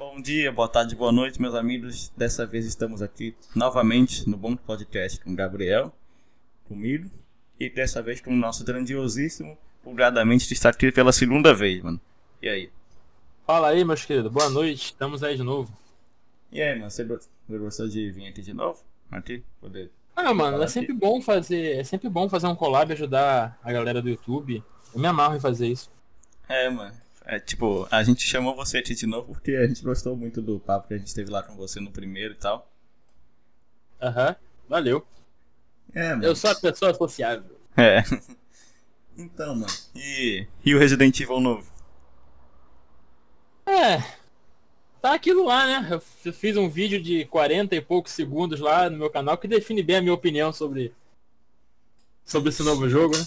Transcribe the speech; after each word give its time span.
Bom 0.00 0.18
dia, 0.18 0.50
boa 0.50 0.66
tarde, 0.66 0.96
boa 0.96 1.12
noite, 1.12 1.38
meus 1.38 1.54
amigos. 1.54 2.10
Dessa 2.16 2.46
vez 2.46 2.64
estamos 2.64 3.02
aqui 3.02 3.36
novamente 3.54 4.26
no 4.26 4.34
Bom 4.34 4.56
Podcast 4.56 5.22
com 5.22 5.30
o 5.30 5.36
Gabriel, 5.36 5.92
comigo, 6.66 7.10
e 7.58 7.68
dessa 7.68 8.00
vez 8.00 8.18
com 8.18 8.30
o 8.30 8.34
nosso 8.34 8.64
grandiosíssimo, 8.64 9.58
pulgadamente 9.82 10.50
está 10.54 10.70
aqui 10.70 10.90
pela 10.90 11.12
segunda 11.12 11.52
vez, 11.52 11.82
mano. 11.82 12.00
E 12.40 12.48
aí? 12.48 12.70
Fala 13.46 13.68
aí, 13.68 13.84
meus 13.84 14.02
queridos, 14.06 14.32
boa 14.32 14.48
noite, 14.48 14.86
estamos 14.86 15.22
aí 15.22 15.36
de 15.36 15.42
novo. 15.42 15.70
E 16.50 16.62
aí, 16.62 16.78
mano, 16.78 16.90
você 16.90 17.04
gostou 17.46 17.86
de 17.86 18.10
vir 18.10 18.26
aqui 18.28 18.40
de 18.40 18.54
novo? 18.54 18.82
Aqui, 19.10 19.44
poder. 19.60 19.90
Ah, 20.16 20.32
mano, 20.32 20.62
é 20.62 20.66
sempre 20.66 20.94
bom 20.94 21.20
fazer, 21.20 21.76
é 21.76 21.84
sempre 21.84 22.08
bom 22.08 22.26
fazer 22.26 22.46
um 22.46 22.56
collab 22.56 22.90
e 22.90 22.94
ajudar 22.94 23.58
a 23.62 23.70
galera 23.70 24.00
do 24.00 24.08
YouTube. 24.08 24.64
Eu 24.94 24.98
me 24.98 25.06
amarro 25.06 25.36
em 25.36 25.40
fazer 25.40 25.68
isso. 25.68 25.90
É, 26.48 26.70
mano. 26.70 26.94
É, 27.30 27.38
tipo, 27.38 27.86
a 27.92 28.02
gente 28.02 28.26
chamou 28.26 28.56
você 28.56 28.78
aqui 28.78 28.92
de 28.92 29.06
novo 29.06 29.34
porque 29.34 29.52
a 29.52 29.64
gente 29.64 29.84
gostou 29.84 30.16
muito 30.16 30.42
do 30.42 30.58
papo 30.58 30.88
que 30.88 30.94
a 30.94 30.98
gente 30.98 31.14
teve 31.14 31.30
lá 31.30 31.40
com 31.44 31.54
você 31.54 31.78
no 31.78 31.92
primeiro 31.92 32.34
e 32.34 32.36
tal. 32.36 32.68
Aham, 34.02 34.30
uhum, 34.30 34.34
valeu. 34.68 35.06
É, 35.94 36.08
mano. 36.08 36.24
Eu 36.24 36.34
sou 36.34 36.50
a 36.50 36.56
pessoa 36.56 36.92
sociável. 36.92 37.56
É. 37.76 38.02
Então, 39.18 39.54
mano. 39.54 39.72
E, 39.94 40.46
e 40.64 40.74
o 40.74 40.78
Resident 40.78 41.20
Evil 41.20 41.40
novo? 41.40 41.70
É. 43.66 43.98
Tá 45.02 45.12
aquilo 45.12 45.44
lá, 45.44 45.66
né? 45.66 46.00
Eu 46.24 46.32
fiz 46.32 46.56
um 46.56 46.70
vídeo 46.70 47.02
de 47.02 47.26
40 47.26 47.76
e 47.76 47.82
poucos 47.82 48.12
segundos 48.12 48.60
lá 48.60 48.88
no 48.88 48.96
meu 48.96 49.10
canal 49.10 49.36
que 49.36 49.46
define 49.46 49.82
bem 49.82 49.96
a 49.96 50.00
minha 50.00 50.14
opinião 50.14 50.54
sobre 50.54 50.94
sobre 52.24 52.48
esse 52.48 52.62
novo 52.62 52.88
jogo, 52.88 53.14
né? 53.14 53.26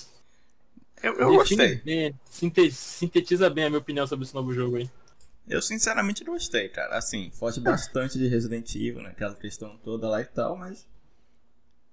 Eu, 1.03 1.15
eu 1.15 1.33
gostei. 1.33 1.75
Bem, 1.83 2.15
sintetiza 2.71 3.49
bem 3.49 3.65
a 3.65 3.69
minha 3.69 3.79
opinião 3.79 4.07
sobre 4.07 4.23
esse 4.23 4.33
novo 4.33 4.53
jogo 4.53 4.77
aí. 4.77 4.89
Eu 5.49 5.61
sinceramente 5.61 6.23
gostei, 6.23 6.69
cara. 6.69 6.97
Assim, 6.97 7.29
foge 7.33 7.59
bastante 7.59 8.17
de 8.17 8.27
Resident 8.27 8.73
Evil, 8.73 9.01
né? 9.01 9.09
Aquela 9.09 9.35
questão 9.35 9.77
toda 9.83 10.07
lá 10.07 10.21
e 10.21 10.25
tal, 10.25 10.55
mas. 10.55 10.87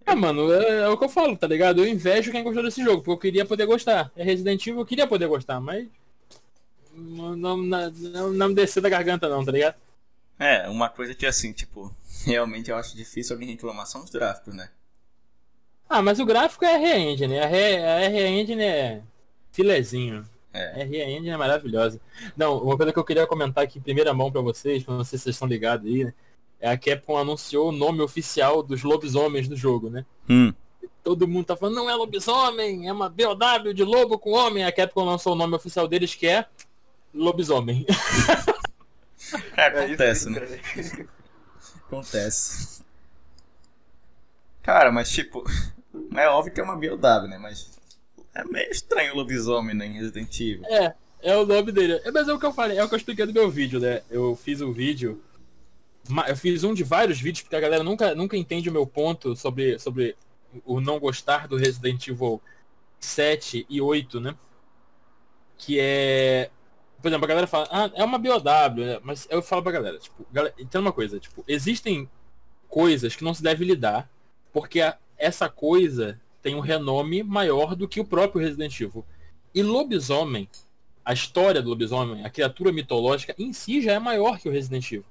Ah, 0.07 0.15
mano, 0.15 0.53
é, 0.53 0.83
é, 0.83 0.89
o 0.89 0.97
que 0.97 1.05
eu 1.05 1.09
falo, 1.09 1.37
tá 1.37 1.49
ligado? 1.49 1.81
Eu 1.81 1.89
invejo 1.89 2.31
quem 2.31 2.45
gostou 2.45 2.63
desse 2.63 2.83
jogo, 2.85 3.03
porque 3.03 3.11
eu 3.11 3.19
queria 3.19 3.45
poder 3.45 3.67
gostar. 3.67 4.13
É 4.15 4.23
Resident 4.23 4.65
Evil, 4.65 4.81
eu 4.81 4.87
queria 4.87 5.09
poder 5.09 5.27
gostar, 5.27 5.61
mas. 5.61 5.89
Não, 6.95 7.37
não, 7.37 7.57
não, 7.57 8.33
não 8.33 8.49
me 8.49 8.55
descer 8.55 8.81
da 8.81 8.89
garganta, 8.89 9.29
não, 9.29 9.45
tá 9.45 9.51
ligado? 9.51 9.75
É, 10.39 10.69
uma 10.69 10.89
coisa 10.89 11.15
que 11.15 11.27
assim, 11.27 11.53
tipo, 11.53 11.93
realmente 12.25 12.71
eu 12.71 12.77
acho 12.77 12.97
difícil 12.97 13.35
alguém 13.35 13.51
reclamar 13.51 13.87
são 13.87 14.05
os 14.05 14.11
gráficos, 14.11 14.55
né? 14.55 14.71
Ah, 15.89 16.01
mas 16.01 16.21
o 16.21 16.25
gráfico 16.25 16.65
é 16.65 16.75
R-Engine, 16.75 17.41
a 17.41 17.49
R-Engine 17.49 18.63
é 18.63 19.03
filezinho. 19.61 20.25
É. 20.53 20.83
R-Engine 20.83 21.29
é 21.29 21.37
maravilhosa. 21.37 22.01
Não, 22.37 22.59
uma 22.59 22.77
coisa 22.77 22.93
que 22.93 22.99
eu 22.99 23.05
queria 23.05 23.27
comentar 23.27 23.65
aqui 23.65 23.79
em 23.79 23.83
primeira 23.83 24.13
mão 24.13 24.33
para 24.33 24.41
vocês, 24.41 24.83
pra 24.83 24.95
não 24.95 25.05
sei 25.05 25.19
se 25.19 25.25
vocês 25.25 25.37
estão 25.37 25.47
ligados 25.47 25.87
aí, 25.87 26.05
né? 26.05 26.15
É 26.61 26.71
a 26.71 26.77
Capcom 26.77 27.17
anunciou 27.17 27.69
o 27.69 27.73
nome 27.73 28.03
oficial 28.03 28.63
dos 28.63 28.83
lobisomens 28.83 29.49
do 29.49 29.57
jogo, 29.57 29.89
né? 29.89 30.05
Hum. 30.29 30.53
Todo 31.03 31.29
mundo 31.29 31.47
tá 31.47 31.57
falando, 31.57 31.77
não 31.77 31.89
é 31.89 31.95
lobisomem, 31.95 32.87
é 32.87 32.93
uma 32.93 33.09
BOW 33.09 33.73
de 33.73 33.85
lobo 33.85 34.19
com 34.19 34.33
homem. 34.33 34.65
A 34.65 34.73
Capcom 34.73 35.05
lançou 35.05 35.33
o 35.33 35.37
nome 35.37 35.55
oficial 35.55 35.87
deles 35.87 36.15
que 36.15 36.27
é 36.27 36.47
lobisomem. 37.15 37.87
É, 39.57 39.67
acontece, 39.67 40.29
né? 40.29 40.41
Acontece. 41.87 42.83
Cara, 44.61 44.91
mas 44.91 45.09
tipo, 45.09 45.45
é 46.17 46.27
óbvio 46.29 46.53
que 46.53 46.61
é 46.61 46.65
uma 46.65 46.75
BOW, 46.75 47.29
né? 47.29 47.39
Mas 47.39 47.70
é 48.41 48.45
meio 48.45 48.71
estranho 48.71 49.13
o 49.13 49.17
lobisomem 49.17 49.75
né, 49.75 49.87
em 49.87 49.93
Resident 49.93 50.41
Evil. 50.41 50.65
É, 50.67 50.95
é 51.23 51.37
o 51.37 51.47
nome 51.47 51.71
dele. 51.73 52.01
É, 52.05 52.11
mas 52.11 52.29
é 52.29 52.33
o 52.33 52.39
que 52.39 52.47
eu 52.47 52.53
falei, 52.53 52.79
é 52.79 52.85
o 52.85 52.89
que 52.89 52.95
eu 52.95 52.99
expliquei 52.99 53.27
no 53.27 53.33
meu 53.33 53.51
vídeo, 53.51 53.79
né? 53.79 54.03
Eu 54.11 54.35
fiz 54.35 54.61
um 54.61 54.73
vídeo. 54.73 55.23
Eu 56.27 56.37
fiz 56.37 56.65
um 56.65 56.75
de 56.75 56.83
vários 56.83 57.21
vídeos, 57.21 57.43
porque 57.43 57.57
a 57.57 57.61
galera 57.61 57.85
nunca, 57.85 58.15
nunca 58.15 58.37
entende 58.37 58.69
o 58.69 58.73
meu 58.73 58.87
ponto 58.87 59.37
sobre, 59.37 59.79
sobre 59.79 60.17
o 60.65 60.81
não 60.81 60.99
gostar 60.99 61.47
do 61.47 61.57
Resident 61.57 62.09
Evil 62.09 62.41
7 62.99 63.67
e 63.69 63.81
8, 63.81 64.21
né? 64.21 64.35
Que 65.57 65.79
é. 65.79 66.51
Por 67.01 67.09
exemplo, 67.09 67.25
a 67.25 67.29
galera 67.29 67.47
fala, 67.47 67.69
ah, 67.71 67.91
é 67.95 68.05
uma 68.05 68.19
BOW, 68.19 68.85
né? 68.85 69.01
mas 69.03 69.27
eu 69.31 69.41
falo 69.41 69.63
pra 69.63 69.73
galera, 69.73 69.99
tipo, 69.99 70.27
galera, 70.31 70.55
tem 70.71 70.79
uma 70.79 70.93
coisa, 70.93 71.19
tipo, 71.19 71.43
existem 71.49 72.07
coisas 72.69 73.17
que 73.17 73.25
não 73.25 73.33
se 73.33 73.43
deve 73.43 73.65
lidar, 73.65 74.07
porque 74.53 74.83
a, 74.83 74.99
essa 75.17 75.49
coisa 75.49 76.21
tem 76.43 76.55
um 76.55 76.61
renome 76.61 77.23
maior 77.23 77.75
do 77.75 77.89
que 77.89 78.01
o 78.01 78.05
próprio 78.05 78.41
Resident 78.41 78.81
Evil. 78.81 79.05
E 79.55 79.63
lobisomem, 79.63 80.49
a 81.05 81.13
história 81.13 81.61
do 81.61 81.71
lobisomem, 81.71 82.25
a 82.25 82.31
criatura 82.31 82.73
mitológica 82.73 83.35
em 83.39 83.53
si 83.53 83.83
já 83.83 83.93
é 83.93 83.99
maior 83.99 84.39
que 84.39 84.49
o 84.49 84.53
Resident 84.53 84.87
Evil. 84.93 85.05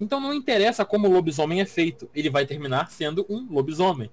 Então 0.00 0.20
não 0.20 0.34
interessa 0.34 0.84
como 0.84 1.08
o 1.08 1.12
lobisomem 1.12 1.60
é 1.60 1.64
feito, 1.64 2.10
ele 2.14 2.28
vai 2.28 2.44
terminar 2.44 2.90
sendo 2.90 3.24
um 3.28 3.46
lobisomem. 3.50 4.10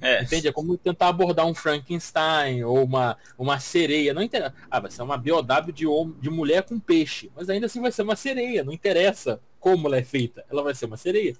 É. 0.00 0.22
Entende? 0.22 0.48
É 0.48 0.52
como 0.52 0.76
tentar 0.76 1.08
abordar 1.08 1.46
um 1.46 1.54
Frankenstein 1.54 2.62
ou 2.64 2.84
uma, 2.84 3.16
uma 3.38 3.58
sereia. 3.58 4.12
Não 4.12 4.22
interessa. 4.22 4.54
Ah, 4.70 4.80
vai 4.80 4.90
ser 4.90 5.02
uma 5.02 5.16
BOW 5.16 5.72
de, 5.72 5.86
de 6.20 6.30
mulher 6.30 6.62
com 6.64 6.78
peixe. 6.78 7.30
Mas 7.34 7.48
ainda 7.48 7.66
assim 7.66 7.80
vai 7.80 7.90
ser 7.90 8.02
uma 8.02 8.16
sereia. 8.16 8.62
Não 8.62 8.72
interessa 8.72 9.40
como 9.58 9.88
ela 9.88 9.96
é 9.96 10.02
feita. 10.02 10.44
Ela 10.50 10.62
vai 10.62 10.74
ser 10.74 10.84
uma 10.84 10.96
sereia. 10.96 11.34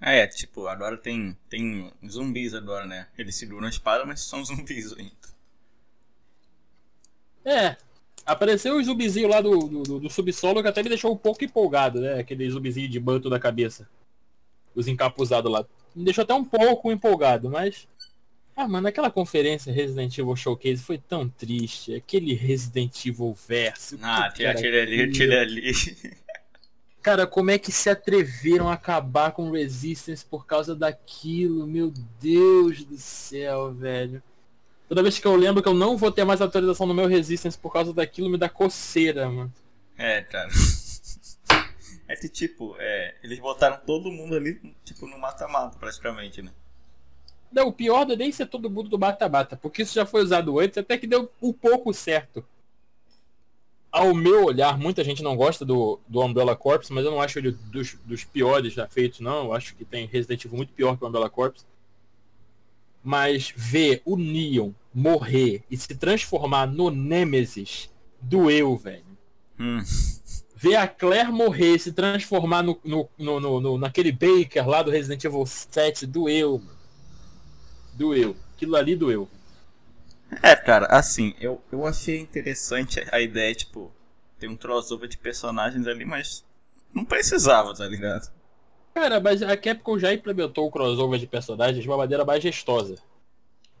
É, 0.00 0.26
tipo, 0.26 0.66
agora 0.66 0.96
tem, 0.96 1.36
tem 1.48 1.92
zumbis 2.08 2.54
agora, 2.54 2.86
né? 2.86 3.06
Eles 3.18 3.36
seguram 3.36 3.66
a 3.66 3.70
espada, 3.70 4.06
mas 4.06 4.20
são 4.20 4.42
zumbis 4.44 4.92
ainda. 4.94 5.20
É. 7.44 7.76
Apareceu 8.24 8.76
o 8.76 8.84
zumbizinho 8.84 9.28
lá 9.28 9.40
do, 9.40 9.58
do, 9.58 9.98
do, 10.00 10.10
subsolo 10.10 10.62
que 10.62 10.68
até 10.68 10.82
me 10.82 10.88
deixou 10.88 11.12
um 11.12 11.16
pouco 11.16 11.44
empolgado, 11.44 12.00
né? 12.00 12.20
Aquele 12.20 12.48
zumbizinho 12.48 12.88
de 12.88 13.00
manto 13.00 13.28
da 13.28 13.40
cabeça. 13.40 13.88
Os 14.74 14.86
encapuzados 14.86 15.50
lá. 15.50 15.66
Me 15.94 16.04
deixou 16.04 16.22
até 16.22 16.34
um 16.34 16.44
pouco 16.44 16.92
empolgado, 16.92 17.50
mas. 17.50 17.88
Ah, 18.54 18.68
mano, 18.68 18.88
aquela 18.88 19.10
conferência 19.10 19.72
Resident 19.72 20.16
Evil 20.16 20.36
Showcase 20.36 20.82
foi 20.82 20.98
tão 20.98 21.28
triste. 21.28 21.94
Aquele 21.94 22.34
Resident 22.34 23.04
Evil 23.06 23.36
verso. 23.48 23.98
Ah, 24.02 24.26
aquele 24.26 24.80
ali, 24.80 25.02
aquele 25.02 25.36
ali. 25.36 25.72
Cara, 27.02 27.26
como 27.26 27.50
é 27.50 27.58
que 27.58 27.72
se 27.72 27.88
atreveram 27.88 28.68
a 28.68 28.74
acabar 28.74 29.32
com 29.32 29.50
Resistance 29.50 30.24
por 30.24 30.44
causa 30.44 30.74
daquilo? 30.74 31.66
Meu 31.66 31.90
Deus 32.20 32.84
do 32.84 32.98
céu, 32.98 33.72
velho. 33.72 34.22
Toda 34.86 35.02
vez 35.02 35.18
que 35.18 35.26
eu 35.26 35.34
lembro 35.34 35.62
que 35.62 35.68
eu 35.68 35.74
não 35.74 35.96
vou 35.96 36.12
ter 36.12 36.24
mais 36.24 36.42
atualização 36.42 36.86
no 36.86 36.92
meu 36.92 37.06
Resistance 37.06 37.56
por 37.56 37.72
causa 37.72 37.94
daquilo, 37.94 38.28
me 38.28 38.36
dá 38.36 38.48
coceira, 38.50 39.30
mano. 39.30 39.52
É, 39.96 40.22
cara. 40.22 40.50
É 42.06 42.16
que, 42.16 42.28
tipo, 42.28 42.74
é, 42.80 43.14
eles 43.22 43.38
botaram 43.38 43.78
todo 43.86 44.10
mundo 44.10 44.34
ali, 44.34 44.60
tipo, 44.84 45.06
no 45.06 45.16
mata-mata, 45.16 45.78
praticamente, 45.78 46.42
né? 46.42 46.50
Não, 47.52 47.68
o 47.68 47.72
pior 47.72 48.04
não 48.04 48.14
é 48.14 48.16
nem 48.16 48.32
ser 48.32 48.46
todo 48.46 48.68
mundo 48.68 48.88
do 48.88 48.98
mata-mata, 48.98 49.56
porque 49.56 49.82
isso 49.82 49.94
já 49.94 50.04
foi 50.04 50.20
usado 50.20 50.58
antes, 50.58 50.76
até 50.76 50.98
que 50.98 51.06
deu 51.06 51.30
um 51.40 51.52
pouco 51.52 51.94
certo 51.94 52.44
ao 53.92 54.14
meu 54.14 54.44
olhar, 54.44 54.78
muita 54.78 55.02
gente 55.02 55.22
não 55.22 55.36
gosta 55.36 55.64
do, 55.64 55.98
do 56.06 56.20
Umbrella 56.20 56.54
Corps, 56.54 56.88
mas 56.90 57.04
eu 57.04 57.10
não 57.10 57.20
acho 57.20 57.38
ele 57.38 57.52
dos, 57.52 57.96
dos 58.04 58.24
piores 58.24 58.72
já 58.72 58.86
feitos, 58.86 59.20
não. 59.20 59.46
Eu 59.46 59.52
acho 59.52 59.74
que 59.74 59.84
tem 59.84 60.06
Resident 60.06 60.44
Evil 60.44 60.56
muito 60.56 60.72
pior 60.72 60.96
que 60.96 61.04
o 61.04 61.08
Umbrella 61.08 61.28
Corps. 61.28 61.66
Mas 63.02 63.52
ver 63.56 64.02
o 64.04 64.16
Neon 64.16 64.70
morrer 64.94 65.64
e 65.70 65.76
se 65.76 65.94
transformar 65.94 66.66
no 66.66 66.90
Nemesis 66.90 67.90
doeu, 68.20 68.76
velho. 68.76 69.04
Hum. 69.58 69.82
Ver 70.54 70.76
a 70.76 70.86
Claire 70.86 71.32
morrer 71.32 71.76
e 71.76 71.78
se 71.78 71.92
transformar 71.92 72.62
no, 72.62 72.78
no, 72.84 73.08
no, 73.18 73.60
no, 73.60 73.78
naquele 73.78 74.12
Baker 74.12 74.68
lá 74.68 74.82
do 74.82 74.90
Resident 74.90 75.24
Evil 75.24 75.46
7 75.46 76.06
doeu, 76.06 76.58
mano. 76.58 76.78
Doeu. 77.94 78.36
Aquilo 78.54 78.76
ali 78.76 78.94
doeu. 78.94 79.28
É, 80.42 80.54
cara, 80.54 80.86
assim, 80.86 81.34
eu, 81.40 81.60
eu 81.72 81.86
achei 81.86 82.18
interessante 82.18 83.04
a 83.10 83.20
ideia, 83.20 83.54
tipo, 83.54 83.92
ter 84.38 84.48
um 84.48 84.56
crossover 84.56 85.08
de 85.08 85.18
personagens 85.18 85.86
ali, 85.86 86.04
mas 86.04 86.44
não 86.94 87.04
precisava, 87.04 87.74
tá 87.74 87.86
ligado? 87.86 88.30
Cara, 88.94 89.20
mas 89.20 89.42
a 89.42 89.56
Capcom 89.56 89.98
já 89.98 90.12
implementou 90.12 90.66
o 90.66 90.70
crossover 90.70 91.18
de 91.18 91.26
personagens 91.26 91.82
de 91.82 91.88
uma 91.88 91.96
maneira 91.96 92.24
majestosa. 92.24 92.96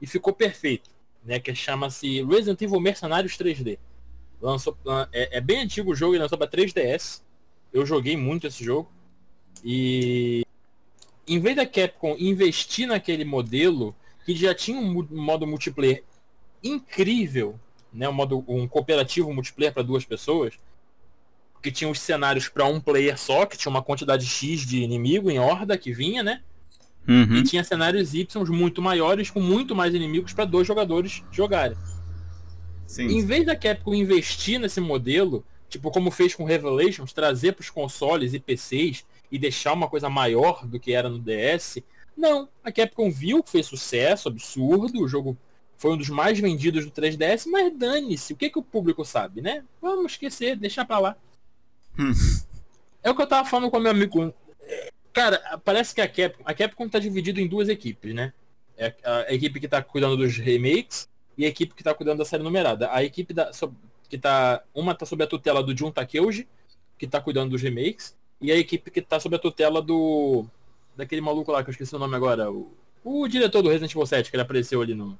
E 0.00 0.06
ficou 0.06 0.32
perfeito, 0.32 0.90
né? 1.24 1.38
Que 1.38 1.54
chama-se 1.54 2.22
Resident 2.22 2.60
Evil 2.62 2.80
Mercenários 2.80 3.36
3D. 3.36 3.78
Lançou, 4.40 4.76
é, 5.12 5.38
é, 5.38 5.40
bem 5.40 5.60
antigo 5.60 5.92
o 5.92 5.94
jogo, 5.94 6.14
ele 6.14 6.22
lançou 6.22 6.38
pra 6.38 6.46
3DS. 6.46 7.22
Eu 7.72 7.84
joguei 7.84 8.16
muito 8.16 8.46
esse 8.46 8.64
jogo. 8.64 8.90
E 9.64 10.42
em 11.26 11.38
vez 11.38 11.56
da 11.56 11.66
Capcom 11.66 12.16
investir 12.18 12.86
naquele 12.86 13.24
modelo, 13.24 13.94
que 14.24 14.34
já 14.34 14.54
tinha 14.54 14.78
um 14.78 15.06
modo 15.10 15.46
multiplayer 15.46 16.04
incrível, 16.62 17.58
né? 17.92 18.08
Um 18.08 18.12
modo 18.12 18.44
um 18.46 18.66
cooperativo 18.66 19.32
multiplayer 19.32 19.72
para 19.72 19.82
duas 19.82 20.04
pessoas, 20.04 20.54
que 21.62 21.70
tinha 21.70 21.90
os 21.90 22.00
cenários 22.00 22.48
para 22.48 22.64
um 22.64 22.80
player 22.80 23.18
só, 23.18 23.44
que 23.44 23.56
tinha 23.56 23.70
uma 23.70 23.82
quantidade 23.82 24.26
X 24.26 24.60
de 24.60 24.82
inimigo 24.82 25.30
em 25.30 25.38
horda 25.38 25.76
que 25.76 25.92
vinha, 25.92 26.22
né? 26.22 26.42
Uhum. 27.08 27.36
E 27.36 27.42
tinha 27.42 27.64
cenários 27.64 28.14
Y 28.14 28.44
muito 28.50 28.80
maiores 28.80 29.30
com 29.30 29.40
muito 29.40 29.74
mais 29.74 29.94
inimigos 29.94 30.32
para 30.32 30.44
dois 30.44 30.66
jogadores 30.66 31.22
jogarem. 31.30 31.76
Sim. 32.86 33.06
Em 33.06 33.24
vez 33.24 33.46
da 33.46 33.56
Capcom 33.56 33.94
investir 33.94 34.58
nesse 34.58 34.80
modelo, 34.80 35.44
Tipo, 35.70 35.92
como 35.92 36.10
fez 36.10 36.34
com 36.34 36.44
Revelations, 36.44 37.12
trazer 37.12 37.52
para 37.52 37.62
os 37.62 37.70
consoles 37.70 38.34
e 38.34 38.40
PCs 38.40 39.06
e 39.30 39.38
deixar 39.38 39.72
uma 39.72 39.88
coisa 39.88 40.10
maior 40.10 40.66
do 40.66 40.80
que 40.80 40.92
era 40.92 41.08
no 41.08 41.20
DS. 41.20 41.78
Não, 42.16 42.48
a 42.62 42.72
Capcom 42.72 43.08
viu 43.08 43.40
que 43.40 43.52
fez 43.52 43.66
sucesso, 43.66 44.28
absurdo, 44.28 45.00
o 45.00 45.06
jogo 45.08 45.38
foi 45.80 45.92
um 45.92 45.96
dos 45.96 46.10
mais 46.10 46.38
vendidos 46.38 46.84
do 46.84 46.90
3DS, 46.90 47.46
mas 47.46 47.74
dane-se, 47.74 48.34
o 48.34 48.36
que, 48.36 48.50
que 48.50 48.58
o 48.58 48.62
público 48.62 49.02
sabe, 49.02 49.40
né? 49.40 49.64
Vamos 49.80 50.12
esquecer, 50.12 50.54
deixar 50.54 50.84
pra 50.84 50.98
lá. 50.98 51.16
Hum. 51.98 52.12
É 53.02 53.10
o 53.10 53.16
que 53.16 53.22
eu 53.22 53.26
tava 53.26 53.48
falando 53.48 53.70
com 53.70 53.80
meu 53.80 53.90
amigo. 53.90 54.30
Cara, 55.10 55.58
parece 55.64 55.94
que 55.94 56.02
a 56.02 56.06
Capcom, 56.06 56.42
a 56.44 56.52
Capcom 56.52 56.86
tá 56.86 56.98
dividida 56.98 57.40
em 57.40 57.48
duas 57.48 57.70
equipes, 57.70 58.14
né? 58.14 58.34
É 58.76 58.94
a, 59.02 59.32
equipe 59.32 59.58
que 59.58 59.66
tá 59.66 59.82
cuidando 59.82 60.18
dos 60.18 60.36
remakes 60.36 61.08
e 61.36 61.46
a 61.46 61.48
equipe 61.48 61.74
que 61.74 61.82
tá 61.82 61.94
cuidando 61.94 62.18
da 62.18 62.26
série 62.26 62.42
numerada. 62.42 62.92
A 62.92 63.02
equipe 63.02 63.32
da, 63.32 63.50
que 64.06 64.18
tá. 64.18 64.62
Uma 64.74 64.94
tá 64.94 65.06
sob 65.06 65.24
a 65.24 65.26
tutela 65.26 65.62
do 65.62 65.74
Jun 65.74 65.90
Takeuji, 65.90 66.46
que 66.98 67.06
tá 67.06 67.22
cuidando 67.22 67.52
dos 67.52 67.62
remakes, 67.62 68.14
e 68.38 68.52
a 68.52 68.56
equipe 68.56 68.90
que 68.90 69.00
tá 69.00 69.18
sob 69.18 69.34
a 69.34 69.38
tutela 69.38 69.80
do. 69.80 70.44
Daquele 70.94 71.22
maluco 71.22 71.50
lá 71.50 71.64
que 71.64 71.70
eu 71.70 71.72
esqueci 71.72 71.96
o 71.96 71.98
nome 71.98 72.16
agora. 72.16 72.52
O, 72.52 72.70
o 73.02 73.26
diretor 73.26 73.62
do 73.62 73.70
Resident 73.70 73.92
Evil 73.92 74.04
7, 74.04 74.28
que 74.28 74.36
ele 74.36 74.42
apareceu 74.42 74.82
ali 74.82 74.94
no. 74.94 75.18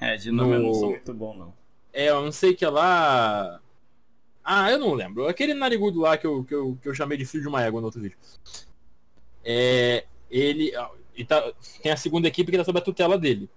É, 0.00 0.16
de 0.16 0.30
nome 0.30 0.50
no... 0.50 0.56
eu 0.56 0.62
não 0.62 0.74
sou 0.74 0.90
muito 0.90 1.14
bom, 1.14 1.36
não. 1.36 1.54
É, 1.92 2.10
eu 2.10 2.22
não 2.22 2.32
sei 2.32 2.54
que 2.54 2.64
é 2.64 2.70
lá. 2.70 3.60
Ah, 4.44 4.70
eu 4.70 4.78
não 4.78 4.94
lembro. 4.94 5.26
Aquele 5.26 5.54
narigudo 5.54 6.00
lá 6.00 6.16
que 6.16 6.26
eu, 6.26 6.44
que 6.44 6.54
eu, 6.54 6.78
que 6.80 6.88
eu 6.88 6.94
chamei 6.94 7.18
de 7.18 7.24
filho 7.24 7.42
de 7.42 7.48
uma 7.48 7.62
égua 7.62 7.80
no 7.80 7.86
outro 7.86 8.00
vídeo. 8.00 8.16
É, 9.44 10.04
ele. 10.30 10.72
E 11.16 11.24
tá, 11.24 11.52
tem 11.82 11.90
a 11.90 11.96
segunda 11.96 12.28
equipe 12.28 12.50
que 12.50 12.58
tá 12.58 12.64
sob 12.64 12.78
a 12.78 12.82
tutela 12.82 13.18
dele. 13.18 13.50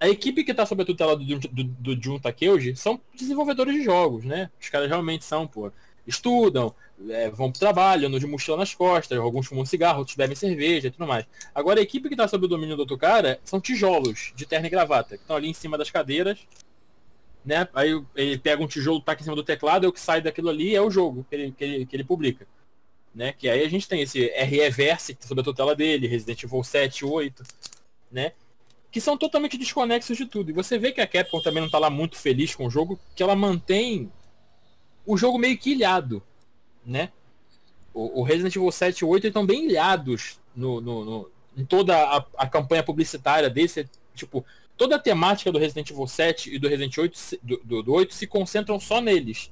A 0.00 0.08
equipe 0.08 0.44
que 0.44 0.54
tá 0.54 0.64
sob 0.64 0.82
a 0.82 0.86
tutela 0.86 1.16
do, 1.16 1.24
do, 1.38 1.64
do 1.64 2.02
Jun 2.02 2.18
Takeuji 2.18 2.76
são 2.76 3.00
desenvolvedores 3.14 3.74
de 3.74 3.82
jogos, 3.82 4.24
né? 4.24 4.50
Os 4.60 4.68
caras 4.68 4.88
realmente 4.88 5.24
são, 5.24 5.46
pô. 5.46 5.72
Estudam, 6.08 6.74
é, 7.10 7.28
vão 7.30 7.50
pro 7.50 7.60
trabalho, 7.60 8.08
andam 8.08 8.18
de 8.18 8.26
mochila 8.26 8.56
nas 8.56 8.74
costas, 8.74 9.18
alguns 9.18 9.46
fumam 9.46 9.66
cigarro, 9.66 9.98
outros 9.98 10.16
bebem 10.16 10.34
cerveja 10.34 10.88
e 10.88 10.90
tudo 10.90 11.06
mais. 11.06 11.26
Agora 11.54 11.78
a 11.78 11.82
equipe 11.82 12.08
que 12.08 12.16
tá 12.16 12.26
sob 12.26 12.46
o 12.46 12.48
domínio 12.48 12.76
do 12.76 12.80
outro 12.80 12.96
cara 12.96 13.38
são 13.44 13.60
tijolos 13.60 14.32
de 14.34 14.46
terno 14.46 14.66
e 14.66 14.70
gravata, 14.70 15.16
que 15.16 15.22
estão 15.22 15.36
ali 15.36 15.48
em 15.48 15.52
cima 15.52 15.76
das 15.76 15.90
cadeiras, 15.90 16.38
né? 17.44 17.68
Aí 17.74 18.02
ele 18.16 18.38
pega 18.38 18.62
um 18.62 18.66
tijolo, 18.66 19.00
taca 19.00 19.20
em 19.20 19.24
cima 19.24 19.36
do 19.36 19.44
teclado, 19.44 19.84
e 19.84 19.88
o 19.88 19.92
que 19.92 20.00
sai 20.00 20.22
daquilo 20.22 20.48
ali 20.48 20.74
é 20.74 20.80
o 20.80 20.90
jogo 20.90 21.26
que 21.28 21.34
ele, 21.34 21.52
que 21.52 21.64
ele, 21.64 21.86
que 21.86 21.96
ele 21.96 22.04
publica. 22.04 22.46
Né? 23.14 23.32
Que 23.32 23.48
aí 23.48 23.64
a 23.64 23.68
gente 23.68 23.88
tem 23.88 24.00
esse 24.00 24.26
RE 24.26 24.70
Verse, 24.70 25.14
que 25.14 25.20
tá 25.20 25.28
sob 25.28 25.40
a 25.40 25.44
tutela 25.44 25.74
dele, 25.74 26.06
Resident 26.06 26.42
Evil 26.42 26.64
7, 26.64 27.04
8, 27.04 27.42
né? 28.10 28.32
Que 28.90 29.00
são 29.00 29.16
totalmente 29.16 29.58
desconexos 29.58 30.16
de 30.16 30.24
tudo. 30.24 30.50
E 30.50 30.54
você 30.54 30.78
vê 30.78 30.92
que 30.92 31.00
a 31.00 31.06
Capcom 31.06 31.40
também 31.40 31.62
não 31.62 31.70
tá 31.70 31.78
lá 31.78 31.90
muito 31.90 32.16
feliz 32.16 32.54
com 32.54 32.66
o 32.66 32.70
jogo, 32.70 32.98
que 33.14 33.22
ela 33.22 33.36
mantém 33.36 34.10
o 35.08 35.16
jogo 35.16 35.38
meio 35.38 35.56
que 35.56 35.70
ilhado, 35.70 36.22
né? 36.84 37.10
O, 37.94 38.20
o 38.20 38.22
Resident 38.22 38.54
Evil 38.54 38.70
7 38.70 38.98
e 38.98 39.04
8 39.06 39.26
estão 39.28 39.46
bem 39.46 39.64
ilhados 39.64 40.38
no, 40.54 40.82
no, 40.82 41.02
no, 41.02 41.30
em 41.56 41.64
toda 41.64 41.96
a, 41.96 42.26
a, 42.36 42.46
campanha 42.46 42.82
publicitária 42.82 43.48
desse. 43.48 43.88
Tipo, 44.14 44.44
toda 44.76 44.96
a 44.96 44.98
temática 44.98 45.50
do 45.50 45.58
Resident 45.58 45.90
Evil 45.90 46.06
7 46.06 46.54
e 46.54 46.58
do 46.58 46.68
Resident 46.68 46.98
8, 46.98 47.38
do, 47.42 47.60
do, 47.64 47.82
do 47.84 47.92
8 47.94 48.12
se 48.12 48.26
concentram 48.26 48.78
só 48.78 49.00
neles. 49.00 49.50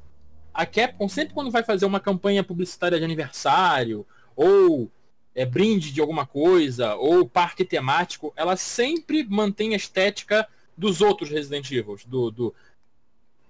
A 0.52 0.66
Capcom, 0.66 1.08
sempre 1.08 1.32
quando 1.32 1.50
vai 1.50 1.62
fazer 1.62 1.86
uma 1.86 2.00
campanha 2.00 2.44
publicitária 2.44 2.98
de 2.98 3.04
aniversário, 3.04 4.06
ou 4.36 4.90
é, 5.34 5.46
brinde 5.46 5.90
de 5.90 6.02
alguma 6.02 6.26
coisa, 6.26 6.96
ou 6.96 7.26
parque 7.26 7.64
temático, 7.64 8.30
ela 8.36 8.58
sempre 8.58 9.24
mantém 9.24 9.72
a 9.72 9.76
estética 9.76 10.46
dos 10.76 11.00
outros 11.00 11.30
Resident 11.30 11.70
Evil, 11.70 11.96
do, 12.06 12.30
do, 12.30 12.54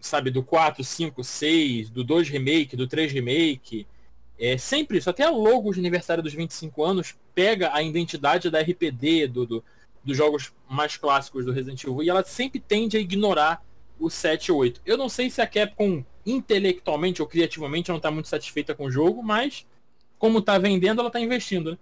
sabe, 0.07 0.31
do 0.31 0.43
4, 0.43 0.83
5, 0.83 1.23
6, 1.23 1.91
do 1.91 2.05
2 2.05 2.29
remake, 2.29 2.77
do 2.77 2.87
3 2.87 3.13
remake. 3.13 3.87
É 4.39 4.59
sempre 4.59 4.99
isso. 4.99 5.09
Até 5.09 5.25
a 5.25 5.31
logo 5.31 5.73
de 5.73 5.81
aniversário 5.81 6.23
dos 6.23 6.35
25 6.35 6.85
anos 6.85 7.17
pega 7.35 7.75
a 7.75 7.83
identidade 7.83 8.51
da 8.51 8.61
RPD, 8.61 9.27
do, 9.29 9.47
do, 9.47 9.65
dos 10.05 10.17
jogos 10.17 10.53
mais 10.69 10.97
clássicos 10.97 11.45
do 11.45 11.53
Resident 11.53 11.83
Evil, 11.83 12.03
e 12.03 12.11
ela 12.11 12.25
sempre 12.25 12.61
tende 12.61 12.97
a 12.97 13.01
ignorar 13.01 13.65
o 13.99 14.11
7 14.11 14.47
e 14.47 14.53
8. 14.53 14.81
Eu 14.85 14.97
não 14.97 15.09
sei 15.09 15.31
se 15.31 15.41
a 15.41 15.47
Capcom 15.47 16.05
intelectualmente 16.25 17.23
ou 17.23 17.29
criativamente 17.29 17.89
não 17.89 17.97
está 17.97 18.11
muito 18.11 18.29
satisfeita 18.29 18.75
com 18.75 18.87
o 18.87 18.91
jogo, 18.91 19.23
mas 19.23 19.67
como 20.19 20.39
está 20.39 20.59
vendendo, 20.59 21.01
ela 21.01 21.09
está 21.09 21.21
investindo, 21.21 21.73
né? 21.73 21.79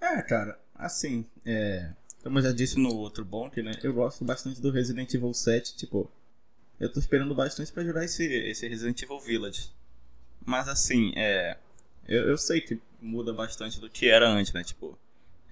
É, 0.00 0.22
cara, 0.22 0.58
assim, 0.74 1.26
é, 1.44 1.90
como 2.22 2.38
eu 2.38 2.42
já 2.42 2.52
disse 2.52 2.78
no 2.78 2.94
outro 2.96 3.24
bonk, 3.24 3.62
né? 3.62 3.72
Eu 3.82 3.92
gosto 3.92 4.24
bastante 4.24 4.60
do 4.60 4.70
Resident 4.70 5.12
Evil 5.12 5.32
7, 5.32 5.76
tipo, 5.76 6.10
eu 6.80 6.90
tô 6.90 6.98
esperando 6.98 7.34
bastante 7.34 7.70
para 7.70 7.84
jogar 7.84 8.04
esse, 8.04 8.24
esse 8.24 8.66
Resident 8.66 9.00
Evil 9.02 9.20
Village. 9.20 9.70
Mas 10.44 10.66
assim, 10.66 11.12
é. 11.14 11.58
Eu, 12.08 12.30
eu 12.30 12.38
sei 12.38 12.60
que 12.60 12.80
muda 13.00 13.32
bastante 13.32 13.78
do 13.78 13.90
que 13.90 14.08
era 14.08 14.26
antes, 14.28 14.52
né? 14.52 14.64
Tipo, 14.64 14.98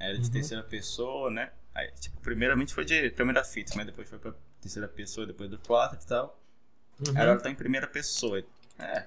era 0.01 0.15
de 0.15 0.25
uhum. 0.25 0.31
terceira 0.31 0.63
pessoa, 0.63 1.31
né? 1.31 1.53
Aí, 1.75 1.91
tipo, 2.01 2.19
primeiramente 2.21 2.75
foi 2.75 2.85
de 2.85 3.11
câmera 3.11 3.45
fita, 3.45 3.75
mas 3.77 3.87
depois 3.87 4.09
foi 4.09 4.19
pra 4.19 4.35
terceira 4.61 4.89
pessoa, 4.89 5.27
depois 5.27 5.51
do 5.51 5.59
4 5.59 5.99
e 6.03 6.07
tal. 6.07 6.41
Uhum. 7.07 7.13
Agora 7.17 7.39
tá 7.39 7.51
em 7.51 7.55
primeira 7.55 7.87
pessoa. 7.87 8.43
É. 8.79 9.05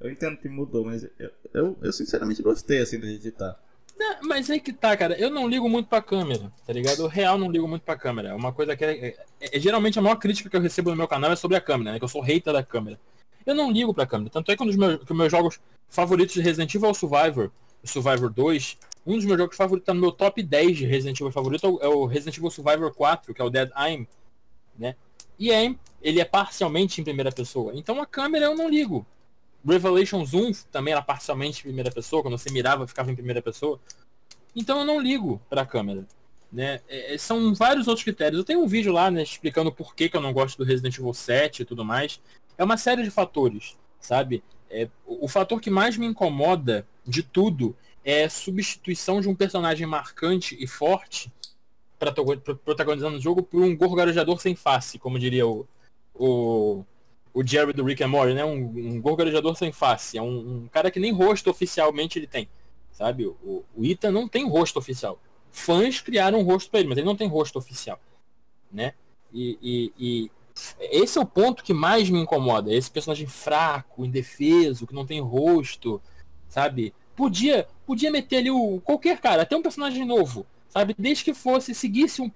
Eu 0.00 0.10
entendo 0.10 0.36
que 0.36 0.48
mudou, 0.48 0.84
mas 0.84 1.04
eu, 1.04 1.30
eu, 1.54 1.78
eu 1.80 1.92
sinceramente 1.92 2.42
gostei 2.42 2.80
assim 2.80 2.98
de 2.98 3.06
editar. 3.06 3.58
Não, 3.96 4.16
mas 4.22 4.50
aí 4.50 4.60
que 4.60 4.72
tá, 4.72 4.96
cara. 4.96 5.18
Eu 5.18 5.30
não 5.30 5.48
ligo 5.48 5.68
muito 5.68 5.88
pra 5.88 6.02
câmera, 6.02 6.52
tá 6.66 6.72
ligado? 6.72 7.00
Eu 7.00 7.08
real 7.08 7.38
não 7.38 7.50
ligo 7.50 7.68
muito 7.68 7.82
pra 7.82 7.96
câmera. 7.96 8.30
É 8.30 8.34
uma 8.34 8.52
coisa 8.52 8.76
que 8.76 8.84
é, 8.84 9.06
é, 9.08 9.16
é, 9.40 9.60
geralmente 9.60 9.98
a 9.98 10.02
maior 10.02 10.16
crítica 10.16 10.48
que 10.50 10.56
eu 10.56 10.60
recebo 10.60 10.90
no 10.90 10.96
meu 10.96 11.08
canal 11.08 11.30
é 11.30 11.36
sobre 11.36 11.56
a 11.56 11.60
câmera, 11.60 11.92
né? 11.92 11.98
Que 11.98 12.04
eu 12.04 12.08
sou 12.08 12.22
hater 12.22 12.52
da 12.52 12.62
câmera. 12.62 12.98
Eu 13.44 13.54
não 13.54 13.70
ligo 13.70 13.92
pra 13.92 14.06
câmera. 14.06 14.30
Tanto 14.30 14.50
é 14.50 14.56
que 14.56 14.62
um 14.62 14.66
dos 14.66 14.76
meus, 14.76 15.04
que 15.04 15.14
meus 15.14 15.30
jogos 15.30 15.60
favoritos 15.88 16.34
de 16.34 16.40
Resident 16.40 16.74
Evil 16.74 16.88
é 16.88 16.90
o 16.90 16.94
Survivor, 16.94 17.50
o 17.82 17.88
Survivor 17.88 18.30
2. 18.30 18.78
Um 19.06 19.16
dos 19.16 19.24
meus 19.24 19.38
jogos 19.38 19.56
favoritos 19.56 19.86
tá 19.86 19.94
no 19.94 20.00
meu 20.00 20.12
top 20.12 20.42
10 20.42 20.78
de 20.78 20.86
Resident 20.86 21.20
Evil 21.20 21.32
favorito 21.32 21.78
é 21.82 21.88
o 21.88 22.06
Resident 22.06 22.36
Evil 22.38 22.50
Survivor 22.50 22.94
4, 22.94 23.34
que 23.34 23.42
é 23.42 23.44
o 23.44 23.50
Dead 23.50 23.70
Aim, 23.74 24.06
né? 24.78 24.94
E 25.38 25.50
é, 25.50 25.74
ele 26.00 26.20
é 26.20 26.24
parcialmente 26.24 27.00
em 27.00 27.04
primeira 27.04 27.32
pessoa. 27.32 27.72
Então 27.74 28.00
a 28.00 28.06
câmera 28.06 28.46
eu 28.46 28.54
não 28.54 28.68
ligo. 28.68 29.04
Revelations 29.66 30.34
1 30.34 30.52
também 30.70 30.92
era 30.92 31.02
parcialmente 31.02 31.60
em 31.60 31.62
primeira 31.62 31.90
pessoa, 31.90 32.22
quando 32.22 32.36
você 32.36 32.50
mirava 32.50 32.86
ficava 32.86 33.10
em 33.10 33.14
primeira 33.14 33.40
pessoa. 33.40 33.80
Então 34.54 34.80
eu 34.80 34.84
não 34.84 35.00
ligo 35.00 35.40
para 35.48 35.62
a 35.62 35.66
câmera. 35.66 36.06
Né? 36.52 36.80
É, 36.88 37.14
é, 37.14 37.18
são 37.18 37.54
vários 37.54 37.88
outros 37.88 38.04
critérios. 38.04 38.38
Eu 38.38 38.44
tenho 38.44 38.62
um 38.62 38.66
vídeo 38.66 38.92
lá 38.92 39.10
né, 39.10 39.22
explicando 39.22 39.72
por 39.72 39.94
que, 39.94 40.08
que 40.08 40.16
eu 40.16 40.20
não 40.20 40.32
gosto 40.32 40.58
do 40.58 40.64
Resident 40.64 40.98
Evil 40.98 41.14
7 41.14 41.62
e 41.62 41.64
tudo 41.64 41.84
mais. 41.84 42.20
É 42.58 42.64
uma 42.64 42.76
série 42.76 43.02
de 43.02 43.10
fatores, 43.10 43.76
sabe? 43.98 44.44
É, 44.68 44.88
o, 45.06 45.28
fator 45.28 45.60
que 45.60 45.70
mais 45.70 45.96
me 45.96 46.06
incomoda 46.06 46.86
de 47.06 47.22
tudo 47.22 47.76
é 48.04 48.28
substituição 48.28 49.20
de 49.20 49.28
um 49.28 49.34
personagem 49.34 49.86
marcante 49.86 50.56
e 50.58 50.66
forte 50.66 51.32
protagonizando 52.64 53.16
o 53.16 53.20
jogo 53.20 53.42
por 53.42 53.62
um 53.62 53.76
gorgarejador 53.76 54.40
sem 54.40 54.56
face, 54.56 54.98
como 54.98 55.18
diria 55.18 55.46
o, 55.46 55.68
o, 56.14 56.84
o 57.34 57.46
Jerry 57.46 57.72
do 57.72 57.84
Rick 57.84 58.02
and 58.02 58.08
Morty, 58.08 58.34
né? 58.34 58.44
Um, 58.44 59.00
um 59.04 59.54
sem 59.54 59.72
face. 59.72 60.18
É 60.18 60.22
um, 60.22 60.64
um, 60.64 60.68
cara 60.68 60.90
que 60.90 61.00
nem 61.00 61.12
rosto 61.12 61.50
oficialmente 61.50 62.18
ele 62.18 62.26
tem, 62.26 62.48
sabe? 62.90 63.26
O, 63.26 63.64
o 63.74 63.84
Ita 63.84 64.10
não 64.10 64.28
tem 64.28 64.48
rosto 64.48 64.78
oficial. 64.78 65.18
Fãs 65.50 66.00
criaram 66.00 66.40
um 66.40 66.44
rosto 66.44 66.70
para 66.70 66.80
ele, 66.80 66.88
mas 66.88 66.98
ele 66.98 67.06
não 67.06 67.16
tem 67.16 67.28
rosto 67.28 67.58
oficial, 67.58 68.00
né? 68.70 68.94
E, 69.32 69.58
e, 69.62 69.92
e, 69.98 70.30
esse 70.80 71.18
é 71.18 71.20
o 71.20 71.26
ponto 71.26 71.64
que 71.64 71.72
mais 71.72 72.10
me 72.10 72.20
incomoda. 72.20 72.72
Esse 72.72 72.90
personagem 72.90 73.26
fraco, 73.26 74.04
indefeso, 74.04 74.86
que 74.86 74.94
não 74.94 75.06
tem 75.06 75.20
rosto, 75.20 76.00
sabe? 76.48 76.94
Podia, 77.16 77.66
podia 77.86 78.10
meter 78.10 78.38
ali 78.38 78.50
o 78.50 78.80
qualquer 78.80 79.18
cara, 79.20 79.42
até 79.42 79.56
um 79.56 79.62
personagem 79.62 80.04
novo, 80.04 80.46
sabe? 80.68 80.94
Desde 80.98 81.24
que 81.24 81.34
fosse 81.34 81.74
seguisse 81.74 82.20
um 82.20 82.30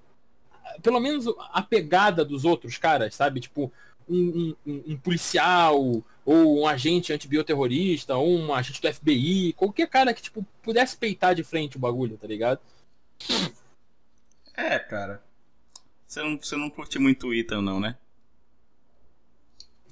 pelo 0.82 1.00
menos 1.00 1.26
a 1.52 1.62
pegada 1.62 2.24
dos 2.24 2.44
outros 2.44 2.76
caras, 2.76 3.14
sabe? 3.14 3.40
Tipo, 3.40 3.72
um, 4.08 4.54
um, 4.66 4.82
um, 4.88 4.96
policial, 4.96 5.78
ou 6.24 6.60
um 6.60 6.66
agente 6.66 7.12
antibioterrorista, 7.12 8.16
ou 8.16 8.38
um 8.38 8.54
agente 8.54 8.80
do 8.80 8.92
FBI, 8.92 9.52
qualquer 9.54 9.88
cara 9.88 10.14
que, 10.14 10.22
tipo, 10.22 10.46
pudesse 10.62 10.96
peitar 10.96 11.34
de 11.34 11.42
frente 11.42 11.76
o 11.76 11.80
bagulho, 11.80 12.16
tá 12.16 12.26
ligado? 12.26 12.60
É, 14.56 14.78
cara. 14.78 15.22
Você 16.06 16.22
não, 16.22 16.38
você 16.38 16.56
não 16.56 16.70
curte 16.70 16.98
muito 16.98 17.28
o 17.28 17.34
Ethan, 17.34 17.60
não, 17.60 17.80
né? 17.80 17.96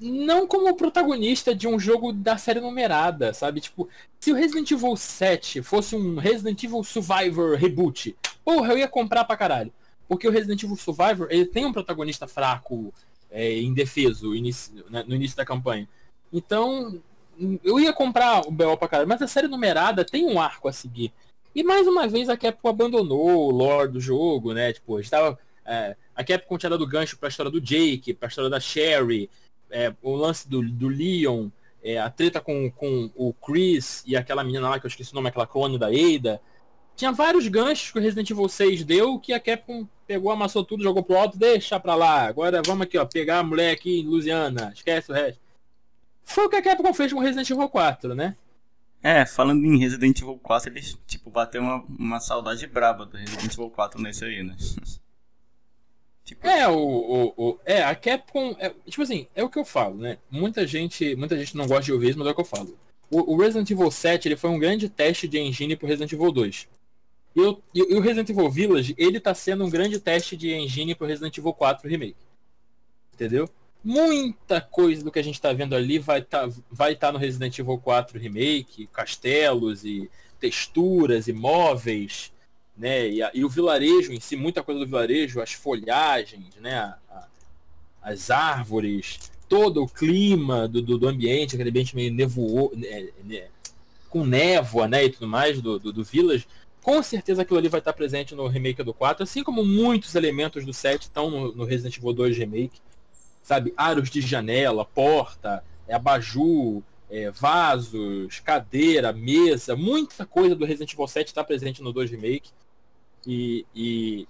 Não 0.01 0.47
como 0.47 0.75
protagonista 0.77 1.55
de 1.55 1.69
um 1.69 1.79
jogo 1.79 2.13
da 2.13 2.37
série 2.37 2.61
numerada, 2.61 3.33
sabe? 3.33 3.61
Tipo, 3.61 3.89
se 4.19 4.33
o 4.33 4.35
Resident 4.35 4.71
Evil 4.71 4.97
7 4.97 5.63
fosse 5.63 5.95
um 5.95 6.17
Resident 6.17 6.63
Evil 6.63 6.83
Survivor 6.83 7.57
reboot, 7.57 8.17
porra, 8.45 8.73
eu 8.73 8.79
ia 8.79 8.89
comprar 8.89 9.25
pra 9.25 9.37
caralho. 9.37 9.73
Porque 10.09 10.29
o 10.29 10.31
Resident 10.31 10.63
Evil 10.63 10.77
Survivor, 10.77 11.29
ele 11.31 11.47
tem 11.47 11.65
um 11.65 11.73
protagonista 11.73 12.27
fraco, 12.27 12.93
é, 13.35 13.61
indefeso 13.61 14.31
né, 14.89 15.05
no 15.07 15.15
início 15.15 15.37
da 15.37 15.45
campanha. 15.45 15.89
Então, 16.33 17.03
eu 17.65 17.81
ia 17.81 17.93
comprar 17.93 18.47
o 18.47 18.51
BO 18.51 18.77
pra 18.79 18.89
caralho, 18.89 19.09
mas 19.09 19.21
a 19.21 19.27
série 19.27 19.49
numerada 19.49 20.05
tem 20.05 20.25
um 20.25 20.41
arco 20.41 20.69
a 20.69 20.73
seguir. 20.73 21.13
E 21.53 21.63
mais 21.63 21.87
uma 21.87 22.07
vez 22.07 22.29
a 22.29 22.37
Capcom 22.37 22.69
abandonou 22.69 23.49
o 23.49 23.51
lore 23.51 23.91
do 23.91 24.01
jogo, 24.01 24.53
né? 24.55 24.73
Tipo, 24.73 25.01
estava 25.01 25.39
é, 25.67 25.97
a 26.15 26.23
Capcom 26.23 26.57
tinha 26.57 26.71
dado 26.71 26.87
gancho 26.87 27.19
pra 27.19 27.29
história 27.29 27.51
do 27.51 27.61
Jake, 27.61 28.15
pra 28.15 28.29
história 28.29 28.51
da 28.51 28.61
Sherry, 28.61 29.29
é, 29.71 29.93
o 30.03 30.15
lance 30.15 30.49
do, 30.49 30.63
do 30.63 30.89
Leon, 30.89 31.49
é, 31.83 31.99
a 31.99 32.09
treta 32.09 32.41
com, 32.41 32.71
com 32.71 33.11
o 33.17 33.33
Chris 33.33 34.05
e 34.07 34.17
aquela 34.17 34.45
menina 34.45 34.69
lá 34.69 34.79
que 34.79 34.87
eu 34.87 34.89
esqueci 34.89 35.13
o 35.13 35.15
nome, 35.15 35.29
aquela 35.29 35.47
clone 35.47 35.79
da 35.79 35.89
Ada. 35.89 36.41
Tinha 36.95 37.11
vários 37.11 37.49
ganchos 37.49 37.91
que 37.91 37.99
o 37.99 38.03
Resident 38.03 38.31
Evil 38.31 38.49
6 38.49 38.85
deu 38.85 39.19
que 39.19 39.33
a 39.33 39.41
Capcom 39.41 39.89
pegou, 40.07 40.31
amassou 40.31 40.65
tudo, 40.65 40.83
jogou 40.83 41.03
pro 41.03 41.17
alto, 41.17 41.39
deixa 41.39 41.79
pra 41.81 41.95
lá. 41.95 42.23
Agora 42.27 42.63
vamos 42.65 42.87
aqui, 42.87 42.99
ó, 42.99 43.05
pegar 43.05 43.39
a 43.39 43.45
mulher 43.45 43.73
aqui 43.73 44.01
em 44.01 44.07
Louisiana, 44.07 44.73
esquece 44.75 45.11
o 45.11 45.15
resto. 45.15 45.41
Foi 46.25 46.47
o 46.47 46.49
que 46.49 46.57
a 46.57 46.63
Capcom 46.63 46.95
fez 46.95 47.13
com 47.13 47.21
Resident 47.21 47.49
Evil 47.51 47.69
4, 47.69 48.15
né? 48.15 48.37
É, 49.03 49.27
falando 49.27 49.65
em 49.65 49.79
Resident 49.79 50.19
Evil 50.21 50.39
4, 50.43 50.71
eles, 50.71 50.99
tipo, 51.07 51.31
bateu 51.31 51.61
uma, 51.61 51.85
uma 51.99 52.21
saudade 52.21 52.67
braba 52.67 53.05
do 53.05 53.17
Resident 53.17 53.53
Evil 53.53 53.71
4 53.71 54.01
nesse 54.01 54.25
aí, 54.25 54.43
né? 54.43 54.57
tipo... 56.25 56.47
É, 56.47 56.67
o, 56.67 56.79
o, 56.79 57.35
o, 57.37 57.59
é, 57.67 57.83
a 57.83 57.95
Capcom, 57.95 58.57
é, 58.59 58.71
tipo 58.89 59.03
assim, 59.03 59.27
é 59.35 59.45
o 59.45 59.51
que 59.51 59.59
eu 59.59 59.65
falo, 59.65 59.97
né? 59.99 60.17
Muita 60.31 60.67
gente, 60.67 61.15
muita 61.17 61.37
gente 61.39 61.55
não 61.55 61.67
gosta 61.67 61.85
de 61.85 61.93
ouvir 61.93 62.11
isso, 62.11 62.19
mas 62.19 62.27
é 62.29 62.31
o 62.31 62.35
que 62.35 62.41
eu 62.41 62.47
falo. 62.47 62.79
O, 63.11 63.35
o 63.35 63.37
Resident 63.37 63.71
Evil 63.71 63.91
7, 63.91 64.27
ele 64.27 64.37
foi 64.37 64.49
um 64.49 64.59
grande 64.59 64.89
teste 64.89 65.29
de 65.29 65.39
engine 65.39 65.77
pro 65.77 65.87
Resident 65.87 66.13
Evil 66.13 66.33
2. 66.33 66.67
E, 67.35 67.41
o, 67.41 67.63
e 67.75 67.95
o 67.95 68.01
Resident 68.01 68.31
Evil 68.31 68.51
Village, 68.51 68.95
ele 68.97 69.19
tá 69.19 69.35
sendo 69.35 69.65
um 69.65 69.71
grande 69.71 69.99
teste 69.99 70.37
de 70.37 70.53
engine 70.53 70.95
pro 70.95 71.07
Resident 71.07 71.37
Evil 71.37 71.53
4 71.53 71.89
Remake. 71.89 72.17
Entendeu? 73.13 73.49
muita 73.85 74.63
coisa 74.63 75.05
do 75.05 75.13
que 75.13 75.19
a 75.19 75.23
gente 75.23 75.35
está 75.35 75.53
vendo 75.53 75.77
ali 75.77 75.99
vai 75.99 76.23
tá, 76.23 76.49
vai 76.71 76.97
tá 76.97 77.13
no 77.13 77.19
Resident 77.19 77.59
Evil 77.59 77.79
4 77.79 78.19
Remake, 78.19 78.89
castelos 78.91 79.85
e 79.85 80.11
texturas 80.41 81.29
e 81.29 81.33
móveis, 81.33 82.33
né? 82.77 83.09
E, 83.09 83.23
a, 83.23 83.31
e, 83.35 83.45
o 83.45 83.49
vilarejo 83.49 84.13
em 84.13 84.21
si, 84.21 84.37
muita 84.37 84.63
coisa 84.63 84.81
do 84.81 84.87
vilarejo, 84.87 85.41
as 85.41 85.53
folhagens, 85.53 86.55
né? 86.61 86.75
A, 86.75 86.99
a, 87.11 87.27
as 88.03 88.31
árvores, 88.31 89.31
todo 89.49 89.83
o 89.83 89.89
clima 89.89 90.67
do, 90.67 90.81
do, 90.81 90.99
do 90.99 91.09
ambiente, 91.09 91.55
aquele 91.55 91.71
ambiente 91.71 91.95
meio 91.95 92.13
nevoou, 92.13 92.73
né, 92.75 93.09
né, 93.25 93.49
com 94.09 94.25
névoa, 94.25 94.89
né? 94.89 95.05
E 95.05 95.11
tudo 95.11 95.29
mais 95.29 95.61
do, 95.61 95.79
do, 95.79 95.93
do 95.93 96.05
Village. 96.05 96.47
Com 96.85 97.03
certeza 97.03 97.43
aquilo 97.43 97.59
ali 97.59 97.69
vai 97.69 97.81
estar 97.81 97.93
presente 97.93 98.35
no 98.37 98.47
remake 98.47 98.85
do 98.85 98.95
4, 98.95 99.25
assim 99.25 99.43
como 99.43 99.65
muitos 99.65 100.15
elementos 100.15 100.65
do 100.65 100.73
7 100.73 101.03
estão 101.03 101.29
no, 101.29 101.53
no 101.53 101.65
Resident 101.65 101.97
Evil 101.97 102.13
2 102.13 102.39
Remake 102.39 102.81
sabe, 103.45 103.75
aros 103.77 104.11
de 104.11 104.23
janela, 104.23 104.87
porta, 104.87 105.63
é, 105.87 105.95
abajur, 105.95 106.83
é, 107.11 107.31
vasos, 107.31 108.41
cadeira, 108.41 109.13
mesa, 109.13 109.77
muita 109.77 110.25
coisa 110.25 110.57
do 110.57 110.65
Resident 110.65 110.95
Evil 110.95 111.07
7 111.07 111.29
está 111.29 111.45
presente 111.45 111.83
no 111.83 111.93
2 111.93 112.11
Remake. 112.11 112.51
E, 113.27 113.67
e, 113.75 114.27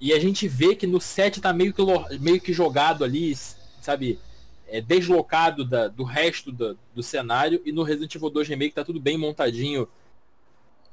e, 0.00 0.12
a 0.12 0.18
gente 0.18 0.48
vê 0.48 0.74
que 0.74 0.86
no 0.86 1.00
7 1.00 1.40
tá 1.40 1.52
meio 1.52 1.72
que, 1.72 1.82
meio 2.18 2.40
que 2.40 2.52
jogado 2.52 3.04
ali, 3.04 3.34
sabe, 3.82 4.18
é, 4.66 4.80
deslocado 4.80 5.62
da, 5.62 5.86
do 5.88 6.02
resto 6.02 6.50
do, 6.50 6.78
do 6.94 7.02
cenário, 7.02 7.60
e 7.64 7.70
no 7.70 7.82
Resident 7.82 8.14
Evil 8.14 8.30
2 8.30 8.48
Remake 8.48 8.74
tá 8.74 8.84
tudo 8.84 8.98
bem 8.98 9.18
montadinho. 9.18 9.86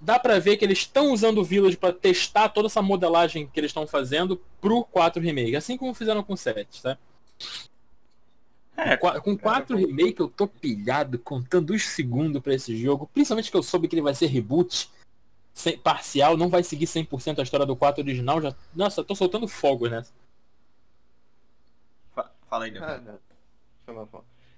Dá 0.04 0.20
pra 0.20 0.38
ver 0.38 0.58
que 0.58 0.66
eles 0.66 0.80
estão 0.80 1.14
usando 1.14 1.38
o 1.38 1.44
Village 1.46 1.78
para 1.78 1.94
testar 1.94 2.50
toda 2.50 2.68
essa 2.68 2.82
modelagem 2.82 3.48
que 3.48 3.58
eles 3.58 3.70
estão 3.70 3.88
fazendo 3.88 4.36
pro 4.60 4.84
4 4.84 5.22
Remake, 5.22 5.56
assim 5.56 5.78
como 5.78 5.94
fizeram 5.94 6.22
com 6.22 6.34
o 6.34 6.38
7, 6.38 6.82
tá? 6.82 6.98
É, 8.76 8.98
com 8.98 9.38
quatro 9.38 9.78
remake 9.78 10.20
eu 10.20 10.28
tô 10.28 10.48
pilhado 10.48 11.20
contando 11.20 11.74
os 11.74 11.86
segundos 11.88 12.42
para 12.42 12.56
esse 12.56 12.76
jogo, 12.76 13.08
principalmente 13.14 13.52
que 13.52 13.56
eu 13.56 13.62
soube 13.62 13.88
que 13.88 13.94
ele 13.94 14.02
vai 14.02 14.16
ser 14.16 14.26
reboot 14.26 14.90
sem, 15.54 15.78
parcial, 15.78 16.36
não 16.36 16.50
vai 16.50 16.64
seguir 16.64 16.88
100% 16.88 17.40
a 17.40 17.44
história 17.44 17.66
do 17.66 17.76
4 17.76 18.04
original, 18.04 18.42
já, 18.42 18.56
nossa, 18.74 19.04
tô 19.04 19.16
soltando 19.16 19.48
fogos 19.48 19.92
nessa. 19.92 20.12
Fala 22.50 22.66
aí, 22.66 22.72
Deus. 22.72 22.84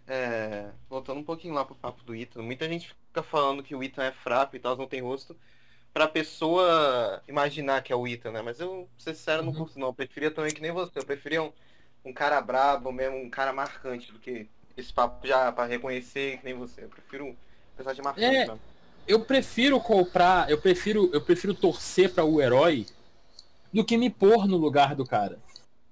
É, 0.07 0.69
voltando 0.87 1.19
um 1.19 1.23
pouquinho 1.23 1.53
lá 1.53 1.65
pro 1.65 1.75
papo 1.75 2.03
do 2.03 2.15
Ethan, 2.15 2.43
muita 2.43 2.67
gente 2.69 2.95
fica 3.07 3.23
falando 3.23 3.63
que 3.63 3.75
o 3.75 3.83
Ethan 3.83 4.03
é 4.03 4.11
fraco 4.11 4.55
e 4.55 4.59
tal, 4.59 4.75
não 4.75 4.87
tem 4.87 5.01
rosto, 5.01 5.35
pra 5.93 6.07
pessoa 6.07 7.23
imaginar 7.27 7.81
que 7.81 7.91
é 7.91 7.95
o 7.95 8.07
Ethan, 8.07 8.31
né? 8.31 8.41
Mas 8.41 8.59
eu, 8.59 8.87
ser 8.97 9.15
sincero, 9.15 9.41
não 9.41 9.51
uhum. 9.51 9.59
curto 9.59 9.79
não. 9.79 9.87
Eu 9.87 9.93
preferia 9.93 10.29
também 10.29 10.53
que 10.53 10.61
nem 10.61 10.71
você, 10.71 10.99
eu 10.99 11.05
preferia 11.05 11.41
um, 11.41 11.51
um 12.03 12.13
cara 12.13 12.39
brabo 12.41 12.91
mesmo, 12.91 13.17
um 13.17 13.29
cara 13.29 13.51
marcante 13.51 14.11
do 14.11 14.19
que 14.19 14.47
esse 14.77 14.91
papo 14.93 15.25
já 15.25 15.51
para 15.51 15.65
reconhecer 15.65 16.37
que 16.37 16.45
nem 16.45 16.53
você. 16.53 16.83
Eu 16.83 16.89
prefiro 16.89 17.25
um 17.27 17.35
personagem 17.75 18.03
marcante 18.03 18.25
é, 18.25 18.39
mesmo. 18.45 18.59
Eu 19.07 19.21
prefiro 19.21 19.79
comprar, 19.79 20.49
eu 20.49 20.57
prefiro, 20.59 21.09
eu 21.13 21.21
prefiro 21.21 21.53
torcer 21.53 22.13
para 22.13 22.25
o 22.25 22.41
herói 22.41 22.85
do 23.73 23.83
que 23.83 23.97
me 23.97 24.09
pôr 24.09 24.47
no 24.47 24.57
lugar 24.57 24.95
do 24.95 25.05
cara. 25.05 25.39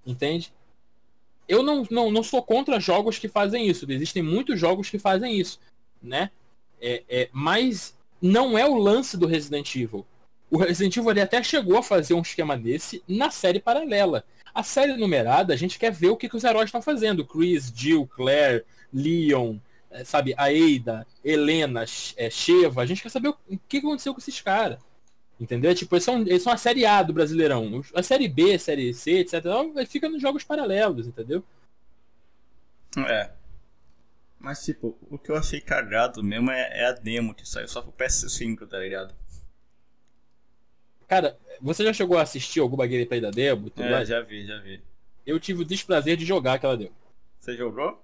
Entende? 0.06 0.54
Eu 1.48 1.62
não, 1.62 1.86
não, 1.90 2.12
não 2.12 2.24
sou 2.24 2.42
contra 2.42 2.80
jogos 2.80 3.20
que 3.20 3.28
fazem 3.28 3.68
isso. 3.68 3.86
Existem 3.90 4.24
muitos 4.24 4.60
jogos 4.60 4.90
que 4.90 4.98
fazem 4.98 5.38
isso, 5.38 5.60
né? 6.02 6.32
É, 6.82 7.04
é, 7.08 7.30
mas 7.32 7.96
não 8.22 8.58
é 8.58 8.66
o 8.66 8.76
lance 8.76 9.18
do 9.18 9.28
Resident 9.28 9.76
Evil. 9.76 10.06
O 10.50 10.58
Resident 10.58 10.96
Evil 10.96 11.12
ele 11.12 11.22
até 11.22 11.42
chegou 11.42 11.78
a 11.78 11.84
fazer 11.84 12.14
um 12.14 12.22
esquema 12.22 12.58
desse 12.58 13.04
na 13.08 13.32
série 13.32 13.60
paralela. 13.60 14.24
A 14.54 14.62
série 14.62 14.96
numerada, 14.96 15.54
a 15.54 15.58
gente 15.58 15.80
quer 15.80 15.92
ver 15.92 16.10
o 16.10 16.18
que, 16.18 16.30
que 16.30 16.38
os 16.38 16.44
heróis 16.44 16.66
estão 16.66 16.82
fazendo. 16.82 17.26
Chris, 17.26 17.74
Jill, 17.76 18.08
Claire, 18.08 18.64
Leon, 18.94 19.58
eh, 19.90 20.04
sabe, 20.04 20.36
a 20.38 20.46
Ada, 20.46 21.08
Helena, 21.24 21.86
é, 22.16 22.30
Sheva. 22.30 22.82
A 22.82 22.86
gente 22.86 23.02
quer 23.02 23.10
saber 23.10 23.30
o 23.30 23.38
que 23.68 23.78
aconteceu 23.78 24.14
com 24.14 24.20
esses 24.20 24.40
caras. 24.42 24.80
Entendeu? 25.40 25.74
Tipo, 25.74 25.96
eles 25.96 26.04
são, 26.04 26.22
eles 26.22 26.44
são 26.44 26.54
a 26.54 26.58
série 26.58 26.86
A 26.86 27.02
do 27.02 27.14
Brasileirão. 27.14 27.82
A 27.94 28.04
série 28.04 28.28
B, 28.28 28.54
a 28.54 28.60
série 28.60 28.94
C, 28.94 29.20
etc. 29.20 29.44
Fica 29.88 30.08
nos 30.08 30.22
jogos 30.22 30.44
paralelos, 30.44 31.08
entendeu? 31.08 31.44
É. 32.98 33.32
Mas, 34.40 34.64
tipo, 34.64 34.98
o 35.10 35.18
que 35.18 35.32
eu 35.32 35.36
achei 35.36 35.62
cagado 35.62 36.22
mesmo 36.24 36.52
é, 36.52 36.82
é 36.82 36.86
a 36.86 36.92
demo 36.92 37.34
que 37.34 37.48
saiu 37.48 37.68
só 37.68 37.82
pro 37.82 37.94
PS5, 37.94 38.68
tá 38.68 38.78
ligado? 38.78 39.14
Cara, 41.08 41.38
você 41.62 41.84
já 41.84 41.94
chegou 41.94 42.18
a 42.18 42.24
assistir 42.24 42.60
alguma 42.60 42.86
gameplay 42.86 43.22
da 43.22 43.32
demo? 43.32 43.72
é, 43.78 43.90
mais? 43.90 44.08
já 44.10 44.20
vi, 44.22 44.46
já 44.46 44.60
vi. 44.60 44.82
Eu 45.26 45.40
tive 45.40 45.62
o 45.62 45.66
desprazer 45.66 46.18
de 46.18 46.26
jogar 46.26 46.54
aquela 46.54 46.76
demo. 46.76 46.96
Você 47.40 47.56
jogou? 47.56 48.02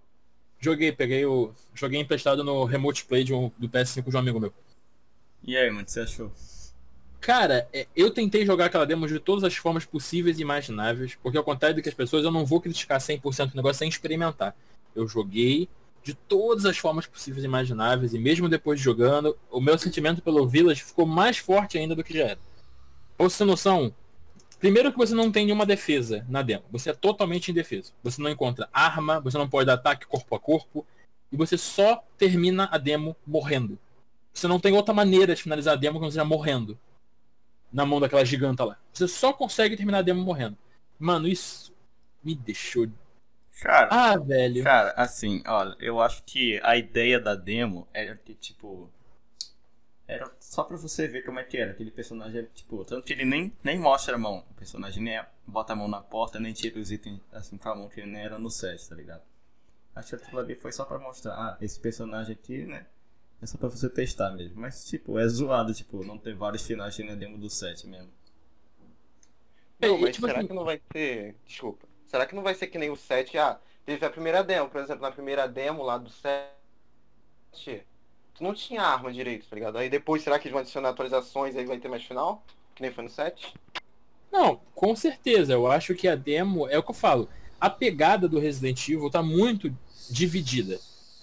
Joguei, 0.60 0.92
peguei 0.92 1.26
o. 1.26 1.54
Joguei 1.74 2.00
emprestado 2.00 2.44
no 2.44 2.66
Remote 2.66 3.06
Play 3.06 3.24
de 3.24 3.34
um, 3.34 3.52
do 3.58 3.70
PS5 3.70 4.10
de 4.10 4.16
um 4.16 4.20
amigo 4.20 4.40
meu. 4.40 4.54
E 5.44 5.56
aí, 5.56 5.70
mano, 5.70 5.82
o 5.82 5.86
que 5.86 5.92
você 5.92 6.02
achou? 6.02 6.32
Cara, 7.20 7.68
é, 7.74 7.86
eu 7.96 8.12
tentei 8.12 8.46
jogar 8.46 8.66
aquela 8.66 8.86
demo 8.86 9.08
de 9.08 9.20
todas 9.20 9.44
as 9.44 9.56
formas 9.56 9.86
possíveis 9.86 10.40
e 10.40 10.42
imagináveis, 10.42 11.16
porque 11.22 11.38
ao 11.38 11.44
contrário 11.44 11.76
do 11.76 11.82
que 11.82 11.90
as 11.90 11.96
pessoas, 11.96 12.24
eu 12.24 12.32
não 12.32 12.46
vou 12.46 12.62
criticar 12.62 13.00
100% 13.00 13.52
do 13.52 13.56
negócio 13.56 13.80
sem 13.80 13.90
experimentar. 13.90 14.56
Eu 14.96 15.08
joguei 15.08 15.68
de 16.02 16.14
todas 16.14 16.66
as 16.66 16.78
formas 16.78 17.06
possíveis 17.06 17.44
e 17.44 17.48
imagináveis, 17.48 18.14
e 18.14 18.20
mesmo 18.20 18.48
depois 18.48 18.80
de 18.80 18.86
jogando, 18.86 19.38
o 19.52 19.60
meu 19.60 19.78
sentimento 19.78 20.22
pelo 20.22 20.48
Village 20.48 20.84
ficou 20.84 21.06
mais 21.06 21.38
forte 21.38 21.78
ainda 21.78 21.96
do 21.96 22.04
que 22.04 22.14
já 22.14 22.24
era. 22.24 22.40
Pra 23.18 23.28
você 23.28 23.40
ter 23.40 23.46
noção, 23.46 23.94
primeiro 24.60 24.92
que 24.92 24.98
você 24.98 25.14
não 25.14 25.30
tem 25.30 25.46
nenhuma 25.46 25.66
defesa 25.66 26.26
na 26.30 26.42
demo. 26.42 26.64
Você 26.72 26.90
é 26.90 26.94
totalmente 26.94 27.52
indefeso. 27.52 27.94
Você 28.02 28.22
não 28.22 28.30
encontra 28.30 28.70
arma, 28.72 29.20
você 29.20 29.38
não 29.38 29.50
pode 29.50 29.68
dar 29.68 29.74
ataque 29.74 30.08
corpo 30.08 30.36
a 30.36 30.40
corpo. 30.40 30.86
E 31.32 31.36
você 31.36 31.58
só 31.58 32.04
termina 32.18 32.70
a 32.72 32.78
demo 32.78 33.16
morrendo. 33.28 33.78
Você 34.34 34.48
não 34.48 34.60
tem 34.60 34.74
outra 34.74 34.94
maneira 34.94 35.36
de 35.36 35.44
finalizar 35.44 35.74
a 35.74 35.78
demo 35.78 36.00
que 36.00 36.06
não 36.06 36.12
seja 36.12 36.24
morrendo. 36.24 36.80
Na 37.72 37.86
mão 37.86 38.00
daquela 38.00 38.26
giganta 38.26 38.64
lá. 38.64 38.78
Você 38.92 39.08
só 39.08 39.32
consegue 39.32 39.78
terminar 39.78 40.00
a 40.00 40.02
demo 40.02 40.24
morrendo. 40.24 40.58
Mano, 40.98 41.28
isso 41.28 41.74
me 42.24 42.36
deixou. 42.36 42.88
Cara. 43.62 43.90
Ah, 43.92 44.18
velho. 44.18 44.64
Cara, 44.64 44.94
assim, 44.96 45.44
olha, 45.46 45.76
eu 45.80 46.00
acho 46.00 46.24
que 46.24 46.60
a 46.64 46.78
ideia 46.78 47.20
da 47.20 47.36
demo 47.36 47.88
é 47.94 48.16
que, 48.16 48.34
tipo, 48.34 48.90
era 50.08 50.32
só 50.40 50.64
pra 50.64 50.76
você 50.78 51.08
ver 51.08 51.24
como 51.24 51.40
é 51.40 51.44
que 51.44 51.58
era. 51.58 51.72
Aquele 51.72 51.92
personagem, 51.92 52.48
tipo, 52.56 52.84
tanto 52.84 53.06
que 53.06 53.14
ele 53.14 53.26
nem, 53.26 53.54
nem 53.64 53.78
mostra 53.78 54.16
a 54.16 54.18
mão. 54.18 54.44
O 54.50 54.54
personagem 54.56 55.04
nem 55.04 55.22
bota 55.46 55.74
a 55.74 55.76
mão 55.76 55.88
na 55.88 56.02
porta, 56.02 56.40
nem 56.40 56.54
tira 56.54 56.80
os 56.80 56.92
itens 56.92 57.20
assim 57.32 57.58
com 57.58 57.70
a 57.70 57.76
mão, 57.76 57.90
que 57.90 58.00
ele 58.00 58.12
nem 58.12 58.24
era 58.24 58.40
no 58.40 58.50
set, 58.50 58.88
tá 58.90 58.96
ligado? 58.96 59.22
Acho 59.96 60.10
que 60.10 60.24
aquilo 60.24 60.40
ali 60.40 60.56
foi 60.56 60.72
só 60.72 60.86
pra 60.86 60.98
mostrar, 60.98 61.34
ah, 61.34 61.58
esse 61.62 61.80
personagem 61.80 62.34
aqui, 62.34 62.66
né? 62.66 62.86
É 63.42 63.46
só 63.46 63.58
pra 63.58 63.70
você 63.70 63.90
testar 63.90 64.32
mesmo. 64.32 64.60
Mas, 64.60 64.86
tipo, 64.86 65.18
é 65.18 65.28
zoado, 65.28 65.74
tipo, 65.74 66.04
não 66.04 66.18
ter 66.18 66.36
vários 66.36 66.66
finais 66.66 66.98
na 67.00 67.16
demo 67.16 67.38
do 67.38 67.50
set 67.50 67.88
mesmo. 67.88 68.12
Não, 69.80 69.98
mas 69.98 70.16
tipo 70.16 70.28
será 70.28 70.40
assim... 70.40 70.48
que 70.48 70.54
não 70.54 70.66
vai 70.66 70.82
ser. 70.92 71.36
Desculpa. 71.46 71.88
Será 72.08 72.26
que 72.26 72.36
não 72.36 72.44
vai 72.44 72.54
ser 72.54 72.68
que 72.68 72.78
nem 72.78 72.90
o 72.90 72.96
7? 72.96 73.38
Ah, 73.38 73.60
teve 73.86 74.06
a 74.06 74.10
primeira 74.10 74.44
demo, 74.44 74.70
por 74.70 74.82
exemplo, 74.82 75.02
na 75.02 75.12
primeira 75.12 75.48
demo 75.48 75.84
lá 75.84 75.98
do 75.98 76.10
7 76.10 76.50
tu 78.40 78.44
não 78.44 78.54
tinha 78.54 78.82
arma 78.82 79.12
direito, 79.12 79.46
tá 79.48 79.56
ligado? 79.56 79.78
Aí 79.78 79.90
depois, 79.90 80.24
será 80.24 80.40
que 80.40 80.48
eles 80.48 80.54
vão 80.54 80.62
adicionar 80.62 80.90
atualizações 80.90 81.54
e 81.54 81.60
aí 81.60 81.66
vai 81.66 81.78
ter 81.78 81.90
mais 81.90 82.04
final? 82.04 82.42
Que 82.74 82.82
nem 82.82 82.92
foi 82.92 83.04
no 83.04 83.10
7? 83.10 83.54
Não, 84.32 84.62
com 84.74 84.96
certeza. 84.96 85.54
Eu 85.54 85.68
acho 85.68 85.94
que 85.94 86.08
a 86.08 86.16
demo, 86.16 86.68
é 86.70 86.78
o 86.78 86.84
que 86.84 86.92
eu 86.92 86.96
falo, 86.96 87.28
a 87.60 87.70
pegada 87.70 88.30
do 88.30 88.40
Resident 88.40 88.88
Evil 88.88 89.10
tá 89.10 89.22
muito 89.22 89.76
dividida. 90.10 90.80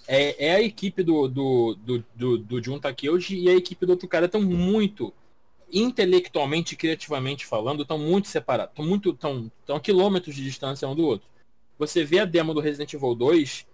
É, 0.07 0.47
é 0.47 0.55
a 0.55 0.61
equipe 0.61 1.03
do, 1.03 1.27
do, 1.27 1.75
do, 1.75 2.05
do, 2.15 2.37
do 2.37 2.63
Jun 2.63 2.79
Takeuchi 2.79 3.37
e 3.37 3.49
a 3.49 3.55
equipe 3.55 3.85
do 3.85 3.91
outro 3.91 4.07
cara 4.07 4.25
estão 4.25 4.41
muito, 4.41 5.13
intelectualmente 5.71 6.73
e 6.73 6.77
criativamente 6.77 7.45
falando, 7.45 7.81
estão 7.81 7.97
muito 7.97 8.27
separados. 8.27 8.71
Estão 8.71 8.85
muito, 8.85 9.13
tão, 9.13 9.51
tão 9.65 9.79
quilômetros 9.79 10.35
de 10.35 10.43
distância 10.43 10.87
um 10.87 10.95
do 10.95 11.05
outro. 11.05 11.27
Você 11.77 12.03
vê 12.03 12.19
a 12.19 12.25
demo 12.25 12.53
do 12.53 12.59
Resident 12.59 12.93
Evil 12.93 13.13
2, 13.13 13.67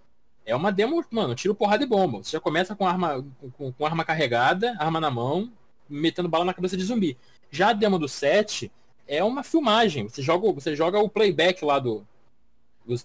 é 0.45 0.55
uma 0.55 0.71
demo, 0.71 1.03
mano, 1.11 1.35
tiro 1.35 1.55
porrada 1.55 1.83
e 1.83 1.87
bomba. 1.87 2.23
Você 2.23 2.31
já 2.31 2.39
começa 2.39 2.75
com 2.75 2.85
arma, 2.85 3.25
com, 3.57 3.71
com 3.71 3.85
arma 3.85 4.03
carregada, 4.03 4.75
arma 4.77 4.99
na 4.99 5.09
mão, 5.09 5.51
metendo 5.87 6.27
bala 6.27 6.45
na 6.45 6.53
cabeça 6.53 6.75
de 6.75 6.83
zumbi. 6.83 7.17
Já 7.49 7.69
a 7.69 7.73
demo 7.73 7.97
do 7.97 8.07
7 8.09 8.71
é 9.07 9.23
uma 9.23 9.43
filmagem. 9.43 10.09
Você 10.09 10.21
joga, 10.21 10.51
você 10.51 10.75
joga 10.75 10.99
o 10.99 11.09
playback 11.09 11.63
lá 11.63 11.79
do, 11.79 12.05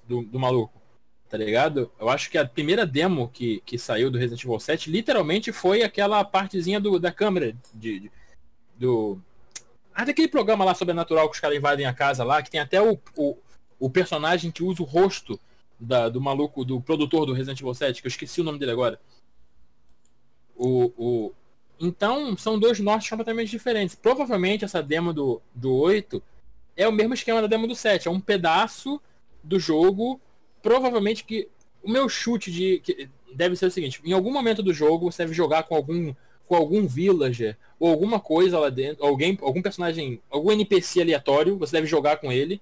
do, 0.07 0.23
do, 0.23 0.39
maluco. 0.39 0.78
Tá 1.29 1.37
ligado? 1.37 1.91
Eu 2.01 2.09
acho 2.09 2.31
que 2.31 2.39
a 2.39 2.47
primeira 2.47 2.87
demo 2.87 3.29
que, 3.29 3.63
que 3.67 3.77
saiu 3.79 4.11
do 4.11 4.17
Resident 4.17 4.43
Evil 4.43 4.59
7 4.59 4.91
literalmente 4.91 5.53
foi 5.53 5.83
aquela 5.83 6.25
partezinha 6.25 6.81
do, 6.81 6.99
da 6.99 7.13
câmera 7.13 7.55
de, 7.75 8.01
de 8.01 8.13
do. 8.79 9.21
Ah, 9.95 10.05
daquele 10.05 10.29
programa 10.29 10.65
lá 10.65 10.75
sobrenatural 10.75 11.29
que 11.29 11.35
os 11.35 11.41
caras 11.41 11.59
invadem 11.59 11.85
a 11.85 11.93
casa 11.93 12.25
lá, 12.25 12.43
que 12.43 12.51
tem 12.51 12.61
até 12.61 12.81
o, 12.81 12.99
o, 13.17 13.37
o 13.79 13.91
personagem 13.91 14.51
que 14.51 14.63
usa 14.63 14.83
o 14.83 14.87
rosto 14.87 15.39
da, 15.79 16.09
do 16.09 16.21
maluco, 16.21 16.65
do 16.65 16.81
produtor 16.81 17.27
do 17.27 17.33
Resident 17.33 17.61
Evil 17.61 17.75
7, 17.75 18.01
que 18.01 18.07
eu 18.07 18.11
esqueci 18.11 18.41
o 18.41 18.45
nome 18.45 18.59
dele 18.59 18.73
agora. 18.73 19.01
O, 20.57 20.93
o... 20.97 21.33
Então, 21.81 22.37
são 22.37 22.59
dois 22.59 22.81
nortes 22.81 23.09
completamente 23.09 23.51
diferentes. 23.51 23.95
Provavelmente 23.95 24.65
essa 24.65 24.83
demo 24.83 25.13
do, 25.13 25.41
do 25.55 25.75
8 25.75 26.23
é 26.77 26.89
o 26.89 26.93
mesmo 26.93 27.15
esquema 27.15 27.41
da 27.41 27.47
demo 27.47 27.67
do 27.67 27.75
7. 27.75 28.09
É 28.09 28.11
um 28.11 28.21
pedaço 28.21 29.01
do 29.43 29.59
jogo. 29.59 30.21
Provavelmente 30.63 31.25
que. 31.25 31.49
O 31.83 31.91
meu 31.91 32.09
chute 32.09 32.51
de. 32.51 33.09
Deve 33.33 33.57
ser 33.57 33.67
o 33.67 33.71
seguinte: 33.71 34.01
em 34.05 34.13
algum 34.13 34.33
momento 34.33 34.63
do 34.63 34.73
jogo 34.73 35.11
você 35.11 35.23
deve 35.23 35.35
jogar 35.35 35.63
com 35.65 35.75
algum 35.75 36.15
com 36.49 36.57
algum 36.57 36.87
villager 36.87 37.57
ou 37.79 37.91
alguma 37.91 38.19
coisa 38.19 38.59
lá 38.59 38.71
dentro, 38.71 39.05
alguém, 39.05 39.39
algum 39.43 39.61
personagem, 39.61 40.21
algum 40.31 40.51
NPC 40.51 41.03
aleatório, 41.03 41.59
você 41.59 41.73
deve 41.73 41.87
jogar 41.87 42.17
com 42.17 42.33
ele 42.33 42.61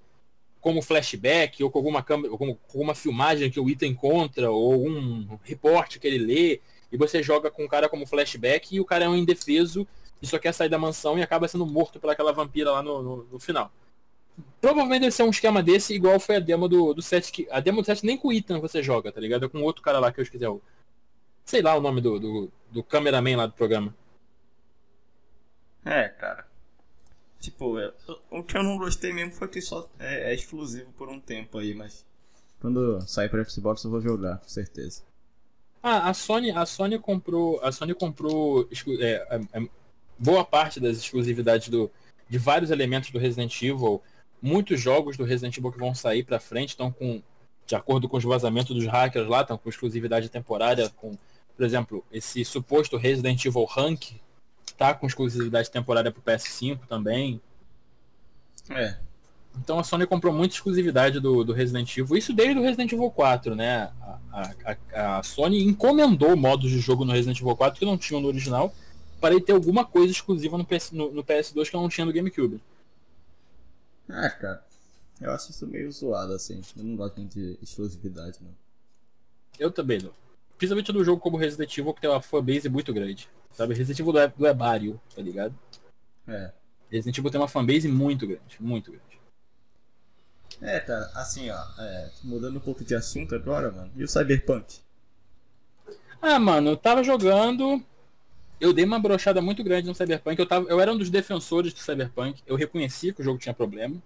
como 0.60 0.82
flashback 0.82 1.62
ou 1.62 1.70
com 1.70 1.78
alguma 1.78 2.02
câmera, 2.02 2.32
ou 2.32 2.36
com 2.36 2.58
alguma 2.74 2.94
filmagem 2.94 3.48
que 3.48 3.60
o 3.60 3.70
Ita 3.70 3.86
encontra 3.86 4.50
ou 4.50 4.72
algum 4.72 5.38
reporte 5.44 6.00
que 6.00 6.06
ele 6.08 6.18
lê 6.18 6.60
e 6.90 6.96
você 6.96 7.22
joga 7.22 7.50
com 7.50 7.64
o 7.64 7.68
cara 7.68 7.88
como 7.88 8.06
flashback 8.06 8.74
e 8.74 8.80
o 8.80 8.84
cara 8.84 9.04
é 9.04 9.08
um 9.08 9.14
indefeso 9.14 9.86
e 10.20 10.26
só 10.26 10.38
quer 10.38 10.52
sair 10.52 10.68
da 10.68 10.78
mansão 10.78 11.16
e 11.16 11.22
acaba 11.22 11.46
sendo 11.46 11.64
morto 11.64 12.00
pelaquela 12.00 12.32
vampira 12.32 12.72
lá 12.72 12.82
no, 12.82 13.00
no, 13.00 13.28
no 13.30 13.38
final. 13.38 13.70
Provavelmente 14.60 15.02
deve 15.02 15.12
ser 15.12 15.22
um 15.22 15.30
esquema 15.30 15.62
desse, 15.62 15.94
igual 15.94 16.18
foi 16.18 16.36
a 16.36 16.40
demo 16.40 16.68
do, 16.68 16.92
do 16.94 17.02
set 17.02 17.30
que. 17.30 17.46
A 17.50 17.60
demo 17.60 17.82
do 17.82 17.86
set 17.86 18.04
nem 18.04 18.16
com 18.16 18.28
o 18.28 18.32
Ethan 18.32 18.58
você 18.58 18.82
joga, 18.82 19.12
tá 19.12 19.20
ligado? 19.20 19.46
É 19.46 19.48
com 19.48 19.62
outro 19.62 19.82
cara 19.82 19.98
lá 19.98 20.12
que 20.12 20.20
eu 20.20 20.24
esqueci. 20.24 20.44
O, 20.46 20.60
sei 21.44 21.62
lá 21.62 21.76
o 21.76 21.80
nome 21.80 22.00
do, 22.00 22.18
do, 22.18 22.52
do 22.70 22.82
cameraman 22.82 23.36
lá 23.36 23.46
do 23.46 23.52
programa. 23.52 23.94
É, 25.84 26.08
cara. 26.08 26.46
Tipo, 27.38 27.78
é, 27.78 27.92
o 28.30 28.42
que 28.42 28.56
eu 28.56 28.62
não 28.62 28.76
gostei 28.76 29.12
mesmo 29.12 29.32
foi 29.32 29.46
que 29.46 29.60
só 29.60 29.88
é, 29.98 30.32
é 30.32 30.34
exclusivo 30.34 30.90
por 30.92 31.08
um 31.08 31.20
tempo 31.20 31.58
aí, 31.58 31.74
mas 31.74 32.04
quando 32.60 33.00
sair 33.02 33.28
para 33.28 33.44
Xbox 33.44 33.84
eu 33.84 33.90
vou 33.90 34.00
jogar, 34.00 34.38
com 34.38 34.48
certeza. 34.48 35.02
Ah, 35.82 36.08
a 36.08 36.14
Sony, 36.14 36.50
a 36.50 36.66
Sony 36.66 36.98
comprou, 36.98 37.60
a 37.62 37.70
Sony 37.70 37.94
comprou 37.94 38.68
é, 38.98 39.26
é, 39.30 39.40
é, 39.52 39.68
boa 40.18 40.44
parte 40.44 40.80
das 40.80 40.96
exclusividades 40.96 41.68
do, 41.68 41.90
de 42.28 42.38
vários 42.38 42.70
elementos 42.70 43.10
do 43.10 43.18
Resident 43.18 43.62
Evil. 43.62 44.02
Muitos 44.40 44.80
jogos 44.80 45.16
do 45.16 45.24
Resident 45.24 45.56
Evil 45.56 45.72
que 45.72 45.78
vão 45.78 45.94
sair 45.94 46.22
para 46.22 46.38
frente 46.38 46.70
estão 46.70 46.90
com, 46.90 47.22
de 47.66 47.74
acordo 47.74 48.08
com 48.08 48.16
os 48.16 48.24
vazamentos 48.24 48.74
dos 48.74 48.86
hackers 48.86 49.28
lá, 49.28 49.40
estão 49.40 49.58
com 49.58 49.68
exclusividade 49.68 50.28
temporária, 50.28 50.88
com, 50.90 51.16
por 51.56 51.64
exemplo, 51.64 52.04
esse 52.12 52.44
suposto 52.44 52.96
Resident 52.96 53.44
Evil 53.44 53.64
Rank 53.64 54.12
tá 54.76 54.94
com 54.94 55.06
exclusividade 55.06 55.70
temporária 55.70 56.12
pro 56.12 56.22
PS5 56.22 56.80
também. 56.86 57.40
É. 58.70 58.96
Então 59.58 59.78
a 59.78 59.84
Sony 59.84 60.06
comprou 60.06 60.32
muita 60.32 60.54
exclusividade 60.54 61.18
do, 61.18 61.42
do 61.42 61.52
Resident 61.52 61.96
Evil, 61.96 62.16
isso 62.16 62.32
desde 62.32 62.58
o 62.58 62.62
Resident 62.62 62.92
Evil 62.92 63.10
4, 63.10 63.54
né? 63.54 63.90
A, 64.30 64.52
a, 64.94 65.18
a 65.18 65.22
Sony 65.22 65.64
encomendou 65.64 66.36
modos 66.36 66.70
de 66.70 66.78
jogo 66.78 67.04
no 67.04 67.12
Resident 67.12 67.40
Evil 67.40 67.56
4 67.56 67.78
que 67.78 67.86
não 67.86 67.96
tinham 67.96 68.20
no 68.20 68.28
original, 68.28 68.74
para 69.20 69.34
ele 69.34 69.42
ter 69.42 69.52
alguma 69.52 69.84
coisa 69.84 70.12
exclusiva 70.12 70.58
no, 70.58 70.64
PS, 70.64 70.92
no, 70.92 71.10
no 71.10 71.24
PS2 71.24 71.70
que 71.70 71.76
não 71.76 71.88
tinha 71.88 72.04
no 72.04 72.12
GameCube. 72.12 72.60
Ah, 74.08 74.30
cara. 74.30 74.64
Eu 75.20 75.32
acho 75.32 75.50
isso 75.50 75.66
meio 75.66 75.90
zoado, 75.90 76.32
assim. 76.32 76.60
Eu 76.76 76.84
não 76.84 76.96
gosto 76.96 77.16
muito 77.16 77.34
de 77.34 77.58
exclusividade, 77.62 78.38
não. 78.40 78.54
Eu 79.58 79.70
também 79.70 79.98
não. 80.00 80.12
Principalmente 80.58 80.92
no 80.92 81.04
jogo 81.04 81.20
como 81.20 81.36
Resident 81.36 81.76
Evil, 81.76 81.94
que 81.94 82.00
tem 82.00 82.10
uma 82.10 82.20
fanbase 82.20 82.68
muito 82.68 82.92
grande. 82.92 83.28
Sabe? 83.52 83.74
Resident 83.74 83.98
Evil 83.98 84.12
do, 84.12 84.28
do 84.36 84.46
Ebário, 84.46 85.00
tá 85.14 85.22
ligado? 85.22 85.54
É. 86.28 86.52
Resident 86.90 87.18
Evil 87.18 87.30
tem 87.30 87.40
uma 87.40 87.48
fanbase 87.48 87.88
muito 87.88 88.26
grande, 88.26 88.56
muito 88.60 88.90
grande. 88.90 89.06
É, 90.60 90.80
cara, 90.80 91.10
assim, 91.14 91.50
ó, 91.50 91.58
é, 91.78 92.10
mudando 92.22 92.56
um 92.56 92.60
pouco 92.60 92.84
de 92.84 92.94
assunto 92.94 93.34
agora, 93.34 93.70
mano. 93.70 93.90
E 93.94 94.02
o 94.02 94.08
Cyberpunk? 94.08 94.78
Ah, 96.20 96.38
mano, 96.38 96.70
eu 96.70 96.76
tava 96.76 97.02
jogando. 97.02 97.82
Eu 98.60 98.72
dei 98.72 98.84
uma 98.84 98.98
brochada 98.98 99.42
muito 99.42 99.62
grande 99.62 99.86
no 99.86 99.94
Cyberpunk. 99.94 100.38
Eu, 100.38 100.46
tava, 100.46 100.68
eu 100.68 100.80
era 100.80 100.92
um 100.92 100.96
dos 100.96 101.10
defensores 101.10 101.72
do 101.72 101.80
Cyberpunk. 101.80 102.42
Eu 102.46 102.56
reconhecia 102.56 103.12
que 103.12 103.20
o 103.20 103.24
jogo 103.24 103.38
tinha 103.38 103.54
problema. 103.54 104.02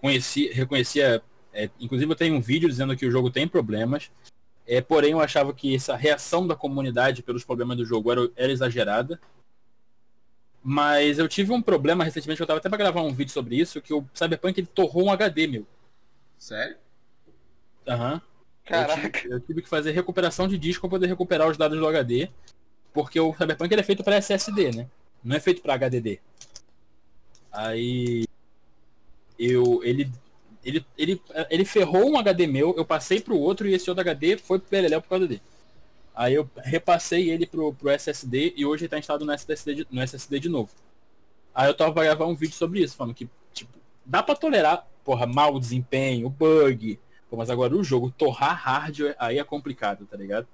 Conheci, 0.00 0.48
reconhecia. 0.48 1.22
É, 1.52 1.70
inclusive 1.80 2.10
eu 2.10 2.16
tenho 2.16 2.34
um 2.34 2.40
vídeo 2.40 2.68
dizendo 2.68 2.96
que 2.96 3.06
o 3.06 3.10
jogo 3.10 3.30
tem 3.30 3.48
problemas. 3.48 4.10
É, 4.66 4.80
porém, 4.80 5.12
eu 5.12 5.20
achava 5.20 5.52
que 5.52 5.74
essa 5.74 5.96
reação 5.96 6.46
da 6.46 6.56
comunidade 6.56 7.22
pelos 7.22 7.44
problemas 7.44 7.76
do 7.76 7.84
jogo 7.84 8.12
era, 8.12 8.30
era 8.36 8.52
exagerada. 8.52 9.20
Mas 10.62 11.18
eu 11.18 11.28
tive 11.28 11.52
um 11.52 11.60
problema 11.60 12.04
recentemente, 12.04 12.40
eu 12.40 12.46
tava 12.46 12.58
até 12.58 12.70
pra 12.70 12.78
gravar 12.78 13.02
um 13.02 13.12
vídeo 13.12 13.30
sobre 13.30 13.56
isso, 13.56 13.82
que 13.82 13.92
o 13.92 14.08
Cyberpunk 14.14 14.58
ele 14.58 14.66
torrou 14.66 15.04
um 15.04 15.12
HD, 15.12 15.46
meu. 15.46 15.66
Sério? 16.38 16.76
Aham. 17.86 18.14
Uhum. 18.14 18.20
Caraca. 18.64 19.06
Eu 19.06 19.12
tive, 19.12 19.34
eu 19.34 19.40
tive, 19.40 19.62
que 19.62 19.68
fazer 19.68 19.90
recuperação 19.90 20.48
de 20.48 20.56
disco 20.56 20.88
pra 20.88 20.96
poder 20.96 21.06
recuperar 21.06 21.48
os 21.48 21.58
dados 21.58 21.78
do 21.78 21.86
HD. 21.86 22.30
Porque 22.94 23.20
o 23.20 23.34
Cyberpunk 23.34 23.72
ele 23.72 23.80
é 23.80 23.84
feito 23.84 24.04
para 24.04 24.16
SSD, 24.16 24.70
né? 24.74 24.88
Não 25.22 25.36
é 25.36 25.40
feito 25.40 25.60
para 25.60 25.74
HDD. 25.74 26.20
Aí 27.52 28.24
eu 29.38 29.82
ele 29.84 30.10
ele, 30.64 30.86
ele, 30.96 31.20
ele 31.50 31.64
ferrou 31.64 32.10
um 32.10 32.18
HD 32.18 32.46
meu, 32.46 32.74
eu 32.74 32.86
passei 32.86 33.20
pro 33.20 33.38
outro 33.38 33.68
e 33.68 33.74
esse 33.74 33.90
outro 33.90 34.00
HD 34.00 34.38
foi 34.38 34.58
pro 34.58 34.70
Beleléu 34.70 35.02
por 35.02 35.08
causa 35.08 35.28
dele. 35.28 35.42
Aí 36.14 36.32
eu 36.32 36.48
repassei 36.56 37.28
ele 37.28 37.44
pro, 37.46 37.74
pro 37.74 37.90
SSD 37.90 38.54
e 38.56 38.64
hoje 38.64 38.84
ele 38.84 38.88
tá 38.88 38.98
instalado 38.98 39.26
no 39.26 39.32
SSD, 39.32 39.74
de, 39.74 39.86
no 39.90 40.00
SSD 40.00 40.38
de 40.38 40.48
novo. 40.48 40.70
Aí 41.54 41.68
eu 41.68 41.74
tava 41.74 41.92
pra 41.92 42.04
gravar 42.04 42.26
um 42.26 42.34
vídeo 42.34 42.54
sobre 42.54 42.80
isso, 42.80 42.96
falando 42.96 43.14
que, 43.14 43.28
tipo, 43.52 43.72
dá 44.06 44.22
pra 44.22 44.34
tolerar, 44.34 44.86
porra, 45.04 45.26
mau 45.26 45.58
desempenho, 45.58 46.30
bug. 46.30 46.98
Pô, 47.28 47.36
mas 47.36 47.50
agora 47.50 47.76
o 47.76 47.84
jogo 47.84 48.10
torrar 48.16 48.56
hardware 48.56 49.16
aí 49.18 49.38
é 49.38 49.44
complicado, 49.44 50.06
tá 50.06 50.16
ligado? 50.16 50.46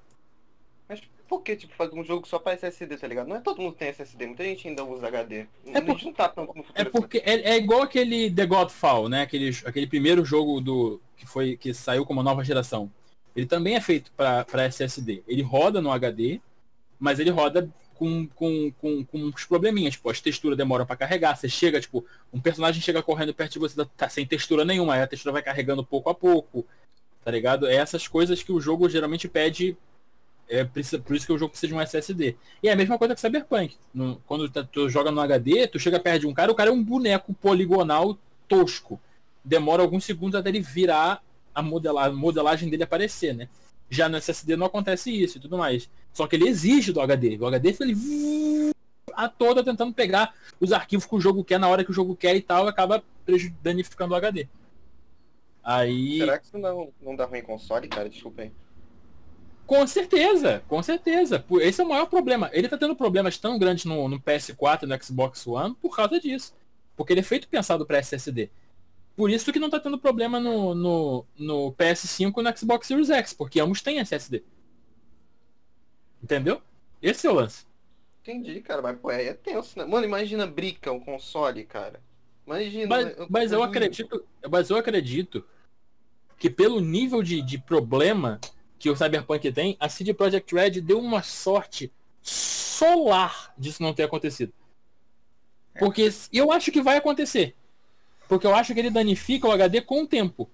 Por 1.30 1.42
que, 1.42 1.54
tipo, 1.54 1.72
fazer 1.76 1.94
um 1.94 2.02
jogo 2.02 2.26
só 2.26 2.40
pra 2.40 2.54
SSD, 2.54 2.96
tá 2.96 3.06
ligado? 3.06 3.28
Não 3.28 3.36
é 3.36 3.40
todo 3.40 3.62
mundo 3.62 3.76
tem 3.76 3.86
SSD, 3.86 4.26
muita 4.26 4.42
gente 4.42 4.66
ainda 4.66 4.84
usa 4.84 5.06
HD. 5.06 5.46
É 5.72 5.80
porque, 5.80 6.04
não 6.04 6.12
tá 6.12 6.28
tanto 6.28 6.52
no 6.56 6.64
É 6.74 6.82
porque 6.82 7.18
é, 7.18 7.52
é, 7.52 7.56
igual 7.56 7.82
aquele 7.82 8.28
The 8.28 8.44
Godfall, 8.44 9.08
né? 9.08 9.22
Aquele, 9.22 9.56
aquele 9.64 9.86
primeiro 9.86 10.24
jogo 10.24 10.60
do 10.60 11.00
que 11.16 11.24
foi 11.24 11.56
que 11.56 11.72
saiu 11.72 12.04
como 12.04 12.20
nova 12.20 12.42
geração. 12.42 12.90
Ele 13.36 13.46
também 13.46 13.76
é 13.76 13.80
feito 13.80 14.10
para 14.16 14.64
SSD. 14.64 15.22
Ele 15.28 15.40
roda 15.40 15.80
no 15.80 15.92
HD, 15.92 16.40
mas 16.98 17.20
ele 17.20 17.30
roda 17.30 17.70
com, 17.94 18.26
com, 18.26 18.72
com, 18.80 19.04
com 19.04 19.18
uns 19.18 19.44
probleminhas. 19.44 19.94
Tipo, 19.94 20.10
as 20.10 20.20
texturas 20.20 20.58
demoram 20.58 20.84
para 20.84 20.96
carregar. 20.96 21.36
Você 21.36 21.48
chega, 21.48 21.80
tipo, 21.80 22.04
um 22.32 22.40
personagem 22.40 22.82
chega 22.82 23.04
correndo 23.04 23.32
perto 23.32 23.52
de 23.52 23.58
você, 23.60 23.86
tá 23.96 24.08
sem 24.08 24.26
textura 24.26 24.64
nenhuma, 24.64 24.94
aí 24.94 25.02
a 25.02 25.06
textura 25.06 25.32
vai 25.32 25.42
carregando 25.42 25.86
pouco 25.86 26.10
a 26.10 26.14
pouco. 26.14 26.66
Tá 27.24 27.30
ligado? 27.30 27.68
É 27.68 27.76
essas 27.76 28.08
coisas 28.08 28.42
que 28.42 28.50
o 28.50 28.60
jogo 28.60 28.88
geralmente 28.88 29.28
pede 29.28 29.76
é 30.50 30.64
por 30.64 30.80
isso 30.80 31.26
que 31.26 31.32
o 31.32 31.38
jogo 31.38 31.50
precisa 31.50 31.68
de 31.68 31.74
um 31.74 31.80
SSD. 31.80 32.36
E 32.60 32.68
é 32.68 32.72
a 32.72 32.76
mesma 32.76 32.98
coisa 32.98 33.14
que 33.14 33.20
Cyberpunk. 33.20 33.76
No, 33.94 34.20
quando 34.26 34.48
tu, 34.50 34.64
tu, 34.64 34.88
joga 34.88 35.12
no 35.12 35.20
HD, 35.20 35.68
tu 35.68 35.78
chega 35.78 36.00
perto 36.00 36.22
de 36.22 36.26
um 36.26 36.34
cara, 36.34 36.50
o 36.50 36.54
cara 36.56 36.70
é 36.70 36.72
um 36.72 36.82
boneco 36.82 37.32
poligonal 37.32 38.18
tosco. 38.48 39.00
Demora 39.44 39.80
alguns 39.80 40.04
segundos 40.04 40.34
até 40.34 40.48
ele 40.48 40.60
virar 40.60 41.22
a, 41.54 41.60
a 41.60 42.10
modelagem 42.10 42.68
dele 42.68 42.82
aparecer, 42.82 43.32
né? 43.32 43.48
Já 43.88 44.08
no 44.08 44.16
SSD 44.16 44.56
não 44.56 44.66
acontece 44.66 45.10
isso 45.10 45.38
e 45.38 45.40
tudo 45.40 45.56
mais. 45.56 45.88
Só 46.12 46.26
que 46.26 46.34
ele 46.34 46.48
exige 46.48 46.92
do 46.92 47.00
HD. 47.00 47.38
O 47.38 47.46
HD 47.46 47.76
ele 47.80 48.72
a 49.14 49.28
toda 49.28 49.62
tentando 49.62 49.92
pegar 49.92 50.34
os 50.58 50.72
arquivos 50.72 51.06
que 51.06 51.14
o 51.14 51.20
jogo 51.20 51.44
quer 51.44 51.58
na 51.58 51.68
hora 51.68 51.84
que 51.84 51.90
o 51.90 51.94
jogo 51.94 52.16
quer 52.16 52.34
e 52.34 52.42
tal, 52.42 52.66
acaba 52.66 53.02
danificando 53.62 54.14
o 54.14 54.16
HD. 54.16 54.48
Aí. 55.62 56.18
Será 56.18 56.38
que 56.38 56.46
isso 56.46 56.58
não, 56.58 56.92
não 57.00 57.14
dá 57.14 57.26
ruim 57.26 57.38
em 57.38 57.42
console, 57.42 57.86
cara? 57.86 58.08
Desculpa 58.08 58.42
aí. 58.42 58.52
Com 59.70 59.86
certeza, 59.86 60.64
com 60.66 60.82
certeza. 60.82 61.44
Esse 61.60 61.80
é 61.80 61.84
o 61.84 61.88
maior 61.88 62.06
problema. 62.06 62.50
Ele 62.52 62.68
tá 62.68 62.76
tendo 62.76 62.96
problemas 62.96 63.38
tão 63.38 63.56
grandes 63.56 63.84
no, 63.84 64.08
no 64.08 64.18
PS4 64.18 64.82
e 64.82 64.86
no 64.86 65.00
Xbox 65.00 65.46
One 65.46 65.76
por 65.76 65.94
causa 65.94 66.18
disso. 66.18 66.52
Porque 66.96 67.12
ele 67.12 67.20
é 67.20 67.22
feito 67.22 67.46
pensado 67.46 67.86
para 67.86 67.98
SSD. 67.98 68.50
Por 69.14 69.30
isso 69.30 69.52
que 69.52 69.60
não 69.60 69.70
tá 69.70 69.78
tendo 69.78 69.96
problema 69.96 70.40
no, 70.40 70.74
no, 70.74 71.24
no 71.38 71.72
PS5 71.74 72.32
e 72.36 72.42
no 72.42 72.58
Xbox 72.58 72.88
Series 72.88 73.10
X, 73.10 73.32
porque 73.32 73.60
ambos 73.60 73.80
têm 73.80 74.00
SSD. 74.00 74.42
Entendeu? 76.20 76.60
Esse 77.00 77.28
é 77.28 77.30
o 77.30 77.34
lance. 77.34 77.64
Entendi, 78.22 78.60
cara, 78.62 78.82
mas 78.82 78.98
pô, 78.98 79.08
é 79.12 79.32
tenso, 79.34 79.78
né? 79.78 79.84
Mano, 79.84 80.04
imagina 80.04 80.48
brica 80.48 80.90
um 80.90 80.98
console, 80.98 81.64
cara. 81.64 82.00
Imagina. 82.44 82.88
Mas, 82.88 83.16
eu, 83.16 83.26
mas 83.30 83.52
eu 83.52 83.62
acredito. 83.62 84.26
Mas 84.50 84.68
eu 84.68 84.76
acredito 84.76 85.44
que 86.36 86.50
pelo 86.50 86.80
nível 86.80 87.22
de, 87.22 87.40
de 87.40 87.56
problema 87.56 88.40
que 88.80 88.88
o 88.88 88.96
Cyberpunk 88.96 89.52
tem, 89.52 89.76
a 89.78 89.90
CD 89.90 90.14
Projekt 90.14 90.54
Red 90.54 90.80
deu 90.80 90.98
uma 90.98 91.22
sorte 91.22 91.92
solar 92.22 93.52
disso 93.56 93.82
não 93.82 93.92
ter 93.92 94.04
acontecido. 94.04 94.54
Porque 95.78 96.10
eu 96.32 96.50
acho 96.50 96.72
que 96.72 96.80
vai 96.80 96.96
acontecer. 96.96 97.54
Porque 98.26 98.46
eu 98.46 98.54
acho 98.54 98.72
que 98.72 98.80
ele 98.80 98.90
danifica 98.90 99.46
o 99.46 99.52
HD 99.52 99.82
com 99.82 100.02
o 100.02 100.06
tempo. 100.06 100.48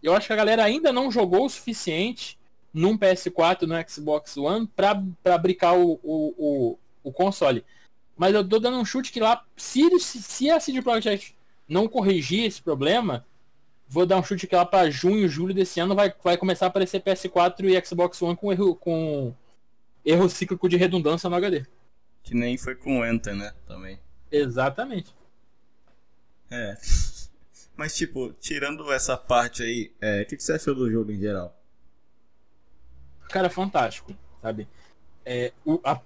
Eu 0.00 0.14
acho 0.14 0.28
que 0.28 0.32
a 0.32 0.36
galera 0.36 0.62
ainda 0.62 0.92
não 0.92 1.10
jogou 1.10 1.44
o 1.44 1.50
suficiente 1.50 2.38
num 2.72 2.96
PS4, 2.96 3.62
no 3.62 3.90
Xbox 3.90 4.36
One, 4.36 4.68
pra, 4.76 5.02
pra 5.24 5.36
brincar 5.36 5.76
o, 5.76 5.98
o, 6.04 6.34
o, 6.38 6.78
o 7.02 7.12
console. 7.12 7.64
Mas 8.16 8.32
eu 8.32 8.48
tô 8.48 8.60
dando 8.60 8.78
um 8.78 8.84
chute 8.84 9.10
que 9.10 9.18
lá, 9.18 9.44
se, 9.56 9.82
se 9.98 10.50
a 10.50 10.60
CD 10.60 10.80
Projekt 10.82 11.34
não 11.68 11.88
corrigir 11.88 12.44
esse 12.44 12.62
problema, 12.62 13.26
vou 13.88 14.06
dar 14.06 14.16
um 14.16 14.22
chute 14.22 14.46
que 14.46 14.56
lá 14.56 14.64
para 14.64 14.90
junho, 14.90 15.28
julho 15.28 15.54
desse 15.54 15.80
ano 15.80 15.94
vai, 15.94 16.12
vai 16.22 16.36
começar 16.36 16.66
a 16.66 16.68
aparecer 16.68 17.02
PS4 17.02 17.64
e 17.64 17.86
Xbox 17.86 18.20
One 18.20 18.36
com 18.36 18.52
erro, 18.52 18.74
com 18.74 19.34
erro 20.04 20.28
cíclico 20.28 20.68
de 20.68 20.76
redundância 20.76 21.28
no 21.30 21.36
HD. 21.36 21.64
Que 22.22 22.34
nem 22.34 22.56
foi 22.56 22.74
com 22.74 23.00
o 23.00 23.06
Enter, 23.06 23.34
né? 23.34 23.52
Também. 23.66 23.98
Exatamente. 24.30 25.14
É. 26.50 26.76
Mas, 27.76 27.94
tipo, 27.94 28.32
tirando 28.40 28.90
essa 28.90 29.16
parte 29.16 29.62
aí, 29.62 29.92
é, 30.00 30.22
o 30.22 30.26
que, 30.26 30.36
que 30.36 30.42
você 30.42 30.54
achou 30.54 30.74
do 30.74 30.90
jogo 30.90 31.12
em 31.12 31.18
geral? 31.18 31.54
Cara, 33.28 33.50
fantástico, 33.50 34.16
sabe? 34.40 34.66
É, 35.24 35.52
o, 35.64 35.78
a, 35.84 36.00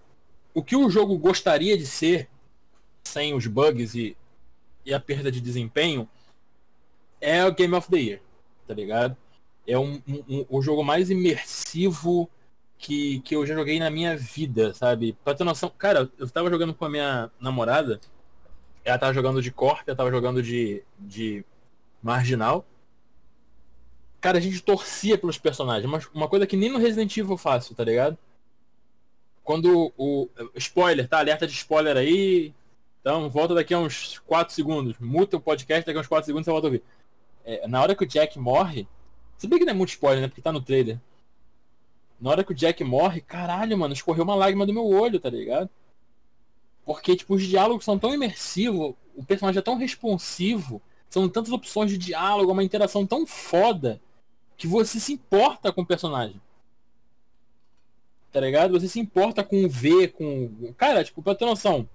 o 0.52 0.64
que 0.64 0.74
o 0.74 0.90
jogo 0.90 1.16
gostaria 1.16 1.78
de 1.78 1.86
ser, 1.86 2.28
sem 3.04 3.34
os 3.34 3.46
bugs 3.46 3.94
e, 3.94 4.16
e 4.84 4.92
a 4.92 4.98
perda 4.98 5.30
de 5.30 5.40
desempenho, 5.40 6.08
é 7.20 7.44
o 7.44 7.54
Game 7.54 7.74
of 7.74 7.90
the 7.90 7.98
Year, 7.98 8.20
tá 8.66 8.74
ligado? 8.74 9.16
É 9.66 9.78
um, 9.78 10.00
um, 10.08 10.24
um, 10.28 10.46
o 10.48 10.62
jogo 10.62 10.82
mais 10.82 11.10
imersivo 11.10 12.28
que, 12.78 13.20
que 13.20 13.36
eu 13.36 13.46
já 13.46 13.54
joguei 13.54 13.78
na 13.78 13.90
minha 13.90 14.16
vida, 14.16 14.72
sabe? 14.72 15.16
Pra 15.22 15.34
ter 15.34 15.44
noção, 15.44 15.70
cara, 15.76 16.10
eu 16.18 16.28
tava 16.30 16.50
jogando 16.50 16.74
com 16.74 16.84
a 16.84 16.90
minha 16.90 17.30
namorada, 17.38 18.00
ela 18.84 18.98
tava 18.98 19.12
jogando 19.12 19.42
de 19.42 19.50
corte, 19.50 19.88
eu 19.88 19.96
tava 19.96 20.10
jogando 20.10 20.42
de, 20.42 20.82
de 20.98 21.44
marginal. 22.02 22.64
Cara, 24.20 24.38
a 24.38 24.40
gente 24.40 24.62
torcia 24.62 25.16
pelos 25.18 25.38
personagens, 25.38 25.90
mas 25.90 26.06
uma 26.14 26.28
coisa 26.28 26.46
que 26.46 26.56
nem 26.56 26.70
no 26.70 26.78
Resident 26.78 27.14
Evil 27.16 27.32
eu 27.32 27.36
faço, 27.38 27.74
tá 27.74 27.84
ligado? 27.84 28.18
Quando 29.44 29.92
o. 29.96 30.28
Spoiler, 30.56 31.08
tá? 31.08 31.18
Alerta 31.18 31.46
de 31.46 31.52
spoiler 31.52 31.96
aí. 31.96 32.54
Então, 33.00 33.30
volta 33.30 33.54
daqui 33.54 33.72
a 33.72 33.78
uns 33.78 34.18
4 34.20 34.54
segundos. 34.54 34.98
Muta 34.98 35.38
o 35.38 35.40
podcast, 35.40 35.86
daqui 35.86 35.96
a 35.96 36.00
uns 36.00 36.06
4 36.06 36.26
segundos 36.26 36.44
você 36.44 36.50
volta 36.50 36.66
a 36.66 36.68
ouvir. 36.68 36.82
É, 37.44 37.66
na 37.66 37.80
hora 37.80 37.94
que 37.94 38.04
o 38.04 38.06
Jack 38.06 38.38
morre. 38.38 38.86
Se 39.36 39.46
bem 39.46 39.58
que 39.58 39.64
não 39.64 39.72
é 39.72 39.76
muito 39.76 39.90
spoiler, 39.90 40.22
né? 40.22 40.28
Porque 40.28 40.42
tá 40.42 40.52
no 40.52 40.60
trailer. 40.60 40.98
Na 42.20 42.30
hora 42.30 42.44
que 42.44 42.52
o 42.52 42.54
Jack 42.54 42.84
morre, 42.84 43.20
caralho, 43.20 43.78
mano, 43.78 43.94
escorreu 43.94 44.24
uma 44.24 44.34
lágrima 44.34 44.66
do 44.66 44.74
meu 44.74 44.86
olho, 44.86 45.18
tá 45.18 45.30
ligado? 45.30 45.70
Porque, 46.84 47.16
tipo, 47.16 47.34
os 47.34 47.42
diálogos 47.42 47.84
são 47.84 47.98
tão 47.98 48.12
imersivos, 48.12 48.94
o 49.16 49.24
personagem 49.24 49.58
é 49.58 49.62
tão 49.62 49.76
responsivo, 49.76 50.82
são 51.08 51.28
tantas 51.28 51.52
opções 51.52 51.90
de 51.90 51.96
diálogo, 51.96 52.52
uma 52.52 52.64
interação 52.64 53.06
tão 53.06 53.26
foda, 53.26 54.00
que 54.56 54.66
você 54.66 55.00
se 55.00 55.14
importa 55.14 55.72
com 55.72 55.80
o 55.80 55.86
personagem. 55.86 56.40
Tá 58.30 58.40
ligado? 58.40 58.78
Você 58.78 58.86
se 58.86 59.00
importa 59.00 59.42
com 59.42 59.64
o 59.64 59.68
V, 59.68 60.08
com. 60.08 60.72
Cara, 60.76 61.02
tipo, 61.02 61.22
pra 61.22 61.34
ter 61.34 61.46
noção, 61.46 61.88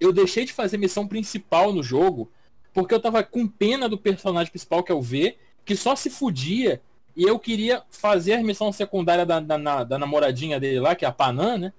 eu 0.00 0.12
deixei 0.12 0.44
de 0.44 0.52
fazer 0.52 0.78
missão 0.78 1.06
principal 1.06 1.72
no 1.72 1.82
jogo 1.82 2.30
porque 2.78 2.94
eu 2.94 3.00
tava 3.00 3.24
com 3.24 3.44
pena 3.44 3.88
do 3.88 3.98
personagem 3.98 4.52
principal, 4.52 4.84
que 4.84 4.92
é 4.92 4.94
o 4.94 5.02
V, 5.02 5.36
que 5.64 5.74
só 5.74 5.96
se 5.96 6.08
fudia 6.08 6.80
e 7.16 7.24
eu 7.24 7.36
queria 7.36 7.82
fazer 7.90 8.34
a 8.34 8.42
missão 8.44 8.70
secundária 8.70 9.26
da, 9.26 9.40
da, 9.40 9.82
da 9.82 9.98
namoradinha 9.98 10.60
dele 10.60 10.78
lá, 10.78 10.94
que 10.94 11.04
é 11.04 11.08
a 11.08 11.10
Panã, 11.10 11.58
né? 11.58 11.72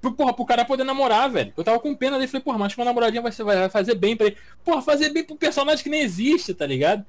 Pro, 0.00 0.12
porra, 0.12 0.34
pro 0.34 0.44
cara 0.44 0.64
poder 0.64 0.82
namorar, 0.82 1.30
velho. 1.30 1.52
Eu 1.56 1.62
tava 1.62 1.78
com 1.78 1.94
pena 1.94 2.16
dele, 2.16 2.26
falei, 2.26 2.42
porra, 2.42 2.58
mas 2.58 2.76
uma 2.76 2.84
namoradinha 2.84 3.22
vai, 3.22 3.30
vai 3.30 3.68
fazer 3.68 3.94
bem 3.94 4.16
pra 4.16 4.26
ele. 4.26 4.36
Porra, 4.64 4.82
fazer 4.82 5.10
bem 5.10 5.22
pro 5.22 5.36
personagem 5.36 5.84
que 5.84 5.90
nem 5.90 6.00
existe, 6.00 6.52
tá 6.52 6.66
ligado? 6.66 7.06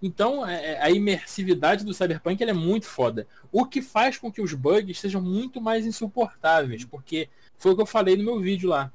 Então, 0.00 0.48
é, 0.48 0.72
é, 0.72 0.82
a 0.82 0.90
imersividade 0.90 1.84
do 1.84 1.92
Cyberpunk 1.92 2.42
é 2.42 2.52
muito 2.54 2.86
foda. 2.86 3.26
O 3.52 3.66
que 3.66 3.82
faz 3.82 4.16
com 4.16 4.32
que 4.32 4.40
os 4.40 4.54
bugs 4.54 4.98
sejam 4.98 5.20
muito 5.20 5.60
mais 5.60 5.84
insuportáveis, 5.84 6.82
porque 6.82 7.28
foi 7.58 7.72
o 7.72 7.76
que 7.76 7.82
eu 7.82 7.86
falei 7.86 8.16
no 8.16 8.24
meu 8.24 8.40
vídeo 8.40 8.70
lá. 8.70 8.90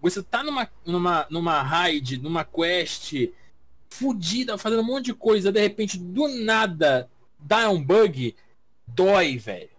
Você 0.00 0.22
tá 0.22 0.42
numa, 0.42 0.68
numa, 0.84 1.26
numa 1.30 1.62
raid, 1.62 2.18
numa 2.18 2.44
quest, 2.44 3.14
fudida, 3.88 4.58
fazendo 4.58 4.82
um 4.82 4.86
monte 4.86 5.06
de 5.06 5.14
coisa, 5.14 5.50
de 5.50 5.60
repente, 5.60 5.98
do 5.98 6.28
nada, 6.28 7.08
dá 7.38 7.70
um 7.70 7.82
bug, 7.82 8.36
dói, 8.86 9.36
velho. 9.38 9.70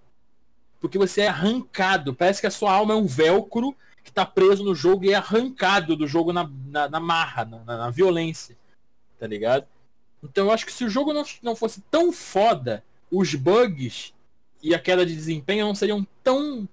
Porque 0.80 0.98
você 0.98 1.22
é 1.22 1.28
arrancado. 1.28 2.14
Parece 2.14 2.42
que 2.42 2.48
a 2.48 2.52
sua 2.52 2.74
alma 2.74 2.94
é 2.94 2.98
um 2.98 3.06
velcro 3.06 3.76
que 4.04 4.12
tá 4.12 4.26
preso 4.26 4.64
no 4.64 4.74
jogo 4.74 5.06
e 5.06 5.12
é 5.12 5.16
arrancado 5.16 5.96
do 5.96 6.08
jogo 6.08 6.32
na, 6.32 6.50
na, 6.66 6.90
na 6.90 7.00
marra, 7.00 7.46
na, 7.46 7.64
na, 7.64 7.90
violência. 7.90 8.58
Tá 9.20 9.28
ligado? 9.28 9.66
Então 10.24 10.46
eu 10.46 10.52
acho 10.52 10.66
que 10.66 10.72
se 10.72 10.86
o 10.86 10.90
jogo 10.90 11.14
não, 11.14 11.24
não 11.42 11.56
fosse 11.56 11.82
tão 11.92 12.12
foda, 12.12 12.84
os 13.12 13.34
bugs 13.36 14.14
e 14.62 14.74
a 14.74 14.80
queda 14.80 15.06
de 15.06 15.16
desempenho 15.16 15.66
não 15.66 15.76
seriam 15.76 16.06
tão. 16.24 16.68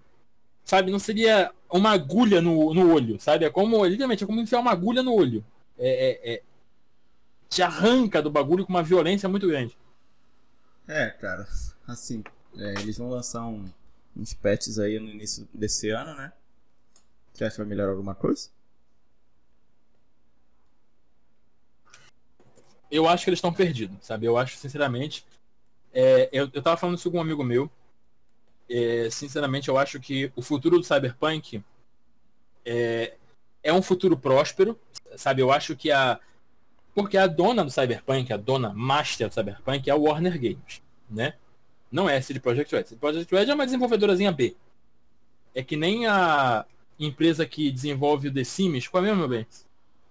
Sabe, 0.65 0.91
não 0.91 0.99
seria 0.99 1.51
uma 1.75 1.91
agulha 1.91 2.41
no, 2.41 2.73
no 2.73 2.95
olho, 2.95 3.21
sabe? 3.21 3.45
É 3.45 3.51
como, 3.51 3.85
literalmente, 3.85 4.23
é 4.23 4.27
como 4.27 4.41
enfiar 4.41 4.61
uma 4.61 4.71
agulha 4.71 5.03
no 5.03 5.13
olho. 5.13 5.45
É, 5.77 5.89
é, 5.89 6.35
é, 6.35 6.43
te 7.49 7.63
arranca 7.63 8.23
do 8.23 8.31
bagulho 8.31 8.65
com 8.65 8.73
uma 8.73 8.83
violência 8.83 9.29
muito 9.29 9.49
grande. 9.49 9.77
É, 10.87 11.11
cara, 11.11 11.49
assim, 11.87 12.23
é, 12.57 12.75
eles 12.81 12.97
vão 12.97 13.11
lançar 13.11 13.45
um, 13.45 13.65
uns 14.17 14.33
patches 14.33 14.79
aí 14.79 15.01
no 15.01 15.09
início 15.09 15.49
desse 15.53 15.91
ano, 15.91 16.15
né? 16.15 16.33
Você 17.33 17.45
acha 17.45 17.57
que 17.57 17.63
vai 17.63 17.69
melhorar 17.69 17.91
alguma 17.91 18.15
coisa? 18.15 18.49
Eu 22.89 23.09
acho 23.09 23.25
que 23.25 23.31
eles 23.31 23.39
estão 23.39 23.53
perdidos, 23.53 23.99
sabe? 24.03 24.27
Eu 24.27 24.39
acho, 24.39 24.57
sinceramente. 24.57 25.27
É, 25.93 26.29
eu, 26.33 26.49
eu 26.53 26.63
tava 26.63 26.77
falando 26.77 26.99
isso 26.99 27.11
com 27.11 27.19
um 27.19 27.21
amigo 27.21 27.43
meu. 27.43 27.69
É, 28.69 29.09
sinceramente, 29.11 29.69
eu 29.69 29.77
acho 29.77 30.01
que 30.01 30.33
o 30.35 30.43
futuro 30.43 30.79
do 30.79 30.85
Cyberpunk 30.85 31.63
é, 32.65 33.15
é 33.63 33.73
um 33.73 33.83
futuro 33.83 34.17
próspero, 34.17 34.79
sabe? 35.17 35.43
Eu 35.43 35.53
acho 35.53 35.77
que 35.77 35.91
a, 35.91 36.19
porque 36.95 37.17
a 37.17 37.27
dona 37.27 37.65
do 37.65 37.71
Cyberpunk, 37.71 38.33
a 38.33 38.37
dona 38.37 38.73
master 38.73 39.29
do 39.29 39.35
Cyberpunk 39.35 39.89
é 39.89 39.93
a 39.93 39.97
Warner 39.97 40.35
Games, 40.35 40.83
né? 41.11 41.35
Não 41.91 42.09
é 42.09 42.17
a 42.17 42.23
CD 42.23 42.41
Projekt 42.41 42.75
Red. 42.75 42.85
CD 42.85 43.01
Projekt 43.01 43.35
Red 43.35 43.51
é 43.51 43.55
uma 43.55 43.65
desenvolvedorazinha 43.65 44.33
B. 44.33 44.57
É 45.55 45.63
que 45.63 45.77
nem 45.77 46.07
a 46.07 46.65
empresa 46.99 47.47
que 47.47 47.71
desenvolve 47.71 48.29
o 48.29 48.35
The 48.35 48.45
Sims, 48.45 48.89
qual 48.89 49.03
é 49.03 49.07
mesmo, 49.07 49.21
meu 49.21 49.29
bem? 49.29 49.47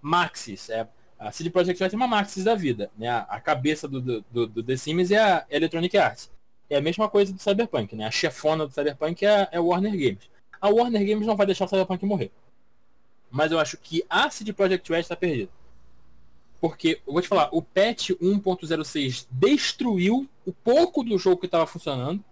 Maxis. 0.00 0.70
É, 0.70 0.86
a 1.18 1.30
CD 1.30 1.50
Projekt 1.50 1.82
Red 1.82 1.90
é 1.92 1.96
uma 1.96 2.06
Maxis 2.06 2.44
da 2.44 2.54
vida. 2.54 2.90
Né? 2.96 3.08
A, 3.08 3.40
cabeça 3.40 3.88
do, 3.88 4.00
do, 4.00 4.46
do, 4.46 4.62
The 4.62 4.76
Sims 4.76 5.10
é 5.10 5.18
a 5.18 5.46
Electronic 5.50 5.96
Arts. 5.96 6.30
É 6.68 6.76
a 6.76 6.80
mesma 6.80 7.08
coisa 7.08 7.32
do 7.32 7.40
Cyberpunk, 7.40 7.94
né? 7.94 8.06
A 8.06 8.10
chefona 8.10 8.66
do 8.66 8.72
Cyberpunk 8.72 9.24
é, 9.24 9.48
é 9.52 9.60
Warner 9.60 9.92
Games. 9.92 10.28
A 10.60 10.68
Warner 10.68 11.06
Games 11.06 11.26
não 11.26 11.36
vai 11.36 11.46
deixar 11.46 11.66
o 11.66 11.68
Cyberpunk 11.68 12.04
morrer. 12.04 12.32
Mas 13.30 13.52
eu 13.52 13.58
acho 13.58 13.76
que 13.76 14.04
a 14.08 14.30
CD 14.30 14.52
Projekt 14.52 14.90
Red 14.90 15.00
está 15.00 15.16
perdida. 15.16 15.50
Porque, 16.60 17.00
eu 17.06 17.12
vou 17.12 17.20
te 17.20 17.28
falar, 17.28 17.50
o 17.52 17.60
patch 17.60 18.10
1.06 18.12 19.26
destruiu 19.30 20.26
o 20.46 20.52
pouco 20.52 21.04
do 21.04 21.18
jogo 21.18 21.40
que 21.40 21.46
estava 21.46 21.66
funcionando. 21.66 22.24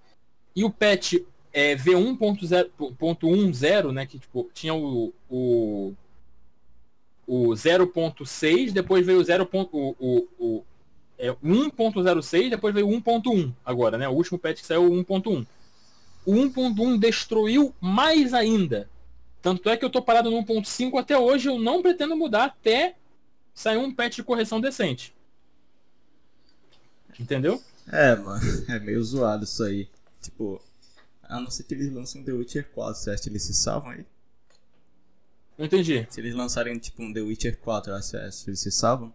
E 0.56 0.64
o 0.64 0.70
patch 0.70 1.16
é, 1.52 1.76
V1.10, 1.76 3.92
né, 3.92 4.06
que 4.06 4.18
tipo, 4.18 4.48
tinha 4.54 4.74
o, 4.74 5.12
o, 5.28 5.92
o 7.26 7.48
0.6, 7.48 8.72
depois 8.72 9.04
veio 9.04 9.20
o 9.20 9.24
0. 9.24 9.46
O, 9.52 9.94
o, 10.00 10.26
o 10.38 10.64
é, 11.22 11.30
1.06, 11.30 12.50
depois 12.50 12.74
veio 12.74 12.88
o 12.88 13.00
1.1 13.00 13.54
agora, 13.64 13.96
né? 13.96 14.08
O 14.08 14.12
último 14.12 14.40
patch 14.40 14.61
que 14.61 14.66
saiu 14.66 14.92
o 14.92 15.04
1.1. 15.04 15.46
O 16.26 16.32
1.1 16.32 16.98
destruiu 16.98 17.72
mais 17.80 18.35
ainda. 18.35 18.90
Tanto 19.40 19.70
é 19.70 19.76
que 19.76 19.85
eu 19.85 19.90
tô 19.90 20.02
parado 20.02 20.32
no 20.32 20.44
1.5 20.44 20.98
até 20.98 21.16
hoje, 21.16 21.48
eu 21.48 21.61
não 21.61 21.80
pretendo 21.80 22.16
mudar 22.16 22.46
até 22.46 22.96
saiu 23.54 23.82
um 23.82 23.94
patch 23.94 24.16
de 24.16 24.24
correção 24.24 24.61
decente. 24.61 25.14
Entendeu? 27.20 27.62
É, 27.87 28.16
mano, 28.16 28.42
é 28.68 28.80
meio 28.80 29.02
zoado 29.04 29.44
isso 29.44 29.62
aí. 29.62 29.88
Tipo, 30.20 30.61
a 31.22 31.38
não 31.38 31.52
ser 31.52 31.62
que 31.62 31.74
eles 31.74 31.92
lancem 31.92 32.24
The 32.24 32.32
Witcher 32.32 32.68
4, 32.72 33.00
você 33.00 33.11
acha 33.11 33.22
que 33.22 33.28
eles 33.28 33.44
se 33.44 33.54
salvam 33.54 33.92
aí? 33.92 34.04
Não 35.56 35.66
entendi. 35.66 36.04
Se 36.11 36.20
eles 36.20 36.35
lançarem 36.35 36.76
tipo 36.78 37.00
um 37.00 37.12
The 37.12 37.20
Witcher 37.20 37.58
4, 37.58 37.92
você 37.92 38.16
acha 38.16 38.44
que 38.44 38.50
eles 38.50 38.61
se 38.61 38.72
salvam? 38.72 39.14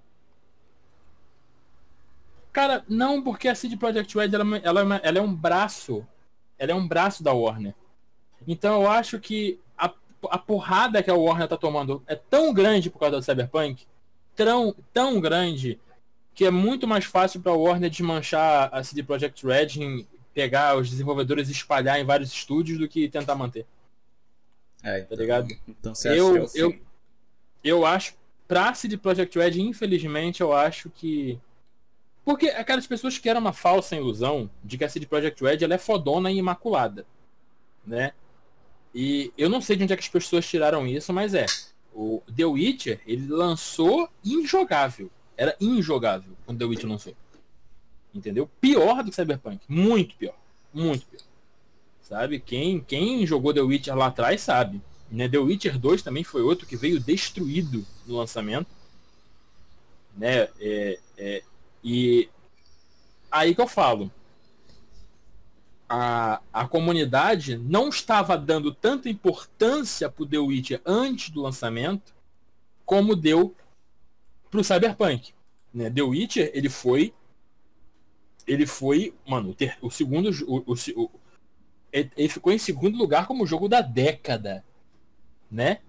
Cara, 2.57 2.83
não, 2.89 3.21
porque 3.21 3.47
a 3.47 3.53
CD 3.53 3.77
Projekt 3.77 4.17
Red 4.17 4.31
ela, 4.33 4.57
ela, 4.63 4.95
é 4.95 5.01
ela 5.03 5.17
é 5.19 5.21
um 5.21 5.31
braço. 5.31 6.03
Ela 6.57 6.71
é 6.71 6.73
um 6.75 6.87
braço 6.87 7.21
da 7.23 7.31
Warner. 7.31 7.75
Então 8.47 8.81
eu 8.81 8.89
acho 8.89 9.19
que 9.19 9.59
a, 9.77 9.93
a 10.31 10.39
porrada 10.39 11.03
que 11.03 11.11
a 11.11 11.13
Warner 11.13 11.47
tá 11.47 11.55
tomando 11.55 12.01
é 12.07 12.15
tão 12.15 12.51
grande 12.51 12.89
por 12.89 12.97
causa 12.97 13.17
do 13.17 13.21
Cyberpunk 13.23 13.85
tão, 14.35 14.75
tão 14.91 15.21
grande 15.21 15.79
que 16.33 16.45
é 16.45 16.49
muito 16.49 16.87
mais 16.87 17.05
fácil 17.05 17.41
para 17.41 17.51
a 17.51 17.55
Warner 17.55 17.91
desmanchar 17.91 18.69
a 18.73 18.83
CD 18.83 19.03
Projekt 19.03 19.45
Red 19.45 19.77
em 19.79 20.07
pegar 20.33 20.75
os 20.77 20.89
desenvolvedores 20.89 21.49
e 21.49 21.51
espalhar 21.51 21.99
em 21.99 22.05
vários 22.05 22.31
estúdios 22.33 22.79
do 22.79 22.87
que 22.87 23.07
tentar 23.07 23.35
manter. 23.35 23.67
É, 24.81 25.01
Tá 25.01 25.15
ligado? 25.15 25.47
Então 25.67 25.93
você 25.93 26.07
acha 26.09 26.17
Eu- 26.17 26.31
que 26.33 26.39
é 26.39 26.41
o 26.41 26.47
fim? 26.47 26.59
eu- 26.59 26.79
Eu 27.63 27.85
acho, 27.85 28.15
pra 28.47 28.73
CD 28.73 28.97
Projekt 28.97 29.37
Red, 29.37 29.61
infelizmente, 29.61 30.41
eu 30.41 30.53
acho 30.53 30.89
que. 30.89 31.39
Porque 32.27 32.49
aquelas 32.49 32.85
pessoas 32.85 33.17
que 33.17 33.29
eram 33.29 33.39
uma 33.39 33.53
falsa 33.53 33.95
ilusão 33.95 34.49
de 34.61 34.77
que 34.77 34.83
a 34.83 34.89
CD 34.89 35.05
Projekt 35.05 35.41
Red 35.41 35.63
ela 35.63 35.75
é 35.75 35.77
fodona 35.77 36.29
e 36.29 36.35
imaculada. 36.35 37.05
Né? 37.85 38.11
E 38.93 39.31
eu 39.37 39.49
não 39.49 39.61
sei 39.61 39.77
de 39.77 39.83
onde 39.85 39.93
é 39.93 39.95
que 39.95 40.03
as 40.03 40.09
pessoas 40.09 40.45
tiraram 40.45 40.85
isso, 40.85 41.13
mas 41.13 41.33
é. 41.33 41.45
O 41.95 42.21
The 42.35 42.43
Witcher, 42.43 42.99
ele 43.07 43.27
lançou 43.27 44.09
injogável. 44.25 45.09
Era 45.37 45.55
injogável 45.61 46.35
quando 46.45 46.59
The 46.59 46.65
Witcher 46.65 46.89
lançou. 46.89 47.15
Entendeu? 48.13 48.51
Pior 48.59 49.03
do 49.03 49.09
que 49.09 49.15
Cyberpunk. 49.15 49.61
Muito 49.65 50.13
pior. 50.17 50.35
Muito 50.73 51.05
pior. 51.05 51.23
Sabe? 52.01 52.41
Quem, 52.41 52.81
quem 52.81 53.25
jogou 53.25 53.53
The 53.53 53.61
Witcher 53.61 53.95
lá 53.95 54.07
atrás 54.07 54.41
sabe. 54.41 54.81
Né? 55.09 55.29
The 55.29 55.37
Witcher 55.37 55.79
2 55.79 56.01
também 56.01 56.25
foi 56.25 56.41
outro 56.41 56.67
que 56.67 56.75
veio 56.75 56.99
destruído 56.99 57.85
no 58.05 58.17
lançamento. 58.17 58.67
Né? 60.17 60.49
É, 60.59 60.99
é, 61.17 61.43
e 61.83 62.29
aí 63.31 63.53
que 63.55 63.61
eu 63.61 63.67
falo. 63.67 64.11
A, 65.89 66.41
a 66.51 66.67
comunidade 66.67 67.57
não 67.57 67.87
estava 67.87 68.37
dando 68.37 68.73
tanta 68.73 69.07
importância 69.09 70.09
pro 70.09 70.25
The 70.25 70.37
Witcher 70.37 70.81
antes 70.85 71.29
do 71.29 71.41
lançamento 71.41 72.13
como 72.85 73.15
deu 73.15 73.55
pro 74.51 74.63
Cyberpunk. 74.63 75.33
Né? 75.73 75.89
The 75.89 76.01
Witcher, 76.01 76.51
ele 76.53 76.67
foi. 76.67 77.13
Ele 78.45 78.65
foi. 78.65 79.13
Mano, 79.25 79.51
o, 79.51 79.53
ter- 79.53 79.77
o 79.81 79.89
segundo. 79.89 80.29
O, 80.45 80.73
o, 80.73 81.03
o- 81.03 81.11
ele 81.91 82.27
ficou 82.29 82.51
em 82.51 82.57
segundo 82.57 82.97
lugar 82.97 83.25
como 83.25 83.45
jogo 83.47 83.69
da 83.69 83.79
década. 83.79 84.65
Né? 85.49 85.79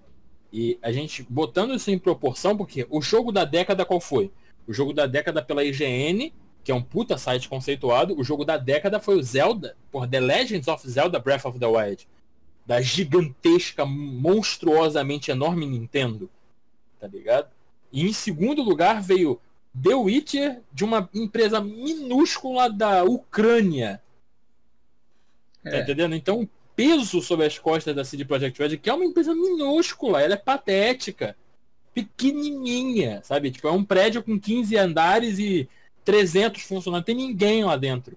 E 0.52 0.78
a 0.80 0.92
gente 0.92 1.24
botando 1.28 1.74
isso 1.74 1.90
em 1.90 1.98
proporção, 1.98 2.56
porque 2.56 2.86
o 2.88 3.02
jogo 3.02 3.32
da 3.32 3.44
década 3.44 3.84
qual 3.84 4.00
foi? 4.00 4.30
O 4.68 4.72
jogo 4.72 4.92
da 4.92 5.06
década 5.06 5.42
pela 5.42 5.64
IGN, 5.64 6.32
que 6.62 6.70
é 6.70 6.74
um 6.74 6.82
puta 6.82 7.16
site 7.16 7.48
conceituado. 7.48 8.14
O 8.18 8.22
jogo 8.22 8.44
da 8.44 8.58
década 8.58 9.00
foi 9.00 9.16
o 9.16 9.22
Zelda, 9.22 9.74
por 9.90 10.06
The 10.06 10.20
Legends 10.20 10.68
of 10.68 10.88
Zelda 10.88 11.18
Breath 11.18 11.46
of 11.46 11.58
the 11.58 11.66
Wild. 11.66 12.06
Da 12.66 12.82
gigantesca, 12.82 13.86
monstruosamente 13.86 15.30
enorme 15.30 15.64
Nintendo. 15.64 16.28
Tá 17.00 17.06
ligado? 17.06 17.48
E 17.90 18.06
em 18.06 18.12
segundo 18.12 18.62
lugar 18.62 19.00
veio 19.00 19.40
The 19.82 19.94
Witcher, 19.94 20.60
de 20.70 20.84
uma 20.84 21.08
empresa 21.14 21.60
minúscula 21.60 22.68
da 22.70 23.04
Ucrânia. 23.04 24.02
Tá 25.64 25.76
É. 25.78 25.80
entendendo? 25.80 26.14
Então, 26.14 26.42
o 26.42 26.48
peso 26.76 27.22
sobre 27.22 27.46
as 27.46 27.58
costas 27.58 27.94
da 27.96 28.04
CD 28.04 28.24
Projekt 28.24 28.58
Red, 28.60 28.76
que 28.76 28.90
é 28.90 28.92
uma 28.92 29.04
empresa 29.04 29.34
minúscula, 29.34 30.20
ela 30.22 30.34
é 30.34 30.36
patética, 30.36 31.36
pequenininha, 31.94 33.20
sabe? 33.24 33.50
Tipo, 33.50 33.68
é 33.68 33.72
um 33.72 33.84
prédio 33.84 34.22
com 34.22 34.38
15 34.38 34.76
andares 34.76 35.38
e 35.38 35.68
300 36.04 36.62
funcionários, 36.62 37.00
não 37.00 37.02
tem 37.02 37.14
ninguém 37.14 37.64
lá 37.64 37.76
dentro. 37.76 38.16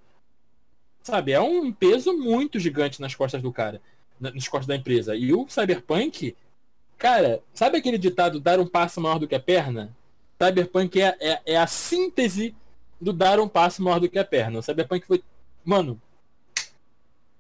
Sabe? 1.04 1.32
É 1.32 1.42
um 1.42 1.72
peso 1.72 2.14
muito 2.14 2.60
gigante 2.60 3.02
nas 3.02 3.16
costas 3.16 3.42
do 3.42 3.52
cara, 3.52 3.82
na- 4.20 4.32
nas 4.32 4.48
costas 4.48 4.68
da 4.68 4.76
empresa. 4.76 5.16
E 5.16 5.34
o 5.34 5.48
Cyberpunk, 5.50 6.36
cara, 6.98 7.42
sabe 7.54 7.78
aquele 7.78 7.98
ditado 7.98 8.40
dar 8.40 8.60
um 8.60 8.68
passo 8.68 9.02
maior 9.02 9.18
do 9.20 9.28
que 9.28 9.36
a 9.36 9.40
perna? 9.40 9.96
Cyberpunk 10.42 11.02
é, 11.02 11.16
é, 11.20 11.42
é 11.46 11.58
a 11.58 11.68
síntese 11.68 12.56
do 13.00 13.12
dar 13.12 13.40
um 13.40 13.48
passo 13.48 13.82
maior 13.82 14.00
do 14.00 14.08
que 14.10 14.20
a 14.20 14.26
perna. 14.26 14.60
O 14.60 14.62
Cyberpunk 14.64 15.06
foi, 15.08 15.24
mano, 15.66 16.00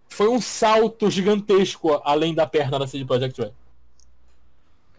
foi 0.09 0.27
um 0.27 0.41
salto 0.41 1.09
gigantesco 1.09 2.01
além 2.03 2.33
da 2.33 2.45
perna 2.47 2.77
da 2.79 2.87
CD 2.87 3.05
Projekt 3.05 3.39
Red. 3.39 3.53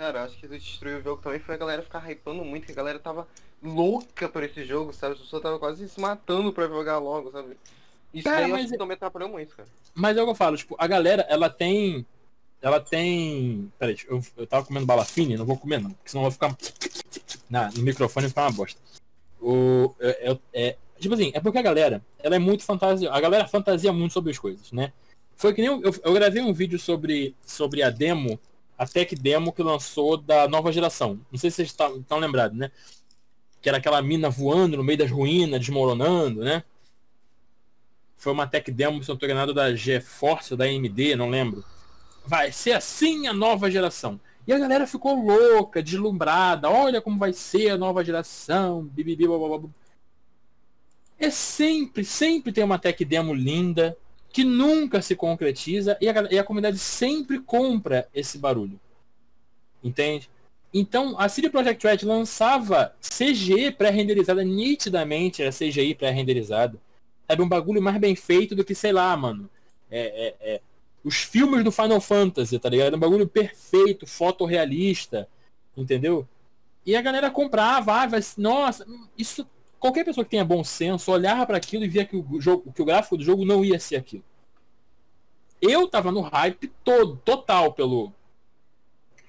Cara, 0.02 0.24
acho 0.24 0.36
que 0.36 0.48
destruiu 0.48 0.98
o 0.98 1.00
jogo 1.00 1.22
também 1.22 1.38
foi 1.38 1.54
a 1.54 1.58
galera 1.58 1.80
ficar 1.80 2.10
hypando 2.10 2.44
muito, 2.44 2.66
que 2.66 2.72
a 2.72 2.74
galera 2.74 2.98
tava 2.98 3.24
louca 3.62 4.28
por 4.28 4.42
esse 4.42 4.64
jogo, 4.64 4.92
sabe? 4.92 5.14
As 5.14 5.20
pessoas 5.20 5.40
tava 5.40 5.60
quase 5.60 5.88
se 5.88 6.00
matando 6.00 6.52
pra 6.52 6.66
jogar 6.66 6.98
logo, 6.98 7.30
sabe? 7.30 7.56
Isso 8.12 8.24
Cara, 8.24 8.40
daí 8.40 8.50
eu 8.50 8.52
mas 8.52 8.64
acho 8.64 8.72
que 8.72 8.78
também 8.78 8.96
atrapalhou 8.96 9.28
muito, 9.28 9.54
cara. 9.54 9.68
Mas 9.94 10.16
é 10.16 10.20
o 10.20 10.24
que 10.24 10.30
eu 10.32 10.34
falo, 10.34 10.56
tipo, 10.56 10.74
a 10.76 10.88
galera, 10.88 11.22
ela 11.28 11.48
tem. 11.48 12.04
Ela 12.60 12.80
tem. 12.80 13.72
Peraí, 13.78 13.96
eu, 14.08 14.20
eu 14.36 14.44
tava 14.44 14.66
comendo 14.66 14.86
bala 14.86 15.04
fine, 15.04 15.36
não 15.36 15.46
vou 15.46 15.56
comer 15.56 15.80
não, 15.80 15.92
porque 15.92 16.10
senão 16.10 16.24
vai 16.24 16.32
ficar. 16.32 16.56
Na, 17.48 17.70
no 17.70 17.82
microfone 17.82 18.28
ficar 18.28 18.46
uma 18.46 18.52
bosta. 18.56 18.80
O, 19.40 19.94
é, 20.00 20.32
é- 20.32 20.38
é- 20.52 20.76
tipo 20.98 21.14
assim, 21.14 21.30
é 21.32 21.38
porque 21.38 21.58
a 21.58 21.62
galera, 21.62 22.04
ela 22.18 22.34
é 22.34 22.40
muito 22.40 22.64
fantasia. 22.64 23.08
A 23.12 23.20
galera 23.20 23.46
fantasia 23.46 23.92
muito 23.92 24.14
sobre 24.14 24.32
as 24.32 24.38
coisas, 24.38 24.72
né? 24.72 24.92
Foi 25.36 25.54
que 25.54 25.60
nem 25.60 25.70
eu, 25.70 25.80
eu, 25.80 25.94
eu 26.02 26.12
gravei 26.12 26.42
um 26.42 26.52
vídeo 26.52 26.78
sobre, 26.78 27.36
sobre 27.46 27.84
a 27.84 27.90
demo, 27.90 28.40
a 28.82 28.86
tech 28.86 29.14
demo 29.14 29.52
que 29.52 29.62
lançou 29.62 30.16
da 30.16 30.48
nova 30.48 30.72
geração. 30.72 31.20
Não 31.30 31.38
sei 31.38 31.50
se 31.50 31.56
vocês 31.56 31.68
estão 31.68 32.18
lembrados, 32.18 32.58
né? 32.58 32.72
Que 33.60 33.68
era 33.68 33.78
aquela 33.78 34.02
mina 34.02 34.28
voando 34.28 34.76
no 34.76 34.82
meio 34.82 34.98
das 34.98 35.10
ruínas, 35.10 35.60
desmoronando, 35.60 36.40
né? 36.40 36.64
Foi 38.16 38.32
uma 38.32 38.44
tech 38.44 38.72
demo, 38.72 39.00
se 39.02 39.08
não 39.08 39.16
enganado, 39.22 39.54
da 39.54 39.72
GeForce 39.72 40.54
ou 40.54 40.56
da 40.56 40.64
AMD, 40.64 41.14
não 41.14 41.30
lembro. 41.30 41.64
Vai 42.26 42.50
ser 42.50 42.72
assim 42.72 43.28
a 43.28 43.32
nova 43.32 43.70
geração. 43.70 44.20
E 44.48 44.52
a 44.52 44.58
galera 44.58 44.84
ficou 44.84 45.14
louca, 45.14 45.80
deslumbrada. 45.80 46.68
Olha 46.68 47.00
como 47.00 47.20
vai 47.20 47.32
ser 47.32 47.70
a 47.70 47.78
nova 47.78 48.04
geração. 48.04 48.82
Bibibi, 48.82 49.28
blá, 49.28 49.38
blá, 49.38 49.58
blá. 49.58 49.70
É 51.20 51.30
sempre, 51.30 52.04
sempre 52.04 52.50
tem 52.50 52.64
uma 52.64 52.80
tech 52.80 53.04
demo 53.04 53.32
linda 53.32 53.96
que 54.32 54.44
nunca 54.44 55.02
se 55.02 55.14
concretiza 55.14 55.96
e 56.00 56.08
a, 56.08 56.14
e 56.30 56.38
a 56.38 56.44
comunidade 56.44 56.78
sempre 56.78 57.38
compra 57.38 58.08
esse 58.14 58.38
barulho. 58.38 58.80
Entende? 59.84 60.30
Então, 60.72 61.18
a 61.18 61.28
CD 61.28 61.50
Projekt 61.50 61.86
Red 61.86 61.98
lançava 62.02 62.94
CG 63.00 63.72
pré-renderizada 63.72 64.42
nitidamente, 64.42 65.42
era 65.42 65.50
CGI 65.52 65.94
pré-renderizada. 65.94 66.80
Sabe, 67.28 67.42
um 67.42 67.48
bagulho 67.48 67.82
mais 67.82 67.98
bem 67.98 68.16
feito 68.16 68.54
do 68.54 68.64
que, 68.64 68.74
sei 68.74 68.92
lá, 68.92 69.14
mano. 69.16 69.50
É, 69.90 70.00
é, 70.00 70.54
é, 70.54 70.60
os 71.04 71.16
filmes 71.16 71.62
do 71.62 71.70
Final 71.70 72.00
Fantasy, 72.00 72.58
tá 72.58 72.70
ligado? 72.70 72.96
Um 72.96 73.00
bagulho 73.00 73.28
perfeito, 73.28 74.06
fotorrealista, 74.06 75.28
entendeu? 75.76 76.26
E 76.86 76.96
a 76.96 77.02
galera 77.02 77.30
comprava, 77.30 77.92
ah, 77.92 78.06
vai, 78.06 78.20
nossa, 78.38 78.86
isso 79.16 79.46
qualquer 79.82 80.04
pessoa 80.04 80.24
que 80.24 80.30
tenha 80.30 80.44
bom 80.44 80.62
senso 80.62 81.10
olhava 81.10 81.44
para 81.44 81.56
aquilo 81.56 81.84
e 81.84 81.88
via 81.88 82.04
que 82.04 82.14
o 82.14 82.40
jogo, 82.40 82.72
que 82.72 82.80
o 82.80 82.84
gráfico 82.84 83.16
do 83.16 83.24
jogo 83.24 83.44
não 83.44 83.64
ia 83.64 83.80
ser 83.80 83.96
aquilo. 83.96 84.22
Eu 85.60 85.88
tava 85.88 86.12
no 86.12 86.20
hype 86.20 86.68
todo, 86.84 87.16
total 87.24 87.72
pelo 87.72 88.12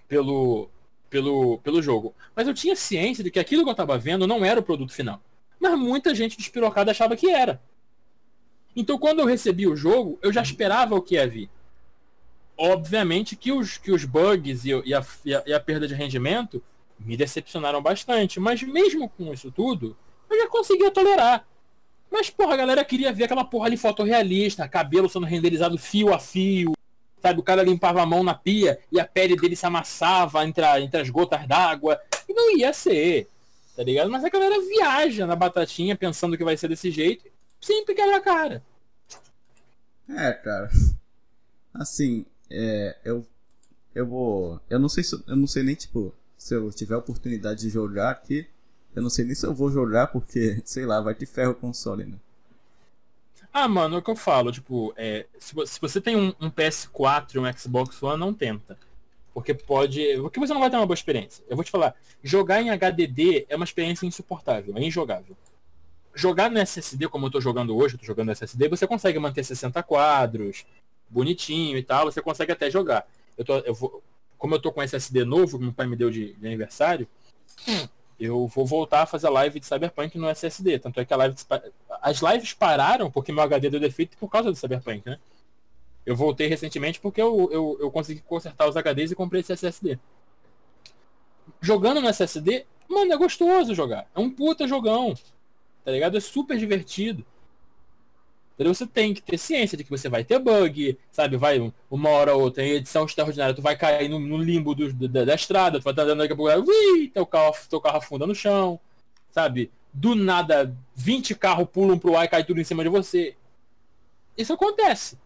pelo 0.07 0.69
pelo 1.09 1.57
pelo 1.57 1.81
jogo, 1.81 2.13
mas 2.35 2.47
eu 2.47 2.53
tinha 2.53 2.75
ciência 2.75 3.23
de 3.23 3.31
que 3.31 3.39
aquilo 3.39 3.63
que 3.63 3.69
eu 3.71 3.75
tava 3.75 3.97
vendo 3.97 4.27
não 4.27 4.45
era 4.45 4.59
o 4.59 4.63
produto 4.63 4.93
final. 4.93 5.19
Mas 5.59 5.77
muita 5.77 6.13
gente 6.13 6.37
despirocada 6.37 6.91
achava 6.91 7.15
que 7.15 7.31
era. 7.31 7.59
Então 8.75 8.99
quando 8.99 9.21
eu 9.21 9.25
recebi 9.25 9.65
o 9.65 9.75
jogo, 9.75 10.19
eu 10.21 10.31
já 10.31 10.43
esperava 10.43 10.93
o 10.93 11.01
que 11.01 11.15
ia 11.15 11.27
vir. 11.27 11.49
Obviamente 12.55 13.35
que 13.35 13.51
os, 13.51 13.79
que 13.79 13.91
os 13.91 14.05
bugs 14.05 14.65
e, 14.65 14.69
e 14.85 14.93
a, 14.93 15.03
e, 15.25 15.33
a, 15.33 15.43
e 15.47 15.53
a 15.53 15.59
perda 15.59 15.87
de 15.87 15.95
rendimento 15.95 16.61
me 16.99 17.17
decepcionaram 17.17 17.81
bastante. 17.81 18.39
Mas 18.39 18.61
mesmo 18.61 19.09
com 19.09 19.33
isso 19.33 19.51
tudo, 19.51 19.97
eu 20.33 20.41
já 20.41 20.47
conseguia 20.49 20.91
tolerar. 20.91 21.45
Mas, 22.11 22.29
porra, 22.29 22.53
a 22.53 22.57
galera 22.57 22.85
queria 22.85 23.11
ver 23.11 23.23
aquela 23.25 23.43
porra 23.43 23.65
ali 23.67 23.77
fotorrealista, 23.77 24.67
cabelo 24.67 25.09
sendo 25.09 25.25
renderizado 25.25 25.77
fio 25.77 26.13
a 26.13 26.19
fio. 26.19 26.73
Sabe, 27.21 27.39
o 27.39 27.43
cara 27.43 27.63
limpava 27.63 28.01
a 28.01 28.05
mão 28.05 28.21
na 28.23 28.33
pia 28.33 28.79
e 28.91 28.99
a 28.99 29.05
pele 29.05 29.35
dele 29.35 29.55
se 29.55 29.65
amassava 29.65 30.45
entre, 30.45 30.63
a- 30.63 30.79
entre 30.81 30.99
as 31.01 31.09
gotas 31.09 31.47
d'água. 31.47 31.99
E 32.27 32.33
não 32.33 32.55
ia 32.57 32.73
ser, 32.73 33.27
tá 33.75 33.83
ligado? 33.83 34.11
Mas 34.11 34.23
a 34.25 34.29
galera 34.29 34.59
viaja 34.61 35.25
na 35.25 35.35
batatinha 35.35 35.95
pensando 35.95 36.37
que 36.37 36.43
vai 36.43 36.57
ser 36.57 36.67
desse 36.67 36.91
jeito. 36.91 37.25
Sempre 37.61 37.95
quebra 37.95 38.17
a 38.17 38.21
cara. 38.21 38.61
É, 40.09 40.33
cara. 40.33 40.69
Assim, 41.73 42.25
é, 42.49 42.97
eu 43.03 43.25
eu 43.95 44.05
vou, 44.07 44.59
eu 44.69 44.79
não 44.79 44.89
sei 44.89 45.03
se 45.03 45.15
eu 45.27 45.35
não 45.35 45.47
sei 45.47 45.63
nem 45.63 45.75
tipo, 45.75 46.13
se 46.37 46.53
eu 46.55 46.71
tiver 46.71 46.95
a 46.95 46.97
oportunidade 46.99 47.61
de 47.61 47.69
jogar 47.69 48.09
aqui, 48.11 48.45
eu 48.95 49.01
não 49.01 49.09
sei 49.09 49.25
nem 49.25 49.35
se 49.35 49.45
eu 49.45 49.53
vou 49.53 49.71
jogar 49.71 50.07
porque, 50.07 50.61
sei 50.65 50.85
lá, 50.85 51.01
vai 51.01 51.13
te 51.13 51.25
ferro 51.25 51.51
o 51.51 51.55
console, 51.55 52.05
né? 52.05 52.17
Ah, 53.51 53.67
mano, 53.67 53.95
é 53.95 53.99
o 53.99 54.01
que 54.01 54.09
eu 54.09 54.15
falo, 54.15 54.51
tipo, 54.51 54.93
é, 54.97 55.27
se, 55.37 55.53
se 55.67 55.79
você 55.79 56.01
tem 56.01 56.15
um, 56.15 56.33
um 56.41 56.49
PS4 56.49 57.35
e 57.35 57.39
um 57.39 57.53
Xbox 57.53 58.01
One, 58.01 58.19
não 58.19 58.33
tenta. 58.33 58.77
Porque 59.33 59.53
pode. 59.53 60.17
Porque 60.21 60.39
você 60.39 60.53
não 60.53 60.61
vai 60.61 60.69
ter 60.69 60.75
uma 60.75 60.85
boa 60.85 60.93
experiência. 60.95 61.43
Eu 61.47 61.55
vou 61.55 61.63
te 61.63 61.71
falar, 61.71 61.95
jogar 62.23 62.61
em 62.61 62.69
HDD 62.69 63.45
é 63.49 63.55
uma 63.55 63.65
experiência 63.65 64.05
insuportável, 64.05 64.75
é 64.77 64.83
injogável. 64.83 65.35
Jogar 66.15 66.51
no 66.51 66.59
SSD, 66.59 67.07
como 67.07 67.25
eu 67.25 67.31
tô 67.31 67.41
jogando 67.41 67.75
hoje, 67.75 67.95
eu 67.95 67.99
tô 67.99 68.05
jogando 68.05 68.27
no 68.27 68.31
SSD, 68.31 68.69
você 68.69 68.85
consegue 68.85 69.17
manter 69.17 69.43
60 69.43 69.81
quadros, 69.81 70.65
bonitinho 71.09 71.77
e 71.77 71.83
tal, 71.83 72.05
você 72.05 72.21
consegue 72.21 72.51
até 72.51 72.69
jogar. 72.69 73.07
Eu 73.35 73.43
tô, 73.43 73.57
eu 73.59 73.73
vou, 73.73 74.03
como 74.37 74.53
eu 74.53 74.59
tô 74.59 74.71
com 74.71 74.83
SSD 74.83 75.25
novo, 75.25 75.57
que 75.57 75.63
meu 75.63 75.73
pai 75.73 75.87
me 75.87 75.95
deu 75.95 76.11
de, 76.11 76.33
de 76.33 76.45
aniversário, 76.45 77.07
eu 78.19 78.47
vou 78.47 78.65
voltar 78.65 79.03
a 79.03 79.05
fazer 79.05 79.29
live 79.29 79.59
de 79.59 79.65
Cyberpunk 79.65 80.17
no 80.17 80.29
SSD. 80.29 80.79
Tanto 80.79 80.99
é 80.99 81.05
que 81.05 81.13
a 81.13 81.17
live 81.17 81.35
as 82.01 82.19
lives 82.21 82.53
pararam 82.53 83.09
porque 83.09 83.31
meu 83.31 83.43
HD 83.43 83.69
deu 83.69 83.79
defeito 83.79 84.17
por 84.17 84.29
causa 84.29 84.51
do 84.51 84.57
Cyberpunk, 84.57 85.03
né? 85.05 85.19
Eu 86.05 86.15
voltei 86.15 86.47
recentemente 86.47 86.99
porque 86.99 87.21
eu, 87.21 87.49
eu, 87.51 87.77
eu 87.79 87.91
consegui 87.91 88.21
consertar 88.21 88.67
os 88.67 88.75
HDs 88.75 89.11
e 89.11 89.15
comprei 89.15 89.41
esse 89.41 89.53
SSD. 89.53 89.97
Jogando 91.61 92.01
no 92.01 92.09
SSD, 92.09 92.65
mano, 92.89 93.13
é 93.13 93.17
gostoso 93.17 93.73
jogar. 93.73 94.07
É 94.13 94.19
um 94.19 94.29
puta 94.29 94.67
jogão. 94.67 95.13
Tá 95.83 95.91
ligado? 95.91 96.17
É 96.17 96.19
super 96.19 96.57
divertido. 96.57 97.25
Entendeu? 98.53 98.73
Você 98.73 98.85
tem 98.85 99.13
que 99.13 99.21
ter 99.21 99.37
ciência 99.37 99.77
de 99.77 99.83
que 99.83 99.89
você 99.89 100.07
vai 100.07 100.23
ter 100.23 100.37
bug, 100.37 100.97
sabe? 101.11 101.37
Vai 101.37 101.73
uma 101.89 102.09
hora 102.09 102.35
ou 102.35 102.41
outra 102.43 102.63
em 102.63 102.73
edição 102.73 103.05
extraordinária, 103.05 103.53
tu 103.53 103.61
vai 103.61 103.75
cair 103.75 104.07
no, 104.07 104.19
no 104.19 104.37
limbo 104.37 104.75
do, 104.75 104.93
da, 104.93 105.25
da, 105.25 105.33
estrada, 105.33 105.79
tu 105.79 105.83
vai 105.83 105.91
estar 105.91 106.03
andando 106.03 106.19
daqui 106.19 106.33
a 106.33 106.35
pouco, 106.35 106.69
ui, 106.69 107.09
teu 107.11 107.25
carro, 107.25 107.55
teu 107.67 107.81
carro 107.81 107.97
afunda 107.97 108.27
no 108.27 108.35
chão, 108.35 108.79
sabe? 109.31 109.71
Do 109.91 110.13
nada, 110.13 110.75
20 110.95 111.33
carros 111.35 111.67
pulam 111.71 111.97
pro 111.97 112.15
ar 112.15 112.25
e 112.25 112.27
cai 112.27 112.43
tudo 112.43 112.61
em 112.61 112.63
cima 112.63 112.83
de 112.83 112.89
você. 112.89 113.35
Isso 114.37 114.53
acontece. 114.53 115.17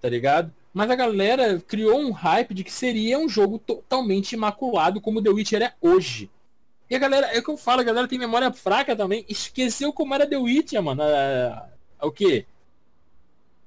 Tá 0.00 0.08
ligado? 0.08 0.52
Mas 0.72 0.90
a 0.90 0.96
galera 0.96 1.60
criou 1.60 1.98
um 1.98 2.10
hype 2.10 2.54
de 2.54 2.64
que 2.64 2.72
seria 2.72 3.18
um 3.18 3.28
jogo 3.28 3.58
totalmente 3.58 4.32
imaculado 4.32 5.00
como 5.00 5.22
The 5.22 5.30
Witcher 5.30 5.62
é 5.62 5.74
hoje. 5.80 6.30
E 6.88 6.96
a 6.96 6.98
galera, 6.98 7.26
é 7.28 7.38
o 7.38 7.42
que 7.42 7.50
eu 7.50 7.56
falo, 7.56 7.80
a 7.80 7.84
galera 7.84 8.08
tem 8.08 8.18
memória 8.18 8.52
fraca 8.52 8.96
também. 8.96 9.24
Esqueceu 9.28 9.92
como 9.92 10.14
era 10.14 10.26
The 10.26 10.36
Witcher, 10.36 10.82
mano. 10.82 11.02
O 12.04 12.12
que? 12.12 12.46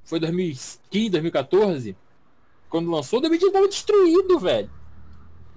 Foi 0.04 0.19
2015, 0.19 1.10
2014? 1.10 1.95
Quando 2.69 2.91
lançou, 2.91 3.21
The 3.21 3.28
Witcher 3.28 3.52
tava 3.52 3.67
destruído, 3.67 4.39
velho. 4.39 4.69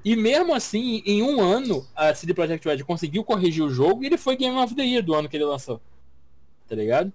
E 0.05 0.17
mesmo 0.17 0.55
assim, 0.55 1.03
em 1.05 1.23
um 1.23 1.41
ano, 1.41 1.87
a 1.95 2.15
CD 2.15 2.33
Projekt 2.33 2.67
Red 2.67 2.83
conseguiu 2.85 3.23
corrigir 3.23 3.63
o 3.63 3.71
jogo 3.71 4.03
e 4.03 4.07
ele 4.07 4.17
foi 4.17 4.37
Game 4.37 4.57
of 4.57 4.75
the 4.75 4.83
Year 4.83 5.05
do 5.05 5.15
ano 5.15 5.29
que 5.29 5.37
ele 5.37 5.45
lançou. 5.45 5.81
Tá 6.67 6.75
ligado? 6.75 7.13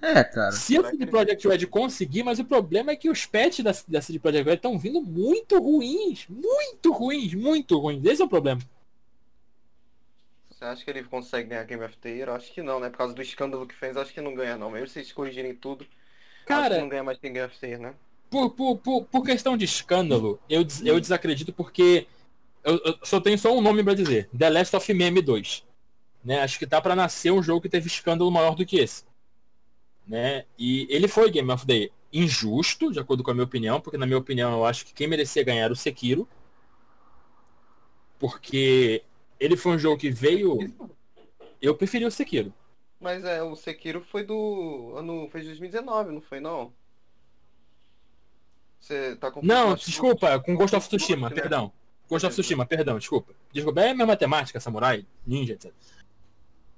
É, 0.00 0.22
cara. 0.22 0.52
Se 0.52 0.78
a 0.78 0.90
CD 0.90 1.06
Projekt 1.06 1.48
Red 1.48 1.66
conseguir, 1.66 2.22
mas 2.22 2.38
o 2.38 2.44
problema 2.44 2.92
é 2.92 2.96
que 2.96 3.10
os 3.10 3.26
patches 3.26 3.64
da, 3.64 3.72
da 3.88 4.00
CD 4.00 4.18
Projekt 4.18 4.48
Red 4.48 4.54
estão 4.56 4.78
vindo 4.78 5.02
muito 5.02 5.58
ruins. 5.58 6.26
Muito 6.28 6.92
ruins, 6.92 7.34
muito 7.34 7.78
ruins. 7.78 8.04
Esse 8.04 8.22
é 8.22 8.24
o 8.24 8.28
problema. 8.28 8.60
Você 10.58 10.64
acha 10.64 10.84
que 10.84 10.90
ele 10.90 11.04
consegue 11.04 11.50
ganhar 11.50 11.62
Game 11.62 11.84
of 11.84 11.96
the 11.98 12.08
Year? 12.08 12.30
Acho 12.30 12.52
que 12.52 12.60
não, 12.60 12.80
né? 12.80 12.90
Por 12.90 12.98
causa 12.98 13.14
do 13.14 13.22
escândalo 13.22 13.64
que 13.64 13.76
fez, 13.76 13.96
acho 13.96 14.12
que 14.12 14.20
não 14.20 14.34
ganha 14.34 14.58
não. 14.58 14.72
Mesmo 14.72 14.88
se 14.88 14.98
eles 14.98 15.12
corrigirem 15.12 15.54
tudo, 15.54 15.86
Cara, 16.44 16.62
acho 16.62 16.74
que 16.74 16.80
não 16.80 16.88
ganha 16.88 17.04
mais 17.04 17.16
Game 17.18 17.40
of 17.40 17.56
the 17.60 17.66
Year, 17.68 17.80
né? 17.80 17.94
Por, 18.28 18.50
por, 18.50 18.76
por, 18.78 19.04
por 19.04 19.24
questão 19.24 19.56
de 19.56 19.64
escândalo, 19.64 20.40
eu, 20.50 20.66
eu 20.84 20.98
desacredito 20.98 21.52
porque 21.52 22.08
eu, 22.64 22.76
eu, 22.84 22.98
só 23.04 23.20
tenho 23.20 23.38
só 23.38 23.56
um 23.56 23.60
nome 23.60 23.84
para 23.84 23.94
dizer. 23.94 24.28
The 24.36 24.50
Last 24.50 24.74
of 24.74 24.92
Meme 24.92 25.22
2. 25.22 25.64
Né? 26.24 26.40
Acho 26.40 26.58
que 26.58 26.66
tá 26.66 26.80
para 26.80 26.96
nascer 26.96 27.30
um 27.30 27.40
jogo 27.42 27.60
que 27.60 27.68
teve 27.68 27.86
escândalo 27.86 28.28
maior 28.28 28.56
do 28.56 28.66
que 28.66 28.80
esse. 28.80 29.04
Né? 30.08 30.44
E 30.58 30.88
ele 30.90 31.06
foi 31.06 31.30
Game 31.30 31.52
of 31.52 31.64
the 31.64 31.74
Year. 31.74 31.90
Injusto, 32.12 32.90
de 32.90 32.98
acordo 32.98 33.22
com 33.22 33.30
a 33.30 33.34
minha 33.34 33.44
opinião, 33.44 33.80
porque 33.80 33.96
na 33.96 34.06
minha 34.06 34.18
opinião 34.18 34.50
eu 34.50 34.64
acho 34.64 34.84
que 34.84 34.92
quem 34.92 35.06
merecia 35.06 35.44
ganhar 35.44 35.66
era 35.66 35.72
o 35.72 35.76
Sekiro. 35.76 36.26
Porque 38.18 39.04
ele 39.38 39.56
foi 39.56 39.72
um 39.72 39.78
jogo 39.78 39.98
que 39.98 40.10
veio. 40.10 40.58
Eu 41.60 41.74
preferi 41.74 42.04
o 42.04 42.10
Sekiro. 42.10 42.52
Mas 43.00 43.24
é, 43.24 43.42
o 43.42 43.54
Sekiro 43.54 44.00
foi 44.00 44.24
do. 44.24 44.94
ano. 44.96 45.28
foi 45.30 45.40
de 45.40 45.48
2019, 45.48 46.12
não 46.12 46.20
foi 46.20 46.40
não? 46.40 46.72
Você 48.80 49.16
tá 49.16 49.30
com. 49.30 49.40
Não, 49.42 49.74
desculpa, 49.74 50.40
com 50.40 50.56
Ghost 50.56 50.74
of 50.74 50.88
Tsushima, 50.88 51.28
né? 51.28 51.34
perdão. 51.34 51.72
Ghost 52.08 52.26
of 52.26 52.34
Tsushima, 52.34 52.66
perdão, 52.66 52.98
desculpa. 52.98 53.32
Desculpa, 53.52 53.80
é 53.82 53.90
a 53.90 53.94
minha 53.94 54.06
matemática, 54.06 54.58
samurai, 54.58 55.06
ninja, 55.26 55.54
etc. 55.54 55.72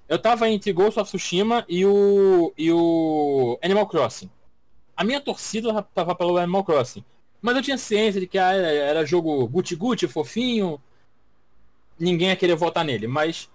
Eu 0.09 0.19
tava 0.19 0.49
entre 0.49 0.73
Ghost 0.73 0.99
of 0.99 1.09
Tsushima 1.09 1.65
e 1.69 1.87
o. 1.87 2.53
e 2.57 2.71
o 2.73 3.59
Animal 3.63 3.87
Crossing. 3.87 4.31
A 4.97 5.05
minha 5.05 5.21
torcida 5.21 5.83
tava 5.95 6.15
pelo 6.15 6.37
Animal 6.37 6.65
Crossing. 6.65 7.05
Mas 7.41 7.57
eu 7.57 7.63
tinha 7.63 7.79
ciência 7.79 8.21
de 8.21 8.27
que 8.27 8.37
ah, 8.37 8.53
era 8.53 9.07
jogo 9.07 9.47
guti-guti, 9.49 10.07
fofinho, 10.07 10.79
ninguém 12.01 12.29
ia 12.29 12.37
querer 12.37 12.57
votar 12.57 12.85
nele, 12.85 13.07
mas 13.07 13.49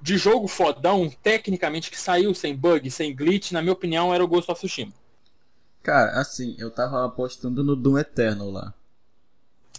de 0.00 0.16
jogo 0.16 0.48
fodão, 0.48 1.10
tecnicamente, 1.22 1.90
que 1.90 2.00
saiu 2.00 2.34
sem 2.34 2.56
bug, 2.56 2.90
sem 2.90 3.14
glitch, 3.14 3.52
na 3.52 3.60
minha 3.60 3.72
opinião, 3.72 4.12
era 4.12 4.24
o 4.24 4.28
Ghost 4.28 4.50
of 4.50 4.58
Tsushima. 4.58 4.92
Cara, 5.82 6.20
assim, 6.20 6.56
eu 6.58 6.70
tava 6.70 7.04
apostando 7.04 7.62
no 7.62 7.76
Doom 7.76 7.98
Eternal 7.98 8.50
lá. 8.50 8.74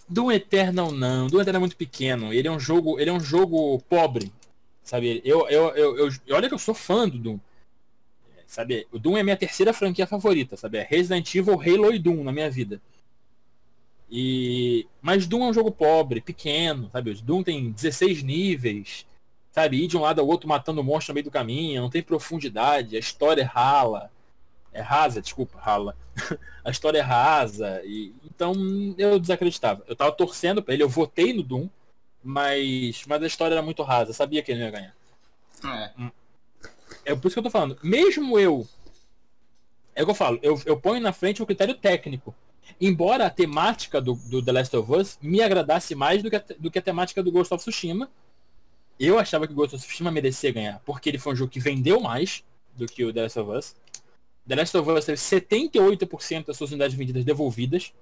Doom 0.08 0.32
Eternal 0.32 0.91
não, 0.91 1.28
Doom 1.28 1.41
Eternal 1.41 1.60
é 1.60 1.62
muito 1.62 1.78
pequeno, 1.78 2.34
ele 2.34 2.47
é 2.47 2.52
um 2.52 2.60
jogo, 2.60 2.99
ele 2.99 3.10
é 3.10 3.13
um 3.13 3.19
jogo 3.19 3.80
pobre, 3.89 4.32
sabe? 4.84 5.21
Eu, 5.23 5.47
eu, 5.49 5.69
eu, 5.76 5.97
eu 5.97 6.36
olha 6.36 6.47
que 6.47 6.54
eu 6.54 6.60
sou 6.60 6.73
fã 6.73 7.08
do 7.08 7.17
Doom. 7.17 7.39
Sabe, 8.45 8.86
o 8.91 8.99
Doom 8.99 9.17
é 9.17 9.23
minha 9.23 9.38
terceira 9.38 9.73
franquia 9.73 10.06
favorita, 10.06 10.56
sabe? 10.56 10.78
É 10.78 10.84
Resident 10.84 11.34
Evil, 11.34 11.60
Halo 11.60 11.91
e 11.91 11.97
Doom 11.97 12.23
na 12.23 12.32
minha 12.32 12.52
vida. 12.52 12.80
E 14.15 14.88
mas 15.02 15.26
Doom 15.26 15.45
é 15.45 15.47
um 15.47 15.54
jogo 15.54 15.71
pobre, 15.71 16.21
pequeno, 16.21 16.88
sabe? 16.91 17.15
Doom 17.15 17.41
tem 17.41 17.71
16 17.71 18.21
níveis, 18.21 19.08
sabe? 19.52 19.84
Ir 19.84 19.88
de 19.88 19.97
um 19.97 20.02
lado 20.02 20.21
ao 20.21 20.28
outro 20.28 20.47
matando 20.47 20.82
um 20.82 20.84
monstro 20.84 21.12
no 21.12 21.15
meio 21.15 21.23
do 21.23 21.32
caminho, 21.32 21.82
não 21.82 21.89
tem 21.89 22.04
profundidade, 22.04 22.95
a 22.95 22.99
história 22.99 23.41
é 23.41 23.43
rala. 23.43 24.12
É 24.71 24.82
rasa, 24.82 25.19
desculpa, 25.19 25.60
rala. 25.60 25.97
a 26.63 26.69
história 26.69 26.99
é 26.99 27.02
rasa. 27.02 27.82
E, 27.84 28.13
então 28.23 28.54
eu 28.99 29.17
desacreditava. 29.17 29.84
Eu 29.88 29.95
tava 29.95 30.12
torcendo 30.12 30.62
para 30.62 30.76
ele, 30.76 30.84
eu 30.84 30.89
votei 30.89 31.34
no 31.34 31.41
Doom, 31.41 31.67
mas, 32.23 33.06
mas 33.08 33.23
a 33.23 33.28
história 33.28 33.56
era 33.56 33.63
muito 33.63 33.82
rasa, 33.82 34.12
eu 34.12 34.15
sabia 34.15 34.43
que 34.43 34.52
ele 34.52 34.60
não 34.60 34.67
ia 34.67 34.71
ganhar. 34.71 34.95
É. 35.65 35.91
Hum. 35.99 36.12
é 37.04 37.15
por 37.15 37.30
isso 37.30 37.36
que 37.36 37.39
eu 37.39 37.43
tô 37.43 37.49
falando. 37.49 37.80
Mesmo 37.82 38.38
eu. 38.38 38.67
É 39.95 40.04
o 40.04 40.06
que 40.06 40.12
eu 40.12 40.15
falo, 40.15 40.38
eu, 40.43 40.62
eu 40.67 40.80
ponho 40.80 41.02
na 41.02 41.12
frente 41.12 41.41
o 41.41 41.47
critério 41.47 41.73
técnico. 41.73 42.36
Embora 42.80 43.26
a 43.26 43.30
temática 43.30 44.02
do, 44.02 44.15
do, 44.15 44.41
The 44.41 44.52
Last 44.52 44.76
of 44.76 44.91
Us 44.91 45.17
me 45.21 45.41
agradasse 45.41 45.95
mais 45.95 46.23
do 46.23 46.30
que, 46.30 46.36
a, 46.36 46.43
do 46.60 46.71
que 46.71 46.80
a 46.80 46.82
temática 46.82 47.21
do 47.21 47.32
Ghost 47.32 47.54
of 47.54 47.63
Tsushima, 47.63 48.10
eu 48.99 49.17
achava 49.17 49.47
que 49.47 49.54
o 49.54 49.56
Ghost 49.56 49.76
of 49.76 49.86
Tsushima 49.86 50.12
merecia 50.12 50.52
ganhar, 50.52 50.82
porque 50.86 51.10
ele 51.10 51.17
foi 51.17 51.34
um 51.34 51.36
jogo 51.36 51.52
que 51.52 51.60
vendeu 51.60 51.99
mais 51.99 52.43
do 52.76 52.86
que 52.86 53.04
o 53.04 53.13
The 53.13 53.23
Last 53.23 53.39
of 53.39 53.52
Us. 53.52 53.76
The 54.47 54.56
Last 54.56 54.78
of 54.78 54.91
Us 54.91 55.06
teve 55.06 55.17
78% 55.17 56.45
das 56.45 56.58
suas 56.58 56.71
unidades 56.71 56.95
vendidas 56.95 57.23
devolvidas. 57.23 57.93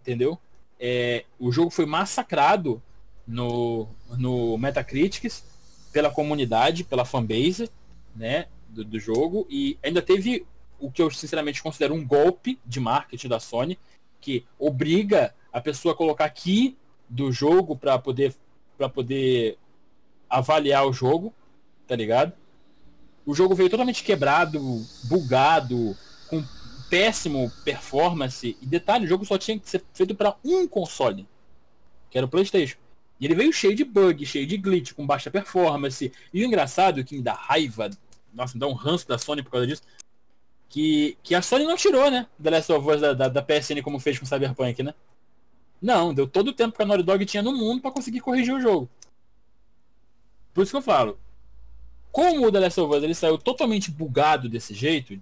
Entendeu? 0.00 0.38
É, 0.78 1.24
o 1.38 1.52
jogo 1.52 1.70
foi 1.70 1.84
massacrado 1.84 2.82
no, 3.26 3.86
no 4.16 4.56
Metacritics 4.56 5.44
pela 5.92 6.10
comunidade, 6.10 6.84
pela 6.84 7.04
fanbase 7.04 7.70
né, 8.16 8.46
do, 8.68 8.84
do 8.84 8.98
jogo. 8.98 9.46
E 9.50 9.78
ainda 9.82 10.00
teve 10.00 10.46
o 10.80 10.90
que 10.90 11.02
eu 11.02 11.10
sinceramente 11.10 11.62
considero 11.62 11.94
um 11.94 12.04
golpe 12.04 12.58
de 12.64 12.80
marketing 12.80 13.28
da 13.28 13.38
Sony, 13.38 13.78
que 14.20 14.44
obriga 14.58 15.34
a 15.52 15.60
pessoa 15.60 15.94
a 15.94 15.96
colocar 15.96 16.24
aqui 16.24 16.76
do 17.08 17.30
jogo 17.32 17.76
para 17.76 17.98
poder 17.98 18.34
para 18.76 18.88
poder 18.88 19.58
avaliar 20.28 20.86
o 20.86 20.92
jogo, 20.92 21.34
tá 21.86 21.94
ligado? 21.94 22.32
O 23.26 23.34
jogo 23.34 23.54
veio 23.54 23.68
totalmente 23.68 24.02
quebrado, 24.02 24.58
bugado, 25.04 25.94
com 26.28 26.42
péssimo 26.88 27.52
performance. 27.64 28.56
E 28.60 28.66
detalhe, 28.66 29.04
o 29.04 29.08
jogo 29.08 29.26
só 29.26 29.36
tinha 29.36 29.58
que 29.58 29.68
ser 29.68 29.84
feito 29.92 30.14
para 30.14 30.34
um 30.42 30.66
console, 30.66 31.26
que 32.10 32.16
era 32.16 32.26
o 32.26 32.30
PlayStation. 32.30 32.78
E 33.20 33.26
ele 33.26 33.34
veio 33.34 33.52
cheio 33.52 33.74
de 33.76 33.84
bug, 33.84 34.24
cheio 34.24 34.46
de 34.46 34.56
glitch, 34.56 34.94
com 34.94 35.06
baixa 35.06 35.30
performance. 35.30 36.10
E 36.32 36.42
o 36.42 36.46
engraçado, 36.46 37.04
que 37.04 37.16
me 37.16 37.22
dá 37.22 37.34
raiva, 37.34 37.90
nossa, 38.32 38.54
me 38.54 38.60
dá 38.60 38.66
um 38.66 38.72
ranço 38.72 39.06
da 39.06 39.18
Sony 39.18 39.42
por 39.42 39.50
causa 39.50 39.66
disso, 39.66 39.82
que, 40.70 41.18
que 41.22 41.34
a 41.34 41.42
Sony 41.42 41.64
não 41.64 41.76
tirou, 41.76 42.10
né? 42.10 42.28
The 42.40 42.50
Last 42.50 42.72
of 42.72 42.88
Us 42.88 43.00
da, 43.00 43.12
da, 43.12 43.28
da 43.28 43.42
PSN 43.42 43.82
como 43.82 43.98
fez 43.98 44.18
com 44.18 44.24
Cyberpunk, 44.24 44.82
né? 44.84 44.94
Não, 45.82 46.14
deu 46.14 46.28
todo 46.28 46.48
o 46.48 46.52
tempo 46.52 46.76
que 46.76 46.82
a 46.82 46.86
Naughty 46.86 47.02
Dog 47.02 47.26
tinha 47.26 47.42
no 47.42 47.52
mundo 47.52 47.82
para 47.82 47.90
conseguir 47.90 48.20
corrigir 48.20 48.54
o 48.54 48.60
jogo. 48.60 48.88
Por 50.54 50.62
isso 50.62 50.70
que 50.70 50.76
eu 50.76 50.82
falo. 50.82 51.18
Como 52.12 52.46
o 52.46 52.52
The 52.52 52.60
Last 52.60 52.80
of 52.80 52.96
Us 52.96 53.02
ele 53.02 53.14
saiu 53.14 53.36
totalmente 53.36 53.90
bugado 53.90 54.48
desse 54.48 54.72
jeito, 54.72 55.20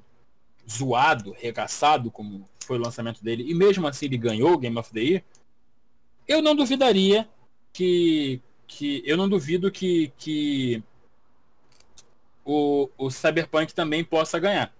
zoado, 0.70 1.34
regaçado, 1.38 2.10
como 2.10 2.46
foi 2.60 2.78
o 2.78 2.82
lançamento 2.82 3.24
dele, 3.24 3.50
e 3.50 3.54
mesmo 3.54 3.86
assim 3.86 4.06
ele 4.06 4.18
ganhou 4.18 4.52
o 4.52 4.58
Game 4.58 4.78
of 4.78 4.92
the 4.92 5.00
Year, 5.00 5.24
eu 6.26 6.42
não 6.42 6.54
duvidaria 6.54 7.26
que. 7.72 8.40
que 8.66 9.02
eu 9.06 9.16
não 9.16 9.28
duvido 9.28 9.70
que, 9.70 10.12
que 10.18 10.82
o, 12.44 12.90
o 12.98 13.10
Cyberpunk 13.10 13.72
também 13.72 14.04
possa 14.04 14.38
ganhar 14.38 14.77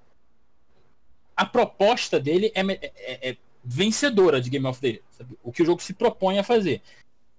a 1.38 1.46
proposta 1.46 2.18
dele 2.18 2.50
é, 2.52 2.60
é, 2.60 3.30
é, 3.30 3.36
vencedora 3.64 4.40
de 4.40 4.50
Game 4.50 4.66
of 4.66 4.80
the 4.80 4.88
Year. 4.88 5.02
Sabe? 5.12 5.38
O 5.40 5.52
que 5.52 5.62
o 5.62 5.64
jogo 5.64 5.80
se 5.80 5.94
propõe 5.94 6.40
a 6.40 6.42
fazer. 6.42 6.82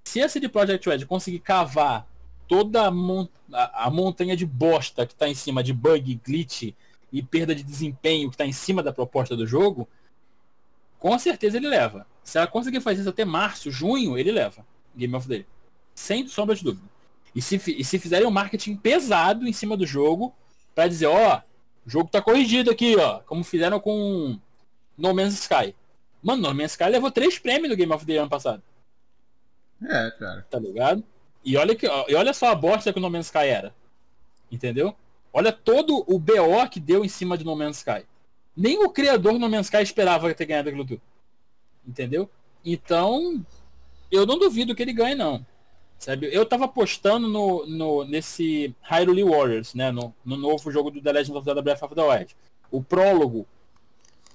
Se 0.06 0.22
a 0.22 0.30
CD 0.30 0.48
Projekt 0.48 0.88
Red 0.88 1.06
conseguir 1.06 1.40
cavar 1.40 2.08
toda 2.48 2.88
a, 2.88 2.92
mon 2.92 3.28
a, 3.52 3.88
a 3.88 3.90
montanha 3.90 4.38
de 4.38 4.46
bosta 4.46 5.06
que 5.06 5.12
está 5.12 5.28
em 5.28 5.36
cima 5.36 5.62
de 5.62 5.74
bug, 5.74 6.16
glitch 6.26 6.74
e 7.12 7.22
perda 7.22 7.54
de 7.54 7.62
desempenho 7.62 8.30
que 8.30 8.36
está 8.36 8.46
em 8.46 8.54
cima 8.54 8.82
da 8.82 8.94
proposta 8.94 9.36
do 9.36 9.46
jogo, 9.46 9.86
com 10.98 11.20
certeza 11.20 11.58
ele 11.58 11.68
leva. 11.68 12.08
Se 12.24 12.38
ela 12.38 12.48
conseguir 12.48 12.80
fazer 12.80 13.02
isso 13.02 13.10
até 13.10 13.26
março, 13.26 13.70
junho, 13.70 14.18
ele 14.18 14.32
leva. 14.32 14.66
Game 14.96 15.14
of 15.14 15.28
the 15.28 15.36
Year. 15.36 15.46
Sem 15.94 16.26
sombra 16.26 16.56
de 16.56 16.64
dúvida. 16.64 16.88
E 17.36 17.42
se, 17.42 17.62
e 17.68 17.84
se 17.84 18.00
fizerem 18.00 18.26
um 18.26 18.32
marketing 18.32 18.78
pesado 18.78 19.46
em 19.46 19.52
cima 19.52 19.76
do 19.76 19.86
jogo, 19.86 20.34
para 20.74 20.88
dizer, 20.88 21.08
ó, 21.08 21.42
o 21.86 21.90
jogo 21.90 22.10
tá 22.10 22.22
corrigido 22.22 22.72
aqui, 22.72 22.96
ó, 22.96 23.20
como 23.20 23.44
fizeram 23.44 23.80
com 23.80 24.40
No 24.98 25.14
Man's 25.14 25.40
Sky. 25.40 25.76
Mano, 26.22 26.42
No 26.44 26.54
Man's 26.54 26.72
Sky 26.72 26.86
levou 26.86 27.12
três 27.12 27.40
prêmios 27.40 27.70
no 27.70 27.76
Game 27.76 27.92
of 27.94 28.06
the 28.06 28.14
Year 28.14 28.22
ano 28.22 28.30
passado. 28.30 28.62
É, 29.82 30.12
cara. 30.12 30.46
Tá 30.50 30.60
ligado? 30.60 31.04
E 31.44 31.56
olha, 31.56 31.76
que, 31.76 31.86
e 31.86 32.16
olha 32.16 32.34
só 32.34 32.50
a 32.52 32.56
bosta 32.56 32.92
que 32.92 33.00
o 33.00 33.02
No 33.02 33.10
Man's 33.10 33.28
Sky 33.28 33.48
era. 33.48 33.74
Entendeu? 34.52 34.96
Olha 35.32 35.52
todo 35.52 36.04
o 36.08 36.20
BO 36.20 36.68
que 36.70 36.80
deu 36.80 37.06
em 37.06 37.10
cima 37.10 37.38
de 37.38 37.46
No 37.46 37.56
Man's 37.56 37.78
Sky. 37.78 38.06
Nem 38.56 38.84
o 38.84 38.90
criador 38.90 39.34
do 39.34 39.40
No 39.40 39.50
Man's 39.50 39.68
Sky 39.68 39.82
esperava 39.82 40.34
ter 40.34 40.46
ganhado 40.46 40.70
aquilo 40.70 40.86
tudo. 40.86 41.02
Entendeu? 41.88 42.30
Então, 42.66 43.44
eu 44.12 44.26
não 44.26 44.38
duvido 44.38 44.76
que 44.76 44.82
ele 44.82 44.94
ganhe, 44.94 45.16
não. 45.16 45.46
Sabe? 46.00 46.30
Eu 46.32 46.46
tava 46.46 46.64
apostando 46.64 47.28
no, 47.28 47.66
no, 47.68 48.06
nesse 48.06 48.74
Hyrule 48.82 49.24
Warriors, 49.24 49.74
né? 49.74 49.92
No, 49.92 50.16
no 50.24 50.38
novo 50.38 50.72
jogo 50.72 50.90
do 50.90 51.02
The 51.02 51.12
Legend 51.12 51.38
of 51.38 51.44
Zelda 51.44 51.62
Breath 51.62 51.84
of 51.84 51.94
the 51.94 52.02
Wild. 52.02 52.36
O 52.72 52.82
prólogo. 52.82 53.46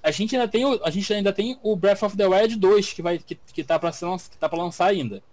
A 0.03 0.11
gente 0.11 0.35
ainda 0.35 0.47
tem 0.47 0.63
o, 0.63 0.79
a 0.83 0.91
gente 0.91 1.11
ainda 1.11 1.33
tem 1.33 1.59
o 1.63 1.75
Breath 1.75 2.03
of 2.03 2.15
the 2.15 2.27
Wild 2.27 2.55
2 2.57 2.93
que 2.93 3.01
vai 3.01 3.17
que, 3.17 3.33
que 3.33 3.63
tá 3.63 3.79
para 3.79 3.91
que 3.91 4.37
tá 4.37 4.47
para 4.47 4.59
lançar 4.59 4.85
ainda. 4.85 5.23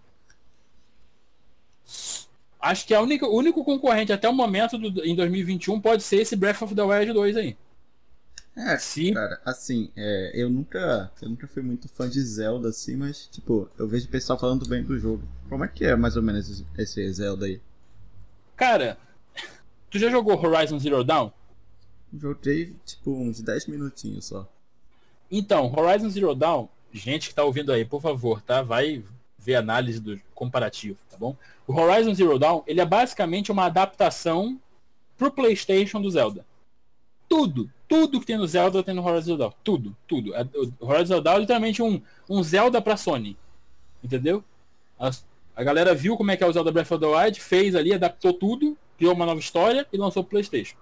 Acho 2.58 2.86
que 2.86 2.94
a 2.94 3.02
única, 3.02 3.26
o 3.26 3.36
único 3.36 3.62
concorrente 3.62 4.12
até 4.12 4.26
o 4.26 4.32
momento 4.32 4.78
do, 4.78 5.04
em 5.04 5.14
2021 5.14 5.80
pode 5.80 6.02
ser 6.02 6.22
esse 6.22 6.34
Breath 6.34 6.62
of 6.62 6.74
the 6.74 6.82
Wild 6.82 7.12
2 7.12 7.36
aí. 7.36 7.56
É, 8.54 8.76
Sim. 8.76 9.14
cara, 9.14 9.40
assim, 9.44 9.90
é, 9.96 10.30
eu 10.34 10.50
nunca 10.50 11.10
eu 11.22 11.28
nunca 11.30 11.46
fui 11.46 11.62
muito 11.62 11.88
fã 11.88 12.08
de 12.08 12.20
Zelda, 12.22 12.68
assim, 12.68 12.96
mas, 12.96 13.26
tipo, 13.26 13.68
eu 13.78 13.88
vejo 13.88 14.06
o 14.06 14.10
pessoal 14.10 14.38
falando 14.38 14.68
bem 14.68 14.82
do 14.82 14.98
jogo. 14.98 15.22
Como 15.48 15.64
é 15.64 15.68
que 15.68 15.84
é, 15.84 15.96
mais 15.96 16.16
ou 16.16 16.22
menos, 16.22 16.62
esse 16.76 17.12
Zelda 17.12 17.46
aí? 17.46 17.60
Cara, 18.54 18.98
tu 19.90 19.98
já 19.98 20.10
jogou 20.10 20.38
Horizon 20.38 20.78
Zero 20.78 21.02
Dawn? 21.02 21.30
Joguei, 22.14 22.76
tipo, 22.84 23.10
uns 23.12 23.40
10 23.40 23.66
minutinhos 23.68 24.26
só. 24.26 24.46
Então, 25.30 25.72
Horizon 25.74 26.10
Zero 26.10 26.34
Dawn, 26.34 26.68
gente 26.92 27.30
que 27.30 27.34
tá 27.34 27.42
ouvindo 27.42 27.72
aí, 27.72 27.86
por 27.86 28.02
favor, 28.02 28.42
tá? 28.42 28.60
Vai 28.60 29.02
ver 29.38 29.54
análise 29.54 29.98
do 29.98 30.20
comparativo, 30.34 30.98
tá 31.10 31.16
bom? 31.16 31.34
O 31.66 31.72
Horizon 31.72 32.14
Zero 32.14 32.38
Dawn, 32.38 32.62
ele 32.66 32.82
é 32.82 32.84
basicamente 32.84 33.50
uma 33.50 33.64
adaptação 33.64 34.60
pro 35.16 35.32
PlayStation 35.32 36.02
do 36.02 36.10
Zelda. 36.10 36.44
Tudo, 37.32 37.70
tudo 37.88 38.20
que 38.20 38.26
tem 38.26 38.36
no 38.36 38.46
Zelda 38.46 38.82
tem 38.82 38.94
no 38.94 39.02
Horizon 39.02 39.38
Dawn. 39.38 39.52
Tudo, 39.64 39.96
tudo. 40.06 40.34
É, 40.34 40.46
o 40.78 40.86
Horizon 40.86 41.22
Dawn 41.22 41.36
é 41.36 41.38
literalmente 41.38 41.82
um, 41.82 42.02
um 42.28 42.42
Zelda 42.42 42.82
pra 42.82 42.94
Sony. 42.94 43.38
Entendeu? 44.04 44.44
A, 45.00 45.10
a 45.56 45.64
galera 45.64 45.94
viu 45.94 46.14
como 46.14 46.30
é 46.30 46.36
que 46.36 46.44
é 46.44 46.46
o 46.46 46.52
Zelda 46.52 46.70
Breath 46.70 46.92
of 46.92 47.00
the 47.00 47.06
Wild, 47.06 47.40
fez 47.40 47.74
ali, 47.74 47.94
adaptou 47.94 48.34
tudo, 48.34 48.76
criou 48.98 49.14
uma 49.14 49.24
nova 49.24 49.40
história 49.40 49.88
e 49.90 49.96
lançou 49.96 50.22
pro 50.22 50.32
Playstation. 50.32 50.76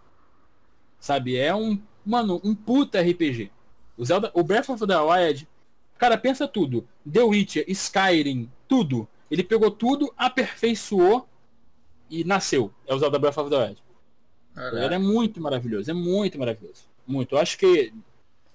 Sabe? 0.98 1.36
É 1.36 1.54
um, 1.54 1.80
mano, 2.04 2.40
um 2.42 2.52
puta 2.52 3.00
RPG. 3.00 3.48
O 3.96 4.04
Zelda, 4.04 4.32
o 4.34 4.42
Breath 4.42 4.70
of 4.70 4.84
the 4.84 4.98
Wild, 4.98 5.48
cara, 5.96 6.18
pensa 6.18 6.48
tudo. 6.48 6.84
The 7.08 7.22
Witcher, 7.22 7.64
Skyrim, 7.68 8.50
tudo. 8.66 9.06
Ele 9.30 9.44
pegou 9.44 9.70
tudo, 9.70 10.12
aperfeiçoou 10.18 11.28
e 12.10 12.24
nasceu. 12.24 12.72
É 12.88 12.92
o 12.92 12.98
Zelda 12.98 13.20
Breath 13.20 13.38
of 13.38 13.50
the 13.50 13.56
Wild. 13.56 13.89
É 14.56 14.98
muito 14.98 15.40
maravilhoso, 15.40 15.90
é 15.90 15.94
muito 15.94 16.38
maravilhoso. 16.38 16.84
Muito. 17.06 17.34
Eu 17.34 17.38
acho 17.38 17.58
que, 17.58 17.92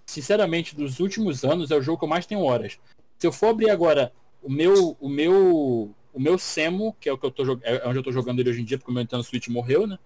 sinceramente, 0.05 0.75
dos 0.75 0.99
últimos 0.99 1.43
anos 1.43 1.71
é 1.71 1.75
o 1.75 1.81
jogo 1.81 1.97
que 1.99 2.05
eu 2.05 2.09
mais 2.09 2.25
tenho 2.25 2.41
horas. 2.41 2.79
Se 3.17 3.27
eu 3.27 3.31
for 3.31 3.47
abrir 3.47 3.69
agora 3.69 4.11
o 4.41 4.49
meu, 4.49 4.95
o 4.99 5.09
meu, 5.09 5.95
o 6.13 6.19
meu 6.19 6.37
Semo, 6.37 6.95
que 6.99 7.09
é 7.09 7.13
o 7.13 7.17
que 7.17 7.25
eu 7.25 7.31
tô 7.31 7.59
é 7.63 7.87
onde 7.87 7.99
eu 7.99 8.03
tô 8.03 8.11
jogando 8.11 8.39
ele 8.39 8.49
hoje 8.49 8.61
em 8.61 8.65
dia, 8.65 8.77
porque 8.77 8.91
o 8.91 8.93
meu 8.93 9.01
Nintendo 9.01 9.23
Switch 9.23 9.47
morreu, 9.47 9.87
né? 9.87 9.97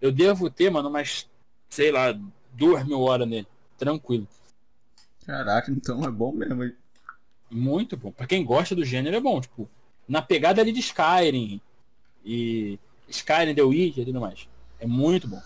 Eu 0.00 0.12
devo 0.12 0.48
ter, 0.50 0.70
mano, 0.70 0.90
mais, 0.90 1.28
sei 1.68 1.90
lá, 1.90 2.18
duas 2.52 2.84
mil 2.86 3.00
horas 3.00 3.28
nele. 3.28 3.46
Tranquilo. 3.76 4.26
Caraca, 5.26 5.70
então 5.70 6.02
é 6.04 6.10
bom 6.10 6.32
mesmo. 6.32 6.64
Hein? 6.64 6.72
Muito 7.50 7.96
bom. 7.96 8.12
Pra 8.12 8.26
quem 8.26 8.44
gosta 8.44 8.74
do 8.74 8.84
gênero 8.84 9.16
é 9.16 9.20
bom, 9.20 9.40
tipo, 9.40 9.68
na 10.08 10.22
pegada 10.22 10.60
ali 10.60 10.72
de 10.72 10.80
Skyrim 10.80 11.60
e 12.24 12.78
Skyrim, 13.08 13.54
The 13.54 13.62
Witcher 13.62 14.02
e 14.02 14.06
tudo 14.06 14.20
mais. 14.20 14.48
É 14.78 14.86
muito 14.86 15.28
bom. 15.28 15.42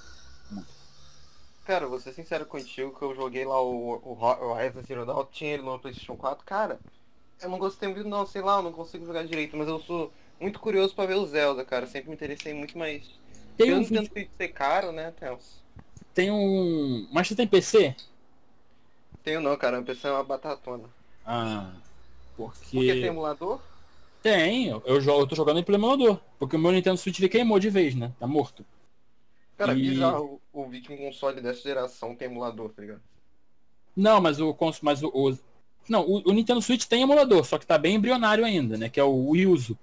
Cara, 1.65 1.87
vou 1.87 2.01
ser 2.01 2.13
sincero 2.13 2.45
contigo 2.47 2.97
que 2.99 3.03
eu 3.03 3.15
joguei 3.15 3.45
lá 3.45 3.63
o, 3.63 3.95
o, 4.03 4.19
o 4.19 4.51
Horizon 4.53 4.83
Zero 4.83 5.07
Dawn, 5.07 5.25
tinha 5.31 5.55
ele 5.55 5.63
no 5.63 5.79
Playstation 5.79 6.17
4, 6.17 6.45
cara, 6.45 6.81
eu 7.41 7.49
não 7.49 7.59
gostei 7.59 7.89
muito 7.89 8.09
não, 8.09 8.27
sei 8.27 8.43
lá, 8.43 8.57
eu 8.57 8.63
não 8.63 8.73
consigo 8.73 9.07
jogar 9.07 9.25
direito, 9.25 9.57
mas 9.57 9.69
eu 9.69 9.79
sou 9.81 10.13
muito 10.41 10.59
curioso 10.59 10.95
pra 10.95 11.07
ver 11.07 11.15
o 11.15 11.27
Zelda, 11.27 11.65
cara, 11.65 11.87
sempre 11.87 12.09
me 12.09 12.17
interessei 12.17 12.53
muito 12.53 12.77
mais. 12.77 13.05
Tem 13.57 13.73
um 13.73 13.85
vídeo... 13.85 14.11
de 14.13 14.29
ser 14.37 14.49
caro, 14.49 14.91
né, 14.91 15.13
Tels? 15.13 15.63
Tem 16.13 16.31
um... 16.31 17.07
Mas 17.13 17.29
você 17.29 17.37
tem 17.37 17.47
PC? 17.47 17.95
Tenho 19.23 19.41
não, 19.41 19.57
cara, 19.57 19.81
o 19.81 19.85
PC 19.85 20.09
é 20.09 20.13
uma 20.13 20.25
batatona. 20.25 20.89
Ah, 21.25 21.71
porque... 22.37 22.71
Porque 22.73 22.93
tem 22.95 23.07
emulador? 23.07 23.61
Tem, 24.23 24.67
eu, 24.67 25.01
jogo, 25.01 25.23
eu 25.23 25.27
tô 25.27 25.37
jogando 25.37 25.63
pelo 25.63 25.79
emulador, 25.79 26.19
porque 26.39 26.57
o 26.57 26.59
meu 26.59 26.73
Nintendo 26.73 26.99
Switch 26.99 27.21
ele 27.21 27.29
queimou 27.29 27.61
de 27.61 27.71
vez, 27.71 27.95
né, 27.95 28.13
tá 28.19 28.27
morto. 28.27 28.65
Cara, 29.61 29.75
e... 29.75 29.91
bizarro 29.91 30.41
ouvir 30.55 30.81
que 30.81 30.91
um 30.91 30.97
console 30.97 31.39
dessa 31.43 31.61
geração 31.61 32.17
tem 32.17 32.29
emulador, 32.29 32.71
tá 32.71 32.81
ligado? 32.81 33.03
Não, 33.95 34.19
mas 34.19 34.41
o 34.41 34.57
mas 34.81 35.03
o, 35.03 35.09
o 35.09 35.39
não, 35.87 36.01
o, 36.01 36.31
o, 36.31 36.33
Nintendo 36.33 36.63
Switch 36.63 36.87
tem 36.87 37.03
emulador, 37.03 37.45
só 37.45 37.59
que 37.59 37.67
tá 37.67 37.77
bem 37.77 37.97
embrionário 37.97 38.43
ainda, 38.43 38.79
né? 38.79 38.89
Que 38.89 38.99
é 38.99 39.05
o 39.05 39.29
Wii 39.29 39.47
Uso. 39.47 39.79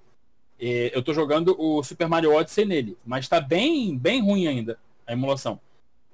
E 0.58 0.90
eu 0.92 1.00
tô 1.00 1.14
jogando 1.14 1.54
o 1.56 1.80
Super 1.84 2.08
Mario 2.08 2.34
Odyssey 2.34 2.64
nele, 2.64 2.98
mas 3.06 3.28
tá 3.28 3.40
bem, 3.40 3.96
bem 3.96 4.20
ruim 4.20 4.48
ainda 4.48 4.80
a 5.06 5.12
emulação. 5.12 5.60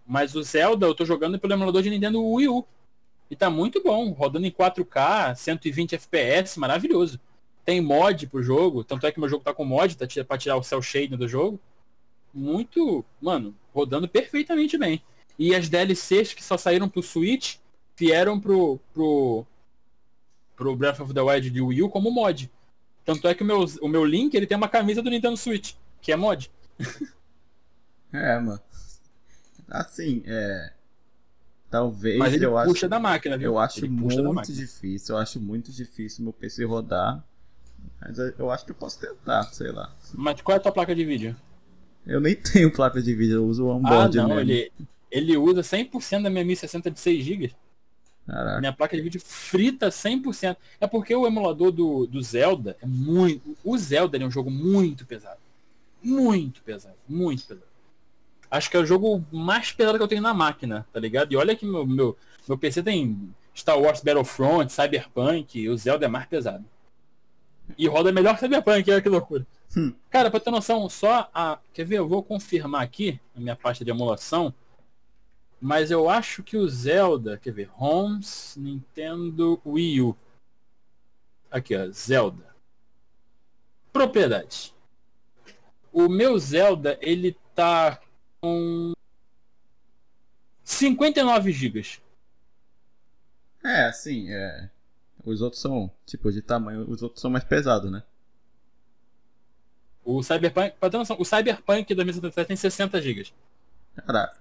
Mas 0.06 0.34
o 0.34 0.42
Zelda 0.42 0.84
eu 0.84 0.94
tô 0.94 1.06
jogando 1.06 1.38
pelo 1.38 1.54
emulador 1.54 1.82
de 1.82 1.88
Nintendo 1.88 2.22
Wii 2.22 2.48
U. 2.48 2.66
E 3.30 3.34
tá 3.34 3.48
muito 3.48 3.82
bom, 3.82 4.10
rodando 4.10 4.46
em 4.46 4.50
4K, 4.50 5.34
120 5.36 5.94
FPS, 5.94 6.60
maravilhoso. 6.60 7.18
Tem 7.64 7.80
mod 7.80 8.26
pro 8.26 8.42
jogo, 8.42 8.84
tanto 8.84 9.06
é 9.06 9.12
que 9.12 9.18
meu 9.18 9.28
jogo 9.28 9.42
tá 9.42 9.54
com 9.54 9.64
mod, 9.64 9.96
tá 9.96 10.06
pra 10.28 10.36
tirar 10.36 10.58
o 10.58 10.62
cel 10.62 10.82
shading 10.82 11.16
do 11.16 11.26
jogo 11.26 11.58
muito, 12.34 13.04
mano, 13.20 13.54
rodando 13.72 14.08
perfeitamente 14.08 14.76
bem. 14.76 15.02
E 15.38 15.54
as 15.54 15.68
DLCs 15.68 16.34
que 16.34 16.42
só 16.42 16.56
saíram 16.56 16.88
pro 16.88 17.02
Switch 17.02 17.56
vieram 17.96 18.38
pro, 18.40 18.78
pro, 18.92 19.46
pro 20.56 20.76
Breath 20.76 21.00
of 21.00 21.14
the 21.14 21.20
Wild 21.20 21.50
de 21.50 21.60
Wii 21.60 21.82
U 21.82 21.88
como 21.88 22.10
mod. 22.10 22.50
Tanto 23.04 23.28
é 23.28 23.34
que 23.34 23.42
o 23.42 23.46
meu, 23.46 23.64
o 23.82 23.88
meu 23.88 24.04
Link 24.04 24.34
ele 24.34 24.46
tem 24.46 24.56
uma 24.56 24.68
camisa 24.68 25.02
do 25.02 25.10
Nintendo 25.10 25.36
Switch, 25.36 25.74
que 26.00 26.12
é 26.12 26.16
mod. 26.16 26.50
é, 28.12 28.38
mano. 28.38 28.60
Assim, 29.68 30.22
é. 30.26 30.72
Talvez 31.70 32.18
Mas 32.18 32.34
ele 32.34 32.46
eu 32.46 32.52
puxa 32.52 32.70
acho, 32.70 32.88
da 32.88 33.00
máquina, 33.00 33.36
viu? 33.36 33.46
Eu 33.46 33.58
acho 33.58 33.90
muito 33.90 34.52
difícil, 34.52 35.14
eu 35.14 35.20
acho 35.20 35.40
muito 35.40 35.72
difícil 35.72 36.22
meu 36.22 36.32
PC 36.32 36.64
rodar. 36.64 37.24
Mas 38.00 38.16
eu 38.38 38.50
acho 38.50 38.64
que 38.64 38.70
eu 38.70 38.76
posso 38.76 39.00
tentar, 39.00 39.42
sei 39.52 39.72
lá. 39.72 39.92
Mas 40.14 40.40
qual 40.40 40.54
é 40.54 40.58
a 40.58 40.62
tua 40.62 40.72
placa 40.72 40.94
de 40.94 41.04
vídeo? 41.04 41.36
Eu 42.06 42.20
nem 42.20 42.34
tenho 42.36 42.70
placa 42.70 43.00
de 43.00 43.14
vídeo, 43.14 43.36
eu 43.36 43.46
uso 43.46 43.64
o 43.64 43.70
onboard 43.70 44.18
ah, 44.18 44.22
não, 44.22 44.36
mesmo. 44.36 44.50
Ele, 44.50 44.72
ele 45.10 45.36
usa 45.36 45.62
100% 45.62 46.22
da 46.22 46.30
minha 46.30 46.44
1060 46.44 46.90
de 46.90 47.00
6 47.00 47.24
GB. 47.24 47.52
Caraca. 48.26 48.60
Minha 48.60 48.72
placa 48.72 48.96
de 48.96 49.02
vídeo 49.02 49.20
frita 49.22 49.88
100%. 49.88 50.56
É 50.80 50.86
porque 50.86 51.14
o 51.14 51.26
emulador 51.26 51.70
do, 51.70 52.06
do 52.06 52.22
Zelda 52.22 52.76
é 52.82 52.86
muito... 52.86 53.56
O 53.62 53.76
Zelda 53.76 54.16
é 54.16 54.24
um 54.24 54.30
jogo 54.30 54.50
muito 54.50 55.06
pesado. 55.06 55.40
Muito 56.02 56.62
pesado. 56.62 56.96
Muito 57.08 57.46
pesado. 57.46 57.66
Acho 58.50 58.70
que 58.70 58.76
é 58.76 58.80
o 58.80 58.86
jogo 58.86 59.24
mais 59.32 59.72
pesado 59.72 59.98
que 59.98 60.04
eu 60.04 60.08
tenho 60.08 60.22
na 60.22 60.32
máquina, 60.32 60.86
tá 60.92 61.00
ligado? 61.00 61.32
E 61.32 61.36
olha 61.36 61.56
que 61.56 61.66
meu, 61.66 61.86
meu, 61.86 62.16
meu 62.46 62.56
PC 62.56 62.82
tem 62.82 63.34
Star 63.54 63.78
Wars 63.78 64.00
Battlefront, 64.00 64.72
Cyberpunk, 64.72 65.68
o 65.68 65.76
Zelda 65.76 66.06
é 66.06 66.08
mais 66.08 66.26
pesado. 66.26 66.64
E 67.76 67.86
roda 67.88 68.12
melhor 68.12 68.34
que 68.34 68.40
Cyberpunk, 68.40 68.90
olha 68.90 69.02
que 69.02 69.08
loucura. 69.08 69.46
Hum. 69.76 69.92
Cara, 70.10 70.30
pra 70.30 70.40
ter 70.40 70.50
noção, 70.50 70.88
só 70.88 71.28
a. 71.34 71.58
Quer 71.72 71.84
ver? 71.84 71.98
Eu 71.98 72.08
vou 72.08 72.22
confirmar 72.22 72.82
aqui 72.82 73.20
a 73.36 73.40
minha 73.40 73.56
pasta 73.56 73.84
de 73.84 73.90
emulação. 73.90 74.54
Mas 75.60 75.90
eu 75.90 76.08
acho 76.08 76.42
que 76.42 76.56
o 76.56 76.68
Zelda. 76.68 77.38
Quer 77.38 77.52
ver? 77.52 77.70
Homes, 77.78 78.54
Nintendo 78.56 79.60
Wii 79.64 80.02
U. 80.02 80.16
Aqui, 81.50 81.74
ó. 81.74 81.90
Zelda. 81.90 82.54
Propriedades. 83.92 84.74
O 85.92 86.08
meu 86.08 86.38
Zelda, 86.38 86.98
ele 87.00 87.36
tá 87.54 88.00
com 88.40 88.92
59 90.62 91.52
GB. 91.52 91.82
É, 93.64 93.84
assim, 93.86 94.30
é. 94.30 94.68
Os 95.24 95.40
outros 95.40 95.60
são, 95.62 95.90
tipo, 96.04 96.30
de 96.30 96.42
tamanho, 96.42 96.88
os 96.88 97.02
outros 97.02 97.20
são 97.20 97.30
mais 97.30 97.44
pesados, 97.44 97.90
né? 97.90 98.02
O 100.04 100.22
Cyberpunk, 100.22 100.74
pra 100.78 100.90
ter 100.90 100.98
noção, 100.98 101.16
o 101.18 101.24
Cyberpunk 101.24 101.94
2077 101.94 102.46
tem 102.46 102.56
60 102.56 103.00
GB. 103.00 103.26
Caraca. 104.06 104.38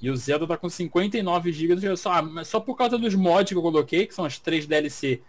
E 0.00 0.10
o 0.10 0.16
Zelda 0.16 0.46
tá 0.48 0.56
com 0.56 0.68
59 0.68 1.52
GB 1.52 1.96
só, 1.96 2.10
só 2.44 2.58
por 2.58 2.76
causa 2.76 2.98
dos 2.98 3.14
mods 3.14 3.52
que 3.52 3.56
eu 3.58 3.62
coloquei, 3.62 4.04
que 4.04 4.12
são 4.14 4.24
as 4.24 4.36
três 4.38 4.66
DLC 4.66 5.22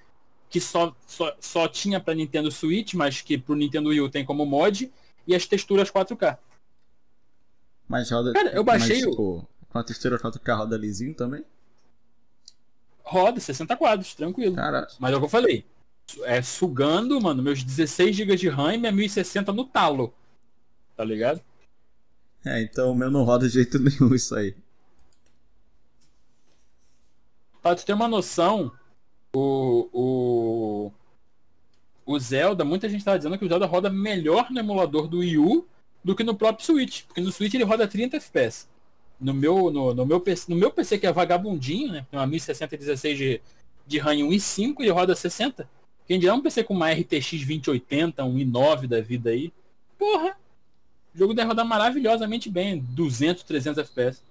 que 0.50 0.60
só, 0.60 0.96
só, 1.06 1.36
só 1.40 1.68
tinha 1.68 2.00
para 2.00 2.14
Nintendo 2.16 2.52
Switch, 2.52 2.94
mas 2.96 3.22
que 3.22 3.38
pro 3.38 3.56
Nintendo 3.56 3.90
Wii 3.90 4.02
U 4.02 4.10
tem 4.10 4.26
como 4.26 4.46
mod, 4.46 4.92
e 5.28 5.36
as 5.36 5.46
texturas 5.48 5.90
4K. 5.92 6.38
Mas 7.88 8.10
roda. 8.10 8.34
Cara, 8.34 8.50
eu 8.50 8.64
baixei 8.64 8.98
mas, 8.98 9.06
o- 9.06 9.10
tipo, 9.12 9.48
com 9.70 9.80
a 9.80 9.84
textura 9.84 10.18
4K 10.20 10.56
roda 10.56 10.78
lisinho 10.78 11.14
também? 11.14 11.44
Roda 13.04 13.39
60 13.39 13.76
quadros, 13.76 14.16
tranquilo. 14.16 14.56
Cara, 14.56 14.88
Mas 14.97 15.12
é 15.12 15.16
o 15.16 15.20
que 15.20 15.26
eu 15.26 15.30
falei. 15.30 15.66
É 16.24 16.41
sugando, 16.41 17.20
mano, 17.22 17.43
meus 17.43 17.64
16 17.64 18.16
GB 18.16 18.36
de 18.36 18.49
RAM 18.49 18.74
e 18.74 18.78
minha 18.78 18.91
1060 18.91 19.51
no 19.51 19.66
talo. 19.66 20.14
Tá 20.95 21.04
ligado? 21.04 21.41
é, 22.45 22.62
então 22.62 22.91
o 22.91 22.95
meu 22.95 23.10
não 23.10 23.24
roda 23.24 23.47
de 23.47 23.54
jeito 23.54 23.80
nenhum 23.80 24.14
isso 24.14 24.36
aí. 24.36 24.56
Pra 27.62 27.76
tu 27.76 27.86
ter 27.86 27.93
uma 27.93 28.10
noção, 28.10 28.72
o, 29.34 29.89
o, 29.93 30.91
o 32.06 32.20
Zelda, 32.20 32.66
muita 32.66 32.89
gente 32.89 33.06
tava 33.06 33.18
dizendo 33.18 33.38
que 33.38 33.45
o 33.45 33.47
Zelda 33.47 33.66
roda 33.66 33.89
melhor 33.89 34.51
no 34.51 34.60
emulador 34.60 35.08
do 35.08 35.20
Wii 35.20 35.38
U 35.38 35.66
do 36.04 36.16
que 36.16 36.24
no 36.24 36.36
próprio 36.36 36.66
Switch. 36.66 37.04
Porque 37.06 37.22
no 37.22 37.32
Switch 37.32 37.54
ele 37.54 37.64
roda 37.64 37.88
30 37.88 38.18
FPS. 38.18 38.68
No 39.24 39.34
meu, 39.34 39.71
no, 39.71 39.93
no 39.93 40.05
meu, 40.05 40.19
PC, 40.19 40.45
no 40.51 40.57
meu 40.57 40.71
PC, 40.71 40.97
que 40.99 41.07
é 41.07 41.11
vagabundinho, 41.11 41.91
né? 41.93 42.05
Tem 42.11 42.19
uma 42.19 42.28
1060 42.28 42.76
e 42.76 42.78
16 42.78 43.17
de, 43.17 43.41
de 43.88 43.97
RAM 43.99 44.15
e 44.15 44.24
um 44.24 44.30
i5, 44.30 44.76
ele 44.80 44.89
roda 44.91 45.15
60. 45.15 45.69
Quem 46.05 46.19
dirá 46.19 46.34
um 46.34 46.41
PC 46.41 46.63
com 46.63 46.74
uma 46.74 46.91
RTX 46.91 47.32
2080, 47.32 48.24
um 48.26 48.36
i9 48.36 48.88
da 48.88 49.01
vida 49.01 49.30
aí. 49.30 49.53
Porra! 49.97 50.38
O 51.15 51.17
jogo 51.17 51.34
deve 51.34 51.47
rodar 51.47 51.65
maravilhosamente 51.65 52.49
bem, 52.49 52.80
200, 52.80 53.43
300 53.43 53.78
FPS. 53.80 54.21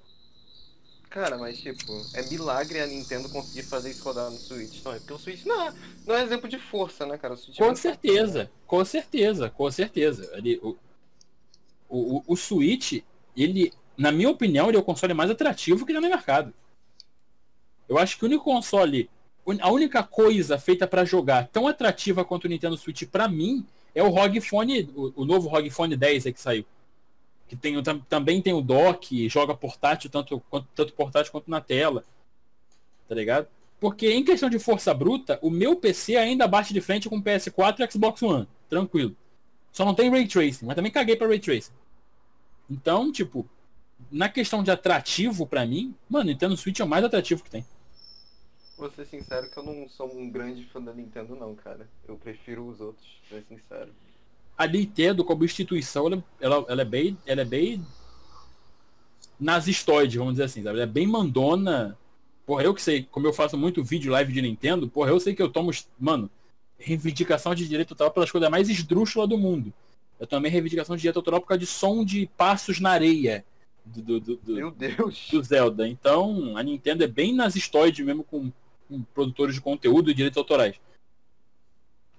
Cara, 1.09 1.36
mas 1.36 1.59
tipo, 1.61 1.93
é 2.14 2.22
milagre 2.30 2.80
a 2.80 2.86
Nintendo 2.86 3.28
conseguir 3.28 3.62
fazer 3.64 3.90
isso 3.90 4.03
rodar 4.03 4.30
no 4.30 4.38
Switch. 4.38 4.82
Não, 4.82 4.93
é 4.95 4.99
porque 4.99 5.12
o 5.12 5.18
Switch 5.18 5.45
não 5.45 5.61
é, 5.68 5.74
não 6.07 6.14
é 6.14 6.22
exemplo 6.24 6.49
de 6.49 6.59
força, 6.59 7.05
né, 7.05 7.18
cara? 7.18 7.34
É 7.34 7.59
Com 7.59 7.64
muito 7.66 7.78
certeza, 7.78 8.51
com 8.66 8.84
certeza, 8.84 9.51
com 9.51 9.70
certeza. 9.70 10.30
Ele, 10.34 10.59
o, 10.62 10.74
o- 11.88 12.22
o 12.26 12.36
Switch, 12.36 13.03
ele, 13.36 13.72
na 13.97 14.11
minha 14.12 14.30
opinião, 14.30 14.68
ele 14.68 14.76
é 14.76 14.80
o 14.80 14.84
console 14.84 15.14
mais 15.14 15.30
atrativo 15.30 15.84
que 15.86 15.93
já 15.93 16.01
no 16.01 16.09
mercado. 16.09 16.53
Eu 17.88 17.99
acho 17.99 18.16
que 18.16 18.24
o 18.24 18.26
único 18.28 18.45
console, 18.45 19.11
a 19.61 19.70
única 19.70 20.03
coisa 20.03 20.59
feita 20.59 20.86
pra 20.86 21.05
jogar 21.05 21.49
tão 21.49 21.66
atrativa 21.68 22.24
quanto 22.24 22.45
o 22.45 22.49
Nintendo 22.49 22.76
Switch 22.76 23.05
pra 23.07 23.28
mim 23.28 23.66
é 23.95 24.03
o 24.03 24.09
ROG 24.09 24.40
Phone, 24.40 24.90
o, 24.95 25.22
o 25.22 25.24
novo 25.24 25.49
ROG 25.49 25.68
Phone 25.70 25.97
10 25.97 26.26
aí 26.26 26.32
que 26.32 26.40
saiu. 26.40 26.64
Que 27.49 27.55
tem, 27.57 27.80
tam- 27.82 28.01
também 28.09 28.40
tem 28.40 28.55
o 28.55 28.62
dock, 28.62 29.28
joga 29.28 29.55
portátil, 29.55 30.09
tanto, 30.09 30.40
quanto, 30.49 30.66
tanto 30.74 30.93
portátil 30.95 31.30
quanto 31.32 31.51
na 31.51 31.61
tela. 31.61 32.05
Tá 33.07 33.14
ligado? 33.14 33.47
Porque 33.78 34.11
em 34.11 34.24
questão 34.24 34.49
de 34.49 34.59
força 34.59 34.95
bruta, 34.95 35.38
o 35.43 35.51
meu 35.51 35.76
PC 35.76 36.16
ainda 36.16 36.47
bate 36.49 36.72
de 36.72 36.80
frente 36.80 37.09
com 37.11 37.16
o 37.16 37.22
PS4 37.22 37.80
e 37.80 37.93
Xbox 37.93 38.22
One. 38.22 38.49
Tranquilo. 38.70 39.14
Só 39.72 39.84
não 39.84 39.95
tem 39.95 40.09
Ray 40.09 40.26
Tracing, 40.26 40.64
mas 40.64 40.76
também 40.76 40.90
caguei 40.93 41.16
pra 41.16 41.26
Ray 41.26 41.40
Tracing. 41.40 41.72
Então, 42.70 43.11
tipo, 43.12 43.47
na 44.13 44.29
questão 44.29 44.63
de 44.63 44.71
atrativo 44.71 45.47
pra 45.47 45.67
mim, 45.67 45.95
mano, 46.09 46.27
Nintendo 46.27 46.57
Switch 46.57 46.79
é 46.79 46.85
o 46.85 46.89
mais 46.89 47.03
atrativo 47.03 47.43
que 47.43 47.51
tem. 47.51 47.65
Vou 48.77 48.91
ser 48.91 49.07
sincero 49.07 49.49
que 49.51 49.57
eu 49.57 49.63
não 49.63 49.89
sou 49.89 50.15
um 50.15 50.29
grande 50.29 50.65
fã 50.67 50.83
da 50.83 50.93
Nintendo 50.93 51.35
não, 51.35 51.55
cara. 51.55 51.89
Eu 52.07 52.17
prefiro 52.17 52.67
os 52.67 52.81
outros, 52.81 53.07
pra 53.29 53.39
ser 53.39 53.45
sincero. 53.49 53.91
A 54.57 54.67
Nintendo, 54.67 55.25
como 55.25 55.45
instituição, 55.45 56.07
ela, 56.07 56.25
ela, 56.41 56.67
ela 56.69 56.83
é 56.83 56.85
bem. 56.85 57.17
Ela 57.25 57.41
é 57.41 57.45
bem. 57.45 57.85
nazistoide, 59.41 60.19
vamos 60.19 60.35
dizer 60.35 60.45
assim, 60.45 60.63
sabe? 60.63 60.77
Ela 60.77 60.85
é 60.85 60.93
bem 60.93 61.07
mandona. 61.07 61.97
Porra, 62.45 62.65
eu 62.65 62.75
que 62.75 62.83
sei, 62.83 63.05
como 63.05 63.27
eu 63.27 63.33
faço 63.33 63.57
muito 63.57 63.85
vídeo 63.85 64.13
live 64.13 64.33
de 64.33 64.43
Nintendo, 64.43 64.89
porra, 64.89 65.11
eu 65.11 65.21
sei 65.21 65.35
que 65.35 65.41
eu 65.41 65.49
tomo, 65.49 65.71
mano, 65.99 66.29
reivindicação 66.77 67.55
de 67.55 67.69
direito 67.69 67.93
autoral 67.93 68.13
pelas 68.13 68.31
coisas 68.31 68.51
mais 68.51 68.69
esdrúxulas 68.69 69.29
do 69.29 69.39
mundo. 69.39 69.73
Eu 70.19 70.27
tomei 70.27 70.51
reivindicação 70.51 70.97
de 70.97 71.03
direito 71.03 71.19
autoral 71.19 71.41
por 71.41 71.47
causa 71.47 71.61
de 71.61 71.67
som 71.67 72.05
de 72.05 72.29
passos 72.37 72.81
na 72.81 72.91
areia 72.91 73.45
do, 74.01 74.20
do, 74.20 74.36
do- 74.36 74.55
Meu 74.55 74.70
Deus! 74.70 75.28
do 75.30 75.43
Zelda. 75.43 75.86
Então, 75.88 76.57
a 76.57 76.62
Nintendo 76.62 77.05
é 77.05 77.07
bem 77.09 77.34
nazistoide 77.34 78.03
mesmo 78.05 78.24
com, 78.24 78.51
com 78.88 79.03
produtores 79.14 79.55
de 79.55 79.61
conteúdo 79.61 80.11
e 80.11 80.14
direitos 80.14 80.38
autorais. 80.38 80.76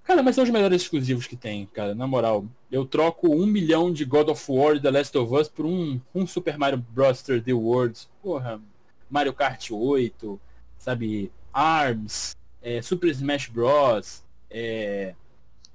Cara, 0.04 0.22
mas 0.22 0.34
são 0.34 0.44
os 0.44 0.50
melhores 0.50 0.82
exclusivos 0.82 1.26
que 1.26 1.34
tem, 1.36 1.64
cara, 1.66 1.94
na 1.94 2.06
moral. 2.06 2.44
Eu 2.70 2.84
troco 2.84 3.34
um 3.34 3.46
milhão 3.46 3.90
de 3.90 4.04
God 4.04 4.28
of 4.28 4.44
War 4.52 4.76
e 4.76 4.80
The 4.80 4.90
Last 4.90 5.16
of 5.16 5.34
Us 5.34 5.48
por 5.48 5.64
um, 5.64 5.98
um 6.14 6.26
Super 6.26 6.58
Mario 6.58 6.84
Bros. 6.90 7.22
3D 7.22 7.54
Worlds. 7.56 8.08
Porra, 8.22 8.60
Mario 9.08 9.32
Kart 9.32 9.70
8, 9.70 10.38
sabe? 10.78 11.32
ARMS, 11.52 12.36
é, 12.60 12.82
Super 12.82 13.08
Smash 13.12 13.48
Bros. 13.48 14.22
É, 14.50 15.14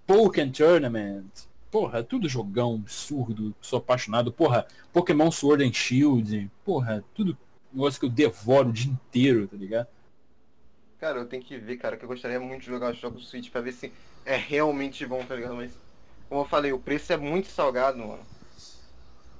Pokémon 0.05 0.51
Tournament. 0.51 1.25
Porra, 1.71 2.03
tudo 2.03 2.27
jogão 2.27 2.75
absurdo. 2.75 3.53
Sou 3.61 3.77
apaixonado. 3.77 4.31
Porra, 4.31 4.65
Pokémon 4.91 5.29
Sword 5.29 5.63
and 5.63 5.73
Shield. 5.73 6.49
Porra, 6.65 7.03
tudo 7.13 7.37
negócio 7.71 7.99
que 7.99 8.05
eu 8.05 8.09
devoro 8.09 8.69
o 8.69 8.73
dia 8.73 8.91
inteiro, 8.91 9.47
tá 9.47 9.55
ligado? 9.55 9.87
Cara, 10.99 11.19
eu 11.19 11.25
tenho 11.25 11.43
que 11.43 11.57
ver, 11.57 11.77
cara, 11.77 11.95
que 11.95 12.03
eu 12.03 12.09
gostaria 12.09 12.39
muito 12.39 12.61
de 12.61 12.67
jogar 12.67 12.91
os 12.91 12.97
jogos 12.97 13.21
do 13.21 13.27
Switch 13.27 13.49
pra 13.49 13.61
ver 13.61 13.71
se 13.71 13.91
é 14.25 14.35
realmente 14.35 15.05
bom, 15.05 15.23
tá 15.23 15.35
ligado? 15.35 15.55
Mas, 15.55 15.71
como 16.27 16.41
eu 16.41 16.45
falei, 16.45 16.73
o 16.73 16.79
preço 16.79 17.13
é 17.13 17.17
muito 17.17 17.47
salgado, 17.47 17.99
mano. 17.99 18.25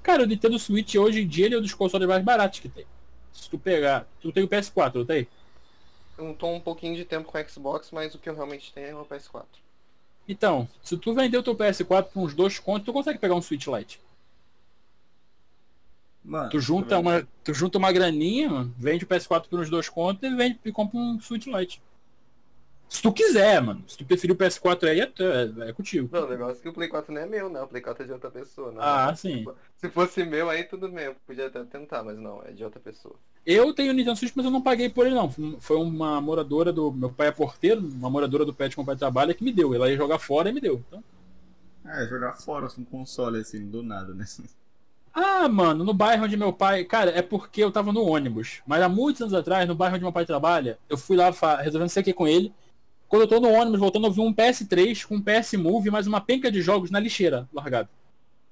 Cara, 0.02 0.24
o 0.24 0.26
Nintendo 0.26 0.58
Switch 0.58 0.96
hoje 0.96 1.22
em 1.22 1.28
dia 1.28 1.48
ele 1.48 1.56
é 1.56 1.58
um 1.58 1.62
dos 1.62 1.74
consoles 1.74 2.08
mais 2.08 2.24
baratos 2.24 2.60
que 2.60 2.70
tem. 2.70 2.86
Se 3.34 3.50
tu 3.50 3.60
pegar. 3.60 4.08
Tu 4.22 4.32
tem 4.32 4.44
o 4.44 4.48
PS4, 4.48 4.96
não 4.96 5.06
tem? 5.06 5.28
Eu 6.18 6.26
não 6.26 6.34
tô 6.34 6.48
um 6.48 6.60
pouquinho 6.60 6.96
de 6.96 7.06
tempo 7.06 7.30
com 7.30 7.38
o 7.38 7.50
Xbox, 7.50 7.92
mas 7.92 8.14
o 8.16 8.20
que 8.20 8.30
eu 8.30 8.36
realmente 8.36 8.72
tenho 8.74 8.88
é 8.88 8.96
o 8.96 9.06
PS4. 9.06 9.46
Então, 10.30 10.70
se 10.84 10.96
tu 10.96 11.12
vender 11.12 11.40
o 11.40 11.44
teu 11.44 11.56
PS4 11.56 12.10
por 12.14 12.22
uns 12.22 12.36
dois 12.36 12.60
contos, 12.60 12.86
tu 12.86 12.94
consegue 12.94 13.18
pegar 13.18 13.34
um 13.34 13.42
Switch 13.42 13.66
Lite. 13.66 14.00
Mano, 16.24 16.52
Tu 16.52 16.60
junta 16.60 17.00
uma, 17.00 17.28
tu 17.44 17.52
junta 17.52 17.80
uma 17.80 17.92
graninha, 17.92 18.48
mano, 18.48 18.76
vende 18.78 19.06
o 19.06 19.08
PS4 19.08 19.48
por 19.50 19.60
uns 19.60 19.72
dois 19.72 19.90
contos 19.90 20.22
e, 20.22 20.36
vende, 20.36 20.60
e 20.64 20.72
compra 20.72 21.00
um 21.00 21.20
Switch 21.20 21.48
Lite. 21.48 21.82
Se 22.88 23.02
tu 23.02 23.12
quiser, 23.12 23.60
mano. 23.60 23.84
Se 23.88 23.98
tu 23.98 24.06
preferir 24.06 24.36
o 24.36 24.38
PS4 24.38 24.88
aí, 24.88 25.00
é, 25.00 25.04
é, 25.04 25.70
é 25.70 25.74
contigo. 25.74 26.08
Não, 26.12 26.26
o 26.26 26.30
negócio 26.30 26.60
é 26.60 26.62
que 26.62 26.70
o 26.70 26.74
Play 26.74 26.90
4 26.90 27.12
não 27.12 27.22
é 27.22 27.26
meu, 27.26 27.50
né? 27.50 27.62
O 27.62 27.68
Play 27.68 27.82
4 27.82 28.04
é 28.04 28.06
de 28.06 28.14
outra 28.14 28.30
pessoa, 28.30 28.72
né? 28.72 28.78
Ah, 28.80 29.16
sim. 29.16 29.48
Se 29.78 29.90
fosse 29.90 30.24
meu, 30.24 30.48
aí 30.48 30.64
tudo 30.64 30.90
bem, 30.90 31.06
eu 31.06 31.16
podia 31.26 31.48
até 31.48 31.64
tentar, 31.64 32.04
mas 32.04 32.20
não, 32.20 32.44
é 32.44 32.52
de 32.52 32.64
outra 32.64 32.80
pessoa. 32.80 33.16
Eu 33.46 33.74
tenho 33.74 33.92
o 33.92 33.94
Nintendo 33.96 34.18
Switch, 34.18 34.34
mas 34.36 34.46
eu 34.46 34.52
não 34.52 34.62
paguei 34.62 34.90
por 34.90 35.06
ele 35.06 35.16
não. 35.16 35.30
Foi 35.60 35.78
uma 35.78 36.22
moradora 36.22 36.72
do. 36.72 36.92
Meu 36.92 37.10
pai 37.10 37.28
é 37.28 37.32
porteiro, 37.32 37.82
uma 37.82 38.10
moradora 38.10 38.46
do 38.46 38.54
pet 38.54 38.76
com 38.76 38.82
o 38.84 38.86
pai 38.86 38.96
trabalha 38.96 39.34
que 39.34 39.44
me 39.44 39.52
deu. 39.52 39.74
Ela 39.74 39.90
ia 39.90 39.98
jogar 39.98 40.20
fora 40.20 40.50
e 40.50 40.54
me 40.54 40.62
deu. 40.62 40.84
Então, 40.88 41.04
É, 41.86 42.06
jogar 42.08 42.34
fora 42.34 42.68
um 42.78 42.84
console 42.86 43.40
assim, 43.40 43.66
do 43.68 43.82
nada, 43.82 44.14
né? 44.14 44.26
Ah, 45.14 45.50
mano, 45.50 45.84
no 45.84 45.94
bairro 45.94 46.26
onde 46.26 46.38
meu 46.38 46.54
pai. 46.54 46.84
Cara, 46.86 47.12
é 47.12 47.22
porque 47.22 47.64
eu 47.64 47.72
tava 47.72 47.92
no 47.92 48.04
ônibus. 48.04 48.62
Mas 48.68 48.82
há 48.82 48.90
muitos 48.90 49.22
anos 49.22 49.34
atrás, 49.34 49.68
no 49.68 49.74
bairro 49.76 49.96
onde 49.96 50.04
meu 50.04 50.14
pai 50.14 50.26
trabalha, 50.26 50.78
eu 50.88 50.98
fui 50.98 51.18
lá 51.18 51.34
fa- 51.34 51.62
resolvendo 51.62 51.90
sei 51.90 52.04
que 52.04 52.14
com 52.14 52.28
ele. 52.28 52.54
Quando 53.08 53.24
eu 53.24 53.28
tô 53.28 53.40
no 53.40 53.50
ônibus 53.50 53.80
voltando, 53.80 54.06
eu 54.06 54.12
vi 54.12 54.22
um 54.22 54.32
PS3 54.32 55.04
com 55.08 55.16
um 55.16 55.22
PS 55.22 55.54
Move 55.58 55.90
mais 55.90 56.06
uma 56.06 56.22
penca 56.22 56.52
de 56.52 56.62
jogos 56.62 56.92
na 56.92 57.00
lixeira, 57.00 57.50
largado. 57.52 57.90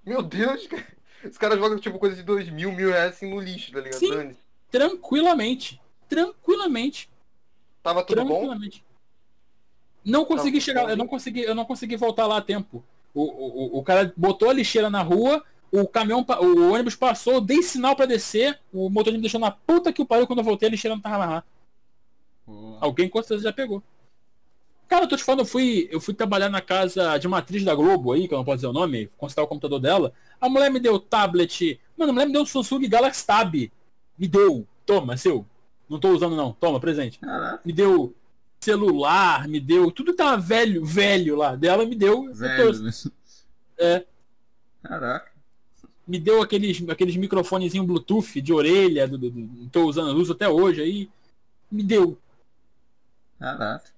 Meu 0.04 0.24
Deus, 0.24 0.66
cara. 0.66 0.84
Os 1.24 1.38
caras 1.38 1.60
jogam 1.60 1.78
tipo 1.80 2.00
coisa 2.00 2.16
de 2.16 2.24
dois 2.24 2.50
mil, 2.50 2.72
mil 2.72 2.90
reais 2.90 3.14
assim 3.14 3.30
no 3.30 3.40
lixo, 3.40 3.72
tá 3.72 3.80
ligado? 3.80 4.00
Sim. 4.00 4.36
Tranquilamente. 4.72 5.80
Tranquilamente. 6.10 7.10
Tava 7.84 8.04
tudo 8.04 8.22
bom? 8.24 8.28
tranquilamente. 8.28 8.84
Não 10.04 10.24
consegui 10.26 10.58
tudo 10.60 10.66
chegar, 10.66 10.84
bom. 10.84 10.90
eu 10.90 10.98
não 10.98 11.08
consegui, 11.08 11.42
eu 11.42 11.56
não 11.56 11.66
consegui 11.66 11.98
voltar 11.98 12.26
lá 12.28 12.38
a 12.38 12.42
tempo. 12.42 12.84
O, 13.14 13.22
o, 13.24 13.64
o- 13.76 13.80
o 13.80 13.84
cara 13.84 14.14
botou 14.16 14.50
a 14.50 14.54
lixeira 14.54 14.90
na 14.90 15.02
rua, 15.02 15.44
o 15.72 15.88
caminhão, 15.88 16.26
o 16.42 16.72
ônibus 16.72 16.96
passou, 16.96 17.34
eu 17.34 17.42
dei 17.42 17.62
sinal 17.62 17.96
pra 17.96 18.06
descer, 18.06 18.60
o 18.72 18.90
motorista 18.90 19.18
me 19.18 19.22
deixou 19.22 19.40
na 19.40 19.52
puta 19.52 19.92
que 19.92 20.02
o 20.02 20.06
pariu 20.06 20.26
quando 20.28 20.40
eu 20.40 20.46
voltei, 20.46 20.68
a 20.68 20.72
lixeira 20.72 20.96
não 20.96 21.02
tava 21.02 21.26
lá. 21.26 21.44
Alguém 22.80 23.10
com 23.10 23.20
certeza 23.22 23.44
já 23.44 23.54
pegou. 23.54 23.84
Cara, 24.88 25.04
eu 25.04 25.10
tô 25.10 25.18
te 25.18 25.24
falando, 25.24 25.42
eu 25.42 25.46
fui, 25.46 25.90
eu 25.92 26.00
fui 26.00 26.14
trabalhar 26.14 26.48
na 26.50 26.62
casa 26.62 27.18
de 27.18 27.28
uma 27.28 27.40
atriz 27.40 27.62
da 27.66 27.76
Globo 27.76 28.14
aí, 28.14 28.26
que 28.28 28.34
eu 28.34 28.38
não 28.38 28.46
posso 28.46 28.58
dizer 28.58 28.68
o 28.68 28.74
nome, 28.74 29.10
consultar 29.18 29.44
o 29.44 29.48
computador 29.48 29.82
dela. 29.82 30.14
A 30.40 30.48
mulher 30.48 30.72
me 30.72 30.80
deu 30.80 30.98
tablet. 30.98 31.78
Mano, 31.98 32.12
a 32.12 32.14
mulher 32.14 32.26
me 32.28 32.32
deu 32.32 32.42
um 32.44 32.46
Samsung 32.46 32.88
Galaxy 32.88 33.26
Tab. 33.28 33.54
Me 34.18 34.28
deu. 34.28 34.68
Toma, 34.86 35.16
seu. 35.18 35.46
Não 35.90 36.00
tô 36.00 36.10
usando 36.10 36.36
não. 36.36 36.52
Toma, 36.54 36.80
presente. 36.80 37.20
Caraca, 37.20 37.62
Me 37.66 37.72
deu 37.74 38.14
celular, 38.60 39.48
me 39.48 39.60
deu. 39.60 39.92
Tudo 39.92 40.12
que 40.12 40.18
tava 40.18 40.38
velho, 40.42 40.84
velho 40.84 41.36
lá. 41.36 41.56
Dela 41.56 41.86
me 41.86 41.96
deu. 41.96 42.26
eu 42.28 42.34
velho, 42.34 42.80
né? 42.82 42.92
É. 43.78 44.06
Caraca. 44.84 45.32
me 46.08 46.20
deu 46.20 46.42
aqueles, 46.42 46.82
aqueles 46.90 47.16
microfonezinho 47.16 47.84
Bluetooth 47.84 48.42
de 48.42 48.52
orelha. 48.54 49.08
Do, 49.08 49.18
do, 49.18 49.30
do- 49.30 49.40
não 49.40 49.70
tô 49.70 49.86
usando, 49.86 50.16
uso 50.18 50.34
até 50.34 50.48
hoje 50.50 50.82
aí. 50.82 51.10
Me 51.72 51.84
deu. 51.84 52.18
Caraca. 53.40 53.92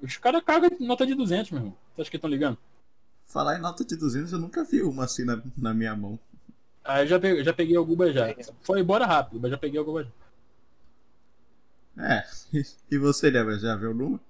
Os 0.00 0.16
caras 0.16 0.42
cagam 0.44 0.70
nota 0.80 1.04
de 1.06 1.14
200, 1.14 1.50
meu 1.50 1.60
irmão. 1.60 1.76
Você 1.94 2.02
acha 2.02 2.10
que 2.10 2.16
estão 2.16 2.30
ligando? 2.30 2.56
Falar 3.26 3.58
em 3.58 3.60
nota 3.60 3.84
de 3.84 3.96
200, 3.96 4.32
eu 4.32 4.38
nunca 4.38 4.62
vi 4.64 4.80
uma 4.82 5.04
assim 5.04 5.24
na, 5.24 5.42
na 5.56 5.74
minha 5.74 5.94
mão. 5.96 6.18
Aí 6.88 7.04
eu 7.04 7.06
já 7.06 7.20
peguei, 7.20 7.44
já 7.44 7.52
peguei 7.52 7.76
alguma 7.76 8.10
já. 8.10 8.34
Foi 8.62 8.80
embora 8.80 9.04
rápido, 9.04 9.38
mas 9.38 9.50
já 9.50 9.58
peguei 9.58 9.78
alguma 9.78 10.02
já. 10.04 10.10
É. 11.98 12.24
E 12.90 12.96
você, 12.96 13.30
Débora, 13.30 13.58
já 13.58 13.76
viu 13.76 13.90
o 13.90 13.94
número? 13.94 14.20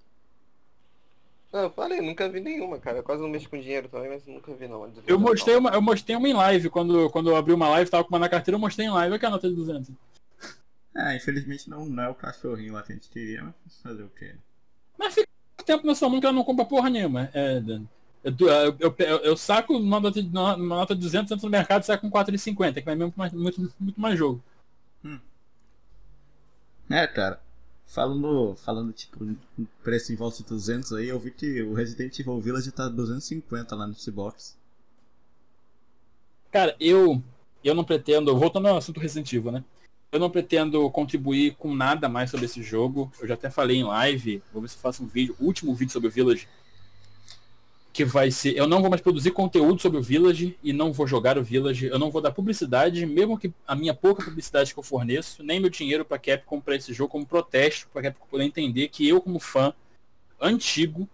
Não, 1.52 1.61
eu 1.61 1.70
falei, 1.70 2.00
nunca 2.00 2.28
vi 2.28 2.40
nenhuma, 2.40 2.80
cara. 2.80 2.98
Eu 2.98 3.02
quase 3.04 3.22
não 3.22 3.28
mexo 3.28 3.48
com 3.48 3.61
dinheiro 3.61 3.88
também, 3.88 4.11
mas 4.11 4.26
nunca 4.26 4.52
vi 4.52 4.66
não. 4.66 4.92
Eu 5.06 5.20
mostrei 5.20 5.54
não. 5.54 5.61
uma, 5.61 5.70
eu 5.70 5.80
mostrei 5.80 6.16
uma 6.16 6.28
em 6.28 6.34
live, 6.34 6.68
quando, 6.68 7.09
quando 7.11 7.30
eu 7.30 7.36
abri 7.36 7.52
uma 7.52 7.68
live, 7.70 7.88
tava 7.88 8.02
com 8.02 8.11
uma 8.11 8.18
na 8.18 8.28
carteira, 8.28 8.56
eu 8.56 8.61
mostrei 8.61 8.88
em 8.88 8.90
live, 8.90 9.12
olha 9.12 9.20
que 9.20 9.26
a 9.26 9.30
nota 9.30 9.48
de 9.48 9.54
200. 9.54 9.90
Ah, 10.96 11.14
infelizmente 11.14 11.70
não, 11.70 11.86
não 11.86 12.02
é 12.02 12.09
o 12.09 12.14
cachorrinho 12.14 12.72
lá 12.72 12.82
que 12.82 12.90
a 12.90 12.96
gente 12.96 13.09
queria, 13.09 13.44
mas 13.44 13.80
fazer 13.80 14.02
o 14.02 14.11
quê? 14.11 14.34
Mas 14.98 15.14
fica 15.14 15.28
tempo 15.64 15.86
na 15.86 15.94
sua 15.94 16.09
mão 16.09 16.18
que 16.18 16.26
ela 16.26 16.34
não 16.34 16.44
compra 16.44 16.64
porra 16.64 16.90
nenhuma. 16.90 17.30
É, 17.32 17.59
eu, 17.59 17.86
eu, 18.24 18.34
eu, 18.80 18.94
eu- 18.98 19.18
eu 19.18 19.36
saco 19.36 19.76
uma 19.76 20.00
nota, 20.00 20.22
de, 20.22 20.28
uma 20.28 20.56
nota 20.56 20.94
de 20.94 21.00
200 21.00 21.30
entra 21.32 21.46
no 21.46 21.50
mercado 21.50 21.82
e 21.82 21.86
saco 21.86 22.02
com 22.02 22.10
4,50, 22.10 22.74
que 22.80 22.84
vai 22.86 22.94
mesmo 22.94 23.12
mais, 23.16 23.32
muito, 23.32 23.60
muito 23.78 24.00
mais 24.00 24.18
jogo. 24.18 24.42
É, 26.90 27.06
cara. 27.06 27.40
Falando, 27.86 28.54
falando 28.56 28.92
tipo, 28.92 29.24
em 29.24 29.38
preço 29.82 30.12
em 30.12 30.16
volta 30.16 30.38
de 30.38 30.44
200 30.44 30.92
aí, 30.92 31.08
eu 31.08 31.18
vi 31.18 31.30
que 31.30 31.62
o 31.62 31.72
Resident 31.72 32.18
Evil 32.18 32.38
Village 32.40 32.70
tá 32.72 32.88
250 32.88 33.74
lá 33.74 33.86
no 33.86 33.94
Xbox. 33.94 34.58
Cara, 36.50 36.74
eu, 36.80 37.22
eu 37.62 37.74
não 37.74 37.84
pretendo, 37.84 38.36
voltando 38.38 38.68
ao 38.68 38.76
assunto 38.76 39.00
Resident 39.00 39.32
Evil, 39.32 39.52
né? 39.52 39.64
Eu 40.10 40.18
não 40.18 40.30
pretendo 40.30 40.90
contribuir 40.90 41.54
com 41.56 41.74
nada 41.74 42.08
mais 42.08 42.30
sobre 42.30 42.46
esse 42.46 42.62
jogo. 42.62 43.12
Eu 43.20 43.28
já 43.28 43.34
até 43.34 43.50
falei 43.50 43.76
em 43.76 43.84
live, 43.84 44.42
vou 44.52 44.62
ver 44.62 44.68
se 44.68 44.76
eu 44.76 44.80
faço 44.80 45.02
um 45.02 45.06
vídeo, 45.06 45.36
o 45.38 45.44
último 45.44 45.74
vídeo 45.74 45.92
sobre 45.92 46.08
o 46.08 46.10
Village. 46.12 46.48
Que 47.99 48.05
vai 48.05 48.30
ser. 48.30 48.57
Eu 48.57 48.68
não 48.68 48.80
vou 48.80 48.88
mais 48.88 49.03
produzir 49.03 49.32
conteúdo 49.32 49.82
sobre 49.82 49.99
o 49.99 50.03
Village 50.03 50.57
e 50.62 50.72
não 50.72 50.92
vou 50.92 51.05
jogar 51.05 51.36
o 51.36 51.42
Village. 51.42 51.86
Eu 51.86 51.99
não 51.99 52.12
vou 52.12 52.22
dar 52.22 52.30
publicidade, 52.30 53.05
mesmo 53.05 53.36
que 53.36 53.53
a 53.66 53.74
minha 53.74 53.92
pouca 53.92 54.22
publicidade 54.22 54.72
que 54.72 54.78
eu 54.78 54.84
forneço, 54.84 55.42
nem 55.42 55.59
meu 55.59 55.68
dinheiro 55.68 56.05
pra 56.05 56.16
Capcom 56.16 56.61
pra 56.61 56.76
esse 56.76 56.92
jogo 56.92 57.11
como 57.11 57.26
protesto, 57.26 57.88
pra 57.92 58.01
Capcom 58.03 58.24
poder 58.30 58.44
entender 58.44 58.86
que 58.86 59.09
eu, 59.09 59.20
como 59.20 59.40
fã 59.40 59.74
antigo, 60.40 61.09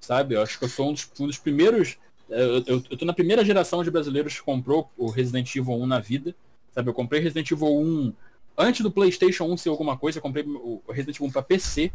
sabe? 0.00 0.36
Eu 0.36 0.42
acho 0.42 0.60
que 0.60 0.64
eu 0.64 0.68
sou 0.68 0.90
um 0.90 0.92
dos, 0.92 1.10
um 1.18 1.26
dos 1.26 1.38
primeiros. 1.38 1.96
Eu, 2.28 2.62
eu, 2.68 2.84
eu 2.88 2.96
tô 2.96 3.04
na 3.04 3.12
primeira 3.12 3.44
geração 3.44 3.82
de 3.82 3.90
brasileiros 3.90 4.36
que 4.36 4.42
comprou 4.42 4.88
o 4.96 5.10
Resident 5.10 5.52
Evil 5.56 5.74
1 5.74 5.86
na 5.88 5.98
vida. 5.98 6.36
Sabe? 6.72 6.88
Eu 6.88 6.94
comprei 6.94 7.20
Resident 7.20 7.50
Evil 7.50 7.66
1 7.66 8.14
antes 8.56 8.82
do 8.82 8.92
PlayStation 8.92 9.42
1 9.46 9.56
ser 9.56 9.70
alguma 9.70 9.98
coisa. 9.98 10.18
Eu 10.18 10.22
comprei 10.22 10.44
o 10.46 10.80
Resident 10.88 11.16
Evil 11.16 11.26
1 11.26 11.32
pra 11.32 11.42
PC. 11.42 11.90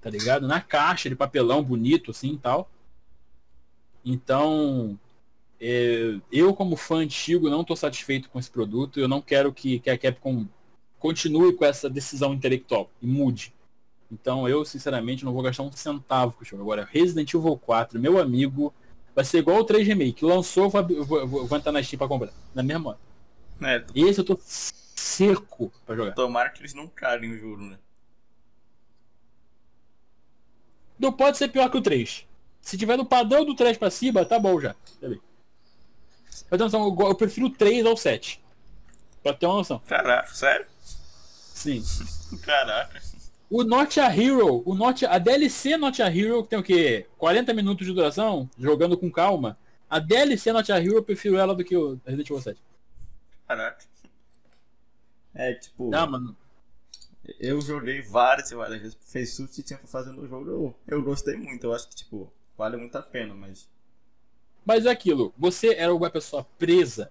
Tá 0.00 0.08
ligado? 0.08 0.46
Na 0.46 0.60
caixa 0.60 1.08
de 1.08 1.16
papelão 1.16 1.60
bonito 1.60 2.12
assim 2.12 2.34
e 2.34 2.38
tal. 2.38 2.70
Então, 4.10 4.98
é, 5.60 6.18
eu 6.32 6.54
como 6.54 6.76
fã 6.76 6.96
antigo 6.96 7.50
não 7.50 7.62
tô 7.62 7.76
satisfeito 7.76 8.30
com 8.30 8.38
esse 8.38 8.50
produto. 8.50 8.98
Eu 8.98 9.06
não 9.06 9.20
quero 9.20 9.52
que, 9.52 9.78
que 9.80 9.90
a 9.90 9.98
Capcom 9.98 10.46
continue 10.98 11.52
com 11.54 11.64
essa 11.64 11.90
decisão 11.90 12.32
intelectual 12.32 12.90
e 13.02 13.06
mude. 13.06 13.52
Então 14.10 14.48
eu, 14.48 14.64
sinceramente, 14.64 15.26
não 15.26 15.32
vou 15.34 15.42
gastar 15.42 15.62
um 15.62 15.70
centavo 15.70 16.32
com 16.32 16.42
o 16.42 16.44
jogo. 16.46 16.62
Agora, 16.62 16.88
Resident 16.90 17.34
Evil 17.34 17.58
4, 17.58 18.00
meu 18.00 18.18
amigo, 18.18 18.72
vai 19.14 19.26
ser 19.26 19.38
igual 19.38 19.58
o 19.58 19.64
3 19.64 19.86
Remake. 19.86 20.24
Lançou, 20.24 20.64
eu 20.64 20.70
vou, 20.70 21.04
vou, 21.04 21.26
vou, 21.26 21.46
vou 21.46 21.58
entrar 21.58 21.70
na 21.70 21.82
Steam 21.82 21.98
pra 21.98 22.08
comprar. 22.08 22.32
Na 22.54 22.62
mesma 22.62 22.90
hora. 22.90 22.98
É, 23.60 23.84
Esse 23.94 24.20
eu 24.20 24.24
tô 24.24 24.38
seco 24.40 25.70
pra 25.84 25.94
jogar. 25.94 26.12
tomara 26.14 26.48
que 26.48 26.62
eles 26.62 26.72
não 26.72 26.86
calem 26.86 27.32
o 27.32 27.38
juro, 27.38 27.62
né? 27.62 27.78
Não 30.98 31.12
pode 31.12 31.36
ser 31.36 31.48
pior 31.48 31.70
que 31.70 31.76
o 31.76 31.82
3. 31.82 32.26
Se 32.68 32.76
tiver 32.76 32.98
no 32.98 33.06
padrão 33.06 33.46
do 33.46 33.54
3 33.54 33.78
pra 33.78 33.90
cima, 33.90 34.26
tá 34.26 34.38
bom 34.38 34.60
já. 34.60 34.76
Ter 35.00 36.58
noção, 36.58 36.86
eu, 36.86 37.08
eu 37.08 37.14
prefiro 37.14 37.46
o 37.46 37.50
3 37.50 37.86
ao 37.86 37.96
7. 37.96 38.42
Pra 39.22 39.32
ter 39.32 39.46
uma 39.46 39.54
noção. 39.56 39.78
Caraca, 39.86 40.28
sério? 40.34 40.66
Sim. 40.84 41.82
Caraca. 42.44 43.00
O 43.48 43.64
Not 43.64 43.98
a 43.98 44.14
Hero, 44.14 44.62
o 44.66 44.74
Not, 44.74 45.06
a 45.06 45.16
DLC 45.16 45.78
Not 45.78 46.02
a 46.02 46.14
Hero, 46.14 46.42
que 46.42 46.50
tem 46.50 46.58
o 46.58 46.62
quê? 46.62 47.06
40 47.16 47.54
minutos 47.54 47.86
de 47.86 47.94
duração, 47.94 48.50
jogando 48.58 48.98
com 48.98 49.10
calma. 49.10 49.56
A 49.88 49.98
DLC 49.98 50.52
Not 50.52 50.70
a 50.70 50.78
Hero, 50.78 50.96
eu 50.96 51.02
prefiro 51.02 51.38
ela 51.38 51.54
do 51.54 51.64
que 51.64 51.74
o 51.74 51.98
Resident 52.04 52.28
Evil 52.28 52.42
7. 52.42 52.60
Caraca. 53.46 53.82
É, 55.34 55.54
tipo, 55.54 55.88
Não, 55.88 56.06
mano. 56.10 56.36
eu 57.40 57.62
joguei 57.62 58.02
várias 58.02 58.50
e 58.50 58.54
várias 58.54 58.82
vezes. 58.82 58.98
Fez 59.00 59.34
tudo 59.34 59.48
que 59.48 59.62
tinha 59.62 59.78
pra 59.78 59.88
fazer 59.88 60.12
no 60.12 60.28
jogo. 60.28 60.50
Eu, 60.50 60.74
eu 60.86 61.02
gostei 61.02 61.34
muito. 61.34 61.64
Eu 61.64 61.72
acho 61.72 61.88
que, 61.88 61.96
tipo, 61.96 62.30
vale 62.58 62.76
muito 62.76 62.98
a 62.98 63.02
pena, 63.02 63.32
mas. 63.32 63.70
Mas 64.66 64.84
é 64.84 64.90
aquilo, 64.90 65.32
você 65.38 65.74
era 65.74 65.94
uma 65.94 66.10
pessoa 66.10 66.44
presa, 66.58 67.10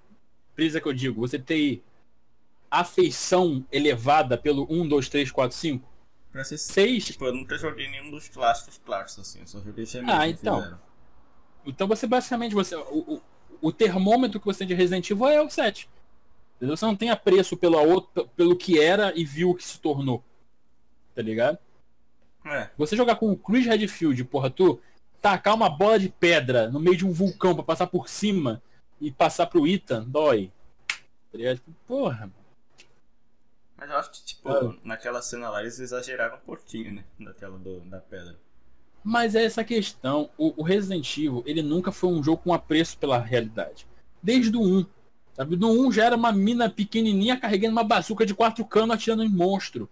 presa 0.54 0.80
que 0.80 0.88
eu 0.88 0.94
digo, 0.94 1.22
você 1.22 1.40
tem 1.40 1.82
afeição 2.70 3.66
elevada 3.72 4.38
pelo 4.38 4.68
1, 4.70 4.88
2, 4.88 5.10
3, 5.10 5.32
4, 5.32 5.58
5, 5.58 5.98
Pra 6.38 6.44
ser 6.44 6.60
6. 6.60 7.06
Tipo, 7.06 7.26
eu 7.26 7.34
nunca 7.34 7.58
joguei 7.58 7.90
nenhum 7.90 8.12
dos 8.12 8.30
clássicos 8.30 8.80
clássicos, 8.86 9.28
assim. 9.28 9.40
Eu 9.40 9.48
só 9.48 9.60
joguei 9.60 9.88
Xamil. 9.88 10.14
Ah, 10.14 10.28
então. 10.28 10.78
Então 11.66 11.88
você 11.88 12.06
basicamente, 12.06 12.54
você, 12.54 12.76
o, 12.76 13.16
o, 13.16 13.22
o 13.60 13.72
termômetro 13.72 14.40
que 14.40 14.46
você 14.46 14.60
tem 14.60 14.68
de 14.68 14.76
Resident 14.76 15.10
Evil 15.10 15.28
é 15.28 15.42
o 15.42 15.50
7. 15.50 15.90
Entendeu? 16.56 16.78
Você 16.78 16.86
não 16.86 16.96
tem 16.96 17.10
apreço 17.10 17.58
pela 17.58 17.82
outra, 17.82 18.24
pelo 18.36 18.56
que 18.56 18.80
era 18.80 19.12
e 19.16 19.26
viu 19.26 19.50
o 19.50 19.56
que 19.56 19.64
se 19.64 19.80
tornou. 19.80 20.24
Tá 21.16 21.24
ligado? 21.24 21.58
É. 22.46 22.70
Você 22.78 22.96
jogar 22.96 23.16
com 23.16 23.32
o 23.32 23.38
Chris 23.38 23.66
Redfield, 23.66 24.24
porra, 24.26 24.52
tu 24.52 24.80
tacar 25.22 25.56
uma 25.56 25.70
bola 25.70 26.00
de 26.00 26.10
pedra 26.10 26.70
no 26.70 26.80
meio 26.80 26.98
de 26.98 27.06
um 27.06 27.12
vulcão 27.12 27.54
pra 27.56 27.64
passar 27.64 27.88
por 27.88 28.08
cima 28.10 28.62
e 29.00 29.12
passar 29.12 29.48
pro 29.48 29.68
Ethan, 29.68 30.04
dói. 30.08 30.52
Tá? 31.32 31.38
Tipo, 31.56 31.72
Porra. 31.86 32.32
Mas 33.76 33.90
eu 33.90 33.98
acho 33.98 34.12
que, 34.12 34.26
tipo, 34.26 34.50
Ah. 34.50 34.76
naquela 34.84 35.22
cena 35.22 35.50
lá 35.50 35.62
eles 35.62 35.80
exageraram 35.80 36.38
um 36.38 36.40
pouquinho, 36.40 36.94
né? 36.94 37.04
Daquela 37.20 37.58
do, 37.60 37.80
da 37.82 38.00
pedra. 38.00 38.36
Mas 39.04 39.36
é 39.36 39.44
essa 39.46 39.64
questão. 39.64 40.30
O, 40.38 40.54
o 40.62 40.64
Resident 40.64 41.16
Evil, 41.18 41.44
ele 41.46 41.62
nunca 41.62 41.92
foi 41.92 42.10
um 42.10 42.24
jogo 42.24 42.42
com 42.44 42.54
apreço 42.54 42.98
pela 42.98 43.20
realidade. 43.20 43.88
Desde 44.22 44.56
o 44.58 44.62
1. 44.62 44.86
Sabe? 45.36 45.56
No 45.56 45.70
1 45.88 45.92
já 45.92 46.06
era 46.06 46.16
uma 46.16 46.32
mina 46.32 46.70
pequenininha 46.70 47.40
carregando 47.40 47.74
uma 47.74 47.84
bazuca 47.84 48.26
de 48.26 48.34
quatro 48.34 48.66
canos 48.66 48.96
atirando 48.96 49.24
em 49.24 49.30
monstro. 49.30 49.88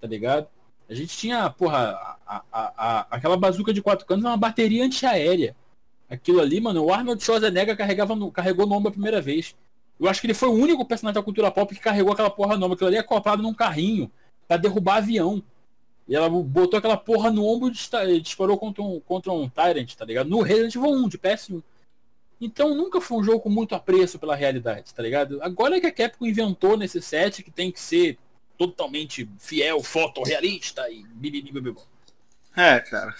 Tá 0.00 0.06
ligado? 0.06 0.48
A 0.92 0.94
gente 0.94 1.16
tinha, 1.16 1.48
porra, 1.48 1.98
a, 2.26 2.42
a, 2.52 2.72
a- 2.76 3.06
aquela 3.10 3.36
bazuca 3.36 3.72
de 3.72 3.80
quatro 3.80 4.04
canos 4.06 4.24
é 4.24 4.28
uma 4.28 4.36
bateria 4.36 4.84
antiaérea. 4.84 5.56
Aquilo 6.08 6.40
ali, 6.40 6.60
mano, 6.60 6.84
o 6.84 6.92
Arnold 6.92 7.24
Schwarzenegger 7.24 7.74
carregava 7.76 8.14
no, 8.14 8.30
carregou 8.30 8.66
no 8.66 8.74
ombro 8.74 8.88
a 8.90 8.92
primeira 8.92 9.20
vez. 9.20 9.56
Eu 9.98 10.06
acho 10.08 10.20
que 10.20 10.26
ele 10.26 10.34
foi 10.34 10.50
o 10.50 10.52
único 10.52 10.84
personagem 10.84 11.14
da 11.14 11.22
cultura 11.22 11.50
pop 11.50 11.74
que 11.74 11.80
carregou 11.80 12.12
aquela 12.12 12.28
porra 12.28 12.56
no 12.58 12.66
ombro. 12.66 12.74
Aquilo 12.74 12.88
ali 12.88 12.96
é 12.96 13.00
acoplado 13.00 13.42
num 13.42 13.54
carrinho 13.54 14.10
pra 14.46 14.58
derrubar 14.58 14.96
avião. 14.96 15.42
E 16.06 16.14
ela 16.14 16.28
botou 16.28 16.76
aquela 16.78 16.96
porra 16.96 17.30
no 17.30 17.46
ombro 17.46 17.72
e 18.06 18.20
disparou 18.20 18.58
contra 18.58 18.82
um, 18.82 19.00
contra 19.00 19.32
um 19.32 19.48
Tyrant, 19.48 19.94
tá 19.94 20.04
ligado? 20.04 20.28
No 20.28 20.42
Resident 20.42 20.74
Evil 20.74 20.90
1, 20.90 21.08
de 21.08 21.16
PS1. 21.16 21.62
Então 22.40 22.74
nunca 22.74 23.00
foi 23.00 23.18
um 23.18 23.24
jogo 23.24 23.40
com 23.40 23.48
muito 23.48 23.74
apreço 23.74 24.18
pela 24.18 24.34
realidade, 24.34 24.92
tá 24.92 25.02
ligado? 25.02 25.40
Agora 25.42 25.80
que 25.80 25.86
a 25.86 25.92
Capcom 25.92 26.26
inventou 26.26 26.76
nesse 26.76 27.00
set 27.00 27.42
que 27.42 27.50
tem 27.50 27.70
que 27.70 27.80
ser 27.80 28.18
totalmente 28.66 29.28
fiel, 29.38 29.82
fotorrealista 29.82 30.88
e 30.90 31.02
bibibibibi. 31.04 31.80
É, 32.56 32.78
cara. 32.80 33.14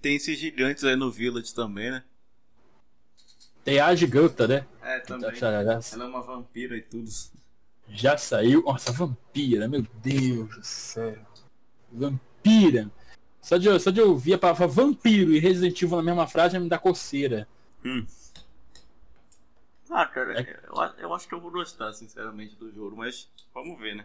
Tem 0.00 0.16
esses 0.16 0.38
gigantes 0.38 0.84
aí 0.84 0.94
no 0.96 1.10
Village 1.10 1.54
também, 1.54 1.90
né? 1.90 2.04
Tem 3.64 3.80
a 3.80 3.94
giganta, 3.94 4.46
né? 4.46 4.66
É, 4.82 5.00
também. 5.00 5.34
Já, 5.34 5.64
já- 5.64 5.80
Ela 5.94 6.04
é 6.04 6.06
uma 6.06 6.22
vampira 6.22 6.76
e 6.76 6.82
tudo. 6.82 7.10
já 7.88 8.16
saiu. 8.18 8.62
Nossa, 8.62 8.92
vampira, 8.92 9.66
meu 9.66 9.82
Deus 10.02 10.48
do 10.56 10.62
céu. 10.64 11.16
Vampira. 11.90 12.90
Só 13.40 13.56
de, 13.56 13.66
eu- 13.68 13.80
só 13.80 13.90
de 13.90 14.00
eu 14.00 14.10
ouvir 14.10 14.34
a 14.34 14.38
palavra 14.38 14.66
vampiro 14.66 15.32
e 15.32 15.38
Resident 15.38 15.80
Evil 15.80 15.96
na 15.96 16.02
mesma 16.02 16.26
frase 16.26 16.58
me 16.58 16.68
dá 16.68 16.78
coceira. 16.78 17.48
Hum. 17.84 18.06
Ah, 19.90 20.06
cara, 20.06 20.40
eu, 20.66 20.80
a- 20.80 20.94
eu 20.98 21.14
acho 21.14 21.28
que 21.28 21.34
eu 21.34 21.40
vou 21.40 21.50
gostar, 21.50 21.92
sinceramente, 21.92 22.56
do 22.56 22.70
jogo, 22.72 22.96
mas 22.96 23.28
vamos 23.54 23.78
ver, 23.78 23.94
né? 23.94 24.04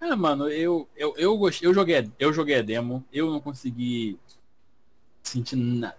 É, 0.00 0.14
mano, 0.14 0.48
eu, 0.48 0.88
eu, 0.96 1.14
eu, 1.16 1.36
gostei, 1.36 1.68
eu, 1.68 1.74
joguei, 1.74 2.08
eu 2.18 2.32
joguei 2.32 2.56
a 2.56 2.62
demo, 2.62 3.04
eu 3.12 3.30
não 3.30 3.40
consegui 3.40 4.18
sentir, 5.22 5.56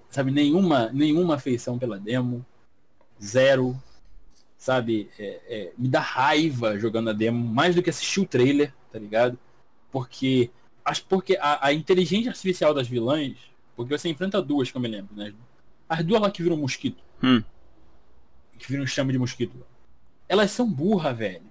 sabe, 0.10 0.32
nenhuma, 0.32 0.90
nenhuma 0.92 1.36
afeição 1.36 1.78
pela 1.78 2.00
demo. 2.00 2.46
Zero. 3.22 3.78
Sabe, 4.58 5.10
é, 5.18 5.42
é, 5.48 5.74
me 5.78 5.88
dá 5.88 6.02
raiva 6.02 6.78
jogando 6.78 7.10
a 7.10 7.14
demo, 7.14 7.48
mais 7.48 7.76
do 7.76 7.82
que 7.82 7.90
assistir 7.90 8.20
o 8.20 8.26
trailer, 8.26 8.74
tá 8.92 9.00
ligado? 9.00 9.40
Porque, 9.90 10.52
acho 10.84 11.06
porque 11.06 11.38
a, 11.38 11.68
a 11.68 11.74
inteligência 11.74 12.30
artificial 12.30 12.74
das 12.74 12.86
vilãs, 12.86 13.38
porque 13.74 13.98
você 13.98 14.10
enfrenta 14.10 14.42
duas 14.42 14.70
que 14.70 14.76
eu 14.76 14.82
me 14.82 14.90
lembro, 14.90 15.16
né? 15.16 15.34
As 15.88 16.04
duas 16.04 16.22
lá 16.22 16.30
que 16.30 16.44
viram 16.44 16.58
mosquito. 16.58 17.02
Hum. 17.24 17.42
Que 18.58 18.70
viram 18.70 18.86
chama 18.86 19.14
de 19.14 19.18
mosquito. 19.18 19.66
Elas 20.28 20.52
são 20.52 20.70
burra, 20.70 21.14
velho. 21.14 21.49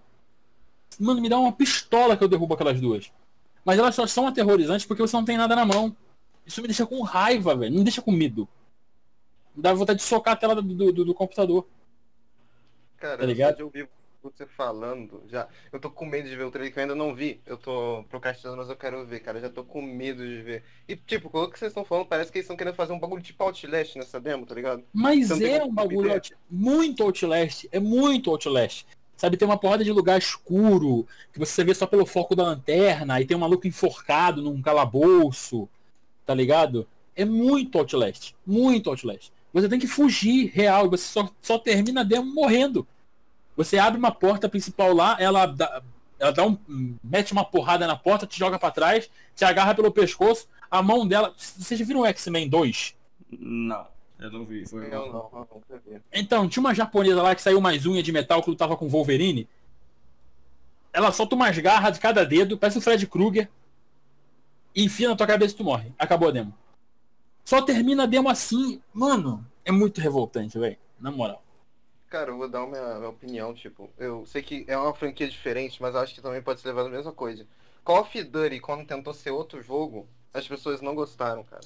Mano, 0.99 1.21
me 1.21 1.29
dá 1.29 1.39
uma 1.39 1.53
pistola 1.53 2.17
que 2.17 2.25
eu 2.25 2.29
derrubo 2.29 2.55
aquelas 2.55 2.81
duas. 2.81 3.13
Mas 3.65 3.79
elas 3.79 3.95
só 3.95 4.07
são 4.07 4.27
aterrorizantes 4.27 4.87
porque 4.87 5.03
você 5.03 5.17
não 5.17 5.25
tem 5.25 5.37
nada 5.37 5.55
na 5.55 5.65
mão. 5.65 5.95
Isso 6.47 6.61
me 6.63 6.69
deixa 6.69 6.87
com 6.87 7.03
raiva, 7.03 7.55
velho. 7.55 7.71
Não 7.73 7.79
me 7.79 7.85
deixa 7.85 8.01
com 8.03 8.11
medo. 8.11 8.49
Me 9.55 9.63
dá 9.63 9.73
vontade 9.75 9.99
de 9.99 10.05
socar 10.05 10.35
a 10.35 10.37
tela 10.37 10.55
do, 10.55 10.63
do, 10.93 11.05
do 11.05 11.15
computador. 11.15 11.67
Cara, 12.97 13.19
Tá 13.19 13.27
ligado? 13.27 13.57
de 13.57 13.63
ouvir 13.63 13.89
você 14.23 14.45
falando, 14.47 15.23
já. 15.29 15.47
Eu 15.73 15.79
tô 15.79 15.89
com 15.91 16.05
medo 16.05 16.29
de 16.29 16.35
ver 16.35 16.45
o 16.45 16.51
trailer 16.51 16.73
que 16.73 16.79
eu 16.79 16.83
ainda 16.83 16.95
não 16.95 17.15
vi. 17.15 17.41
Eu 17.47 17.57
tô 17.57 18.05
procrastinando, 18.09 18.57
mas 18.59 18.69
eu 18.69 18.77
quero 18.77 19.05
ver, 19.07 19.21
cara. 19.21 19.39
Eu 19.39 19.43
já 19.43 19.49
tô 19.51 19.63
com 19.63 19.81
medo 19.81 20.27
de 20.27 20.43
ver. 20.43 20.65
E, 20.89 20.97
tipo, 20.97 21.29
o 21.33 21.49
que 21.51 21.59
vocês 21.59 21.71
estão 21.71 21.85
falando, 21.85 22.07
parece 22.07 22.33
que 22.33 22.39
eles 22.39 22.45
estão 22.45 22.57
querendo 22.57 22.75
fazer 22.75 22.93
um 22.93 22.99
bagulho 22.99 23.23
tipo 23.23 23.43
Outlast 23.45 23.95
nessa 23.97 24.19
demo, 24.21 24.45
tá 24.45 24.55
ligado? 24.55 24.83
Mas 24.93 25.31
Então 25.31 25.47
é 25.47 25.65
um 25.65 25.73
bagulho 25.73 26.13
out- 26.13 26.35
muito 26.51 27.03
Outlast. 27.05 27.67
É 27.71 27.79
muito 27.79 28.31
Outlast. 28.31 28.85
Sabe, 29.19 29.37
tem 29.37 29.49
uma 29.49 29.59
porrada 29.59 29.83
de 29.83 29.91
lugar 29.91 30.17
escuro, 30.17 31.05
que 31.33 31.41
você 31.41 31.65
vê 31.65 31.75
só 31.75 31.89
pelo 31.89 32.07
foco 32.07 32.37
da 32.37 32.45
lanterna, 32.45 33.15
aí 33.15 33.27
tem 33.27 33.37
um 33.37 33.41
maluco 33.41 33.67
enforcado 33.67 34.41
num 34.41 34.63
calabouço, 34.63 35.69
tá 36.25 36.33
ligado? 36.33 36.87
É 37.17 37.25
muito 37.25 37.77
Outlast. 37.77 38.37
Muito 38.47 38.89
Outlast. 38.89 39.33
Você 39.53 39.69
tem 39.69 39.81
que 39.81 39.89
fugir 39.89 40.53
real, 40.55 40.87
e 40.87 40.91
você 40.91 41.03
só, 41.03 41.29
só 41.43 41.59
termina 41.59 42.05
demo 42.05 42.33
morrendo. 42.33 42.87
Você 43.57 43.77
abre 43.77 43.99
uma 43.99 44.13
porta 44.13 44.49
principal 44.49 44.95
lá, 44.95 45.17
ela 45.19 45.47
dá, 45.47 45.83
ela 46.17 46.31
dá 46.31 46.47
um. 46.47 46.57
mete 47.03 47.33
uma 47.33 47.45
porrada 47.45 47.89
na 47.89 47.97
porta, 47.97 48.25
te 48.25 48.39
joga 48.39 48.57
pra 48.57 48.71
trás, 48.71 49.11
te 49.35 49.45
agarra 49.45 49.75
pelo 49.75 49.91
pescoço, 49.91 50.47
a 50.71 50.81
mão 50.81 51.05
dela. 51.05 51.35
Vocês 51.37 51.81
viram 51.81 52.03
o 52.03 52.07
X-Men 52.07 52.49
2? 52.49 52.95
Não, 53.33 53.85
eu 54.19 54.31
não 54.31 54.45
vi. 54.45 54.67
Foi 54.67 54.87
Eu 54.87 55.13
não, 55.13 55.31
eu 55.33 55.49
nunca 55.55 55.83
vi. 55.85 56.01
Então, 56.13 56.49
tinha 56.49 56.61
uma 56.61 56.75
japonesa 56.75 57.23
lá 57.23 57.35
que 57.35 57.43
saiu 57.43 57.61
mais 57.61 57.87
unha 57.87 58.03
de 58.03 58.13
metal 58.13 58.43
que 58.43 58.51
lutava 58.51 58.77
com 58.77 58.87
o 58.87 58.89
Wolverine. 58.89 59.49
Ela 60.93 61.13
solta 61.13 61.35
umas 61.35 61.57
garras 61.59 61.95
de 61.95 62.01
cada 62.01 62.25
dedo, 62.25 62.59
parece 62.59 62.79
o 62.79 62.81
Fred 62.81 63.07
Krueger. 63.07 63.49
E 64.75 64.85
enfia 64.85 65.09
na 65.09 65.17
tua 65.17 65.27
cabeça 65.27 65.55
e 65.55 65.57
tu 65.57 65.65
morre. 65.65 65.93
Acabou 65.99 66.29
a 66.29 66.33
demo. 66.33 66.55
Só 67.45 67.63
termina 67.63 68.03
a 68.03 68.07
demo 68.07 68.29
assim. 68.29 68.81
Mano, 68.93 69.47
é 69.65 69.71
muito 69.71 70.01
revoltante, 70.01 70.59
velho. 70.59 70.77
Na 70.99 71.11
moral. 71.11 71.43
Cara, 72.09 72.31
eu 72.31 72.39
vou 72.39 72.49
dar 72.49 72.65
uma 72.65 72.97
minha 72.97 73.09
opinião, 73.09 73.55
tipo, 73.55 73.91
eu 73.99 74.25
sei 74.25 74.43
que 74.43 74.65
é 74.67 74.77
uma 74.77 74.95
franquia 74.95 75.29
diferente, 75.29 75.81
mas 75.81 75.95
eu 75.95 76.01
acho 76.01 76.15
que 76.15 76.23
também 76.23 76.41
pode 76.41 76.61
ser 76.61 76.69
levado 76.69 76.87
a 76.87 76.91
mesma 76.91 77.13
coisa. 77.13 77.47
Call 77.85 78.01
of 78.01 78.25
Duty, 78.25 78.61
quando 78.61 78.87
tentou 78.87 79.13
ser 79.13 79.31
outro 79.31 79.63
jogo, 79.63 80.09
as 80.33 80.49
pessoas 80.49 80.81
não 80.81 80.95
gostaram, 80.95 81.45
cara. 81.45 81.63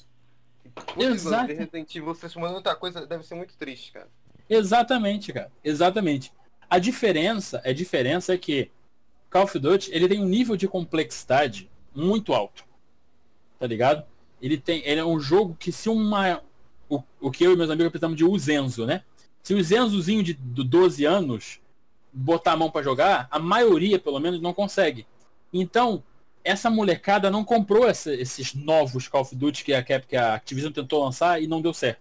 Putz, 0.75 1.05
Exato. 1.05 1.53
Resident 1.53 1.95
Evil 1.95 2.15
chamando 2.15 2.55
outra 2.55 2.75
coisa 2.75 3.07
deve 3.07 3.25
ser 3.25 3.35
muito 3.35 3.55
triste, 3.57 3.93
cara. 3.93 4.09
Exatamente, 4.49 5.33
cara. 5.33 5.51
Exatamente. 5.63 6.33
A 6.69 6.79
diferença, 6.79 7.61
a 7.65 7.73
diferença 7.73 8.35
é 8.35 8.39
que 8.39 8.71
Call 9.31 9.45
of 9.45 9.59
Duty, 9.59 9.91
ele 9.93 10.09
tem 10.09 10.21
um 10.21 10.27
nível 10.27 10.57
de 10.57 10.69
complexidade 10.69 11.71
muito 11.95 12.33
alto. 12.33 12.65
Tá 13.59 13.67
ligado? 13.67 14.05
Ele 14.41 14.59
tem, 14.59 14.83
ele 14.85 15.01
é 15.01 15.05
um 15.05 15.21
jogo 15.21 15.57
que 15.59 15.71
se 15.71 15.89
uma 15.89 16.43
o, 16.89 17.03
o 17.21 17.31
que 17.31 17.45
eu 17.45 17.53
e 17.53 17.57
meus 17.57 17.71
amigos 17.71 17.91
precisamos 17.91 18.17
de 18.17 18.25
Uzenzo, 18.25 18.85
né? 18.85 19.03
Se 19.43 19.55
o 19.55 19.63
Zenzozinho 19.63 20.23
de, 20.23 20.35
de 20.35 20.65
12 20.65 21.05
anos 21.05 21.61
botar 22.13 22.53
a 22.53 22.57
mão 22.57 22.71
pra 22.71 22.83
jogar, 22.83 23.27
a 23.31 23.39
maioria, 23.39 23.99
pelo 23.99 24.21
menos, 24.21 24.41
não 24.41 24.53
consegue. 24.53 25.07
Então, 25.53 26.03
essa 26.45 26.69
molecada 26.71 27.31
não 27.31 27.45
comprou 27.45 27.89
essa- 27.89 28.13
esses 28.15 28.55
novos 28.55 29.07
Call 29.09 29.23
of 29.23 29.35
Duty 29.35 29.65
que 29.65 29.73
a, 29.75 29.83
Cap- 29.83 30.07
que 30.07 30.17
a 30.17 30.35
Activision 30.35 30.73
tentou 30.73 31.03
lançar 31.05 31.41
e 31.43 31.47
não 31.47 31.61
deu 31.63 31.73
certo. 31.73 32.01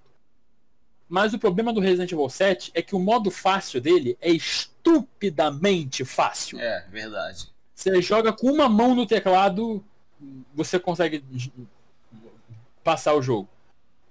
Mas 1.07 1.33
o 1.33 1.39
problema 1.39 1.73
do 1.73 1.79
Resident 1.81 2.11
Evil 2.11 2.29
7 2.29 2.71
é 2.73 2.81
que 2.81 2.95
o 2.95 2.99
modo 2.99 3.29
fácil 3.29 3.81
dele 3.81 4.17
é 4.21 4.31
estupidamente 4.31 6.05
fácil. 6.05 6.59
É, 6.59 6.85
verdade. 6.89 7.49
Você 7.75 8.01
joga 8.01 8.31
com 8.31 8.51
uma 8.51 8.69
mão 8.69 8.95
no 8.95 9.05
teclado, 9.05 9.83
você 10.53 10.79
consegue 10.79 11.23
passar 12.83 13.13
o 13.15 13.21
jogo. 13.21 13.49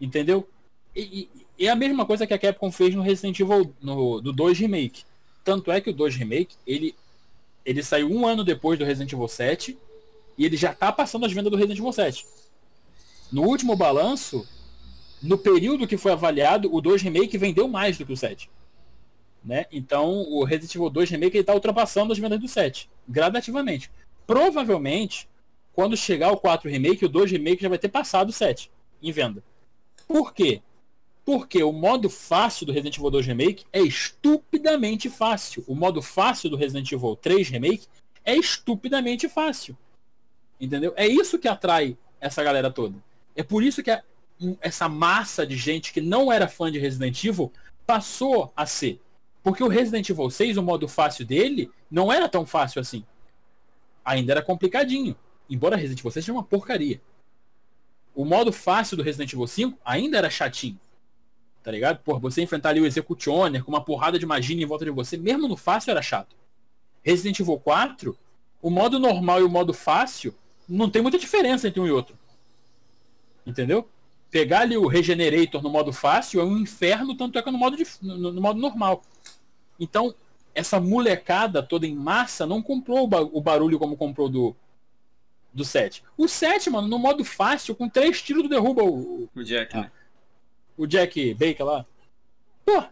Entendeu? 0.01 0.49
E, 0.95 1.01
e- 1.35 1.47
e 1.59 1.67
é 1.67 1.71
a 1.71 1.77
mesma 1.77 2.07
coisa 2.07 2.27
que 2.27 2.33
a 2.35 2.39
Capcom 2.39 2.71
fez 2.73 2.95
no 2.95 3.03
Resident 3.03 3.39
Evil 3.39 3.75
no, 3.83 4.21
do 4.21 4.33
2 4.33 4.59
Remake. 4.59 5.05
Tanto 5.45 5.71
é 5.71 5.81
que 5.81 5.91
o 5.91 5.93
2 5.93 6.17
Remake, 6.17 6.57
ele, 6.67 6.95
ele 7.65 7.83
saiu 7.83 8.11
um 8.11 8.27
ano 8.27 8.43
depois 8.45 8.79
do 8.79 8.85
Resident 8.85 9.13
Evil 9.13 9.29
7 9.29 9.77
e 10.37 10.45
ele 10.45 10.57
já 10.57 10.75
tá 10.75 10.91
passando 10.91 11.27
as 11.27 11.33
vendas 11.33 11.51
do 11.51 11.57
Resident 11.57 11.79
Evil 11.79 11.93
7. 11.93 12.27
No 13.31 13.43
último 13.43 13.77
balanço, 13.77 14.47
no 15.23 15.39
período 15.39 15.87
que 15.87 15.97
foi 15.97 16.13
avaliado, 16.13 16.75
o 16.75 16.81
2 16.81 17.03
Remake 17.03 17.39
vendeu 17.39 17.69
mais 17.69 17.99
do 17.99 18.07
que 18.07 18.13
o 18.13 18.17
7. 18.17 18.51
Né? 19.45 19.67
Então 19.73 20.23
o 20.29 20.45
Resident 20.45 20.75
Evil 20.75 20.91
2 20.91 21.11
Remake 21.11 21.37
ele 21.37 21.45
tá 21.45 21.55
ultrapassando 21.55 22.13
as 22.13 22.19
vendas 22.19 22.41
do 22.41 22.49
7, 22.49 22.91
gradativamente. 23.09 23.91
Provavelmente, 24.27 25.29
quando 25.73 25.97
chegar 25.97 26.31
o 26.31 26.37
4 26.37 26.69
Remake, 26.69 27.05
o 27.05 27.09
2 27.09 27.33
Remake 27.33 27.63
já 27.63 27.69
vai 27.69 27.79
ter 27.79 27.89
passado 27.89 28.31
o 28.31 28.33
7 28.33 28.71
em 29.03 29.13
venda. 29.13 29.43
Por 30.07 30.35
quê? 30.35 30.61
Porque 31.25 31.63
o 31.63 31.73
modo 31.73 32.11
fácil 32.11 32.67
do 32.67 32.73
Resident 32.73 32.97
Evil 32.97 33.11
2 33.11 33.27
Remake 33.27 33.65
é 33.73 33.81
estupidamente 33.81 35.09
fácil. 35.09 35.65
O 35.67 35.75
modo 35.75 36.03
fácil 36.03 36.51
do 36.51 36.57
Resident 36.57 36.91
Evil 36.91 37.15
3 37.17 37.49
Remake 37.49 37.87
é 38.25 38.37
estupidamente 38.37 39.29
fácil. 39.29 39.77
Entendeu? 40.61 40.93
É 40.97 41.07
isso 41.07 41.39
que 41.39 41.49
atrai 41.49 41.97
essa 42.21 42.43
galera 42.43 42.71
toda. 42.71 42.97
É 43.35 43.43
por 43.43 43.63
isso 43.63 43.83
que 43.83 43.91
a- 43.91 44.03
essa 44.61 44.89
massa 44.89 45.47
de 45.47 45.57
gente 45.57 45.93
que 45.93 46.01
não 46.01 46.31
era 46.33 46.49
fã 46.49 46.71
de 46.71 46.79
Resident 46.79 47.25
Evil 47.25 47.53
passou 47.87 48.53
a 48.55 48.67
ser. 48.67 49.01
Porque 49.43 49.65
o 49.65 49.69
Resident 49.69 50.09
Evil 50.09 50.29
6, 50.31 50.57
o 50.59 50.63
modo 50.63 50.87
fácil 50.87 51.25
dele, 51.25 51.71
não 51.91 52.13
era 52.13 52.29
tão 52.29 52.45
fácil 52.45 52.81
assim. 52.81 53.05
Ainda 54.05 54.33
era 54.33 54.43
complicadinho. 54.43 55.17
Embora 55.49 55.77
Resident 55.77 56.01
Evil 56.01 56.11
6 56.11 56.25
seja 56.25 56.33
uma 56.33 56.45
porcaria. 56.45 57.01
O 58.15 58.25
modo 58.25 58.53
fácil 58.53 58.97
do 58.97 59.03
Resident 59.03 59.33
Evil 59.33 59.47
5 59.47 59.79
ainda 59.85 60.19
era 60.19 60.29
chatinho. 60.29 60.79
Tá 61.63 61.71
ligado? 61.71 61.99
Por 62.03 62.19
você 62.21 62.43
enfrentar 62.43 62.71
ali 62.71 62.81
o 62.81 62.87
Executioner 62.87 63.63
com 63.65 63.71
uma 63.71 63.85
porrada 63.85 64.19
de 64.19 64.27
magia 64.27 64.61
em 64.61 64.67
volta 64.67 64.85
de 64.85 64.91
você, 64.91 65.17
mesmo 65.17 65.47
no 65.49 65.57
fácil 65.57 65.91
era 65.91 66.03
chato. 66.03 66.37
Resident 67.03 67.39
Evil 67.41 67.59
4, 67.59 68.17
o 68.63 68.71
modo 68.71 68.99
normal 68.99 69.41
e 69.41 69.45
o 69.45 69.49
modo 69.49 69.73
fácil 69.73 70.35
não 70.71 70.89
tem 70.89 71.03
muita 71.03 71.19
diferença 71.19 71.69
entre 71.69 71.81
um 71.81 71.87
e 71.87 71.91
outro. 71.91 72.17
Entendeu? 73.47 73.89
Pegar 74.31 74.61
ali 74.61 74.77
o 74.77 74.87
Regenerator 74.87 75.61
no 75.63 75.69
modo 75.71 75.93
fácil 75.93 76.41
é 76.41 76.45
um 76.45 76.57
inferno, 76.59 77.17
tanto 77.17 77.39
é 77.39 77.43
que 77.43 77.49
é 77.49 77.53
no 77.53 77.59
modo, 77.59 77.77
dif- 77.77 77.99
no, 78.01 78.33
no 78.33 78.41
modo 78.41 78.61
normal. 78.61 79.03
Então, 79.79 80.15
essa 80.55 80.79
molecada 80.81 81.63
toda 81.63 81.87
em 81.87 81.95
massa 81.95 82.47
não 82.47 82.63
comprou 82.63 83.05
o, 83.05 83.07
ba- 83.09 83.23
o 83.23 83.41
barulho 83.41 83.79
como 83.79 83.97
comprou 83.97 84.29
do, 84.29 84.55
do 85.53 85.65
7. 85.65 86.05
O 86.17 86.29
7, 86.29 86.71
mano, 86.71 86.87
no 86.87 86.99
modo 86.99 87.25
fácil, 87.25 87.75
com 87.75 87.89
três 87.89 88.23
tiros, 88.23 88.43
tu 88.45 88.49
derruba 88.49 88.85
o, 88.85 89.29
O 89.35 89.43
Jack, 89.43 89.77
né? 89.77 89.91
o 90.77 90.87
Jack 90.87 91.35
Baker 91.35 91.67
lá. 91.67 91.85
Pô! 92.65 92.83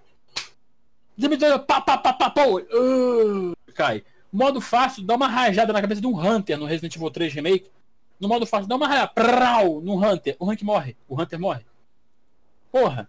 Pá, 1.66 1.81
pá, 1.81 1.99
pá, 1.99 2.12
pá, 2.12 2.31
pô! 2.31 2.59
Uh, 2.59 3.53
cai. 3.74 4.05
Modo 4.33 4.61
fácil, 4.61 5.03
dá 5.03 5.14
uma 5.14 5.26
rajada 5.26 5.72
na 5.72 5.81
cabeça 5.81 6.01
de 6.01 6.07
um 6.07 6.18
Hunter 6.18 6.59
no 6.59 6.66
Resident 6.66 6.95
Evil 6.95 7.11
3 7.11 7.33
Remake. 7.33 7.70
No 8.20 8.29
modo 8.29 8.45
fácil, 8.47 8.68
dá 8.68 8.76
uma 8.76 8.89
rajada 8.89 9.09
prau, 9.09 9.81
no 9.81 9.95
Hunter. 9.95 10.37
O 10.39 10.51
Hunter 10.51 10.64
morre. 10.64 10.97
O 11.09 11.20
Hunter 11.20 11.39
morre. 11.39 11.64
Porra. 12.70 13.09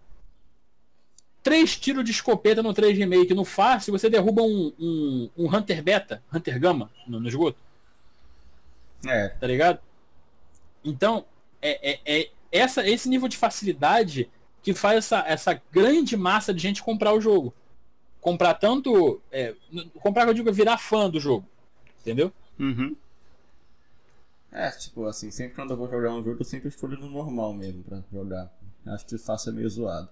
Três 1.42 1.76
tiros 1.76 2.04
de 2.04 2.10
escopeta 2.10 2.62
no 2.62 2.72
3 2.72 2.96
Remake. 2.96 3.34
No 3.34 3.44
fácil, 3.44 3.92
você 3.92 4.08
derruba 4.08 4.42
um, 4.42 4.72
um, 4.78 5.30
um 5.36 5.54
Hunter 5.54 5.82
Beta, 5.82 6.22
Hunter 6.32 6.58
Gama, 6.60 6.90
no, 7.06 7.18
no 7.20 7.28
esgoto 7.28 7.58
É, 9.06 9.28
tá 9.28 9.46
ligado? 9.46 9.80
Então, 10.84 11.24
é, 11.60 11.92
é, 11.92 12.00
é 12.04 12.30
essa, 12.52 12.86
esse 12.86 13.08
nível 13.08 13.28
de 13.28 13.36
facilidade 13.36 14.30
que 14.62 14.74
faz 14.74 14.98
essa, 14.98 15.24
essa 15.26 15.62
grande 15.72 16.16
massa 16.16 16.52
de 16.52 16.60
gente 16.60 16.82
comprar 16.82 17.12
o 17.12 17.20
jogo. 17.20 17.54
Comprar 18.20 18.54
tanto. 18.54 19.20
é, 19.32 19.54
comprar, 20.00 20.24
que 20.24 20.30
eu 20.30 20.34
digo, 20.34 20.48
é 20.48 20.52
virar 20.52 20.78
fã 20.78 21.08
do 21.08 21.18
jogo. 21.20 21.46
Entendeu? 22.00 22.32
Uhum. 22.58 22.96
É, 24.52 24.70
tipo 24.70 25.06
assim, 25.06 25.30
sempre 25.30 25.54
quando 25.54 25.70
eu 25.70 25.76
vou 25.76 25.88
jogar 25.88 26.12
um 26.12 26.24
jogo, 26.24 26.38
eu 26.40 26.44
sempre 26.44 26.68
escolho 26.68 26.98
no 26.98 27.08
normal 27.08 27.54
mesmo 27.54 27.82
pra 27.82 28.02
jogar. 28.12 28.52
Acho 28.86 29.06
que 29.06 29.18
faço 29.18 29.48
é 29.48 29.52
meio 29.52 29.68
zoado. 29.68 30.08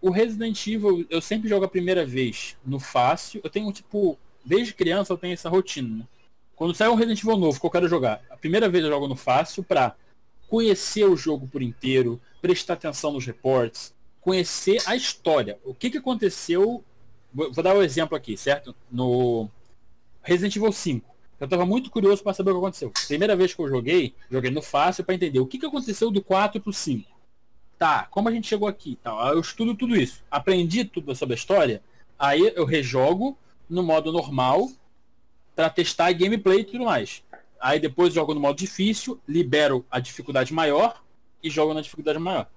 O 0.00 0.10
Resident 0.10 0.66
Evil, 0.66 1.06
eu 1.08 1.20
sempre 1.20 1.48
jogo 1.48 1.64
a 1.64 1.68
primeira 1.68 2.04
vez 2.04 2.56
no 2.64 2.78
fácil. 2.78 3.40
Eu 3.42 3.48
tenho, 3.48 3.72
tipo, 3.72 4.18
desde 4.44 4.74
criança 4.74 5.12
eu 5.12 5.18
tenho 5.18 5.32
essa 5.32 5.48
rotina. 5.48 5.98
né? 5.98 6.04
Quando 6.54 6.74
sai 6.74 6.88
um 6.88 6.94
Resident 6.94 7.22
Evil 7.22 7.36
novo 7.36 7.58
que 7.58 7.66
eu 7.66 7.70
quero 7.70 7.88
jogar, 7.88 8.22
a 8.30 8.36
primeira 8.36 8.68
vez 8.68 8.84
eu 8.84 8.90
jogo 8.90 9.08
no 9.08 9.16
fácil 9.16 9.64
pra 9.64 9.96
conhecer 10.48 11.04
o 11.04 11.16
jogo 11.16 11.46
por 11.48 11.62
inteiro, 11.62 12.20
prestar 12.40 12.74
atenção 12.74 13.12
nos 13.12 13.26
reportes, 13.26 13.94
conhecer 14.20 14.82
a 14.86 14.94
história. 14.94 15.58
O 15.64 15.74
que, 15.74 15.90
que 15.90 15.98
aconteceu. 15.98 16.84
Vou 17.32 17.52
vou 17.52 17.64
dar 17.64 17.76
um 17.76 17.82
exemplo 17.82 18.16
aqui, 18.16 18.36
certo? 18.36 18.74
No 18.90 19.48
Resident 20.22 20.56
Evil 20.56 20.72
5. 20.72 21.16
Eu 21.38 21.46
tava 21.46 21.66
muito 21.66 21.90
curioso 21.90 22.22
para 22.22 22.32
saber 22.32 22.50
o 22.50 22.54
que 22.54 22.58
aconteceu. 22.60 22.92
Primeira 23.06 23.36
vez 23.36 23.52
que 23.54 23.60
eu 23.60 23.68
joguei, 23.68 24.14
joguei 24.30 24.50
no 24.50 24.62
fácil 24.62 25.04
para 25.04 25.14
entender 25.14 25.38
o 25.38 25.46
que, 25.46 25.58
que 25.58 25.66
aconteceu 25.66 26.10
do 26.10 26.22
4 26.22 26.60
pro 26.60 26.72
5. 26.72 27.08
Tá, 27.78 28.06
como 28.10 28.28
a 28.28 28.32
gente 28.32 28.48
chegou 28.48 28.66
aqui 28.66 28.98
tal. 29.02 29.20
Aí 29.20 29.34
Eu 29.34 29.40
estudo 29.40 29.74
tudo 29.74 29.94
isso. 29.94 30.24
Aprendi 30.30 30.84
tudo 30.84 31.14
sobre 31.14 31.34
a 31.34 31.36
história. 31.36 31.82
Aí 32.18 32.52
eu 32.56 32.64
rejogo 32.64 33.36
no 33.68 33.82
modo 33.82 34.10
normal 34.10 34.70
para 35.54 35.68
testar 35.68 36.06
a 36.06 36.12
gameplay 36.12 36.60
e 36.60 36.64
tudo 36.64 36.84
mais. 36.84 37.22
Aí 37.60 37.78
depois 37.78 38.14
jogo 38.14 38.32
no 38.32 38.40
modo 38.40 38.56
difícil, 38.56 39.20
libero 39.28 39.84
a 39.90 40.00
dificuldade 40.00 40.54
maior 40.54 41.02
e 41.42 41.50
jogo 41.50 41.74
na 41.74 41.82
dificuldade 41.82 42.18
maior. 42.18 42.48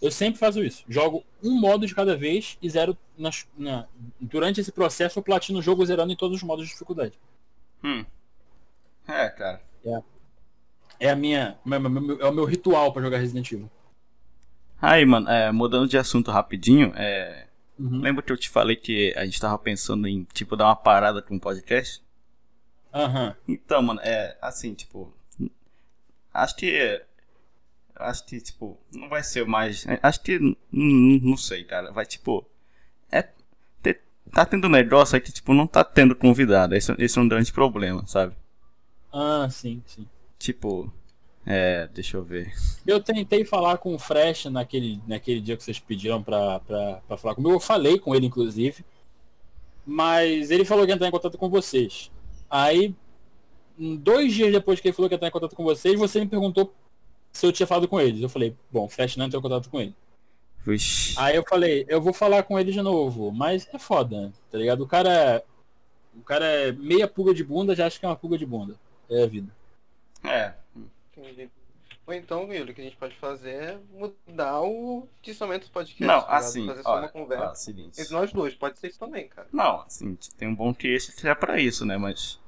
Eu 0.00 0.10
sempre 0.10 0.38
faço 0.38 0.62
isso. 0.62 0.84
Jogo 0.88 1.24
um 1.42 1.58
modo 1.58 1.86
de 1.86 1.94
cada 1.94 2.16
vez 2.16 2.58
e 2.60 2.68
zero 2.68 2.96
nas, 3.16 3.46
na, 3.56 3.86
durante 4.20 4.60
esse 4.60 4.70
processo 4.70 5.18
eu 5.18 5.22
platino 5.22 5.58
o 5.58 5.62
jogo 5.62 5.84
zerando 5.86 6.12
em 6.12 6.16
todos 6.16 6.36
os 6.36 6.42
modos 6.42 6.66
de 6.66 6.72
dificuldade. 6.72 7.18
Hum. 7.82 8.04
É, 9.08 9.28
cara. 9.30 9.62
É 10.98 11.10
a 11.10 11.16
minha. 11.16 11.56
É 12.20 12.26
o 12.26 12.32
meu 12.32 12.44
ritual 12.44 12.92
pra 12.92 13.02
jogar 13.02 13.18
Resident 13.18 13.50
Evil. 13.52 13.70
Aí, 14.80 15.04
mano, 15.06 15.28
é, 15.30 15.50
mudando 15.50 15.88
de 15.88 15.96
assunto 15.96 16.30
rapidinho, 16.30 16.92
é, 16.96 17.46
Uhum. 17.78 18.00
lembra 18.00 18.22
que 18.22 18.32
eu 18.32 18.36
te 18.36 18.48
falei 18.48 18.74
que 18.74 19.12
a 19.16 19.24
gente 19.26 19.38
tava 19.40 19.58
pensando 19.58 20.06
em, 20.08 20.24
tipo, 20.32 20.56
dar 20.56 20.64
uma 20.66 20.76
parada 20.76 21.20
com 21.20 21.36
o 21.36 21.40
podcast? 21.40 22.02
Aham. 22.92 23.34
Então, 23.46 23.82
mano, 23.82 24.00
é 24.02 24.36
assim, 24.40 24.72
tipo. 24.74 25.12
Acho 26.32 26.56
que. 26.56 27.02
Acho 27.98 28.26
que, 28.26 28.40
tipo, 28.40 28.78
não 28.94 29.08
vai 29.08 29.22
ser 29.22 29.46
mais. 29.46 29.86
Acho 30.02 30.20
que. 30.22 30.38
Não 30.70 31.36
sei, 31.36 31.64
cara. 31.64 31.90
Vai, 31.92 32.04
tipo. 32.06 32.46
É. 33.10 33.22
te- 33.82 34.00
tá 34.32 34.44
tendo 34.44 34.66
um 34.66 34.70
negócio 34.70 35.14
aí 35.16 35.20
que, 35.20 35.32
tipo, 35.32 35.54
não 35.54 35.66
tá 35.66 35.82
tendo 35.82 36.14
convidado. 36.14 36.74
Esse, 36.74 36.94
esse 36.98 37.18
é 37.18 37.22
um 37.22 37.28
grande 37.28 37.52
problema, 37.52 38.06
sabe? 38.06 38.34
Ah, 39.12 39.48
sim, 39.50 39.82
sim. 39.86 40.06
Tipo. 40.38 40.92
É. 41.46 41.88
Deixa 41.94 42.16
eu 42.16 42.22
ver. 42.24 42.52
Eu 42.86 43.00
tentei 43.02 43.44
falar 43.44 43.78
com 43.78 43.94
o 43.94 43.98
Fresh 43.98 44.46
naquele, 44.46 45.00
naquele 45.06 45.40
dia 45.40 45.56
que 45.56 45.62
vocês 45.64 45.78
pediram 45.78 46.22
pra, 46.22 46.60
pra, 46.60 47.00
pra 47.08 47.16
falar 47.16 47.34
comigo. 47.34 47.54
Eu 47.54 47.60
falei 47.60 47.98
com 47.98 48.14
ele, 48.14 48.26
inclusive. 48.26 48.84
Mas 49.86 50.50
ele 50.50 50.64
falou 50.64 50.84
que 50.84 50.90
ia 50.90 50.94
entrar 50.96 51.08
em 51.08 51.12
contato 51.12 51.38
com 51.38 51.48
vocês. 51.48 52.10
Aí, 52.50 52.94
dois 53.78 54.34
dias 54.34 54.50
depois 54.52 54.80
que 54.80 54.88
ele 54.88 54.94
falou 54.94 55.08
que 55.08 55.14
ia 55.14 55.16
entrar 55.16 55.28
em 55.28 55.32
contato 55.32 55.54
com 55.54 55.62
vocês, 55.64 55.98
você 55.98 56.18
me 56.20 56.26
perguntou 56.26 56.74
se 57.36 57.46
eu 57.46 57.52
tinha 57.52 57.66
falado 57.66 57.86
com 57.86 58.00
eles. 58.00 58.20
Eu 58.22 58.28
falei, 58.28 58.56
bom, 58.70 58.86
o 58.86 58.88
Fresh 58.88 59.16
não 59.16 59.26
entrou 59.26 59.40
em 59.40 59.42
contato 59.42 59.68
com 59.68 59.80
ele. 59.80 59.94
Vixe. 60.64 61.14
Aí 61.18 61.36
eu 61.36 61.44
falei, 61.48 61.84
eu 61.88 62.00
vou 62.00 62.12
falar 62.12 62.42
com 62.42 62.58
ele 62.58 62.72
de 62.72 62.82
novo. 62.82 63.30
Mas 63.30 63.68
é 63.72 63.78
foda, 63.78 64.32
tá 64.50 64.58
ligado? 64.58 64.82
O 64.82 64.86
cara. 64.88 65.44
O 66.14 66.22
cara 66.22 66.46
é 66.46 66.72
meia 66.72 67.06
pulga 67.06 67.34
de 67.34 67.44
bunda, 67.44 67.74
já 67.74 67.86
acha 67.86 68.00
que 68.00 68.06
é 68.06 68.08
uma 68.08 68.16
pulga 68.16 68.38
de 68.38 68.46
bunda. 68.46 68.74
É 69.08 69.22
a 69.22 69.26
vida. 69.26 69.54
É. 70.24 70.54
Entendi. 71.14 71.50
Ou 72.06 72.14
então, 72.14 72.52
Yuri, 72.52 72.70
o 72.70 72.74
que 72.74 72.80
a 72.80 72.84
gente 72.84 72.96
pode 72.96 73.14
fazer 73.16 73.50
é 73.50 73.78
mudar 73.92 74.62
o 74.62 75.06
distanciamento 75.20 75.66
do 75.66 75.72
podcast. 75.72 76.04
Não, 76.04 76.22
tá 76.22 76.36
assim. 76.36 76.66
Fazer 76.66 76.82
só 76.82 76.92
Olha, 76.92 77.02
uma 77.02 77.08
conversa. 77.08 77.44
ó, 77.44 77.54
seguinte. 77.54 78.00
Entre 78.00 78.12
nós 78.14 78.32
dois, 78.32 78.54
pode 78.54 78.78
ser 78.78 78.88
isso 78.88 78.98
também, 78.98 79.28
cara. 79.28 79.48
Não, 79.52 79.82
assim, 79.82 80.16
tem 80.38 80.48
um 80.48 80.54
bom 80.54 80.72
que 80.72 80.88
esse 80.88 81.14
que 81.14 81.28
é 81.28 81.34
pra 81.34 81.60
isso, 81.60 81.84
né? 81.84 81.98
Mas 81.98 82.40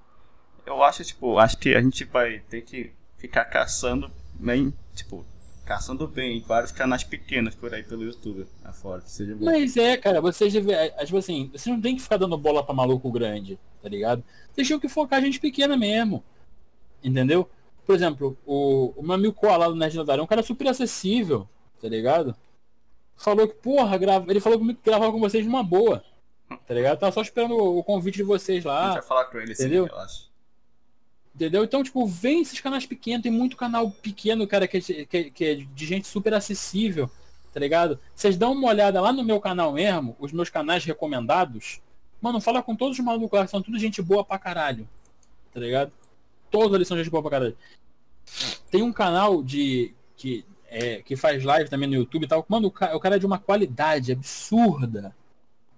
eu 0.64 0.82
acho, 0.82 1.04
tipo, 1.04 1.38
acho 1.38 1.58
que 1.58 1.74
a 1.74 1.80
gente 1.80 2.04
vai 2.04 2.38
ter 2.40 2.62
que 2.62 2.92
ficar 3.16 3.44
caçando 3.46 4.10
bem, 4.38 4.72
tipo, 4.94 5.24
caçando 5.64 6.06
bem 6.08 6.38
em 6.38 6.40
vários 6.40 6.72
canais 6.72 7.04
pequenos 7.04 7.54
por 7.54 7.74
aí 7.74 7.82
pelo 7.82 8.02
YouTube 8.04 8.46
afora, 8.64 9.02
que 9.02 9.10
seja 9.10 9.34
bom. 9.34 9.44
Mas 9.44 9.76
é, 9.76 9.96
cara, 9.96 10.20
vocês 10.20 10.52
devem. 10.52 10.74
é, 10.74 10.88
Tipo 11.04 11.18
assim, 11.18 11.50
vocês 11.52 11.66
não 11.66 11.80
tem 11.80 11.96
que 11.96 12.02
ficar 12.02 12.16
dando 12.16 12.38
bola 12.38 12.64
pra 12.64 12.74
maluco 12.74 13.10
grande, 13.10 13.58
tá 13.82 13.88
ligado? 13.88 14.24
Vocês 14.52 14.66
tinham 14.66 14.80
que 14.80 14.88
focar 14.88 15.18
a 15.18 15.22
gente 15.22 15.40
pequena 15.40 15.76
mesmo. 15.76 16.24
Entendeu? 17.02 17.48
Por 17.86 17.94
exemplo, 17.94 18.36
o, 18.46 18.92
o 18.96 19.02
meu 19.02 19.14
amigo 19.14 19.32
Koala 19.34 19.66
lá 19.66 19.68
do 19.68 19.76
Nerd 19.76 19.98
Lendário 19.98 20.20
é 20.20 20.24
um 20.24 20.26
cara 20.28 20.42
super 20.42 20.68
acessível, 20.68 21.48
tá 21.80 21.88
ligado? 21.88 22.34
Falou 23.16 23.48
que, 23.48 23.54
porra, 23.54 23.96
grava... 23.98 24.30
ele 24.30 24.40
falou 24.40 24.58
comigo 24.58 24.78
que 24.78 24.90
gravava 24.90 25.10
com 25.12 25.20
vocês 25.20 25.44
numa 25.44 25.62
boa. 25.62 26.02
Tá 26.66 26.72
ligado? 26.74 26.98
Tava 26.98 27.12
só 27.12 27.20
esperando 27.20 27.54
o, 27.54 27.78
o 27.78 27.84
convite 27.84 28.16
de 28.16 28.22
vocês 28.22 28.58
a 28.58 28.60
gente 28.60 28.66
lá. 28.66 28.92
vai 28.94 29.02
falar 29.02 29.24
com 29.26 29.38
ele 29.38 29.54
sim, 29.54 29.64
entendeu? 29.64 29.84
relaxa. 29.84 30.27
Entendeu? 31.38 31.62
Então, 31.62 31.84
tipo, 31.84 32.04
vem 32.04 32.40
esses 32.42 32.60
canais 32.60 32.84
pequenos, 32.84 33.22
tem 33.22 33.30
muito 33.30 33.56
canal 33.56 33.92
pequeno, 33.92 34.44
cara, 34.44 34.66
que 34.66 34.78
é, 34.78 34.80
que, 34.80 35.30
que 35.30 35.44
é 35.44 35.54
de 35.54 35.86
gente 35.86 36.08
super 36.08 36.34
acessível, 36.34 37.08
tá 37.54 37.60
ligado? 37.60 38.00
Vocês 38.12 38.36
dão 38.36 38.54
uma 38.54 38.66
olhada 38.66 39.00
lá 39.00 39.12
no 39.12 39.22
meu 39.22 39.40
canal 39.40 39.72
mesmo, 39.72 40.16
os 40.18 40.32
meus 40.32 40.50
canais 40.50 40.84
recomendados. 40.84 41.80
Mano, 42.20 42.40
fala 42.40 42.60
com 42.60 42.74
todos 42.74 42.98
os 42.98 43.04
malucos 43.04 43.38
lá, 43.38 43.46
são 43.46 43.62
tudo 43.62 43.78
gente 43.78 44.02
boa 44.02 44.24
pra 44.24 44.36
caralho. 44.36 44.88
Tá 45.54 45.60
ligado? 45.60 45.92
Todos 46.50 46.74
eles 46.74 46.88
são 46.88 46.96
gente 46.98 47.08
boa 47.08 47.22
pra 47.22 47.30
caralho. 47.30 47.56
Tem 48.68 48.82
um 48.82 48.92
canal 48.92 49.40
de. 49.40 49.94
que, 50.16 50.44
é, 50.68 51.02
que 51.02 51.14
faz 51.14 51.44
live 51.44 51.70
também 51.70 51.88
no 51.88 51.94
YouTube 51.94 52.24
e 52.24 52.26
tal. 52.28 52.44
Mano, 52.48 52.66
o 52.66 52.70
ca- 52.72 52.96
o 52.96 52.98
cara 52.98 53.14
é 53.14 53.18
de 53.20 53.26
uma 53.26 53.38
qualidade 53.38 54.10
absurda 54.10 55.14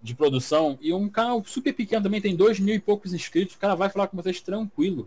de 0.03 0.15
produção. 0.15 0.79
E 0.81 0.91
um 0.95 1.07
canal 1.07 1.45
super 1.45 1.75
pequeno 1.75 2.03
também, 2.03 2.21
tem 2.23 2.35
dois 2.35 2.59
mil 2.59 2.75
e 2.75 2.81
poucos 2.81 3.13
inscritos. 3.13 3.57
O 3.57 3.59
cara 3.59 3.75
vai 3.75 3.91
falar 3.91 4.09
com 4.09 4.17
vocês 4.17 4.41
tranquilo. 4.41 5.07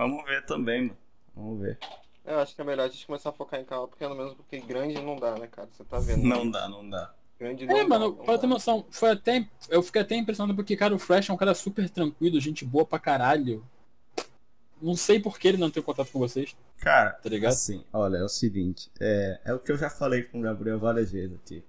Vamos 0.00 0.24
ver 0.24 0.44
também, 0.46 0.82
mano. 0.82 0.96
Vamos 1.36 1.60
ver. 1.60 1.78
Eu 2.24 2.38
acho 2.38 2.54
que 2.54 2.60
é 2.60 2.64
melhor 2.64 2.84
a 2.84 2.88
gente 2.88 3.06
começar 3.06 3.30
a 3.30 3.32
focar 3.32 3.60
em 3.60 3.64
canal 3.64 3.86
pequeno 3.88 4.14
mesmo, 4.14 4.36
porque 4.36 4.58
grande 4.60 5.00
não 5.02 5.16
dá, 5.16 5.38
né, 5.38 5.46
cara? 5.46 5.68
Você 5.72 5.84
tá 5.84 5.98
vendo. 5.98 6.22
Não 6.24 6.50
dá, 6.50 6.68
não 6.68 6.88
dá. 6.88 7.12
Grande 7.38 7.66
não 7.66 7.76
É, 7.76 7.82
dá, 7.82 7.88
mano, 7.88 8.08
não 8.16 8.24
pra 8.24 8.34
dá. 8.34 8.40
ter 8.40 8.46
noção, 8.46 8.86
foi 8.90 9.10
até. 9.10 9.46
Eu 9.68 9.82
fiquei 9.82 10.02
até 10.02 10.14
impressionado 10.16 10.56
porque, 10.56 10.76
cara, 10.76 10.94
o 10.94 10.98
Flash 10.98 11.28
é 11.28 11.32
um 11.32 11.36
cara 11.36 11.54
super 11.54 11.88
tranquilo, 11.90 12.40
gente 12.40 12.64
boa 12.64 12.84
pra 12.86 12.98
caralho. 12.98 13.64
Não 14.80 14.94
sei 14.96 15.20
por 15.20 15.38
que 15.38 15.48
ele 15.48 15.58
não 15.58 15.70
tem 15.70 15.82
contato 15.82 16.10
com 16.10 16.18
vocês, 16.18 16.56
Cara, 16.78 17.10
tá 17.12 17.28
ligado? 17.28 17.52
assim, 17.52 17.84
olha, 17.92 18.16
é 18.16 18.24
o 18.24 18.28
seguinte, 18.28 18.90
é, 18.98 19.38
é 19.44 19.52
o 19.52 19.58
que 19.58 19.70
eu 19.70 19.76
já 19.76 19.90
falei 19.90 20.22
com 20.22 20.38
o 20.40 20.42
Gabriel 20.42 20.78
várias 20.78 21.12
vezes 21.12 21.36
aqui. 21.36 21.62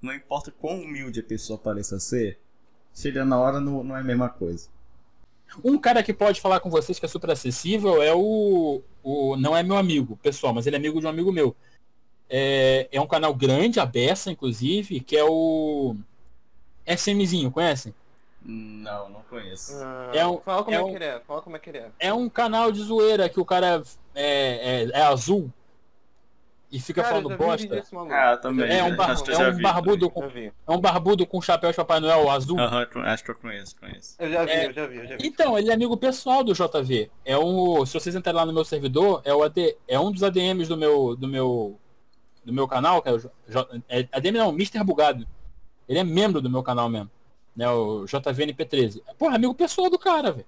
Não 0.00 0.14
importa 0.14 0.50
quão 0.50 0.80
humilde 0.80 1.20
a 1.20 1.22
pessoa 1.22 1.58
pareça 1.58 2.00
ser, 2.00 2.40
chega 2.94 3.26
na 3.26 3.38
hora 3.38 3.60
não, 3.60 3.84
não 3.84 3.94
é 3.94 4.00
a 4.00 4.04
mesma 4.04 4.30
coisa. 4.30 4.70
Um 5.64 5.78
cara 5.78 6.02
que 6.02 6.12
pode 6.12 6.40
falar 6.40 6.60
com 6.60 6.68
vocês 6.70 6.98
que 6.98 7.06
é 7.06 7.08
super 7.08 7.30
acessível 7.30 8.02
é 8.02 8.14
o. 8.14 8.82
o 9.02 9.36
não 9.36 9.56
é 9.56 9.62
meu 9.62 9.76
amigo, 9.76 10.16
pessoal, 10.22 10.52
mas 10.52 10.66
ele 10.66 10.76
é 10.76 10.78
amigo 10.78 11.00
de 11.00 11.06
um 11.06 11.10
amigo 11.10 11.32
meu. 11.32 11.54
É, 12.28 12.88
é 12.90 13.00
um 13.00 13.06
canal 13.06 13.32
grande, 13.34 13.78
a 13.80 13.86
Bessa, 13.86 14.30
inclusive, 14.30 15.00
que 15.00 15.16
é 15.16 15.24
o. 15.24 15.96
SMzinho, 16.86 17.50
conhecem? 17.50 17.94
Não, 18.42 19.08
não 19.08 19.20
conheço. 19.22 19.72
Ah, 19.82 20.10
É 20.14 20.26
um- 20.26 20.38
fala 20.38 20.62
como 20.62 20.76
é 20.76 20.78
é, 20.78 20.82
um- 20.84 20.88
que 20.90 20.96
ele 20.96 21.04
é, 21.04 21.20
fala 21.26 21.42
como 21.42 21.56
é 21.56 21.58
que 21.58 21.70
ele 21.70 21.78
é. 21.78 21.90
É 21.98 22.12
um 22.12 22.28
canal 22.28 22.70
de 22.70 22.80
zoeira 22.80 23.28
que 23.28 23.40
o 23.40 23.44
cara 23.44 23.82
é, 24.14 24.84
é, 24.84 24.90
é 24.92 25.02
azul 25.02 25.50
e 26.70 26.80
fica 26.80 27.02
Cara, 27.02 27.14
falando 27.16 27.36
bosta. 27.36 27.84
Ah, 28.10 28.36
também. 28.36 28.70
É 28.76 28.82
um, 28.82 28.96
bar- 28.96 29.10
acho 29.12 29.22
que 29.24 29.30
eu 29.30 29.40
é 29.40 29.48
um 29.50 29.54
vi 29.54 29.62
barbudo 29.62 30.10
com, 30.10 30.24
é 30.24 30.52
um 30.68 30.80
barbudo 30.80 31.24
com 31.26 31.40
chapéu 31.40 31.70
de 31.70 31.76
Papai 31.76 32.00
Noel 32.00 32.28
azul. 32.30 32.58
Aham, 32.58 32.86
acho 33.04 33.24
que 33.24 33.30
eu 33.30 33.34
conheço, 33.36 33.76
conheço. 33.78 34.16
Eu 34.18 34.30
já 34.32 34.44
vi, 34.44 34.50
É, 34.50 34.66
eu 34.66 34.72
já 34.72 34.86
vi, 34.86 34.96
eu 34.96 35.06
já 35.06 35.16
vi. 35.16 35.26
Então, 35.26 35.56
ele 35.58 35.70
é 35.70 35.74
amigo 35.74 35.96
pessoal 35.96 36.42
do 36.42 36.52
JV. 36.54 37.10
É 37.24 37.38
um, 37.38 37.86
se 37.86 37.94
vocês 37.94 38.14
entrarem 38.16 38.38
lá 38.40 38.44
no 38.46 38.52
meu 38.52 38.64
servidor, 38.64 39.22
é 39.24 39.32
o 39.32 39.42
AD, 39.44 39.76
é 39.86 39.98
um 39.98 40.10
dos 40.10 40.22
ADMs 40.22 40.68
do 40.68 40.76
meu 40.76 41.14
do 41.16 41.28
meu 41.28 41.78
do 42.44 42.52
meu 42.52 42.68
canal, 42.68 43.00
que 43.02 43.08
é 43.08 43.12
o 43.12 43.18
J, 43.18 43.82
é, 43.88 44.08
ADM 44.12 44.36
não, 44.38 44.50
Mr. 44.50 44.82
Bugado. 44.84 45.26
Ele 45.88 45.98
é 46.00 46.04
membro 46.04 46.40
do 46.40 46.50
meu 46.50 46.62
canal 46.62 46.88
mesmo, 46.88 47.10
né, 47.56 47.68
o 47.70 48.04
JVNP13. 48.04 49.02
Porra, 49.18 49.36
amigo 49.36 49.54
pessoal 49.54 49.88
do 49.90 49.98
cara, 49.98 50.30
velho. 50.32 50.46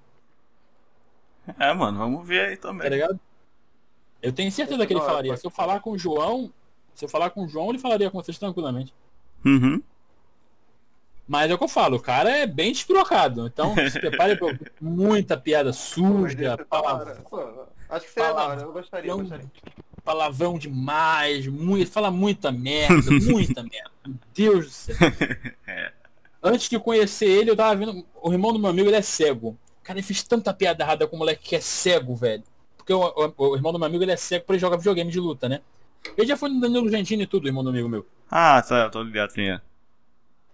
É, 1.59 1.73
mano, 1.73 1.99
vamos 1.99 2.27
ver 2.27 2.41
aí 2.49 2.57
Tá 2.57 2.69
também. 2.69 2.89
ligado? 2.91 3.19
Eu 4.23 4.33
tenho 4.33 4.51
certeza 4.51 4.87
que 4.87 4.93
ele 4.93 5.01
falaria. 5.01 5.37
Se 5.37 5.47
eu 5.47 5.51
falar 5.51 5.81
com 5.81 5.93
o 5.93 5.99
João, 5.99 6.53
se 6.95 7.05
eu 7.05 7.09
falar 7.09 7.31
com 7.31 7.45
o 7.45 7.49
João, 7.49 7.71
ele 7.71 7.79
falaria 7.79 8.11
com 8.11 8.21
vocês 8.21 8.39
tranquilamente. 8.39 8.93
Uhum. 9.45 9.81
Mas 11.27 11.51
é 11.51 11.55
o 11.55 11.59
que 11.59 11.65
eu 11.65 11.69
falo, 11.69 11.97
o 11.99 12.01
cara 12.01 12.31
é 12.31 12.47
bem 12.47 12.73
despirocado. 12.73 13.47
Então 13.47 13.75
se 13.91 14.01
prepare 14.01 14.37
pra 14.37 14.59
muita 14.81 15.37
piada 15.37 15.73
suja, 15.73 16.55
é. 16.55 16.57
Pô, 17.29 17.67
Acho 17.89 18.07
que 18.07 18.13
seria 18.13 18.35
hora, 18.35 18.61
eu 18.63 18.73
gostaria, 18.73 19.11
eu 19.11 19.17
Palavrão. 19.17 19.39
gostaria. 19.39 19.75
palavrão 20.05 20.59
demais, 20.59 21.47
muito, 21.47 21.91
fala 21.91 22.11
muita 22.11 22.53
merda, 22.53 23.11
muita 23.23 23.63
merda. 23.63 23.91
Meu 24.07 24.17
Deus 24.35 24.67
do 24.67 24.71
céu. 24.71 24.97
É. 25.67 25.93
Antes 26.43 26.69
de 26.69 26.79
conhecer 26.79 27.27
ele, 27.27 27.51
eu 27.51 27.57
tava 27.57 27.75
vendo. 27.77 28.07
O 28.23 28.33
irmão 28.33 28.53
do 28.53 28.59
meu 28.59 28.71
amigo, 28.71 28.89
ele 28.89 28.97
é 28.97 29.03
cego. 29.03 29.59
Cara, 29.83 29.99
ele 29.99 30.07
fez 30.07 30.23
tanta 30.23 30.55
piada 30.55 30.83
errada 30.83 31.07
com 31.07 31.17
o 31.17 31.19
moleque 31.19 31.49
que 31.49 31.57
é 31.57 31.61
cego, 31.61 32.15
velho. 32.15 32.43
Porque 32.89 32.95
o, 32.95 33.35
o- 33.37 33.51
o 33.51 33.55
irmão 33.57 33.71
do 33.73 33.79
meu 33.79 33.87
amigo, 33.87 34.03
ele 34.03 34.13
é 34.13 34.17
cego 34.17 34.47
pra 34.47 34.55
ele 34.55 34.61
jogar 34.61 34.79
videogame 34.79 35.11
de 35.11 35.21
luta, 35.21 35.47
né? 35.49 35.61
Ele 36.17 36.27
já 36.27 36.37
foi 36.37 36.49
no 36.49 36.61
Danilo 36.61 36.89
Gentini 36.91 37.25
e 37.25 37.27
tudo, 37.27 37.47
irmão 37.47 37.63
do 37.63 37.71
amigo 37.71 37.89
meu. 37.89 38.07
Ah, 38.31 38.63
tá, 38.63 38.85
eu 38.85 38.91
tô 38.91 39.03
ligado, 39.03 39.33
quem 39.35 39.51
é. 39.51 39.61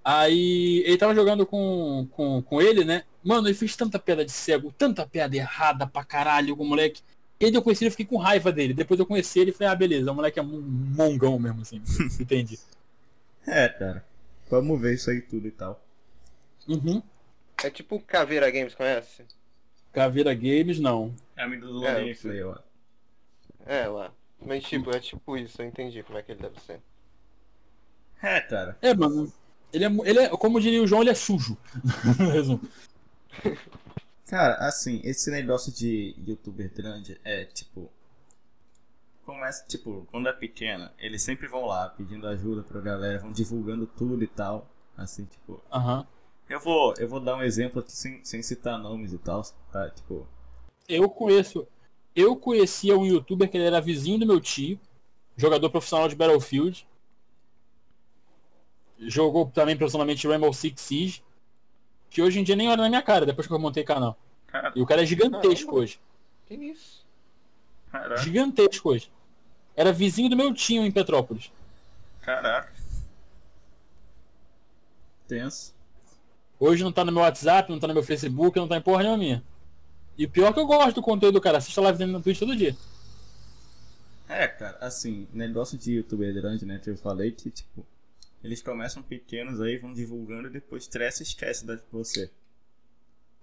Aí 0.05 0.82
ele 0.85 0.99
tava 0.99 1.14
jogando 1.14 1.47
com, 1.47 2.07
com, 2.11 2.43
com 2.43 2.61
ele, 2.61 2.85
né? 2.85 3.05
Mano, 3.22 3.49
ele 3.49 3.55
fez 3.55 3.74
tanta 3.74 3.99
piada 3.99 4.24
de 4.24 4.32
cego, 4.32 4.72
tanta 4.76 5.07
piada 5.07 5.35
errada 5.37 5.87
pra 5.87 6.05
caralho 6.05 6.57
com 6.57 6.64
o 6.64 6.68
moleque. 6.68 7.03
E 7.41 7.47
aí 7.47 7.55
eu 7.55 7.62
conheci 7.62 7.85
ele, 7.85 7.89
eu 7.89 7.93
fiquei 7.93 8.07
com 8.07 8.16
raiva 8.18 8.53
dele. 8.53 8.74
Depois 8.74 9.01
eu 9.01 9.07
conheci 9.07 9.41
ele 9.41 9.51
e 9.51 9.55
falei, 9.55 9.72
ah, 9.72 9.76
beleza, 9.76 10.12
o 10.12 10.14
moleque 10.14 10.39
é 10.39 10.43
um 10.43 10.61
mongão 10.61 11.39
mesmo, 11.39 11.62
assim. 11.62 11.82
Entendi. 12.20 12.59
É, 13.47 13.68
cara. 13.68 14.05
Vamos 14.51 14.80
ver 14.80 14.95
isso 14.95 15.11
aí 15.11 15.20
tudo 15.22 15.47
e 15.49 15.51
tal. 15.51 15.80
Uhum. 16.68 17.03
É 17.62 17.70
tipo 17.70 18.01
Caveira 18.01 18.51
Games, 18.51 18.74
conhece? 18.74 19.24
Caveira 19.95 20.34
Games, 20.34 20.78
não. 20.80 21.14
É 21.36 21.42
amigo 21.45 21.66
do 21.66 21.84
É, 21.84 21.92
Londrina 21.92 22.11
eu 22.11 22.14
sei. 22.14 22.30
Play, 22.32 22.42
ó. 22.42 22.59
É, 23.66 23.86
lá. 23.86 24.12
Mas 24.45 24.64
tipo, 24.64 24.90
é 24.90 25.01
tipo 25.01 25.36
isso, 25.38 25.62
eu 25.62 25.66
entendi 25.66 26.03
como 26.03 26.18
é 26.18 26.22
que 26.22 26.32
ele 26.32 26.42
deve 26.42 26.61
ser. 26.61 26.80
É, 28.22 28.40
cara. 28.40 28.76
É, 28.82 28.92
mano. 28.95 29.32
Ele 29.72 29.84
é, 29.84 29.88
ele 30.05 30.18
é, 30.20 30.28
como 30.30 30.61
diria 30.61 30.82
o 30.82 30.86
João, 30.86 31.03
ele 31.03 31.11
é 31.11 31.14
sujo. 31.14 31.57
Resumo. 32.32 32.61
Cara, 34.26 34.55
assim, 34.66 35.01
esse 35.05 35.30
negócio 35.30 35.72
de 35.72 36.14
youtuber 36.26 36.72
grande 36.74 37.20
é 37.24 37.45
tipo. 37.45 37.90
começa, 39.24 39.64
tipo, 39.66 40.07
quando 40.11 40.28
é 40.28 40.32
pequena, 40.32 40.92
eles 40.99 41.22
sempre 41.22 41.47
vão 41.49 41.66
lá 41.66 41.88
pedindo 41.90 42.26
ajuda 42.26 42.62
pra 42.62 42.80
galera, 42.80 43.18
vão 43.20 43.32
divulgando 43.32 43.86
tudo 43.86 44.22
e 44.22 44.26
tal. 44.26 44.68
Assim, 44.97 45.24
tipo. 45.26 45.61
Aham. 45.72 46.07
Eu 46.49 46.61
vou, 46.61 46.95
eu 46.99 47.09
vou 47.09 47.20
dar 47.20 47.36
um 47.36 47.42
exemplo 47.42 47.80
aqui 47.80 47.92
sem, 47.92 48.22
sem 48.24 48.42
citar 48.42 48.78
nomes 48.78 49.12
e 49.12 49.18
tal. 49.18 49.42
Tá? 49.72 49.88
Tipo. 49.90 50.26
Eu 50.88 51.09
conheço. 51.09 51.66
Eu 52.14 52.36
conhecia 52.36 52.97
um 52.97 53.05
youtuber 53.07 53.51
que 53.51 53.57
ele 53.57 53.66
era 53.66 53.80
vizinho 53.80 54.18
do 54.18 54.26
meu 54.26 54.40
tio, 54.40 54.78
jogador 55.36 55.68
profissional 55.70 56.09
de 56.09 56.14
Battlefield. 56.14 56.86
Jogou 58.99 59.47
também 59.47 59.76
profissionalmente 59.76 60.26
Rainbow 60.28 60.53
Six 60.53 60.80
Siege. 60.80 61.24
Que 62.09 62.22
hoje 62.22 62.38
em 62.38 62.45
dia 62.45 62.55
nem 62.55 62.68
olha 62.68 62.82
na 62.82 62.88
minha 62.88 63.03
cara, 63.03 63.26
depois 63.26 63.47
que 63.47 63.53
eu 63.53 63.59
montei 63.59 63.82
canal. 63.82 64.16
E 64.76 64.80
o 64.80 64.86
cara 64.86 65.03
é 65.03 65.07
gigantesco 65.07 65.66
Caramba. 65.66 65.82
hoje. 65.82 66.01
Que 66.47 66.55
isso? 66.55 67.05
caraca, 67.90 68.22
Gigantesco 68.22 68.90
hoje. 68.90 69.11
Era 69.74 69.92
vizinho 69.92 70.28
do 70.30 70.36
meu 70.36 70.55
tio 70.55 70.84
em 70.84 70.92
Petrópolis. 70.92 71.51
caraca. 72.20 72.72
Tenso. 75.26 75.74
Hoje 76.65 76.83
não 76.83 76.91
tá 76.91 77.05
no 77.05 77.12
meu 77.12 77.21
WhatsApp, 77.21 77.71
não 77.71 77.79
tá 77.79 77.87
no 77.87 77.93
meu 77.93 78.03
Facebook, 78.03 78.59
não 78.59 78.67
tá 78.67 78.79
em 78.79 78.81
porra 78.81 79.03
nenhuma 79.03 79.19
minha. 79.19 79.45
E 80.17 80.25
o 80.25 80.31
pior 80.31 80.49
é 80.49 80.53
que 80.55 80.59
eu 80.61 80.67
gosto 80.67 80.95
do 80.95 81.03
conteúdo 81.03 81.35
do 81.35 81.41
cara. 81.41 81.59
Assista 81.59 81.83
live 81.83 81.99
dele 81.99 82.12
no 82.12 82.23
Twitch 82.23 82.39
todo 82.39 82.57
dia. 82.57 82.75
É, 84.27 84.49
cara, 84.49 84.79
assim, 84.81 85.29
negócio 85.31 85.77
de 85.77 85.93
youtuber 85.93 86.33
grande, 86.33 86.65
né? 86.65 86.81
que 86.83 86.89
Eu 86.89 86.97
falei 86.97 87.33
que, 87.33 87.51
tipo, 87.51 87.85
eles 88.43 88.62
começam 88.62 89.03
pequenos 89.03 89.61
aí, 89.61 89.77
vão 89.77 89.93
divulgando 89.93 90.49
e 90.49 90.53
depois 90.53 90.89
cresce 90.89 91.23
e 91.23 91.27
esquece 91.27 91.67
de 91.67 91.79
você. 91.93 92.31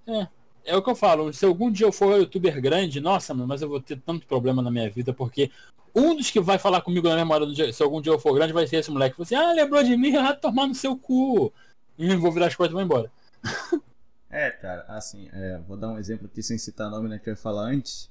É. 0.08 0.28
É 0.66 0.76
o 0.76 0.82
que 0.82 0.90
eu 0.90 0.96
falo. 0.96 1.32
Se 1.32 1.46
algum 1.46 1.72
dia 1.72 1.86
eu 1.86 1.92
for 1.92 2.18
youtuber 2.18 2.60
grande, 2.60 3.00
nossa, 3.00 3.36
mano, 3.36 3.48
mas 3.48 3.62
eu 3.62 3.70
vou 3.70 3.80
ter 3.80 4.00
tanto 4.00 4.26
problema 4.26 4.64
na 4.64 4.72
minha 4.72 4.90
vida, 4.90 5.14
porque 5.14 5.52
um 5.96 6.16
dos 6.16 6.32
que 6.32 6.40
vai 6.40 6.58
falar 6.58 6.82
comigo 6.82 7.08
na 7.08 7.46
dia- 7.54 7.72
se 7.72 7.84
algum 7.84 8.02
dia 8.02 8.12
eu 8.12 8.20
for 8.20 8.34
grande, 8.34 8.52
vai 8.54 8.66
ser 8.66 8.78
esse 8.78 8.90
moleque. 8.90 9.18
Você, 9.18 9.36
ah, 9.36 9.52
lembrou 9.54 9.84
de 9.84 9.96
mim? 9.96 10.16
Ah, 10.16 10.34
tomar 10.34 10.66
no 10.66 10.74
seu 10.74 10.96
cu. 10.98 11.54
E 12.02 12.16
vou 12.16 12.32
virar 12.32 12.47
as 12.47 12.56
costas 12.56 12.72
e 12.72 12.74
vou 12.74 12.84
embora. 12.84 13.12
É, 14.34 14.49
cara, 14.49 14.86
assim, 14.88 15.30
é, 15.34 15.58
vou 15.68 15.76
dar 15.76 15.89
um 15.89 15.99
exemplo 15.99 16.26
aqui 16.26 16.41
sem 16.41 16.58
citar 16.58 16.89
nome, 16.89 17.10
né, 17.10 17.20
que 17.20 17.28
eu 17.28 17.34
ia 17.34 17.38
falar 17.38 17.64
antes. 17.64 18.10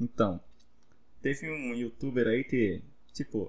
Então, 0.00 0.40
teve 1.22 1.48
um 1.48 1.72
youtuber 1.76 2.26
aí 2.26 2.42
que, 2.42 2.82
tipo, 3.12 3.48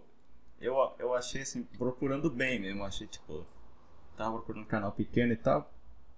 eu, 0.62 0.76
eu 1.00 1.16
achei 1.16 1.42
assim, 1.42 1.64
procurando 1.64 2.30
bem 2.30 2.60
mesmo, 2.60 2.84
achei, 2.84 3.08
tipo, 3.08 3.44
tava 4.16 4.34
procurando 4.34 4.62
um 4.62 4.68
canal 4.68 4.92
pequeno 4.92 5.34
e 5.34 5.36
tal. 5.36 5.74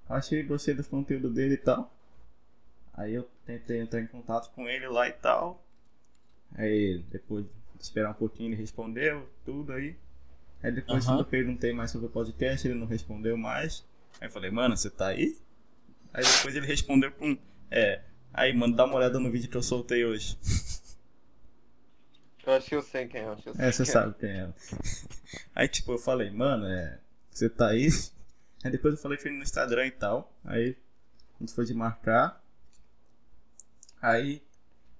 Achei, 0.09 0.43
gostei 0.43 0.73
do 0.73 0.83
conteúdo 0.83 1.29
dele 1.29 1.53
e 1.53 1.57
tal. 1.57 1.89
Aí 2.93 3.13
eu 3.13 3.29
tentei 3.45 3.79
entrar 3.79 4.01
em 4.01 4.07
contato 4.07 4.53
com 4.53 4.67
ele 4.67 4.89
lá 4.89 5.07
e 5.07 5.13
tal. 5.13 5.63
Aí 6.53 7.01
depois 7.09 7.45
de 7.45 7.81
esperar 7.81 8.11
um 8.11 8.15
pouquinho 8.15 8.49
ele 8.49 8.61
respondeu, 8.61 9.25
tudo 9.45 9.71
aí. 9.71 9.95
Aí 10.63 10.71
depois 10.71 11.05
quando 11.05 11.19
eu 11.19 11.25
perguntei 11.25 11.73
mais 11.73 11.91
sobre 11.91 12.07
o 12.07 12.09
podcast, 12.09 12.67
ele 12.67 12.79
não 12.79 12.85
respondeu 12.87 13.37
mais. 13.37 13.83
Aí 14.19 14.27
eu 14.27 14.31
falei, 14.31 14.51
mano, 14.51 14.77
você 14.77 14.89
tá 14.89 15.07
aí? 15.07 15.37
Aí 16.13 16.23
depois 16.23 16.55
ele 16.55 16.67
respondeu 16.67 17.11
com. 17.11 17.37
É. 17.69 18.01
Aí, 18.33 18.53
mano, 18.53 18.75
dá 18.75 18.85
uma 18.85 18.95
olhada 18.95 19.19
no 19.19 19.31
vídeo 19.31 19.49
que 19.49 19.57
eu 19.57 19.63
soltei 19.63 20.05
hoje. 20.05 20.37
Eu 22.43 22.53
acho 22.53 22.69
que 22.69 22.75
eu 22.75 22.81
sei 22.81 23.07
quem 23.07 23.21
é. 23.21 23.25
eu 23.25 23.33
Acho 23.33 23.43
que 23.43 23.49
eu 23.49 23.55
sei 23.55 23.65
É, 23.65 23.71
você 23.71 23.83
quem 23.83 23.93
sabe 23.93 24.15
quem 24.17 24.29
é. 24.29 24.53
Aí, 25.53 25.67
tipo, 25.67 25.91
eu 25.91 25.99
falei, 25.99 26.31
mano, 26.31 26.65
é. 26.65 26.99
Você 27.29 27.47
tá 27.47 27.69
aí? 27.69 27.87
Aí 28.63 28.71
depois 28.71 28.95
eu 28.95 28.99
falei 28.99 29.17
que 29.17 29.23
foi 29.23 29.31
no 29.31 29.43
Instagram 29.43 29.85
e 29.85 29.91
tal. 29.91 30.33
Aí 30.43 30.75
a 31.35 31.43
gente 31.43 31.53
foi 31.53 31.65
de 31.65 31.73
marcar. 31.75 32.43
Aí, 34.01 34.41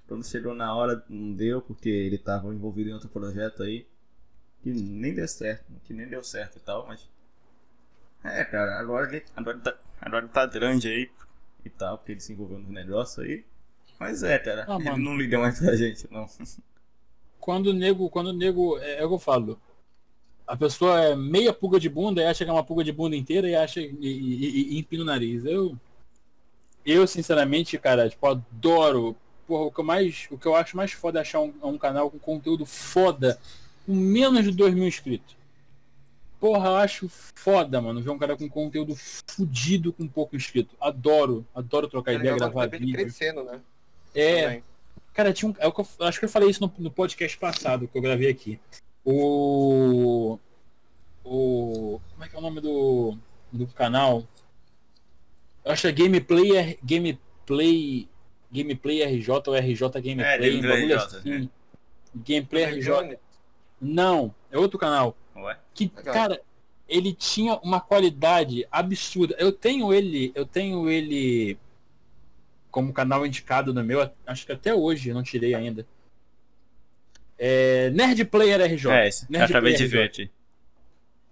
quando 0.08 0.24
chegou 0.24 0.54
na 0.54 0.76
hora, 0.76 1.04
não 1.10 1.34
deu, 1.34 1.62
porque 1.62 1.90
ele 1.90 2.20
tava 2.20 2.54
envolvido 2.54 2.92
em 2.92 2.94
outro 2.94 3.10
projeto 3.10 3.64
aí. 3.64 3.88
Que 4.64 4.70
nem 4.72 5.14
deu 5.14 5.28
certo, 5.28 5.66
que 5.86 5.94
nem 5.94 6.08
deu 6.08 6.24
certo 6.24 6.58
e 6.58 6.62
tal, 6.62 6.88
mas. 6.88 7.08
É, 8.24 8.44
cara, 8.46 8.80
agora 8.80 9.08
ele, 9.08 9.26
agora 9.36 9.58
tá, 9.60 9.76
agora 10.00 10.28
tá 10.28 10.46
grande 10.46 10.88
aí 10.88 11.10
e 11.66 11.70
tal, 11.70 11.98
porque 11.98 12.12
ele 12.14 12.20
se 12.22 12.32
envolveu 12.34 12.60
nos 12.60 12.70
negócios 12.70 13.20
aí. 13.26 13.44
Mas 14.00 14.24
é, 14.24 14.38
cara, 14.40 14.66
Ah, 14.68 14.78
ele 14.80 14.98
não 15.04 15.18
liga 15.18 15.40
mais 15.40 15.60
pra 15.60 15.76
gente, 15.76 16.08
não. 16.12 16.28
Quando 17.40 17.68
o 17.68 17.74
nego, 17.74 18.10
quando 18.10 18.28
o 18.28 18.34
nego, 18.34 18.78
é, 18.80 19.00
é 19.00 19.06
o 19.06 19.10
que 19.10 19.16
eu 19.16 19.20
falo. 19.20 19.60
A 20.48 20.58
pessoa 20.58 21.02
é 21.02 21.16
meia 21.16 21.54
pulga 21.54 21.80
de 21.80 21.90
bunda 21.90 22.22
e 22.22 22.26
acha 22.26 22.44
que 22.44 22.50
é 22.50 22.54
uma 22.54 22.64
pulga 22.66 22.84
de 22.84 22.92
bunda 22.92 23.16
inteira 23.16 23.50
e 23.50 23.56
acha 23.56 23.82
e, 23.82 23.86
e, 24.00 24.46
e- 24.46 24.76
e 24.76 24.80
empina 24.80 25.04
o 25.04 25.06
nariz. 25.06 25.46
Eu, 25.46 25.78
eu 26.86 27.06
sinceramente, 27.08 27.78
cara, 27.78 28.10
tipo, 28.10 28.26
adoro. 28.28 29.16
Porra, 29.48 29.66
o 29.66 29.72
que 29.72 29.80
eu 29.80 29.84
mais, 29.84 30.28
o 30.32 30.38
que 30.38 30.48
eu 30.48 30.56
acho 30.56 30.78
mais 30.78 30.92
foda 30.92 31.20
é 31.20 31.22
achar 31.22 31.42
um, 31.42 31.54
um 31.64 31.78
canal 31.78 32.10
com 32.10 32.18
conteúdo 32.20 32.66
foda, 32.66 33.40
com 33.86 33.94
menos 33.94 34.44
de 34.44 34.52
2 34.52 34.74
mil 34.74 34.88
inscritos. 34.88 35.36
Porra, 36.40 36.70
eu 36.70 36.76
acho 36.78 37.08
foda, 37.10 37.80
mano, 37.80 38.02
ver 38.02 38.10
um 38.10 38.18
cara 38.18 38.36
com 38.36 38.50
conteúdo 38.50 38.96
fudido 38.96 39.94
com 39.94 40.08
pouco 40.08 40.36
inscrito. 40.36 40.76
Adoro, 40.82 41.46
adoro 41.54 41.88
trocar 41.88 42.14
É 42.14 42.16
ideia, 42.16 42.34
legal 42.34 42.50
gravar 42.50 42.68
vídeo. 42.68 42.94
crescendo, 42.94 43.44
né? 43.44 43.60
É, 44.16 44.42
Também. 44.44 44.64
Cara, 45.14 45.34
tinha 45.34 45.50
um. 45.52 45.56
é 45.60 45.68
o 45.68 45.72
que 45.72 45.82
eu- 45.82 45.88
acho 46.08 46.18
que 46.20 46.26
eu 46.26 46.30
falei 46.30 46.50
isso 46.50 46.62
no, 46.62 46.74
no 46.80 46.90
podcast 46.90 47.38
passado 47.38 47.88
que 47.88 47.96
eu 47.98 48.02
gravei 48.02 48.30
aqui. 48.30 48.60
O. 49.06 50.40
O. 51.24 52.00
Como 52.12 52.24
é 52.24 52.28
que 52.30 52.36
é 52.36 52.40
o 52.40 52.42
nome 52.42 52.60
do. 52.62 53.18
do 53.52 53.68
canal? 53.68 54.26
Eu 55.64 55.72
acho 55.74 55.82
que 55.84 55.88
é 55.88 55.92
Gameplay. 55.92 56.80
Gameplay. 56.84 58.08
Gameplay 58.52 59.04
RJ 59.04 59.30
ou 59.48 59.56
RJ 59.56 60.02
Gameplay. 60.02 60.56
É, 60.56 60.58
um 60.58 60.62
bagulho 60.62 60.86
RJ, 60.86 60.94
assim. 60.96 61.50
Gameplay 62.16 62.64
RJ. 62.66 63.18
Não, 63.82 64.34
é 64.52 64.58
outro 64.58 64.78
canal. 64.78 65.18
Ué? 65.36 65.58
Que, 65.74 65.92
Legal. 65.96 66.14
cara, 66.14 66.42
ele 66.88 67.14
tinha 67.14 67.56
uma 67.64 67.82
qualidade 67.82 68.68
absurda. 68.72 69.36
Eu 69.40 69.52
tenho 69.52 69.92
ele, 69.94 70.32
eu 70.36 70.46
tenho 70.46 70.90
ele 70.90 71.58
como 72.70 72.94
canal 72.94 73.26
indicado 73.26 73.74
no 73.74 73.84
meu, 73.84 74.10
acho 74.26 74.46
que 74.46 74.52
até 74.52 74.74
hoje, 74.74 75.10
eu 75.10 75.16
não 75.16 75.24
tirei 75.24 75.54
ainda. 75.54 75.86
É, 77.38 77.90
Nerd 77.90 78.24
Player 78.26 78.62
RJ. 78.62 78.92
É, 78.92 79.08
esse. 79.08 79.32
Nerd 79.32 79.52
Acabei 79.52 79.74
de 79.74 79.90
Player 79.90 79.92
ver 79.92 80.10
RJ. 80.10 80.24
aqui. 80.24 80.32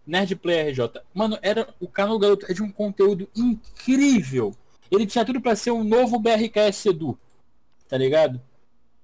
Nerd 0.05 0.35
Player 0.35 0.67
RJ. 0.67 1.01
Mano, 1.13 1.37
era 1.41 1.73
o 1.79 1.87
canal 1.87 2.15
do 2.15 2.19
garoto 2.19 2.45
é 2.49 2.53
de 2.53 2.63
um 2.63 2.71
conteúdo 2.71 3.29
incrível. 3.35 4.55
Ele 4.89 5.05
tinha 5.05 5.23
tudo 5.23 5.39
pra 5.39 5.55
ser 5.55 5.71
um 5.71 5.83
novo 5.83 6.19
BRKS 6.19 6.87
Edu. 6.87 7.17
Tá 7.87 7.97
ligado? 7.97 8.41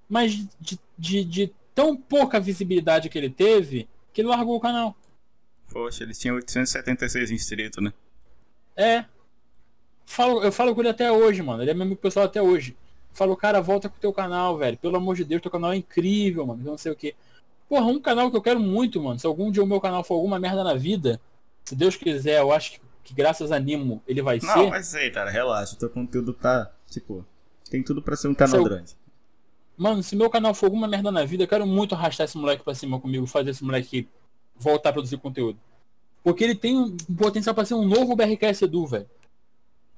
Mas 0.08 0.32
de, 0.60 0.78
de, 0.98 1.24
de 1.24 1.52
tão 1.76 1.96
pouca 1.96 2.40
visibilidade 2.40 3.08
que 3.10 3.16
ele 3.18 3.30
teve, 3.30 3.86
que 4.12 4.22
ele 4.22 4.28
largou 4.28 4.56
o 4.56 4.60
canal. 4.60 4.96
Poxa, 5.70 6.02
ele 6.02 6.14
tinha 6.14 6.32
876 6.34 7.30
inscritos, 7.30 7.84
né? 7.84 7.92
É. 8.74 9.04
Falo, 10.06 10.42
eu 10.42 10.50
falo 10.50 10.74
com 10.74 10.80
ele 10.80 10.88
até 10.88 11.12
hoje, 11.12 11.42
mano. 11.42 11.62
Ele 11.62 11.70
é 11.70 11.74
meu 11.74 11.84
amigo 11.84 12.00
pessoal 12.00 12.26
até 12.26 12.40
hoje. 12.40 12.74
Falo, 13.12 13.36
cara, 13.36 13.60
volta 13.60 13.88
com 13.88 13.96
o 13.96 14.00
teu 14.00 14.12
canal, 14.12 14.56
velho. 14.56 14.78
Pelo 14.78 14.96
amor 14.96 15.16
de 15.16 15.24
Deus, 15.24 15.42
teu 15.42 15.50
canal 15.50 15.72
é 15.72 15.76
incrível, 15.76 16.46
mano. 16.46 16.62
Eu 16.62 16.70
não 16.72 16.78
sei 16.78 16.92
o 16.92 16.96
que. 16.96 17.14
Porra, 17.68 17.86
um 17.86 18.00
canal 18.00 18.30
que 18.30 18.36
eu 18.36 18.42
quero 18.42 18.60
muito, 18.60 19.02
mano. 19.02 19.18
Se 19.18 19.26
algum 19.26 19.50
dia 19.50 19.62
o 19.62 19.66
meu 19.66 19.80
canal 19.80 20.02
for 20.02 20.14
alguma 20.14 20.38
merda 20.38 20.64
na 20.64 20.74
vida, 20.74 21.20
se 21.64 21.74
Deus 21.74 21.96
quiser, 21.96 22.40
eu 22.40 22.52
acho 22.52 22.72
que, 22.72 22.80
que 23.04 23.14
graças 23.14 23.52
a 23.52 23.58
Nimo 23.58 24.02
ele 24.06 24.22
vai 24.22 24.38
Não, 24.42 24.54
ser. 24.54 24.70
mas 24.70 24.94
aí, 24.94 25.10
cara, 25.10 25.30
relaxa. 25.30 25.74
O 25.74 25.78
teu 25.78 25.90
conteúdo 25.90 26.32
tá, 26.32 26.70
tipo, 26.88 27.26
tem 27.68 27.82
tudo 27.82 28.00
pra 28.00 28.16
ser 28.16 28.28
um 28.28 28.34
canal 28.34 28.56
Seu- 28.56 28.64
grande. 28.64 28.96
Mano, 29.76 30.02
se 30.02 30.16
meu 30.16 30.30
canal 30.30 30.54
for 30.54 30.66
alguma 30.66 30.88
merda 30.88 31.10
na 31.12 31.24
vida, 31.24 31.44
eu 31.44 31.48
quero 31.48 31.66
muito 31.66 31.94
arrastar 31.94 32.24
esse 32.24 32.38
moleque 32.38 32.64
pra 32.64 32.74
cima 32.74 32.98
comigo, 32.98 33.26
fazer 33.26 33.50
esse 33.50 33.62
moleque 33.64 34.08
voltar 34.56 34.90
a 34.90 34.92
produzir 34.92 35.18
conteúdo. 35.18 35.58
Porque 36.24 36.42
ele 36.42 36.54
tem 36.54 36.76
um 36.78 36.96
potencial 37.16 37.54
pra 37.54 37.64
ser 37.64 37.74
um 37.74 37.86
novo 37.86 38.16
BRKS 38.16 38.62
Edu, 38.62 38.86
velho. 38.86 39.06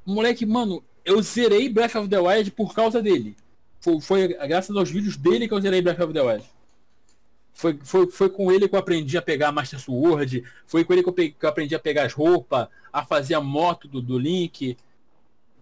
Moleque, 0.04 0.44
mano, 0.44 0.82
eu 1.04 1.22
zerei 1.22 1.68
Breath 1.68 1.94
of 1.94 2.08
the 2.08 2.18
Wild 2.18 2.50
por 2.50 2.74
causa 2.74 3.00
dele. 3.00 3.36
Foi, 3.80 4.00
foi 4.00 4.28
graças 4.48 4.76
aos 4.76 4.90
vídeos 4.90 5.16
dele 5.16 5.46
que 5.46 5.54
eu 5.54 5.60
zerei 5.60 5.80
Breath 5.80 6.00
of 6.00 6.12
the 6.12 6.20
Wild. 6.20 6.44
Foi, 7.52 7.78
foi, 7.82 8.10
foi 8.10 8.28
com 8.30 8.52
ele 8.52 8.68
que 8.68 8.74
eu 8.74 8.78
aprendi 8.78 9.16
a 9.16 9.22
pegar 9.22 9.50
Master 9.52 9.80
Sword, 9.80 10.44
foi 10.66 10.84
com 10.84 10.92
ele 10.92 11.02
que 11.02 11.08
eu, 11.08 11.12
pe- 11.12 11.30
que 11.30 11.44
eu 11.44 11.48
aprendi 11.48 11.74
a 11.74 11.78
pegar 11.78 12.04
as 12.04 12.12
roupas, 12.12 12.68
a 12.92 13.04
fazer 13.04 13.34
a 13.34 13.40
moto 13.40 13.88
do, 13.88 14.00
do 14.00 14.16
Link, 14.18 14.76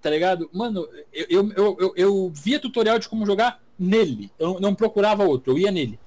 tá 0.02 0.10
ligado? 0.10 0.48
Mano, 0.52 0.86
eu, 1.12 1.26
eu, 1.30 1.52
eu, 1.52 1.76
eu, 1.80 1.92
eu 1.96 2.32
via 2.34 2.60
tutorial 2.60 2.98
de 2.98 3.08
como 3.08 3.24
jogar 3.24 3.62
nele. 3.78 4.30
Eu 4.38 4.60
não 4.60 4.74
procurava 4.74 5.24
outro, 5.24 5.52
eu 5.52 5.58
ia 5.58 5.70
nele. 5.70 5.98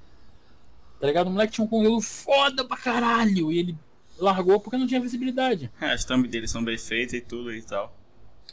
Tá 0.99 1.07
ligado? 1.07 1.27
O 1.27 1.31
moleque 1.31 1.53
tinha 1.53 1.65
um 1.65 1.69
conteúdo 1.69 2.01
foda 2.01 2.65
pra 2.65 2.75
caralho. 2.75 3.51
E 3.51 3.59
ele 3.59 3.77
largou 4.17 4.59
porque 4.59 4.77
não 4.77 4.87
tinha 4.87 4.99
visibilidade. 4.99 5.71
É, 5.79 5.93
as 5.93 6.03
thumb 6.03 6.27
deles 6.27 6.51
são 6.51 6.63
bem 6.63 6.77
feitas 6.77 7.13
e 7.13 7.21
tudo 7.21 7.53
e 7.53 7.61
tal. 7.61 7.95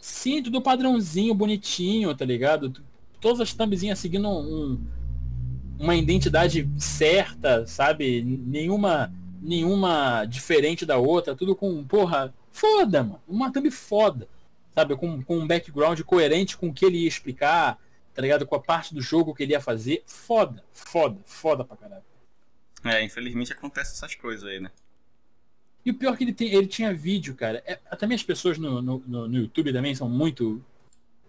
Sim, 0.00 0.42
tudo 0.42 0.62
padrãozinho, 0.62 1.34
bonitinho, 1.34 2.14
tá 2.14 2.24
ligado? 2.24 2.72
Todas 3.20 3.40
as 3.40 3.52
thumbzinhas 3.52 3.98
seguindo 3.98 4.28
um, 4.28 4.78
uma 5.78 5.96
identidade 5.96 6.68
certa, 6.78 7.66
sabe? 7.66 8.22
Nenhuma 8.22 9.12
nenhuma 9.42 10.24
diferente 10.24 10.84
da 10.84 10.96
outra, 10.96 11.36
tudo 11.36 11.54
com, 11.54 11.84
porra, 11.84 12.34
foda, 12.50 13.02
mano. 13.02 13.20
Uma 13.28 13.52
thumb 13.52 13.70
foda, 13.70 14.28
sabe? 14.74 14.96
Com, 14.96 15.22
com 15.22 15.38
um 15.38 15.46
background 15.46 16.00
coerente 16.02 16.56
com 16.56 16.68
o 16.68 16.72
que 16.72 16.84
ele 16.84 16.98
ia 16.98 17.08
explicar, 17.08 17.78
tá 18.16 18.22
ligado? 18.22 18.46
Com 18.46 18.54
a 18.54 18.60
parte 18.60 18.94
do 18.94 19.02
jogo 19.02 19.34
que 19.34 19.42
ele 19.42 19.52
ia 19.52 19.60
fazer. 19.60 20.02
Foda, 20.06 20.64
foda, 20.72 21.20
foda 21.26 21.64
pra 21.64 21.76
caralho. 21.76 22.02
É, 22.82 23.04
infelizmente 23.04 23.52
acontece 23.52 23.92
essas 23.92 24.14
coisas 24.14 24.48
aí, 24.48 24.58
né? 24.58 24.70
E 25.84 25.90
o 25.90 25.94
pior 25.94 26.14
é 26.14 26.16
que 26.16 26.24
ele, 26.24 26.32
tem, 26.32 26.48
ele 26.48 26.66
tinha 26.66 26.94
vídeo, 26.94 27.34
cara. 27.34 27.62
É, 27.66 27.76
também 27.96 28.16
as 28.16 28.22
pessoas 28.22 28.56
no, 28.56 28.80
no, 28.80 28.98
no, 29.06 29.28
no 29.28 29.36
YouTube 29.36 29.72
também 29.72 29.94
são 29.94 30.08
muito 30.08 30.64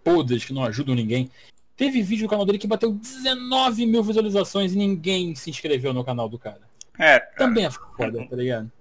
podres, 0.02 0.44
que 0.44 0.52
não 0.52 0.64
ajudam 0.64 0.94
ninguém. 0.94 1.30
Teve 1.76 2.02
vídeo 2.02 2.24
no 2.24 2.30
canal 2.30 2.46
dele 2.46 2.58
que 2.58 2.66
bateu 2.66 2.90
19 2.90 3.86
mil 3.86 4.02
visualizações 4.02 4.72
e 4.72 4.76
ninguém 4.76 5.34
se 5.34 5.50
inscreveu 5.50 5.92
no 5.92 6.02
canal 6.02 6.28
do 6.28 6.38
cara. 6.38 6.62
É, 6.94 7.20
cara. 7.20 7.34
Também 7.36 7.66
é 7.66 7.70
foda, 7.70 8.26
tá 8.26 8.34
ligado? 8.34 8.72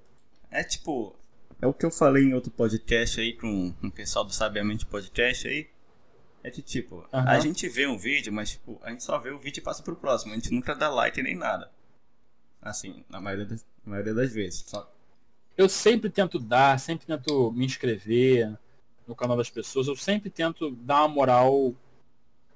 É 0.50 0.64
tipo, 0.64 1.14
é 1.62 1.68
o 1.68 1.74
que 1.74 1.86
eu 1.86 1.92
falei 1.92 2.24
em 2.24 2.34
outro 2.34 2.52
podcast 2.52 3.20
aí 3.20 3.34
com 3.34 3.74
o 3.84 3.92
pessoal 3.92 4.24
do 4.24 4.34
Sabiamente 4.34 4.86
Podcast 4.86 5.48
aí. 5.48 5.68
É 6.44 6.52
que 6.52 6.62
tipo, 6.62 7.08
a 7.12 7.20
Aham. 7.20 7.42
gente 7.42 7.68
vê 7.68 7.88
um 7.88 7.98
vídeo, 7.98 8.32
mas 8.32 8.52
tipo, 8.52 8.80
a 8.84 8.90
gente 8.92 9.04
só 9.04 9.18
vê 9.18 9.32
o 9.32 9.40
vídeo 9.40 9.60
e 9.60 9.64
passa 9.64 9.84
pro 9.84 9.96
próximo. 9.96 10.34
A 10.34 10.36
gente 10.36 10.54
nunca 10.54 10.74
dá 10.76 10.90
like 10.90 11.22
nem 11.22 11.36
nada. 11.36 11.72
Assim, 12.62 13.04
na 13.10 13.20
maioria 13.20 13.46
das, 13.46 13.66
na 13.86 13.92
maioria 13.92 14.14
das 14.14 14.32
vezes. 14.32 14.64
Só... 14.68 14.92
Eu 15.58 15.68
sempre 15.68 16.10
tento 16.10 16.40
dar, 16.40 16.80
sempre 16.80 17.06
tento 17.06 17.52
me 17.52 17.66
inscrever 17.66 18.58
no 19.08 19.16
canal 19.16 19.38
das 19.38 19.50
pessoas. 19.50 19.88
Eu 19.88 19.96
sempre 19.96 20.30
tento 20.30 20.72
dar 20.72 21.02
uma 21.02 21.08
moral. 21.08 21.74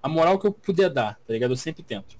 A 0.01 0.09
moral 0.09 0.39
que 0.39 0.47
eu 0.47 0.53
puder 0.53 0.89
dar, 0.89 1.19
tá 1.25 1.33
ligado? 1.33 1.51
Eu 1.51 1.57
sempre 1.57 1.83
tento. 1.83 2.19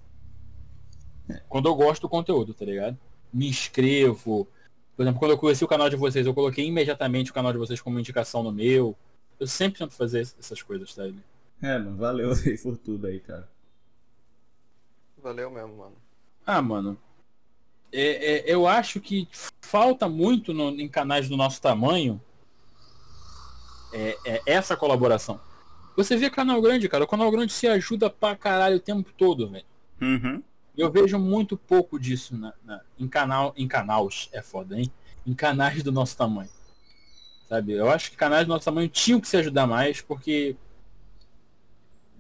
Quando 1.47 1.69
eu 1.69 1.75
gosto 1.75 2.01
do 2.01 2.09
conteúdo, 2.09 2.53
tá 2.53 2.65
ligado? 2.65 2.97
Me 3.31 3.47
inscrevo. 3.47 4.47
Por 4.95 5.03
exemplo, 5.03 5.19
quando 5.19 5.31
eu 5.31 5.37
conheci 5.37 5.63
o 5.63 5.67
canal 5.67 5.89
de 5.89 5.95
vocês, 5.95 6.25
eu 6.27 6.33
coloquei 6.33 6.65
imediatamente 6.65 7.31
o 7.31 7.33
canal 7.33 7.51
de 7.51 7.57
vocês 7.57 7.81
como 7.81 7.99
indicação 7.99 8.43
no 8.43 8.51
meu. 8.51 8.95
Eu 9.39 9.47
sempre 9.47 9.79
tento 9.79 9.93
fazer 9.93 10.21
essas 10.21 10.61
coisas, 10.61 10.93
tá 10.93 11.03
ligado? 11.03 11.30
É, 11.63 11.77
mano, 11.77 11.95
valeu 11.95 12.31
aí 12.45 12.57
por 12.57 12.77
tudo 12.77 13.07
aí, 13.07 13.19
cara. 13.19 13.47
Valeu 15.21 15.51
mesmo, 15.51 15.77
mano. 15.77 15.95
Ah, 16.45 16.61
mano. 16.61 16.97
É, 17.93 18.39
é, 18.49 18.53
eu 18.53 18.65
acho 18.67 18.99
que 18.99 19.27
falta 19.61 20.07
muito 20.09 20.53
no- 20.53 20.69
em 20.71 20.87
canais 20.87 21.29
do 21.29 21.37
nosso 21.37 21.61
tamanho 21.61 22.19
é, 23.93 24.17
é 24.25 24.41
essa 24.45 24.75
colaboração. 24.75 25.39
Você 25.95 26.15
vê 26.15 26.29
canal 26.29 26.61
grande, 26.61 26.87
cara. 26.89 27.03
O 27.03 27.07
canal 27.07 27.29
grande 27.29 27.51
se 27.53 27.67
ajuda 27.67 28.09
pra 28.09 28.35
caralho 28.35 28.77
o 28.77 28.79
tempo 28.79 29.11
todo, 29.15 29.49
velho. 29.49 29.65
Uhum. 30.01 30.41
Eu 30.75 30.89
vejo 30.89 31.19
muito 31.19 31.57
pouco 31.57 31.99
disso 31.99 32.35
na, 32.35 32.53
na- 32.63 32.81
em 32.97 33.07
canal, 33.07 33.53
em 33.57 33.67
canais, 33.67 34.29
é 34.31 34.41
foda, 34.41 34.79
hein? 34.79 34.91
Em 35.27 35.33
canais 35.33 35.83
do 35.83 35.91
nosso 35.91 36.17
tamanho. 36.17 36.49
Sabe? 37.47 37.73
Eu 37.73 37.91
acho 37.91 38.09
que 38.09 38.17
canais 38.17 38.47
do 38.47 38.49
nosso 38.53 38.65
tamanho 38.65 38.87
tinham 38.87 39.19
que 39.19 39.27
se 39.27 39.35
ajudar 39.37 39.67
mais, 39.67 40.01
porque 40.01 40.55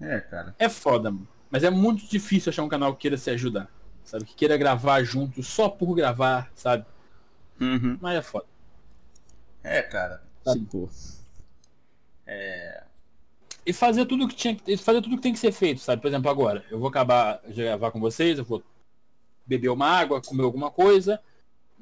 É, 0.01 0.19
cara. 0.19 0.55
é 0.57 0.67
foda, 0.67 1.11
mano. 1.11 1.27
Mas 1.49 1.63
é 1.63 1.69
muito 1.69 2.05
difícil 2.07 2.49
achar 2.49 2.63
um 2.63 2.69
canal 2.69 2.93
que 2.93 3.01
queira 3.01 3.17
se 3.17 3.29
ajudar. 3.29 3.69
Sabe? 4.03 4.25
Que 4.25 4.33
queira 4.33 4.57
gravar 4.57 5.03
junto 5.03 5.43
só 5.43 5.69
por 5.69 5.93
gravar, 5.93 6.49
sabe? 6.55 6.85
Uhum. 7.59 7.97
Mas 8.01 8.17
é 8.17 8.21
foda. 8.21 8.45
É, 9.63 9.81
cara. 9.81 10.23
Sabe? 10.43 10.61
Tipo, 10.61 10.89
E 13.65 13.73
fazer 13.73 14.05
tudo 14.05 14.27
que 14.27 14.35
tinha 14.35 14.55
que 14.55 14.75
fazer 14.77 15.01
tudo 15.01 15.17
que 15.17 15.21
tem 15.21 15.33
que 15.33 15.39
ser 15.39 15.51
feito, 15.51 15.81
sabe? 15.81 16.01
Por 16.01 16.07
exemplo, 16.07 16.31
agora, 16.31 16.65
eu 16.71 16.79
vou 16.79 16.89
acabar 16.89 17.41
de 17.47 17.63
gravar 17.63 17.91
com 17.91 17.99
vocês, 17.99 18.39
eu 18.39 18.45
vou 18.45 18.63
beber 19.45 19.69
uma 19.69 19.85
água, 19.85 20.21
comer 20.21 20.43
alguma 20.43 20.71
coisa, 20.71 21.21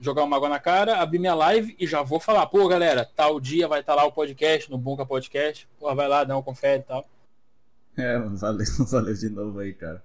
jogar 0.02 0.24
uma 0.24 0.36
água 0.36 0.50
na 0.50 0.60
cara, 0.60 1.00
abrir 1.00 1.20
minha 1.20 1.36
live 1.36 1.76
e 1.80 1.88
já 1.88 2.02
vou 2.02 2.20
falar, 2.20 2.46
pô, 2.48 2.68
galera, 2.68 3.10
tal 3.16 3.40
dia 3.40 3.68
vai 3.68 3.80
estar 3.80 3.96
lá 3.96 4.04
o 4.04 4.12
podcast, 4.12 4.70
no 4.70 4.78
Bunka 4.78 5.06
Podcast, 5.06 5.70
pô, 5.80 5.94
vai 5.96 6.08
lá, 6.08 6.24
dá 6.24 6.38
um 6.38 6.44
confere 6.44 6.82
e 6.82 6.84
tal. 6.84 7.08
é, 8.02 8.20
valeu, 8.20 8.66
valeu 8.89 9.14
de 9.14 9.30
novo 9.30 9.60
aí, 9.60 9.74
cara. 9.74 10.04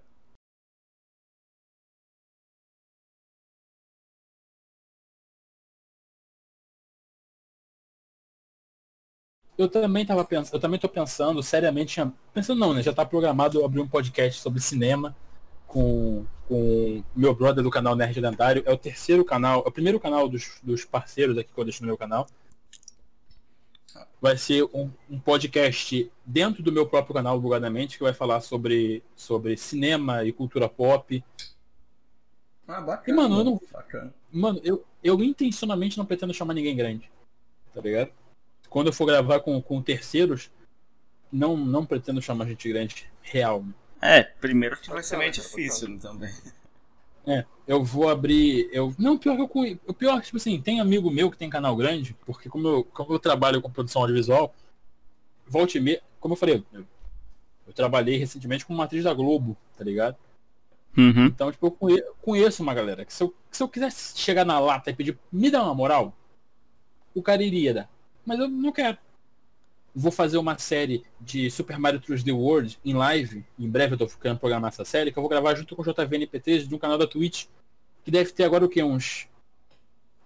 Eu 9.57 9.69
também 9.69 10.05
tava 10.05 10.25
pensando, 10.25 10.55
eu 10.55 10.61
também 10.61 10.81
tô 10.81 10.89
pensando 10.89 11.41
seriamente, 11.43 12.01
pensando 12.33 12.59
não, 12.59 12.75
né? 12.75 12.83
Já 12.83 12.93
tá 12.93 13.05
programado 13.07 13.59
eu 13.59 13.65
abrir 13.65 13.81
um 13.81 13.89
podcast 13.89 14.41
sobre 14.41 14.61
cinema 14.61 15.15
com 15.67 16.27
com 16.49 17.03
meu 17.17 17.35
brother 17.35 17.65
do 17.65 17.71
canal 17.71 17.97
Nerd 17.97 18.21
Lendário. 18.21 18.63
É 18.67 18.73
o 18.73 18.77
terceiro 18.77 19.25
canal, 19.25 19.63
é 19.65 19.69
o 19.69 19.73
primeiro 19.73 19.99
canal 19.99 20.29
dos, 20.29 20.61
dos 20.63 20.85
parceiros 20.85 21.39
aqui 21.39 21.51
que 21.53 21.59
eu 21.59 21.65
deixo 21.65 21.83
no 21.83 21.87
meu 21.87 21.97
canal. 21.97 22.27
Vai 24.21 24.37
ser 24.39 24.65
um, 24.73 24.91
um 25.09 25.19
podcast 25.19 26.11
dentro 26.25 26.63
do 26.63 26.73
meu 26.73 26.87
próprio 26.87 27.15
canal, 27.15 27.39
bugadamente, 27.41 27.97
que 27.99 28.03
vai 28.05 28.15
falar 28.15 28.41
sobre, 28.41 29.03
sobre 29.15 29.57
cinema 29.57 30.25
e 30.25 30.33
cultura 30.33 30.69
pop. 30.69 31.23
Ah, 32.67 32.81
bacana. 32.81 33.05
E, 33.07 33.13
mano, 33.13 33.39
eu 33.41 33.45
não- 33.45 33.61
Bacana. 33.71 34.15
Mano, 34.33 34.61
eu, 34.65 34.85
eu 35.03 35.23
intencionalmente 35.23 35.99
não 35.99 36.07
pretendo 36.07 36.33
chamar 36.35 36.55
ninguém 36.55 36.75
grande. 36.75 37.11
Tá 37.75 37.81
ligado? 37.81 38.11
Quando 38.71 38.87
eu 38.89 38.93
for 38.93 39.07
gravar 39.07 39.41
com, 39.41 39.61
com 39.61 39.83
terceiros, 39.83 40.51
não, 41.31 41.57
não 41.57 41.85
pretendo 41.85 42.23
chamar 42.23 42.47
gente 42.47 42.69
grande 42.69 43.07
real. 43.23 43.65
É, 44.01 44.23
primeiro 44.23 44.77
que 44.81 44.91
vai 44.91 45.03
ser 45.03 45.17
meio 45.17 45.31
difícil 45.33 45.99
também. 45.99 46.33
É, 47.27 47.45
eu 47.67 47.83
vou 47.83 48.09
abrir. 48.09 48.69
Eu, 48.73 48.95
não, 48.99 49.17
pior 49.17 49.37
que 49.37 49.43
eu 49.59 49.79
O 49.87 49.95
pior, 49.95 50.21
tipo 50.23 50.37
assim, 50.37 50.61
tem 50.61 50.81
amigo 50.81 51.11
meu 51.11 51.31
que 51.31 51.39
tem 51.39 51.49
canal 51.49 51.75
grande, 51.77 52.15
porque 52.27 52.49
como 52.49 52.69
eu, 52.69 52.85
como 52.85 53.13
eu 53.15 53.19
trabalho 53.19 53.63
com 53.63 53.71
produção 53.71 54.03
audiovisual, 54.03 54.55
volte 55.47 55.79
e 55.79 55.81
meia, 55.81 56.03
como 56.21 56.35
eu 56.35 56.39
falei, 56.39 56.63
eu, 56.73 56.85
eu 57.67 57.73
trabalhei 57.73 58.17
recentemente 58.19 58.65
com 58.67 58.75
uma 58.75 58.85
atriz 58.85 59.05
da 59.05 59.15
Globo, 59.15 59.57
tá 59.77 59.85
ligado? 59.85 60.17
Uhum. 60.97 61.27
Então, 61.27 61.51
tipo, 61.51 61.67
eu 61.67 61.71
conhe- 61.71 62.05
conheço 62.23 62.63
uma 62.63 62.75
galera 62.75 63.05
que 63.05 63.13
se 63.13 63.23
eu, 63.23 63.35
se 63.51 63.63
eu 63.63 63.69
quisesse 63.69 64.19
chegar 64.19 64.45
na 64.45 64.59
lata 64.61 64.91
e 64.91 64.95
pedir, 64.95 65.19
me 65.33 65.51
dá 65.51 65.63
uma 65.63 65.75
moral, 65.75 66.15
o 67.15 67.23
cara 67.23 67.43
iria 67.43 67.75
dar. 67.75 67.91
Mas 68.25 68.39
eu 68.39 68.49
não 68.49 68.71
quero. 68.73 68.97
Vou 69.95 70.11
fazer 70.11 70.39
uma 70.39 70.59
série 70.59 71.05
de 71.21 71.49
Super 71.51 71.79
Mario 71.79 72.01
3D 72.01 72.35
World 72.35 72.79
em 72.85 72.95
live. 72.95 73.45
Em 73.57 73.69
breve 73.69 73.95
eu 73.95 73.99
tô 73.99 74.09
querendo 74.09 74.39
programar 74.39 74.71
essa 74.71 74.85
série, 74.85 75.13
que 75.13 75.19
eu 75.19 75.23
vou 75.23 75.31
gravar 75.31 75.55
junto 75.55 75.77
com 75.77 75.83
o 75.83 75.85
JVNP3 75.85 76.67
de 76.67 76.75
um 76.75 76.79
canal 76.79 76.99
da 76.99 77.07
Twitch. 77.07 77.47
Que 78.05 78.11
deve 78.11 78.33
ter 78.33 78.43
agora 78.43 78.65
o 78.65 78.69
quê? 78.69 78.83
Uns. 78.83 79.29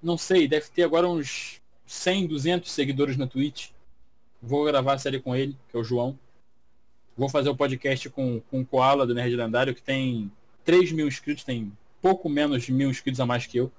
Não 0.03 0.17
sei, 0.17 0.49
deve 0.49 0.69
ter 0.71 0.85
agora 0.85 1.07
uns 1.07 1.61
100, 1.85 2.29
200 2.29 2.71
seguidores 2.71 3.17
na 3.19 3.27
Twitch. 3.27 3.71
Vou 4.41 4.65
gravar 4.65 4.95
a 4.95 4.99
série 4.99 5.21
com 5.21 5.37
ele, 5.37 5.57
que 5.69 5.77
é 5.77 5.81
o 5.81 5.85
João. 5.85 6.19
Vou 7.17 7.29
fazer 7.29 7.51
o 7.51 7.57
podcast 7.57 8.09
com, 8.09 8.41
com 8.51 8.61
o 8.61 8.67
Koala 8.67 9.07
do 9.07 9.15
Nerd 9.15 9.37
Lendário, 9.37 9.75
que 9.75 9.83
tem 9.83 10.33
3 10.65 10.93
mil 10.93 11.07
inscritos, 11.09 11.45
tem 11.45 11.73
pouco 12.01 12.29
menos 12.29 12.65
de 12.65 12.73
mil 12.73 12.89
inscritos 12.89 13.21
a 13.21 13.27
mais 13.27 13.47
que 13.47 13.59
eu. 13.59 13.73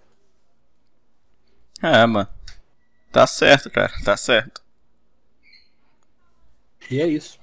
É, 1.82 2.06
mano. 2.06 2.30
Tá 3.12 3.26
certo, 3.26 3.72
cara. 3.72 3.92
Tá 4.04 4.16
certo. 4.18 4.62
E 6.90 7.00
é 7.00 7.08
isso. 7.08 7.40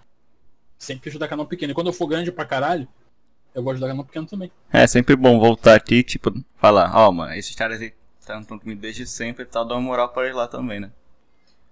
Sempre 0.79 1.09
ajudar 1.09 1.29
canal 1.29 1.47
pequeno. 1.47 1.73
E 1.73 1.75
quando 1.75 1.89
eu 1.89 1.93
for 1.93 2.07
grande 2.07 2.33
pra 2.33 2.45
caralho, 2.45 2.89
eu 3.55 3.63
vou 3.63 3.73
ajudar 3.73 3.89
canal 3.89 4.05
pequeno 4.05 4.27
também. 4.27 4.51
É 4.73 4.87
sempre 4.87 5.17
bom 5.17 5.39
voltar 5.39 5.75
aqui, 5.75 6.03
tipo, 6.03 6.33
falar, 6.57 6.95
ó, 6.95 7.11
mano, 7.11 7.35
esses 7.35 7.55
caras 7.55 7.81
aí 7.81 7.95
estão 8.21 8.59
comigo 8.59 8.81
desde 8.81 9.07
sempre 9.07 9.45
e 9.45 9.47
tal, 9.47 9.65
dá 9.65 9.75
uma 9.75 9.81
moral 9.81 10.09
pra 10.09 10.25
eles 10.25 10.37
lá 10.37 10.49
também, 10.49 10.81
né? 10.81 10.91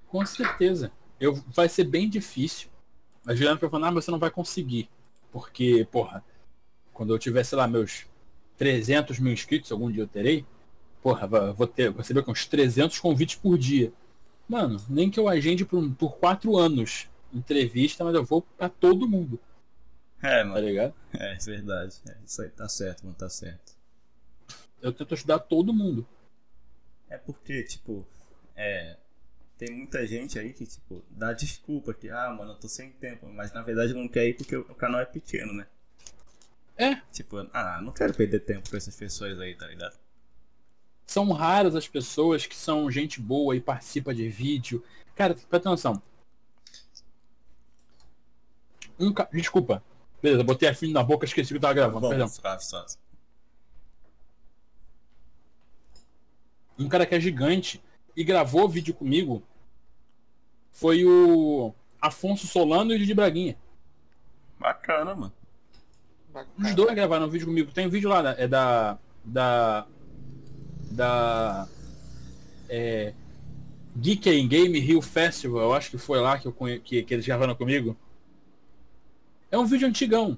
Com 0.08 0.24
certeza. 0.24 0.92
Eu, 1.20 1.34
vai 1.48 1.68
ser 1.68 1.84
bem 1.84 2.08
difícil. 2.08 2.68
Mas 3.24 3.36
Juliano 3.36 3.58
foi 3.58 3.68
falando, 3.68 3.86
ah, 3.86 3.90
mas 3.90 4.04
você 4.04 4.10
não 4.10 4.18
vai 4.18 4.30
conseguir. 4.30 4.88
Porque, 5.32 5.86
porra, 5.90 6.24
quando 6.92 7.12
eu 7.12 7.18
tiver, 7.18 7.42
sei 7.42 7.58
lá, 7.58 7.66
meus 7.66 8.06
300 8.56 9.18
mil 9.18 9.32
inscritos, 9.32 9.72
algum 9.72 9.90
dia 9.90 10.02
eu 10.02 10.06
terei, 10.06 10.46
porra, 11.02 11.26
vou 11.52 11.66
ter, 11.66 11.90
vou 11.90 11.98
receber 11.98 12.22
com 12.22 12.30
uns 12.30 12.46
300 12.46 12.98
convites 13.00 13.34
por 13.36 13.58
dia. 13.58 13.92
Mano, 14.48 14.80
nem 14.88 15.10
que 15.10 15.18
eu 15.18 15.28
agende 15.28 15.64
por, 15.64 15.90
por 15.94 16.16
quatro 16.16 16.56
anos 16.56 17.08
entrevista, 17.34 18.04
mas 18.04 18.14
eu 18.14 18.24
vou 18.24 18.42
pra 18.42 18.68
todo 18.68 19.08
mundo, 19.08 19.38
É, 20.22 20.38
tá 20.40 20.44
mano. 20.44 20.66
ligado? 20.66 20.94
É, 21.12 21.36
verdade. 21.36 21.96
É, 22.08 22.16
isso 22.24 22.42
aí 22.42 22.50
tá 22.50 22.68
certo, 22.68 23.04
mano, 23.04 23.16
tá 23.16 23.28
certo. 23.28 23.72
Eu 24.80 24.92
tento 24.92 25.14
ajudar 25.14 25.38
todo 25.40 25.72
mundo. 25.72 26.06
É 27.08 27.16
porque, 27.18 27.62
tipo, 27.62 28.06
é. 28.56 28.96
Tem 29.56 29.70
muita 29.70 30.04
gente 30.06 30.38
aí 30.38 30.52
que, 30.52 30.66
tipo, 30.66 31.02
dá 31.10 31.32
desculpa 31.32 31.94
que, 31.94 32.10
ah, 32.10 32.30
mano, 32.30 32.52
eu 32.52 32.56
tô 32.56 32.66
sem 32.68 32.90
tempo, 32.90 33.26
mas 33.28 33.52
na 33.52 33.62
verdade 33.62 33.94
não 33.94 34.08
quer 34.08 34.26
ir 34.26 34.34
porque 34.34 34.56
o 34.56 34.74
canal 34.74 35.00
é 35.00 35.04
pequeno, 35.06 35.52
né? 35.52 35.66
É, 36.76 36.96
Tipo, 37.12 37.48
ah, 37.52 37.80
não 37.80 37.92
quero 37.92 38.12
perder 38.14 38.40
tempo 38.40 38.68
com 38.68 38.76
essas 38.76 38.96
pessoas 38.96 39.38
aí, 39.38 39.54
tá 39.54 39.66
ligado? 39.68 39.96
são 41.06 41.30
raras 41.32 41.76
as 41.76 41.86
pessoas 41.86 42.46
que 42.46 42.56
são 42.56 42.90
gente 42.90 43.20
boa 43.20 43.54
e 43.54 43.60
participa 43.60 44.12
de 44.14 44.28
vídeo. 44.28 44.82
Cara, 45.14 45.34
pra 45.48 45.60
ter 45.60 45.68
noção. 45.68 46.02
Um 48.98 49.12
ca... 49.12 49.28
Desculpa. 49.32 49.82
Beleza, 50.22 50.42
botei 50.42 50.68
a 50.68 50.74
fim 50.74 50.92
na 50.92 51.02
boca, 51.02 51.26
esqueci 51.26 51.50
que 51.50 51.56
eu 51.56 51.60
tava 51.60 51.74
gravando, 51.74 52.08
perdão. 52.08 52.28
suave, 52.28 52.64
suave. 52.64 52.94
Um 56.78 56.88
cara 56.88 57.06
que 57.06 57.14
é 57.14 57.20
gigante 57.20 57.82
e 58.16 58.24
gravou 58.24 58.68
vídeo 58.68 58.94
comigo 58.94 59.42
foi 60.72 61.04
o 61.04 61.72
Afonso 62.00 62.46
Solano 62.46 62.92
e 62.92 62.96
o 62.96 62.98
Didi 62.98 63.14
Braguinha. 63.14 63.56
Bacana, 64.58 65.14
mano. 65.14 65.32
Bacana. 66.32 66.68
Os 66.68 66.74
dois 66.74 66.94
gravaram 66.94 67.26
um 67.26 67.30
vídeo 67.30 67.46
comigo. 67.46 67.70
Tem 67.72 67.86
um 67.86 67.90
vídeo 67.90 68.08
lá, 68.08 68.34
é 68.36 68.48
da. 68.48 68.98
Da. 69.24 69.86
Da. 70.90 71.68
É. 72.68 73.14
Geek 73.96 74.28
in 74.28 74.48
Game 74.48 74.78
Rio 74.80 75.00
Festival, 75.00 75.60
eu 75.62 75.72
acho 75.72 75.90
que 75.90 75.98
foi 75.98 76.18
lá 76.18 76.36
que, 76.36 76.48
eu, 76.48 76.52
que, 76.52 77.04
que 77.04 77.14
eles 77.14 77.24
gravaram 77.24 77.54
comigo. 77.54 77.96
É 79.54 79.58
um 79.58 79.64
vídeo 79.66 79.86
antigão. 79.86 80.36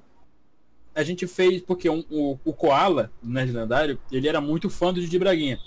A 0.95 1.03
gente 1.03 1.27
fez, 1.27 1.63
porque 1.63 1.89
um- 1.89 2.05
o, 2.11 2.39
o 2.45 2.53
Koala, 2.53 3.11
o 3.23 3.27
Nerd 3.27 3.51
Lendário, 3.51 3.99
ele 4.13 4.29
era 4.29 4.43
muito 4.43 4.69
fã 4.69 4.93
do 4.93 5.01
Didi 5.01 5.19
Braguinha. 5.19 5.59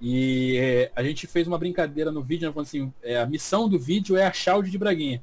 E 0.00 0.56
é, 0.56 0.90
a 0.96 1.02
gente 1.02 1.26
fez 1.26 1.46
uma 1.46 1.58
brincadeira 1.58 2.10
no 2.10 2.22
vídeo, 2.22 2.46
né, 2.48 2.52
falando 2.54 2.66
assim, 2.66 2.90
é, 3.02 3.18
a 3.20 3.26
missão 3.26 3.68
do 3.68 3.78
vídeo 3.78 4.16
é 4.16 4.24
achar 4.24 4.56
o 4.56 4.62
Didi 4.62 4.78
Braguinha. 4.78 5.22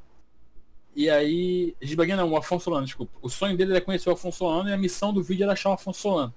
E 0.95 1.09
aí, 1.09 1.75
Didi 1.81 1.95
Braguinha 1.95 2.17
não, 2.17 2.29
o 2.29 2.37
Afonso 2.37 2.65
Solano, 2.65 2.85
desculpa. 2.85 3.11
O 3.23 3.27
sonho 3.29 3.57
dele 3.57 3.71
era 3.71 3.81
conhecer 3.81 4.07
o 4.09 4.13
Afonso 4.13 4.37
Solano 4.37 4.69
e 4.69 4.73
a 4.73 4.77
missão 4.77 5.11
do 5.11 5.23
vídeo 5.23 5.43
era 5.43 5.53
achar 5.53 5.71
o 5.71 5.73
Afonso 5.73 5.99
Solano. 5.99 6.33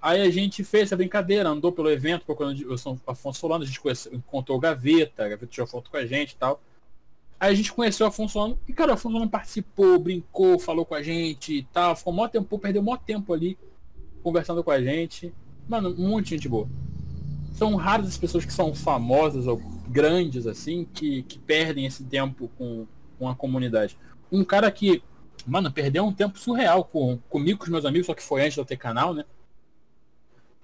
Aí 0.00 0.22
a 0.22 0.30
gente 0.30 0.64
fez 0.64 0.84
essa 0.84 0.96
brincadeira, 0.96 1.46
andou 1.50 1.72
pelo 1.72 1.90
evento 1.90 2.24
procurando 2.24 2.58
o 2.70 2.74
Afonso 3.06 3.38
Solano, 3.38 3.64
a 3.64 3.66
gente 3.66 3.78
conheceu, 3.78 4.14
encontrou 4.14 4.56
o 4.56 4.60
Gaveta, 4.60 5.26
a 5.26 5.28
Gaveta 5.28 5.46
tirou 5.46 5.66
foto 5.66 5.90
com 5.90 5.98
a 5.98 6.06
gente 6.06 6.30
e 6.32 6.36
tal. 6.36 6.58
Aí 7.40 7.52
a 7.52 7.54
gente 7.54 7.72
conheceu 7.72 8.04
o 8.04 8.08
Afonso 8.10 8.34
Solano 8.34 8.58
e, 8.68 8.72
cara, 8.74 8.90
o 8.90 8.94
Afonso 8.94 9.14
Solano 9.14 9.30
participou, 9.30 9.98
brincou, 9.98 10.58
falou 10.58 10.84
com 10.84 10.94
a 10.94 11.02
gente 11.02 11.54
e 11.54 11.62
tal. 11.62 11.96
Ficou 11.96 12.12
mó 12.12 12.28
tempo, 12.28 12.58
perdeu 12.58 12.82
mó 12.82 12.96
tempo 12.98 13.32
ali 13.32 13.56
conversando 14.22 14.62
com 14.62 14.70
a 14.70 14.80
gente. 14.82 15.32
Mano, 15.66 15.88
um 15.98 16.10
monte 16.10 16.26
de 16.26 16.30
gente 16.36 16.48
boa. 16.48 16.68
São 17.54 17.74
raras 17.76 18.08
as 18.08 18.18
pessoas 18.18 18.44
que 18.44 18.52
são 18.52 18.74
famosas 18.74 19.46
ou 19.46 19.56
grandes, 19.88 20.46
assim, 20.46 20.86
que, 20.92 21.22
que 21.22 21.38
perdem 21.38 21.86
esse 21.86 22.04
tempo 22.04 22.50
com, 22.58 22.86
com 23.18 23.26
a 23.28 23.34
comunidade. 23.34 23.96
Um 24.30 24.44
cara 24.44 24.70
que, 24.70 25.02
mano, 25.46 25.72
perdeu 25.72 26.04
um 26.04 26.12
tempo 26.12 26.38
surreal 26.38 26.84
com, 26.84 27.18
comigo, 27.28 27.58
com 27.58 27.64
os 27.64 27.70
meus 27.70 27.84
amigos, 27.86 28.06
só 28.06 28.14
que 28.14 28.22
foi 28.22 28.42
antes 28.42 28.54
de 28.54 28.60
eu 28.60 28.64
ter 28.66 28.76
canal, 28.76 29.14
né? 29.14 29.24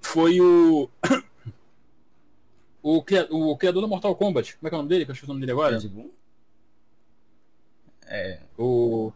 Foi 0.01 0.41
o. 0.41 0.91
O, 2.83 3.03
cria- 3.03 3.27
o 3.33 3.57
criador 3.57 3.83
do 3.83 3.89
Mortal 3.89 4.15
Kombat. 4.15 4.57
Como 4.59 4.69
é 4.69 4.71
que 4.71 4.75
é 4.75 4.79
o 4.79 4.83
nome 4.83 4.89
dele? 4.89 5.05
Que 5.05 5.11
eu 5.11 5.13
esqueci 5.13 5.29
o 5.29 5.35
nome 5.35 5.41
dele 5.41 5.51
agora. 5.53 5.75
É, 8.07 8.41
O. 8.59 9.13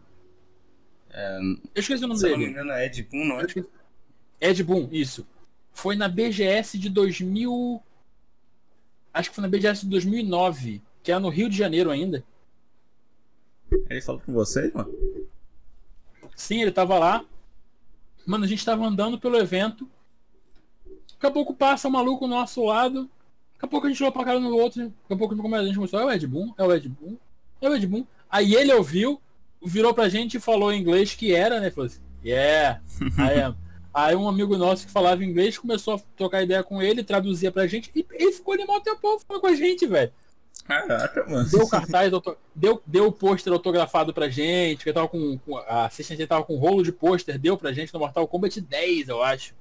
é, 1.09 1.39
Eu 1.75 1.79
esqueci 1.79 2.03
o 2.03 2.07
nome 2.07 2.19
se 2.19 2.25
eu 2.27 2.31
não 2.31 2.37
me 2.37 2.45
dele. 2.45 2.51
engano 2.59 2.71
é 2.71 2.85
Ed 2.85 3.03
Boon, 3.03 3.25
não 3.25 3.39
é? 3.39 3.45
Ed 4.41 4.63
Boon, 4.63 4.89
isso. 4.91 5.25
Foi 5.73 5.95
na 5.95 6.07
BGS 6.09 6.77
de 6.77 6.89
2000. 6.89 7.81
Acho 9.13 9.29
que 9.29 9.35
foi 9.35 9.41
na 9.41 9.47
BGS 9.49 9.81
de 9.83 9.89
2009, 9.89 10.81
que 11.03 11.11
era 11.11 11.19
no 11.19 11.29
Rio 11.29 11.49
de 11.49 11.57
Janeiro 11.57 11.89
ainda. 11.89 12.23
Ele 13.89 14.01
falou 14.01 14.21
com 14.25 14.33
vocês, 14.33 14.71
mano? 14.73 14.91
Sim, 16.35 16.61
ele 16.61 16.71
tava 16.71 16.97
lá. 16.99 17.23
Mano, 18.25 18.43
a 18.43 18.47
gente 18.47 18.65
tava 18.65 18.85
andando 18.85 19.19
pelo 19.19 19.37
evento. 19.37 19.89
Daqui 21.13 21.27
a 21.27 21.31
pouco 21.31 21.53
passa 21.53 21.87
um 21.87 21.91
maluco 21.91 22.25
ao 22.25 22.29
nosso 22.29 22.65
lado. 22.65 23.09
Daqui 23.53 23.65
a 23.65 23.67
pouco 23.67 23.87
a 23.87 23.89
gente 23.89 24.01
olhou 24.03 24.11
pra 24.11 24.25
cara 24.25 24.39
no 24.39 24.55
outro. 24.57 24.81
Daqui 24.89 25.13
a 25.13 25.15
pouco 25.15 25.33
a 25.55 25.63
gente 25.65 25.77
mostrou, 25.79 26.01
é 26.01 26.05
o 26.05 26.11
Ed 26.11 26.27
Boon, 26.27 26.53
é 26.57 26.63
o 26.63 26.73
Ed 26.73 26.89
Boon, 26.89 27.17
é 27.61 27.69
o 27.69 27.75
Ed 27.75 27.87
Boon. 27.87 28.05
Aí 28.31 28.55
ele 28.55 28.73
ouviu, 28.73 29.21
virou 29.63 29.93
pra 29.93 30.07
gente 30.09 30.37
e 30.37 30.39
falou 30.39 30.71
em 30.71 30.79
inglês 30.81 31.13
que 31.13 31.33
era, 31.35 31.59
né? 31.59 31.69
Falou 31.69 31.87
assim, 31.87 31.99
yeah, 32.23 32.81
I 33.17 33.39
am. 33.41 33.57
Aí 33.93 34.15
um 34.15 34.27
amigo 34.29 34.55
nosso 34.57 34.85
que 34.85 34.91
falava 34.91 35.21
inglês 35.25 35.57
começou 35.57 35.95
a 35.95 35.99
trocar 36.15 36.41
ideia 36.41 36.63
com 36.63 36.81
ele, 36.81 37.03
traduzia 37.03 37.51
pra 37.51 37.67
gente 37.67 37.91
e 37.93 38.05
ele 38.13 38.31
ficou 38.31 38.53
ali 38.53 38.65
mal 38.65 38.79
tempo 38.79 38.99
falando 39.27 39.41
com 39.41 39.47
a 39.47 39.53
gente, 39.55 39.85
velho. 39.85 40.11
Caraca, 40.63 41.25
mano. 41.27 41.49
Deu 41.49 41.67
cartaz, 41.67 42.09
deu, 42.55 42.81
deu 42.87 43.07
o 43.07 43.11
pôster 43.11 43.51
autografado 43.51 44.13
pra 44.13 44.29
gente, 44.29 44.85
que 44.85 44.93
tava 44.93 45.09
com, 45.09 45.37
com- 45.39 45.57
a 45.57 45.87
assistente 45.87 46.25
tava 46.25 46.45
com 46.45 46.55
um 46.55 46.59
rolo 46.59 46.83
de 46.83 46.91
pôster, 46.93 47.37
deu 47.37 47.57
pra 47.57 47.73
gente 47.73 47.93
no 47.93 47.99
Mortal 47.99 48.25
Kombat 48.27 48.61
10, 48.61 49.09
eu 49.09 49.21
acho. 49.21 49.53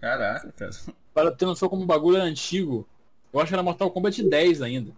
Caraca, 0.00 0.50
cara. 0.56 0.70
Para 1.12 1.30
ter 1.32 1.44
noção 1.44 1.68
como 1.68 1.82
o 1.82 1.86
bagulho 1.86 2.16
era 2.16 2.24
antigo. 2.24 2.86
Eu 3.32 3.40
acho 3.40 3.48
que 3.48 3.54
era 3.54 3.62
Mortal 3.62 3.90
Kombat 3.90 4.22
10 4.22 4.62
ainda. 4.62 4.92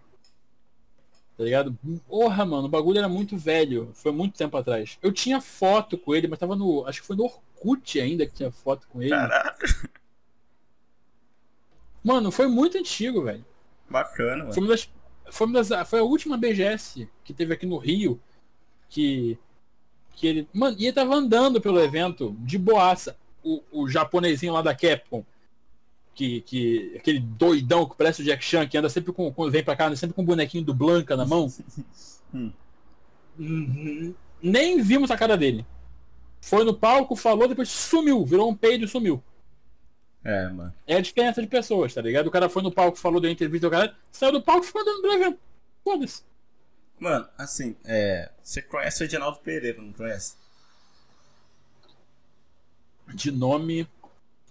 Tá 1.40 1.44
ligado? 1.44 1.78
Porra, 2.06 2.44
mano, 2.44 2.66
o 2.66 2.68
bagulho 2.68 2.98
era 2.98 3.08
muito 3.08 3.34
velho. 3.34 3.88
Foi 3.94 4.12
muito 4.12 4.36
tempo 4.36 4.54
atrás. 4.58 4.98
Eu 5.00 5.10
tinha 5.10 5.40
foto 5.40 5.96
com 5.96 6.14
ele, 6.14 6.28
mas 6.28 6.38
tava 6.38 6.54
no. 6.54 6.84
Acho 6.86 7.00
que 7.00 7.06
foi 7.06 7.16
no 7.16 7.24
Orkut 7.24 7.98
ainda 7.98 8.26
que 8.26 8.34
tinha 8.34 8.50
foto 8.52 8.86
com 8.88 9.00
ele. 9.00 9.08
Caraca. 9.08 9.90
Mano, 12.04 12.30
foi 12.30 12.46
muito 12.46 12.76
antigo, 12.76 13.22
velho. 13.24 13.42
Bacana, 13.88 14.52
Foi 14.52 14.60
mano. 14.60 14.60
uma 14.60 14.68
das. 14.68 14.90
Foi, 15.30 15.46
uma 15.46 15.62
das, 15.62 15.88
foi 15.88 16.00
a 16.00 16.02
última 16.02 16.36
BGS 16.36 17.08
que 17.24 17.32
teve 17.32 17.54
aqui 17.54 17.64
no 17.64 17.78
Rio. 17.78 18.20
Que. 18.90 19.38
Que 20.10 20.26
ele. 20.26 20.48
Mano, 20.52 20.76
e 20.78 20.84
ele 20.84 20.92
tava 20.92 21.14
andando 21.14 21.58
pelo 21.58 21.80
evento 21.80 22.36
de 22.40 22.58
boaça. 22.58 23.16
O, 23.42 23.62
o 23.72 23.88
japonesinho 23.88 24.52
lá 24.52 24.60
da 24.60 24.74
Capcom. 24.74 25.24
Que, 26.20 26.42
que. 26.42 26.96
Aquele 26.98 27.18
doidão 27.18 27.88
que 27.88 27.96
parece 27.96 28.20
o 28.20 28.24
Jack 28.26 28.44
Chan, 28.44 28.66
que 28.68 28.76
anda 28.76 28.90
sempre 28.90 29.10
com. 29.10 29.32
Quando 29.32 29.50
vem 29.50 29.64
pra 29.64 29.74
cá, 29.74 29.86
anda 29.86 29.96
sempre 29.96 30.14
com 30.14 30.20
um 30.20 30.26
bonequinho 30.26 30.62
do 30.62 30.74
Blanca 30.74 31.16
na 31.16 31.24
mão. 31.24 31.50
Hum. 32.32 32.52
Uhum. 33.36 34.14
Nem 34.40 34.80
vimos 34.80 35.10
a 35.10 35.16
cara 35.16 35.36
dele. 35.36 35.66
Foi 36.40 36.64
no 36.64 36.72
palco, 36.72 37.16
falou, 37.16 37.48
depois 37.48 37.68
sumiu, 37.68 38.24
virou 38.24 38.48
um 38.48 38.54
peido 38.54 38.84
e 38.84 38.88
sumiu. 38.88 39.20
É, 40.22 40.48
mano. 40.48 40.72
É 40.86 40.94
a 40.94 41.00
diferença 41.00 41.42
de 41.42 41.48
pessoas, 41.48 41.92
tá 41.92 42.00
ligado? 42.00 42.28
O 42.28 42.30
cara 42.30 42.48
foi 42.48 42.62
no 42.62 42.70
palco, 42.70 42.96
falou, 42.96 43.20
deu 43.20 43.28
entrevista, 43.28 43.66
o 43.66 43.70
cara 43.70 43.96
saiu 44.12 44.30
do 44.30 44.40
palco 44.40 44.62
e 44.62 44.66
ficou 44.68 44.80
andando 44.80 45.02
pelo 45.02 45.14
evento. 45.14 45.40
Foda-se. 45.82 46.22
Mano, 47.00 47.26
assim, 47.36 47.74
é. 47.84 48.30
Você 48.40 48.62
conhece 48.62 49.02
o 49.02 49.06
Edinaldo 49.06 49.40
Pereira, 49.40 49.82
não 49.82 49.92
conhece? 49.92 50.36
De 53.12 53.32
nome, 53.32 53.88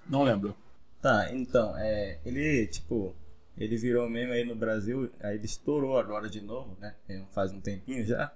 não 0.06 0.24
lembro. 0.24 0.54
Tá, 1.02 1.34
então, 1.34 1.78
é. 1.78 2.20
Ele, 2.26 2.68
tipo. 2.68 3.16
Ele 3.58 3.76
virou 3.78 4.10
meme 4.10 4.32
aí 4.32 4.46
no 4.46 4.56
Brasil, 4.56 5.12
aí 5.20 5.36
ele 5.36 5.46
estourou 5.46 5.98
agora 5.98 6.30
de 6.30 6.40
novo, 6.40 6.78
né? 6.80 6.96
É, 7.10 7.22
Faz 7.32 7.52
um 7.52 7.60
tempinho 7.60 8.06
já. 8.06 8.32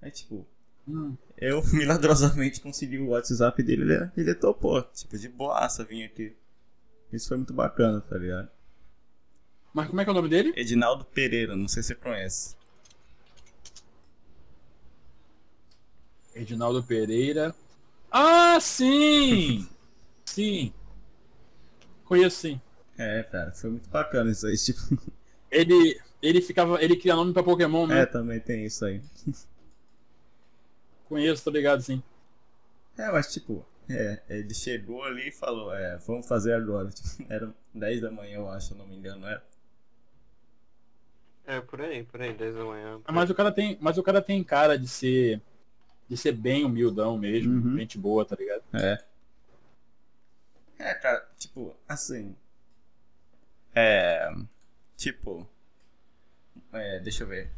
Aí, 0.00 0.10
tipo, 0.12 0.46
Hum. 0.88 1.16
eu 1.36 1.60
milagrosamente 1.74 2.60
consegui 2.60 2.98
o 2.98 3.08
WhatsApp 3.08 3.62
dele, 3.62 3.82
ele, 3.82 4.10
ele 4.16 4.34
topou. 4.34 4.82
Tipo, 4.82 5.18
de 5.18 5.28
boaça 5.28 5.84
vir 5.84 6.04
aqui. 6.04 6.36
Isso 7.12 7.28
foi 7.28 7.36
muito 7.36 7.52
bacana, 7.52 8.00
tá 8.00 8.16
ligado? 8.16 8.48
Mas 9.74 9.88
como 9.88 10.00
é 10.00 10.04
que 10.04 10.10
é 10.10 10.12
o 10.12 10.16
nome 10.16 10.28
dele? 10.28 10.52
Edinaldo 10.56 11.04
Pereira, 11.04 11.56
não 11.56 11.66
sei 11.68 11.82
se 11.82 11.88
você 11.88 11.94
conhece. 11.96 12.56
Edinaldo 16.34 16.82
Pereira. 16.82 17.54
Ah, 18.10 18.58
sim! 18.60 19.68
sim. 20.24 20.72
Conheço 22.10 22.38
sim. 22.38 22.60
É, 22.98 23.22
cara, 23.22 23.52
foi 23.52 23.70
muito 23.70 23.88
bacana 23.88 24.32
isso 24.32 24.44
aí, 24.44 24.56
tipo. 24.58 24.80
Ele, 25.48 25.96
ele 26.20 26.40
ficava. 26.40 26.82
Ele 26.82 26.96
cria 26.96 27.14
nome 27.14 27.32
pra 27.32 27.40
Pokémon, 27.40 27.86
né? 27.86 28.00
É, 28.00 28.06
também 28.06 28.40
tem 28.40 28.66
isso 28.66 28.84
aí. 28.84 29.00
Conheço, 31.08 31.44
tô 31.44 31.50
ligado 31.50 31.80
sim. 31.82 32.02
É, 32.98 33.12
mas 33.12 33.32
tipo, 33.32 33.64
é, 33.88 34.20
ele 34.28 34.52
chegou 34.52 35.04
ali 35.04 35.28
e 35.28 35.32
falou, 35.32 35.72
é, 35.72 35.98
vamos 35.98 36.26
fazer 36.26 36.52
agora. 36.52 36.90
Tipo, 36.90 37.08
era 37.32 37.54
10 37.72 38.00
da 38.00 38.10
manhã, 38.10 38.38
eu 38.38 38.48
acho, 38.48 38.66
se 38.66 38.72
eu 38.72 38.78
não 38.78 38.88
me 38.88 38.96
engano, 38.96 39.24
era. 39.24 39.44
É, 41.46 41.60
por 41.60 41.80
aí, 41.80 42.02
por 42.02 42.20
aí, 42.20 42.34
10 42.34 42.56
da 42.56 42.64
manhã. 42.64 43.00
Ah, 43.04 43.12
Mas 43.12 43.30
o 43.30 43.34
cara 43.36 43.52
tem. 43.52 43.78
Mas 43.80 43.96
o 43.98 44.02
cara 44.02 44.20
tem 44.20 44.42
cara 44.42 44.76
de 44.76 44.88
ser. 44.88 45.40
De 46.08 46.16
ser 46.16 46.32
bem 46.32 46.64
humildão 46.64 47.16
mesmo. 47.16 47.52
Uhum. 47.52 47.78
Gente 47.78 47.96
boa, 47.96 48.24
tá 48.24 48.34
ligado? 48.34 48.64
É. 48.72 48.98
É, 50.76 50.94
cara, 50.94 51.29
tipo, 51.40 51.74
assim. 51.88 52.36
É. 53.74 54.30
Tipo. 54.96 55.48
É, 56.72 57.00
deixa 57.00 57.24
eu 57.24 57.28
ver. 57.28 57.50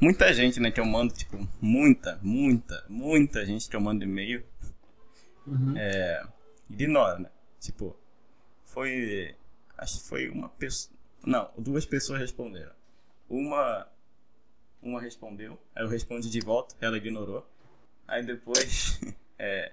Muita 0.00 0.32
gente, 0.32 0.60
né, 0.60 0.70
que 0.70 0.80
eu 0.80 0.86
mando, 0.86 1.12
tipo, 1.12 1.36
muita, 1.60 2.18
muita, 2.22 2.84
muita 2.88 3.44
gente 3.44 3.68
que 3.68 3.76
eu 3.76 3.80
mando 3.80 4.04
e-mail 4.04 4.44
Uhum. 5.46 5.74
é, 5.76 6.22
ignora, 6.68 7.18
né? 7.18 7.30
Tipo, 7.58 7.96
foi. 8.64 9.34
Acho 9.76 10.00
que 10.00 10.08
foi 10.08 10.28
uma 10.28 10.48
pessoa. 10.50 10.94
Não, 11.24 11.50
duas 11.58 11.84
pessoas 11.84 12.20
responderam. 12.20 12.72
Uma. 13.28 13.86
Uma 14.82 14.98
respondeu, 15.00 15.60
aí 15.74 15.82
eu 15.82 15.88
respondi 15.88 16.30
de 16.30 16.40
volta, 16.40 16.74
ela 16.80 16.96
ignorou. 16.96 17.46
Aí 18.08 18.24
depois. 18.24 18.98
é, 19.38 19.72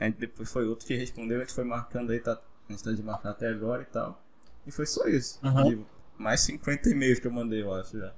aí 0.00 0.10
depois 0.10 0.50
foi 0.50 0.66
outro 0.66 0.86
que 0.86 0.94
respondeu, 0.96 1.38
a 1.38 1.40
gente 1.40 1.52
foi 1.54 1.64
marcando 1.64 2.12
aí, 2.12 2.20
tá, 2.20 2.40
a 2.68 2.72
gente 2.72 2.84
tá 2.84 2.92
de 2.92 3.02
marcar 3.02 3.30
até 3.30 3.48
agora 3.48 3.82
e 3.82 3.86
tal. 3.86 4.22
E 4.66 4.70
foi 4.70 4.86
só 4.86 5.06
isso. 5.06 5.40
De 5.64 5.84
mais 6.16 6.40
50 6.40 6.90
e-mails 6.90 7.18
que 7.18 7.26
eu 7.26 7.32
mandei, 7.32 7.62
eu 7.62 7.72
acho 7.72 7.98
já. 7.98 8.12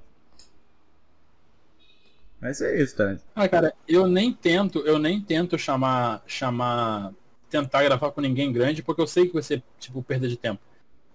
Mas 2.39 2.59
é 2.59 2.81
isso, 2.81 2.95
tá? 2.95 3.17
Ah, 3.35 3.47
cara, 3.47 3.73
eu 3.87 4.07
nem 4.07 4.33
tento, 4.33 4.79
eu 4.79 4.97
nem 4.97 5.21
tento 5.21 5.57
chamar, 5.57 6.23
chamar, 6.25 7.13
tentar 7.49 7.83
gravar 7.83 8.11
com 8.11 8.19
ninguém 8.19 8.51
grande, 8.51 8.81
porque 8.81 9.01
eu 9.01 9.07
sei 9.07 9.27
que 9.27 9.33
vai 9.33 9.43
ser, 9.43 9.63
tipo, 9.79 10.01
perda 10.01 10.27
de 10.27 10.35
tempo. 10.35 10.61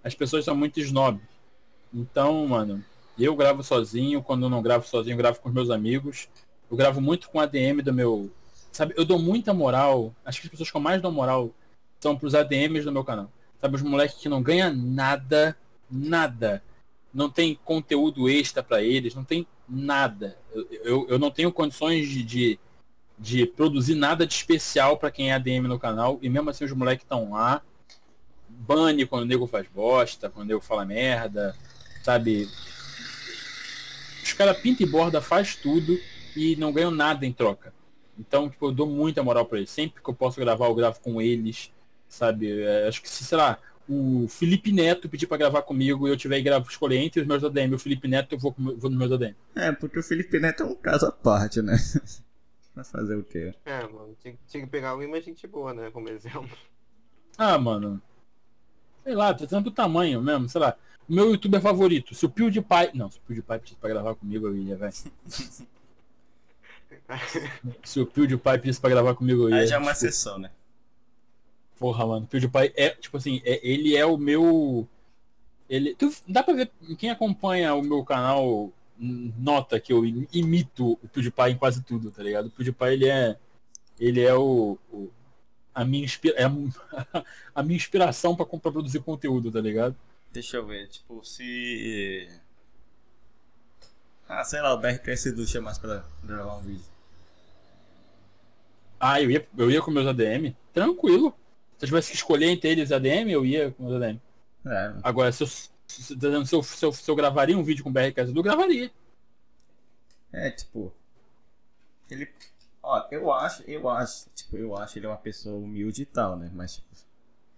As 0.04 0.14
pessoas 0.14 0.44
são 0.44 0.54
muito 0.54 0.78
snob. 0.78 1.20
Então, 1.92 2.46
mano, 2.46 2.82
eu 3.18 3.34
gravo 3.34 3.62
sozinho, 3.62 4.22
quando 4.22 4.44
eu 4.44 4.50
não 4.50 4.62
gravo 4.62 4.86
sozinho, 4.86 5.14
eu 5.14 5.18
gravo 5.18 5.40
com 5.40 5.48
os 5.48 5.54
meus 5.54 5.68
amigos. 5.68 6.28
Eu 6.70 6.76
gravo 6.76 7.00
muito 7.00 7.28
com 7.28 7.40
a 7.40 7.46
DM 7.46 7.82
do 7.82 7.92
meu 7.92 8.30
sabe, 8.76 8.94
eu 8.96 9.04
dou 9.04 9.18
muita 9.18 9.52
moral. 9.52 10.14
Acho 10.24 10.40
que 10.40 10.46
as 10.46 10.50
pessoas 10.50 10.70
que 10.70 10.76
eu 10.76 10.80
mais 10.80 11.00
dou 11.00 11.10
moral 11.10 11.50
são 12.00 12.16
pros 12.16 12.34
ADMs 12.34 12.84
do 12.84 12.92
meu 12.92 13.04
canal. 13.04 13.30
Sabe, 13.60 13.76
os 13.76 13.82
moleques 13.82 14.18
que 14.18 14.28
não 14.28 14.42
ganham 14.42 14.74
nada, 14.74 15.56
nada. 15.90 16.62
Não 17.12 17.30
tem 17.30 17.58
conteúdo 17.64 18.28
extra 18.28 18.62
para 18.62 18.82
eles, 18.82 19.14
não 19.14 19.24
tem 19.24 19.46
nada. 19.68 20.36
Eu, 20.52 20.68
eu, 20.70 21.06
eu 21.10 21.18
não 21.18 21.30
tenho 21.30 21.50
condições 21.50 22.08
de, 22.08 22.22
de, 22.22 22.60
de 23.18 23.46
produzir 23.46 23.94
nada 23.94 24.26
de 24.26 24.34
especial 24.34 24.98
para 24.98 25.10
quem 25.10 25.30
é 25.30 25.34
ADM 25.34 25.66
no 25.66 25.78
canal. 25.78 26.18
E 26.20 26.28
mesmo 26.28 26.50
assim 26.50 26.64
os 26.64 26.72
moleques 26.72 27.04
estão 27.04 27.32
lá. 27.32 27.62
Bane 28.48 29.06
quando 29.06 29.22
o 29.22 29.26
nego 29.26 29.46
faz 29.46 29.66
bosta, 29.68 30.30
quando 30.30 30.46
o 30.46 30.48
nego 30.48 30.60
fala 30.60 30.84
merda, 30.84 31.56
sabe? 32.02 32.48
Os 34.22 34.32
caras 34.32 34.58
pinta 34.58 34.82
e 34.82 34.86
borda, 34.86 35.20
faz 35.20 35.56
tudo 35.56 35.98
e 36.36 36.56
não 36.56 36.72
ganham 36.72 36.90
nada 36.90 37.24
em 37.24 37.32
troca. 37.32 37.72
Então, 38.18 38.48
tipo, 38.48 38.66
eu 38.66 38.72
dou 38.72 38.86
muita 38.86 39.22
moral 39.22 39.44
para 39.44 39.58
eles. 39.58 39.70
Sempre 39.70 40.02
que 40.02 40.08
eu 40.08 40.14
posso 40.14 40.40
gravar, 40.40 40.66
eu 40.66 40.74
gravo 40.74 41.00
com 41.00 41.20
eles, 41.20 41.70
sabe? 42.08 42.60
É, 42.62 42.88
acho 42.88 43.02
que, 43.02 43.08
se, 43.08 43.24
sei 43.24 43.38
lá, 43.38 43.58
o 43.88 44.26
Felipe 44.28 44.72
Neto 44.72 45.08
pedir 45.08 45.26
para 45.26 45.36
gravar 45.36 45.62
comigo 45.62 46.06
e 46.06 46.10
eu 46.10 46.16
tiver 46.16 46.40
gravo 46.40 46.68
escolher 46.68 46.98
entre 46.98 47.20
os 47.20 47.26
meus 47.26 47.42
ADM 47.44 47.74
o 47.74 47.78
Felipe 47.78 48.08
Neto, 48.08 48.34
eu 48.34 48.38
vou, 48.38 48.54
vou 48.56 48.90
nos 48.90 48.98
meus 48.98 49.12
ADM. 49.12 49.34
É, 49.54 49.72
porque 49.72 49.98
o 49.98 50.02
Felipe 50.02 50.38
Neto 50.40 50.62
é 50.64 50.66
um 50.66 50.74
caso 50.74 51.06
à 51.06 51.12
parte, 51.12 51.62
né? 51.62 51.76
Vai 52.74 52.84
fazer 52.84 53.16
o 53.16 53.22
quê? 53.24 53.54
É, 53.64 53.82
mano, 53.84 54.14
tinha, 54.20 54.36
tinha 54.46 54.64
que 54.64 54.68
pegar 54.68 54.90
alguém 54.90 55.08
mais 55.08 55.24
gente 55.24 55.46
boa, 55.46 55.72
né, 55.72 55.90
como 55.90 56.08
exemplo. 56.10 56.50
Ah, 57.38 57.58
mano. 57.58 58.02
Sei 59.02 59.14
lá, 59.14 59.32
tá 59.32 59.44
dizendo 59.44 59.64
do 59.64 59.70
tamanho 59.70 60.20
mesmo, 60.20 60.48
sei 60.48 60.60
lá. 60.60 60.76
O 61.08 61.14
meu 61.14 61.30
youtuber 61.30 61.60
favorito, 61.60 62.14
se 62.14 62.26
o 62.26 62.28
PewDiePie... 62.28 62.90
Não, 62.92 63.10
se 63.10 63.18
o 63.18 63.20
PewDiePie 63.22 63.58
pedisse 63.60 63.76
pra 63.80 63.88
gravar 63.88 64.14
comigo, 64.16 64.48
eu 64.48 64.56
ia, 64.56 64.76
velho. 64.76 64.92
se 67.84 68.00
o 68.00 68.06
PewDiePie 68.06 68.58
pedisse 68.58 68.80
pra 68.80 68.90
gravar 68.90 69.14
comigo, 69.14 69.44
eu 69.44 69.50
ia. 69.50 69.56
Aí 69.56 69.66
já 69.66 69.76
é 69.76 69.78
uma 69.78 69.94
Tipo, 69.94 70.06
exceção, 70.06 70.38
né? 70.38 70.50
Porra, 71.78 72.06
mano, 72.06 72.24
o 72.24 72.28
PewDiePie 72.28 72.72
é, 72.76 72.90
tipo 72.90 73.16
assim, 73.16 73.40
é, 73.44 73.60
ele 73.66 73.96
é 73.96 74.04
o 74.06 74.16
meu. 74.16 74.88
Ele. 75.68 75.94
Tu, 75.94 76.10
dá 76.26 76.42
pra 76.42 76.54
ver, 76.54 76.70
quem 76.98 77.10
acompanha 77.10 77.74
o 77.74 77.82
meu 77.82 78.04
canal 78.04 78.72
nota 78.98 79.78
que 79.78 79.92
eu 79.92 80.06
im- 80.06 80.26
imito 80.32 80.92
o 81.02 81.08
PewDiePie 81.08 81.50
em 81.50 81.56
quase 81.58 81.82
tudo, 81.82 82.10
tá 82.10 82.22
ligado? 82.22 82.46
O 82.46 82.50
PewDiePie 82.50 82.84
ele 82.92 83.08
é. 83.08 83.36
Ele 84.00 84.22
é 84.22 84.34
o. 84.34 84.78
o- 84.92 85.10
a, 85.74 85.84
minha 85.84 86.04
inspira, 86.04 86.34
é 86.38 86.44
a- 86.44 86.50
a 87.54 87.62
minha 87.62 87.76
inspiração 87.76 88.34
pra, 88.34 88.46
pra 88.46 88.72
produzir 88.72 89.00
conteúdo, 89.00 89.52
tá 89.52 89.60
ligado? 89.60 89.94
Deixa 90.32 90.56
eu 90.56 90.66
ver, 90.66 90.88
tipo, 90.88 91.22
se. 91.24 92.26
Ah, 94.28 94.42
sei 94.44 94.60
lá, 94.62 94.72
o 94.74 94.78
BRTS 94.78 95.28
Edu 95.28 95.46
chamasse 95.46 95.78
pra 95.78 96.02
gravar 96.24 96.56
um 96.56 96.62
vídeo. 96.62 96.84
Ah, 98.98 99.20
eu 99.20 99.30
ia, 99.30 99.46
eu 99.56 99.70
ia 99.70 99.82
com 99.82 99.90
meus 99.90 100.06
ADM, 100.06 100.54
tranquilo. 100.72 101.34
Se 101.78 101.84
eu 101.84 101.88
tivesse 101.88 102.10
que 102.10 102.16
escolher 102.16 102.46
entre 102.46 102.70
eles 102.70 102.92
ADM, 102.92 103.30
eu 103.30 103.44
ia 103.44 103.70
com 103.72 103.84
meus 103.84 104.02
ADM. 104.02 104.20
É, 104.66 104.94
Agora, 105.02 105.32
se 105.32 105.42
eu, 105.42 105.46
se, 105.46 105.70
se- 105.88 106.14
eu, 106.54 106.62
se 106.62 106.84
eu, 106.84 106.92
se 106.92 107.10
eu 107.10 107.16
gravaria 107.16 107.56
um 107.58 107.62
vídeo 107.62 107.84
com 107.84 107.90
o 107.90 107.92
BRKS, 107.92 108.34
eu 108.34 108.42
gravaria. 108.42 108.90
é 110.32 110.50
tipo. 110.52 110.94
Ele. 112.10 112.28
Ó, 112.82 113.06
eu 113.10 113.32
acho, 113.32 113.62
eu 113.64 113.88
acho, 113.88 114.28
tipo, 114.34 114.56
eu 114.56 114.76
acho 114.76 114.98
ele 114.98 115.06
uma 115.06 115.16
pessoa 115.16 115.56
humilde 115.56 116.02
e 116.02 116.06
tal, 116.06 116.36
né? 116.36 116.50
Mas, 116.54 116.76
tipo, 116.76 116.86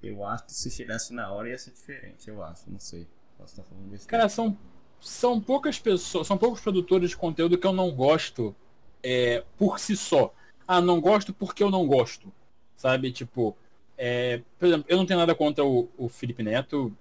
eu 0.03 0.25
acho 0.25 0.45
que 0.47 0.55
se 0.55 0.71
chegasse 0.71 1.13
na 1.13 1.31
hora 1.33 1.51
ia 1.51 1.59
ser 1.59 1.73
diferente, 1.73 2.29
eu 2.31 2.43
acho, 2.43 2.71
não 2.71 2.81
sei. 2.81 3.07
Posso 3.37 3.53
estar 3.53 3.63
falando 3.65 3.91
besteira. 3.91 4.09
Cara, 4.09 4.29
são, 4.29 4.57
são 5.01 5.41
poucas 5.41 5.79
pessoas, 5.79 6.27
são 6.27 6.39
poucos 6.39 6.61
produtores 6.61 7.11
de 7.11 7.17
conteúdo 7.17 7.59
que 7.59 7.67
eu 7.67 7.73
não 7.73 7.91
gosto 7.93 8.55
é, 9.03 9.45
por 9.57 9.79
si 9.79 9.97
só. 9.97 10.33
Ah, 10.67 10.81
não 10.81 11.01
gosto 11.01 11.33
porque 11.35 11.63
eu 11.63 11.71
não 11.71 11.87
gosto. 11.87 12.33
Sabe? 12.77 13.13
Tipo, 13.13 13.57
é, 13.99 14.41
por 14.57 14.67
exemplo, 14.67 14.87
eu 14.89 14.97
não 14.97 15.05
tenho 15.05 15.19
nada 15.19 15.35
contra 15.35 15.65
o, 15.65 15.89
o 15.99 16.09
Felipe 16.09 16.43
Neto. 16.43 16.97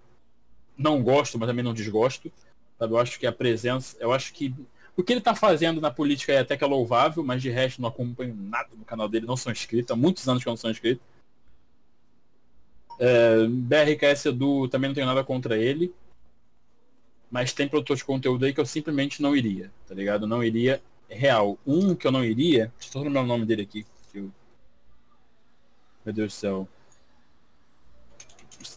Não 0.75 1.01
gosto, 1.03 1.37
mas 1.37 1.47
também 1.47 1.63
não 1.63 1.73
desgosto. 1.73 2.31
Sabe? 2.79 2.93
Eu 2.93 2.97
acho 2.97 3.19
que 3.19 3.27
a 3.27 3.31
presença. 3.31 3.95
Eu 3.99 4.11
acho 4.11 4.33
que 4.33 4.53
o 4.95 5.03
que 5.03 5.13
ele 5.13 5.21
tá 5.21 5.35
fazendo 5.35 5.79
na 5.79 5.91
política 5.91 6.33
é 6.33 6.39
até 6.39 6.57
que 6.57 6.63
é 6.63 6.67
louvável, 6.67 7.23
mas 7.23 7.41
de 7.41 7.51
resto 7.51 7.79
não 7.81 7.89
acompanho 7.89 8.35
nada 8.35 8.69
no 8.75 8.83
canal 8.83 9.07
dele, 9.07 9.27
não 9.27 9.37
sou 9.37 9.51
inscrito. 9.51 9.93
Há 9.93 9.95
muitos 9.95 10.27
anos 10.27 10.41
que 10.41 10.49
eu 10.49 10.51
não 10.51 10.57
sou 10.57 10.71
inscrito. 10.71 11.01
É, 12.99 13.45
BRKS 13.47 14.25
Edu 14.25 14.67
também 14.67 14.89
não 14.89 14.95
tenho 14.95 15.05
nada 15.05 15.23
contra 15.23 15.55
ele. 15.55 15.93
Mas 17.29 17.53
tem 17.53 17.67
produtor 17.67 17.97
de 17.97 18.05
conteúdo 18.05 18.45
aí 18.45 18.53
que 18.53 18.59
eu 18.59 18.65
simplesmente 18.65 19.21
não 19.21 19.35
iria, 19.35 19.71
tá 19.87 19.93
ligado? 19.93 20.25
Não 20.25 20.43
iria 20.43 20.81
real. 21.09 21.59
Um 21.65 21.93
que 21.93 22.07
eu 22.07 22.11
não 22.11 22.23
iria, 22.23 22.73
só 22.79 23.01
lembrar 23.01 23.21
o 23.21 23.27
nome 23.27 23.45
dele 23.45 23.63
aqui. 23.63 23.85
Eu... 24.13 24.31
Meu 26.05 26.13
Deus 26.13 26.33
do 26.33 26.35
céu. 26.35 26.67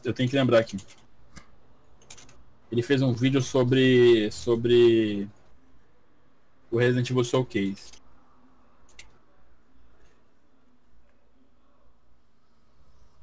Eu 0.05 0.13
tenho 0.13 0.29
que 0.29 0.37
lembrar 0.37 0.59
aqui. 0.59 0.77
Ele 2.71 2.83
fez 2.83 3.03
um 3.03 3.13
vídeo 3.13 3.43
sobre. 3.43 4.31
sobre. 4.31 5.29
O 6.71 6.79
Resident 6.79 7.11
Evil 7.11 7.25
Showcase. 7.25 7.91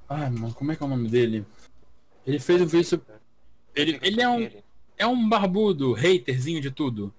Ai, 0.10 0.30
mano, 0.30 0.54
como 0.54 0.72
é 0.72 0.76
que 0.76 0.84
é 0.84 0.86
o 0.86 0.90
nome 0.90 1.10
dele? 1.10 1.46
Ele 2.26 2.40
fez 2.40 2.62
um 2.62 2.66
vídeo 2.66 2.86
sobre. 2.86 3.06
Ele, 3.76 4.00
ele 4.02 4.22
é 4.22 4.30
um 4.30 4.50
é 4.98 5.06
um 5.06 5.30
barbudo, 5.30 5.96
haterzinho 5.96 6.60
de 6.60 6.72
tudo. 6.72 7.14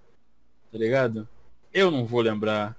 Tá 0.73 0.79
ligado? 0.79 1.29
Eu 1.73 1.91
não 1.91 2.05
vou 2.05 2.21
lembrar. 2.21 2.77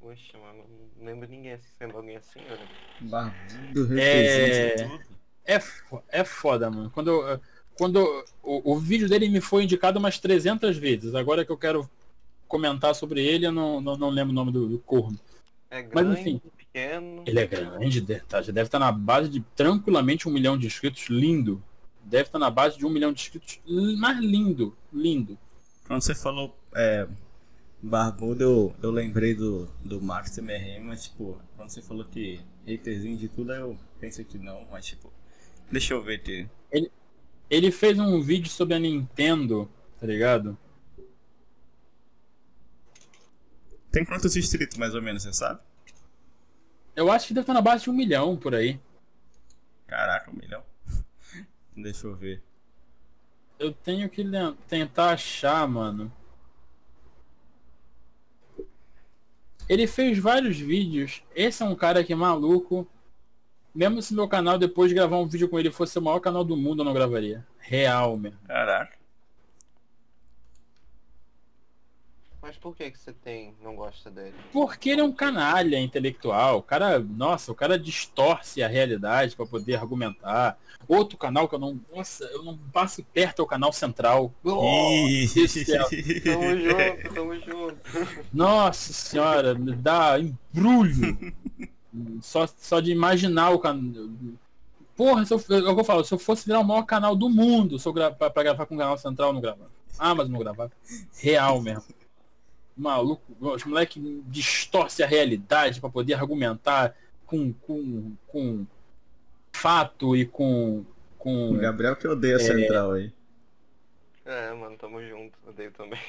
Poxa, 0.00 0.36
mano, 0.38 0.64
não 0.98 1.06
lembro 1.06 1.28
ninguém 1.28 1.56
sendo 1.78 1.96
alguém 1.96 2.16
assim, 2.16 2.40
velho. 2.40 2.68
Barbudo, 3.00 3.98
É. 3.98 4.22
representa 4.76 4.88
tudo. 4.88 5.13
É, 5.46 5.60
é 6.08 6.24
foda, 6.24 6.70
mano. 6.70 6.90
Quando, 6.90 7.10
eu- 7.10 7.40
quando 7.76 7.98
o, 8.42 8.72
o 8.74 8.78
vídeo 8.78 9.08
dele 9.08 9.28
me 9.28 9.40
foi 9.40 9.64
indicado 9.64 9.98
umas 9.98 10.18
300 10.18 10.76
vezes. 10.76 11.14
Agora 11.14 11.44
que 11.44 11.52
eu 11.52 11.58
quero 11.58 11.88
comentar 12.48 12.94
sobre 12.94 13.24
ele, 13.24 13.46
eu 13.46 13.52
não, 13.52 13.80
não, 13.80 13.96
não 13.96 14.10
lembro 14.10 14.32
o 14.32 14.34
nome 14.34 14.52
do, 14.52 14.68
do 14.68 14.78
corno. 14.78 15.18
É 15.70 15.82
Mas, 15.92 16.04
grande, 16.04 16.20
enfim. 16.20 16.42
pequeno. 16.56 17.22
Ele 17.26 17.40
é 17.40 17.46
grande, 17.46 18.00
de- 18.00 18.20
tá, 18.20 18.40
já 18.42 18.52
deve 18.52 18.68
estar 18.68 18.78
na 18.78 18.92
base 18.92 19.28
de 19.28 19.40
tranquilamente 19.56 20.28
um 20.28 20.32
milhão 20.32 20.56
de 20.56 20.66
inscritos. 20.66 21.08
Lindo. 21.08 21.62
Deve 22.04 22.24
estar 22.24 22.38
na 22.38 22.50
base 22.50 22.78
de 22.78 22.86
um 22.86 22.90
milhão 22.90 23.12
de 23.12 23.20
inscritos. 23.20 23.60
Mas 23.98 24.18
lindo, 24.18 24.76
lindo. 24.92 25.38
Quando 25.86 26.02
você 26.02 26.14
falou 26.14 26.54
é, 26.74 27.06
barbudo, 27.82 28.42
eu, 28.42 28.74
eu 28.82 28.90
lembrei 28.90 29.34
do, 29.34 29.68
do 29.84 30.00
Max 30.00 30.36
MRM, 30.38 30.84
mas 30.86 31.04
tipo, 31.04 31.38
quando 31.56 31.70
você 31.70 31.82
falou 31.82 32.04
que 32.04 32.40
haterzinho 32.66 33.16
de 33.16 33.28
tudo, 33.28 33.52
aí 33.52 33.60
eu 33.60 33.76
pensei 34.00 34.24
que 34.24 34.38
não, 34.38 34.66
mas 34.70 34.86
tipo, 34.86 35.12
deixa 35.70 35.94
eu 35.94 36.02
ver 36.02 36.16
aqui. 36.16 36.48
Ele 37.50 37.70
fez 37.70 37.98
um 37.98 38.20
vídeo 38.20 38.50
sobre 38.50 38.74
a 38.74 38.78
Nintendo, 38.78 39.70
tá 40.00 40.06
ligado? 40.06 40.56
Tem 43.92 44.04
quantos 44.04 44.34
inscritos 44.36 44.76
mais 44.76 44.94
ou 44.94 45.02
menos, 45.02 45.22
você 45.22 45.32
sabe? 45.32 45.60
Eu 46.96 47.10
acho 47.12 47.28
que 47.28 47.34
deve 47.34 47.42
estar 47.42 47.54
na 47.54 47.60
base 47.60 47.84
de 47.84 47.90
um 47.90 47.92
milhão 47.92 48.36
por 48.36 48.54
aí. 48.54 48.80
Caraca, 49.86 50.30
um 50.30 50.34
milhão. 50.34 50.64
Deixa 51.76 52.06
eu 52.06 52.14
ver. 52.14 52.42
Eu 53.58 53.72
tenho 53.72 54.08
que 54.08 54.24
tentar 54.66 55.10
achar, 55.10 55.68
mano. 55.68 56.12
Ele 59.68 59.86
fez 59.86 60.18
vários 60.18 60.58
vídeos. 60.58 61.22
Esse 61.34 61.62
é 61.62 61.66
um 61.66 61.76
cara 61.76 62.02
que 62.04 62.12
é 62.12 62.16
maluco. 62.16 62.86
Mesmo 63.74 64.00
se 64.00 64.14
meu 64.14 64.28
canal, 64.28 64.56
depois 64.56 64.88
de 64.88 64.94
gravar 64.94 65.18
um 65.18 65.26
vídeo 65.26 65.48
com 65.48 65.58
ele, 65.58 65.70
fosse 65.70 65.98
o 65.98 66.02
maior 66.02 66.20
canal 66.20 66.44
do 66.44 66.56
mundo, 66.56 66.80
eu 66.80 66.84
não 66.84 66.94
gravaria. 66.94 67.44
Real 67.58 68.16
mesmo. 68.16 68.38
Caraca. 68.46 69.04
Mas 72.40 72.58
por 72.58 72.76
que 72.76 72.90
que 72.90 72.98
você 72.98 73.10
tem, 73.10 73.54
não 73.62 73.74
gosta 73.74 74.10
dele? 74.10 74.34
Porque 74.52 74.90
ele 74.90 75.00
é 75.00 75.04
um 75.04 75.10
canalha 75.10 75.80
intelectual. 75.80 76.58
O 76.58 76.62
cara, 76.62 76.98
nossa, 77.00 77.50
o 77.50 77.54
cara 77.54 77.78
distorce 77.78 78.62
a 78.62 78.68
realidade 78.68 79.34
pra 79.34 79.46
poder 79.46 79.76
argumentar. 79.76 80.58
Outro 80.86 81.16
canal 81.16 81.48
que 81.48 81.54
eu 81.54 81.58
não. 81.58 81.80
Nossa, 81.90 82.22
eu 82.26 82.44
não 82.44 82.58
passo 82.70 83.02
perto 83.02 83.40
é 83.40 83.42
o 83.42 83.46
canal 83.46 83.72
central. 83.72 84.30
Oh. 84.44 84.60
Tamo 86.22 86.60
junto, 86.60 87.14
tamo 87.14 87.40
junto. 87.40 87.78
Nossa 88.30 88.92
senhora, 88.92 89.54
me 89.54 89.72
dá 89.72 90.20
embrulho. 90.20 91.18
só, 92.20 92.46
só 92.46 92.80
de 92.80 92.90
imaginar 92.90 93.50
o 93.50 93.58
canal. 93.58 93.82
Porra, 94.96 95.24
se 95.24 95.34
eu, 95.34 95.38
é 95.38 95.74
que 95.74 95.80
eu 95.80 95.84
falo, 95.84 96.04
se 96.04 96.14
eu 96.14 96.18
fosse 96.18 96.46
virar 96.46 96.60
o 96.60 96.64
maior 96.64 96.84
canal 96.84 97.16
do 97.16 97.28
mundo, 97.28 97.78
se 97.78 97.86
eu 97.86 97.92
gra 97.92 98.10
pra, 98.10 98.30
pra 98.30 98.42
gravar 98.42 98.66
com 98.66 98.74
o 98.74 98.78
canal 98.78 98.96
central, 98.96 99.30
eu 99.30 99.34
não 99.34 99.40
gravava. 99.40 99.70
Ah, 99.98 100.14
mas 100.14 100.28
não 100.28 100.38
gravava. 100.38 100.72
Real 101.16 101.60
mesmo. 101.60 101.84
Maluco, 102.76 103.22
os 103.40 103.64
moleques 103.64 104.02
distorce 104.26 105.02
a 105.02 105.06
realidade 105.06 105.80
pra 105.80 105.90
poder 105.90 106.14
argumentar 106.14 106.94
com, 107.26 107.52
com, 107.52 108.12
com 108.26 108.66
fato 109.52 110.16
e 110.16 110.26
com. 110.26 110.84
com 111.18 111.52
O 111.52 111.58
Gabriel 111.58 111.96
que 111.96 112.08
odeia 112.08 112.36
a 112.36 112.40
central 112.40 112.92
aí. 112.92 113.12
É, 114.24 114.52
mano, 114.54 114.76
tamo 114.76 115.02
junto. 115.06 115.38
Odeio 115.46 115.70
também. 115.72 116.00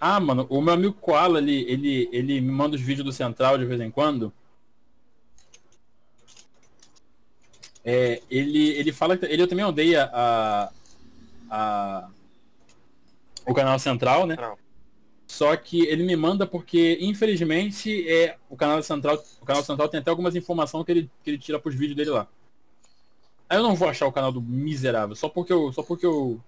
Ah, 0.00 0.18
mano, 0.18 0.46
o 0.48 0.62
meu 0.62 0.72
amigo 0.72 0.94
Koala, 0.94 1.38
ele, 1.38 1.70
ele, 1.70 2.08
ele 2.10 2.40
me 2.40 2.50
manda 2.50 2.74
os 2.74 2.80
vídeos 2.80 3.04
do 3.04 3.12
Central 3.12 3.58
de 3.58 3.66
vez 3.66 3.78
em 3.82 3.90
quando. 3.90 4.32
É, 7.84 8.22
ele, 8.30 8.70
ele 8.70 8.92
fala 8.92 9.16
que 9.16 9.24
ele 9.24 9.46
também 9.46 9.64
odeia 9.64 10.10
a, 10.12 10.72
a 11.50 12.08
o 13.46 13.54
canal 13.54 13.78
central, 13.78 14.26
né? 14.26 14.34
Central. 14.34 14.58
Só 15.26 15.56
que 15.56 15.86
ele 15.86 16.02
me 16.02 16.16
manda 16.16 16.44
porque, 16.44 16.98
infelizmente, 17.00 18.08
é 18.08 18.36
o 18.48 18.56
canal 18.56 18.82
central, 18.82 19.22
o 19.40 19.44
canal 19.44 19.62
central 19.62 19.88
tem 19.88 20.00
até 20.00 20.10
algumas 20.10 20.34
informações 20.34 20.84
que 20.84 20.90
ele, 20.90 21.10
que 21.22 21.30
ele 21.30 21.38
tira 21.38 21.58
pros 21.58 21.74
vídeos 21.74 21.96
dele 21.96 22.10
lá. 22.10 22.26
Aí 23.48 23.56
eu 23.56 23.62
não 23.62 23.76
vou 23.76 23.88
achar 23.88 24.06
o 24.06 24.12
canal 24.12 24.32
do 24.32 24.42
miserável, 24.42 25.14
só 25.14 25.28
porque 25.28 25.52
eu, 25.52 25.72
só 25.72 25.82
porque 25.82 26.04
eu, 26.04 26.40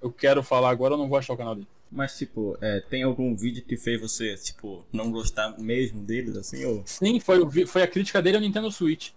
eu 0.00 0.10
quero 0.10 0.42
falar 0.42 0.70
agora, 0.70 0.94
eu 0.94 0.98
não 0.98 1.08
vou 1.08 1.18
achar 1.18 1.34
o 1.34 1.36
canal 1.36 1.54
dele. 1.54 1.68
Mas, 1.90 2.16
tipo, 2.16 2.56
é, 2.60 2.80
tem 2.80 3.02
algum 3.02 3.34
vídeo 3.34 3.64
que 3.64 3.76
fez 3.76 4.00
você, 4.00 4.34
tipo, 4.36 4.84
não 4.92 5.10
gostar 5.10 5.56
mesmo 5.58 6.02
deles, 6.02 6.36
assim, 6.36 6.64
ou... 6.64 6.82
Sim, 6.84 7.18
foi, 7.20 7.66
foi 7.66 7.82
a 7.82 7.88
crítica 7.88 8.22
dele 8.22 8.36
ao 8.36 8.42
Nintendo 8.42 8.70
Switch. 8.70 9.10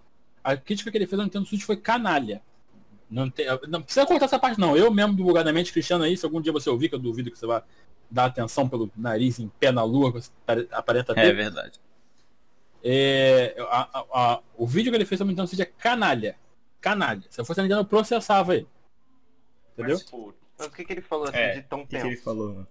A 0.53 0.57
crítica 0.57 0.89
que 0.91 0.97
ele 0.97 1.07
fez 1.07 1.19
ao 1.19 1.25
Nintendo 1.25 1.45
Switch 1.45 1.63
foi 1.63 1.77
canalha. 1.77 2.41
Não, 3.09 3.29
tem, 3.29 3.45
não 3.67 3.81
precisa 3.81 4.05
cortar 4.05 4.25
essa 4.25 4.37
parte, 4.39 4.59
não. 4.59 4.77
Eu 4.77 4.91
mesmo, 4.91 5.13
bugadamente, 5.13 5.71
Cristiano 5.73 6.03
aí, 6.03 6.15
se 6.15 6.25
algum 6.25 6.39
dia 6.41 6.51
você 6.53 6.69
ouvir, 6.69 6.89
que 6.89 6.95
eu 6.95 6.99
duvido 6.99 7.31
que 7.31 7.37
você 7.39 7.45
vai 7.47 7.61
dar 8.09 8.25
atenção 8.25 8.67
pelo 8.69 8.91
nariz 8.95 9.39
em 9.39 9.47
pé 9.59 9.71
na 9.71 9.83
lua, 9.83 10.11
que 10.13 10.21
você 10.21 10.31
pare- 10.45 10.67
aparenta 10.71 11.13
ter. 11.13 11.21
É 11.25 11.33
verdade. 11.33 11.79
É, 12.83 13.55
a- 13.69 13.89
a- 13.99 14.05
a- 14.33 14.39
o 14.57 14.65
vídeo 14.65 14.91
que 14.91 14.97
ele 14.97 15.05
fez 15.05 15.17
sobre 15.17 15.29
o 15.29 15.33
Nintendo 15.33 15.47
Switch 15.47 15.59
é 15.59 15.65
canalha. 15.65 16.37
Canalha. 16.79 17.23
Se 17.29 17.41
eu 17.41 17.45
fosse 17.45 17.59
a 17.59 17.63
Nintendo, 17.63 17.81
eu 17.81 17.85
processava 17.85 18.55
ele. 18.55 18.67
Entendeu? 19.73 19.97
Mas, 19.97 20.33
Mas 20.57 20.67
o 20.67 20.71
que, 20.71 20.83
que 20.85 20.93
ele 20.93 21.01
falou 21.01 21.25
assim 21.27 21.37
É, 21.37 21.53
de 21.55 21.61
tão 21.63 21.81
o 21.81 21.87
que, 21.87 21.99
que 21.99 22.05
ele 22.07 22.17
falou, 22.17 22.53
mano? 22.53 22.67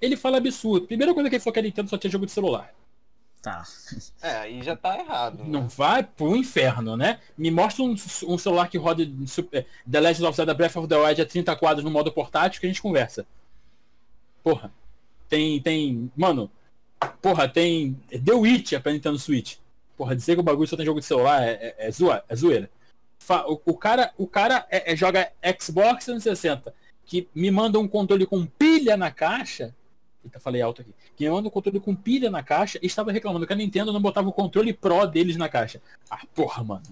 Ele 0.00 0.16
fala 0.16 0.36
absurdo. 0.38 0.86
Primeira 0.86 1.14
coisa 1.14 1.28
que 1.28 1.36
ele 1.36 1.42
falou 1.42 1.54
que 1.54 1.60
a 1.60 1.62
Nintendo 1.62 1.88
só 1.88 1.96
tinha 1.96 2.10
jogo 2.10 2.26
de 2.26 2.32
celular. 2.32 2.74
Tá. 3.42 3.64
É, 4.22 4.30
aí 4.38 4.62
já 4.62 4.76
tá 4.76 4.96
errado. 4.96 5.42
Não 5.44 5.62
Né? 5.62 5.68
vai 5.76 6.02
pro 6.04 6.36
inferno, 6.36 6.96
né? 6.96 7.18
Me 7.36 7.50
mostra 7.50 7.82
um, 7.82 7.90
um 8.28 8.38
celular 8.38 8.68
que 8.68 8.78
roda 8.78 9.04
Super- 9.26 9.66
The 9.90 9.98
Legend 10.00 10.26
of 10.26 10.36
Zelda 10.36 10.54
Breath 10.54 10.76
of 10.76 10.86
the 10.86 10.96
Wild 10.96 11.20
a 11.20 11.26
30 11.26 11.56
quadros 11.56 11.84
no 11.84 11.90
modo 11.90 12.12
portátil 12.12 12.60
que 12.60 12.66
a 12.66 12.70
gente 12.70 12.80
conversa. 12.80 13.26
Porra. 14.44 14.72
Tem, 15.28 15.60
tem, 15.60 16.10
mano, 16.16 16.50
porra, 17.20 17.48
tem 17.48 17.94
The 18.10 18.32
Witcher 18.32 18.80
pra 18.80 18.92
Nintendo 18.92 19.18
Switch. 19.18 19.56
Porra, 19.96 20.14
dizer 20.14 20.34
que 20.34 20.40
o 20.40 20.44
bagulho 20.44 20.68
só 20.68 20.76
tem 20.76 20.86
jogo 20.86 21.00
de 21.00 21.06
celular 21.06 21.42
é, 21.42 21.52
é, 21.78 21.86
é, 21.88 21.90
zoa- 21.90 22.22
é 22.28 22.36
zoeira. 22.36 22.70
Fa- 23.18 23.46
o, 23.46 23.60
o 23.66 23.76
cara, 23.76 24.12
o 24.18 24.26
cara 24.26 24.66
é- 24.70 24.92
é- 24.92 24.96
joga 24.96 25.32
Xbox 25.60 26.04
360, 26.04 26.74
que 27.04 27.28
me 27.34 27.50
manda 27.50 27.78
um 27.78 27.88
controle 27.88 28.26
com 28.26 28.44
pilha 28.46 28.96
na 28.96 29.10
caixa. 29.10 29.74
Eita, 30.24 30.38
falei 30.38 30.62
alto 30.62 30.82
aqui. 30.82 30.94
Que 31.16 31.24
me 31.24 31.30
manda 31.30 31.48
um 31.48 31.50
controle 31.50 31.80
com 31.80 31.94
pilha 31.94 32.30
na 32.30 32.42
caixa 32.42 32.78
e 32.82 32.86
estava 32.86 33.10
reclamando 33.10 33.46
que 33.46 33.52
a 33.52 33.56
Nintendo 33.56 33.92
não 33.92 34.00
botava 34.00 34.28
o 34.28 34.32
controle 34.32 34.72
Pro 34.72 35.06
deles 35.06 35.36
na 35.36 35.48
caixa. 35.48 35.80
Ah, 36.10 36.20
porra, 36.34 36.62
mano. 36.62 36.82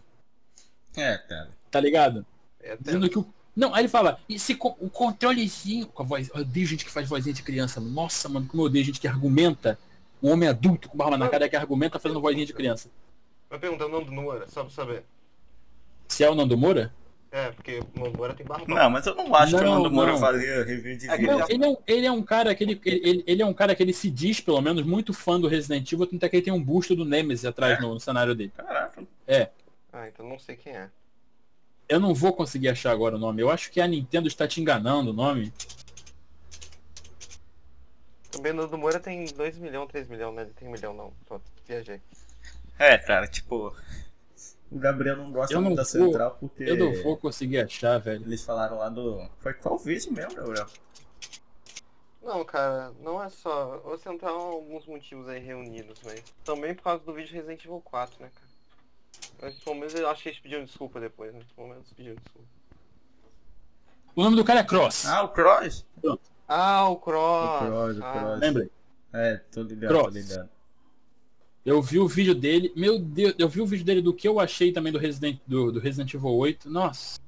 É, 0.96 1.16
cara. 1.18 1.50
Tá 1.70 1.80
ligado? 1.80 2.26
É 2.60 2.76
Dizendo 2.76 3.08
que 3.08 3.18
o. 3.18 3.26
Não, 3.54 3.74
aí 3.74 3.82
ele 3.82 3.88
fala, 3.88 4.18
esse 4.28 4.54
co- 4.54 4.76
o 4.80 4.88
controlezinho. 4.90 5.86
Com 5.86 6.02
a 6.02 6.06
voz. 6.06 6.28
Eu 6.34 6.40
odeio 6.40 6.66
gente 6.66 6.84
que 6.84 6.90
faz 6.90 7.08
vozinha 7.08 7.34
de 7.34 7.42
criança. 7.42 7.80
Nossa, 7.80 8.28
mano, 8.28 8.46
como 8.46 8.62
eu 8.62 8.66
odeio 8.66 8.84
gente 8.84 9.00
que 9.00 9.08
argumenta. 9.08 9.78
Um 10.22 10.30
homem 10.32 10.48
adulto 10.48 10.88
com 10.88 10.98
barba 10.98 11.16
na 11.16 11.28
cara 11.28 11.48
que 11.48 11.56
argumenta 11.56 11.98
fazendo 11.98 12.20
vozinha 12.20 12.44
de 12.44 12.52
criança. 12.52 12.90
Vai 13.48 13.58
perguntar 13.58 13.86
o 13.86 13.88
nome 13.88 14.04
do 14.04 14.12
Moura, 14.12 14.46
só 14.48 14.62
pra 14.62 14.70
saber. 14.70 15.04
Se 16.08 16.22
é 16.22 16.30
o 16.30 16.34
Nando 16.34 16.58
Moura? 16.58 16.92
É, 17.32 17.52
porque 17.52 17.78
o 17.78 18.16
Moura 18.16 18.34
tem 18.34 18.44
barba. 18.44 18.66
Não, 18.66 18.90
mas 18.90 19.06
eu 19.06 19.14
não 19.14 19.32
acho 19.36 19.54
que 19.56 19.62
o 19.62 19.64
Não, 19.64 19.76
Nando 19.76 19.90
Moura 19.90 20.12
não. 20.12 20.18
fazia 20.18 20.64
review 20.64 20.96
de 20.96 21.08
É, 21.08 21.16
vídeo. 21.16 21.38
Não, 21.38 21.48
ele 21.48 21.64
é, 21.64 21.68
um, 21.68 21.76
ele 21.86 22.06
é 22.06 22.12
um 22.12 22.22
cara 22.24 22.54
que 22.56 22.64
ele, 22.64 22.80
ele, 22.84 23.24
ele 23.24 23.42
é 23.42 23.46
um 23.46 23.54
cara 23.54 23.74
que 23.74 23.82
ele 23.82 23.92
se 23.92 24.10
diz, 24.10 24.40
pelo 24.40 24.60
menos, 24.60 24.82
muito 24.84 25.12
fã 25.12 25.38
do 25.38 25.46
Resident 25.46 25.92
Evil, 25.92 26.06
tanto 26.06 26.24
é 26.24 26.28
que 26.28 26.36
ele 26.36 26.44
tem 26.44 26.52
um 26.52 26.62
busto 26.62 26.96
do 26.96 27.04
Nemesis 27.04 27.44
atrás 27.44 27.78
É? 27.78 27.80
no, 27.80 27.94
no 27.94 28.00
cenário 28.00 28.34
dele. 28.34 28.52
Caraca. 28.56 29.04
Ah, 29.92 30.08
então 30.08 30.28
não 30.28 30.38
sei 30.38 30.56
quem 30.56 30.72
é. 30.72 30.88
Eu 31.88 32.00
não 32.00 32.14
vou 32.14 32.32
conseguir 32.32 32.68
achar 32.68 32.90
agora 32.92 33.16
o 33.16 33.18
nome. 33.18 33.42
Eu 33.42 33.50
acho 33.50 33.70
que 33.70 33.80
a 33.80 33.86
Nintendo 33.86 34.26
está 34.28 34.46
te 34.46 34.60
enganando 34.60 35.10
o 35.10 35.14
nome. 35.14 35.52
Também 38.30 38.52
o 38.58 38.66
do 38.66 38.78
Moura 38.78 39.00
tem 39.00 39.24
2 39.24 39.58
milhões, 39.58 39.88
3 39.88 40.08
milhões, 40.08 40.34
né? 40.36 40.42
Ele 40.42 40.52
tem 40.52 40.68
1 40.68 40.70
milhão 40.70 40.94
não. 40.94 41.12
Pronto, 41.26 41.44
viajei. 41.66 42.00
É, 42.78 42.96
cara, 42.96 43.26
tipo... 43.26 43.74
O 44.70 44.78
Gabriel 44.78 45.16
não 45.16 45.32
gosta 45.32 45.52
Eu 45.54 45.60
não 45.60 45.70
muito 45.70 45.76
da 45.78 45.82
vou- 45.82 45.90
Central 45.90 46.36
porque... 46.38 46.62
Eu 46.62 46.76
não 46.76 47.02
vou 47.02 47.16
conseguir 47.16 47.58
achar, 47.58 47.98
velho. 47.98 48.24
Eles 48.24 48.42
falaram 48.44 48.78
lá 48.78 48.88
do... 48.88 49.28
Foi 49.38 49.52
qual 49.54 49.76
vídeo 49.78 50.12
mesmo, 50.12 50.34
Gabriel? 50.34 50.66
Não, 52.22 52.44
cara, 52.44 52.92
não 53.00 53.22
é 53.22 53.28
só. 53.30 53.80
O 53.84 53.96
Central 53.98 54.38
alguns 54.38 54.86
motivos 54.86 55.26
aí 55.28 55.40
reunidos, 55.40 55.98
mas 56.04 56.22
também 56.44 56.74
por 56.74 56.82
causa 56.84 57.02
do 57.04 57.12
vídeo 57.14 57.32
Resident 57.34 57.64
Evil 57.64 57.80
4, 57.84 58.22
né, 58.22 58.30
cara? 58.32 58.50
Mas 59.42 59.54
pelo 59.64 59.76
menos 59.76 59.94
eu 59.94 60.08
acho 60.08 60.22
que 60.22 60.28
eles 60.28 60.38
pediram 60.40 60.64
desculpa 60.64 61.00
depois, 61.00 61.32
né? 61.34 61.40
Pelo 61.56 61.68
menos 61.68 61.90
pediram 61.92 62.14
desculpa. 62.16 62.46
O 64.14 64.22
nome 64.22 64.36
do 64.36 64.44
cara 64.44 64.60
é 64.60 64.64
Cross. 64.64 65.06
Ah, 65.06 65.22
o 65.22 65.28
Cross? 65.30 65.86
Ah, 66.46 66.88
o 66.88 66.96
Cross! 66.96 67.62
O 67.62 67.66
Cross, 67.66 67.96
o 67.98 68.04
Ah, 68.04 68.12
Cross. 68.12 68.40
Lembra? 68.40 68.70
É, 69.14 69.36
tô 69.50 69.62
ligado, 69.62 69.90
Cross. 69.90 70.04
tô 70.04 70.10
ligado. 70.10 70.50
Eu 71.70 71.80
vi 71.80 72.00
o 72.00 72.08
vídeo 72.08 72.34
dele. 72.34 72.72
Meu 72.74 72.98
Deus, 72.98 73.32
eu 73.38 73.48
vi 73.48 73.60
o 73.60 73.66
vídeo 73.66 73.84
dele 73.84 74.02
do 74.02 74.12
que 74.12 74.26
eu 74.26 74.40
achei 74.40 74.72
também 74.72 74.92
do 74.92 74.98
Resident, 74.98 75.38
do, 75.46 75.70
do 75.70 75.78
Resident 75.78 76.12
Evil 76.12 76.30
8. 76.30 76.68
Nossa. 76.68 77.20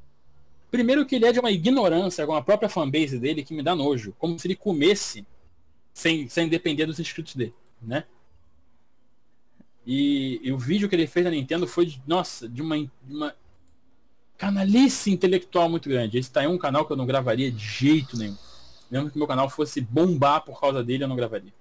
Primeiro 0.69 1.07
que 1.07 1.15
ele 1.15 1.27
é 1.27 1.33
de 1.33 1.39
uma 1.39 1.53
ignorância 1.53 2.27
com 2.27 2.35
a 2.35 2.43
própria 2.43 2.69
fanbase 2.69 3.21
dele 3.21 3.45
que 3.45 3.55
me 3.55 3.63
dá 3.63 3.77
nojo. 3.77 4.13
Como 4.19 4.37
se 4.37 4.49
ele 4.49 4.57
comesse 4.57 5.25
sem, 5.95 6.29
sem 6.29 6.49
depender 6.49 6.87
dos 6.87 6.99
inscritos 6.99 7.37
dele, 7.37 7.55
né? 7.81 8.03
E, 9.87 10.41
e 10.43 10.51
o 10.51 10.59
vídeo 10.59 10.89
que 10.89 10.97
ele 10.97 11.07
fez 11.07 11.25
na 11.25 11.31
Nintendo 11.31 11.65
foi, 11.69 11.87
de, 11.87 12.03
nossa, 12.05 12.49
de 12.49 12.63
uma, 12.63 12.77
de 12.77 12.91
uma 13.15 13.37
canalice 14.37 15.13
intelectual 15.13 15.69
muito 15.69 15.89
grande. 15.89 16.19
Esse 16.19 16.33
tá 16.33 16.41
aí 16.41 16.49
um 16.49 16.59
canal 16.59 16.85
que 16.85 16.93
eu 16.93 16.97
não 16.97 17.07
gravaria 17.07 17.53
de 17.53 17.65
jeito 17.65 18.17
nenhum. 18.17 18.37
Mesmo 18.91 19.09
que 19.09 19.19
meu 19.19 19.29
canal 19.29 19.49
fosse 19.49 19.81
bombar 19.81 20.45
por 20.45 20.61
causa 20.61 20.83
dele, 20.83 21.05
eu 21.05 21.09
não 21.09 21.15
gravaria. 21.15 21.53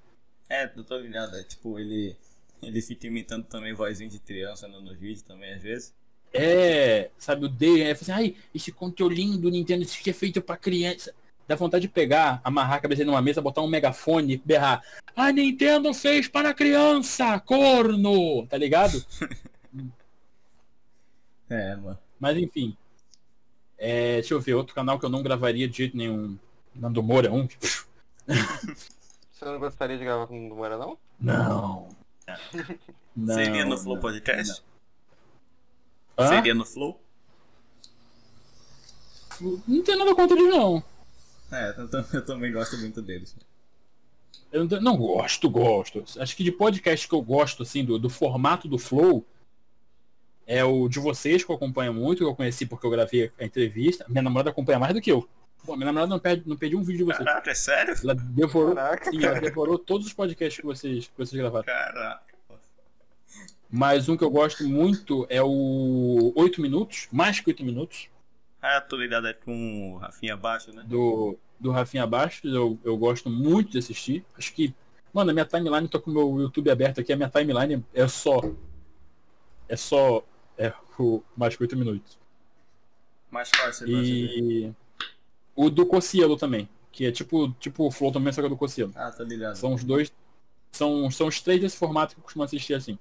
É, 0.49 0.71
eu 0.75 0.83
tô 0.83 0.97
ligado. 0.97 1.35
É, 1.35 1.43
tipo, 1.43 1.77
ele... 1.77 2.17
Ele 2.61 2.81
fica 2.81 3.07
imitando 3.07 3.45
também 3.45 3.73
vozinha 3.73 4.09
de 4.09 4.19
criança 4.19 4.67
no, 4.67 4.81
no 4.81 4.95
vídeo 4.95 5.23
também, 5.23 5.53
às 5.53 5.61
vezes. 5.61 5.93
É, 6.33 7.09
sabe, 7.17 7.45
o 7.45 7.49
D, 7.49 7.81
é 7.81 7.91
assim, 7.91 8.11
ai, 8.11 8.35
esse 8.53 8.71
controlinho 8.71 9.37
do 9.37 9.49
Nintendo 9.49 9.83
Switch 9.85 10.07
é 10.07 10.13
feito 10.13 10.41
pra 10.41 10.55
criança. 10.55 11.13
Dá 11.47 11.55
vontade 11.55 11.81
de 11.81 11.89
pegar, 11.89 12.39
amarrar 12.43 12.77
a 12.77 12.81
cabeça 12.81 13.03
numa 13.03 13.21
mesa, 13.21 13.41
botar 13.41 13.61
um 13.61 13.67
megafone 13.67 14.35
e 14.35 14.37
berrar. 14.37 14.81
A 15.15 15.31
Nintendo 15.31 15.93
fez 15.93 16.27
para 16.27 16.53
criança, 16.53 17.39
corno! 17.39 18.45
Tá 18.47 18.57
ligado? 18.57 19.03
É, 21.49 21.75
mano. 21.75 21.99
Mas 22.17 22.37
enfim. 22.37 22.77
É, 23.77 24.13
deixa 24.13 24.33
eu 24.33 24.39
ver, 24.39 24.53
outro 24.53 24.73
canal 24.73 24.97
que 24.97 25.05
eu 25.05 25.09
não 25.09 25.21
gravaria 25.21 25.67
de 25.67 25.79
jeito 25.79 25.97
nenhum. 25.97 26.39
Nando 26.73 27.03
Moura 27.03 27.27
é 27.27 27.31
um. 27.31 27.45
Você 28.25 29.43
não 29.43 29.59
gostaria 29.59 29.97
de 29.97 30.05
gravar 30.05 30.27
com 30.27 30.45
o 30.45 30.49
do 30.49 30.55
Moura, 30.55 30.77
não? 30.77 30.97
Não. 31.19 31.89
Não, 33.15 33.35
Seria 33.35 33.65
no 33.65 33.77
Flow 33.77 33.95
não, 33.95 34.01
Podcast? 34.01 34.63
não. 36.17 36.27
Seria 36.27 36.53
no 36.53 36.65
Flow? 36.65 37.01
Não 39.67 39.83
tem 39.83 39.97
nada 39.97 40.13
contra 40.15 40.37
ele, 40.37 40.49
não. 40.49 40.83
É, 41.51 41.75
eu, 41.77 41.89
eu 42.13 42.25
também 42.25 42.51
gosto 42.51 42.77
muito 42.77 43.01
deles. 43.01 43.35
Eu 44.51 44.61
não, 44.61 44.67
tenho- 44.67 44.81
não 44.81 44.97
gosto, 44.97 45.49
gosto. 45.49 46.03
Acho 46.19 46.35
que 46.35 46.43
de 46.43 46.51
podcast 46.51 47.07
que 47.07 47.15
eu 47.15 47.21
gosto, 47.21 47.63
assim, 47.63 47.83
do, 47.83 47.97
do 47.97 48.09
formato 48.09 48.67
do 48.67 48.77
Flow, 48.77 49.25
é 50.45 50.63
o 50.63 50.87
de 50.87 50.99
vocês, 50.99 51.43
que 51.43 51.51
eu 51.51 51.55
acompanho 51.55 51.93
muito, 51.93 52.19
que 52.19 52.23
eu 52.23 52.35
conheci 52.35 52.65
porque 52.65 52.85
eu 52.85 52.89
gravei 52.91 53.31
a 53.39 53.45
entrevista. 53.45 54.05
Minha 54.07 54.21
namorada 54.21 54.49
acompanha 54.49 54.79
mais 54.79 54.93
do 54.93 55.01
que 55.01 55.11
eu. 55.11 55.27
Pô, 55.65 55.75
minha 55.75 55.85
namorada 55.85 56.09
não 56.09 56.19
perde, 56.19 56.47
não 56.47 56.57
perde 56.57 56.75
um 56.75 56.81
vídeo 56.81 56.99
de 56.99 57.03
vocês. 57.13 57.25
Caraca, 57.25 57.51
é 57.51 57.53
sério? 57.53 57.95
Ela 58.03 58.15
devorou, 58.15 58.75
Caraca, 58.75 59.11
sim, 59.11 59.23
ela 59.23 59.39
devorou 59.39 59.77
todos 59.77 60.07
os 60.07 60.13
podcasts 60.13 60.59
que 60.59 60.65
vocês, 60.65 61.07
que 61.07 61.17
vocês 61.17 61.39
gravaram. 61.39 61.65
Caraca. 61.65 62.31
Mas 63.69 64.09
um 64.09 64.17
que 64.17 64.23
eu 64.23 64.29
gosto 64.29 64.67
muito 64.67 65.25
é 65.29 65.41
o 65.41 66.33
8 66.35 66.61
Minutos, 66.61 67.07
mais 67.11 67.39
que 67.39 67.49
8 67.49 67.63
Minutos, 67.63 68.09
Ah, 68.61 68.81
tô 68.81 68.97
ligado 68.97 69.27
é 69.27 69.33
com 69.33 69.93
o 69.93 69.97
Rafinha 69.97 70.33
abaixo, 70.33 70.73
né? 70.73 70.83
do, 70.85 71.37
do 71.59 71.71
Rafinha 71.71 72.05
Bastos. 72.05 72.53
Eu, 72.53 72.77
eu 72.83 72.97
gosto 72.97 73.29
muito 73.29 73.71
de 73.71 73.77
assistir. 73.77 74.25
Acho 74.37 74.53
que, 74.53 74.73
mano, 75.13 75.29
a 75.31 75.33
minha 75.33 75.45
timeline, 75.45 75.87
tô 75.87 76.01
com 76.01 76.11
o 76.11 76.13
meu 76.13 76.41
YouTube 76.41 76.69
aberto 76.69 76.99
aqui, 76.99 77.13
a 77.13 77.15
minha 77.15 77.29
timeline 77.29 77.85
é 77.93 78.07
só. 78.07 78.41
É 79.69 79.75
só. 79.77 80.23
É 80.57 80.73
o 80.99 81.23
mais 81.37 81.55
que 81.55 81.63
8 81.63 81.77
minutos. 81.77 82.19
Gosta 83.31 83.85
dele? 83.85 84.67
E. 84.67 84.75
O 85.63 85.69
do 85.69 85.85
Cocielo 85.85 86.35
também. 86.37 86.67
Que 86.91 87.05
é 87.05 87.11
tipo, 87.11 87.51
tipo 87.59 87.85
o 87.85 87.91
Flow 87.91 88.11
também, 88.11 88.33
só 88.33 88.41
que 88.41 88.47
é 88.47 88.49
do 88.49 88.57
Cocielo. 88.57 88.91
Ah, 88.95 89.11
tô 89.11 89.23
ligado. 89.23 89.55
São 89.55 89.73
os 89.73 89.83
dois. 89.83 90.11
São, 90.71 91.09
são 91.11 91.27
os 91.27 91.39
três 91.41 91.59
desse 91.61 91.77
formato 91.77 92.13
que 92.15 92.19
eu 92.19 92.23
costumo 92.23 92.43
assistir 92.43 92.73
assim. 92.73 92.97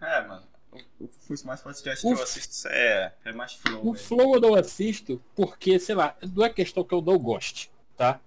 É, 0.00 0.26
mano. 0.26 0.42
O, 0.72 1.04
o 1.04 1.08
Fui 1.20 1.36
mais 1.44 1.60
podcast 1.60 2.04
O 2.06 2.12
que 2.14 2.18
eu 2.18 2.22
assisto 2.22 2.68
é, 2.68 3.14
é 3.24 3.32
mais 3.32 3.52
flow, 3.54 3.80
O 3.86 3.92
velho. 3.92 4.04
Flow 4.04 4.34
eu 4.34 4.40
não 4.40 4.54
assisto 4.54 5.20
porque, 5.36 5.78
sei 5.78 5.94
lá, 5.94 6.16
não 6.34 6.44
é 6.44 6.50
questão 6.50 6.82
que 6.84 6.92
eu 6.94 7.00
não 7.00 7.18
goste, 7.18 7.70
tá? 7.96 8.20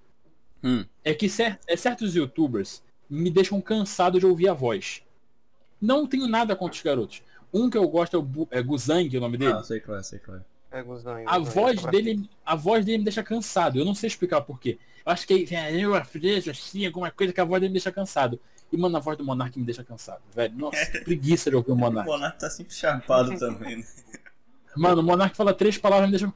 Hum. 0.63 0.85
É 1.03 1.13
que 1.13 1.27
cer 1.29 1.59
é, 1.67 1.75
certos 1.75 2.15
youtubers 2.15 2.81
me 3.09 3.29
deixam 3.29 3.59
cansado 3.61 4.19
de 4.19 4.25
ouvir 4.25 4.47
a 4.49 4.53
voz. 4.53 5.01
Não 5.79 6.07
tenho 6.07 6.27
nada 6.27 6.55
contra 6.55 6.75
os 6.75 6.81
garotos. 6.81 7.21
Um 7.53 7.69
que 7.69 7.77
eu 7.77 7.87
gosto 7.87 8.15
é 8.15 8.19
o 8.19 8.23
Bu- 8.23 8.47
é 8.51 8.61
Guzang, 8.61 9.15
o 9.15 9.21
nome 9.21 9.37
dele. 9.37 9.53
Ah, 9.53 9.63
sei 9.63 9.79
qual 9.79 9.97
é, 9.97 10.03
sei 10.03 10.19
qual 10.19 10.37
é. 10.77 10.79
É, 10.79 10.83
Guzão, 10.83 11.23
A 11.25 11.37
Guzão, 11.39 11.53
voz 11.53 11.75
Guzão. 11.75 11.91
dele, 11.91 12.29
a 12.45 12.55
voz 12.55 12.85
dele 12.85 12.99
me 12.99 13.03
deixa 13.03 13.23
cansado. 13.23 13.79
Eu 13.79 13.85
não 13.85 13.95
sei 13.95 14.07
explicar 14.07 14.41
por 14.41 14.59
quê. 14.59 14.77
Eu 15.05 15.11
acho 15.11 15.25
que 15.25 15.47
é 15.55 15.73
eu 15.73 15.93
preso 16.05 16.51
assim, 16.51 16.85
alguma 16.85 17.09
coisa 17.11 17.31
que 17.33 17.41
a 17.41 17.45
voz 17.45 17.61
dele 17.61 17.69
me 17.69 17.75
deixa 17.75 17.91
cansado. 17.91 18.39
E 18.71 18.77
mano, 18.77 18.97
a 18.97 18.99
voz 18.99 19.17
do 19.17 19.23
Monark 19.23 19.57
me 19.57 19.65
deixa 19.65 19.83
cansado, 19.83 20.21
velho. 20.35 20.53
Nossa, 20.55 20.85
que 20.91 20.99
preguiça 20.99 21.49
de 21.49 21.55
ouvir 21.55 21.71
o 21.71 21.73
O 21.73 21.77
Monark. 21.77 22.09
Monark 22.09 22.39
tá 22.39 22.49
sempre 22.49 22.73
chapado 22.73 23.37
também, 23.37 23.77
né? 23.77 23.85
Mano, 24.75 25.01
o 25.01 25.03
Monark 25.03 25.35
fala 25.35 25.55
três 25.55 25.75
palavras 25.75 26.07
e 26.07 26.11
me 26.11 26.17
deixa 26.19 26.27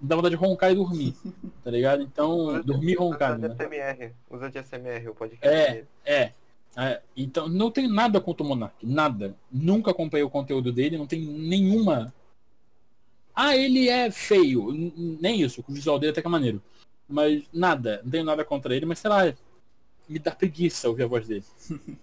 me 0.00 0.08
dá 0.08 0.16
vontade 0.16 0.34
de 0.34 0.40
roncar 0.40 0.72
e 0.72 0.74
dormir. 0.74 1.14
Tá 1.62 1.70
ligado? 1.70 2.02
Então, 2.02 2.62
dormir 2.62 2.92
e 2.92 2.96
roncar, 2.96 3.36
Usa 3.36 3.48
né? 3.48 3.54
de 3.54 3.64
SMR. 3.64 4.12
Usa 4.30 4.50
de 4.50 4.58
SMR 4.62 5.08
o 5.10 5.14
podcast 5.14 5.46
É. 5.46 5.84
É. 6.04 6.32
É, 6.76 7.02
então 7.16 7.48
não 7.48 7.68
tenho 7.70 7.92
nada 7.92 8.20
contra 8.20 8.44
o 8.44 8.48
Monark, 8.48 8.86
nada. 8.86 9.34
Nunca 9.50 9.90
acompanhei 9.90 10.24
o 10.24 10.30
conteúdo 10.30 10.72
dele, 10.72 10.96
não 10.96 11.06
tem 11.06 11.20
nenhuma. 11.20 12.14
Ah, 13.34 13.56
ele 13.56 13.88
é 13.88 14.10
feio, 14.10 14.72
nem 15.20 15.42
isso, 15.42 15.64
o 15.66 15.72
visual 15.72 15.98
dele 15.98 16.12
até 16.12 16.20
que 16.20 16.26
é 16.26 16.30
maneiro. 16.30 16.62
Mas 17.08 17.44
nada, 17.52 18.00
não 18.04 18.10
tenho 18.10 18.24
nada 18.24 18.44
contra 18.44 18.74
ele, 18.74 18.86
mas 18.86 18.98
sei 18.98 19.10
lá, 19.10 19.34
me 20.08 20.18
dá 20.18 20.30
preguiça 20.32 20.88
ouvir 20.88 21.04
a 21.04 21.06
voz 21.06 21.26
dele. 21.26 21.44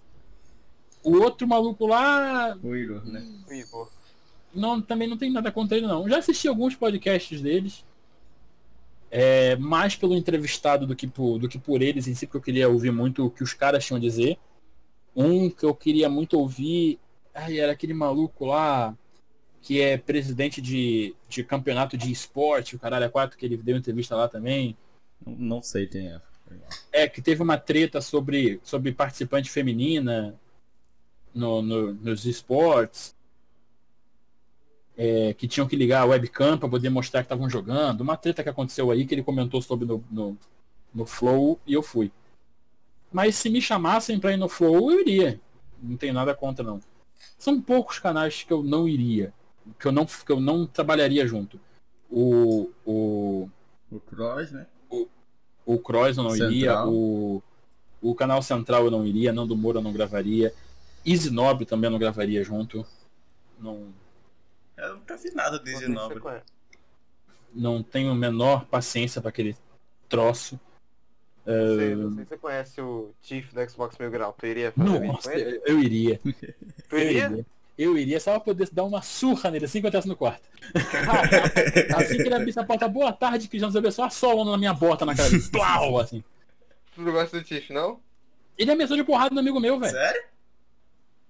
o 1.04 1.18
outro 1.22 1.48
maluco 1.48 1.86
lá, 1.88 2.58
O 2.62 2.76
Igor, 2.76 3.06
né? 3.06 3.26
O 3.50 3.54
Igor. 3.54 3.90
não, 4.54 4.82
também 4.82 5.08
não 5.08 5.18
tem 5.18 5.32
nada 5.32 5.52
contra 5.52 5.78
ele 5.78 5.88
não. 5.88 6.08
Já 6.10 6.18
assisti 6.18 6.48
alguns 6.48 6.76
podcasts 6.76 7.42
deles. 7.42 7.86
É, 9.10 9.56
mais 9.56 9.96
pelo 9.96 10.16
entrevistado 10.16 10.86
do 10.86 10.94
que, 10.94 11.08
por, 11.08 11.40
do 11.40 11.48
que 11.48 11.58
por 11.58 11.82
eles 11.82 12.08
em 12.08 12.16
si, 12.16 12.28
porque 12.28 12.38
eu 12.38 12.42
queria 12.42 12.70
ouvir 12.70 12.92
muito 12.92 13.26
o 13.26 13.32
que 13.32 13.42
os 13.42 13.54
caras 13.54 13.86
tinham 13.86 13.98
a 13.98 14.02
dizer. 14.02 14.38
Um 15.16 15.50
que 15.50 15.66
eu 15.66 15.74
queria 15.74 16.10
muito 16.10 16.38
ouvir. 16.38 17.00
Ai, 17.34 17.60
era 17.60 17.72
aquele 17.72 17.94
maluco 17.94 18.46
lá 18.46 18.94
que 19.68 19.82
é 19.82 19.98
presidente 19.98 20.62
de, 20.62 21.14
de 21.28 21.44
campeonato 21.44 21.98
de 21.98 22.10
esporte, 22.10 22.78
o 22.78 22.80
caralho 22.80 23.04
é 23.04 23.10
quatro, 23.10 23.38
que 23.38 23.46
ele 23.46 23.58
deu 23.58 23.76
entrevista 23.76 24.16
lá 24.16 24.30
também. 24.30 24.78
Não, 25.26 25.62
sei 25.62 25.86
quem 25.88 26.08
é. 26.08 26.22
É, 26.94 27.10
que 27.10 27.22
teve 27.22 27.44
uma 27.44 27.58
treta 27.58 28.00
sobre, 28.00 28.62
sobre 28.64 28.94
participante 28.94 29.50
feminina 29.52 30.34
no, 31.36 31.62
no- 31.62 31.94
nos 31.96 32.26
esportes. 32.26 33.14
É, 34.96 35.34
que 35.34 35.50
tinham 35.50 35.68
que 35.68 35.76
ligar 35.76 36.04
a 36.04 36.06
webcam 36.06 36.58
para 36.58 36.70
poder 36.70 36.90
mostrar 36.90 37.20
que 37.22 37.26
estavam 37.26 37.50
jogando. 37.50 38.00
Uma 38.00 38.16
treta 38.16 38.42
que 38.42 38.48
aconteceu 38.48 38.90
aí 38.90 39.06
que 39.06 39.14
ele 39.16 39.22
comentou 39.22 39.62
sobre 39.62 39.86
no, 39.86 40.02
no, 40.10 40.38
no 40.96 41.06
Flow 41.06 41.60
e 41.68 41.74
eu 41.74 41.84
fui. 41.84 42.10
Mas 43.12 43.36
se 43.36 43.50
me 43.50 43.62
chamassem 43.62 44.18
para 44.18 44.32
ir 44.32 44.38
no 44.38 44.48
Flow, 44.48 44.94
eu 44.94 45.02
iria. 45.02 45.42
Não 45.84 45.98
tenho 45.98 46.14
nada 46.14 46.34
contra, 46.34 46.64
não. 46.64 46.80
São 47.38 47.62
poucos 47.62 48.00
canais 48.00 48.44
que 48.44 48.54
eu 48.54 48.64
não 48.64 48.88
iria. 48.88 49.34
Que 49.80 49.88
eu 49.88 49.92
não, 49.92 50.06
que 50.06 50.32
eu 50.32 50.40
não 50.40 50.66
trabalharia 50.66 51.26
junto. 51.28 51.60
O, 52.10 52.70
o, 52.86 53.50
O 53.92 54.00
Cross, 54.00 54.52
né? 54.52 54.66
o 55.66 55.78
Cross 55.80 56.16
eu 56.18 56.24
não 56.24 56.34
iria, 56.36 56.70
Central. 56.72 56.94
o, 56.94 57.44
o 58.02 58.16
canal 58.16 58.42
Central 58.42 58.86
eu 58.86 58.92
não 58.92 59.06
iria, 59.06 59.34
Nando 59.34 59.58
Moura 59.58 59.80
eu 59.80 59.84
não 59.84 59.92
gravaria, 59.92 60.54
Easy 61.06 61.30
Nobre 61.30 61.66
também 61.66 61.88
eu 61.88 61.92
não 61.92 62.00
gravaria 62.00 62.42
junto. 62.44 62.86
Não, 63.60 63.94
Eu 64.78 64.96
nunca 64.96 65.18
vi 65.18 65.30
nada 65.32 65.62
se 65.62 65.70
Easy 65.74 65.88
Nobre. 65.90 66.22
não 67.54 67.84
tenho 67.84 68.12
a 68.12 68.16
menor 68.16 68.66
paciência 68.66 69.20
para 69.20 69.30
aquele 69.30 69.58
troço. 70.08 70.58
Não 71.46 71.76
sei, 71.78 71.96
não 71.96 72.14
sei 72.14 72.24
se 72.24 72.30
você 72.30 72.38
conhece 72.38 72.82
o 72.82 73.12
Chief 73.22 73.54
do 73.54 73.70
Xbox 73.70 73.98
Mil 73.98 74.12
Grau. 74.12 74.34
Tu 74.38 74.46
iria 74.48 74.72
fazer 74.72 75.00
Nossa, 75.00 75.30
com 75.32 75.38
ele? 75.38 75.58
eu, 75.58 75.62
eu 75.76 75.80
iria. 75.80 76.20
Tu 76.90 76.96
Eu 76.96 77.00
iria? 77.00 77.46
Eu 77.78 77.96
iria 77.96 78.20
só 78.20 78.32
pra 78.32 78.40
poder 78.40 78.68
dar 78.72 78.84
uma 78.84 79.04
surra 79.04 79.52
nele 79.52 79.66
assim 79.66 79.80
que 79.80 79.86
eu 79.86 79.90
entrasse 79.90 80.08
no 80.08 80.16
quarto. 80.16 80.50
assim 81.96 82.18
que 82.18 82.24
ele 82.24 82.34
abrisse 82.34 82.60
a 82.60 82.64
porta, 82.64 82.88
boa 82.88 83.14
tarde, 83.14 83.48
que 83.48 83.60
já 83.60 83.68
nos 83.68 83.76
abençoe, 83.76 84.06
a 84.06 84.10
solando 84.10 84.50
na 84.50 84.58
minha 84.58 84.74
bota 84.74 85.06
na 85.06 85.16
cara. 85.16 85.30
Plau, 85.52 86.00
assim. 86.02 86.24
Tu 86.96 87.02
não 87.02 87.12
gosta 87.12 87.40
do 87.40 87.48
Chief, 87.48 87.70
não? 87.70 88.00
Ele 88.58 88.72
ameaçou 88.72 88.98
de 88.98 89.04
porrada 89.04 89.36
no 89.36 89.40
amigo 89.40 89.60
meu, 89.60 89.80
velho. 89.80 89.92
Sério? 89.92 90.24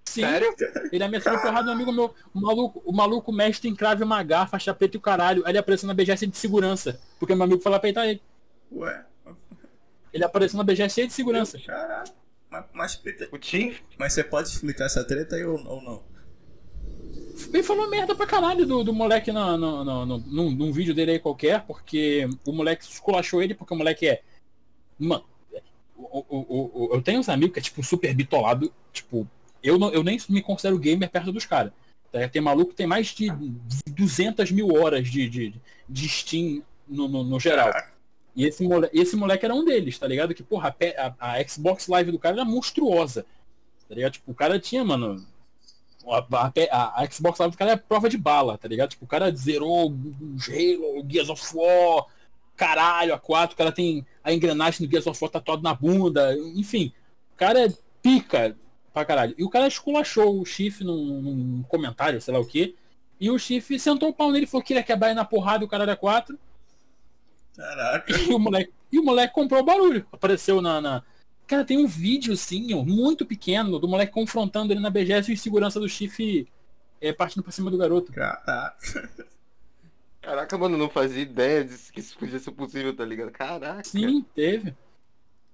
Sim. 0.05 0.21
Sério? 0.21 0.55
Ele 0.89 1.03
ameaçou 1.03 1.35
de 1.35 1.41
porrada 1.41 1.65
no 1.65 1.73
amigo 1.73 1.91
meu. 1.91 2.15
O 2.33 2.39
maluco, 2.39 2.81
o 2.85 2.93
maluco 2.93 3.33
mestre 3.33 3.67
em 3.67 3.75
crave 3.75 4.03
uma 4.03 4.23
garfa, 4.23 4.51
faixa 4.51 4.73
preta 4.73 4.95
e 4.95 4.99
o 4.99 5.01
caralho. 5.01 5.43
Aí 5.45 5.51
ele 5.51 5.57
apareceu 5.57 5.85
na 5.85 5.93
BGS 5.93 6.25
de 6.25 6.37
segurança. 6.37 6.97
Porque 7.19 7.35
meu 7.35 7.43
amigo 7.43 7.61
foi 7.61 7.71
lá 7.71 7.79
peitar 7.79 8.07
ele. 8.07 8.21
Ué. 8.71 9.05
Ele 10.13 10.23
apareceu 10.23 10.57
na 10.57 10.63
BGS 10.63 11.07
de 11.07 11.11
segurança. 11.11 11.59
Caralho. 11.59 12.09
Mas, 12.49 12.65
mas, 12.73 13.01
O 13.33 13.37
Chief? 13.41 13.81
mas 13.97 14.13
você 14.13 14.23
pode 14.23 14.47
explicar 14.47 14.85
essa 14.85 15.03
treta 15.03 15.35
aí 15.35 15.43
ou, 15.43 15.61
ou 15.67 15.81
não? 15.81 16.03
Ele 17.53 17.63
falou 17.63 17.89
merda 17.89 18.15
pra 18.15 18.25
caralho 18.25 18.65
do, 18.65 18.83
do 18.83 18.93
moleque 18.93 19.31
no, 19.31 19.57
no, 19.57 19.83
no, 19.85 20.05
no- 20.05 20.17
num, 20.19 20.51
num 20.51 20.71
vídeo 20.71 20.93
dele 20.93 21.11
aí 21.11 21.19
qualquer, 21.19 21.61
porque 21.65 22.27
o 22.45 22.51
moleque 22.51 22.83
esculachou 22.83 23.41
ele, 23.41 23.53
porque 23.53 23.73
o 23.73 23.77
moleque 23.77 24.07
é. 24.07 24.21
Mano, 24.97 25.23
o, 25.95 26.25
o, 26.29 26.85
o- 26.85 26.89
eu 26.93 27.01
tenho 27.01 27.19
uns 27.19 27.29
amigos 27.29 27.53
que 27.53 27.59
é 27.59 27.61
tipo 27.63 27.83
super 27.83 28.13
bitolado, 28.13 28.71
tipo, 28.91 29.27
eu, 29.61 29.77
não, 29.77 29.91
eu 29.91 30.03
nem 30.03 30.19
me 30.29 30.41
considero 30.41 30.79
gamer 30.79 31.09
perto 31.09 31.31
dos 31.31 31.45
caras. 31.45 31.71
Tá? 32.11 32.27
Tem 32.27 32.41
maluco 32.41 32.71
que 32.71 32.77
tem 32.77 32.87
mais 32.87 33.07
de 33.07 33.29
200 33.91 34.51
mil 34.51 34.73
horas 34.73 35.07
de, 35.07 35.29
de, 35.29 35.53
de 35.87 36.09
Steam 36.09 36.63
no, 36.87 37.07
no, 37.07 37.23
no 37.23 37.39
geral. 37.39 37.69
E 38.35 38.45
esse 38.45 38.63
moleque, 38.63 38.97
esse 38.99 39.15
moleque 39.15 39.45
era 39.45 39.53
um 39.55 39.65
deles, 39.65 39.97
tá 39.97 40.07
ligado? 40.07 40.33
Que, 40.33 40.43
porra, 40.43 40.75
a- 40.97 41.35
a 41.37 41.43
Xbox 41.47 41.87
Live 41.87 42.11
do 42.11 42.19
cara 42.19 42.35
era 42.37 42.45
monstruosa. 42.45 43.25
Tá 43.89 43.95
ligado? 43.95 44.13
Tipo, 44.13 44.31
o 44.31 44.35
cara 44.35 44.59
tinha, 44.59 44.83
mano. 44.83 45.25
A, 46.11 46.19
a 46.19 46.51
a- 46.71 47.01
a 47.03 47.09
Xbox 47.11 47.39
Live 47.39 47.55
do 47.55 47.57
cara 47.57 47.71
é 47.71 47.75
prova 47.75 48.09
de 48.09 48.17
bala, 48.17 48.57
tá 48.57 48.67
ligado? 48.67 48.89
Tipo, 48.91 49.05
o 49.05 49.07
cara 49.07 49.33
zerou 49.35 49.91
os 50.35 50.47
Halo, 50.49 51.05
Gears 51.09 51.29
of 51.29 51.43
War, 51.55 52.05
caralho, 52.55 53.13
a 53.13 53.19
4, 53.19 53.53
o 53.53 53.57
cara 53.57 53.71
tem 53.71 54.05
a 54.23 54.31
engrenagem 54.33 54.85
do 54.85 54.89
Gears 54.91 55.07
of 55.07 55.21
War 55.23 55.31
tatuado 55.31 55.61
na 55.61 55.73
bunda, 55.73 56.35
enfim. 56.55 56.91
O 57.33 57.37
cara 57.37 57.65
é 57.67 57.73
pica 58.01 58.55
pra 58.93 59.05
caralho. 59.05 59.35
E 59.37 59.43
o 59.43 59.49
cara 59.49 59.67
esculachou 59.67 60.39
o 60.41 60.45
Chief 60.45 60.81
num, 60.81 61.21
num 61.21 61.63
comentário, 61.63 62.19
sei 62.21 62.33
lá 62.33 62.39
o 62.39 62.45
quê. 62.45 62.73
E 63.19 63.29
o 63.29 63.37
Chief 63.37 63.67
sentou 63.79 64.09
o 64.09 64.13
pau 64.13 64.31
nele 64.31 64.45
e 64.45 64.47
falou 64.47 64.63
que 64.63 64.73
ele 64.73 64.79
ia 64.79 64.83
quebrar 64.83 65.13
na 65.13 65.25
porrada 65.25 65.65
o 65.65 65.67
cara 65.67 65.83
era 65.83 65.95
4. 65.95 66.37
Caraca. 67.55 68.05
E 68.29 68.33
o 68.33 68.39
moleque, 68.39 68.71
e 68.91 68.99
o 68.99 69.03
moleque 69.03 69.33
comprou 69.33 69.61
o 69.61 69.65
barulho. 69.65 70.05
Apareceu 70.11 70.61
na, 70.61 70.79
na- 70.81 71.03
Cara, 71.47 71.63
tem 71.63 71.77
um 71.77 71.87
videozinho 71.87 72.83
muito 72.85 73.25
pequeno 73.25 73.79
do 73.79 73.87
moleque 73.87 74.11
confrontando 74.11 74.73
ele 74.73 74.81
na 74.81 74.89
BGS 74.89 75.31
e 75.31 75.33
os 75.33 75.41
segurança 75.41 75.79
do 75.79 75.87
chifre 75.87 76.47
é, 76.99 77.13
partindo 77.13 77.41
pra 77.41 77.51
cima 77.51 77.71
do 77.71 77.77
garoto. 77.77 78.11
Caraca. 78.11 79.09
Caraca, 80.21 80.57
mano, 80.57 80.77
não 80.77 80.89
fazia 80.89 81.21
ideia 81.21 81.63
disso, 81.63 81.93
que 81.93 82.01
isso 82.01 82.17
podia 82.17 82.37
ser 82.37 82.51
possível, 82.51 82.93
tá 82.93 83.05
ligado? 83.05 83.31
Caraca. 83.31 83.83
Sim, 83.85 84.25
teve. 84.35 84.75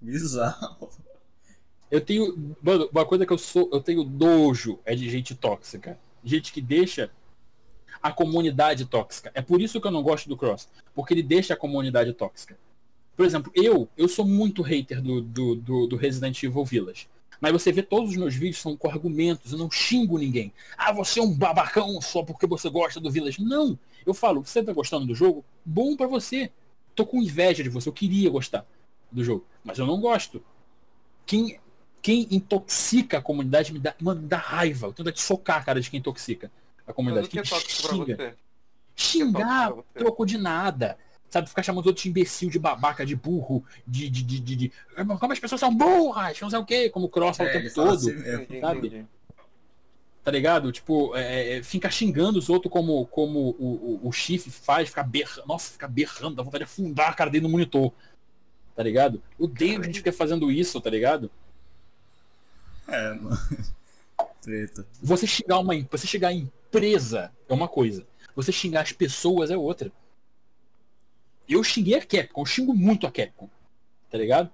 Bizarro. 0.01 0.89
Eu 1.91 2.01
tenho. 2.01 2.55
Mano, 2.59 2.89
uma 2.91 3.05
coisa 3.05 3.23
que 3.23 3.31
eu 3.31 3.37
sou. 3.37 3.69
Eu 3.71 3.79
tenho 3.79 4.03
nojo 4.03 4.79
é 4.83 4.95
de 4.95 5.07
gente 5.11 5.35
tóxica. 5.35 5.99
Gente 6.23 6.51
que 6.51 6.59
deixa 6.59 7.11
a 8.01 8.11
comunidade 8.11 8.85
tóxica. 8.85 9.31
É 9.35 9.43
por 9.43 9.61
isso 9.61 9.79
que 9.79 9.85
eu 9.85 9.91
não 9.91 10.01
gosto 10.01 10.27
do 10.27 10.35
Cross. 10.35 10.67
Porque 10.95 11.13
ele 11.13 11.21
deixa 11.21 11.53
a 11.53 11.57
comunidade 11.57 12.11
tóxica. 12.13 12.57
Por 13.15 13.25
exemplo, 13.25 13.51
eu, 13.55 13.87
eu 13.95 14.07
sou 14.07 14.25
muito 14.25 14.61
hater 14.61 15.01
do, 15.01 15.21
do, 15.21 15.55
do, 15.55 15.87
do 15.87 15.95
Resident 15.95 16.41
Evil 16.41 16.65
Village. 16.65 17.07
Mas 17.39 17.51
você 17.51 17.71
vê 17.71 17.83
todos 17.83 18.11
os 18.11 18.15
meus 18.15 18.33
vídeos 18.33 18.61
são 18.61 18.75
com 18.77 18.89
argumentos, 18.89 19.51
eu 19.51 19.57
não 19.57 19.69
xingo 19.69 20.17
ninguém. 20.17 20.53
Ah, 20.77 20.93
você 20.93 21.19
é 21.19 21.23
um 21.23 21.33
babacão 21.33 21.99
só 22.01 22.23
porque 22.23 22.47
você 22.47 22.69
gosta 22.69 22.99
do 22.99 23.11
Village. 23.11 23.43
Não. 23.43 23.77
Eu 24.05 24.13
falo, 24.13 24.43
você 24.43 24.63
tá 24.63 24.71
gostando 24.71 25.05
do 25.05 25.13
jogo? 25.13 25.43
Bom 25.65 25.95
pra 25.95 26.07
você. 26.07 26.49
Tô 26.95 27.05
com 27.05 27.21
inveja 27.21 27.63
de 27.63 27.69
você, 27.69 27.89
eu 27.89 27.93
queria 27.93 28.29
gostar 28.29 28.65
do 29.11 29.23
jogo. 29.23 29.45
Mas 29.63 29.77
eu 29.77 29.85
não 29.85 29.99
gosto. 29.99 30.43
Quem, 31.25 31.59
quem 32.01 32.27
intoxica 32.31 33.17
a 33.17 33.21
comunidade 33.21 33.73
me 33.73 33.79
dá, 33.79 33.95
mano, 33.99 34.21
me 34.21 34.27
dá 34.27 34.37
raiva. 34.37 34.87
Eu 34.87 34.93
tento 34.93 35.11
de 35.11 35.21
socar 35.21 35.57
a 35.57 35.63
cara 35.63 35.81
de 35.81 35.89
quem 35.89 35.99
intoxica 35.99 36.51
a 36.85 36.93
comunidade. 36.93 37.29
Quem 37.29 37.43
xinga. 37.43 38.37
Xingar 38.95 39.73
troco 39.93 40.25
de 40.25 40.37
nada. 40.37 40.97
Sabe, 41.33 41.49
ficar 41.49 41.63
chamando 41.63 41.81
os 41.81 41.87
outros 41.87 42.03
de 42.03 42.09
imbecil, 42.09 42.47
de 42.47 42.59
babaca, 42.59 43.03
de 43.03 43.15
burro, 43.15 43.65
de. 43.87 44.07
de, 44.07 44.21
de, 44.21 44.39
de, 44.39 44.55
de- 44.55 44.71
Como 45.19 45.33
as 45.33 45.39
pessoas 45.39 45.59
são 45.59 45.75
burras, 45.75 46.39
não 46.39 46.47
sei 46.47 46.59
o 46.59 46.63
quê, 46.63 46.91
como 46.91 47.07
o 47.07 47.09
cross 47.09 47.39
o 47.39 47.41
É, 47.41 47.55
ele 47.55 47.63
tempo 47.71 47.73
todo. 47.73 47.91
assim 47.95 48.59
sabe? 48.61 48.87
entendi. 48.87 49.05
Tá 50.23 50.29
ligado? 50.29 50.71
Tipo, 50.71 51.15
é, 51.15 51.57
é, 51.57 51.63
fica 51.63 51.89
xingando 51.89 52.37
os 52.37 52.49
outros 52.49 52.71
como, 52.71 53.07
como 53.07 53.55
o, 53.57 53.99
o, 54.03 54.07
o 54.07 54.11
Chief 54.11 54.45
faz, 54.47 54.89
ficar 54.89 55.01
berrando. 55.01 55.47
Nossa, 55.47 55.71
ficar 55.71 55.87
berrando, 55.87 56.35
dá 56.35 56.43
vontade 56.43 56.63
de 56.65 56.69
afundar 56.69 57.09
a 57.09 57.13
cara 57.15 57.31
dele 57.31 57.43
no 57.45 57.49
monitor. 57.49 57.91
Tá 58.75 58.83
ligado? 58.83 59.19
Odeio 59.39 59.81
a 59.81 59.83
gente 59.83 59.97
ficar 59.97 60.13
fazendo 60.13 60.51
isso, 60.51 60.79
tá 60.79 60.89
ligado? 60.91 61.31
É, 62.87 63.13
mano. 63.15 63.37
Treta. 64.39 64.85
Você 65.01 65.25
xingar 65.25 65.57
uma 65.57 65.73
você 65.89 66.05
xingar 66.05 66.27
a 66.27 66.33
empresa 66.33 67.31
é 67.49 67.53
uma 67.53 67.67
coisa. 67.67 68.05
Você 68.35 68.51
xingar 68.51 68.81
as 68.81 68.91
pessoas 68.91 69.49
é 69.49 69.57
outra. 69.57 69.91
Eu 71.47 71.63
xinguei 71.63 71.95
a 71.95 72.01
Capcom, 72.05 72.41
eu 72.41 72.45
xingo 72.45 72.73
muito 72.73 73.05
a 73.05 73.11
Capcom. 73.11 73.49
Tá 74.09 74.17
ligado? 74.17 74.49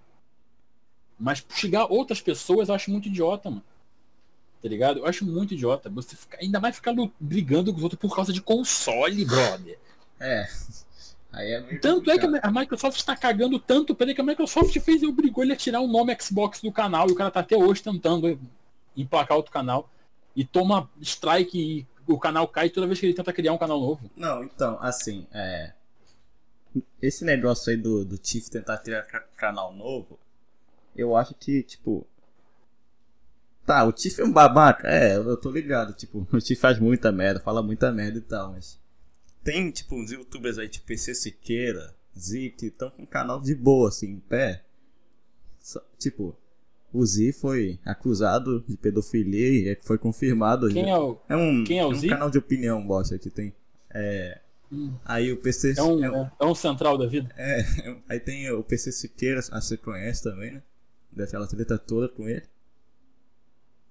Mas 1.19 1.45
xingar 1.49 1.85
outras 1.85 2.21
pessoas 2.21 2.69
eu 2.69 2.75
acho 2.75 2.89
muito 2.89 3.07
idiota, 3.07 3.49
mano. 3.49 3.63
Tá 4.61 4.67
ligado? 4.67 4.99
Eu 4.99 5.05
acho 5.05 5.25
muito 5.25 5.53
idiota. 5.53 5.89
Você 5.89 6.15
fica, 6.15 6.37
ainda 6.41 6.59
mais 6.59 6.75
ficar 6.75 6.93
brigando 7.19 7.71
com 7.71 7.77
os 7.77 7.83
outros 7.83 7.99
por 7.99 8.15
causa 8.15 8.33
de 8.33 8.41
console, 8.41 9.25
brother. 9.25 9.77
É. 10.19 10.47
Aí 11.31 11.51
é 11.51 11.61
Tanto 11.77 12.09
é 12.09 12.17
que 12.17 12.25
complicado. 12.25 12.57
a 12.57 12.59
Microsoft 12.59 12.97
está 12.97 13.15
cagando 13.15 13.59
tanto 13.59 13.93
pra 13.93 14.05
ele 14.05 14.15
que 14.15 14.21
a 14.21 14.23
Microsoft 14.23 14.77
fez 14.79 15.01
e 15.01 15.05
obrigou 15.05 15.43
ele 15.43 15.53
a 15.53 15.55
tirar 15.55 15.79
o 15.79 15.87
nome 15.87 16.15
Xbox 16.19 16.61
do 16.61 16.71
canal 16.71 17.07
e 17.07 17.11
o 17.11 17.15
cara 17.15 17.29
tá 17.29 17.41
até 17.41 17.55
hoje 17.55 17.83
tentando 17.83 18.39
emplacar 18.97 19.37
outro 19.37 19.51
canal 19.51 19.89
e 20.35 20.43
toma 20.43 20.89
strike 20.99 21.57
e 21.57 21.87
o 22.07 22.17
canal 22.17 22.47
cai 22.47 22.69
toda 22.69 22.87
vez 22.87 22.99
que 22.99 23.05
ele 23.05 23.13
tenta 23.13 23.31
criar 23.31 23.53
um 23.53 23.57
canal 23.57 23.79
novo. 23.79 24.09
Não, 24.15 24.43
então, 24.43 24.77
assim, 24.81 25.27
é. 25.31 25.71
Esse 27.01 27.23
negócio 27.25 27.69
aí 27.71 27.77
do, 27.77 28.05
do 28.05 28.17
Tiff 28.17 28.49
tentar 28.49 28.77
criar 28.79 29.01
ca- 29.03 29.25
canal 29.35 29.73
novo, 29.73 30.19
eu 30.95 31.15
acho 31.15 31.33
que, 31.35 31.63
tipo. 31.63 32.05
Tá, 33.65 33.83
o 33.85 33.91
Tiff 33.91 34.19
é 34.19 34.23
um 34.25 34.31
babaca, 34.31 34.87
é, 34.87 35.15
eu 35.15 35.37
tô 35.37 35.51
ligado, 35.51 35.93
tipo, 35.93 36.27
o 36.33 36.39
Tiff 36.39 36.59
faz 36.59 36.79
muita 36.79 37.11
merda, 37.11 37.39
fala 37.39 37.61
muita 37.61 37.91
merda 37.91 38.17
e 38.17 38.21
tal, 38.21 38.51
mas. 38.51 38.79
Tem, 39.43 39.71
tipo, 39.71 39.95
uns 39.95 40.11
youtubers 40.11 40.57
aí, 40.57 40.67
tipo 40.67 40.85
PC 40.87 41.15
Siqueira, 41.15 41.95
Z, 42.17 42.49
que 42.57 42.65
estão 42.67 42.89
com 42.89 43.03
um 43.03 43.05
canal 43.05 43.39
de 43.41 43.55
boa, 43.55 43.89
assim, 43.89 44.07
em 44.11 44.19
pé. 44.19 44.63
Só- 45.61 45.83
tipo, 45.97 46.35
o 46.91 47.05
Z 47.05 47.31
foi 47.33 47.79
acusado 47.85 48.63
de 48.67 48.75
pedofilia 48.75 49.71
e 49.73 49.75
foi 49.81 49.97
confirmado. 49.97 50.67
Quem 50.69 50.89
é 50.89 50.97
o. 50.97 51.17
É 51.29 51.35
um, 51.37 51.63
Quem 51.63 51.79
é 51.79 51.85
o 51.85 51.89
um 51.89 51.95
Z? 51.95 52.07
canal 52.09 52.29
de 52.29 52.37
opinião, 52.37 52.85
bosta, 52.85 53.17
que 53.17 53.29
tem. 53.29 53.53
É. 53.91 54.41
Hum. 54.71 54.93
Aí 55.03 55.31
o 55.31 55.37
PC. 55.37 55.73
É 55.77 55.81
um, 55.83 56.03
é 56.03 56.11
um- 56.11 56.29
é 56.39 56.45
um 56.45 56.55
central 56.55 56.97
da 56.97 57.07
vida. 57.07 57.33
é, 57.37 57.61
é 57.61 57.97
aí 58.07 58.19
tem 58.19 58.51
o 58.51 58.63
PC 58.63 58.91
Siqueira, 58.91 59.39
ah, 59.51 59.59
você 59.61 59.75
conhece 59.77 60.23
também, 60.23 60.53
né? 60.53 60.63
Daquela 61.11 61.47
treta 61.47 61.77
toda 61.77 62.07
com 62.07 62.27
ele. 62.29 62.43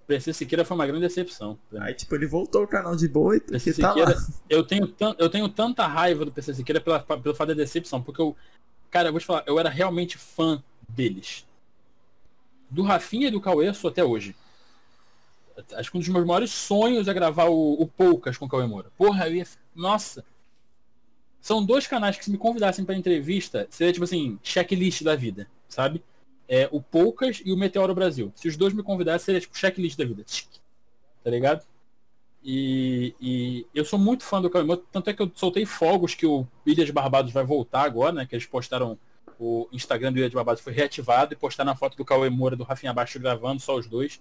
PC 0.06 0.32
Siqueira 0.32 0.64
foi 0.64 0.74
uma 0.74 0.86
grande 0.86 1.02
decepção. 1.02 1.58
mim. 1.70 1.78
Aí, 1.80 1.92
tipo, 1.94 2.14
ele 2.14 2.26
voltou 2.26 2.62
ao 2.62 2.66
canal 2.68 2.96
de 2.96 3.06
boa 3.08 3.36
e 3.36 3.40
PC 3.40 3.74
tá 3.74 3.88
Siqueira, 3.90 4.14
lá. 4.14 4.26
eu 4.48 4.64
tenho, 4.64 4.86
tan- 4.88 5.14
eu 5.18 5.28
tenho 5.28 5.48
tanta 5.48 5.86
raiva 5.86 6.24
do 6.24 6.32
PC 6.32 6.54
Siqueira 6.54 6.80
pela, 6.80 7.00
pelo 7.00 7.34
fato 7.34 7.48
da 7.48 7.54
decepção, 7.54 8.00
porque 8.02 8.20
eu, 8.22 8.34
cara, 8.90 9.08
eu 9.08 9.12
vou 9.12 9.20
te 9.20 9.26
falar, 9.26 9.44
eu 9.46 9.58
era 9.58 9.68
realmente 9.68 10.16
fã 10.16 10.62
deles. 10.88 11.44
Do 12.70 12.82
Rafinha 12.82 13.28
e 13.28 13.30
do 13.30 13.40
Cauê, 13.40 13.72
sou 13.74 13.90
até 13.90 14.02
hoje. 14.02 14.34
Acho 15.74 15.90
que 15.90 15.96
um 15.96 16.00
dos 16.00 16.08
meus 16.08 16.24
maiores 16.24 16.52
sonhos 16.52 17.08
é 17.08 17.12
gravar 17.12 17.46
o, 17.46 17.72
o 17.82 17.86
Poucas 17.86 18.38
com 18.38 18.46
o 18.46 18.48
Cauê 18.48 18.64
Moura. 18.66 18.90
Porra, 18.96 19.28
eu 19.28 19.34
ia. 19.36 19.46
Nossa! 19.74 20.24
São 21.48 21.64
dois 21.64 21.86
canais 21.86 22.14
que 22.14 22.26
se 22.26 22.30
me 22.30 22.36
convidassem 22.36 22.84
pra 22.84 22.94
entrevista, 22.94 23.66
seria 23.70 23.90
tipo 23.90 24.04
assim, 24.04 24.38
checklist 24.42 25.02
da 25.02 25.16
vida, 25.16 25.48
sabe? 25.66 26.04
É, 26.46 26.68
o 26.70 26.78
Poucas 26.78 27.40
e 27.42 27.50
o 27.50 27.56
Meteoro 27.56 27.94
Brasil. 27.94 28.30
Se 28.34 28.48
os 28.48 28.54
dois 28.54 28.74
me 28.74 28.82
convidassem, 28.82 29.24
seria 29.24 29.40
tipo 29.40 29.56
checklist 29.56 29.96
da 29.96 30.04
vida. 30.04 30.26
Tá 31.24 31.30
ligado? 31.30 31.64
E, 32.44 33.14
e 33.18 33.66
eu 33.74 33.82
sou 33.82 33.98
muito 33.98 34.24
fã 34.24 34.42
do 34.42 34.50
Moura, 34.50 34.82
tanto 34.92 35.08
é 35.08 35.14
que 35.14 35.22
eu 35.22 35.32
soltei 35.34 35.64
fogos 35.64 36.14
que 36.14 36.26
o 36.26 36.46
Ilha 36.66 36.84
de 36.84 36.92
Barbados 36.92 37.32
vai 37.32 37.44
voltar 37.46 37.80
agora, 37.80 38.12
né? 38.12 38.26
Que 38.26 38.34
eles 38.34 38.44
postaram 38.44 38.98
o 39.40 39.66
Instagram 39.72 40.12
do 40.12 40.18
Ilha 40.18 40.28
de 40.28 40.34
Barbados 40.34 40.62
foi 40.62 40.74
reativado 40.74 41.32
e 41.32 41.36
postaram 41.36 41.72
a 41.72 41.76
foto 41.76 41.96
do 41.96 42.04
Cauê 42.04 42.28
Moura 42.28 42.56
do 42.56 42.64
Rafinha 42.64 42.92
Baixo 42.92 43.18
gravando, 43.18 43.62
só 43.62 43.74
os 43.74 43.86
dois. 43.86 44.20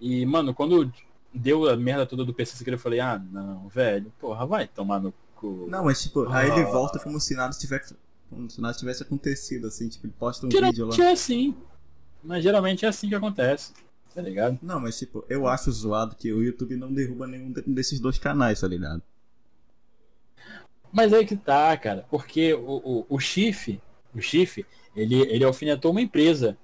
E, 0.00 0.24
mano, 0.24 0.54
quando 0.54 0.92
deu 1.32 1.68
a 1.68 1.76
merda 1.76 2.06
toda 2.06 2.24
do 2.24 2.32
PC 2.34 2.56
Siqueira, 2.56 2.76
eu 2.76 2.80
falei, 2.80 3.00
ah, 3.00 3.18
não, 3.18 3.68
velho, 3.68 4.12
porra, 4.18 4.46
vai 4.46 4.66
tomar 4.66 5.00
no 5.00 5.12
cu. 5.36 5.66
Não, 5.68 5.84
mas 5.84 6.02
tipo, 6.02 6.28
aí 6.28 6.50
ele 6.50 6.62
Ah. 6.62 6.70
volta 6.70 6.98
como 6.98 7.20
se 7.20 7.34
nada 7.34 7.52
tivesse. 7.56 7.94
Como 8.30 8.50
se 8.50 8.60
nada 8.60 8.74
tivesse 8.76 9.02
acontecido, 9.02 9.66
assim, 9.68 9.88
tipo, 9.88 10.06
ele 10.06 10.12
posta 10.18 10.44
um 10.44 10.48
vídeo 10.48 10.60
lá. 10.62 10.70
Geralmente 10.72 11.00
é 11.02 11.10
assim. 11.12 11.56
Mas 12.22 12.42
geralmente 12.42 12.84
é 12.84 12.88
assim 12.88 13.08
que 13.08 13.14
acontece. 13.14 13.72
Tá 14.14 14.20
ligado? 14.22 14.58
Não, 14.62 14.80
mas 14.80 14.98
tipo, 14.98 15.24
eu 15.28 15.46
acho 15.46 15.70
zoado 15.70 16.16
que 16.16 16.32
o 16.32 16.42
YouTube 16.42 16.76
não 16.76 16.92
derruba 16.92 17.26
nenhum 17.26 17.52
de- 17.52 17.62
desses 17.62 18.00
dois 18.00 18.18
canais, 18.18 18.60
tá 18.60 18.66
ligado? 18.66 19.00
Mas 20.92 21.12
aí 21.12 21.24
que 21.26 21.36
tá, 21.36 21.76
cara. 21.76 22.04
Porque 22.10 22.54
o, 22.54 22.60
o, 22.84 23.06
o 23.08 23.20
Chif, 23.20 23.80
o 24.14 24.20
Chif, 24.20 24.64
ele, 24.96 25.14
ele 25.22 25.44
alfinetou 25.44 25.90
uma 25.90 26.00
empresa. 26.00 26.56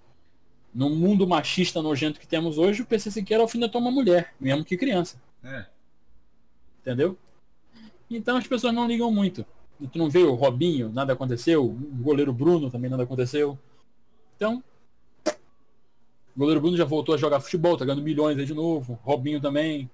No 0.74 0.90
mundo 0.90 1.26
machista 1.26 1.80
nojento 1.80 2.18
que 2.18 2.26
temos 2.26 2.58
hoje, 2.58 2.82
o 2.82 2.86
PC 2.86 3.10
Siqueira 3.10 3.42
alfinetou 3.42 3.80
uma 3.80 3.90
mulher, 3.92 4.34
mesmo 4.40 4.64
que 4.64 4.76
criança. 4.76 5.22
É. 5.42 5.66
Entendeu? 6.80 7.16
Então 8.10 8.36
as 8.36 8.46
pessoas 8.46 8.74
não 8.74 8.86
ligam 8.86 9.10
muito. 9.12 9.46
Tu 9.92 9.98
não 9.98 10.10
vê 10.10 10.22
o 10.22 10.34
Robinho, 10.34 10.88
nada 10.90 11.12
aconteceu. 11.12 11.64
O 11.64 11.72
goleiro 11.74 12.32
Bruno 12.32 12.70
também 12.70 12.90
nada 12.90 13.02
aconteceu. 13.04 13.58
Então, 14.36 14.62
o 15.26 16.38
goleiro 16.38 16.60
Bruno 16.60 16.76
já 16.76 16.84
voltou 16.84 17.14
a 17.14 17.18
jogar 17.18 17.40
futebol, 17.40 17.76
tá 17.76 17.84
ganhando 17.84 18.02
milhões 18.02 18.38
aí 18.38 18.44
de 18.44 18.54
novo. 18.54 18.98
Robinho 19.02 19.40
também. 19.40 19.88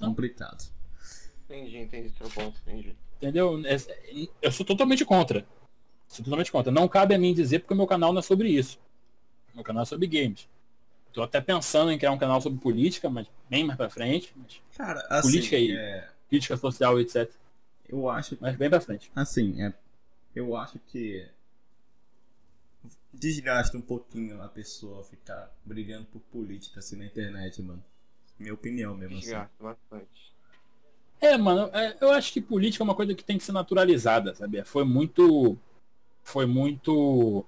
Não. 0.00 0.08
Complicado. 0.08 0.64
Entendi, 1.44 1.78
entendi 1.78 2.10
seu 2.16 2.28
ponto, 2.30 2.58
entendi. 2.66 2.94
Entendeu? 3.16 3.60
É- 3.66 4.28
Eu 4.40 4.52
sou 4.52 4.64
totalmente 4.64 5.04
contra. 5.04 5.46
Sou 6.06 6.24
totalmente 6.24 6.52
contra. 6.52 6.72
Não 6.72 6.88
cabe 6.88 7.14
a 7.14 7.18
mim 7.18 7.34
dizer 7.34 7.58
porque 7.60 7.74
o 7.74 7.76
meu 7.76 7.86
canal 7.86 8.12
não 8.12 8.20
é 8.20 8.22
sobre 8.22 8.48
isso. 8.48 8.78
Meu 9.58 9.64
canal 9.64 9.82
é 9.82 9.86
sobre 9.86 10.06
games. 10.06 10.48
Tô 11.12 11.20
até 11.20 11.40
pensando 11.40 11.90
em 11.90 11.98
criar 11.98 12.12
um 12.12 12.18
canal 12.18 12.40
sobre 12.40 12.60
política, 12.60 13.10
mas 13.10 13.26
bem 13.50 13.64
mais 13.64 13.76
pra 13.76 13.90
frente. 13.90 14.32
Mas 14.36 14.62
Cara, 14.76 15.04
assim. 15.10 15.30
Política 15.30 15.56
aí. 15.56 15.72
é, 15.72 16.08
política 16.28 16.56
social, 16.56 17.00
etc. 17.00 17.28
eu 17.88 18.08
acho 18.08 18.38
Mas 18.40 18.56
bem 18.56 18.70
pra 18.70 18.80
frente. 18.80 19.10
Assim, 19.16 19.60
é, 19.60 19.74
eu 20.32 20.56
acho 20.56 20.78
que 20.78 21.26
desgasta 23.12 23.76
um 23.76 23.80
pouquinho 23.80 24.40
a 24.40 24.48
pessoa 24.48 25.02
ficar 25.02 25.52
brigando 25.64 26.06
por 26.06 26.20
política 26.20 26.78
assim 26.78 26.94
na 26.94 27.06
internet, 27.06 27.60
mano. 27.60 27.82
Minha 28.38 28.54
opinião 28.54 28.94
mesmo 28.94 29.16
assim. 29.16 29.26
Desgasta 29.26 29.56
bastante. 29.60 30.32
É, 31.20 31.36
mano, 31.36 31.68
é, 31.74 31.96
eu 32.00 32.12
acho 32.12 32.32
que 32.32 32.40
política 32.40 32.84
é 32.84 32.86
uma 32.86 32.94
coisa 32.94 33.12
que 33.12 33.24
tem 33.24 33.36
que 33.36 33.42
ser 33.42 33.50
naturalizada, 33.50 34.36
sabe? 34.36 34.62
Foi 34.62 34.84
muito. 34.84 35.58
Foi 36.22 36.46
muito. 36.46 37.44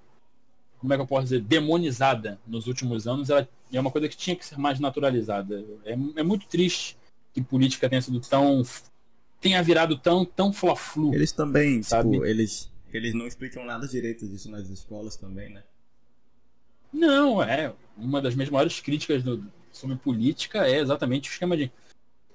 Como 0.81 0.91
é 0.91 0.97
que 0.97 1.01
eu 1.03 1.07
posso 1.07 1.23
dizer? 1.25 1.41
Demonizada 1.41 2.39
nos 2.45 2.65
últimos 2.67 3.07
anos. 3.07 3.29
Ela 3.29 3.47
é 3.71 3.79
uma 3.79 3.91
coisa 3.91 4.09
que 4.09 4.17
tinha 4.17 4.35
que 4.35 4.43
ser 4.45 4.57
mais 4.57 4.79
naturalizada. 4.79 5.63
É, 5.85 5.93
é 5.93 6.23
muito 6.23 6.47
triste 6.47 6.97
que 7.33 7.41
política 7.41 7.87
tenha 7.87 8.01
sido 8.01 8.19
tão. 8.19 8.63
tenha 9.39 9.61
virado 9.61 9.97
tão, 9.97 10.25
tão 10.25 10.51
fla-flu. 10.51 11.13
Eles 11.13 11.31
também, 11.31 11.81
Sabe? 11.83 12.11
tipo, 12.11 12.25
eles, 12.25 12.69
eles 12.91 13.13
não 13.13 13.27
explicam 13.27 13.63
nada 13.63 13.87
direito 13.87 14.27
disso 14.27 14.49
nas 14.49 14.67
escolas 14.69 15.15
também, 15.15 15.49
né? 15.53 15.63
Não, 16.91 17.41
é. 17.41 17.73
Uma 17.95 18.21
das 18.21 18.35
minhas 18.35 18.49
maiores 18.49 18.79
críticas 18.79 19.23
do- 19.23 19.45
sobre 19.71 19.95
política 19.95 20.67
é 20.67 20.79
exatamente 20.79 21.29
o 21.29 21.31
esquema 21.31 21.55
de. 21.55 21.71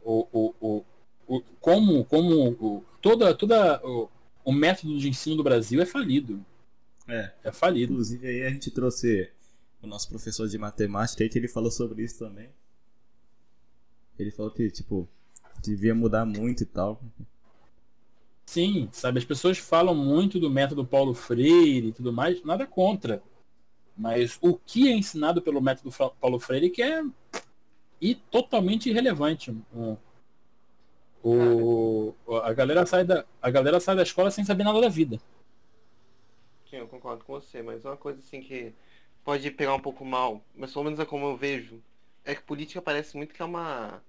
O, 0.04 0.26
o, 0.32 0.54
o, 0.60 0.84
o- 1.26 1.42
como 1.60 2.04
como 2.04 2.50
o, 2.60 2.84
toda, 3.02 3.34
toda 3.34 3.80
o, 3.84 4.08
o 4.44 4.52
método 4.52 4.96
de 4.98 5.08
ensino 5.08 5.34
do 5.36 5.42
Brasil 5.42 5.80
é 5.82 5.84
falido. 5.86 6.42
É. 7.08 7.32
É 7.44 7.52
falido. 7.52 7.92
Inclusive 7.92 8.26
aí 8.26 8.42
a 8.42 8.50
gente 8.50 8.70
trouxe 8.70 9.30
o 9.82 9.86
nosso 9.86 10.08
professor 10.08 10.48
de 10.48 10.58
matemática 10.58 11.22
aí 11.22 11.28
que 11.30 11.38
ele 11.38 11.48
falou 11.48 11.70
sobre 11.70 12.02
isso 12.02 12.18
também. 12.18 12.48
Ele 14.18 14.30
falou 14.30 14.50
que, 14.50 14.70
tipo, 14.70 15.08
devia 15.62 15.94
mudar 15.94 16.24
muito 16.24 16.62
e 16.62 16.66
tal. 16.66 17.00
Sim, 18.46 18.88
sabe, 18.92 19.18
as 19.18 19.24
pessoas 19.24 19.58
falam 19.58 19.94
muito 19.94 20.38
do 20.38 20.48
método 20.48 20.84
Paulo 20.86 21.14
Freire 21.14 21.88
e 21.88 21.92
tudo 21.92 22.12
mais, 22.12 22.42
nada 22.44 22.66
contra. 22.66 23.22
Mas 23.96 24.38
o 24.40 24.54
que 24.56 24.88
é 24.88 24.92
ensinado 24.92 25.42
pelo 25.42 25.60
método 25.60 25.90
Paulo 26.20 26.38
Freire 26.38 26.70
que 26.70 26.82
é 26.82 27.02
e 28.00 28.14
totalmente 28.14 28.88
irrelevante. 28.88 29.54
O, 31.22 32.14
o- 32.26 32.36
a, 32.36 32.52
galera 32.52 32.86
sai 32.86 33.04
da, 33.04 33.24
a 33.42 33.50
galera 33.50 33.80
sai 33.80 33.96
da 33.96 34.02
escola 34.02 34.30
sem 34.30 34.44
saber 34.44 34.64
nada 34.64 34.80
da 34.80 34.88
vida. 34.88 35.20
Sim, 36.70 36.76
eu 36.76 36.88
concordo 36.88 37.24
com 37.24 37.32
você, 37.32 37.62
mas 37.62 37.84
uma 37.84 37.96
coisa 37.96 38.18
assim 38.20 38.40
que 38.42 38.72
pode 39.24 39.50
pegar 39.50 39.74
um 39.74 39.80
pouco 39.80 40.04
mal, 40.04 40.44
mas 40.54 40.72
pelo 40.72 40.84
menos 40.84 40.98
é 40.98 41.04
como 41.04 41.26
eu 41.26 41.36
vejo, 41.36 41.80
é 42.24 42.34
que 42.34 42.42
política 42.42 42.82
parece 42.82 43.16
muito 43.16 43.34
que 43.34 43.42
é 43.42 43.44
uma 43.44 44.02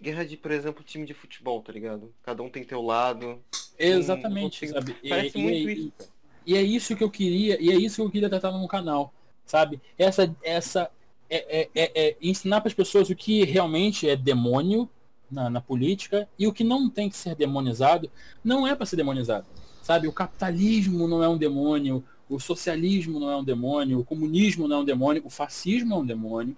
guerra 0.00 0.24
de, 0.24 0.36
por 0.36 0.50
exemplo, 0.50 0.84
time 0.84 1.04
de 1.04 1.14
futebol, 1.14 1.62
tá 1.62 1.72
ligado? 1.72 2.12
Cada 2.22 2.42
um 2.42 2.48
tem 2.48 2.64
teu 2.64 2.80
lado. 2.82 3.40
Exatamente, 3.78 4.66
Hum, 4.66 4.70
sabe? 4.72 4.96
E, 5.02 5.08
Parece 5.08 5.38
e- 5.38 5.40
muito 5.40 5.68
e- 5.68 5.72
isso. 5.72 5.92
cara. 5.98 6.10
E 6.46 6.56
é 6.56 6.62
isso 6.62 6.96
que 6.96 7.04
eu 7.04 7.10
queria, 7.10 7.60
e 7.60 7.70
é 7.70 7.76
isso 7.76 7.96
que 7.96 8.02
eu 8.02 8.10
queria 8.10 8.28
tratar 8.30 8.50
no 8.50 8.66
canal, 8.66 9.12
sabe? 9.44 9.80
Essa, 9.98 10.34
essa 10.42 10.90
é, 11.28 11.60
é- 11.62 11.70
é- 11.74 12.08
é 12.08 12.16
ensinar 12.20 12.60
para 12.60 12.68
as 12.68 12.74
pessoas 12.74 13.10
o 13.10 13.14
que 13.16 13.44
realmente 13.44 14.08
é 14.08 14.16
demônio 14.16 14.88
na, 15.30 15.50
na 15.50 15.60
política 15.60 16.28
e 16.38 16.46
o 16.46 16.52
que 16.52 16.64
não 16.64 16.88
tem 16.88 17.08
que 17.10 17.16
ser 17.16 17.34
demonizado 17.36 18.10
não 18.42 18.66
é 18.66 18.74
para 18.74 18.86
ser 18.86 18.96
demonizado, 18.96 19.46
sabe? 19.82 20.08
O 20.08 20.12
capitalismo 20.12 21.08
não 21.08 21.22
é 21.22 21.28
um 21.28 21.38
demônio, 21.38 22.04
o 22.28 22.38
socialismo 22.38 23.18
não 23.20 23.30
é 23.30 23.36
um 23.36 23.44
demônio, 23.44 24.00
o 24.00 24.04
comunismo 24.04 24.68
não 24.68 24.78
é 24.78 24.80
um 24.80 24.84
demônio, 24.84 25.22
o 25.24 25.30
fascismo 25.30 25.94
é 25.94 25.96
um 25.98 26.06
demônio, 26.06 26.56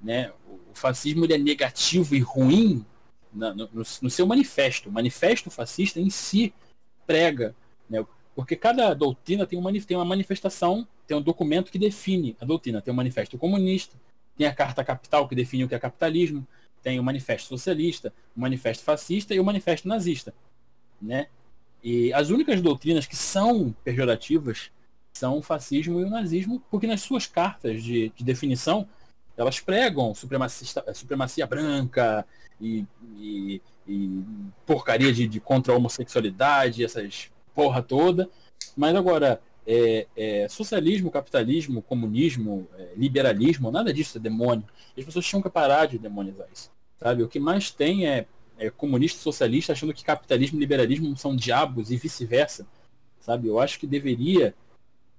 né? 0.00 0.32
O, 0.48 0.74
fascismo 0.74 1.24
é 1.26 1.38
negativo 1.38 2.14
e 2.14 2.20
ruim 2.20 2.84
no, 3.32 3.54
no- 3.54 3.70
no 4.02 4.10
seu 4.10 4.26
manifesto. 4.26 4.88
O 4.88 4.92
manifesto 4.92 5.50
fascista 5.50 6.00
em 6.00 6.10
si 6.10 6.52
prega 7.06 7.54
né, 7.88 8.04
porque 8.34 8.56
cada 8.56 8.92
doutrina 8.94 9.46
tem, 9.46 9.58
um 9.58 9.62
mani- 9.62 9.80
tem 9.82 9.96
uma 9.96 10.04
manifestação, 10.04 10.86
tem 11.06 11.16
um 11.16 11.22
documento 11.22 11.70
que 11.70 11.78
define 11.78 12.36
a 12.40 12.44
doutrina. 12.44 12.82
Tem 12.82 12.92
o 12.92 12.96
manifesto 12.96 13.38
comunista, 13.38 13.96
Tem 14.36 14.46
a 14.46 14.54
Carta 14.54 14.82
Capital, 14.84 15.28
que 15.28 15.34
define 15.34 15.64
o 15.64 15.68
que 15.68 15.74
é 15.74 15.78
capitalismo. 15.78 16.46
Tem 16.82 16.98
o 16.98 17.04
Manifesto 17.04 17.48
Socialista, 17.48 18.12
o 18.36 18.40
Manifesto 18.40 18.84
Fascista 18.84 19.34
e 19.34 19.40
o 19.40 19.44
Manifesto 19.44 19.86
Nazista. 19.88 20.34
Né? 21.00 21.28
E 21.84 22.10
as 22.14 22.30
únicas 22.30 22.62
doutrinas 22.62 23.04
que 23.04 23.14
são 23.14 23.76
pejorativas 23.84 24.70
são 25.12 25.38
o 25.38 25.42
fascismo 25.42 26.00
e 26.00 26.04
o 26.04 26.10
nazismo, 26.10 26.60
porque 26.70 26.86
nas 26.86 27.02
suas 27.02 27.26
cartas 27.26 27.84
de, 27.84 28.10
de 28.16 28.24
definição 28.24 28.88
elas 29.36 29.60
pregam 29.60 30.14
supremacia 30.14 31.46
branca 31.46 32.26
e, 32.58 32.86
e, 33.18 33.60
e 33.86 34.24
porcaria 34.64 35.12
de, 35.12 35.28
de, 35.28 35.40
contra 35.40 35.74
a 35.74 35.76
homossexualidade, 35.76 36.84
essas 36.84 37.30
porra 37.54 37.82
toda. 37.82 38.30
Mas 38.74 38.94
agora, 38.96 39.40
é, 39.66 40.06
é, 40.16 40.48
socialismo, 40.48 41.10
capitalismo, 41.10 41.82
comunismo, 41.82 42.66
é, 42.78 42.92
liberalismo, 42.96 43.70
nada 43.70 43.92
disso 43.92 44.18
é 44.18 44.20
demônio. 44.20 44.64
As 44.96 45.04
pessoas 45.04 45.26
tinham 45.26 45.42
que 45.42 45.50
parar 45.50 45.86
de 45.86 45.98
demonizar 45.98 46.46
isso. 46.52 46.70
Sabe? 46.98 47.22
O 47.22 47.28
que 47.28 47.38
mais 47.38 47.70
tem 47.70 48.06
é, 48.06 48.26
é 48.58 48.70
comunista 48.70 49.18
e 49.18 49.22
socialista 49.22 49.72
achando 49.72 49.94
que 49.94 50.04
capitalismo 50.04 50.58
e 50.58 50.60
liberalismo 50.60 51.16
são 51.16 51.34
diabos 51.34 51.90
e 51.90 51.96
vice-versa. 51.96 52.66
Sabe? 53.20 53.48
Eu 53.48 53.58
acho 53.58 53.78
que 53.78 53.86
deveria 53.86 54.54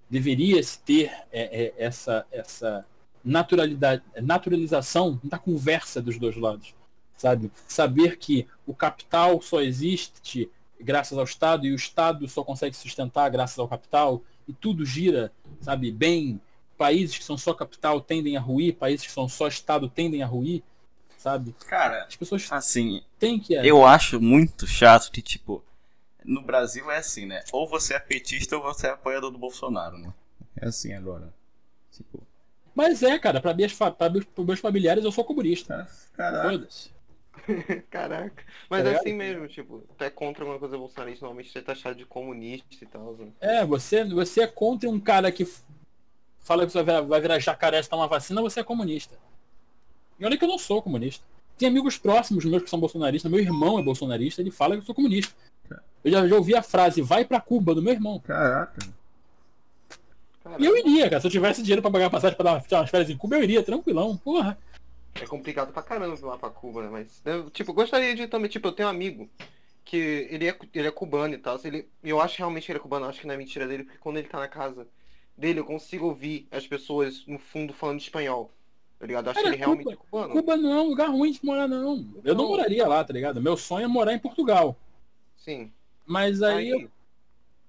deveria 0.09 0.61
se 0.61 0.79
ter 0.79 1.11
é, 1.31 1.65
é, 1.65 1.73
essa 1.77 2.25
essa 2.31 2.85
naturalidade, 3.23 4.03
naturalização 4.21 5.19
da 5.23 5.39
conversa 5.39 5.99
dos 5.99 6.19
dois 6.19 6.37
lados, 6.37 6.75
sabe? 7.17 7.51
Saber 7.67 8.17
que 8.17 8.47
o 8.67 8.73
capital 8.73 9.41
só 9.41 9.61
existe 9.61 10.49
graças 10.79 11.17
ao 11.17 11.23
Estado 11.23 11.65
e 11.65 11.71
o 11.71 11.75
Estado 11.75 12.27
só 12.27 12.43
consegue 12.43 12.75
sustentar 12.75 13.29
graças 13.29 13.57
ao 13.57 13.67
capital 13.67 14.21
e 14.47 14.53
tudo 14.53 14.85
gira, 14.85 15.31
sabe, 15.61 15.91
bem. 15.91 16.39
Países 16.77 17.17
que 17.17 17.23
são 17.23 17.37
só 17.37 17.53
capital 17.53 18.01
tendem 18.01 18.35
a 18.35 18.39
ruir, 18.41 18.75
países 18.75 19.05
que 19.05 19.11
são 19.11 19.29
só 19.29 19.47
Estado 19.47 19.89
tendem 19.89 20.21
a 20.21 20.27
ruir, 20.27 20.61
sabe? 21.25 21.55
Cara, 21.67 22.03
as 22.03 22.15
pessoas 22.15 22.47
assim, 22.51 23.01
têm 23.17 23.39
que 23.39 23.55
é. 23.57 23.65
Eu 23.65 23.83
acho 23.83 24.21
muito 24.21 24.67
chato 24.67 25.11
que 25.11 25.23
tipo 25.23 25.63
no 26.23 26.41
Brasil 26.41 26.89
é 26.91 26.97
assim, 26.97 27.25
né? 27.25 27.43
Ou 27.51 27.67
você 27.67 27.95
é 27.95 27.99
petista 27.99 28.55
ou 28.55 28.61
você 28.61 28.87
é 28.87 28.91
apoiador 28.91 29.31
do 29.31 29.39
Bolsonaro, 29.39 29.97
né? 29.97 30.13
É 30.55 30.67
assim 30.67 30.93
agora. 30.93 31.33
Tipo, 31.91 32.21
mas 32.75 33.01
é, 33.01 33.17
cara, 33.17 33.41
pra, 33.41 33.53
minhas, 33.53 33.73
pra 33.73 34.09
meus, 34.09 34.25
meus 34.37 34.59
familiares 34.59 35.03
eu 35.03 35.11
sou 35.11 35.23
comunista. 35.23 35.87
Caraca. 36.13 36.67
Caraca. 37.89 38.43
Mas 38.69 38.85
é 38.85 38.95
assim 38.95 39.13
mesmo, 39.13 39.47
tipo, 39.47 39.83
até 39.91 40.09
contra 40.09 40.43
alguma 40.43 40.59
coisa 40.59 40.77
bolsonarista, 40.77 41.25
normalmente 41.25 41.51
você 41.51 41.61
tá 41.61 41.71
achado 41.71 41.95
de 41.95 42.05
comunista 42.05 42.83
e 42.83 42.87
tal. 42.87 43.13
Né? 43.13 43.31
É, 43.39 43.65
você, 43.65 44.03
você 44.03 44.41
é 44.41 44.47
contra 44.47 44.89
um 44.89 44.99
cara 44.99 45.31
que 45.31 45.47
fala 46.39 46.65
que 46.65 46.71
você 46.71 46.83
vai, 46.83 47.01
vai 47.01 47.21
virar 47.21 47.39
jacaré 47.39 47.81
se 47.81 47.89
tomar 47.89 48.07
vacina, 48.07 48.41
você 48.41 48.59
é 48.59 48.63
comunista. 48.63 49.17
E 50.19 50.25
olha 50.25 50.37
que 50.37 50.43
eu 50.43 50.49
não 50.49 50.57
sou 50.57 50.81
comunista. 50.81 51.23
Tem 51.57 51.69
amigos 51.69 51.97
próximos 51.97 52.43
meus 52.45 52.63
que 52.63 52.69
são 52.69 52.79
bolsonaristas, 52.79 53.31
meu 53.31 53.39
irmão 53.39 53.79
é 53.79 53.83
bolsonarista, 53.83 54.41
ele 54.41 54.51
fala 54.51 54.75
que 54.75 54.81
eu 54.81 54.85
sou 54.85 54.95
comunista. 54.95 55.33
Eu 56.03 56.11
já, 56.11 56.27
já 56.27 56.35
ouvi 56.35 56.55
a 56.55 56.61
frase, 56.61 57.01
vai 57.01 57.25
pra 57.25 57.41
Cuba, 57.41 57.73
do 57.73 57.81
meu 57.81 57.93
irmão. 57.93 58.19
Caraca. 58.19 58.77
Caramba. 60.43 60.63
E 60.63 60.65
eu 60.65 60.77
iria, 60.77 61.09
cara. 61.09 61.19
Se 61.19 61.27
eu 61.27 61.31
tivesse 61.31 61.63
dinheiro 61.63 61.81
pra 61.81 61.89
pagar 61.89 62.09
passagem 62.09 62.37
pra 62.37 62.61
dar 62.61 62.63
umas 62.71 62.89
férias 62.89 63.09
em 63.09 63.17
Cuba, 63.17 63.37
eu 63.37 63.43
iria, 63.43 63.63
tranquilão, 63.63 64.15
porra. 64.15 64.57
É 65.15 65.25
complicado 65.25 65.71
pra 65.71 65.81
caramba 65.81 66.15
ir 66.15 66.21
lá 66.23 66.37
pra 66.37 66.49
Cuba, 66.49 66.83
né? 66.83 66.89
Mas, 66.91 67.21
eu, 67.25 67.49
tipo, 67.49 67.73
gostaria 67.73 68.13
de 68.15 68.27
também, 68.27 68.49
tipo, 68.49 68.67
eu 68.67 68.71
tenho 68.71 68.87
um 68.87 68.91
amigo 68.91 69.29
que 69.83 69.97
ele 70.29 70.47
é, 70.47 70.57
ele 70.73 70.87
é 70.87 70.91
cubano 70.91 71.33
e 71.33 71.37
tal. 71.37 71.59
Ele, 71.63 71.87
eu 72.03 72.19
acho 72.19 72.37
realmente 72.37 72.65
que 72.65 72.71
ele 72.71 72.79
é 72.79 72.81
cubano, 72.81 73.05
acho 73.05 73.21
que 73.21 73.27
não 73.27 73.33
é 73.33 73.37
mentira 73.37 73.67
dele, 73.67 73.83
porque 73.85 73.97
quando 73.97 74.17
ele 74.17 74.27
tá 74.27 74.39
na 74.39 74.47
casa 74.47 74.87
dele, 75.37 75.59
eu 75.59 75.65
consigo 75.65 76.05
ouvir 76.05 76.47
as 76.51 76.67
pessoas 76.67 77.25
no 77.25 77.39
fundo 77.39 77.73
falando 77.73 77.99
espanhol. 77.99 78.51
Tá 78.99 79.05
ligado? 79.05 79.27
Eu 79.27 79.31
acho 79.31 79.41
Cara, 79.41 79.55
que 79.55 79.61
ele 79.61 79.65
Cuba, 79.65 79.75
realmente 79.75 79.93
é 79.93 79.95
cubano. 79.95 80.33
Cuba 80.33 80.57
não 80.57 80.73
é 80.73 80.81
um 80.81 80.87
lugar 80.89 81.09
ruim 81.09 81.31
de 81.31 81.43
morar, 81.43 81.67
não. 81.67 82.07
Eu 82.23 82.35
não, 82.35 82.47
moraria 82.47 82.87
lá, 82.87 83.03
tá 83.03 83.13
ligado? 83.13 83.41
Meu 83.41 83.57
sonho 83.57 83.85
é 83.85 83.87
morar 83.87 84.13
em 84.13 84.19
Portugal. 84.19 84.75
Sim. 85.37 85.71
Mas 86.05 86.41
aí. 86.41 86.71
aí... 86.71 86.81
Eu... 86.83 86.91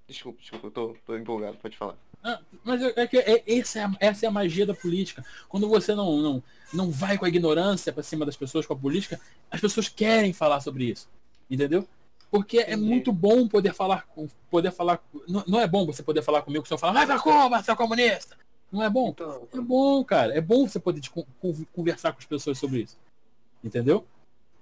Desculpa, 0.06 0.40
desculpa, 0.40 0.66
eu 0.68 0.70
tô, 0.70 0.96
tô 1.04 1.16
empolgado, 1.16 1.56
pode 1.56 1.76
falar. 1.76 1.96
Ah, 2.22 2.40
mas 2.64 2.80
é, 2.80 2.92
é 2.96 3.06
que 3.06 3.18
é, 3.18 3.42
essa, 3.46 3.80
é 3.80 3.84
a, 3.84 3.92
essa 4.00 4.26
é 4.26 4.28
a 4.28 4.32
magia 4.32 4.64
da 4.64 4.74
política. 4.74 5.24
Quando 5.48 5.68
você 5.68 5.94
não, 5.94 6.16
não, 6.18 6.42
não 6.72 6.90
vai 6.90 7.18
com 7.18 7.24
a 7.24 7.28
ignorância 7.28 7.92
para 7.92 8.02
cima 8.02 8.24
das 8.24 8.36
pessoas 8.36 8.66
com 8.66 8.72
a 8.72 8.76
política, 8.76 9.20
as 9.50 9.60
pessoas 9.60 9.88
querem 9.88 10.32
falar 10.32 10.60
sobre 10.60 10.84
isso. 10.84 11.08
Entendeu? 11.50 11.86
Porque 12.30 12.58
é 12.58 12.76
muito 12.76 13.12
bom 13.12 13.46
poder 13.46 13.72
falar 13.72 14.06
com. 14.08 14.28
Poder 14.50 14.72
falar. 14.72 15.00
Não, 15.28 15.44
não 15.46 15.60
é 15.60 15.66
bom 15.66 15.86
você 15.86 16.02
poder 16.02 16.22
falar 16.22 16.42
comigo 16.42 16.66
se 16.66 16.74
eu 16.74 16.78
falar, 16.78 16.92
vai 16.92 17.06
pra 17.06 17.20
Cuba, 17.20 17.62
seu 17.62 17.76
comunista! 17.76 18.36
Não 18.70 18.82
é 18.82 18.90
bom? 18.90 19.10
Então, 19.10 19.48
é 19.52 19.60
bom, 19.60 20.04
cara. 20.04 20.36
É 20.36 20.40
bom 20.40 20.66
você 20.66 20.78
poder 20.78 21.00
conversar 21.72 22.12
com 22.12 22.18
as 22.18 22.26
pessoas 22.26 22.58
sobre 22.58 22.82
isso. 22.82 22.96
Entendeu? 23.62 24.04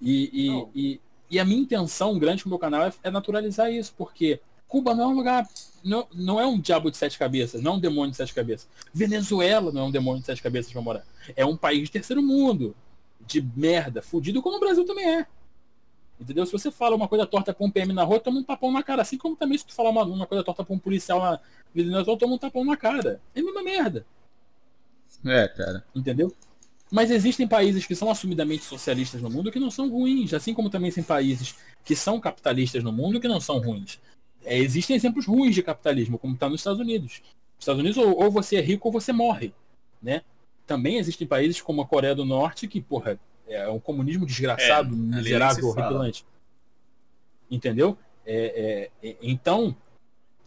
E, 0.00 0.30
e, 0.32 0.68
e, 0.74 1.00
e, 1.30 1.38
a 1.38 1.44
minha 1.44 1.60
intenção 1.60 2.18
grande 2.18 2.42
com 2.42 2.48
o 2.48 2.50
meu 2.50 2.58
canal 2.58 2.82
é, 2.82 2.92
é 3.02 3.10
naturalizar 3.10 3.72
isso, 3.72 3.94
porque 3.96 4.40
Cuba 4.68 4.94
não 4.94 5.04
é 5.04 5.06
um 5.08 5.16
lugar. 5.16 5.48
Não, 5.82 6.06
não 6.14 6.40
é 6.40 6.46
um 6.46 6.58
diabo 6.58 6.90
de 6.90 6.96
sete 6.96 7.18
cabeças, 7.18 7.62
não 7.62 7.72
é 7.72 7.76
um 7.76 7.80
demônio 7.80 8.10
de 8.10 8.16
sete 8.16 8.34
cabeças. 8.34 8.68
Venezuela 8.92 9.70
não 9.70 9.82
é 9.82 9.84
um 9.84 9.90
demônio 9.90 10.20
de 10.20 10.26
sete 10.26 10.42
cabeças 10.42 10.72
pra 10.72 10.82
morar. 10.82 11.04
É 11.36 11.44
um 11.44 11.56
país 11.56 11.84
de 11.84 11.90
terceiro 11.90 12.22
mundo. 12.22 12.74
De 13.26 13.40
merda, 13.56 14.02
fudido, 14.02 14.42
como 14.42 14.56
o 14.56 14.60
Brasil 14.60 14.84
também 14.84 15.08
é. 15.08 15.26
Entendeu? 16.24 16.46
Se 16.46 16.52
você 16.52 16.70
fala 16.70 16.96
uma 16.96 17.06
coisa 17.06 17.26
torta 17.26 17.52
pra 17.52 17.66
um 17.66 17.70
PM 17.70 17.92
na 17.92 18.02
rua, 18.02 18.18
toma 18.18 18.38
um 18.38 18.42
tapão 18.42 18.72
na 18.72 18.82
cara. 18.82 19.02
Assim 19.02 19.18
como 19.18 19.36
também 19.36 19.58
se 19.58 19.66
tu 19.66 19.74
falar 19.74 19.90
uma, 19.90 20.02
uma 20.04 20.26
coisa 20.26 20.42
torta 20.42 20.64
pra 20.64 20.74
um 20.74 20.78
policial 20.78 21.20
na 21.20 21.38
Venezuela, 21.74 22.18
toma 22.18 22.34
um 22.34 22.38
tapão 22.38 22.64
na 22.64 22.78
cara. 22.78 23.20
É 23.34 23.40
a 23.40 23.42
mesma 23.44 23.62
merda. 23.62 24.06
É, 25.22 25.46
cara. 25.48 25.84
Entendeu? 25.94 26.34
Mas 26.90 27.10
existem 27.10 27.46
países 27.46 27.84
que 27.84 27.94
são 27.94 28.10
assumidamente 28.10 28.64
socialistas 28.64 29.20
no 29.20 29.28
mundo 29.28 29.52
que 29.52 29.60
não 29.60 29.70
são 29.70 29.90
ruins, 29.90 30.32
assim 30.32 30.54
como 30.54 30.70
também 30.70 30.90
tem 30.90 31.04
países 31.04 31.56
que 31.84 31.94
são 31.94 32.18
capitalistas 32.18 32.82
no 32.82 32.92
mundo 32.92 33.20
que 33.20 33.28
não 33.28 33.40
são 33.40 33.58
ruins. 33.58 34.00
É, 34.44 34.56
existem 34.56 34.96
exemplos 34.96 35.26
ruins 35.26 35.54
de 35.54 35.62
capitalismo, 35.62 36.18
como 36.18 36.34
está 36.34 36.48
nos 36.48 36.60
Estados 36.60 36.80
Unidos. 36.80 37.20
Nos 37.56 37.60
Estados 37.60 37.80
Unidos, 37.80 37.98
ou, 37.98 38.22
ou, 38.22 38.30
você 38.30 38.56
é 38.56 38.60
rico 38.60 38.88
ou 38.88 38.92
você 38.92 39.12
morre. 39.12 39.52
Né? 40.02 40.22
Também 40.66 40.96
existem 40.96 41.26
países 41.26 41.60
como 41.60 41.82
a 41.82 41.86
Coreia 41.86 42.14
do 42.14 42.24
Norte, 42.24 42.66
que, 42.66 42.80
porra, 42.80 43.18
é 43.46 43.68
um 43.68 43.80
comunismo 43.80 44.26
desgraçado, 44.26 44.94
é, 44.94 44.96
miserável, 44.96 45.66
horripilante. 45.68 46.24
Entendeu? 47.50 47.96
É, 48.26 48.90
é, 49.02 49.08
é, 49.08 49.16
então, 49.22 49.76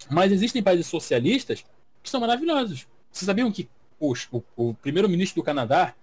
mas 0.10 0.32
existem 0.32 0.64
países 0.64 0.88
socialistas 0.88 1.66
que 2.02 2.10
são 2.10 2.20
maravilhosos. 2.20 2.88
Vocês 3.12 3.26
sabiam 3.26 3.52
que 3.52 3.70
os, 4.00 4.28
o, 4.32 4.44
o 4.56 4.74
primeiro-ministro 4.74 5.42
do 5.42 5.46
Canadá 5.46 5.96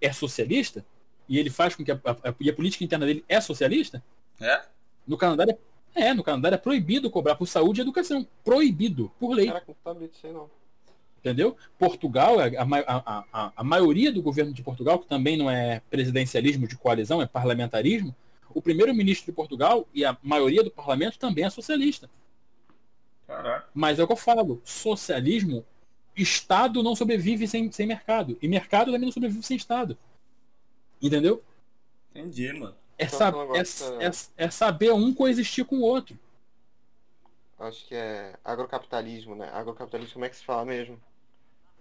é 0.00 0.12
socialista? 0.12 0.84
E 1.28 1.38
ele 1.38 1.50
faz 1.50 1.74
com 1.74 1.84
que 1.84 1.90
a, 1.90 2.00
a, 2.04 2.10
a, 2.10 2.28
a 2.28 2.52
política 2.52 2.84
interna 2.84 3.06
dele 3.06 3.24
é 3.28 3.40
socialista? 3.40 4.02
É? 4.40 4.62
No 5.06 5.16
Canadá 5.16 5.44
é 5.48 5.56
é, 5.94 6.12
no 6.12 6.24
Canadá 6.24 6.48
é 6.48 6.58
proibido 6.58 7.08
cobrar 7.08 7.36
por 7.36 7.46
saúde 7.46 7.80
e 7.80 7.82
educação. 7.82 8.26
Proibido, 8.42 9.12
por 9.18 9.32
lei. 9.32 9.46
Caraca, 9.46 9.66
não 9.68 9.76
sabia 9.82 10.08
disso 10.08 10.26
aí 10.26 10.32
não. 10.32 10.50
Entendeu? 11.24 11.56
Portugal, 11.78 12.36
a, 12.38 12.44
a, 12.44 13.24
a, 13.32 13.52
a, 13.56 13.64
maioria 13.64 14.12
do 14.12 14.20
governo 14.20 14.52
de 14.52 14.62
Portugal, 14.62 14.98
que 14.98 15.06
também 15.06 15.38
não 15.38 15.50
é 15.50 15.80
presidencialismo 15.88 16.68
de 16.68 16.76
coalizão, 16.76 17.22
é 17.22 17.26
parlamentarismo, 17.26 18.14
o 18.52 18.60
primeiro-ministro 18.60 19.24
de 19.24 19.32
Portugal 19.32 19.88
e 19.94 20.04
a 20.04 20.14
maioria 20.22 20.62
do 20.62 20.70
parlamento 20.70 21.18
também 21.18 21.46
é 21.46 21.48
socialista. 21.48 22.10
Caraca. 23.26 23.66
Mas 23.72 23.98
é 23.98 24.04
o 24.04 24.06
que 24.06 24.12
eu 24.12 24.18
falo, 24.18 24.60
socialismo, 24.64 25.64
Estado 26.14 26.82
não 26.82 26.94
sobrevive 26.94 27.48
sem, 27.48 27.72
sem 27.72 27.86
mercado. 27.86 28.36
E 28.42 28.46
mercado 28.46 28.92
também 28.92 29.06
não 29.06 29.12
sobrevive 29.12 29.42
sem 29.42 29.56
Estado. 29.56 29.96
Entendeu? 31.00 31.42
Entendi, 32.14 32.52
mano. 32.52 32.76
É, 32.98 33.08
sab 33.08 33.34
é, 33.56 33.60
é, 34.06 34.10
é, 34.36 34.50
saber 34.50 34.92
um 34.92 35.12
coexistir 35.12 35.64
com 35.64 35.76
o 35.78 35.82
outro. 35.82 36.18
Acho 37.58 37.86
que 37.86 37.94
é 37.94 38.34
agrocapitalismo, 38.44 39.34
né? 39.34 39.48
Agrocapitalismo, 39.54 40.12
como 40.12 40.26
é 40.26 40.28
que 40.28 40.36
se 40.36 40.44
fala 40.44 40.66
mesmo? 40.66 41.00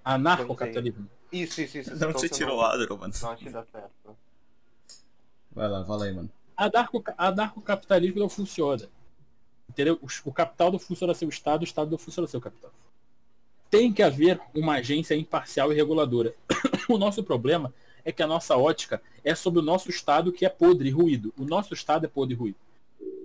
Anarcocapitalismo. 0.04 1.10
Isso, 1.32 1.62
isso, 1.62 1.78
isso. 1.80 1.96
Não 1.96 2.12
você 2.12 2.30
tirou 2.30 2.58
o 2.58 2.62
agro, 2.62 2.98
mano. 2.98 3.14
Não, 3.22 3.32
acho 3.32 3.44
que 3.44 3.50
dá 3.50 3.64
certo. 3.66 4.18
Vai 5.52 5.68
lá, 5.68 5.86
fala 5.86 6.06
aí, 6.06 6.14
mano. 6.14 6.30
Anarcocapitalismo 7.18 8.20
não 8.20 8.30
funciona. 8.30 8.90
Entendeu? 9.70 9.98
O, 10.02 10.08
o 10.30 10.34
capital 10.34 10.72
não 10.72 10.80
funciona 10.80 11.14
sem 11.14 11.28
o 11.28 11.30
Estado, 11.30 11.62
o 11.62 11.64
Estado 11.64 11.90
não 11.90 11.98
funciona 11.98 12.28
sem 12.28 12.38
o 12.38 12.42
capital. 12.42 12.72
Tem 13.70 13.92
que 13.92 14.04
haver 14.04 14.40
uma 14.54 14.76
agência 14.76 15.16
imparcial 15.16 15.72
e 15.72 15.76
reguladora. 15.76 16.36
o 16.88 16.98
nosso 16.98 17.24
problema 17.24 17.74
é 18.06 18.12
que 18.12 18.22
a 18.22 18.28
nossa 18.28 18.56
ótica 18.58 19.02
é 19.24 19.34
sobre 19.34 19.60
o 19.60 19.64
nosso 19.64 19.90
estado 19.90 20.32
que 20.32 20.46
é 20.46 20.50
podre 20.50 20.90
e 20.90 20.92
ruído. 20.92 21.34
O 21.38 21.46
nosso 21.46 21.74
estado 21.74 22.06
é 22.06 22.10
podre 22.10 22.36
e 22.36 22.38
ruído. 22.38 22.58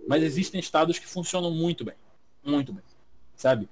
Mas 0.06 0.22
existem 0.22 0.58
estados 0.58 0.98
que 0.98 1.06
funcionam 1.06 1.50
muito 1.50 1.84
bem. 1.84 1.94
Muito 2.42 2.72
bem. 2.72 2.82
Sabe? 3.36 3.68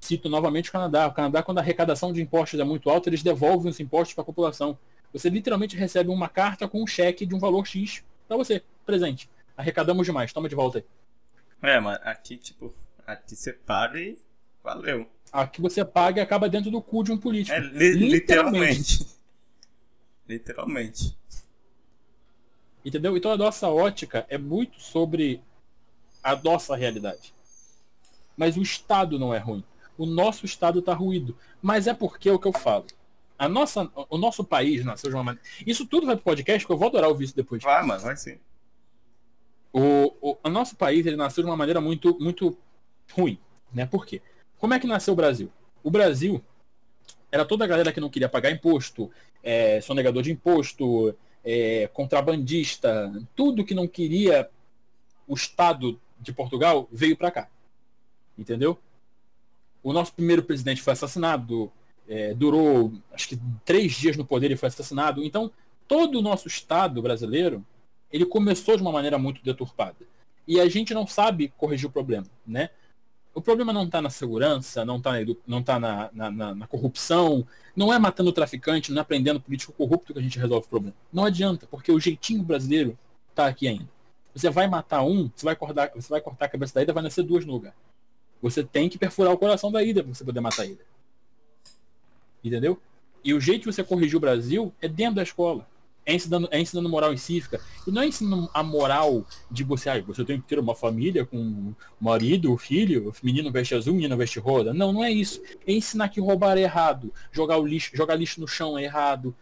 Cito 0.00 0.28
novamente 0.28 0.70
o 0.70 0.72
Canadá. 0.72 1.06
O 1.06 1.12
Canadá, 1.12 1.42
quando 1.42 1.58
a 1.58 1.60
arrecadação 1.60 2.12
de 2.12 2.22
impostos 2.22 2.58
é 2.58 2.64
muito 2.64 2.88
alta, 2.88 3.08
eles 3.08 3.22
devolvem 3.22 3.70
os 3.70 3.78
impostos 3.78 4.14
para 4.14 4.22
a 4.22 4.24
população. 4.24 4.78
Você 5.12 5.28
literalmente 5.28 5.76
recebe 5.76 6.10
uma 6.10 6.28
carta 6.28 6.66
com 6.66 6.82
um 6.82 6.86
cheque 6.86 7.26
de 7.26 7.34
um 7.34 7.38
valor 7.38 7.66
X 7.66 8.02
para 8.26 8.36
você, 8.36 8.62
presente. 8.86 9.28
Arrecadamos 9.56 10.06
demais, 10.06 10.32
toma 10.32 10.48
de 10.48 10.54
volta 10.54 10.78
aí. 10.78 10.84
É, 11.62 11.78
mas 11.78 12.00
aqui, 12.02 12.36
tipo, 12.36 12.72
aqui 13.06 13.36
você 13.36 13.52
paga 13.52 13.98
e 14.00 14.16
valeu. 14.64 15.06
Aqui 15.30 15.60
você 15.60 15.84
paga 15.84 16.20
e 16.20 16.22
acaba 16.22 16.48
dentro 16.48 16.70
do 16.70 16.80
cu 16.80 17.04
de 17.04 17.12
um 17.12 17.18
político. 17.18 17.54
É, 17.54 17.60
li 17.60 17.92
literalmente. 17.92 19.00
literalmente. 19.00 19.06
Literalmente. 20.26 21.18
Entendeu? 22.84 23.16
Então 23.16 23.30
a 23.32 23.36
nossa 23.36 23.68
ótica 23.68 24.24
é 24.28 24.38
muito 24.38 24.80
sobre 24.80 25.42
a 26.22 26.34
nossa 26.36 26.74
realidade. 26.74 27.34
Mas 28.36 28.56
o 28.56 28.62
Estado 28.62 29.18
não 29.18 29.34
é 29.34 29.38
ruim. 29.38 29.62
O 30.00 30.06
nosso 30.06 30.46
Estado 30.46 30.78
está 30.78 30.94
ruído. 30.94 31.36
Mas 31.60 31.86
é 31.86 31.92
porque 31.92 32.30
é 32.30 32.32
o 32.32 32.38
que 32.38 32.48
eu 32.48 32.54
falo. 32.54 32.86
A 33.38 33.46
nossa, 33.46 33.90
o 34.08 34.16
nosso 34.16 34.42
país 34.42 34.82
nasceu 34.82 35.10
de 35.10 35.16
uma 35.16 35.22
maneira. 35.22 35.46
Isso 35.66 35.84
tudo 35.84 36.06
vai 36.06 36.16
pro 36.16 36.24
podcast, 36.24 36.66
que 36.66 36.72
eu 36.72 36.78
vou 36.78 36.88
adorar 36.88 37.10
ouvir 37.10 37.24
isso 37.24 37.36
depois. 37.36 37.62
Vai, 37.62 37.84
mano, 37.84 38.00
vai 38.00 38.16
sim. 38.16 38.38
O, 39.70 40.14
o, 40.22 40.38
o 40.42 40.48
nosso 40.48 40.74
país 40.74 41.04
ele 41.04 41.16
nasceu 41.16 41.44
de 41.44 41.50
uma 41.50 41.56
maneira 41.56 41.82
muito, 41.82 42.18
muito 42.18 42.56
ruim. 43.12 43.38
Né? 43.70 43.84
Por 43.84 44.06
quê? 44.06 44.22
Como 44.56 44.72
é 44.72 44.80
que 44.80 44.86
nasceu 44.86 45.12
o 45.12 45.16
Brasil? 45.16 45.52
O 45.82 45.90
Brasil 45.90 46.42
era 47.30 47.44
toda 47.44 47.66
a 47.66 47.68
galera 47.68 47.92
que 47.92 48.00
não 48.00 48.08
queria 48.08 48.28
pagar 48.28 48.50
imposto, 48.50 49.10
é, 49.42 49.82
sonegador 49.82 50.22
de 50.22 50.32
imposto, 50.32 51.14
é, 51.44 51.88
contrabandista, 51.88 53.12
tudo 53.36 53.66
que 53.66 53.74
não 53.74 53.86
queria 53.86 54.48
o 55.28 55.34
Estado 55.34 56.00
de 56.18 56.32
Portugal 56.32 56.88
veio 56.90 57.18
para 57.18 57.30
cá. 57.30 57.50
Entendeu? 58.38 58.78
O 59.82 59.92
nosso 59.92 60.12
primeiro 60.12 60.42
presidente 60.42 60.82
foi 60.82 60.92
assassinado, 60.92 61.72
é, 62.08 62.34
durou 62.34 62.92
acho 63.12 63.28
que 63.28 63.38
três 63.64 63.92
dias 63.92 64.16
no 64.16 64.24
poder 64.24 64.50
e 64.50 64.56
foi 64.56 64.68
assassinado. 64.68 65.24
Então, 65.24 65.50
todo 65.86 66.18
o 66.18 66.22
nosso 66.22 66.48
Estado 66.48 67.00
brasileiro, 67.00 67.64
ele 68.12 68.26
começou 68.26 68.76
de 68.76 68.82
uma 68.82 68.92
maneira 68.92 69.18
muito 69.18 69.42
deturpada. 69.42 69.96
E 70.46 70.60
a 70.60 70.68
gente 70.68 70.92
não 70.92 71.06
sabe 71.06 71.52
corrigir 71.56 71.88
o 71.88 71.92
problema, 71.92 72.26
né? 72.46 72.70
O 73.32 73.40
problema 73.40 73.72
não 73.72 73.84
está 73.84 74.02
na 74.02 74.10
segurança, 74.10 74.84
não 74.84 74.96
está 74.96 75.12
na, 75.12 75.62
tá 75.62 75.78
na, 75.78 76.10
na, 76.12 76.54
na, 76.56 76.66
corrupção, 76.66 77.46
não 77.76 77.92
é 77.92 77.98
matando 77.98 78.30
o 78.30 78.32
traficante, 78.32 78.92
não 78.92 79.00
é 79.00 79.04
prendendo 79.04 79.40
político 79.40 79.72
corrupto 79.72 80.12
que 80.12 80.18
a 80.18 80.22
gente 80.22 80.36
resolve 80.36 80.66
o 80.66 80.68
problema. 80.68 80.96
Não 81.12 81.24
adianta, 81.24 81.66
porque 81.70 81.92
o 81.92 82.00
jeitinho 82.00 82.42
brasileiro 82.42 82.98
está 83.30 83.46
aqui 83.46 83.68
ainda. 83.68 83.88
Você 84.34 84.50
vai 84.50 84.66
matar 84.66 85.02
um, 85.04 85.30
você 85.34 85.44
vai 85.44 85.54
cortar, 85.54 85.92
você 85.94 86.08
vai 86.08 86.20
cortar 86.20 86.46
a 86.46 86.48
cabeça 86.48 86.74
da 86.74 86.82
ida, 86.82 86.92
vai 86.92 87.04
nascer 87.04 87.22
duas 87.22 87.44
no 87.46 87.52
lugar. 87.52 87.74
Você 88.42 88.64
tem 88.64 88.88
que 88.88 88.98
perfurar 88.98 89.32
o 89.32 89.38
coração 89.38 89.70
da 89.70 89.82
ida 89.82 90.02
para 90.02 90.14
você 90.14 90.24
poder 90.24 90.40
matar 90.40 90.62
a 90.62 90.66
ida. 90.66 90.84
Entendeu? 92.42 92.80
E 93.22 93.34
o 93.34 93.40
jeito 93.40 93.62
de 93.62 93.74
você 93.74 93.84
corrigir 93.84 94.16
o 94.16 94.20
Brasil 94.20 94.72
é 94.80 94.88
dentro 94.88 95.16
da 95.16 95.22
escola 95.22 95.66
é 96.10 96.14
ensinando, 96.14 96.48
é 96.50 96.60
ensinando 96.60 96.88
moral 96.88 97.12
e 97.12 97.18
cívica. 97.18 97.60
E 97.86 97.90
não 97.90 98.02
é 98.02 98.06
ensinando 98.06 98.50
a 98.52 98.62
moral 98.62 99.24
de 99.50 99.64
você, 99.64 99.88
ah, 99.88 100.02
você 100.02 100.24
tem 100.24 100.40
que 100.40 100.46
ter 100.46 100.58
uma 100.58 100.74
família 100.74 101.24
com 101.24 101.72
marido, 102.00 102.56
filho, 102.56 103.12
menino 103.22 103.50
veste 103.50 103.74
azul, 103.74 103.94
menina 103.94 104.16
veste 104.16 104.38
rosa. 104.38 104.72
Não, 104.74 104.92
não 104.92 105.04
é 105.04 105.10
isso. 105.10 105.40
É 105.66 105.72
ensinar 105.72 106.08
que 106.08 106.20
roubar 106.20 106.58
é 106.58 106.62
errado, 106.62 107.12
jogar 107.30 107.58
o 107.58 107.66
lixo, 107.66 107.96
jogar 107.96 108.14
lixo 108.14 108.40
no 108.40 108.48
chão 108.48 108.78
é 108.78 108.84
errado, 108.84 109.34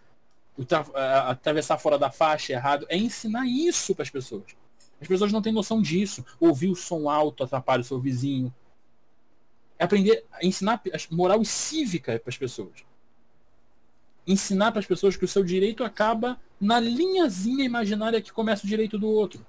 atravessar 0.95 1.79
fora 1.79 1.99
da 1.99 2.11
faixa 2.11 2.53
é 2.53 2.57
errado. 2.57 2.87
É 2.89 2.97
ensinar 2.97 3.47
isso 3.47 3.95
para 3.95 4.03
as 4.03 4.11
pessoas. 4.11 4.45
As 5.01 5.07
pessoas 5.07 5.33
não 5.33 5.41
têm 5.41 5.53
noção 5.53 5.81
disso. 5.81 6.25
Ouvir 6.41 6.69
o 6.69 6.75
som 6.75 7.09
alto 7.09 7.45
atrapalha 7.45 7.83
o 7.83 7.85
seu 7.85 8.01
vizinho. 8.01 8.53
É 9.79 9.85
aprender 9.85 10.25
a 10.33 10.45
ensinar 10.45 10.83
moral 11.11 11.41
e 11.41 11.47
cívica 11.47 12.19
para 12.19 12.31
as 12.31 12.37
pessoas 12.37 12.89
ensinar 14.29 14.71
para 14.71 14.81
as 14.81 14.87
pessoas 14.87 15.17
que 15.17 15.25
o 15.25 15.29
seu 15.29 15.43
direito 15.43 15.83
acaba 15.83 16.39
na 16.61 16.79
linhazinha 16.79 17.65
imaginária 17.65 18.21
que 18.21 18.31
começa 18.31 18.65
o 18.65 18.69
direito 18.69 18.99
do 18.99 19.09
outro. 19.09 19.45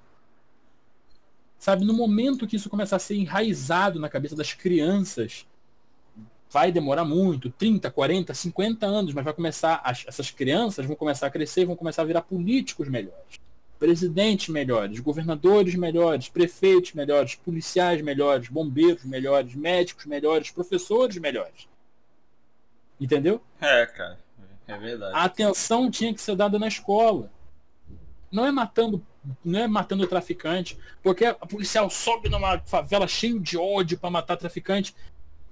Sabe, 1.58 1.84
no 1.84 1.92
momento 1.92 2.46
que 2.46 2.56
isso 2.56 2.70
começar 2.70 2.96
a 2.96 2.98
ser 2.98 3.16
enraizado 3.16 4.00
na 4.00 4.08
cabeça 4.08 4.34
das 4.34 4.54
crianças, 4.54 5.46
vai 6.50 6.72
demorar 6.72 7.04
muito, 7.04 7.50
30, 7.50 7.90
40, 7.90 8.32
50 8.32 8.86
anos, 8.86 9.12
mas 9.12 9.22
vai 9.22 9.34
começar, 9.34 9.82
as, 9.84 10.06
essas 10.08 10.30
crianças 10.30 10.86
vão 10.86 10.96
começar 10.96 11.26
a 11.26 11.30
crescer, 11.30 11.66
vão 11.66 11.76
começar 11.76 12.00
a 12.00 12.06
virar 12.06 12.22
políticos 12.22 12.88
melhores, 12.88 13.38
presidentes 13.80 14.50
melhores, 14.50 15.00
governadores 15.00 15.74
melhores, 15.74 16.28
prefeitos 16.28 16.92
melhores, 16.92 17.34
policiais 17.34 18.02
melhores, 18.02 18.50
bombeiros 18.50 19.04
melhores, 19.06 19.54
médicos 19.54 20.04
melhores, 20.04 20.50
professores 20.50 21.16
melhores. 21.16 21.66
Entendeu? 23.00 23.40
É, 23.58 23.86
cara. 23.86 24.20
É 24.68 24.76
verdade. 24.76 25.16
A 25.16 25.24
atenção 25.24 25.90
tinha 25.90 26.12
que 26.12 26.20
ser 26.20 26.36
dada 26.36 26.58
na 26.58 26.68
escola. 26.68 27.32
Não 28.30 28.44
é 28.44 28.52
matando, 28.52 29.04
não 29.42 29.60
é 29.60 29.66
matando 29.66 30.04
o 30.04 30.06
traficante, 30.06 30.78
porque 31.02 31.24
a 31.24 31.34
policial 31.34 31.88
sobe 31.88 32.28
numa 32.28 32.58
favela 32.60 33.08
cheio 33.08 33.40
de 33.40 33.56
ódio 33.56 33.98
para 33.98 34.10
matar 34.10 34.36
traficante. 34.36 34.94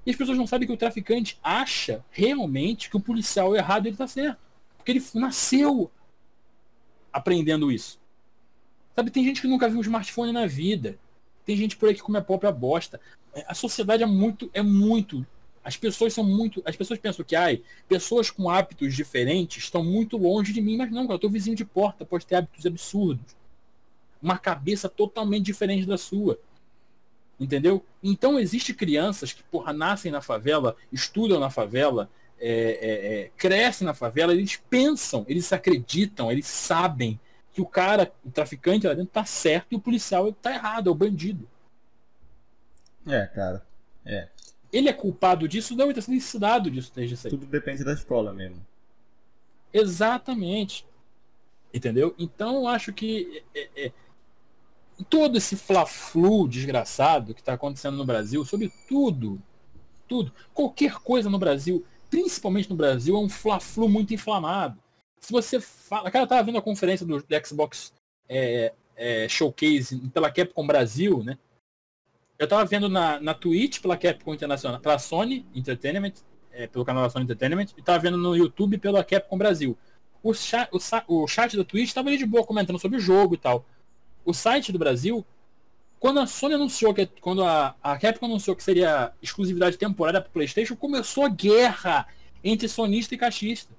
E 0.05 0.11
as 0.11 0.17
pessoas 0.17 0.37
não 0.37 0.47
sabem 0.47 0.69
que 0.69 0.75
o 0.75 0.77
traficante 0.77 1.39
acha 1.43 2.05
realmente 2.11 2.91
que 2.91 2.97
o 2.97 3.01
policial 3.01 3.57
errado 3.57 3.87
ele 3.87 3.97
tá 3.97 4.07
certo. 4.07 4.39
Porque 4.77 4.93
ele 4.93 5.05
nasceu 5.15 5.91
aprendendo 7.11 7.73
isso. 7.73 7.99
Sabe, 8.99 9.13
tem 9.13 9.23
gente 9.23 9.41
que 9.41 9.47
nunca 9.47 9.69
viu 9.69 9.79
um 9.79 9.83
smartphone 9.83 10.33
na 10.33 10.45
vida. 10.45 10.99
Tem 11.47 11.57
gente 11.57 11.77
por 11.77 11.89
aí 11.89 11.95
que 11.95 12.03
come 12.03 12.19
a 12.19 12.21
própria 12.21 12.51
bosta. 12.51 13.01
A 13.47 13.55
sociedade 13.55 14.03
é 14.03 14.07
muito, 14.07 14.51
é 14.53 14.61
muito 14.61 15.25
as 15.63 15.77
pessoas 15.77 16.15
são 16.15 16.25
muito. 16.25 16.63
As 16.65 16.75
pessoas 16.75 16.99
pensam 16.99 17.25
que 17.25 17.37
ai, 17.37 17.63
pessoas 17.87 18.29
com 18.29 18.51
hábitos 18.51 18.97
diferentes 18.97 19.63
estão 19.63 19.85
muito 19.85 20.17
longe 20.17 20.53
de 20.53 20.61
mim, 20.61 20.79
mas 20.79 20.91
não, 20.91 21.03
cara, 21.03 21.15
eu 21.15 21.19
tô 21.19 21.29
vizinho 21.29 21.55
de 21.55 21.65
porta, 21.65 22.05
pode 22.05 22.27
ter 22.27 22.37
hábitos 22.37 22.65
absurdos. 22.65 23.37
Uma 24.21 24.37
cabeça 24.37 24.89
totalmente 24.89 25.45
diferente 25.45 25.87
da 25.87 25.97
sua. 25.97 26.41
Entendeu? 27.39 27.85
Então 28.03 28.37
existe 28.37 28.75
crianças 28.75 29.33
que, 29.33 29.45
porra, 29.45 29.73
nascem 29.73 30.11
na 30.11 30.21
favela, 30.21 30.75
estudam 30.91 31.39
na 31.39 31.51
favela, 31.51 32.11
é, 32.41 32.51
é, 32.51 33.15
é, 33.21 33.31
crescem 33.37 33.87
na 33.87 33.95
favela, 33.95 34.33
eles 34.33 34.57
pensam, 34.69 35.25
eles 35.29 35.53
acreditam, 35.53 36.33
eles 36.33 36.47
sabem 36.47 37.21
que 37.59 37.63
o 37.63 37.67
cara, 37.67 38.13
o 38.25 38.31
traficante 38.31 38.87
lá 38.87 38.95
dentro 38.95 39.13
tá 39.13 39.25
certo 39.25 39.73
e 39.73 39.77
o 39.77 39.81
policial 39.81 40.33
tá 40.33 40.53
errado, 40.53 40.89
é 40.89 40.93
o 40.93 40.95
bandido. 40.95 41.49
É, 43.07 43.27
cara. 43.27 43.67
É 44.07 44.29
ele 44.73 44.89
é 44.89 44.93
culpado 44.93 45.49
disso? 45.49 45.75
Não, 45.75 45.87
ele 45.87 45.93
está 45.93 46.03
sendo 46.03 46.17
ensinado 46.17 46.71
disso 46.71 46.93
desde 46.95 47.17
sempre. 47.17 47.39
Tudo 47.39 47.51
depende 47.51 47.85
da 47.85 47.93
escola 47.93 48.33
mesmo. 48.33 48.65
Exatamente. 49.73 50.87
Entendeu? 51.73 52.15
Então 52.19 52.57
eu 52.57 52.69
acho 52.69 52.93
que 52.93 53.43
é, 53.55 53.69
é, 53.77 53.93
todo 55.09 55.37
esse 55.37 55.57
fla-flu 55.57 56.49
desgraçado 56.49 57.35
que 57.35 57.41
está 57.41 57.55
acontecendo 57.55 57.97
no 57.97 58.07
Brasil, 58.07 58.45
sobre 58.45 58.73
tudo, 58.89 59.41
tudo, 60.07 60.33
qualquer 60.55 60.95
coisa 60.97 61.29
no 61.29 61.39
Brasil, 61.39 61.85
principalmente 62.11 62.71
no 62.71 62.77
Brasil, 62.77 63.15
é 63.17 63.19
um 63.19 63.29
fla-flu 63.29 63.89
muito 63.89 64.15
inflamado. 64.15 64.79
Se 65.21 65.33
você 65.33 65.61
fala. 65.61 66.11
Cara, 66.11 66.25
eu 66.25 66.29
tava 66.29 66.43
vendo 66.43 66.59
a 66.59 66.63
conferência 66.63 67.05
do, 67.05 67.19
do 67.19 67.47
Xbox 67.47 67.93
é, 68.29 68.73
é, 68.97 69.29
Showcase 69.29 69.99
pela 70.13 70.31
Capcom 70.31 70.67
Brasil, 70.67 71.23
né? 71.23 71.39
Eu 72.39 72.47
tava 72.47 72.65
vendo 72.65 72.89
na, 72.89 73.19
na 73.21 73.35
Twitch 73.35 73.81
pela 73.81 73.97
Capcom 73.97 74.33
Internacional, 74.33 74.81
pela 74.81 74.99
Sony 74.99 75.45
Entertainment, 75.55 76.13
é, 76.53 76.67
pelo 76.67 76.85
canal 76.85 77.03
da 77.03 77.11
Sony 77.11 77.25
Entertainment, 77.25 77.67
e 77.77 77.83
tava 77.83 77.99
vendo 77.99 78.17
no 78.17 78.37
YouTube 78.37 78.79
pela 78.79 79.03
Capcom 79.03 79.37
Brasil. 79.37 79.77
O 80.23 80.33
chat, 80.33 80.69
o, 80.73 81.23
o 81.23 81.27
chat 81.27 81.57
da 81.57 81.65
Twitch 81.65 81.93
tava 81.93 82.09
ali 82.09 82.19
de 82.19 82.27
boa 82.27 82.45
comentando 82.45 82.79
sobre 82.79 82.99
o 82.99 83.01
jogo 83.01 83.35
e 83.35 83.39
tal. 83.39 83.65
O 84.25 84.33
site 84.33 84.71
do 84.71 84.79
Brasil, 84.79 85.25
quando 85.99 86.21
a 86.21 86.27
Sony 86.27 86.55
anunciou 86.55 86.95
que 86.95 87.07
quando 87.07 87.43
a, 87.43 87.75
a 87.83 87.99
Capcom 87.99 88.27
anunciou 88.27 88.55
que 88.55 88.63
seria 88.63 89.13
exclusividade 89.21 89.77
temporária 89.77 90.21
para 90.21 90.31
PlayStation, 90.31 90.77
começou 90.77 91.25
a 91.25 91.29
guerra 91.29 92.07
entre 92.43 92.69
sonista 92.69 93.15
e 93.15 93.19
caixista. 93.19 93.75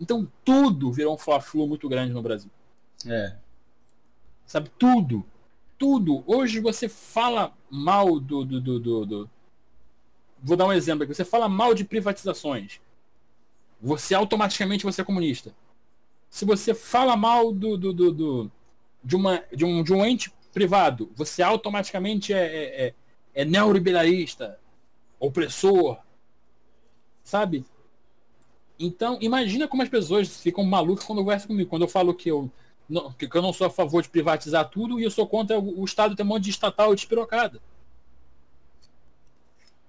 Então 0.00 0.30
tudo 0.44 0.92
virou 0.92 1.14
um 1.14 1.18
fla-flu 1.18 1.66
muito 1.66 1.88
grande 1.88 2.12
no 2.12 2.22
Brasil. 2.22 2.50
É. 3.06 3.36
Sabe 4.46 4.70
tudo 4.78 5.24
tudo. 5.82 6.22
Hoje 6.28 6.60
você 6.60 6.88
fala 6.88 7.52
mal 7.68 8.20
do, 8.20 8.44
do, 8.44 8.60
do, 8.60 8.78
do, 8.78 9.04
do... 9.04 9.30
Vou 10.40 10.56
dar 10.56 10.66
um 10.66 10.72
exemplo 10.72 11.02
aqui. 11.02 11.12
Você 11.12 11.24
fala 11.24 11.48
mal 11.48 11.74
de 11.74 11.82
privatizações. 11.82 12.80
Você 13.80 14.14
automaticamente 14.14 14.84
você 14.84 15.00
é 15.00 15.04
comunista. 15.04 15.52
Se 16.30 16.44
você 16.44 16.72
fala 16.72 17.16
mal 17.16 17.50
do, 17.50 17.76
do, 17.76 17.92
do, 17.92 18.12
do 18.12 18.52
de, 19.02 19.16
uma, 19.16 19.42
de, 19.52 19.64
um, 19.64 19.82
de 19.82 19.92
um 19.92 20.06
ente 20.06 20.32
privado, 20.52 21.10
você 21.16 21.42
automaticamente 21.42 22.32
é, 22.32 22.44
é, 22.44 22.86
é, 22.86 22.94
é 23.34 23.44
neoliberalista, 23.44 24.56
opressor. 25.18 25.98
Sabe? 27.24 27.66
Então, 28.78 29.18
imagina 29.20 29.68
como 29.68 29.82
as 29.82 29.88
pessoas 29.88 30.40
ficam 30.40 30.64
malucas 30.64 31.04
quando 31.04 31.18
conversam 31.18 31.48
comigo. 31.48 31.70
Quando 31.70 31.82
eu 31.82 31.88
falo 31.88 32.14
que 32.14 32.30
eu 32.30 32.50
não, 32.88 33.12
que 33.12 33.28
eu 33.32 33.42
não 33.42 33.52
sou 33.52 33.66
a 33.66 33.70
favor 33.70 34.02
de 34.02 34.08
privatizar 34.08 34.68
tudo 34.68 34.98
e 34.98 35.04
eu 35.04 35.10
sou 35.10 35.26
contra 35.26 35.58
o, 35.58 35.80
o 35.80 35.84
Estado 35.84 36.16
ter 36.16 36.22
um 36.22 36.26
monte 36.26 36.44
de 36.44 36.50
estatal 36.50 36.94
despirocada. 36.94 37.60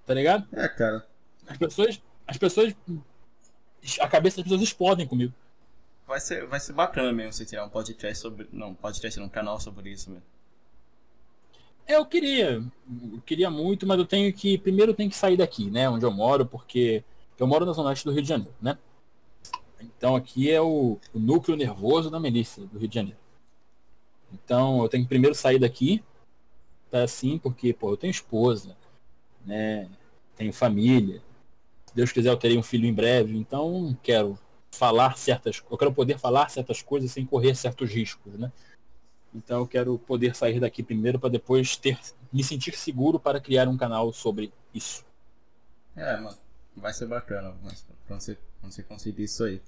Tá 0.06 0.14
ligado? 0.14 0.46
É, 0.52 0.68
cara. 0.68 1.06
As 1.46 1.56
pessoas. 1.56 2.00
As 2.26 2.38
pessoas. 2.38 2.74
A 4.00 4.08
cabeça 4.08 4.36
das 4.36 4.44
pessoas 4.44 4.62
explodem 4.62 5.06
comigo. 5.06 5.32
Vai 6.06 6.20
ser, 6.20 6.46
vai 6.46 6.60
ser 6.60 6.72
bacana 6.72 7.12
mesmo 7.12 7.32
você 7.32 7.44
tirar 7.44 7.64
um 7.64 7.68
podcast 7.68 8.18
sobre. 8.18 8.48
Não, 8.52 8.74
podcast 8.74 9.18
um 9.20 9.28
canal 9.28 9.60
sobre 9.60 9.90
isso 9.90 10.10
mesmo. 10.10 10.24
É, 11.86 11.96
eu 11.96 12.06
queria. 12.06 12.62
Eu 13.12 13.20
queria 13.24 13.50
muito, 13.50 13.86
mas 13.86 13.98
eu 13.98 14.06
tenho 14.06 14.32
que. 14.32 14.58
Primeiro 14.58 14.92
eu 14.92 14.96
tenho 14.96 15.10
que 15.10 15.16
sair 15.16 15.36
daqui, 15.36 15.70
né? 15.70 15.88
Onde 15.88 16.04
eu 16.04 16.10
moro, 16.10 16.46
porque. 16.46 17.02
Eu 17.38 17.46
moro 17.46 17.66
na 17.66 17.72
zona 17.72 17.90
oeste 17.90 18.04
do 18.04 18.12
Rio 18.12 18.22
de 18.22 18.28
Janeiro, 18.28 18.54
né? 18.60 18.78
Então 19.80 20.16
aqui 20.16 20.50
é 20.50 20.60
o, 20.60 20.98
o 21.12 21.18
núcleo 21.18 21.56
nervoso 21.56 22.10
da 22.10 22.20
milícia 22.20 22.64
do 22.66 22.78
Rio 22.78 22.88
de 22.88 22.94
Janeiro. 22.94 23.18
Então 24.32 24.82
eu 24.82 24.88
tenho 24.88 25.04
que 25.04 25.08
primeiro 25.08 25.34
sair 25.34 25.58
daqui, 25.58 26.02
tá 26.90 27.02
assim, 27.02 27.38
porque 27.38 27.72
pô, 27.72 27.90
eu 27.90 27.96
tenho 27.96 28.10
esposa, 28.10 28.76
né? 29.44 29.88
Tenho 30.36 30.52
família. 30.52 31.22
Se 31.86 31.94
Deus 31.94 32.12
quiser 32.12 32.30
eu 32.30 32.36
terei 32.36 32.58
um 32.58 32.62
filho 32.62 32.86
em 32.86 32.94
breve, 32.94 33.36
então 33.36 33.96
quero 34.02 34.38
falar 34.72 35.16
certas, 35.16 35.62
eu 35.70 35.78
quero 35.78 35.92
poder 35.92 36.18
falar 36.18 36.48
certas 36.48 36.82
coisas 36.82 37.10
sem 37.12 37.24
correr 37.24 37.54
certos 37.54 37.90
riscos, 37.90 38.34
né? 38.34 38.52
Então 39.34 39.60
eu 39.60 39.66
quero 39.66 39.98
poder 39.98 40.34
sair 40.34 40.60
daqui 40.60 40.82
primeiro 40.82 41.18
para 41.18 41.28
depois 41.28 41.76
ter 41.76 41.98
me 42.32 42.42
sentir 42.42 42.76
seguro 42.76 43.18
para 43.18 43.40
criar 43.40 43.68
um 43.68 43.76
canal 43.76 44.12
sobre 44.12 44.52
isso. 44.72 45.04
É, 45.96 46.16
mano, 46.16 46.36
vai 46.76 46.92
ser 46.92 47.06
bacana 47.06 47.54
mas 47.62 47.86
quando 48.06 48.20
você, 48.20 48.38
quando 48.60 48.72
você 48.72 48.82
conseguir 48.82 49.24
isso 49.24 49.44
aí. 49.44 49.60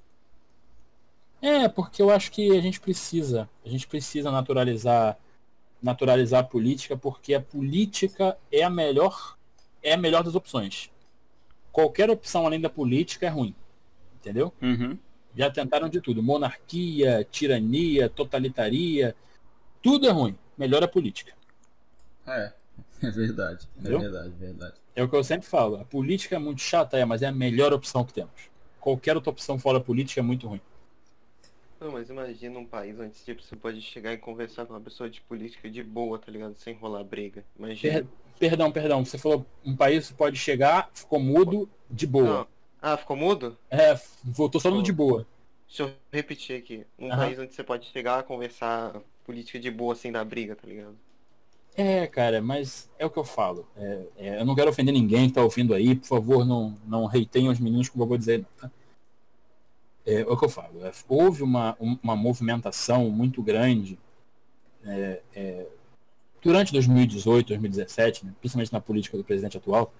É, 1.40 1.68
porque 1.68 2.00
eu 2.00 2.10
acho 2.10 2.32
que 2.32 2.56
a 2.56 2.60
gente 2.60 2.80
precisa, 2.80 3.48
a 3.64 3.68
gente 3.68 3.86
precisa 3.86 4.30
naturalizar 4.30 5.18
naturalizar 5.82 6.40
a 6.40 6.44
política, 6.44 6.96
porque 6.96 7.34
a 7.34 7.40
política 7.40 8.36
é 8.50 8.62
a 8.62 8.70
melhor 8.70 9.36
é 9.82 9.92
a 9.92 9.96
melhor 9.96 10.24
das 10.24 10.34
opções. 10.34 10.90
Qualquer 11.70 12.10
opção 12.10 12.46
além 12.46 12.60
da 12.60 12.70
política 12.70 13.26
é 13.26 13.28
ruim. 13.28 13.54
Entendeu? 14.16 14.52
Uhum. 14.60 14.98
Já 15.36 15.50
tentaram 15.50 15.88
de 15.88 16.00
tudo. 16.00 16.22
Monarquia, 16.22 17.24
tirania, 17.30 18.08
totalitaria. 18.08 19.14
Tudo 19.82 20.08
é 20.08 20.10
ruim. 20.10 20.36
Melhor 20.58 20.82
a 20.82 20.88
política. 20.88 21.34
É, 22.26 22.52
é 23.06 23.10
verdade. 23.10 23.68
É 23.78 23.80
Entendeu? 23.80 23.98
verdade, 23.98 24.28
é 24.28 24.38
verdade. 24.38 24.74
É 24.94 25.02
o 25.02 25.08
que 25.08 25.16
eu 25.16 25.24
sempre 25.24 25.46
falo. 25.46 25.76
A 25.76 25.84
política 25.84 26.36
é 26.36 26.38
muito 26.38 26.60
chata, 26.60 26.96
é, 26.98 27.04
mas 27.04 27.22
é 27.22 27.26
a 27.26 27.32
melhor 27.32 27.72
opção 27.72 28.04
que 28.04 28.12
temos. 28.12 28.50
Qualquer 28.80 29.16
outra 29.16 29.30
opção 29.30 29.58
fora 29.58 29.80
política 29.80 30.20
é 30.20 30.22
muito 30.22 30.46
ruim. 30.48 30.60
Não, 31.80 31.90
mas 31.92 32.10
imagina 32.10 32.58
um 32.58 32.66
país 32.66 32.98
onde 33.00 33.14
tipo, 33.24 33.42
você 33.42 33.56
pode 33.56 33.80
chegar 33.80 34.12
e 34.12 34.18
conversar 34.18 34.66
com 34.66 34.74
uma 34.74 34.80
pessoa 34.80 35.08
de 35.08 35.22
política 35.22 35.70
de 35.70 35.82
boa, 35.82 36.18
tá 36.18 36.30
ligado? 36.30 36.54
Sem 36.54 36.74
rolar 36.74 37.02
briga. 37.04 37.46
Imagina. 37.58 37.98
Per- 37.98 38.06
perdão, 38.38 38.70
perdão. 38.72 39.04
Você 39.04 39.18
falou 39.18 39.46
um 39.64 39.74
país 39.76 40.10
pode 40.12 40.36
chegar, 40.38 40.90
ficou 40.94 41.20
mudo, 41.20 41.68
de 41.90 42.06
boa. 42.06 42.24
Não. 42.24 42.46
Ah, 42.80 42.96
ficou 42.96 43.16
mudo? 43.16 43.56
É, 43.70 43.98
voltou 44.24 44.60
só 44.60 44.70
no 44.70 44.82
de 44.82 44.92
boa. 44.92 45.26
Deixa 45.68 45.82
eu 45.84 45.94
repetir 46.12 46.58
aqui. 46.60 46.84
Um 46.98 47.12
Aham. 47.12 47.20
país 47.20 47.38
onde 47.38 47.54
você 47.54 47.62
pode 47.62 47.86
chegar 47.86 48.18
a 48.18 48.22
conversar 48.22 49.00
política 49.24 49.58
de 49.60 49.70
boa 49.70 49.94
sem 49.94 50.10
dar 50.12 50.24
briga, 50.24 50.56
tá 50.56 50.66
ligado? 50.66 50.98
É, 51.76 52.06
cara, 52.06 52.40
mas 52.40 52.90
é 52.98 53.04
o 53.04 53.10
que 53.10 53.18
eu 53.18 53.24
falo. 53.24 53.66
É, 53.76 54.06
é, 54.16 54.40
eu 54.40 54.44
não 54.46 54.54
quero 54.54 54.70
ofender 54.70 54.94
ninguém 54.94 55.28
que 55.28 55.34
tá 55.34 55.42
ouvindo 55.42 55.74
aí. 55.74 55.94
Por 55.94 56.06
favor, 56.06 56.44
não, 56.44 56.74
não 56.86 57.06
hateiem 57.06 57.48
os 57.50 57.58
meninos 57.60 57.88
que 57.88 57.98
eu 58.00 58.06
vou 58.06 58.16
dizer. 58.16 58.44
tá? 58.56 58.70
É, 60.06 60.20
é 60.20 60.26
o 60.26 60.36
que 60.38 60.44
eu 60.44 60.48
falo. 60.48 60.84
é, 60.86 60.92
houve 61.08 61.42
uma, 61.42 61.76
um- 61.78 61.98
uma 62.02 62.16
movimentação 62.16 63.10
muito 63.10 63.42
grande 63.42 63.98
é, 64.84 65.20
é, 65.34 65.66
durante 66.40 66.72
2018, 66.72 67.48
2017, 67.48 68.24
né, 68.24 68.32
principalmente 68.40 68.72
na 68.72 68.80
política 68.80 69.16
do 69.18 69.24
presidente 69.24 69.56
atual, 69.58 69.92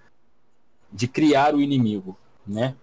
de 0.93 1.07
criar 1.09 1.55
o 1.55 1.61
inimigo. 1.61 2.17
Né? 2.47 2.75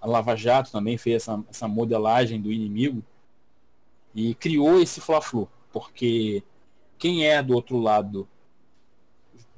A 0.00 0.06
Lava 0.06 0.34
Jato 0.36 0.70
também 0.72 0.96
fez 0.96 1.16
essa, 1.16 1.44
essa 1.50 1.68
modelagem 1.68 2.40
do 2.40 2.50
inimigo 2.52 3.02
e 4.14 4.34
criou 4.36 4.80
esse 4.80 5.00
fla-flu. 5.02 5.48
Porque 5.72 6.42
quem 6.96 7.26
é 7.26 7.42
do 7.42 7.54
outro 7.54 7.78
lado 7.78 8.26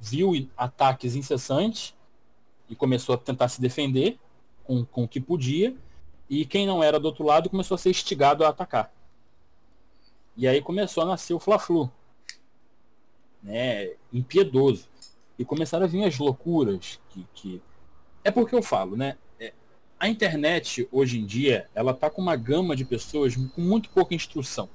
viu 0.01 0.49
ataques 0.57 1.15
incessantes 1.15 1.93
e 2.67 2.75
começou 2.75 3.13
a 3.13 3.17
tentar 3.19 3.47
se 3.49 3.61
defender 3.61 4.17
com, 4.63 4.83
com 4.83 5.03
o 5.03 5.07
que 5.07 5.21
podia, 5.21 5.75
e 6.27 6.45
quem 6.45 6.65
não 6.65 6.81
era 6.81 6.99
do 6.99 7.05
outro 7.05 7.23
lado 7.23 7.49
começou 7.49 7.75
a 7.75 7.77
ser 7.77 7.91
instigado 7.91 8.43
a 8.43 8.49
atacar. 8.49 8.91
E 10.35 10.47
aí 10.47 10.61
começou 10.61 11.03
a 11.03 11.05
nascer 11.05 11.33
o 11.33 11.39
Fla-Flu, 11.39 11.91
né, 13.43 13.91
impiedoso. 14.11 14.89
E 15.37 15.45
começaram 15.45 15.85
a 15.85 15.87
vir 15.87 16.03
as 16.03 16.17
loucuras 16.17 16.99
que, 17.09 17.25
que... 17.33 17.61
É 18.23 18.31
porque 18.31 18.55
eu 18.55 18.61
falo, 18.61 18.95
né? 18.95 19.17
é, 19.39 19.53
A 19.99 20.07
internet, 20.07 20.87
hoje 20.91 21.19
em 21.19 21.25
dia, 21.25 21.67
ela 21.75 21.93
tá 21.93 22.09
com 22.09 22.21
uma 22.21 22.35
gama 22.35 22.75
de 22.75 22.85
pessoas 22.85 23.35
com 23.35 23.61
muito 23.61 23.89
pouca 23.89 24.13
instrução. 24.15 24.69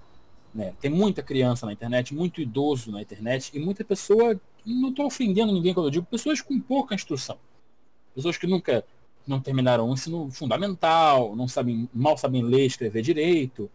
Né? 0.52 0.74
Tem 0.80 0.90
muita 0.90 1.22
criança 1.22 1.64
na 1.66 1.72
internet, 1.72 2.14
muito 2.14 2.40
idoso 2.40 2.90
na 2.90 3.00
internet 3.00 3.50
e 3.54 3.58
muita 3.58 3.84
pessoa, 3.84 4.38
não 4.74 4.90
estou 4.90 5.06
ofendendo 5.06 5.52
ninguém 5.52 5.72
quando 5.72 5.86
eu 5.86 5.90
digo, 5.90 6.06
pessoas 6.06 6.40
com 6.40 6.58
pouca 6.60 6.94
instrução. 6.94 7.38
Pessoas 8.14 8.36
que 8.36 8.46
nunca 8.46 8.84
não 9.26 9.40
terminaram 9.40 9.88
o 9.88 9.92
ensino 9.92 10.30
fundamental, 10.30 11.34
não 11.36 11.48
sabem, 11.48 11.88
mal 11.92 12.16
sabem 12.16 12.42
ler 12.42 12.64
e 12.64 12.66
escrever 12.66 13.02
direito. 13.02 13.70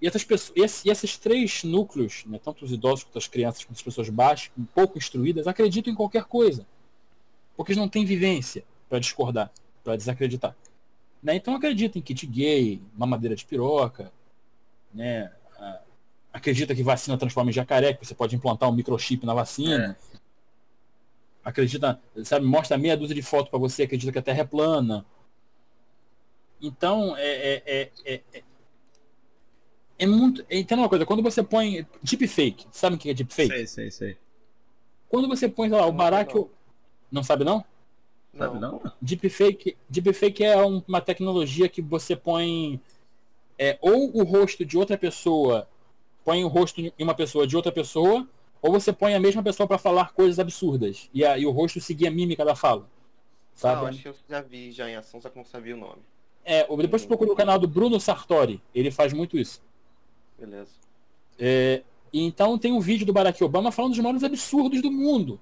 E 0.00 0.06
essas 0.06 0.24
pessoas, 0.24 0.56
e 0.56 0.62
esse- 0.62 0.88
esses 0.88 1.16
três 1.16 1.62
núcleos, 1.62 2.24
né, 2.26 2.40
tanto 2.42 2.64
os 2.64 2.72
idosos 2.72 3.04
quanto 3.04 3.18
as 3.18 3.28
crianças, 3.28 3.64
quanto 3.64 3.76
as 3.76 3.82
pessoas 3.82 4.08
baixas, 4.08 4.50
um 4.58 4.64
pouco 4.64 4.98
instruídas, 4.98 5.46
acreditam 5.46 5.92
em 5.92 5.96
qualquer 5.96 6.24
coisa. 6.24 6.66
Porque 7.56 7.72
eles 7.72 7.80
não 7.80 7.88
têm 7.88 8.04
vivência 8.04 8.64
para 8.88 8.98
discordar, 8.98 9.52
para 9.84 9.96
desacreditar. 9.96 10.56
Né? 11.22 11.36
Então 11.36 11.54
acreditam 11.54 12.00
em 12.00 12.02
kit 12.02 12.26
gay, 12.26 12.82
mamadeira 12.96 13.36
de 13.36 13.44
piroca, 13.44 14.12
né? 14.92 15.32
Acredita 16.32 16.74
que 16.74 16.82
vacina 16.82 17.18
transforma 17.18 17.50
em 17.50 17.54
jacaré, 17.54 17.92
que 17.94 18.04
você 18.06 18.14
pode 18.14 18.34
implantar 18.34 18.68
um 18.68 18.72
microchip 18.72 19.24
na 19.26 19.34
vacina. 19.34 19.96
Acredita, 21.44 22.00
sabe, 22.24 22.46
mostra 22.46 22.78
meia 22.78 22.96
dúzia 22.96 23.14
de 23.14 23.22
fotos 23.22 23.50
para 23.50 23.58
você, 23.58 23.82
acredita 23.82 24.12
que 24.12 24.18
a 24.18 24.22
Terra 24.22 24.40
é 24.40 24.44
plana. 24.44 25.04
Então, 26.60 27.16
é, 27.16 27.22
é, 27.26 27.62
é, 27.66 27.90
é, 28.04 28.20
é- 28.34 28.42
é 29.98 30.06
muito. 30.06 30.44
Entenda 30.50 30.82
uma 30.82 30.88
coisa, 30.88 31.04
quando 31.04 31.22
você 31.22 31.42
põe 31.42 31.86
deepfake, 32.02 32.66
sabe 32.70 32.96
o 32.96 32.98
que 32.98 33.10
é 33.10 33.14
deepfake? 33.14 33.48
Sei, 33.52 33.66
sei, 33.66 33.90
sei. 33.90 34.16
Quando 35.08 35.28
você 35.28 35.48
põe, 35.48 35.68
sei 35.68 35.78
lá, 35.78 35.86
o 35.86 35.92
Barack. 35.92 36.34
não. 36.34 36.48
Não 37.10 37.22
sabe 37.22 37.44
não? 37.44 37.64
Sabe 38.38 38.58
não? 38.58 38.80
Deepfake, 39.02 39.76
deepfake 39.88 40.42
é 40.44 40.64
um- 40.64 40.82
uma 40.88 41.00
tecnologia 41.00 41.68
que 41.68 41.82
você 41.82 42.16
põe 42.16 42.80
é, 43.58 43.76
ou 43.82 44.16
o 44.16 44.24
rosto 44.24 44.64
de 44.64 44.78
outra 44.78 44.96
pessoa, 44.96 45.68
põe 46.24 46.44
o 46.44 46.48
rosto 46.48 46.80
em 46.80 46.92
uma 46.98 47.14
pessoa 47.14 47.46
de 47.46 47.56
outra 47.56 47.72
pessoa, 47.72 48.26
ou 48.60 48.72
você 48.72 48.92
põe 48.92 49.14
a 49.14 49.20
mesma 49.20 49.42
pessoa 49.42 49.66
para 49.66 49.78
falar 49.78 50.12
coisas 50.12 50.38
absurdas 50.38 51.08
e, 51.12 51.24
a- 51.24 51.36
e 51.38 51.44
o 51.46 51.50
rosto 51.50 51.80
seguir 51.80 52.06
a 52.06 52.10
mímica 52.10 52.44
da 52.44 52.54
fala. 52.54 52.82
Ah, 52.84 53.54
eu 53.54 53.58
Sabe? 53.58 53.86
acho 53.86 54.02
que 54.02 54.08
eu 54.08 54.14
já 54.28 54.40
vi 54.40 54.72
já 54.72 54.88
em 54.88 54.96
ação, 54.96 55.20
só 55.20 55.28
que 55.28 55.36
não 55.36 55.44
sabia 55.44 55.74
o 55.74 55.78
nome. 55.78 56.00
É, 56.44 56.62
depois 56.76 57.02
você 57.02 57.08
procura 57.08 57.32
o 57.32 57.36
canal 57.36 57.58
do 57.58 57.68
Bruno 57.68 58.00
Sartori, 58.00 58.60
ele 58.74 58.90
faz 58.90 59.12
muito 59.12 59.38
isso. 59.38 59.62
Beleza. 60.38 60.70
É, 61.38 61.82
e 62.12 62.22
então 62.22 62.58
tem 62.58 62.72
um 62.72 62.80
vídeo 62.80 63.06
do 63.06 63.12
Barack 63.12 63.42
Obama 63.44 63.70
falando 63.72 63.92
dos 63.92 64.00
maiores 64.00 64.22
absurdos 64.24 64.82
do 64.82 64.90
mundo. 64.90 65.40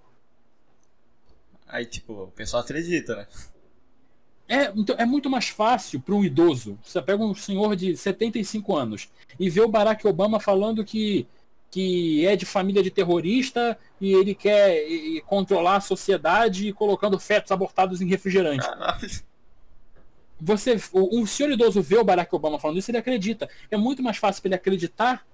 Aí, 1.66 1.86
tipo, 1.86 2.24
o 2.24 2.28
pessoal 2.32 2.62
acredita, 2.62 3.15
né? 3.16 3.27
É, 4.52 4.72
então, 4.77 4.97
é 4.98 5.06
muito 5.06 5.31
mais 5.31 5.48
fácil 5.48 6.01
para 6.01 6.12
um 6.14 6.24
idoso. 6.24 6.77
Você 6.82 7.01
pega 7.01 7.22
um 7.22 7.35
senhor 7.36 7.77
de 7.77 7.97
75 7.97 8.77
anos 8.77 9.09
e 9.39 9.48
vê 9.48 9.60
o 9.60 9.68
Barack 9.68 10.05
Obama 10.09 10.40
falando 10.40 10.85
que, 10.85 11.24
que 11.70 12.27
é 12.27 12.35
de 12.35 12.44
família 12.44 12.82
de 12.82 12.90
terrorista 12.90 13.78
e 14.01 14.12
ele 14.12 14.35
quer 14.35 14.77
e- 14.90 15.20
controlar 15.24 15.77
a 15.77 15.81
sociedade 15.81 16.72
colocando 16.72 17.16
fetos 17.20 17.52
abortados 17.52 18.01
em 18.02 18.09
refrigerante. 18.09 18.66
Caralho. 18.66 19.09
Você, 20.40 20.77
o- 20.93 21.20
um 21.20 21.27
senhor 21.27 21.52
idoso 21.52 21.81
vê 21.81 21.97
o 21.98 22.05
Barack 22.05 22.35
Obama 22.35 22.59
falando 22.59 22.78
isso, 22.78 22.90
ele 22.90 22.98
acredita. 22.98 23.48
É 23.70 23.77
muito 23.77 24.02
mais 24.02 24.16
fácil 24.16 24.43
para 24.43 24.48
ele 24.48 24.55
acreditar 24.56 25.24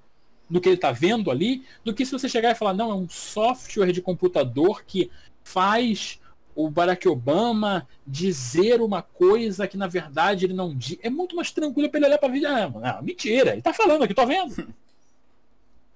no 0.51 0.61
que 0.61 0.69
ele 0.69 0.77
está 0.77 0.93
vendo 0.93 1.31
ali 1.31 1.65
do 1.85 1.95
que 1.95 2.05
se 2.05 2.13
você 2.13 2.29
chegar 2.29 2.51
e 2.51 2.55
falar, 2.55 2.75
não, 2.75 2.91
é 2.91 2.95
um 2.95 3.09
software 3.09 3.93
de 3.93 4.03
computador 4.03 4.85
que 4.85 5.11
faz 5.43 6.21
o 6.57 6.69
Barack 6.71 7.07
Obama 7.07 7.87
dizer 8.05 8.81
uma 8.81 9.03
coisa 9.03 9.69
que 9.69 9.77
na 9.77 9.87
verdade 9.87 10.47
ele 10.47 10.55
não 10.55 10.75
diz. 10.75 10.99
É 11.03 11.09
muito 11.11 11.37
mais 11.37 11.53
tranquilo 11.53 11.89
para 11.89 11.99
ele 11.99 12.07
olhar 12.07 12.19
para 12.19 12.33
vídeo. 12.33 12.49
Ah, 12.49 12.69
não, 12.69 13.03
mentira, 13.03 13.53
ele 13.53 13.63
tá 13.63 13.73
falando 13.75 14.03
aqui, 14.03 14.15
tô 14.15 14.27
vendo. 14.27 14.67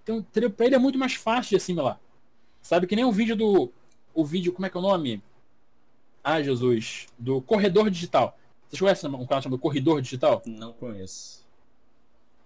Então, 0.03 0.23
para 0.57 0.66
ele 0.66 0.74
é 0.74 0.78
muito 0.78 0.99
mais 0.99 1.15
fácil 1.15 1.51
de 1.51 1.57
assimilar. 1.57 2.01
Sabe 2.62 2.87
que 2.87 2.97
nem 2.97 3.05
o 3.05 3.12
vídeo 3.12 3.37
do. 3.37 3.70
O 4.15 4.24
vídeo, 4.24 4.53
como 4.53 4.66
é 4.66 4.70
que 4.70 4.77
é 4.77 4.81
o 4.81 4.82
nome? 4.82 5.23
Ah, 6.24 6.43
Jesus. 6.43 7.07
Do 7.19 7.41
Corredor 7.43 7.91
Digital. 7.91 8.37
Vocês 8.69 8.81
conhecem 8.81 9.09
um 9.11 9.27
canal 9.27 9.43
chamado 9.43 9.59
Corredor 9.61 10.01
Digital? 10.01 10.43
Não 10.47 10.73
conheço. 10.73 11.47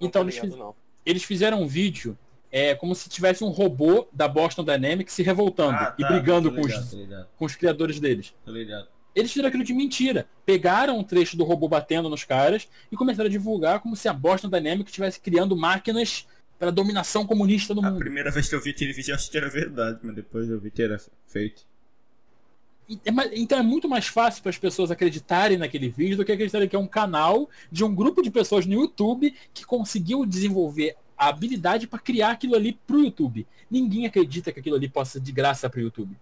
Não 0.01 0.09
Então, 0.09 0.23
tô 0.23 0.28
eles, 0.28 0.39
fiz- 0.39 0.57
não. 0.57 0.74
eles 1.07 1.23
fizeram 1.24 1.62
um 1.62 1.66
vídeo 1.66 2.19
é, 2.57 2.73
como 2.73 2.95
se 2.95 3.09
tivesse 3.09 3.43
um 3.43 3.49
robô 3.49 4.07
da 4.13 4.29
Boston 4.29 4.63
Dynamics 4.63 5.13
se 5.13 5.25
revoltando 5.25 5.77
Ah, 5.77 5.93
e 5.99 6.03
tá, 6.03 6.09
brigando 6.09 6.51
tô 6.51 6.55
com 6.55 6.63
ligado, 6.63 6.85
os, 6.85 6.93
ligado, 6.93 7.29
com 7.37 7.45
os 7.47 7.57
criadores 7.57 7.99
deles. 7.99 8.33
ligado. 8.47 8.87
Eles 9.13 9.33
fizeram 9.33 9.49
aquilo 9.49 9.65
de 9.65 9.75
mentira. 9.75 10.29
Pegaram 10.47 10.97
um 10.97 11.03
trecho 11.03 11.37
do 11.37 11.43
robô 11.43 11.69
batendo 11.69 12.09
nos 12.09 12.23
caras 12.23 12.69
e 12.93 12.97
começaram 12.97 13.27
a 13.27 13.31
divulgar 13.31 13.81
como 13.81 13.97
se 13.97 14.09
a 14.09 14.13
Boston 14.13 14.49
Dynamics 14.49 14.91
estivesse 14.91 15.19
criando 15.19 15.57
máquinas 15.57 16.29
para 16.57 16.71
dominação 16.71 17.27
comunista 17.27 17.75
do 17.75 17.85
A 17.85 17.91
mundo. 17.91 17.99
primeira 17.99 18.31
vez 18.31 18.49
que 18.49 18.55
eu 18.55 18.61
vi 18.61 18.71
aquele 18.71 18.93
vídeo 18.93 19.11
eu 19.11 19.17
achei 19.17 19.31
que 19.33 19.37
era 19.37 19.51
verdade, 19.51 19.99
mas 20.05 20.15
depois 20.15 20.49
eu 20.49 20.61
vi 20.61 20.71
que 20.71 20.81
era 20.81 21.01
feito. 21.27 21.67
É 23.05 23.11
então 23.41 23.59
é 23.59 23.63
muito 23.63 23.89
mais 23.89 24.07
fácil 24.07 24.43
para 24.43 24.51
as 24.51 24.59
pessoas 24.59 24.93
acreditarem 24.93 25.59
naquele 25.59 25.89
vídeo 25.89 26.19
do 26.19 26.25
que 26.25 26.31
acreditarem 26.31 26.69
que 26.69 26.77
é 26.77 26.79
um 26.79 26.87
canal 26.87 27.51
de 27.73 27.83
um 27.83 27.93
grupo 27.93 28.23
de 28.23 28.31
pessoas 28.31 28.65
no 28.65 28.75
YouTube 28.75 29.35
que 29.53 29.65
conseguiu 29.65 30.25
desenvolver 30.25 30.95
a 31.16 31.28
habilidade 31.28 31.86
para 31.86 31.99
criar 31.99 32.32
aquilo 32.32 32.55
ali 32.55 32.73
para 32.86 32.97
o 32.97 33.05
YouTube. 33.05 33.47
Ninguém 33.70 34.07
acredita 34.07 34.53
que 34.53 34.61
aquilo 34.61 34.77
ali 34.77 34.89
possa 34.89 35.20
de 35.20 35.32
graça 35.32 35.69
para 35.69 35.78
o 35.78 35.82
YouTube. 35.82 36.16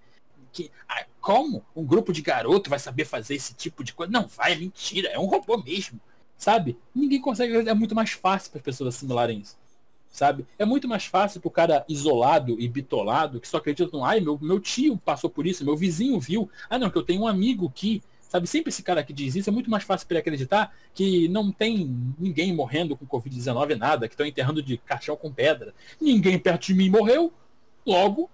Que, 0.52 0.70
ah, 0.88 1.04
como 1.20 1.64
um 1.74 1.84
grupo 1.84 2.12
de 2.12 2.20
garoto 2.20 2.68
vai 2.68 2.78
saber 2.78 3.04
fazer 3.04 3.34
esse 3.34 3.54
tipo 3.54 3.82
de 3.82 3.92
coisa? 3.94 4.12
Não, 4.12 4.26
vai, 4.26 4.52
é 4.52 4.56
mentira, 4.56 5.08
é 5.08 5.18
um 5.18 5.26
robô 5.26 5.56
mesmo. 5.58 6.00
Sabe? 6.36 6.76
Ninguém 6.94 7.20
consegue, 7.20 7.68
é 7.68 7.74
muito 7.74 7.94
mais 7.94 8.10
fácil 8.10 8.50
para 8.50 8.58
as 8.58 8.64
pessoas 8.64 8.94
assimilarem 8.94 9.40
isso 9.40 9.56
sabe? 10.12 10.46
É 10.58 10.64
muito 10.64 10.86
mais 10.86 11.06
fácil 11.06 11.40
pro 11.40 11.50
cara 11.50 11.84
isolado 11.88 12.60
e 12.60 12.68
bitolado, 12.68 13.40
que 13.40 13.48
só 13.48 13.56
acredita 13.56 13.90
no, 13.96 14.04
ai, 14.04 14.20
meu, 14.20 14.38
meu 14.40 14.60
tio 14.60 14.96
passou 14.98 15.30
por 15.30 15.46
isso, 15.46 15.64
meu 15.64 15.74
vizinho 15.74 16.20
viu, 16.20 16.50
ah 16.68 16.78
não, 16.78 16.90
que 16.90 16.98
eu 16.98 17.02
tenho 17.02 17.22
um 17.22 17.26
amigo 17.26 17.72
que, 17.74 18.02
sabe? 18.32 18.46
Sempre 18.46 18.70
esse 18.70 18.82
cara 18.82 19.04
que 19.04 19.12
diz 19.12 19.36
isso, 19.36 19.50
é 19.50 19.52
muito 19.52 19.70
mais 19.70 19.84
fácil 19.84 20.06
para 20.08 20.14
ele 20.14 20.20
acreditar 20.20 20.74
que 20.94 21.28
não 21.28 21.52
tem 21.52 22.14
ninguém 22.18 22.50
morrendo 22.54 22.96
com 22.96 23.06
Covid-19 23.06 23.76
nada, 23.76 24.08
que 24.08 24.14
estão 24.14 24.24
enterrando 24.24 24.62
de 24.62 24.78
caixão 24.78 25.14
com 25.14 25.30
pedra. 25.30 25.74
Ninguém 26.00 26.38
perto 26.38 26.68
de 26.68 26.74
mim 26.74 26.88
morreu, 26.88 27.30
logo, 27.86 28.30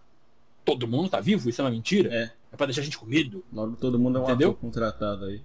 todo 0.64 0.86
mundo 0.86 1.08
tá 1.08 1.20
vivo, 1.20 1.48
isso 1.48 1.60
é 1.60 1.64
uma 1.64 1.70
mentira. 1.72 2.14
É. 2.14 2.30
É 2.52 2.56
pra 2.56 2.66
deixar 2.66 2.80
a 2.80 2.84
gente 2.84 2.96
com 2.96 3.06
medo. 3.06 3.44
Logo 3.52 3.74
todo 3.74 3.98
mundo 3.98 4.18
é 4.18 4.20
um 4.20 4.24
Entendeu? 4.24 4.54
contratado 4.54 5.24
aí. 5.24 5.42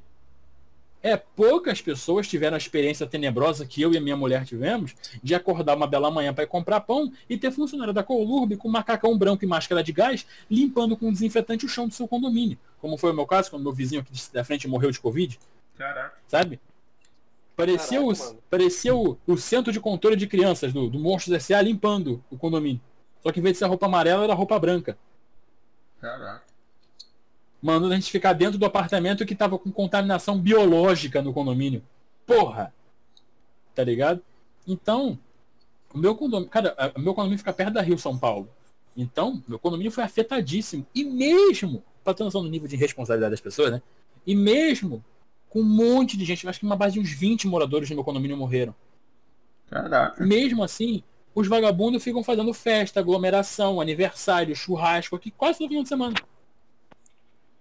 É, 1.04 1.18
poucas 1.18 1.82
pessoas 1.82 2.30
tiveram 2.30 2.56
a 2.56 2.58
experiência 2.58 3.06
tenebrosa 3.06 3.66
que 3.66 3.82
eu 3.82 3.94
e 3.94 3.98
a 3.98 4.02
minha 4.02 4.16
mulher 4.16 4.46
tivemos 4.46 4.96
de 5.22 5.36
acordar 5.36 5.76
uma 5.76 5.86
bela 5.86 6.10
manhã 6.10 6.34
para 6.34 6.46
ir 6.46 6.48
comprar 6.48 6.80
pão 6.80 7.12
e 7.30 7.38
ter 7.38 7.52
funcionário 7.52 7.94
da 7.94 8.02
Colurb 8.02 8.56
com 8.56 8.70
macacão 8.70 9.18
branco 9.18 9.44
e 9.44 9.48
máscara 9.48 9.84
de 9.84 9.92
gás 9.92 10.26
limpando 10.50 10.96
com 10.96 11.12
desinfetante 11.12 11.66
o 11.66 11.70
chão 11.70 11.90
do 11.90 11.94
seu 11.94 12.08
condomínio. 12.08 12.58
Como 12.80 12.98
foi 12.98 13.12
o 13.12 13.14
meu 13.14 13.26
caso, 13.26 13.50
quando 13.50 13.64
meu 13.64 13.74
vizinho 13.74 14.00
aqui 14.00 14.14
da 14.32 14.46
frente 14.46 14.66
morreu 14.66 14.92
de 14.92 15.00
Covid. 15.02 15.38
Caraca. 15.78 16.18
Sabe? 16.26 16.58
Parecia, 17.54 18.00
Caraca, 18.00 18.22
o, 18.22 18.26
mano. 18.26 18.40
parecia 18.50 18.96
o, 18.96 19.18
o 19.28 19.38
centro 19.38 19.74
de 19.74 19.82
controle 19.82 20.16
de 20.16 20.26
crianças 20.26 20.72
do, 20.72 20.90
do 20.90 20.98
Monstros 20.98 21.36
S.A. 21.36 21.62
limpando 21.62 22.24
o 22.32 22.38
condomínio. 22.38 22.82
Só 23.22 23.30
que 23.30 23.42
em 23.42 23.44
vez 23.44 23.54
de 23.54 23.60
ser 23.60 23.66
roupa 23.66 23.88
amarela, 23.88 24.24
era 24.24 24.34
roupa 24.34 24.58
branca. 24.58 24.98
Caraca. 26.00 26.53
Mandando 27.64 27.94
a 27.94 27.96
gente 27.96 28.12
ficar 28.12 28.34
dentro 28.34 28.60
do 28.60 28.66
apartamento 28.66 29.26
que 29.26 29.34
tava 29.34 29.58
com 29.58 29.72
contaminação 29.72 30.38
biológica 30.38 31.22
no 31.22 31.32
condomínio. 31.32 31.82
Porra! 32.26 32.74
Tá 33.74 33.82
ligado? 33.86 34.22
Então, 34.68 35.18
o 35.94 35.98
meu 35.98 36.14
condomínio, 36.14 36.50
cara, 36.50 36.76
o 36.94 37.00
meu 37.00 37.14
condomínio 37.14 37.38
fica 37.38 37.54
perto 37.54 37.76
da 37.76 37.82
Rio 37.82 37.98
São 37.98 38.18
Paulo. 38.18 38.50
Então, 38.98 39.42
meu 39.48 39.58
condomínio 39.58 39.94
foi 39.94 40.04
afetadíssimo. 40.04 40.86
E 40.94 41.06
mesmo, 41.06 41.82
pra 42.04 42.14
ter 42.14 42.26
noção 42.26 42.44
do 42.44 42.50
nível 42.50 42.68
de 42.68 42.76
responsabilidade 42.76 43.32
das 43.32 43.40
pessoas, 43.40 43.72
né? 43.72 43.82
E 44.28 44.36
mesmo 44.36 45.04
com 45.50 45.62
um 45.62 45.64
monte 45.64 46.18
de 46.18 46.26
gente, 46.26 46.46
acho 46.48 46.60
que 46.60 46.66
uma 46.66 46.76
base 46.76 46.96
de 46.96 47.00
uns 47.00 47.12
20 47.12 47.48
moradores 47.48 47.88
do 47.88 47.96
meu 47.96 48.04
condomínio 48.04 48.36
morreram. 48.36 48.76
Caraca. 49.70 50.22
Mesmo 50.26 50.64
assim, 50.64 51.02
os 51.34 51.48
vagabundos 51.48 52.04
ficam 52.04 52.24
fazendo 52.24 52.54
festa, 52.54 53.00
aglomeração, 53.00 53.80
aniversário, 53.80 54.54
churrasco 54.54 55.16
aqui 55.16 55.32
quase 55.32 55.60
todo 55.60 55.70
final 55.70 55.84
de 55.84 55.90
semana. 55.90 56.16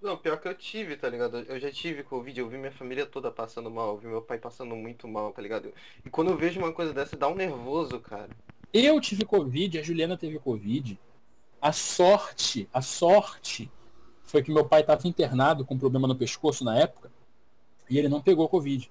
Não, 0.03 0.17
pior 0.17 0.41
que 0.41 0.49
eu 0.49 0.55
tive, 0.55 0.97
tá 0.97 1.09
ligado? 1.09 1.39
Eu 1.39 1.61
já 1.61 1.71
tive 1.71 2.03
Covid, 2.03 2.41
eu 2.41 2.49
vi 2.49 2.59
minha 2.59 2.73
família 2.73 3.07
toda 3.07 3.31
passando 3.31 3.71
mal, 3.71 3.91
eu 3.91 3.99
vi 3.99 4.09
meu 4.09 4.21
pai 4.21 4.37
passando 4.37 4.75
muito 4.75 5.07
mal, 5.07 5.33
tá 5.33 5.41
ligado? 5.41 5.73
E 6.05 6.11
quando 6.11 6.31
eu 6.31 6.37
vejo 6.37 6.59
uma 6.59 6.73
coisa 6.73 6.93
dessa, 6.93 7.17
dá 7.17 7.29
um 7.29 7.37
nervoso, 7.37 8.01
cara. 8.01 8.29
Eu 8.73 9.01
tive 9.01 9.25
Covid, 9.25 9.79
a 9.79 9.83
Juliana 9.83 10.17
teve 10.17 10.41
Covid. 10.41 10.99
A 11.61 11.71
sorte, 11.71 12.69
a 12.75 12.83
sorte 12.83 13.71
foi 14.25 14.43
que 14.43 14.51
meu 14.51 14.65
pai 14.65 14.81
estava 14.81 15.07
internado 15.07 15.65
com 15.65 15.79
problema 15.79 16.09
no 16.09 16.17
pescoço 16.17 16.65
na 16.65 16.77
época 16.77 17.13
e 17.89 17.97
ele 17.97 18.09
não 18.09 18.21
pegou 18.21 18.49
Covid. 18.49 18.91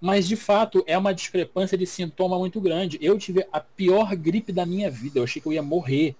Mas 0.00 0.28
de 0.28 0.36
fato 0.36 0.84
é 0.86 0.96
uma 0.96 1.12
discrepância 1.12 1.76
de 1.76 1.86
sintoma 1.86 2.38
muito 2.38 2.60
grande. 2.60 2.98
Eu 3.00 3.18
tive 3.18 3.44
a 3.50 3.58
pior 3.58 4.14
gripe 4.14 4.52
da 4.52 4.64
minha 4.64 4.90
vida. 4.90 5.18
Eu 5.18 5.24
achei 5.24 5.42
que 5.42 5.48
eu 5.48 5.52
ia 5.52 5.62
morrer. 5.62 6.14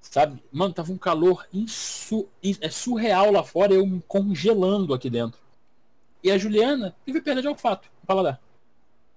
Sabe? 0.00 0.42
Mano, 0.50 0.72
tava 0.72 0.92
um 0.92 0.98
calor 0.98 1.46
insu... 1.52 2.28
in- 2.42 2.56
é 2.60 2.70
surreal 2.70 3.30
lá 3.30 3.42
fora, 3.44 3.74
eu 3.74 3.86
me 3.86 4.02
congelando 4.08 4.94
aqui 4.94 5.10
dentro. 5.10 5.38
E 6.22 6.30
a 6.30 6.38
Juliana 6.38 6.96
teve 7.04 7.20
perda 7.20 7.42
de 7.42 7.48
olfato 7.48 7.88
paladar. 8.06 8.40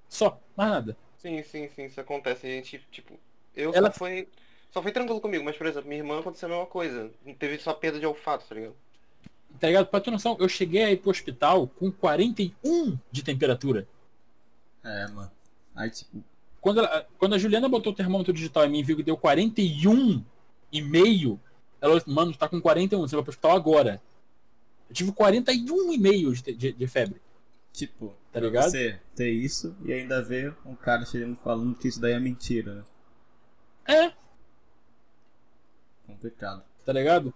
Só, 0.10 0.40
mais 0.56 0.70
nada. 0.70 0.98
Sim, 1.18 1.41
sim, 1.44 1.70
sim, 1.76 1.86
isso 1.86 1.99
acontece. 2.02 2.45
A 2.45 2.49
gente, 2.49 2.82
tipo, 2.91 3.18
eu 3.56 3.74
Ela- 3.74 3.91
só 3.91 3.99
foi. 3.99 4.28
Só 4.72 4.82
foi 4.82 4.91
tranquilo 4.91 5.20
comigo, 5.20 5.44
mas 5.44 5.58
por 5.58 5.68
exemplo, 5.68 5.88
minha 5.90 5.99
irmã 5.99 6.20
aconteceu 6.20 6.48
a 6.48 6.52
mesma 6.52 6.66
coisa. 6.66 7.12
Teve 7.38 7.58
só 7.60 7.74
perda 7.74 7.99
de 7.99 8.06
olfato, 8.06 8.45
tá 8.48 8.56
ligado? 8.56 8.76
Tá 9.60 9.68
ligado? 9.68 9.88
Pra 9.88 9.99
ter 9.99 10.12
noção, 10.12 10.38
eu 10.40 10.48
cheguei 10.48 10.84
aí 10.84 10.95
pro 10.98 11.12
hospital 11.12 11.68
com 11.68 11.91
41 11.91 12.98
de 13.12 13.22
temperatura. 13.24 13.86
É, 14.84 15.08
mano. 15.08 15.32
Aí, 15.76 15.90
tipo, 15.90 16.24
Quando, 16.62 16.80
ela- 16.80 17.06
quando 17.18 17.34
a 17.36 17.38
Juliana 17.38 17.68
botou 17.68 17.91
o 17.91 17.95
termômetro 17.95 18.32
digital 18.32 18.66
em 18.66 18.70
mim 18.70 18.80
e 18.80 18.84
viu 18.84 18.95
que 18.95 19.03
deu 19.03 19.18
41 19.18 20.24
e 20.72 20.81
meio, 20.81 21.39
ela 21.80 21.99
falou, 21.99 22.15
mano, 22.15 22.35
tá 22.35 22.48
com 22.48 22.61
41, 22.61 22.99
você 23.02 23.15
vai 23.15 23.23
pro 23.23 23.30
hospital 23.31 23.56
agora. 23.56 24.02
Eu 24.89 24.95
tive 24.95 25.11
41 25.11 25.93
e 25.93 25.98
meio 25.98 26.34
de, 26.34 26.53
de, 26.53 26.72
de 26.73 26.88
febre. 26.88 27.22
tipo, 27.73 28.10
Tá 28.31 28.39
pra 28.39 28.48
ligado? 28.48 28.72
você 28.72 28.99
ter 29.15 29.30
isso 29.30 29.76
e 29.84 29.91
ainda 29.91 30.22
ver 30.22 30.56
um 30.65 30.73
cara 30.76 31.06
chegando 31.06 31.35
falando 31.35 31.76
que 31.76 31.88
isso 31.89 31.99
daí 31.99 32.14
é 32.14 32.19
mentira, 32.19 32.76
né? 32.76 32.84
É, 33.88 34.14
Complicado. 36.07 36.64
tá 36.85 36.93
ligado? 36.93 37.34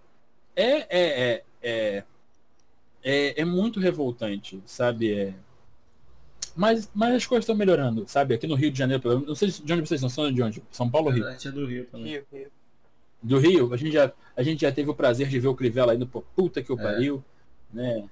É, 0.55 0.63
é, 0.63 1.33
é, 1.33 1.43
é, 1.61 2.03
é, 3.03 3.41
é 3.41 3.45
muito 3.45 3.79
revoltante, 3.79 4.61
sabe? 4.65 5.13
É... 5.13 5.33
Mas, 6.55 6.89
mas 6.93 7.13
as 7.15 7.25
coisas 7.25 7.43
estão 7.43 7.55
melhorando, 7.55 8.07
sabe? 8.07 8.33
Aqui 8.33 8.47
no 8.47 8.55
Rio 8.55 8.71
de 8.71 8.77
Janeiro, 8.77 9.01
pelo 9.01 9.15
menos, 9.15 9.27
não 9.27 9.35
sei 9.35 9.49
de 9.49 9.73
onde 9.73 9.87
vocês 9.87 9.99
são, 9.99 10.09
são 10.09 10.31
de 10.31 10.41
onde? 10.41 10.63
São 10.71 10.89
Paulo 10.89 11.07
ou 11.07 11.13
Rio? 11.13 11.27
A 11.27 11.31
gente 11.31 11.47
é 11.47 11.51
do 11.51 11.65
Rio 11.65 11.85
também. 11.87 12.07
Rio, 12.13 12.25
Rio. 12.31 12.51
Do 13.21 13.37
Rio, 13.39 13.73
a 13.73 13.77
gente 13.77 13.91
já, 13.93 14.11
a 14.35 14.43
gente 14.43 14.61
já 14.61 14.71
teve 14.71 14.89
o 14.89 14.95
prazer 14.95 15.27
de 15.27 15.39
ver 15.39 15.47
o 15.47 15.55
Crivella 15.55 15.95
indo 15.95 16.05
pro 16.07 16.21
puta 16.35 16.61
que 16.61 16.71
o 16.71 16.79
É. 16.79 16.83
pariu, 16.83 17.23
né? 17.73 18.07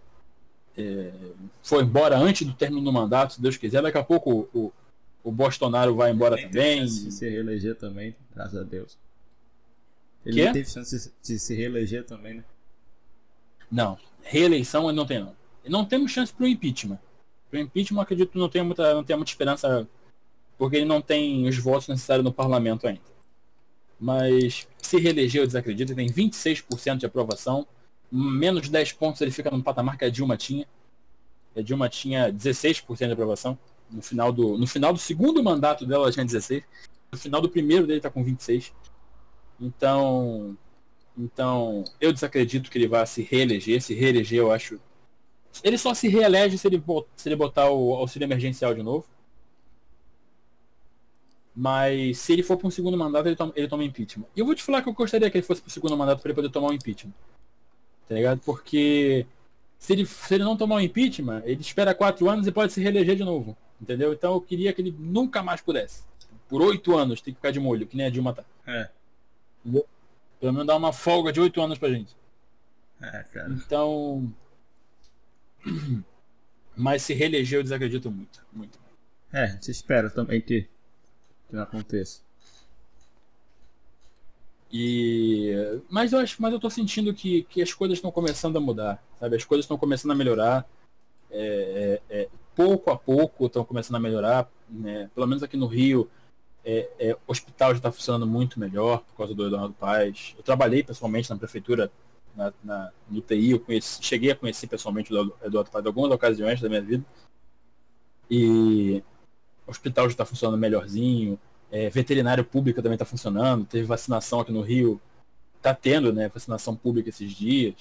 É, 0.75 1.11
foi 1.61 1.83
embora 1.83 2.17
antes 2.17 2.47
do 2.47 2.53
término 2.53 2.83
do 2.83 2.91
mandato, 2.91 3.33
se 3.33 3.41
Deus 3.41 3.57
quiser. 3.57 3.81
Daqui 3.81 3.97
a 3.97 4.03
pouco 4.03 4.49
o, 4.53 4.59
o, 4.59 4.73
o 5.23 5.31
Bolsonaro 5.31 5.95
vai 5.95 6.11
embora 6.11 6.35
teve 6.35 6.49
também. 6.49 6.85
de 6.85 7.11
se 7.11 7.29
reeleger 7.29 7.75
também, 7.75 8.15
graças 8.33 8.59
a 8.59 8.63
Deus. 8.63 8.97
Ele 10.25 10.41
Quê? 10.41 10.51
teve 10.51 10.69
chance 10.69 11.11
de 11.21 11.39
se 11.39 11.53
reeleger 11.55 12.03
também, 12.05 12.35
né? 12.35 12.43
Não, 13.71 13.97
reeleição 14.23 14.91
não 14.91 15.05
tem 15.05 15.19
não. 15.19 15.35
Não 15.67 15.85
temos 15.85 16.11
chance 16.11 16.33
pro 16.33 16.47
impeachment. 16.47 16.99
Pro 17.49 17.59
impeachment 17.59 18.01
acredito 18.01 18.31
que 18.31 18.37
não 18.37 18.49
tem 18.49 18.63
muita, 18.63 18.93
não 18.93 19.03
tem 19.03 19.15
muita 19.15 19.31
esperança, 19.31 19.87
porque 20.57 20.77
ele 20.77 20.85
não 20.85 21.01
tem 21.01 21.47
os 21.47 21.57
votos 21.57 21.87
necessários 21.87 22.23
no 22.23 22.33
parlamento 22.33 22.87
ainda. 22.87 23.01
Mas 24.03 24.67
se 24.79 24.97
reeleger 24.97 25.43
eu 25.43 25.47
desacredito, 25.47 25.93
ele 25.93 25.95
tem 25.95 26.13
26% 26.13 26.97
de 26.97 27.05
aprovação, 27.05 27.65
menos 28.11 28.67
10 28.67 28.91
pontos 28.91 29.21
ele 29.21 29.31
fica 29.31 29.49
no 29.49 29.63
patamar 29.63 29.97
que 29.97 30.03
a 30.03 30.09
Dilma 30.09 30.35
tinha. 30.35 30.67
A 31.55 31.61
Dilma 31.61 31.87
tinha 31.87 32.29
16% 32.29 32.97
de 32.97 33.13
aprovação. 33.13 33.57
No 33.89 34.01
final, 34.01 34.33
do, 34.33 34.57
no 34.57 34.67
final 34.67 34.91
do 34.91 34.99
segundo 34.99 35.41
mandato 35.41 35.85
dela 35.85 36.03
ela 36.03 36.11
tinha 36.11 36.25
16. 36.25 36.63
No 37.13 37.17
final 37.17 37.39
do 37.39 37.47
primeiro 37.47 37.87
dele 37.87 38.01
tá 38.01 38.09
com 38.09 38.21
26. 38.25 38.73
Então, 39.57 40.57
então, 41.17 41.85
eu 42.01 42.11
desacredito 42.11 42.69
que 42.69 42.77
ele 42.77 42.89
vá 42.89 43.05
se 43.05 43.21
reeleger. 43.21 43.81
Se 43.81 43.93
reeleger, 43.93 44.39
eu 44.39 44.51
acho. 44.51 44.81
Ele 45.63 45.77
só 45.77 45.93
se 45.93 46.09
reelege 46.09 46.57
se 46.57 46.67
ele 46.67 47.35
botar 47.37 47.69
o 47.69 47.93
auxílio 47.93 48.25
emergencial 48.25 48.75
de 48.75 48.83
novo. 48.83 49.05
Mas 51.55 52.17
se 52.17 52.33
ele 52.33 52.43
for 52.43 52.57
para 52.57 52.67
um 52.67 52.71
segundo 52.71 52.97
mandato, 52.97 53.27
ele 53.27 53.35
toma, 53.35 53.53
ele 53.55 53.67
toma 53.67 53.83
impeachment. 53.83 54.25
E 54.35 54.39
eu 54.39 54.45
vou 54.45 54.55
te 54.55 54.63
falar 54.63 54.81
que 54.81 54.89
eu 54.89 54.93
gostaria 54.93 55.29
que 55.29 55.37
ele 55.37 55.45
fosse 55.45 55.61
para 55.61 55.69
o 55.69 55.71
segundo 55.71 55.95
mandato 55.95 56.19
para 56.19 56.29
ele 56.29 56.35
poder 56.35 56.49
tomar 56.49 56.69
o 56.69 56.73
impeachment. 56.73 57.13
Tá 58.07 58.15
ligado? 58.15 58.39
Porque 58.39 59.25
se 59.77 59.93
ele, 59.93 60.05
se 60.05 60.33
ele 60.33 60.43
não 60.43 60.57
tomar 60.57 60.75
o 60.75 60.79
impeachment, 60.81 61.43
ele 61.45 61.61
espera 61.61 61.93
quatro 61.93 62.29
anos 62.29 62.47
e 62.47 62.51
pode 62.51 62.73
se 62.73 62.81
reeleger 62.81 63.15
de 63.15 63.23
novo. 63.23 63.55
Entendeu? 63.81 64.13
Então 64.13 64.33
eu 64.33 64.41
queria 64.41 64.73
que 64.73 64.81
ele 64.81 64.95
nunca 64.97 65.43
mais 65.43 65.61
pudesse. 65.61 66.03
Por 66.47 66.61
oito 66.61 66.95
anos 66.95 67.21
tem 67.21 67.33
que 67.33 67.39
ficar 67.39 67.51
de 67.51 67.59
molho, 67.59 67.85
que 67.85 67.97
nem 67.97 68.05
a 68.05 68.09
Dilma 68.09 68.33
tá. 68.33 68.43
É. 68.65 68.89
Pelo 69.63 70.53
menos 70.53 70.67
dar 70.67 70.75
uma 70.75 70.93
folga 70.93 71.31
de 71.31 71.39
oito 71.39 71.61
anos 71.61 71.77
pra 71.77 71.89
gente. 71.89 72.15
É, 73.01 73.23
cara. 73.23 73.49
Então. 73.51 74.33
Mas 76.75 77.03
se 77.03 77.13
reeleger 77.13 77.59
eu 77.59 77.63
desacredito 77.63 78.09
muito. 78.09 78.43
Muito. 78.51 78.79
É, 79.31 79.47
gente 79.47 79.69
espera 79.69 80.09
também 80.09 80.41
que, 80.41 80.67
que 81.53 81.55
não 81.55 81.63
aconteça. 81.63 82.21
E. 84.71 85.53
Mas 85.87 86.11
eu 86.11 86.19
acho, 86.19 86.41
mas 86.41 86.51
eu 86.51 86.59
tô 86.59 86.67
sentindo 86.67 87.13
que, 87.13 87.43
que 87.43 87.61
as 87.61 87.71
coisas 87.71 87.99
estão 87.99 88.11
começando 88.11 88.57
a 88.57 88.59
mudar. 88.59 89.03
Sabe? 89.19 89.35
As 89.35 89.45
coisas 89.45 89.63
estão 89.63 89.77
começando 89.77 90.11
a 90.11 90.15
melhorar. 90.15 90.67
É, 91.29 92.01
é, 92.09 92.21
é, 92.21 92.29
pouco 92.55 92.89
a 92.89 92.97
pouco 92.97 93.45
estão 93.45 93.63
começando 93.63 93.97
a 93.97 93.99
melhorar. 93.99 94.49
Né? 94.67 95.11
Pelo 95.13 95.27
menos 95.27 95.43
aqui 95.43 95.55
no 95.55 95.67
Rio. 95.67 96.09
É, 96.65 96.89
é, 96.97 97.17
hospital 97.27 97.71
já 97.71 97.77
está 97.77 97.91
funcionando 97.91 98.25
muito 98.25 98.57
melhor 98.57 98.99
por 99.01 99.17
causa 99.17 99.35
do 99.35 99.45
Eduardo 99.45 99.73
Paz. 99.73 100.33
Eu 100.35 100.43
trabalhei 100.43 100.81
pessoalmente 100.81 101.29
na 101.29 101.35
prefeitura, 101.35 101.91
na, 102.33 102.53
na, 102.63 102.91
no 103.09 103.19
TI, 103.19 103.51
eu 103.51 103.59
conheci, 103.59 104.01
cheguei 104.01 104.31
a 104.31 104.35
conhecer 104.35 104.67
pessoalmente 104.67 105.13
o 105.13 105.35
Eduardo 105.43 105.69
Paz 105.69 105.83
em 105.83 105.87
algumas 105.87 106.09
ocasiões 106.09 106.61
da 106.61 106.69
minha 106.69 106.81
vida. 106.81 107.05
E 108.31 109.03
o 109.12 109.12
hospital 109.65 110.05
já 110.05 110.13
está 110.13 110.25
funcionando 110.25 110.59
melhorzinho, 110.59 111.39
é, 111.71 111.89
veterinário 111.89 112.45
público 112.45 112.81
também 112.81 112.95
está 112.95 113.05
funcionando, 113.05 113.65
teve 113.65 113.85
vacinação 113.85 114.39
aqui 114.39 114.51
no 114.51 114.61
Rio, 114.61 115.01
está 115.57 115.73
tendo 115.73 116.13
né, 116.13 116.29
vacinação 116.29 116.75
pública 116.75 117.09
esses 117.09 117.31
dias. 117.31 117.75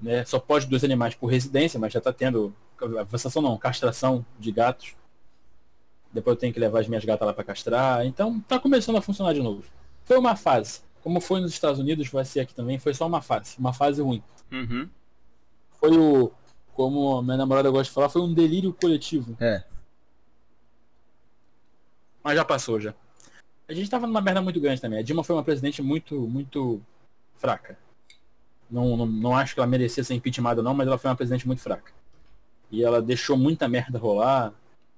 Né, 0.00 0.24
só 0.24 0.38
pode 0.38 0.66
dois 0.66 0.82
animais 0.82 1.14
por 1.14 1.26
residência, 1.28 1.78
mas 1.78 1.92
já 1.92 1.98
está 1.98 2.12
tendo 2.12 2.54
vacinação 3.08 3.40
não, 3.40 3.56
castração 3.56 4.26
de 4.38 4.50
gatos. 4.50 4.94
Depois 6.12 6.34
eu 6.34 6.40
tenho 6.40 6.52
que 6.52 6.60
levar 6.60 6.80
as 6.80 6.88
minhas 6.88 7.04
gatas 7.04 7.26
lá 7.26 7.32
para 7.32 7.44
castrar. 7.44 8.04
Então 8.04 8.38
está 8.38 8.58
começando 8.58 8.96
a 8.96 9.02
funcionar 9.02 9.32
de 9.32 9.40
novo. 9.40 9.64
Foi 10.04 10.18
uma 10.18 10.36
fase. 10.36 10.80
Como 11.02 11.20
foi 11.20 11.40
nos 11.40 11.52
Estados 11.52 11.80
Unidos, 11.80 12.08
vai 12.08 12.24
ser 12.24 12.40
aqui 12.40 12.54
também, 12.54 12.78
foi 12.78 12.92
só 12.94 13.06
uma 13.06 13.22
fase. 13.22 13.56
Uma 13.58 13.72
fase 13.72 14.02
ruim. 14.02 14.22
Uhum. 14.50 14.88
Foi 15.80 15.96
o. 15.96 16.30
Como 16.74 17.16
a 17.16 17.22
minha 17.22 17.36
namorada 17.36 17.70
gosta 17.70 17.84
de 17.84 17.90
falar, 17.90 18.08
foi 18.08 18.22
um 18.22 18.32
delírio 18.32 18.72
coletivo. 18.72 19.36
É. 19.40 19.62
Mas 22.22 22.36
já 22.36 22.44
passou 22.44 22.80
já. 22.80 22.94
A 23.68 23.72
gente 23.72 23.90
tava 23.90 24.06
numa 24.06 24.20
merda 24.20 24.40
muito 24.40 24.60
grande 24.60 24.80
também. 24.80 24.98
A 24.98 25.02
Dilma 25.02 25.24
foi 25.24 25.34
uma 25.34 25.44
presidente 25.44 25.82
muito, 25.82 26.20
muito 26.28 26.80
fraca. 27.36 27.78
Não, 28.70 28.96
não, 28.96 29.06
não 29.06 29.36
acho 29.36 29.54
que 29.54 29.60
ela 29.60 29.66
merecia 29.66 30.02
ser 30.02 30.14
impeachmentada 30.14 30.62
não, 30.62 30.74
mas 30.74 30.86
ela 30.86 30.98
foi 30.98 31.10
uma 31.10 31.16
presidente 31.16 31.46
muito 31.46 31.60
fraca. 31.60 31.92
E 32.70 32.82
ela 32.82 33.02
deixou 33.02 33.36
muita 33.36 33.68
merda 33.68 33.98
rolar. 33.98 34.52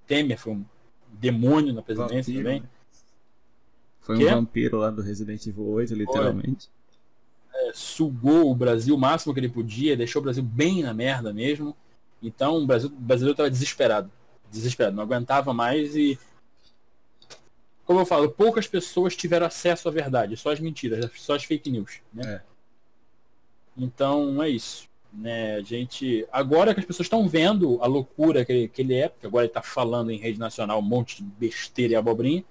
Temer 0.07 0.39
foi 0.39 0.53
um 0.53 0.65
demônio 1.13 1.73
na 1.73 1.83
presidência 1.83 2.33
Vampiro, 2.33 2.45
também. 2.45 2.61
né? 2.61 2.69
Foi 4.01 4.17
um 4.17 4.31
vampiro 4.31 4.77
lá 4.77 4.91
do 4.91 5.01
Resident 5.01 5.47
Evil 5.47 5.67
8, 5.67 5.95
literalmente. 5.95 6.69
É, 7.55 7.73
sugou 7.73 8.51
o 8.51 8.55
Brasil 8.55 8.95
o 8.95 8.99
máximo 8.99 9.33
que 9.33 9.41
ele 9.41 9.49
podia, 9.49 9.97
deixou 9.97 10.21
o 10.21 10.23
Brasil 10.23 10.43
bem 10.43 10.83
na 10.83 10.93
merda 10.93 11.33
mesmo. 11.33 11.75
Então 12.23 12.59
o, 12.59 12.67
Brasil, 12.67 12.91
o 12.91 13.01
brasileiro 13.01 13.33
estava 13.33 13.51
desesperado. 13.51 14.11
Desesperado, 14.53 14.95
não 14.95 15.03
aguentava 15.03 15.55
mais 15.55 15.97
e. 15.97 16.19
Como 17.85 18.01
eu 18.01 18.07
falo, 18.07 18.31
poucas 18.31 18.67
pessoas 18.67 19.15
tiveram 19.15 19.47
acesso 19.47 19.89
à 19.89 19.91
verdade, 19.91 20.37
só 20.37 20.51
as 20.53 20.61
mentiras, 20.61 21.11
só 21.17 21.35
as 21.35 21.45
fake 21.45 21.71
news. 21.71 22.01
Né? 22.13 22.35
É. 22.37 22.43
Então 23.77 24.43
é 24.43 24.49
isso. 24.49 24.89
Né? 25.13 25.57
A 25.57 25.61
gente. 25.63 26.27
Agora 26.33 26.75
que 26.75 26.81
as 26.81 26.87
pessoas 26.87 27.07
estão 27.07 27.29
vendo 27.29 27.79
a 27.83 27.87
loucura 27.87 28.45
que 28.45 28.53
ele, 28.53 28.69
que 28.69 28.83
ele 28.83 28.95
é, 28.95 29.09
porque 29.09 29.27
agora 29.27 29.45
ele 29.45 29.51
está 29.51 29.63
falando 29.63 30.11
em 30.11 30.19
rede 30.19 30.39
nacional 30.39 30.79
um 30.79 30.83
monte 30.83 31.23
de 31.23 31.29
besteira 31.31 31.93
e 31.93 31.97
abobrinha. 31.97 32.45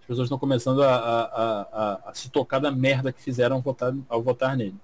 As 0.00 0.06
pessoas 0.06 0.26
estão 0.26 0.38
começando 0.38 0.82
a, 0.82 0.94
a, 0.94 1.22
a, 1.24 1.62
a- 1.62 2.10
a 2.10 2.14
se 2.14 2.30
tocar 2.30 2.58
da 2.58 2.70
merda 2.70 3.12
que 3.12 3.20
fizeram 3.22 3.56
ao 3.56 3.62
votar, 3.62 3.94
ao 4.08 4.22
votar 4.22 4.56
nele. 4.56 4.76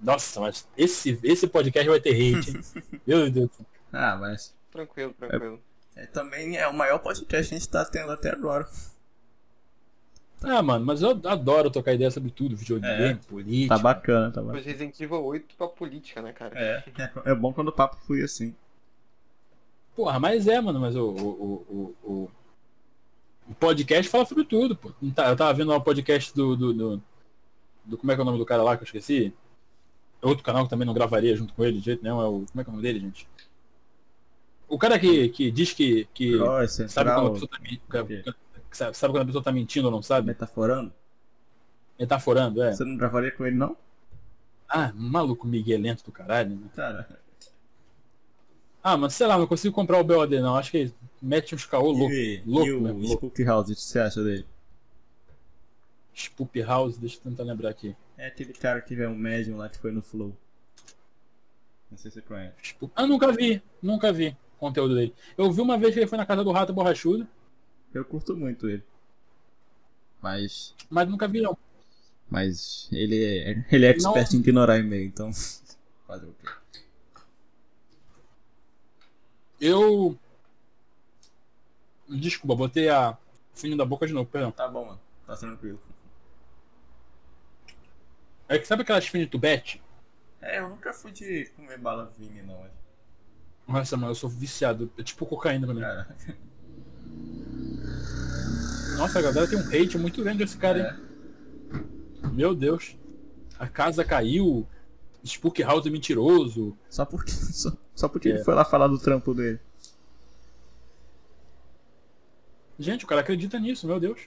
Nossa, 0.00 0.40
mas 0.40 0.68
esse, 0.76 1.18
esse 1.22 1.46
podcast 1.46 1.88
vai 1.88 2.00
ter 2.00 2.10
hate, 2.10 2.50
hein? 2.50 3.00
Meu 3.06 3.30
Deus. 3.30 3.48
do 3.50 3.54
céu. 3.54 3.66
Ah, 3.92 4.16
mas 4.16 4.54
Tranquilo, 4.70 5.14
tranquilo. 5.18 5.56
é, 5.56 5.71
também 6.12 6.56
é 6.56 6.66
o 6.66 6.74
maior 6.74 6.98
podcast 6.98 7.48
que 7.48 7.54
a 7.54 7.58
gente 7.58 7.68
tá 7.68 7.84
tendo 7.84 8.10
até 8.12 8.30
agora. 8.30 8.68
Ah, 10.44 10.60
mano, 10.60 10.84
mas 10.84 11.02
eu 11.02 11.10
adoro 11.24 11.70
trocar 11.70 11.94
ideia 11.94 12.10
sobre 12.10 12.30
tudo, 12.30 12.56
videogame, 12.56 13.12
É. 13.12 13.14
política. 13.14 13.76
Tá 13.76 13.80
bacana, 13.82 14.30
tá 14.32 14.40
bacana. 14.40 14.54
Mas 14.54 14.64
Resident 14.66 14.98
Evil 15.00 15.22
8 15.24 15.54
pra 15.56 15.68
política, 15.68 16.20
né, 16.20 16.32
cara? 16.32 16.58
É, 16.58 16.84
é 17.26 17.34
bom 17.34 17.52
quando 17.52 17.68
o 17.68 17.72
papo 17.72 17.96
flui 18.04 18.22
assim. 18.24 18.52
Porra, 19.94 20.18
mas 20.18 20.48
é, 20.48 20.60
mano, 20.60 20.80
mas 20.80 20.96
o, 20.96 21.04
o, 21.10 21.14
o, 21.70 21.96
o, 22.02 22.30
o 23.50 23.54
podcast 23.54 24.10
fala 24.10 24.24
sobre 24.24 24.44
tudo, 24.44 24.74
pô. 24.74 24.90
Tá- 25.14 25.28
Eu 25.28 25.36
tava 25.36 25.54
vendo 25.54 25.72
um 25.72 25.80
podcast 25.80 26.34
do, 26.34 26.56
do, 26.56 26.72
do, 26.74 27.02
do- 27.84 27.98
Como 27.98 28.10
é 28.10 28.14
que 28.16 28.20
é 28.20 28.22
o 28.22 28.26
nome 28.26 28.38
do 28.38 28.46
cara 28.46 28.62
lá 28.64 28.76
que 28.76 28.82
eu 28.82 28.86
esqueci? 28.86 29.32
É 30.20 30.26
Outro 30.26 30.42
canal 30.42 30.64
que 30.64 30.70
também 30.70 30.86
não 30.86 30.94
gravaria 30.94 31.36
junto 31.36 31.52
com 31.54 31.62
ele 31.64 31.78
de 31.78 31.84
jeito 31.84 32.02
nenhum, 32.02 32.20
é 32.20 32.26
o. 32.26 32.44
Como 32.50 32.60
é 32.60 32.64
que 32.64 32.70
é 32.70 32.72
o 32.72 32.76
nome 32.76 32.82
dele, 32.82 32.98
gente? 33.00 33.28
O 34.72 34.78
cara 34.78 34.98
que, 34.98 35.28
que 35.28 35.50
diz 35.50 35.74
que. 35.74 36.06
que 36.14 36.32
sabe, 36.88 37.12
quando 37.12 37.26
a 37.26 37.30
pessoa 37.32 37.50
tá, 37.50 37.58
men- 37.60 37.78
quê? 38.06 38.22
que 38.70 38.76
sabe, 38.78 38.96
sabe 38.96 39.12
quando 39.12 39.22
a 39.24 39.26
pessoa 39.26 39.44
tá 39.44 39.52
mentindo 39.52 39.84
ou 39.88 39.92
não 39.92 40.00
sabe? 40.00 40.26
metaforando. 40.26 40.90
Metaforando, 42.00 42.62
é. 42.62 42.72
Você 42.72 42.82
não 42.82 42.96
gravaria 42.96 43.30
com 43.30 43.44
ele, 43.44 43.54
não? 43.54 43.76
Ah, 44.66 44.90
maluco 44.94 45.46
miguelento 45.46 46.02
do 46.06 46.10
caralho, 46.10 46.56
né? 46.56 46.70
Cara, 46.74 47.06
Ah, 48.82 48.96
mas 48.96 49.12
sei 49.12 49.26
lá, 49.26 49.36
não 49.36 49.46
consigo 49.46 49.74
comprar 49.74 49.98
o 49.98 50.04
BOD 50.04 50.40
não. 50.40 50.56
Acho 50.56 50.70
que 50.70 50.90
mete 51.20 51.54
uns 51.54 51.66
caô 51.66 51.92
louco. 51.92 52.14
e, 52.14 52.42
louco 52.46 52.66
e 52.66 52.72
o 52.72 52.80
mesmo. 52.80 53.04
Spook 53.08 53.44
House, 53.44 53.68
o 53.68 53.74
que 53.74 53.80
você 53.82 53.98
acha 53.98 54.24
dele? 54.24 54.46
Spoop 56.14 56.62
House, 56.62 56.96
deixa 56.96 57.18
eu 57.18 57.22
tentar 57.24 57.42
lembrar 57.42 57.68
aqui. 57.68 57.94
É 58.16 58.28
aquele 58.28 58.54
cara 58.54 58.80
que 58.80 58.94
é 58.98 59.06
um 59.06 59.14
médium 59.14 59.58
lá 59.58 59.68
que 59.68 59.76
foi 59.76 59.92
no 59.92 60.00
Flow. 60.00 60.34
Não 61.90 61.98
sei 61.98 62.10
se 62.10 62.14
você 62.14 62.22
conhece. 62.22 62.54
Ah, 62.96 63.06
nunca 63.06 63.30
vi, 63.32 63.62
nunca 63.82 64.10
vi 64.10 64.34
conteúdo 64.62 64.94
dele. 64.94 65.12
Eu 65.36 65.50
vi 65.50 65.60
uma 65.60 65.76
vez 65.76 65.92
que 65.92 65.98
ele 65.98 66.06
foi 66.06 66.16
na 66.16 66.24
casa 66.24 66.44
do 66.44 66.52
Rato 66.52 66.72
Borrachudo, 66.72 67.26
Eu 67.92 68.04
curto 68.04 68.36
muito 68.36 68.68
ele. 68.68 68.84
Mas. 70.20 70.72
mas 70.88 71.08
nunca 71.08 71.26
vi 71.26 71.40
não. 71.40 71.58
Mas 72.30 72.88
ele 72.92 73.24
é. 73.24 73.64
Ele 73.70 73.86
é 73.86 73.90
expert 73.90 74.32
em 74.32 74.38
ignorar 74.38 74.78
e-mail, 74.78 75.06
então. 75.06 75.32
Fazer 76.06 76.26
o 76.26 76.34
quê? 76.34 76.48
Eu. 79.60 80.16
Desculpa, 82.08 82.54
botei 82.54 82.88
a 82.88 83.18
fino 83.52 83.76
da 83.76 83.84
boca 83.84 84.06
de 84.06 84.12
novo, 84.12 84.30
perdão. 84.30 84.52
Tá 84.52 84.68
bom, 84.68 84.86
mano. 84.86 85.00
Tá 85.26 85.36
tranquilo. 85.36 85.80
É 88.48 88.58
que 88.58 88.66
sabe 88.66 88.82
aquelas 88.82 89.06
finas 89.06 89.28
tubete? 89.28 89.82
É, 90.40 90.58
eu 90.58 90.68
nunca 90.68 90.92
fui 90.92 91.10
de 91.10 91.46
comer 91.56 91.78
bala 91.78 92.12
vini, 92.16 92.42
não. 92.42 92.64
Nossa, 93.66 93.96
mano, 93.96 94.10
eu 94.10 94.14
sou 94.16 94.28
viciado. 94.28 94.90
É 94.98 95.02
tipo 95.02 95.24
cocaína 95.26 95.66
pra 95.66 95.74
mim. 95.74 95.80
Cara, 95.80 96.16
Nossa, 98.96 99.18
a 99.18 99.22
galera 99.22 99.48
tem 99.48 99.58
um 99.58 99.68
hate 99.68 99.96
muito 99.98 100.22
grande 100.22 100.38
desse 100.38 100.56
cara, 100.56 100.78
hein? 100.78 102.30
Meu 102.32 102.54
Deus. 102.54 102.96
A 103.58 103.66
casa 103.68 104.04
caiu. 104.04 104.66
Spook 105.24 105.62
House 105.62 105.86
é 105.86 105.90
mentiroso. 105.90 106.76
só 106.90 107.04
porque, 107.04 107.30
só, 107.30 107.72
só 107.94 108.08
porque 108.08 108.28
É. 108.28 108.32
ele 108.32 108.44
foi 108.44 108.54
lá 108.54 108.64
falar 108.64 108.88
do 108.88 108.98
trampo 108.98 109.32
dele. 109.34 109.60
Gente, 112.78 113.04
o 113.04 113.08
cara 113.08 113.20
acredita 113.20 113.58
nisso, 113.60 113.86
meu 113.86 114.00
Deus. 114.00 114.22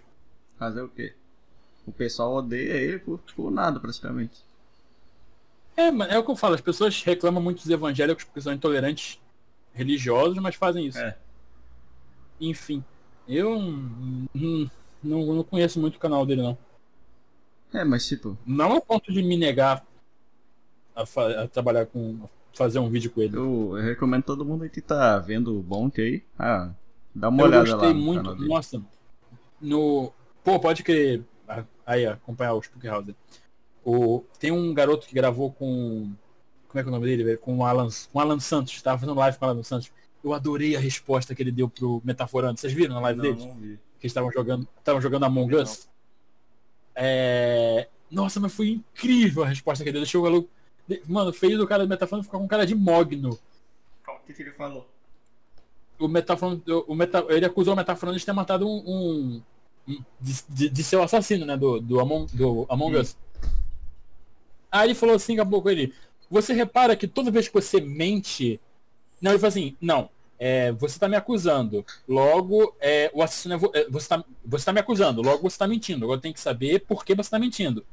Fazer 0.58 0.82
o 0.82 0.88
quê? 0.90 1.14
O 1.86 1.92
pessoal 1.92 2.34
odeia 2.36 2.74
ele 2.74 3.00
por, 3.00 3.20
por 3.36 3.52
nada, 3.52 3.80
praticamente. 3.80 4.42
É, 5.76 5.88
é 5.88 6.18
o 6.18 6.24
que 6.24 6.32
eu 6.32 6.36
falo, 6.38 6.56
as 6.56 6.62
pessoas 6.62 7.04
reclamam 7.04 7.44
muito 7.44 7.58
dos 7.62 7.70
evangélicos 7.70 8.24
porque 8.24 8.40
são 8.42 8.54
intolerantes 8.54 9.20
religiosos, 9.76 10.38
mas 10.40 10.56
fazem 10.56 10.88
isso. 10.88 10.98
É. 10.98 11.16
Enfim, 12.40 12.84
eu 13.28 13.60
não, 13.60 14.70
não 15.04 15.44
conheço 15.44 15.80
muito 15.80 15.96
o 15.96 16.00
canal 16.00 16.26
dele, 16.26 16.42
não. 16.42 16.58
É, 17.74 17.84
mas 17.84 18.08
tipo, 18.08 18.38
Não 18.46 18.72
ao 18.74 18.82
ponto 18.82 19.12
de 19.12 19.22
me 19.22 19.36
negar 19.38 19.86
a, 20.96 21.04
a 21.44 21.48
trabalhar 21.48 21.86
com. 21.86 22.20
a 22.24 22.58
fazer 22.58 22.80
um 22.80 22.90
vídeo 22.90 23.12
com 23.12 23.22
ele. 23.22 23.36
eu, 23.36 23.78
eu 23.78 23.84
recomendo 23.84 24.24
todo 24.24 24.46
mundo 24.46 24.70
que 24.70 24.82
tá 24.82 25.20
vendo 25.20 25.58
o 25.60 25.62
Bonk 25.62 26.00
aí. 26.02 26.24
Ah, 26.40 26.72
dá 27.14 27.28
uma 27.30 27.42
Eu 27.44 27.48
olhada 27.48 27.70
lá 27.70 27.76
gostei 27.78 27.94
no 27.94 28.00
muito. 28.02 28.36
dele. 28.36 28.48
Nossa, 28.48 28.82
no. 29.62 30.12
Pô, 30.44 30.60
pode 30.60 30.84
crer. 30.84 31.24
ah, 31.48 31.64
Aí, 31.86 32.06
acompanhar 32.06 32.54
o 32.54 32.62
Spook 32.62 32.88
House. 32.88 33.14
O... 33.84 34.24
Tem 34.40 34.52
um 34.52 34.74
garoto 34.74 35.06
que 35.08 35.14
gravou 35.14 35.52
com. 35.52 36.12
Como 36.76 36.80
é 36.82 36.84
que 36.84 36.90
é 36.90 36.92
o 36.92 36.96
nome 36.96 37.06
dele, 37.06 37.24
velho? 37.24 37.40
Com 37.40 37.58
o 37.60 37.66
Alan, 37.66 37.88
com 38.12 38.20
o 38.20 38.22
Alan 38.22 38.38
Santos. 38.38 38.82
Tava 38.82 39.00
fazendo 39.00 39.18
live 39.18 39.38
com 39.38 39.46
o 39.46 39.50
Alan 39.50 39.64
Santos. 39.64 39.90
Eu 40.22 40.34
adorei 40.34 40.76
a 40.76 40.80
resposta 40.80 41.34
que 41.34 41.42
ele 41.42 41.52
deu 41.52 41.70
pro 41.70 42.02
Metaforando. 42.04 42.60
Vocês 42.60 42.74
viram 42.74 42.96
na 42.96 43.00
live 43.02 43.22
dele? 43.22 43.46
não 43.46 43.54
vi. 43.56 43.80
Que 43.98 44.08
eles 44.08 44.12
estavam 44.12 44.30
jogando. 44.30 44.68
Estavam 44.78 45.02
jogando 45.02 45.24
Among. 45.24 45.56
Us. 45.56 45.88
É... 46.94 47.88
Nossa, 48.12 48.42
mas 48.42 48.54
foi 48.54 48.70
incrível 48.72 49.44
a 49.44 49.48
resposta 49.48 49.84
que 49.86 49.90
ele 49.90 49.94
deu. 49.94 50.02
Deixou 50.02 50.22
o 50.22 50.26
maluco. 50.26 50.50
Mano, 51.08 51.32
fez 51.32 51.58
o 51.60 51.66
cara 51.66 51.84
do 51.86 51.90
Metaforando 51.90 52.26
ficar 52.26 52.38
com 52.40 52.48
cara 52.48 52.66
de 52.66 52.76
mogno. 52.76 53.40
Calma, 54.04 54.20
o 54.22 54.26
que, 54.26 54.34
que 54.34 54.42
ele 54.44 54.52
falou? 54.52 54.86
o 55.98 56.10
Metaforando, 56.10 56.84
o 56.90 56.94
meta, 56.94 57.26
ele 57.30 57.46
acusou 57.46 57.74
o 57.74 57.78
Metaforando 57.78 58.20
de 58.20 58.26
ter 58.26 58.34
matado 58.34 58.68
um, 58.68 59.42
um- 59.88 60.02
de, 60.20 60.34
de- 60.50 60.70
de 60.70 60.84
ser 60.84 60.98
o 60.98 61.04
assassino, 61.04 61.46
né, 61.46 61.56
do, 61.56 61.80
do 61.80 62.02
Among, 62.02 62.28
do 62.36 62.66
Among 62.68 62.98
Hum. 62.98 63.00
Us. 63.00 63.16
Aí 64.70 64.88
ele 64.88 64.96
falou 64.96 65.16
assim, 65.16 65.36
acabou 65.36 65.62
com 65.62 65.70
ele. 65.70 65.94
Você 66.30 66.54
repara 66.54 66.96
que 66.96 67.08
toda 67.08 67.32
vez 67.32 67.48
que 67.48 67.54
você 67.54 67.80
mente, 67.82 68.60
não, 69.22 69.32
ele 69.32 69.40
falou 69.40 69.50
assim, 69.50 69.76
não, 69.80 70.10
é, 70.40 70.72
você 70.74 71.00
tá 71.00 71.08
me 71.08 71.16
acusando. 71.16 71.86
Logo, 72.08 72.76
é, 72.80 73.12
o 73.14 73.22
assassino 73.24 73.56
é, 73.56 73.58
vo- 73.58 73.72
é, 73.74 73.90
você 73.90 74.10
tá, 74.10 74.24
você 74.46 74.66
tá 74.66 74.74
me 74.74 74.80
acusando. 74.80 75.22
Logo, 75.22 75.50
você 75.50 75.58
tá 75.58 75.68
mentindo. 75.68 76.06
Agora 76.06 76.20
tem 76.20 76.34
que 76.34 76.40
saber 76.40 76.80
por 76.82 77.06
que 77.06 77.16
você 77.16 77.30
tá 77.30 77.40
mentindo. 77.40 77.86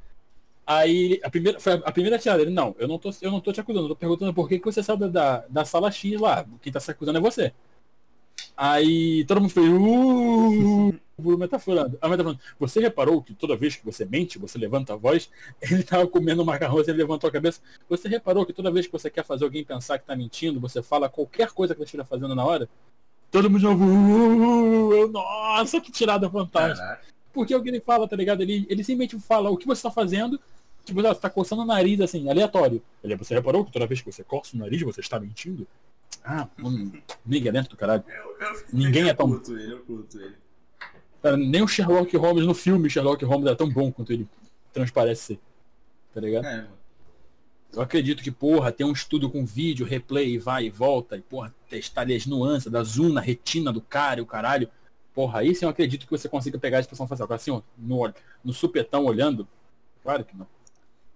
Aí 0.66 1.20
a 1.24 1.30
primeira, 1.30 1.58
foi 1.60 1.72
a 1.74 1.92
primeira 1.92 2.18
tirada 2.18 2.38
dele, 2.38 2.54
não, 2.54 2.74
eu 2.78 2.86
não 2.86 2.98
tô, 2.98 3.10
eu 3.20 3.30
não 3.32 3.40
tô 3.40 3.52
te 3.52 3.60
acusando, 3.60 3.86
eu 3.86 3.88
tô 3.90 3.96
perguntando 3.96 4.32
por 4.32 4.48
que, 4.48 4.58
que 4.60 4.64
você 4.64 4.80
saiu 4.82 4.96
da, 4.96 5.44
da, 5.48 5.64
sala 5.64 5.90
X 5.90 6.20
lá. 6.20 6.46
Quem 6.62 6.72
tá 6.72 6.78
se 6.80 6.90
acusando 6.90 7.18
é 7.18 7.20
você. 7.20 7.52
Aí 8.64 9.24
todo 9.24 9.40
mundo 9.40 9.50
fez. 9.50 9.68
Uh, 9.68 10.94
o 11.18 11.36
metaforando. 11.36 11.98
A 12.00 12.08
metaforando. 12.08 12.40
Você 12.60 12.78
reparou 12.78 13.20
que 13.20 13.34
toda 13.34 13.56
vez 13.56 13.74
que 13.74 13.84
você 13.84 14.04
mente, 14.04 14.38
você 14.38 14.56
levanta 14.56 14.92
a 14.92 14.96
voz? 14.96 15.28
Ele 15.60 15.82
tava 15.82 16.06
comendo 16.06 16.44
macarrão, 16.44 16.78
ele 16.78 16.92
levantou 16.92 17.26
a 17.26 17.32
cabeça. 17.32 17.60
Você 17.88 18.06
reparou 18.06 18.46
que 18.46 18.52
toda 18.52 18.70
vez 18.70 18.86
que 18.86 18.92
você 18.92 19.10
quer 19.10 19.24
fazer 19.24 19.42
alguém 19.42 19.64
pensar 19.64 19.98
que 19.98 20.06
tá 20.06 20.14
mentindo, 20.14 20.60
você 20.60 20.80
fala 20.80 21.08
qualquer 21.08 21.50
coisa 21.50 21.74
que 21.74 21.80
ele 21.80 21.86
esteja 21.86 22.04
fazendo 22.04 22.36
na 22.36 22.44
hora? 22.44 22.68
Todo 23.32 23.50
mundo 23.50 23.62
novo. 23.62 23.84
Uh, 23.84 25.08
nossa, 25.08 25.80
que 25.80 25.90
tirada 25.90 26.30
fantástica. 26.30 26.86
Caraca. 26.86 27.06
Porque 27.32 27.52
é 27.52 27.56
o 27.56 27.62
que 27.64 27.68
ele 27.68 27.80
fala, 27.80 28.06
tá 28.06 28.14
ligado? 28.14 28.42
Ele, 28.42 28.64
ele 28.70 28.84
simplesmente 28.84 29.18
fala 29.18 29.50
o 29.50 29.56
que 29.56 29.66
você 29.66 29.82
tá 29.82 29.90
fazendo. 29.90 30.38
Tipo, 30.84 31.02
você 31.02 31.14
tá 31.16 31.28
coçando 31.28 31.62
o 31.62 31.64
nariz 31.64 32.00
assim, 32.00 32.30
aleatório. 32.30 32.80
Ele, 33.02 33.16
você 33.16 33.34
reparou 33.34 33.64
que 33.64 33.72
toda 33.72 33.88
vez 33.88 34.00
que 34.00 34.12
você 34.12 34.22
coça 34.22 34.56
o 34.56 34.60
nariz, 34.60 34.80
você 34.82 35.00
está 35.00 35.18
mentindo? 35.18 35.66
Ah, 36.24 36.48
hum, 36.62 36.92
dentro 37.26 37.70
do 37.70 37.76
caralho. 37.76 38.04
Eu, 38.08 38.46
eu, 38.46 38.64
Ninguém 38.72 39.02
eu 39.02 39.08
é 39.08 39.14
tão- 39.14 39.28
curto 39.28 39.58
ele, 39.58 39.72
eu 39.72 39.80
curto 39.80 40.20
ele. 40.20 40.36
Cara, 41.22 41.36
nem 41.36 41.62
o 41.62 41.68
Sherlock 41.68 42.16
Holmes 42.16 42.44
no 42.46 42.54
filme 42.54 42.90
Sherlock 42.90 43.24
Holmes 43.24 43.48
é 43.50 43.54
tão 43.54 43.68
bom 43.68 43.90
quanto 43.92 44.12
ele 44.12 44.28
transparece 44.72 45.22
ser. 45.34 45.40
Tá 46.14 46.20
ligado? 46.20 46.44
É, 46.44 46.56
mano. 46.62 46.82
Eu 47.72 47.80
acredito 47.80 48.22
que, 48.22 48.30
porra, 48.30 48.70
tem 48.70 48.86
um 48.86 48.92
estudo 48.92 49.30
com 49.30 49.46
vídeo, 49.46 49.86
replay, 49.86 50.38
vai 50.38 50.66
e 50.66 50.70
volta, 50.70 51.16
e, 51.16 51.22
porra, 51.22 51.54
testar 51.70 52.02
ali 52.02 52.14
as 52.14 52.26
nuances, 52.26 52.70
da 52.70 52.82
zoom 52.82 53.12
na 53.12 53.20
retina 53.20 53.72
do 53.72 53.80
cara 53.80 54.20
e 54.20 54.22
o 54.22 54.26
caralho. 54.26 54.68
Porra, 55.14 55.38
aí 55.40 55.54
sim 55.54 55.64
eu 55.64 55.70
acredito 55.70 56.04
que 56.04 56.10
você 56.10 56.28
consiga 56.28 56.58
pegar 56.58 56.78
a 56.78 56.80
expressão 56.80 57.06
facial. 57.08 57.32
Assim, 57.32 57.50
ó, 57.50 57.62
no, 57.78 58.12
no 58.44 58.52
supetão 58.52 59.04
olhando, 59.06 59.48
claro 60.02 60.24
que 60.24 60.36
não. 60.36 60.46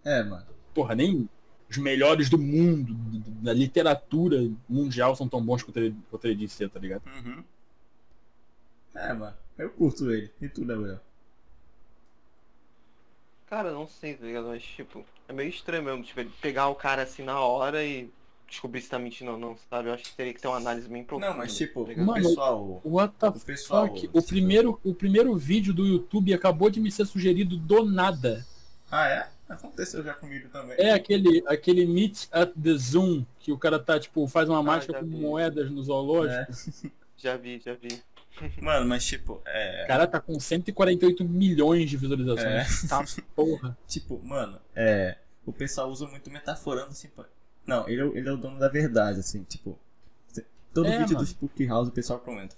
É, 0.05 0.23
mano. 0.23 0.47
Porra, 0.73 0.95
nem 0.95 1.29
os 1.69 1.77
melhores 1.79 2.29
do 2.31 2.39
mundo, 2.39 2.95
da 3.43 3.53
literatura 3.53 4.39
mundial, 4.69 5.17
são 5.17 5.29
tão 5.29 5.43
bons 5.45 5.63
quanto 5.63 5.79
ele, 5.79 5.97
quanto 6.11 6.25
ele 6.27 6.37
disse 6.37 6.57
ser, 6.57 6.71
tá 6.71 6.79
ligado? 6.79 7.03
Uhum. 7.07 7.43
É, 8.95 9.13
mano. 9.13 9.37
Eu 9.59 9.71
curto 9.71 10.11
ele. 10.11 10.31
E 10.41 10.49
tu, 10.49 10.65
Gabriel? 10.65 11.01
Cara, 13.49 13.71
não 13.73 13.87
sei, 13.87 14.15
tá 14.15 14.27
ligado? 14.27 14.49
Mas, 14.49 14.63
tipo, 14.63 15.05
é 15.29 15.33
meio 15.33 15.49
estranho 15.49 15.83
mesmo, 15.83 16.03
tipo, 16.03 16.19
ele 16.21 16.31
pegar 16.41 16.69
o 16.69 16.75
cara 16.75 17.03
assim 17.03 17.23
na 17.23 17.41
hora 17.41 17.85
e 17.85 18.11
descobrir 18.49 18.81
se 18.81 18.89
tá 18.89 18.99
mentindo 18.99 19.33
ou 19.33 19.39
não, 19.39 19.57
sabe? 19.71 19.89
Eu 19.89 19.95
acho 19.95 20.05
que 20.05 20.15
teria 20.17 20.33
que 20.35 20.41
ter 20.41 20.49
uma 20.49 20.57
análise 20.57 20.89
bem 20.89 21.05
profunda. 21.05 21.31
Não, 21.31 21.39
mas 21.39 21.57
tipo, 21.57 21.85
tá 21.85 22.03
Mano, 22.03 22.15
pessoal. 22.15 22.81
What 22.85 23.15
the 23.19 23.29
O 23.29 23.33
pessoal. 23.41 23.89
fuck? 23.89 24.11
O 24.13 24.23
primeiro, 24.23 24.81
o 24.85 24.95
primeiro 24.95 25.35
vídeo 25.37 25.73
do 25.75 25.87
YouTube 25.87 26.33
acabou 26.35 26.71
de 26.71 26.81
me 26.81 26.91
ser 26.91 27.07
sugerido 27.07 27.57
do 27.57 27.85
nada. 27.85 28.47
Ah, 28.91 29.09
é? 29.09 29.29
Aconteceu 29.49 30.03
já 30.03 30.13
comigo 30.15 30.49
também. 30.49 30.77
É 30.79 30.93
aquele, 30.93 31.43
aquele 31.47 31.87
Meet 31.87 32.27
at 32.33 32.53
the 32.61 32.75
Zoom, 32.77 33.25
que 33.39 33.53
o 33.53 33.59
cara 33.59 33.79
tá, 33.79 33.99
tipo, 34.01 34.27
faz 34.27 34.49
uma 34.49 34.63
mágica 34.63 34.95
já 34.95 35.01
com 35.01 35.07
vi. 35.07 35.17
moedas 35.17 35.71
no 35.71 35.83
zoológico. 35.83 36.53
É. 36.87 36.91
Já 37.19 37.35
vi, 37.35 37.59
já 37.65 37.73
vi. 37.73 38.03
Mano, 38.61 38.87
mas 38.87 39.03
tipo, 39.07 39.41
é. 39.47 39.85
O 39.85 39.87
cara 39.87 40.07
tá 40.07 40.21
com 40.21 40.39
148 40.39 41.25
milhões 41.25 41.89
de 41.89 41.97
visualizações. 41.97 42.87
Tá 42.87 43.03
porra. 43.35 43.75
Tipo, 43.89 44.21
mano, 44.23 44.59
é. 44.75 45.17
O 45.47 45.51
pessoal 45.51 45.89
usa 45.91 46.07
muito 46.07 46.31
metaforando 46.31 46.89
assim. 46.91 47.09
pra- 47.09 47.25
Não, 47.67 47.89
ele 47.89 48.03
é, 48.03 48.05
o- 48.05 48.15
ele 48.15 48.29
é 48.29 48.33
o 48.33 48.37
dono 48.37 48.59
da 48.59 48.69
verdade, 48.69 49.21
assim, 49.21 49.43
tipo. 49.45 49.79
Todo 50.75 50.87
É, 50.89 50.99
vídeo 50.99 51.15
mano. 51.15 51.25
do 51.25 51.27
Spook 51.27 51.65
House 51.67 51.89
o 51.89 51.93
pessoal 51.93 52.19
comenta. 52.19 52.55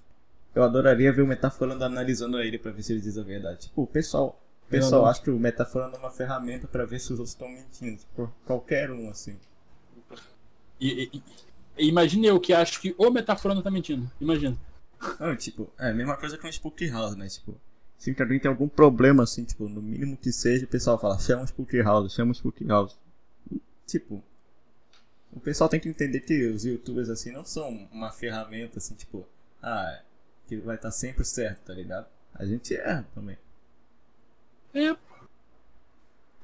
Eu 0.53 0.65
adoraria 0.65 1.13
ver 1.13 1.23
o 1.23 1.27
metaforando 1.27 1.85
analisando 1.85 2.41
ele 2.41 2.59
pra 2.59 2.73
ver 2.73 2.83
se 2.83 2.93
ele 2.93 3.01
diz 3.01 3.17
a 3.17 3.23
verdade. 3.23 3.61
Tipo, 3.69 3.83
o 3.83 3.87
pessoal. 3.87 4.43
O 4.69 4.71
pessoal 4.71 5.03
não. 5.03 5.09
acha 5.09 5.23
que 5.23 5.31
o 5.31 5.39
metaforando 5.39 5.97
é 5.97 5.99
uma 5.99 6.11
ferramenta 6.11 6.69
pra 6.69 6.85
ver 6.85 7.01
se 7.01 7.07
os 7.13 7.19
outros 7.19 7.31
estão 7.31 7.49
mentindo. 7.49 7.97
Tipo, 7.97 8.31
qualquer 8.45 8.91
um, 8.91 9.09
assim. 9.09 9.37
E, 10.81 11.05
e- 11.13 11.23
e 11.79 11.89
imagine 11.89 12.27
eu 12.27 12.39
que 12.39 12.53
acho 12.53 12.81
que 12.81 12.95
o 12.99 13.11
metaforando 13.11 13.63
tá 13.63 13.71
mentindo. 13.71 14.11
Imagina. 14.21 14.57
Não, 15.19 15.35
tipo, 15.37 15.71
é 15.79 15.91
a 15.91 15.95
mesma 15.95 16.17
coisa 16.17 16.37
com 16.37 16.47
o 16.47 16.53
Spook 16.53 16.87
House, 16.91 17.17
né? 17.17 17.29
Tipo, 17.29 17.59
se 17.97 18.15
alguém 18.21 18.39
tem 18.39 18.49
algum 18.51 18.69
problema, 18.69 19.23
assim, 19.23 19.45
tipo, 19.45 19.69
no 19.69 19.81
mínimo 19.81 20.17
que 20.17 20.31
seja, 20.33 20.65
o 20.65 20.69
pessoal 20.69 20.99
fala, 20.99 21.19
chama 21.19 21.43
o 21.43 21.47
Spook 21.47 21.77
House, 21.81 22.13
chama 22.13 22.33
o 22.33 22.35
Spook 22.35 22.65
House. 22.67 22.97
E, 23.51 23.61
Tipo, 23.87 24.23
o 25.33 25.41
pessoal 25.41 25.71
tem 25.71 25.81
que 25.81 25.89
entender 25.89 26.21
que 26.21 26.47
os 26.49 26.65
youtubers, 26.65 27.09
assim, 27.09 27.31
não 27.33 27.45
são 27.45 27.89
uma 27.91 28.11
ferramenta, 28.13 28.79
assim, 28.79 28.95
tipo, 28.95 29.27
ah, 29.63 30.01
que 30.47 30.57
vai 30.59 30.77
estar 30.77 30.91
sempre 30.91 31.25
certo, 31.25 31.61
tá 31.67 31.73
ligado? 31.75 32.07
A 32.35 32.45
gente 32.45 32.75
erra 32.75 33.07
também. 33.15 33.39
É. 34.79 34.97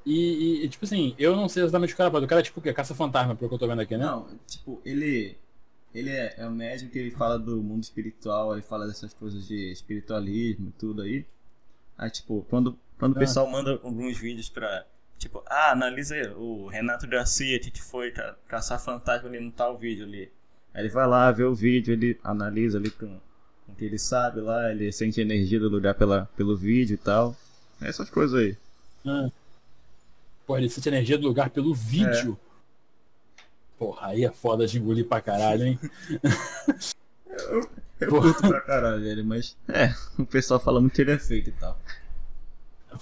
E, 0.05 0.63
e, 0.63 0.69
tipo 0.69 0.85
assim, 0.85 1.15
eu 1.17 1.35
não 1.35 1.49
sei 1.49 1.63
exatamente 1.63 1.93
o 1.93 1.97
cara. 1.97 2.09
O 2.15 2.27
cara 2.27 2.41
é 2.41 2.43
tipo 2.43 2.59
o 2.59 2.63
quê? 2.63 2.71
Caça-fantasma, 2.73 3.35
pelo 3.35 3.49
que 3.49 3.55
eu 3.55 3.59
tô 3.59 3.67
vendo 3.67 3.81
aqui, 3.81 3.97
né? 3.97 4.05
Não, 4.05 4.27
tipo, 4.47 4.81
ele. 4.85 5.35
Ele 5.93 6.09
é, 6.09 6.35
é 6.37 6.45
um 6.45 6.51
médium 6.51 6.89
que 6.89 6.99
ele 6.99 7.09
fala 7.11 7.39
do 7.39 7.55
mundo 7.63 7.81
espiritual, 7.81 8.51
ele 8.53 8.61
fala 8.61 8.85
dessas 8.85 9.13
coisas 9.13 9.47
de 9.47 9.71
espiritualismo 9.71 10.67
e 10.67 10.71
tudo 10.73 11.01
aí. 11.01 11.25
Aí, 11.97 12.09
tipo, 12.11 12.45
quando, 12.49 12.77
quando 12.99 13.13
o 13.13 13.15
Ah. 13.15 13.19
pessoal 13.19 13.49
manda 13.49 13.79
alguns 13.81 14.17
vídeos 14.17 14.49
pra. 14.49 14.85
Tipo, 15.17 15.41
ah, 15.47 15.71
analisa 15.71 16.13
aí, 16.13 16.27
o 16.35 16.67
Renato 16.67 17.07
Garcia 17.07 17.57
que 17.59 17.81
foi 17.81 18.11
ca- 18.11 18.35
caçar 18.47 18.77
fantasma 18.83 19.29
ali 19.29 19.39
no 19.39 19.49
tal 19.51 19.77
vídeo 19.77 20.05
ali. 20.05 20.29
Aí 20.73 20.81
ele 20.83 20.89
vai 20.89 21.07
lá, 21.07 21.31
vê 21.31 21.45
o 21.45 21.55
vídeo, 21.55 21.93
ele 21.93 22.19
analisa 22.21 22.77
ali 22.77 22.91
com, 22.91 23.07
com 23.65 23.71
o 23.71 23.75
que 23.75 23.85
ele 23.85 23.97
sabe 23.97 24.41
lá, 24.41 24.69
ele 24.69 24.91
sente 24.91 25.21
a 25.21 25.23
energia 25.23 25.57
do 25.61 25.69
lugar 25.69 25.95
pela, 25.95 26.29
pelo 26.35 26.57
vídeo 26.57 26.95
e 26.95 26.97
tal. 26.97 27.33
Essas 27.87 28.09
coisas 28.09 28.39
aí. 28.39 28.57
Ah. 29.05 29.29
Porra, 30.45 30.59
ele 30.59 30.69
sente 30.69 30.89
a 30.89 30.91
energia 30.91 31.17
do 31.17 31.27
lugar 31.27 31.49
pelo 31.49 31.73
vídeo. 31.73 32.37
Porra, 33.77 34.07
aí 34.07 34.23
é 34.23 34.31
foda 34.31 34.65
de 34.67 34.77
engolir 34.79 35.05
pra 35.07 35.19
caralho, 35.21 35.63
hein? 35.65 35.79
Eu 37.99 38.09
Porra. 38.09 38.33
curto 38.33 38.47
pra 38.47 38.61
caralho 38.61 39.05
ele, 39.05 39.23
mas. 39.23 39.55
É, 39.67 39.93
o 40.19 40.25
pessoal 40.25 40.59
fala 40.59 40.81
muito 40.81 40.93
que 40.93 41.01
ele 41.01 41.11
é 41.11 41.19
feito 41.19 41.49
e 41.49 41.53
tal. 41.53 41.79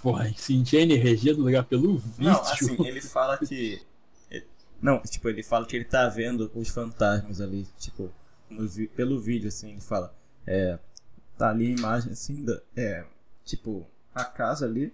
Porra, 0.01 0.31
sentir 0.35 0.77
a 0.77 0.81
energia 0.81 1.33
do 1.35 1.43
lugar 1.43 1.63
pelo 1.65 1.97
vídeo. 1.97 2.31
Não, 2.31 2.41
assim, 2.41 2.87
ele 2.87 3.01
fala 3.01 3.37
que. 3.37 3.81
ele- 4.29 4.45
Não, 4.81 4.99
tipo, 5.01 5.29
ele 5.29 5.43
fala 5.43 5.65
que 5.65 5.75
ele 5.75 5.85
tá 5.85 6.07
vendo 6.09 6.51
os 6.55 6.69
fantasmas 6.69 7.41
ali, 7.41 7.67
tipo, 7.77 8.11
vi- 8.49 8.87
pelo 8.87 9.19
vídeo, 9.19 9.47
assim, 9.47 9.71
ele 9.71 9.81
fala. 9.81 10.13
É. 10.45 10.77
Tá 11.37 11.49
ali 11.49 11.67
a 11.67 11.77
imagem 11.77 12.11
assim, 12.11 12.43
da, 12.43 12.59
é. 12.75 13.03
Tipo, 13.45 13.85
a 14.13 14.23
casa 14.23 14.65
ali. 14.65 14.93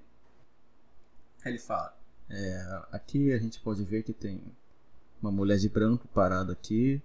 Aí 1.44 1.52
ele 1.52 1.60
fala. 1.60 1.98
É, 2.30 2.82
aqui 2.91 3.34
a 3.34 3.40
gente 3.40 3.60
pode 3.60 3.84
ver 3.84 4.04
que 4.04 4.14
tem 4.14 4.41
uma 5.22 5.32
mulher 5.32 5.58
de 5.58 5.70
branco 5.70 6.08
parada 6.10 6.54
aqui. 6.54 7.02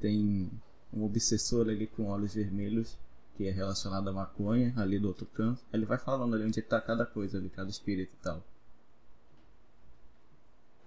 Tem 0.00 0.50
um 0.92 1.04
obsessor 1.04 1.68
ali 1.68 1.86
com 1.86 2.06
olhos 2.06 2.34
vermelhos, 2.34 2.96
que 3.36 3.46
é 3.46 3.50
relacionado 3.50 4.08
à 4.08 4.12
maconha, 4.12 4.72
ali 4.76 4.98
do 4.98 5.08
outro 5.08 5.26
canto. 5.26 5.60
Aí 5.72 5.78
ele 5.78 5.86
vai 5.86 5.98
falando 5.98 6.34
ali 6.34 6.44
onde 6.44 6.62
tá 6.62 6.80
cada 6.80 7.04
coisa 7.04 7.38
ali, 7.38 7.50
cada 7.50 7.70
espírito 7.70 8.12
e 8.14 8.22
tal. 8.22 8.42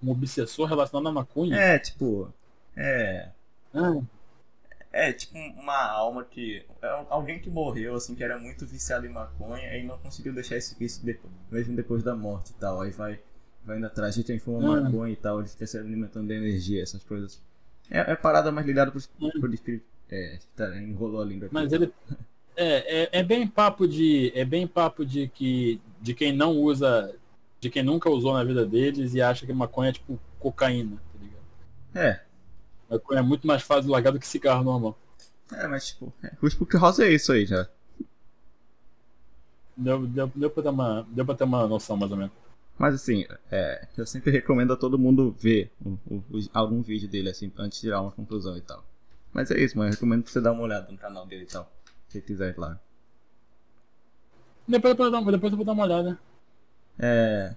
Um 0.01 0.11
obsessor 0.11 0.67
relacionado 0.67 1.07
à 1.07 1.11
maconha. 1.11 1.55
É, 1.55 1.79
tipo. 1.79 2.33
É. 2.75 3.31
Ah, 3.73 4.01
É 4.95 5.11
tipo 5.11 5.35
uma 5.35 5.75
alma 5.89 6.23
que. 6.23 6.63
É 6.81 6.87
alguém 7.09 7.39
que 7.39 7.49
morreu, 7.49 7.95
assim, 7.95 8.13
que 8.13 8.23
era 8.23 8.37
muito 8.37 8.63
viciado 8.65 9.05
em 9.07 9.09
maconha 9.09 9.75
e 9.75 9.83
não 9.83 9.97
conseguiu 9.97 10.31
deixar 10.33 10.55
esse 10.55 10.77
vício 10.77 11.03
depois, 11.03 11.33
mesmo 11.51 11.75
depois 11.75 12.03
da 12.03 12.15
morte 12.15 12.51
e 12.51 12.53
tal. 12.53 12.79
Aí 12.79 12.91
vai, 12.91 13.19
vai 13.65 13.77
indo 13.77 13.87
atrás 13.87 14.13
de 14.13 14.23
quem 14.23 14.37
fuma 14.37 14.77
Ah. 14.77 14.81
maconha 14.81 15.11
e 15.11 15.15
tal, 15.15 15.39
ele 15.39 15.49
fica 15.49 15.65
se 15.65 15.77
alimentando 15.79 16.27
de 16.27 16.35
energia, 16.35 16.83
essas 16.83 17.03
coisas. 17.03 17.41
É, 17.89 18.11
é 18.11 18.15
parada 18.15 18.51
mais 18.51 18.67
ligada 18.67 18.91
pro, 18.91 19.01
pro 19.41 19.53
espírito. 19.53 19.85
É, 20.11 20.37
tá, 20.55 20.77
enrolou 20.77 21.21
a 21.21 21.25
língua 21.25 21.47
aqui. 21.47 21.53
mas 21.55 21.73
ele. 21.73 21.91
É, 22.55 23.03
é, 23.03 23.09
é 23.19 23.23
bem 23.23 23.47
papo 23.47 23.87
de. 23.87 24.31
É 24.35 24.45
bem 24.45 24.67
papo 24.67 25.03
de 25.03 25.27
que. 25.27 25.81
De 25.99 26.13
quem 26.13 26.31
não 26.31 26.51
usa. 26.55 27.15
De 27.59 27.67
quem 27.69 27.81
nunca 27.81 28.09
usou 28.11 28.33
na 28.33 28.43
vida 28.43 28.63
deles 28.63 29.15
e 29.15 29.21
acha 29.23 29.45
que 29.45 29.53
maconha 29.53 29.89
é 29.89 29.93
tipo 29.93 30.19
cocaína, 30.37 30.97
tá 30.97 31.19
ligado? 31.19 31.43
É, 31.95 32.21
Maconha 32.89 33.19
é 33.19 33.23
muito 33.23 33.45
mais 33.47 33.61
fácil 33.63 33.83
de 33.83 33.89
largar 33.89 34.11
do 34.11 34.19
que 34.19 34.27
cigarro 34.27 34.63
normal. 34.63 34.97
é, 35.51 35.67
mas 35.67 35.87
tipo, 35.87 36.13
é, 36.23 36.31
o 36.41 36.47
Spook 36.47 36.75
House 36.77 36.99
é 36.99 37.09
isso 37.11 37.31
aí 37.31 37.45
já. 37.45 37.67
Deu, 39.75 40.05
deu, 40.05 40.31
deu, 40.35 40.49
pra 40.51 40.61
ter 40.63 40.69
uma, 40.69 41.07
deu 41.09 41.25
pra 41.25 41.35
ter 41.35 41.43
uma 41.45 41.67
noção, 41.67 41.97
mais 41.97 42.11
ou 42.11 42.17
menos. 42.17 42.31
Mas 42.77 42.95
assim, 42.95 43.25
é, 43.51 43.87
eu 43.97 44.05
sempre 44.05 44.31
recomendo 44.31 44.73
a 44.73 44.77
todo 44.77 44.97
mundo 44.99 45.31
ver 45.39 45.71
o- 45.83 45.97
o- 46.09 46.23
o- 46.31 46.49
algum 46.53 46.81
vídeo 46.81 47.07
dele, 47.07 47.29
assim, 47.29 47.51
antes 47.57 47.79
de 47.79 47.87
tirar 47.87 48.01
uma 48.01 48.11
conclusão 48.11 48.55
e 48.57 48.61
tal. 48.61 48.83
Mas 49.31 49.49
é 49.49 49.59
isso, 49.59 49.77
mas 49.77 49.87
eu 49.87 49.93
recomendo 49.93 50.23
que 50.23 50.31
você 50.31 50.39
dê 50.41 50.49
uma 50.49 50.61
olhada 50.61 50.91
no 50.91 50.97
canal 50.97 51.25
dele 51.25 51.43
e 51.43 51.47
tal. 51.47 51.71
Se 52.09 52.21
quiser 52.21 52.53
ir 52.53 52.59
lá. 52.59 52.79
Depois, 54.67 54.91
eu 54.91 54.97
vou 54.97 55.11
dar- 55.11 55.31
depois 55.31 55.51
eu 55.51 55.57
vou 55.57 55.65
dar 55.65 55.71
uma 55.73 55.83
olhada. 55.83 56.19
É. 56.99 57.55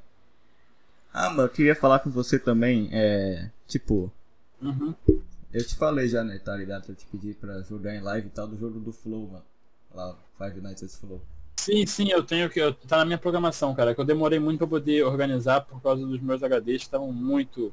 Ah, 1.12 1.28
mano, 1.30 1.42
eu 1.42 1.48
queria 1.48 1.74
falar 1.76 1.98
com 2.00 2.10
você 2.10 2.38
também, 2.38 2.88
é. 2.92 3.50
Tipo, 3.66 4.10
Uhum. 4.62 4.94
eu 5.52 5.64
te 5.66 5.74
falei 5.76 6.08
já, 6.08 6.24
né, 6.24 6.38
tá 6.38 6.56
ligado? 6.56 6.86
Eu 6.88 6.94
te 6.94 7.06
pedi 7.06 7.34
pra 7.34 7.60
jogar 7.62 7.94
em 7.94 8.00
live 8.00 8.28
e 8.28 8.30
tal 8.30 8.46
do 8.48 8.56
jogo 8.58 8.80
do 8.80 8.92
Flow, 8.92 9.26
mano. 9.28 9.44
Lá, 9.94 10.16
Five 10.38 10.60
Nights 10.60 10.82
at 10.82 10.90
Flow. 11.00 11.20
Sim, 11.56 11.86
sim, 11.86 12.08
eu 12.10 12.22
tenho 12.22 12.48
que. 12.50 12.60
eu- 12.60 12.74
Tá 12.74 12.98
na 12.98 13.04
minha 13.04 13.18
programação, 13.18 13.74
cara. 13.74 13.94
Que 13.94 14.00
eu 14.00 14.04
demorei 14.04 14.38
muito 14.38 14.58
pra 14.58 14.66
poder 14.66 15.02
organizar 15.04 15.62
por 15.62 15.80
causa 15.82 16.04
dos 16.06 16.20
meus 16.20 16.42
HDs 16.42 16.78
que 16.82 16.84
estavam 16.86 17.12
muito. 17.12 17.72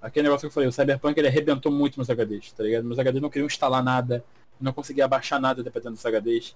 Aquele 0.00 0.24
negócio 0.28 0.42
que 0.42 0.46
eu 0.46 0.54
falei, 0.54 0.68
o 0.68 0.72
Cyberpunk 0.72 1.18
ele 1.18 1.28
arrebentou 1.28 1.70
muito 1.72 1.96
meus 1.98 2.08
HDs, 2.08 2.52
tá 2.52 2.62
ligado? 2.62 2.84
Meus 2.84 2.98
HDs 2.98 3.20
não 3.20 3.28
queriam 3.30 3.46
instalar 3.46 3.82
nada. 3.82 4.24
não 4.60 4.72
conseguia 4.74 5.08
baixar 5.08 5.40
nada 5.40 5.62
dependendo 5.62 5.94
dos 5.94 6.04
HDs. 6.04 6.54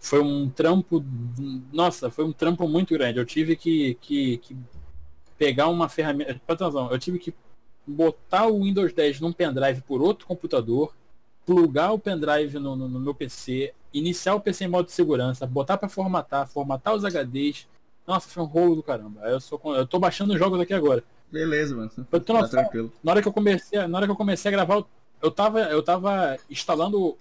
Foi 0.00 0.20
um 0.20 0.48
trampo. 0.50 1.02
Nossa, 1.72 2.10
foi 2.10 2.24
um 2.24 2.32
trampo 2.32 2.68
muito 2.68 2.94
grande. 2.94 3.18
Eu 3.18 3.24
tive 3.24 3.56
que, 3.56 3.94
que, 4.00 4.38
que 4.38 4.56
pegar 5.36 5.68
uma 5.68 5.88
ferramenta. 5.88 6.40
Atenção, 6.46 6.90
eu 6.90 6.98
tive 6.98 7.18
que 7.18 7.32
botar 7.88 8.46
o 8.46 8.62
Windows 8.62 8.92
10 8.92 9.20
num 9.20 9.32
pendrive 9.32 9.80
por 9.80 10.02
outro 10.02 10.26
computador, 10.26 10.94
plugar 11.46 11.92
o 11.92 11.98
pendrive 11.98 12.58
no, 12.58 12.76
no, 12.76 12.88
no 12.88 13.00
meu 13.00 13.14
PC, 13.14 13.72
iniciar 13.92 14.34
o 14.34 14.40
PC 14.40 14.64
em 14.64 14.68
modo 14.68 14.86
de 14.86 14.92
segurança, 14.92 15.46
botar 15.46 15.78
para 15.78 15.88
formatar, 15.88 16.46
formatar 16.46 16.94
os 16.94 17.04
HDs. 17.04 17.66
Nossa, 18.06 18.28
foi 18.28 18.42
um 18.42 18.46
rolo 18.46 18.76
do 18.76 18.82
caramba. 18.82 19.22
Eu, 19.22 19.40
sou, 19.40 19.60
eu 19.74 19.86
tô 19.86 19.98
baixando 19.98 20.32
os 20.32 20.38
jogos 20.38 20.60
aqui 20.60 20.74
agora. 20.74 21.02
Beleza, 21.30 21.74
mano. 21.74 21.90
Pra 22.10 22.20
tu 22.20 22.32
tá 22.32 22.48
tranquilo. 22.48 22.92
Na 23.02 23.12
hora 23.12 23.22
que 23.22 23.28
eu 23.28 23.32
comecei, 23.32 23.86
na 23.86 23.96
hora 23.98 24.06
que 24.06 24.12
eu 24.12 24.16
comecei 24.16 24.48
a 24.48 24.52
gravar, 24.52 24.84
eu 25.22 25.30
tava, 25.30 25.60
eu 25.60 25.82
tava 25.82 26.38
instalando. 26.50 27.16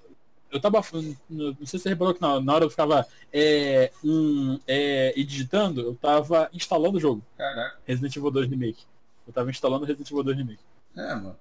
Eu 0.49 0.61
tava. 0.61 0.81
Não 1.29 1.55
sei 1.65 1.65
se 1.65 1.79
você 1.79 1.89
reparou 1.89 2.13
que 2.13 2.21
na, 2.21 2.39
na 2.39 2.53
hora 2.53 2.65
eu 2.65 2.69
ficava 2.69 3.05
é, 3.33 3.91
um, 4.03 4.57
é, 4.65 5.13
e 5.17 5.23
digitando, 5.23 5.81
eu 5.81 5.95
tava 5.95 6.49
instalando 6.53 6.97
o 6.97 7.01
jogo. 7.01 7.21
Caraca. 7.37 7.77
Resident 7.85 8.15
Evil 8.15 8.31
2 8.31 8.49
Remake. 8.49 8.85
Eu 9.27 9.33
tava 9.33 9.49
instalando 9.49 9.85
Resident 9.85 10.09
Evil 10.09 10.23
2 10.23 10.37
Remake. 10.37 10.63
É, 10.95 11.13
mano. 11.13 11.35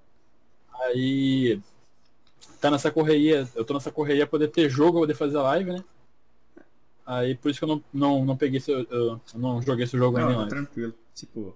Aí. 0.81 1.59
Tá 2.59 2.69
nessa 2.69 2.91
correria. 2.91 3.47
Eu 3.55 3.63
tô 3.63 3.73
nessa 3.73 3.91
correria 3.91 4.25
pra 4.25 4.31
poder 4.31 4.49
ter 4.49 4.69
jogo, 4.69 4.99
poder 4.99 5.15
fazer 5.15 5.37
live, 5.37 5.71
né? 5.71 5.83
Aí 7.05 7.35
por 7.35 7.49
isso 7.49 7.59
que 7.59 7.63
eu 7.63 7.69
não, 7.69 7.83
não, 7.93 8.25
não 8.25 8.37
peguei 8.37 8.57
esse, 8.57 8.69
eu, 8.69 9.21
não 9.33 9.61
joguei 9.61 9.85
esse 9.85 9.97
jogo 9.97 10.19
não, 10.19 10.27
ainda. 10.27 10.41
Não, 10.41 10.47
tranquilo. 10.49 10.93
Tipo, 11.15 11.55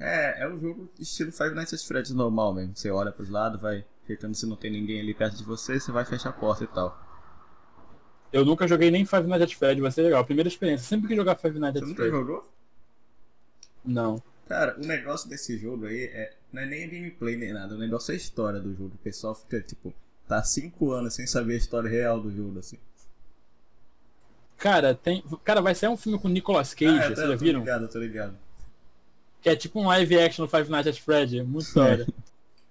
é, 0.00 0.44
é 0.44 0.48
um 0.48 0.58
jogo 0.58 0.88
estilo 0.98 1.30
Five 1.30 1.54
Nights 1.54 1.74
at 1.74 1.86
Freddy's 1.86 2.14
normal 2.14 2.54
mesmo. 2.54 2.74
Você 2.74 2.90
olha 2.90 3.12
pros 3.12 3.28
lados, 3.28 3.60
vai 3.60 3.84
ajeitando 4.04 4.34
se 4.34 4.46
não 4.46 4.56
tem 4.56 4.70
ninguém 4.70 5.00
ali 5.00 5.12
perto 5.12 5.36
de 5.36 5.44
você, 5.44 5.78
você 5.78 5.92
vai 5.92 6.06
fechar 6.06 6.30
a 6.30 6.32
porta 6.32 6.64
e 6.64 6.66
tal. 6.68 6.98
Eu 8.32 8.44
nunca 8.44 8.66
joguei 8.66 8.90
nem 8.90 9.04
Five 9.04 9.26
Nights 9.26 9.42
at 9.42 9.58
Freddy's, 9.58 9.82
vai 9.82 9.90
ser 9.90 10.02
legal. 10.02 10.24
Primeira 10.24 10.48
experiência. 10.48 10.86
Sempre 10.86 11.08
que 11.08 11.16
jogar 11.16 11.36
Five 11.36 11.58
Nights 11.58 11.82
at 11.82 11.88
Freddy's. 11.88 11.96
Você 11.96 12.10
nunca 12.10 12.32
jogou? 12.32 12.52
Não. 13.84 14.22
Cara, 14.48 14.76
o 14.78 14.86
negócio 14.86 15.28
desse 15.28 15.58
jogo 15.58 15.86
aí 15.86 16.04
é, 16.04 16.32
não 16.52 16.62
é 16.62 16.66
nem 16.66 16.84
a 16.84 16.86
gameplay 16.86 17.36
nem 17.36 17.52
nada, 17.52 17.74
o 17.74 17.78
negócio 17.78 18.12
é 18.12 18.14
a 18.14 18.16
história 18.16 18.60
do 18.60 18.74
jogo. 18.74 18.92
O 18.94 18.98
pessoal 18.98 19.34
fica, 19.34 19.60
tipo, 19.60 19.92
tá 20.28 20.42
cinco 20.42 20.92
anos 20.92 21.14
sem 21.14 21.26
saber 21.26 21.54
a 21.54 21.58
história 21.58 21.90
real 21.90 22.20
do 22.20 22.30
jogo, 22.30 22.58
assim. 22.58 22.78
Cara, 24.56 24.94
tem. 24.94 25.22
Cara, 25.44 25.60
vai 25.60 25.74
sair 25.74 25.90
um 25.90 25.96
filme 25.96 26.18
com 26.18 26.28
Nicolas 26.28 26.72
Cage, 26.72 26.98
ah, 26.98 27.04
é, 27.04 27.14
vocês 27.14 27.28
já 27.28 27.36
viram? 27.36 27.60
Tô 27.60 27.66
ligado, 27.66 27.88
tô 27.88 27.98
ligado. 27.98 28.38
Que 29.42 29.50
é 29.50 29.56
tipo 29.56 29.80
um 29.80 29.86
live 29.88 30.18
action 30.18 30.44
no 30.44 30.48
Five 30.48 30.70
Nights 30.70 30.96
at 30.96 31.02
Freddy. 31.02 31.42
Muito 31.42 31.74
da 31.74 31.84
hora. 31.84 32.06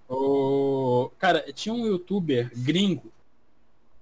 o... 0.08 1.10
Cara, 1.18 1.44
tinha 1.52 1.74
um 1.74 1.86
youtuber 1.86 2.50
gringo 2.54 3.12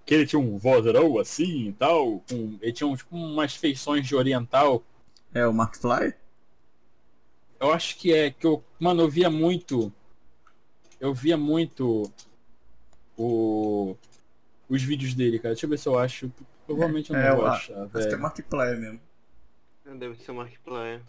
que 0.07 0.15
ele 0.15 0.27
tinha 0.27 0.41
um 0.41 0.57
vozerão 0.59 1.19
assim 1.19 1.69
e 1.69 1.73
tal. 1.73 2.23
Com... 2.29 2.59
Ele 2.61 2.73
tinha 2.73 2.87
um, 2.87 2.97
tipo 2.97 3.17
umas 3.17 3.55
feições 3.55 4.07
de 4.07 4.15
oriental. 4.15 4.83
É 5.33 5.47
o 5.47 5.51
McFly? 5.51 6.15
Eu 7.61 7.73
acho 7.73 7.97
que 7.97 8.13
é. 8.13 8.31
Que 8.31 8.47
eu, 8.47 8.63
mano, 8.79 9.03
eu 9.03 9.09
via 9.09 9.31
muito. 9.31 9.93
Eu 11.01 11.13
via 11.13 11.37
muito 11.37 12.11
o, 13.17 13.97
os 14.69 14.83
vídeos 14.83 15.15
dele, 15.15 15.39
cara. 15.39 15.55
Deixa 15.55 15.67
eu 15.67 15.71
ver 15.71 15.79
se 15.79 15.89
eu 15.89 15.99
acho. 15.99 16.31
Provavelmente 16.67 17.11
eu 17.11 17.17
não 17.17 17.23
é, 17.23 17.35
vou 17.35 17.47
achar. 17.47 17.89
Acho 17.95 18.09
que 18.09 18.15
é 18.15 18.17
Markiplier 18.17 18.79
mesmo. 18.79 19.01
Deve 19.85 20.17
ser 20.17 20.33
Markiplier. 20.33 21.01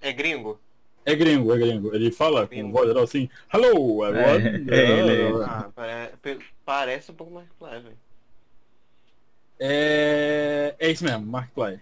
É 0.00 0.12
gringo? 0.12 0.60
É 1.04 1.14
gringo, 1.14 1.52
é 1.52 1.58
gringo. 1.58 1.94
Ele 1.94 2.12
fala 2.12 2.46
gringo. 2.46 2.68
com 2.68 2.72
voz 2.72 2.88
geral 2.88 3.04
assim, 3.04 3.28
Hello. 3.52 4.04
É, 4.04 4.36
é, 4.70 4.98
ele, 4.98 5.22
é. 5.22 5.44
Ah, 5.44 5.70
parece, 5.74 6.38
parece 6.64 7.10
um 7.10 7.14
pouco 7.14 7.32
Markiplier, 7.32 7.82
velho. 7.82 7.98
É... 9.58 10.74
é 10.78 10.90
isso 10.90 11.04
mesmo, 11.04 11.26
Markiplier. 11.26 11.80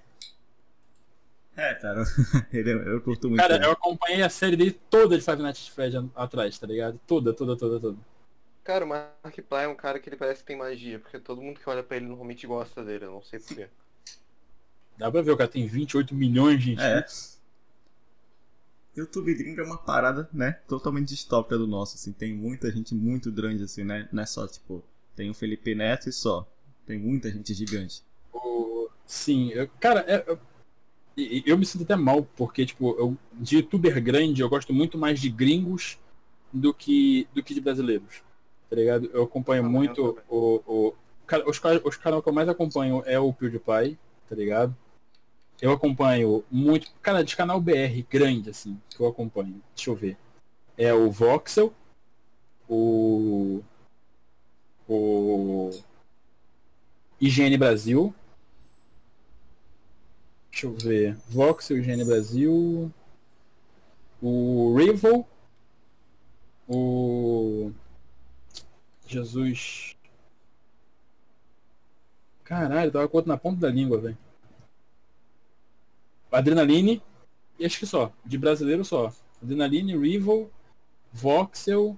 É, 1.61 1.75
cara, 1.75 2.05
ele, 2.51 2.73
eu 2.73 3.03
curto 3.03 3.29
muito. 3.29 3.39
Cara, 3.39 3.57
ele. 3.57 3.67
eu 3.67 3.73
acompanhei 3.73 4.23
a 4.23 4.31
série 4.31 4.57
dele 4.57 4.81
toda 4.89 5.19
de 5.19 5.23
Five 5.23 5.43
Nights 5.43 5.67
at 5.67 5.75
Freddy 5.75 6.11
atrás, 6.17 6.59
tá 6.59 6.67
ligado? 6.67 6.99
Toda, 7.07 7.35
toda, 7.35 7.55
toda, 7.55 7.79
toda. 7.79 7.99
Cara, 8.65 8.87
o 8.87 8.89
Markiplier 8.89 9.65
é 9.65 9.69
um 9.69 9.75
cara 9.75 9.99
que 9.99 10.09
ele 10.09 10.17
parece 10.17 10.41
que 10.41 10.47
tem 10.47 10.57
magia, 10.57 10.99
porque 10.99 11.19
todo 11.19 11.43
mundo 11.43 11.61
que 11.61 11.69
olha 11.69 11.83
pra 11.83 11.99
ele 11.99 12.07
normalmente 12.07 12.47
gosta 12.47 12.83
dele, 12.83 13.05
eu 13.05 13.11
não 13.11 13.23
sei 13.23 13.39
porquê. 13.41 13.69
Dá 14.97 15.11
pra 15.11 15.21
ver, 15.21 15.33
o 15.33 15.37
cara 15.37 15.51
tem 15.51 15.67
28 15.67 16.15
milhões 16.15 16.63
de 16.63 16.81
é. 16.81 17.05
YouTube 18.97 19.35
gringo 19.35 19.61
é 19.61 19.65
uma 19.65 19.79
parada, 19.79 20.31
né, 20.33 20.53
totalmente 20.67 21.09
distópica 21.09 21.59
do 21.59 21.67
nosso, 21.67 21.97
assim, 21.97 22.13
tem 22.13 22.35
muita 22.35 22.71
gente 22.71 22.95
muito 22.95 23.31
grande, 23.31 23.65
assim, 23.65 23.85
né, 23.85 24.09
não 24.11 24.23
é 24.23 24.27
só, 24.27 24.47
tipo, 24.47 24.83
tem 25.15 25.29
o 25.29 25.35
Felipe 25.35 25.75
Neto 25.75 26.09
e 26.09 26.13
só, 26.13 26.51
tem 26.87 26.99
muita 26.99 27.31
gente 27.31 27.53
gigante. 27.53 28.03
Sim, 29.07 29.51
eu, 29.51 29.69
cara, 29.81 30.05
é, 30.07 30.25
eu, 30.27 30.39
eu 31.47 31.59
me 31.59 31.67
sinto 31.67 31.85
até 31.85 31.97
mal, 31.97 32.27
porque, 32.37 32.67
tipo, 32.67 32.95
eu, 32.99 33.17
de 33.35 33.57
youtuber 33.57 34.03
grande, 34.03 34.43
eu 34.43 34.49
gosto 34.49 34.73
muito 34.73 34.99
mais 34.99 35.21
de 35.21 35.29
gringos 35.29 35.99
do 36.53 36.75
que, 36.75 37.27
do 37.35 37.43
que 37.43 37.55
de 37.55 37.61
brasileiros, 37.61 38.23
tá 38.69 38.77
ligado? 38.77 39.11
Eu 39.13 39.25
acompanho 39.25 39.65
ah, 39.65 39.69
muito 39.69 40.01
eu 40.01 40.25
o, 40.29 40.63
o, 40.67 40.95
os, 41.47 41.61
os 41.85 41.97
canais 41.97 42.23
que 42.23 42.29
eu 42.29 42.33
mais 42.33 42.49
acompanho 42.49 43.03
é 43.07 43.19
o 43.19 43.33
PewDiePie, 43.33 43.99
tá 44.29 44.35
ligado? 44.35 44.75
Eu 45.61 45.73
acompanho 45.73 46.43
muito. 46.51 46.91
Cara, 47.03 47.23
de 47.23 47.37
canal 47.37 47.61
BR 47.61 48.03
grande, 48.09 48.49
assim, 48.49 48.81
que 48.89 49.01
eu 49.01 49.07
acompanho. 49.07 49.61
Deixa 49.75 49.91
eu 49.91 49.95
ver. 49.95 50.17
É 50.77 50.93
o 50.95 51.11
Voxel, 51.11 51.73
o. 52.69 53.61
O. 54.89 55.71
IGN 57.21 57.59
Brasil. 57.59 58.15
Deixa 60.51 60.67
eu 60.67 60.75
ver. 60.75 61.17
Voxel, 61.29 61.79
IGN 61.79 62.05
Brasil. 62.05 62.93
O 64.21 64.77
Rival. 64.77 65.27
O. 66.69 67.73
Jesus. 69.07 69.97
Caralho, 72.45 72.91
tava 72.91 73.09
com 73.09 73.17
outro 73.17 73.29
na 73.29 73.37
ponta 73.37 73.61
da 73.61 73.71
língua, 73.71 73.99
velho. 73.99 74.19
Adrenaline, 76.33 77.03
e 77.59 77.67
acho 77.67 77.79
que 77.79 77.87
só. 77.87 78.13
De 78.25 78.39
brasileiro 78.39 78.85
só. 78.85 79.13
Adrenaline, 79.43 79.97
Rival, 79.97 80.51
Voxel, 81.13 81.97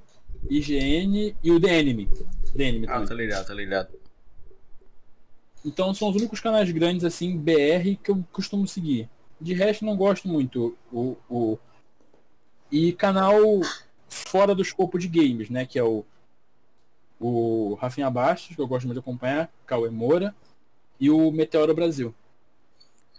IGN 0.49 1.37
e 1.43 1.51
o 1.51 1.61
The 1.61 1.81
Enemy. 1.81 2.09
The 2.57 2.65
Enemy 2.65 2.87
ah, 2.89 3.05
tá 3.05 3.15
ligado, 3.15 3.47
tá 3.47 3.55
ligado. 3.55 4.02
Então 5.65 5.95
são 5.95 6.09
os 6.09 6.17
únicos 6.17 6.41
canais 6.41 6.71
grandes 6.71 7.05
assim, 7.05 7.37
BR, 7.37 7.97
que 8.03 8.11
eu 8.11 8.25
costumo 8.33 8.67
seguir. 8.67 9.09
De 9.41 9.55
resto 9.55 9.85
não 9.85 9.97
gosto 9.97 10.29
muito. 10.29 10.77
O, 10.93 11.17
o... 11.29 11.59
E 12.71 12.93
canal 12.93 13.37
fora 14.09 14.55
do 14.55 14.63
escopo 14.63 14.99
de 14.99 15.09
games, 15.09 15.51
né? 15.51 15.65
Que 15.65 15.79
é 15.79 15.85
o, 15.85 16.05
o 17.21 17.75
Rafinha 17.75 18.11
Bastos, 18.11 18.57
que 18.57 18.61
eu 18.63 18.67
gosto 18.67 18.87
muito 18.87 18.97
de 18.97 19.01
acompanhar, 19.01 19.51
Cauê 19.67 19.91
Moura, 19.91 20.35
e 20.99 21.11
o 21.11 21.31
Meteoro 21.31 21.75
Brasil. 21.75 22.15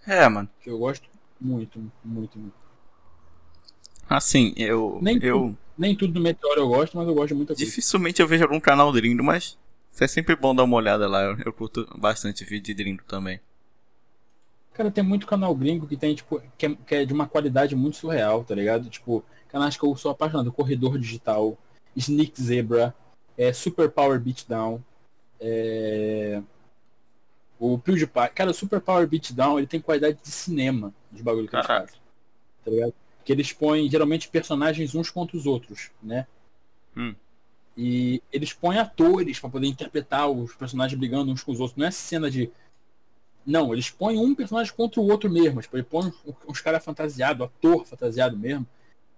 É, 0.06 0.28
mano. 0.28 0.50
Que 0.62 0.70
eu 0.70 0.78
gosto 0.78 1.08
muito, 1.40 1.80
muito, 2.04 2.38
muito. 2.38 2.54
Assim, 4.10 4.54
eu. 4.58 5.00
Nem, 5.02 5.18
eu... 5.22 5.40
Tudo, 5.40 5.58
nem 5.78 5.96
tudo 5.96 6.14
do 6.14 6.22
Meteoro 6.22 6.62
eu 6.62 6.68
gosto, 6.68 6.98
mas 6.98 7.08
eu 7.08 7.16
gosto 7.16 7.36
muito 7.36 7.56
Dificilmente 7.56 8.22
eu 8.22 8.28
vejo 8.28 8.44
algum 8.44 8.60
canal 8.60 8.92
Drindo, 8.92 9.24
mas 9.24 9.58
é 10.02 10.08
sempre 10.08 10.36
bom 10.36 10.56
dar 10.56 10.64
uma 10.64 10.78
olhada 10.78 11.08
lá. 11.08 11.22
Eu, 11.22 11.38
eu 11.46 11.54
curto 11.54 11.88
bastante 11.98 12.44
vídeo 12.44 12.64
de 12.64 12.74
Drindo 12.74 13.04
também. 13.04 13.40
Cara, 14.74 14.90
tem 14.90 15.04
muito 15.04 15.28
canal 15.28 15.54
gringo 15.54 15.88
que 15.88 15.96
tem, 15.96 16.16
tipo, 16.16 16.42
que 16.58 16.66
é, 16.66 16.76
que 16.76 16.96
é, 16.96 17.06
de 17.06 17.14
uma 17.14 17.28
qualidade 17.28 17.76
muito 17.76 17.98
surreal, 17.98 18.44
tá 18.44 18.56
ligado? 18.56 18.90
Tipo, 18.90 19.24
canais 19.50 19.78
que 19.78 19.84
eu 19.84 19.96
sou 19.96 20.12
apaixonado. 20.12 20.52
Corredor 20.52 20.98
Digital, 20.98 21.56
Sneak 21.96 22.42
Zebra, 22.42 22.96
é, 23.38 23.54
Super 23.54 23.90
Power 23.90 24.20
Beatdown, 24.20 24.84
é... 25.40 26.42
O 27.60 27.78
PewDiePie, 27.78 28.30
cara, 28.34 28.52
o 28.52 28.54
Super 28.54 28.82
Power 28.82 29.08
Beatdown, 29.08 29.58
ele 29.58 29.68
tem 29.68 29.80
qualidade 29.80 30.18
de 30.22 30.30
cinema 30.30 30.94
dos 31.12 31.22
bagulho 31.22 31.48
que 31.48 31.56
eles 31.56 31.68
fazem. 31.68 32.00
Tá 32.66 32.72
ligado? 32.72 32.94
Que 33.24 33.32
eles 33.32 33.54
põem 33.54 33.90
geralmente 33.90 34.28
personagens 34.28 34.96
uns 34.96 35.10
contra 35.10 35.38
os 35.38 35.46
outros, 35.46 35.92
né? 36.02 36.26
Hum. 36.96 37.16
E 37.76 38.22
eles 38.32 38.54
põem 38.54 38.78
atores 38.78 39.40
para 39.40 39.50
poder 39.50 39.68
interpretar 39.68 40.30
os 40.30 40.54
personagens 40.56 40.98
brigando 40.98 41.32
uns 41.32 41.44
com 41.44 41.52
os 41.52 41.60
outros. 41.60 41.78
Não 41.78 41.88
é 41.88 41.92
cena 41.92 42.30
de. 42.30 42.52
Não, 43.46 43.74
eles 43.74 43.90
põem 43.90 44.18
um 44.18 44.34
personagem 44.36 44.74
contra 44.74 45.02
o 45.02 45.08
outro 45.08 45.30
mesmo. 45.30 45.62
Tipo, 45.62 45.78
eles 45.78 45.88
põem 45.88 46.14
uns 46.48 46.62
caras 46.62 46.84
fantasiados, 46.84 47.46
ator 47.46 47.86
fantasiado 47.86 48.38
mesmo. 48.38 48.66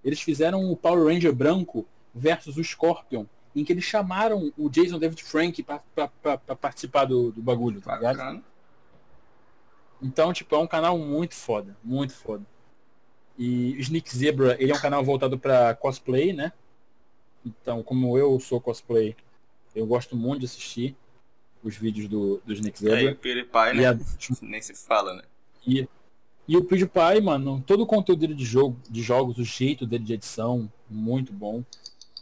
Eles 0.03 0.22
fizeram 0.22 0.72
o 0.72 0.76
Power 0.76 1.14
Ranger 1.14 1.34
branco 1.34 1.86
versus 2.14 2.57
o 2.57 2.64
Scorpion 2.64 3.26
em 3.56 3.64
que 3.64 3.72
eles 3.72 3.86
chamaram 3.86 4.52
o 4.57 4.69
Jason 4.69 4.99
David 4.99 5.23
Frank 5.23 5.64
para 5.64 6.56
participar 6.60 7.06
do, 7.06 7.32
do 7.32 7.41
bagulho, 7.41 7.80
tá 7.80 7.95
ligado? 7.95 8.44
Então, 10.02 10.34
tipo, 10.34 10.53
é 10.56 10.60
um 10.60 10.68
canal 10.68 10.98
muito 10.98 11.34
foda, 11.36 11.76
muito 11.82 12.14
foda. 12.14 12.45
E 13.38 13.73
o 13.77 13.80
Sneak 13.80 14.15
Zebra, 14.15 14.57
ele 14.60 14.72
é 14.72 14.76
um 14.76 14.80
canal 14.80 15.03
voltado 15.03 15.40
para 15.40 15.73
cosplay, 15.76 16.34
né? 16.34 16.52
Então, 17.45 17.84
como 17.84 18.17
eu 18.17 18.39
sou 18.39 18.59
cosplay, 18.59 19.15
Eu 19.76 19.85
gosto 19.85 20.15
muito 20.15 20.39
de 20.39 20.45
assistir 20.45 20.95
os 21.61 21.76
vídeos 21.76 22.07
do, 22.07 22.41
do 22.45 22.53
Snake 22.53 22.81
E 22.81 22.88
aí, 22.89 22.95
Zebra. 22.95 23.11
o 23.13 23.15
PewDiePie, 23.17 23.69
E, 23.73 23.73
né? 23.76 23.88
a- 23.88 23.99
Nem 24.41 24.61
se 24.61 24.73
fala, 24.73 25.13
né? 25.15 25.23
e, 25.67 25.85
e 26.47 26.55
o 26.55 26.63
PewDiePie, 26.63 27.22
mano, 27.22 27.61
todo 27.67 27.81
o 27.84 27.85
conteúdo 27.85 28.19
dele 28.19 28.34
de 28.35 28.45
jogo, 28.45 28.77
de 28.89 29.01
jogos, 29.01 29.38
o 29.38 29.43
jeito 29.43 29.85
dele 29.85 30.05
de 30.05 30.13
edição, 30.13 30.72
muito 30.89 31.34
bom. 31.34 31.61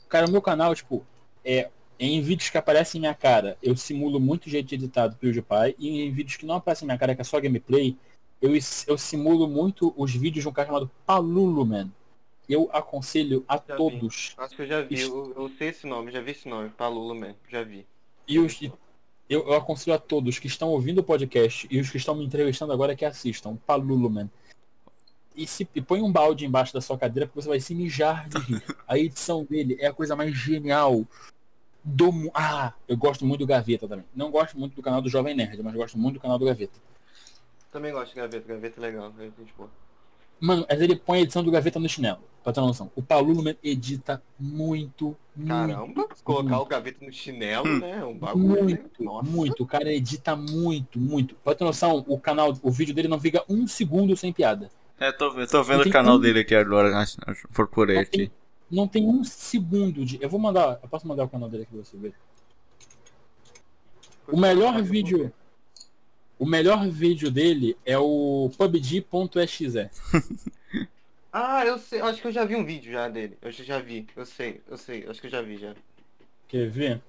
Cara, 0.09 0.27
o 0.27 0.31
meu 0.31 0.41
canal, 0.41 0.73
tipo, 0.73 1.05
é 1.45 1.69
em 1.99 2.21
vídeos 2.21 2.49
que 2.49 2.57
aparecem 2.57 2.99
minha 2.99 3.13
cara, 3.13 3.55
eu 3.61 3.75
simulo 3.77 4.19
muito 4.19 4.49
jeito 4.49 4.67
de 4.69 4.75
editar 4.75 5.07
do 5.07 5.15
PewDiePie, 5.15 5.75
e 5.77 6.01
em 6.01 6.11
vídeos 6.11 6.37
que 6.37 6.45
não 6.45 6.55
aparecem 6.55 6.85
minha 6.87 6.97
cara, 6.97 7.13
que 7.13 7.21
é 7.21 7.23
só 7.23 7.39
gameplay, 7.39 7.95
eu, 8.41 8.51
eu 8.87 8.97
simulo 8.97 9.47
muito 9.47 9.93
os 9.95 10.11
vídeos 10.11 10.43
de 10.43 10.49
um 10.49 10.51
cara 10.51 10.67
chamado 10.69 10.89
Palulu, 11.05 11.63
man. 11.65 11.91
Eu 12.47 12.69
aconselho 12.73 13.45
a 13.47 13.55
Já 13.55 13.61
vi. 13.61 13.77
todos. 13.77 14.35
Acho 14.37 14.55
que 14.55 14.61
eu 14.61 14.67
já 14.67 14.81
vi, 14.81 15.01
eu, 15.01 15.33
eu 15.35 15.49
sei 15.57 15.69
esse 15.69 15.87
nome, 15.87 16.11
já 16.11 16.21
vi 16.21 16.31
esse 16.31 16.47
nome, 16.47 16.69
Palula 16.69 17.15
Man, 17.15 17.35
já 17.49 17.63
vi. 17.63 17.85
E 18.27 18.39
os, 18.39 18.59
eu, 19.29 19.47
eu 19.47 19.53
aconselho 19.53 19.95
a 19.95 19.99
todos 19.99 20.37
que 20.37 20.47
estão 20.47 20.69
ouvindo 20.69 20.99
o 20.99 21.03
podcast 21.03 21.67
e 21.71 21.79
os 21.79 21.89
que 21.89 21.97
estão 21.97 22.15
me 22.15 22.25
entrevistando 22.25 22.73
agora 22.73 22.95
que 22.95 23.05
assistam. 23.05 23.55
Palulu, 23.65 24.09
man. 24.09 24.29
E, 25.35 25.47
se, 25.47 25.67
e 25.73 25.81
põe 25.81 26.01
um 26.01 26.11
balde 26.11 26.45
embaixo 26.45 26.73
da 26.73 26.81
sua 26.81 26.97
cadeira 26.97 27.25
porque 27.25 27.41
você 27.41 27.49
vai 27.49 27.59
se 27.59 27.73
mijar 27.73 28.29
de 28.29 28.37
rir. 28.37 28.63
A 28.87 28.97
edição 28.97 29.43
dele 29.43 29.77
é 29.79 29.87
a 29.87 29.93
coisa 29.93 30.15
mais 30.15 30.35
genial 30.35 31.03
do 31.83 32.11
mundo. 32.11 32.31
Ah, 32.35 32.73
eu 32.87 32.95
gosto 32.95 33.25
muito 33.25 33.39
do 33.39 33.47
Gaveta 33.47 33.87
também. 33.87 34.05
Não 34.13 34.29
gosto 34.29 34.57
muito 34.59 34.75
do 34.75 34.81
canal 34.81 35.01
do 35.01 35.09
Jovem 35.09 35.33
Nerd, 35.33 35.61
mas 35.63 35.73
gosto 35.73 35.97
muito 35.97 36.15
do 36.15 36.19
canal 36.19 36.37
do 36.37 36.45
Gaveta. 36.45 36.79
Também 37.71 37.91
gosto 37.91 38.13
de 38.13 38.19
gaveta, 38.19 38.47
gaveta 38.47 38.79
é 38.79 38.81
legal, 38.81 39.11
é 39.17 39.23
gente 39.23 39.53
boa. 39.57 39.71
Mano, 40.45 40.65
mas 40.69 40.81
ele 40.81 40.95
põe 40.95 41.19
a 41.19 41.21
edição 41.21 41.41
do 41.41 41.49
Gaveta 41.49 41.79
no 41.79 41.87
chinelo. 41.87 42.19
Pra 42.43 42.51
ter 42.51 42.59
uma 42.59 42.67
noção. 42.67 42.91
O 42.93 43.01
man, 43.41 43.55
edita 43.63 44.21
muito, 44.37 45.15
muito. 45.33 45.47
Caramba, 45.47 46.09
colocar 46.25 46.49
muito. 46.49 46.61
o 46.61 46.65
gaveta 46.65 47.05
no 47.05 47.13
chinelo, 47.13 47.79
né? 47.79 47.99
É 48.01 48.03
um 48.05 48.17
bagulho. 48.17 48.55
né? 48.55 48.61
Muito, 48.63 49.01
Nossa. 49.03 49.29
muito. 49.29 49.63
O 49.63 49.65
cara 49.65 49.93
edita 49.93 50.35
muito, 50.35 50.99
muito. 50.99 51.35
Pra 51.35 51.55
ter 51.55 51.63
noção, 51.63 52.03
o 52.05 52.19
canal, 52.19 52.53
o 52.61 52.69
vídeo 52.69 52.93
dele 52.93 53.07
não 53.07 53.17
fica 53.17 53.41
um 53.47 53.65
segundo 53.65 54.13
sem 54.17 54.33
piada. 54.33 54.69
É, 54.99 55.09
tô, 55.13 55.31
vendo- 55.31 55.49
tô 55.49 55.63
vendo 55.63 55.79
Não 55.83 55.87
o 55.87 55.91
canal 55.91 56.17
um- 56.17 56.19
dele 56.19 56.41
aqui 56.41 56.53
agora, 56.53 56.97
acho- 56.97 57.15
acho- 57.25 57.47
procurei 57.47 57.95
Não 57.95 58.03
tem, 58.05 58.21
aqui. 58.23 58.31
não 58.69 58.87
tem 58.89 59.07
um 59.07 59.23
segundo 59.23 60.03
de. 60.05 60.19
Eu 60.21 60.29
vou 60.29 60.37
mandar. 60.39 60.79
Eu 60.83 60.89
posso 60.89 61.07
mandar 61.07 61.23
o 61.23 61.29
canal 61.29 61.47
dele 61.47 61.63
aqui 61.63 61.71
pra 61.73 61.85
você 61.85 61.95
ver. 61.95 62.13
O 64.27 64.37
melhor 64.37 64.81
vídeo. 64.81 65.31
O 66.43 66.45
melhor 66.45 66.85
vídeo 66.89 67.31
dele 67.31 67.77
é 67.85 67.97
o 67.97 68.51
PUBG.exe. 68.57 69.89
Ah, 71.35 71.65
eu 71.65 71.79
sei, 71.79 71.99
acho 71.99 72.21
que 72.21 72.27
eu 72.27 72.31
já 72.31 72.45
vi 72.45 72.55
um 72.55 72.63
vídeo 72.63 72.91
já 72.91 73.07
dele. 73.09 73.35
Eu 73.41 73.51
já 73.51 73.79
vi, 73.79 74.05
eu 74.15 74.23
sei, 74.23 74.61
eu 74.69 74.77
sei, 74.77 75.03
acho 75.09 75.19
que 75.19 75.25
eu 75.25 75.31
já 75.31 75.41
vi 75.41 75.57
já. 75.57 75.73
Quer 76.47 76.69
ver? 76.69 77.01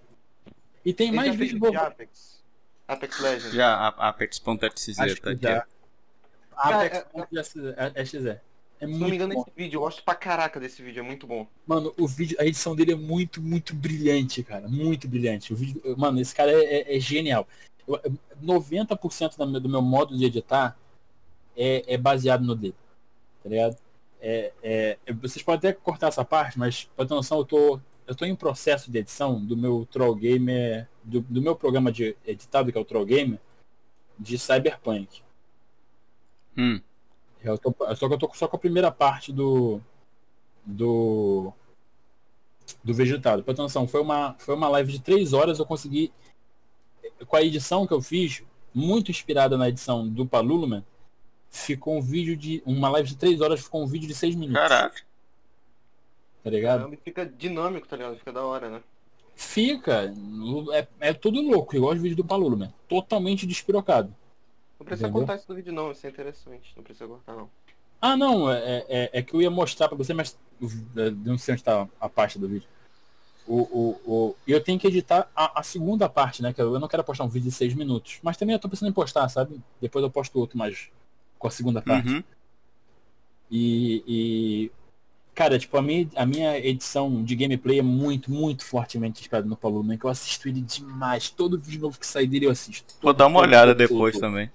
E 0.82 0.94
tem 0.94 1.08
Ele 1.08 1.16
mais 1.16 1.34
vídeo 1.36 1.54
de 1.54 1.58
bom. 1.60 1.76
Apex. 1.76 2.40
Apex 2.88 3.20
Legends. 3.20 3.52
Já, 3.52 3.88
Apex.exe 3.88 4.94
tá 5.20 5.30
aqui. 5.30 5.42
já. 5.42 5.66
Cara, 6.56 7.06
Apex.exe. 7.14 8.18
É 8.80 8.86
Se 8.86 8.86
não 8.86 8.92
me 8.92 8.98
muito 8.98 9.14
engano, 9.16 9.34
bom. 9.34 9.42
esse 9.42 9.50
vídeo, 9.54 9.76
eu 9.76 9.80
gosto 9.82 10.02
pra 10.02 10.14
caraca 10.14 10.58
desse 10.58 10.80
vídeo, 10.82 11.00
é 11.00 11.02
muito 11.02 11.26
bom. 11.26 11.46
Mano, 11.66 11.92
o 11.98 12.08
vídeo, 12.08 12.34
a 12.40 12.46
edição 12.46 12.74
dele 12.74 12.92
é 12.92 12.96
muito, 12.96 13.42
muito 13.42 13.74
brilhante, 13.74 14.42
cara. 14.42 14.66
Muito 14.68 15.06
brilhante. 15.06 15.52
O 15.52 15.56
vídeo, 15.56 15.82
mano, 15.98 16.18
esse 16.18 16.34
cara 16.34 16.50
é, 16.50 16.64
é- 16.92 16.96
é 16.96 17.00
genial. 17.00 17.46
Eu- 17.86 18.00
eu- 18.04 18.18
90% 18.42 19.36
da 19.36 19.46
meu- 19.46 19.60
do 19.60 19.68
meu 19.68 19.82
modo 19.82 20.16
de 20.16 20.24
editar 20.24 20.76
é, 21.56 21.94
é 21.94 21.96
baseado 21.96 22.44
no 22.44 22.54
dele. 22.54 22.74
Tá 23.42 23.48
ligado? 23.48 23.76
É, 24.20 24.52
é- 24.62 24.98
é- 25.06 25.12
vocês 25.12 25.42
podem 25.42 25.70
até 25.70 25.72
cortar 25.72 26.08
essa 26.08 26.24
parte, 26.24 26.58
mas 26.58 26.84
pra 26.96 27.04
ter 27.04 27.14
noção, 27.14 27.38
eu 27.38 27.44
tô, 27.44 27.80
eu 28.06 28.14
tô 28.14 28.24
em 28.24 28.34
processo 28.34 28.90
de 28.90 28.98
edição 28.98 29.44
do 29.44 29.56
meu 29.56 29.86
Troll 29.90 30.14
Gamer, 30.14 30.88
do, 31.02 31.20
do 31.20 31.42
meu 31.42 31.54
programa 31.54 31.92
de 31.92 32.16
editado, 32.26 32.72
que 32.72 32.78
é 32.78 32.80
o 32.80 32.84
Troll 32.84 33.04
Gamer, 33.04 33.38
de 34.18 34.38
Cyberpunk. 34.38 35.22
Hum. 36.56 36.80
Eu 37.42 37.58
tô, 37.58 37.74
só 37.96 38.08
que 38.08 38.14
eu 38.14 38.18
tô 38.18 38.30
só 38.32 38.48
com 38.48 38.56
a 38.56 38.60
primeira 38.60 38.90
parte 38.90 39.30
do. 39.32 39.80
Do. 40.64 41.52
Do 42.82 42.94
vegetado. 42.94 43.42
Pra 43.42 43.52
ter 43.52 43.60
noção, 43.60 43.86
foi 43.86 44.00
uma, 44.00 44.34
foi 44.38 44.54
uma 44.54 44.68
live 44.68 44.92
de 44.92 45.00
três 45.00 45.34
horas, 45.34 45.58
eu 45.58 45.66
consegui. 45.66 46.10
Com 47.26 47.36
a 47.36 47.42
edição 47.42 47.86
que 47.86 47.92
eu 47.92 48.02
fiz, 48.02 48.42
muito 48.72 49.10
inspirada 49.10 49.56
na 49.56 49.68
edição 49.68 50.08
do 50.08 50.26
Paluluman, 50.26 50.84
ficou 51.50 51.96
um 51.96 52.02
vídeo 52.02 52.36
de. 52.36 52.62
Uma 52.66 52.88
live 52.90 53.08
de 53.08 53.16
três 53.16 53.40
horas 53.40 53.60
ficou 53.60 53.82
um 53.82 53.86
vídeo 53.86 54.08
de 54.08 54.14
seis 54.14 54.34
minutos. 54.34 54.60
Caraca. 54.60 55.02
Tá 56.42 56.50
ligado? 56.50 56.80
Caramba, 56.80 56.98
fica 57.02 57.24
dinâmico, 57.24 57.88
tá 57.88 57.96
ligado? 57.96 58.16
Fica 58.16 58.32
da 58.32 58.44
hora, 58.44 58.68
né? 58.68 58.82
Fica. 59.34 60.12
É, 60.72 60.86
é 61.00 61.12
tudo 61.12 61.40
louco, 61.40 61.74
igual 61.74 61.92
os 61.92 61.98
vídeos 61.98 62.16
do 62.16 62.24
Paluluman. 62.24 62.72
Totalmente 62.88 63.46
despirocado. 63.46 64.14
Não 64.78 64.84
precisa 64.84 65.08
Entendeu? 65.08 65.22
contar 65.22 65.36
isso 65.36 65.48
do 65.48 65.54
vídeo 65.54 65.72
não, 65.72 65.92
isso 65.92 66.06
é 66.06 66.10
interessante. 66.10 66.72
Não 66.76 66.82
precisa 66.82 67.06
cortar 67.06 67.34
não. 67.34 67.48
Ah, 68.00 68.16
não, 68.16 68.52
é, 68.52 68.84
é, 68.88 69.10
é 69.14 69.22
que 69.22 69.34
eu 69.34 69.40
ia 69.40 69.50
mostrar 69.50 69.88
pra 69.88 69.96
você, 69.96 70.12
mas 70.12 70.38
é, 70.96 71.10
não 71.10 71.38
sei 71.38 71.54
onde 71.54 71.62
está 71.62 71.88
a 71.98 72.08
parte 72.08 72.38
do 72.38 72.46
vídeo. 72.46 72.68
O, 73.46 73.56
o, 73.56 74.00
o, 74.06 74.36
eu 74.46 74.60
tenho 74.60 74.78
que 74.78 74.86
editar 74.86 75.28
a, 75.36 75.60
a 75.60 75.62
segunda 75.62 76.08
parte, 76.08 76.42
né? 76.42 76.52
Que 76.52 76.62
eu 76.62 76.80
não 76.80 76.88
quero 76.88 77.04
postar 77.04 77.24
um 77.24 77.28
vídeo 77.28 77.50
de 77.50 77.54
seis 77.54 77.74
minutos. 77.74 78.18
Mas 78.22 78.36
também 78.36 78.54
eu 78.54 78.58
tô 78.58 78.68
pensando 78.68 78.88
em 78.88 78.92
postar, 78.92 79.28
sabe? 79.28 79.60
Depois 79.80 80.02
eu 80.02 80.10
posto 80.10 80.38
outro, 80.38 80.56
mas 80.56 80.88
com 81.38 81.46
a 81.46 81.50
segunda 81.50 81.82
parte. 81.82 82.08
Uhum. 82.08 82.24
E, 83.50 84.02
e, 84.06 84.70
Cara, 85.34 85.58
tipo, 85.58 85.76
a 85.76 85.82
minha, 85.82 86.08
a 86.14 86.24
minha 86.24 86.56
edição 86.58 87.24
de 87.24 87.34
gameplay 87.34 87.80
é 87.80 87.82
muito, 87.82 88.30
muito 88.30 88.64
fortemente 88.64 89.20
inspirada 89.20 89.48
no 89.48 89.56
Paulo 89.56 89.82
Man, 89.82 89.96
que 89.98 90.04
eu 90.04 90.10
assisto 90.10 90.48
ele 90.48 90.60
demais. 90.60 91.28
Todo 91.28 91.58
vídeo 91.58 91.80
novo 91.80 91.98
que 91.98 92.06
sai 92.06 92.24
dele 92.24 92.46
eu 92.46 92.52
assisto. 92.52 92.94
Vou 93.02 93.12
dar 93.12 93.26
uma 93.26 93.40
Todo, 93.40 93.48
olhada 93.48 93.74
todo, 93.74 93.88
depois 93.88 94.14
todo. 94.14 94.22
também. 94.22 94.48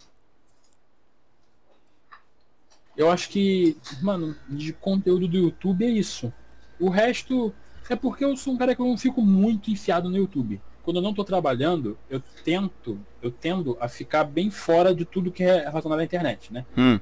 Eu 2.95 3.11
acho 3.11 3.29
que, 3.29 3.75
mano, 4.01 4.35
de 4.47 4.71
conteúdo 4.71 5.27
do 5.27 5.37
YouTube 5.37 5.83
é 5.85 5.89
isso. 5.89 6.31
O 6.79 6.89
resto 6.89 7.53
é 7.89 7.95
porque 7.95 8.23
eu 8.23 8.35
sou 8.37 8.53
um 8.53 8.57
cara 8.57 8.75
que 8.75 8.81
eu 8.81 8.85
não 8.85 8.97
fico 8.97 9.21
muito 9.21 9.71
enfiado 9.71 10.09
no 10.09 10.17
YouTube. 10.17 10.61
Quando 10.83 10.97
eu 10.97 11.01
não 11.01 11.13
tô 11.13 11.23
trabalhando, 11.23 11.97
eu 12.09 12.21
tento, 12.43 12.99
eu 13.21 13.31
tendo 13.31 13.77
a 13.79 13.87
ficar 13.87 14.23
bem 14.23 14.49
fora 14.49 14.93
de 14.93 15.05
tudo 15.05 15.31
que 15.31 15.43
é 15.43 15.65
relacionado 15.67 15.99
à 15.99 16.03
internet, 16.03 16.51
né? 16.53 16.65
Hum. 16.77 16.99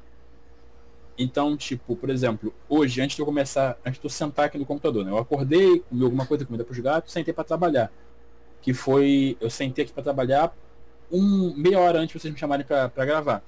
Então, 1.18 1.57
tipo, 1.57 1.95
por 1.95 2.09
exemplo, 2.09 2.53
hoje, 2.69 3.01
antes 3.01 3.15
de 3.15 3.22
eu 3.22 3.26
começar, 3.26 3.77
antes 3.85 3.99
de 3.99 4.05
eu 4.05 4.09
sentar 4.09 4.45
aqui 4.45 4.57
no 4.57 4.65
computador, 4.65 5.03
né? 5.03 5.11
Eu 5.11 5.18
acordei, 5.18 5.80
comi 5.80 6.03
alguma 6.03 6.26
coisa, 6.26 6.45
comida 6.45 6.64
pros 6.64 6.80
gatos, 6.80 7.11
sentei 7.11 7.34
pra 7.34 7.43
trabalhar. 7.43 7.91
Que 8.61 8.73
foi, 8.73 9.38
eu 9.39 9.49
sentei 9.49 9.84
aqui 9.85 9.93
pra 9.93 10.03
trabalhar 10.03 10.53
um, 11.11 11.53
meia 11.55 11.80
hora 11.80 11.99
antes 11.99 12.14
de 12.14 12.19
vocês 12.19 12.34
me 12.34 12.39
chamarem 12.39 12.65
pra, 12.65 12.89
pra 12.89 13.05
gravar. 13.05 13.43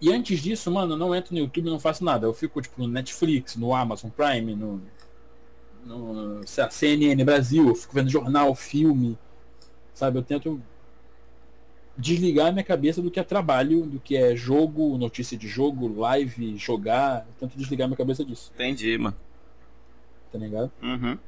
E 0.00 0.12
antes 0.12 0.40
disso, 0.40 0.70
mano, 0.70 0.92
eu 0.92 0.98
não 0.98 1.14
entro 1.14 1.34
no 1.34 1.40
YouTube, 1.40 1.70
não 1.70 1.80
faço 1.80 2.04
nada. 2.04 2.26
Eu 2.26 2.34
fico, 2.34 2.60
tipo, 2.60 2.80
no 2.80 2.88
Netflix, 2.88 3.56
no 3.56 3.74
Amazon 3.74 4.10
Prime, 4.10 4.54
no, 4.54 4.82
no 5.84 6.40
CNN 6.46 7.24
Brasil, 7.24 7.68
eu 7.68 7.74
fico 7.74 7.94
vendo 7.94 8.10
jornal, 8.10 8.54
filme, 8.54 9.18
sabe? 9.92 10.18
Eu 10.18 10.22
tento 10.22 10.60
desligar 11.96 12.48
a 12.48 12.52
minha 12.52 12.64
cabeça 12.64 13.00
do 13.00 13.10
que 13.10 13.20
é 13.20 13.22
trabalho, 13.22 13.86
do 13.86 14.00
que 14.00 14.16
é 14.16 14.34
jogo, 14.34 14.98
notícia 14.98 15.36
de 15.38 15.46
jogo, 15.46 16.00
live, 16.00 16.56
jogar. 16.58 17.26
Eu 17.26 17.34
tento 17.48 17.56
desligar 17.58 17.86
minha 17.88 17.96
cabeça 17.96 18.24
disso, 18.24 18.50
Entendi, 18.54 18.98
mano. 18.98 19.16
tá 20.32 20.38
ligado? 20.38 20.72
Uhum. 20.82 21.18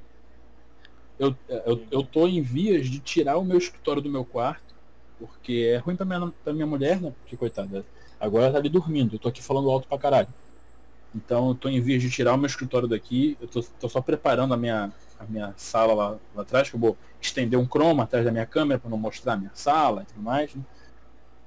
Eu, 1.19 1.35
eu, 1.49 1.83
eu 1.91 2.03
tô 2.03 2.27
em 2.27 2.43
vias 2.43 2.89
de 2.89 2.99
tirar 2.99 3.39
o 3.39 3.45
meu 3.45 3.57
escritório 3.59 4.03
do 4.03 4.11
meu 4.11 4.25
quarto, 4.25 4.75
porque 5.19 5.73
é 5.75 5.79
ruim 5.79 5.97
pra 5.97 6.05
minha, 6.05 6.33
pra 6.45 6.53
minha 6.53 6.67
mulher, 6.67 7.01
né? 7.01 7.13
Porque, 7.21 7.37
coitada, 7.37 7.85
agora 8.21 8.45
ela 8.47 8.53
tá 8.55 8.59
ali 8.59 8.69
dormindo, 8.69 9.15
eu 9.15 9.19
tô 9.19 9.29
aqui 9.29 9.43
falando 9.43 9.71
alto 9.71 9.89
pra 9.89 9.99
caralho. 9.99 10.29
Então 11.15 11.49
eu 11.49 11.55
tô 11.55 11.69
em 11.69 11.81
vias 11.81 12.03
de 12.03 12.11
tirar 12.11 12.35
o 12.35 12.37
meu 12.37 12.47
escritório 12.47 12.87
daqui, 12.87 13.37
eu 13.41 13.49
tô, 13.49 13.63
tô 13.63 13.89
só 13.89 14.01
preparando 14.01 14.53
a 14.53 14.57
minha, 14.57 14.93
a 15.19 15.25
minha 15.25 15.55
sala 15.57 15.95
lá, 15.95 16.19
lá 16.35 16.43
atrás, 16.43 16.69
que 16.69 16.77
eu 16.77 16.81
vou 16.81 16.97
estender 17.21 17.59
um 17.59 17.67
chroma 17.67 18.03
atrás 18.05 18.25
da 18.25 18.31
minha 18.31 18.47
câmera 18.47 18.79
pra 18.79 18.91
não 18.91 18.99
mostrar 18.99 19.35
a 19.35 19.37
minha 19.37 19.53
sala 19.55 20.03
e 20.03 20.07
tudo 20.07 20.23
mais. 20.23 20.55
né? 20.55 20.63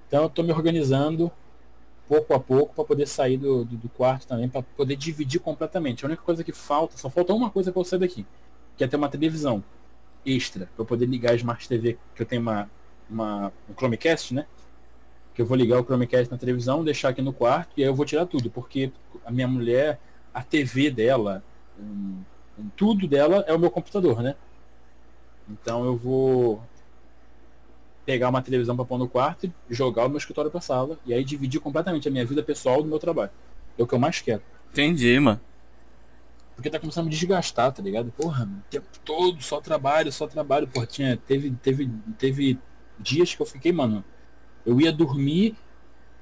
Então 0.08 0.24
eu 0.24 0.30
tô 0.30 0.42
me 0.42 0.52
organizando 0.52 1.32
pouco 2.08 2.34
a 2.34 2.40
pouco 2.40 2.74
para 2.74 2.84
poder 2.84 3.08
sair 3.08 3.38
do, 3.38 3.64
do, 3.64 3.78
do 3.78 3.90
quarto 3.90 4.28
também, 4.28 4.50
para 4.50 4.64
poder 4.64 4.96
dividir 4.96 5.40
completamente. 5.40 6.04
A 6.04 6.08
única 6.08 6.24
coisa 6.24 6.44
que 6.44 6.52
falta, 6.52 6.98
só 6.98 7.08
falta 7.10 7.32
uma 7.34 7.52
coisa 7.52 7.72
para 7.72 7.80
eu 7.80 7.86
sair 7.86 8.00
daqui, 8.00 8.26
que 8.76 8.84
é 8.84 8.88
ter 8.88 8.96
uma 8.96 9.08
televisão 9.10 9.64
extra, 10.26 10.68
para 10.76 10.84
poder 10.84 11.06
ligar 11.06 11.34
a 11.34 11.36
Smart 11.36 11.70
TV, 11.70 11.98
que 12.16 12.22
eu 12.24 12.26
tenho 12.26 12.42
uma, 12.42 12.70
uma 13.08 13.54
um 13.70 13.74
Chromecast, 13.76 14.34
né? 14.34 14.48
Que 15.36 15.42
eu 15.44 15.46
vou 15.46 15.56
ligar 15.56 15.80
o 15.80 15.84
Chromecast 15.84 16.32
na 16.32 16.38
televisão, 16.38 16.84
deixar 16.84 17.10
aqui 17.10 17.22
no 17.22 17.32
quarto 17.32 17.74
e 17.78 17.84
aí 17.84 17.90
eu 17.90 17.96
vou 17.96 18.06
tirar 18.06 18.26
tudo, 18.26 18.50
porque 18.50 18.92
a 19.26 19.32
minha 19.32 19.48
mulher, 19.48 20.00
a 20.34 20.44
TV 20.44 20.92
dela, 20.92 21.44
hum, 21.80 22.22
tudo 22.76 23.08
dela 23.08 23.44
é 23.48 23.54
o 23.54 23.60
meu 23.60 23.72
computador, 23.72 24.22
né? 24.22 24.36
Então 25.50 25.84
eu 25.86 25.96
vou 25.96 26.62
pegar 28.06 28.30
uma 28.30 28.42
televisão 28.42 28.76
para 28.76 28.86
pôr 28.86 28.98
no 28.98 29.08
quarto 29.08 29.52
e 29.70 29.74
jogar 29.74 30.06
o 30.06 30.10
meu 30.10 30.18
escritório 30.18 30.50
para 30.50 30.62
sala 30.62 30.98
e 31.06 31.14
aí 31.14 31.24
dividir 31.24 31.60
completamente 31.60 32.08
a 32.08 32.12
minha 32.12 32.26
vida 32.26 32.42
pessoal 32.42 32.82
do 32.82 32.90
meu 32.90 33.00
trabalho. 33.00 33.32
É 33.78 33.84
o 33.84 33.88
que 33.88 33.94
eu 33.94 34.00
mais 34.00 34.20
quero. 34.20 34.42
Entendi, 34.72 35.20
mano. 35.20 35.40
Porque 36.56 36.70
tá 36.70 36.80
começando 36.80 37.04
a 37.04 37.10
me 37.10 37.12
desgastar, 37.12 37.72
tá 37.72 37.82
ligado? 37.82 38.12
Porra, 38.12 38.46
o 38.46 38.70
tempo 38.70 38.88
todo, 39.06 39.42
só 39.42 39.62
trabalho, 39.62 40.12
só 40.12 40.28
trabalho. 40.28 40.68
Porra, 40.68 40.86
tinha, 40.86 41.16
teve, 41.16 41.52
teve, 41.52 41.90
teve 42.18 42.60
dias 43.00 43.34
que 43.34 43.42
eu 43.42 43.46
fiquei, 43.46 43.72
mano. 43.72 44.04
Eu 44.66 44.82
ia 44.82 44.92
dormir, 44.92 45.56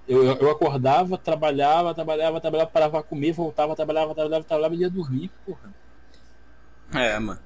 eu, 0.08 0.24
eu 0.24 0.50
acordava, 0.50 1.18
trabalhava, 1.18 1.94
trabalhava, 1.94 2.40
trabalhava, 2.40 2.70
parava 2.70 2.92
pra 2.94 3.04
comer, 3.04 3.34
voltava, 3.34 3.76
trabalhava, 3.76 4.16
trabalhava, 4.16 4.44
trabalhava 4.44 4.76
e 4.76 4.80
ia 4.80 4.90
dormir, 4.90 5.30
porra. 5.46 5.74
É, 6.94 7.20
mano. 7.20 7.40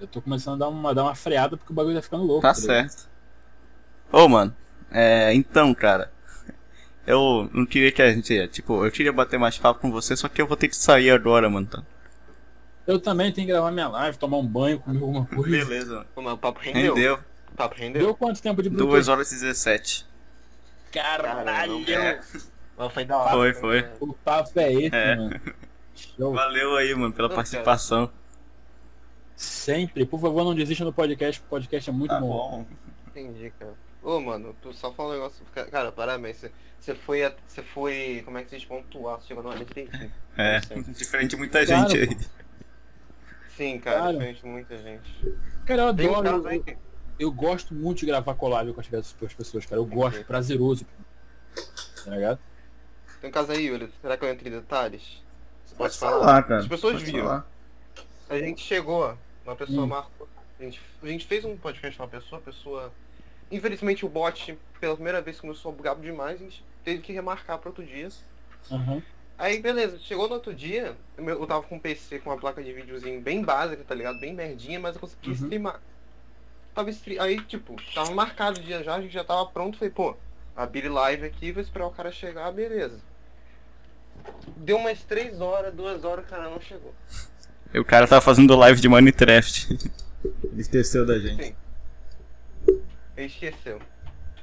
Eu 0.00 0.06
tô 0.06 0.20
começando 0.20 0.54
a 0.54 0.66
dar 0.66 0.68
uma, 0.68 0.94
dar 0.94 1.04
uma 1.04 1.14
freada 1.14 1.56
porque 1.56 1.72
o 1.72 1.74
bagulho 1.74 1.96
tá 1.96 2.02
ficando 2.02 2.24
louco. 2.24 2.42
Tá 2.42 2.52
ligado? 2.52 2.64
certo. 2.64 3.08
Ô, 4.12 4.28
mano. 4.28 4.54
É, 4.90 5.32
então, 5.34 5.74
cara. 5.74 6.10
Eu 7.06 7.48
não 7.52 7.64
queria 7.64 7.90
que 7.90 8.02
a 8.02 8.12
gente. 8.12 8.48
Tipo, 8.48 8.84
eu 8.84 8.90
queria 8.90 9.12
bater 9.12 9.38
mais 9.38 9.58
papo 9.58 9.80
com 9.80 9.90
você, 9.90 10.14
só 10.16 10.28
que 10.28 10.40
eu 10.40 10.46
vou 10.46 10.56
ter 10.56 10.68
que 10.68 10.76
sair 10.76 11.10
agora, 11.10 11.48
mano. 11.48 11.66
Tá? 11.66 11.82
Eu 12.86 13.00
também 13.00 13.32
tenho 13.32 13.46
que 13.46 13.52
gravar 13.52 13.70
minha 13.70 13.88
live, 13.88 14.18
tomar 14.18 14.38
um 14.38 14.46
banho, 14.46 14.78
comer 14.80 15.00
alguma 15.00 15.26
coisa. 15.26 15.50
Beleza, 15.50 16.06
o 16.14 16.36
papo 16.36 16.60
rendeu. 16.60 16.94
Rendeu. 16.94 17.20
O 17.52 17.56
papo 17.56 17.74
rendeu. 17.76 18.02
Deu 18.02 18.14
quanto 18.14 18.42
tempo 18.42 18.62
de 18.62 18.68
Bluetooth? 18.68 18.90
2 18.90 19.08
horas 19.08 19.32
e 19.32 19.34
17. 19.36 20.09
Caralho! 20.92 21.84
Mas 22.76 22.92
foi 22.92 23.04
da 23.04 23.18
hora. 23.18 23.30
Foi, 23.32 23.54
foi. 23.54 23.90
O 24.00 24.12
papo 24.14 24.58
é 24.58 24.72
esse, 24.72 24.94
É. 24.96 25.16
mano. 25.16 25.40
Show. 25.94 26.32
Valeu 26.32 26.76
aí, 26.76 26.94
mano, 26.94 27.12
pela 27.12 27.28
Não, 27.28 27.34
participação. 27.34 28.10
Sempre. 29.36 30.04
Por 30.06 30.20
favor, 30.20 30.44
não 30.44 30.54
desista 30.54 30.84
do 30.84 30.92
podcast, 30.92 31.40
o 31.40 31.44
podcast 31.44 31.88
é 31.90 31.92
muito 31.92 32.10
Tá 32.10 32.20
bom. 32.20 32.26
bom. 32.28 32.66
Entendi, 33.08 33.52
cara. 33.58 33.74
Ô, 34.02 34.18
mano, 34.20 34.56
tu 34.62 34.72
só 34.72 34.92
falou 34.92 35.12
um 35.12 35.14
negócio. 35.16 35.44
ca- 35.54 35.66
Cara, 35.66 35.92
parabéns. 35.92 36.38
Você- 36.38 36.52
Você 36.80 36.94
foi. 36.94 37.20
Você 37.46 37.62
foi. 37.62 38.22
Como 38.24 38.38
é 38.38 38.42
que 38.42 38.48
se 38.50 38.56
diz? 38.56 38.64
Pontuar. 38.64 39.20
Você 39.20 39.28
chegou 39.28 39.42
numa 39.42 39.54
letra. 39.54 39.86
É, 40.38 40.60
diferente 40.94 41.30
de 41.30 41.36
muita 41.36 41.66
Claro, 41.66 41.90
gente 41.90 41.98
aí. 42.10 42.18
Sim, 43.54 43.78
cara, 43.78 43.98
Claro. 43.98 44.12
diferente 44.14 44.40
de 44.42 44.48
muita 44.48 44.78
gente. 44.78 45.34
Cara, 45.66 45.82
eu 45.82 45.94
Tem 45.94 46.08
um 46.08 46.16
adoro. 46.16 46.42
Eu, 47.20 47.30
gosto 47.30 47.74
muito 47.74 47.98
de 48.00 48.06
gravar 48.06 48.34
collab 48.34 48.72
com 48.72 48.80
as 48.80 48.86
pe- 48.88 49.02
com 49.18 49.26
as 49.26 49.34
pessoas, 49.34 49.66
cara. 49.66 49.80
Eu 49.80 49.84
gosto, 49.84 50.24
prazeroso. 50.24 50.86
Tá 52.04 52.10
ligado? 52.10 52.38
Tem 53.20 53.28
um 53.28 53.32
caso 53.32 53.52
aí, 53.52 53.66
Yuri. 53.66 53.92
Será 54.00 54.16
que 54.16 54.24
eu 54.24 54.28
entro 54.30 54.48
em 54.48 54.50
detalhes? 54.50 55.22
Você 55.66 55.74
Pode 55.74 55.98
falar, 55.98 56.42
cara. 56.42 56.60
As 56.60 56.66
pessoas 56.66 56.94
Pode 56.94 57.04
viram. 57.04 57.24
falar. 57.26 57.46
A 58.28 58.38
gente 58.38 58.62
chegou, 58.62 59.16
uma 59.44 59.54
pessoa 59.56 59.84
Hum. 59.84 59.88
marcou. 59.88 60.26
A 60.58 60.62
gente, 60.62 60.80
a 61.02 61.06
gente 61.06 61.26
fez 61.26 61.44
um 61.44 61.56
podcast 61.56 61.96
com 61.98 62.04
uma 62.04 62.08
pessoa, 62.08 62.38
a 62.40 62.42
pessoa. 62.42 62.92
Infelizmente 63.50 64.06
o 64.06 64.08
bot, 64.08 64.58
pela 64.80 64.94
primeira 64.94 65.20
vez, 65.20 65.40
começou 65.40 65.72
a 65.72 65.74
bugar 65.74 65.96
demais, 65.96 66.40
a 66.40 66.44
gente 66.44 66.64
teve 66.84 67.02
que 67.02 67.12
remarcar 67.12 67.58
para 67.58 67.68
outro 67.68 67.84
dia. 67.84 68.08
Aham. 68.70 69.02
Aí 69.36 69.58
beleza, 69.60 69.98
chegou 69.98 70.28
no 70.28 70.34
outro 70.34 70.54
dia, 70.54 70.94
eu 71.16 71.46
tava 71.46 71.62
com 71.62 71.76
um 71.76 71.78
PC 71.78 72.18
com 72.20 72.30
uma 72.30 72.38
placa 72.38 72.62
de 72.62 72.72
videozinho 72.72 73.20
bem 73.20 73.42
básica, 73.42 73.82
tá 73.82 73.94
ligado? 73.94 74.20
Bem 74.20 74.34
merdinha, 74.34 74.78
mas 74.78 74.94
eu 74.94 75.00
consegui 75.00 75.28
Uhum. 75.28 75.34
streamar. 75.34 75.80
Tava 76.74 76.90
stre... 76.90 77.18
Aí, 77.18 77.40
tipo, 77.42 77.76
tava 77.94 78.12
marcado 78.12 78.60
o 78.60 78.62
dia 78.62 78.82
já, 78.82 78.94
a 78.94 79.00
gente 79.00 79.12
já 79.12 79.24
tava 79.24 79.46
pronto, 79.46 79.78
falei, 79.78 79.92
pô, 79.92 80.16
abrir 80.54 80.88
live 80.88 81.26
aqui, 81.26 81.52
vou 81.52 81.62
esperar 81.62 81.86
o 81.86 81.90
cara 81.90 82.12
chegar, 82.12 82.50
beleza. 82.52 83.00
Deu 84.56 84.76
umas 84.76 85.02
3 85.02 85.40
horas, 85.40 85.74
2 85.74 86.04
horas, 86.04 86.24
o 86.24 86.28
cara 86.28 86.50
não 86.50 86.60
chegou. 86.60 86.94
E 87.72 87.78
o 87.78 87.84
cara 87.84 88.06
tava 88.06 88.20
fazendo 88.20 88.54
live 88.56 88.80
de 88.80 88.88
Minecraft. 88.88 89.68
Ele 90.44 90.60
esqueceu 90.60 91.06
da 91.06 91.18
gente. 91.18 91.44
Sim. 91.44 91.56
Ele 93.16 93.26
esqueceu. 93.26 93.80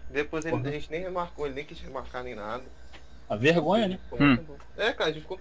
Depois 0.09 0.45
ele, 0.45 0.55
a 0.55 0.71
gente 0.71 0.89
nem 0.89 1.01
remarcou, 1.01 1.45
ele 1.45 1.55
nem 1.55 1.65
quis 1.65 1.79
remarcar 1.79 2.23
nem 2.23 2.33
nada. 2.33 2.63
A 3.29 3.35
vergonha, 3.35 3.87
né? 3.87 3.99
Hum. 4.13 4.37
É, 4.77 4.93
cara, 4.93 5.09
a 5.09 5.13
gente 5.13 5.23
ficou. 5.23 5.39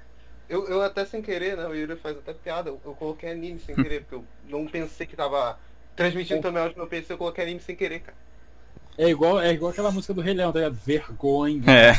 Eu, 0.49 0.69
eu 0.69 0.83
até 0.83 1.05
sem 1.05 1.23
querer, 1.23 1.57
né? 1.57 1.67
O 1.67 1.75
Yuri 1.75 1.97
faz 1.97 2.17
até 2.19 2.33
piada. 2.35 2.71
Eu, 2.71 2.81
eu 2.85 2.93
coloquei 2.95 3.31
anime 3.31 3.61
sem 3.61 3.75
querer, 3.75 4.03
porque 4.03 4.17
eu 4.17 4.25
não 4.49 4.67
pensei 4.67 5.07
que 5.07 5.17
tava 5.17 5.59
transmitindo 5.97 6.41
também 6.43 6.63
áudio 6.63 6.77
no 6.77 6.83
meu 6.83 6.89
PC, 6.91 7.13
eu 7.15 7.19
coloquei 7.19 7.45
anime 7.45 7.61
sem 7.61 7.75
querer, 7.75 8.01
cara. 8.01 8.17
É 8.99 9.09
igual, 9.09 9.41
é 9.41 9.53
igual 9.53 9.73
aquela 9.73 9.91
música 9.91 10.15
do 10.15 10.21
Rei 10.21 10.33
Leão, 10.35 10.53
tá 10.53 10.59
ligado? 10.61 10.75
Vergonha, 10.85 11.63
É, 11.71 11.93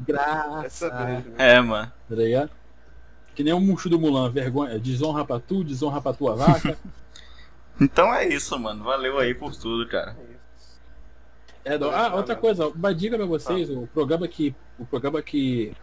graça. 0.00 0.90
Mesmo. 1.06 1.34
é, 1.38 1.60
mano. 1.60 1.92
Tá 2.08 2.14
ligado? 2.14 2.50
Que 3.34 3.42
nem 3.44 3.52
o 3.52 3.60
Mushu 3.60 3.88
do 3.88 3.98
Mulan, 3.98 4.30
vergonha, 4.30 4.78
desonra 4.78 5.24
pra 5.24 5.38
tu, 5.38 5.62
desonra 5.64 6.00
pra 6.00 6.12
tua 6.12 6.34
vaca. 6.34 6.76
Então 7.78 8.14
é 8.14 8.26
isso, 8.26 8.58
mano. 8.58 8.82
Valeu 8.82 9.18
aí 9.18 9.34
por 9.34 9.54
tudo, 9.54 9.86
cara. 9.86 10.16
É, 11.62 11.76
do- 11.76 11.90
ah, 11.90 12.14
outra 12.14 12.34
coisa, 12.34 12.68
uma 12.68 12.94
dica 12.94 13.18
pra 13.18 13.26
vocês, 13.26 13.68
o 13.68 13.86
programa 13.92 14.26
que. 14.26 14.54
O 14.78 14.86
programa 14.86 15.20
que 15.20 15.74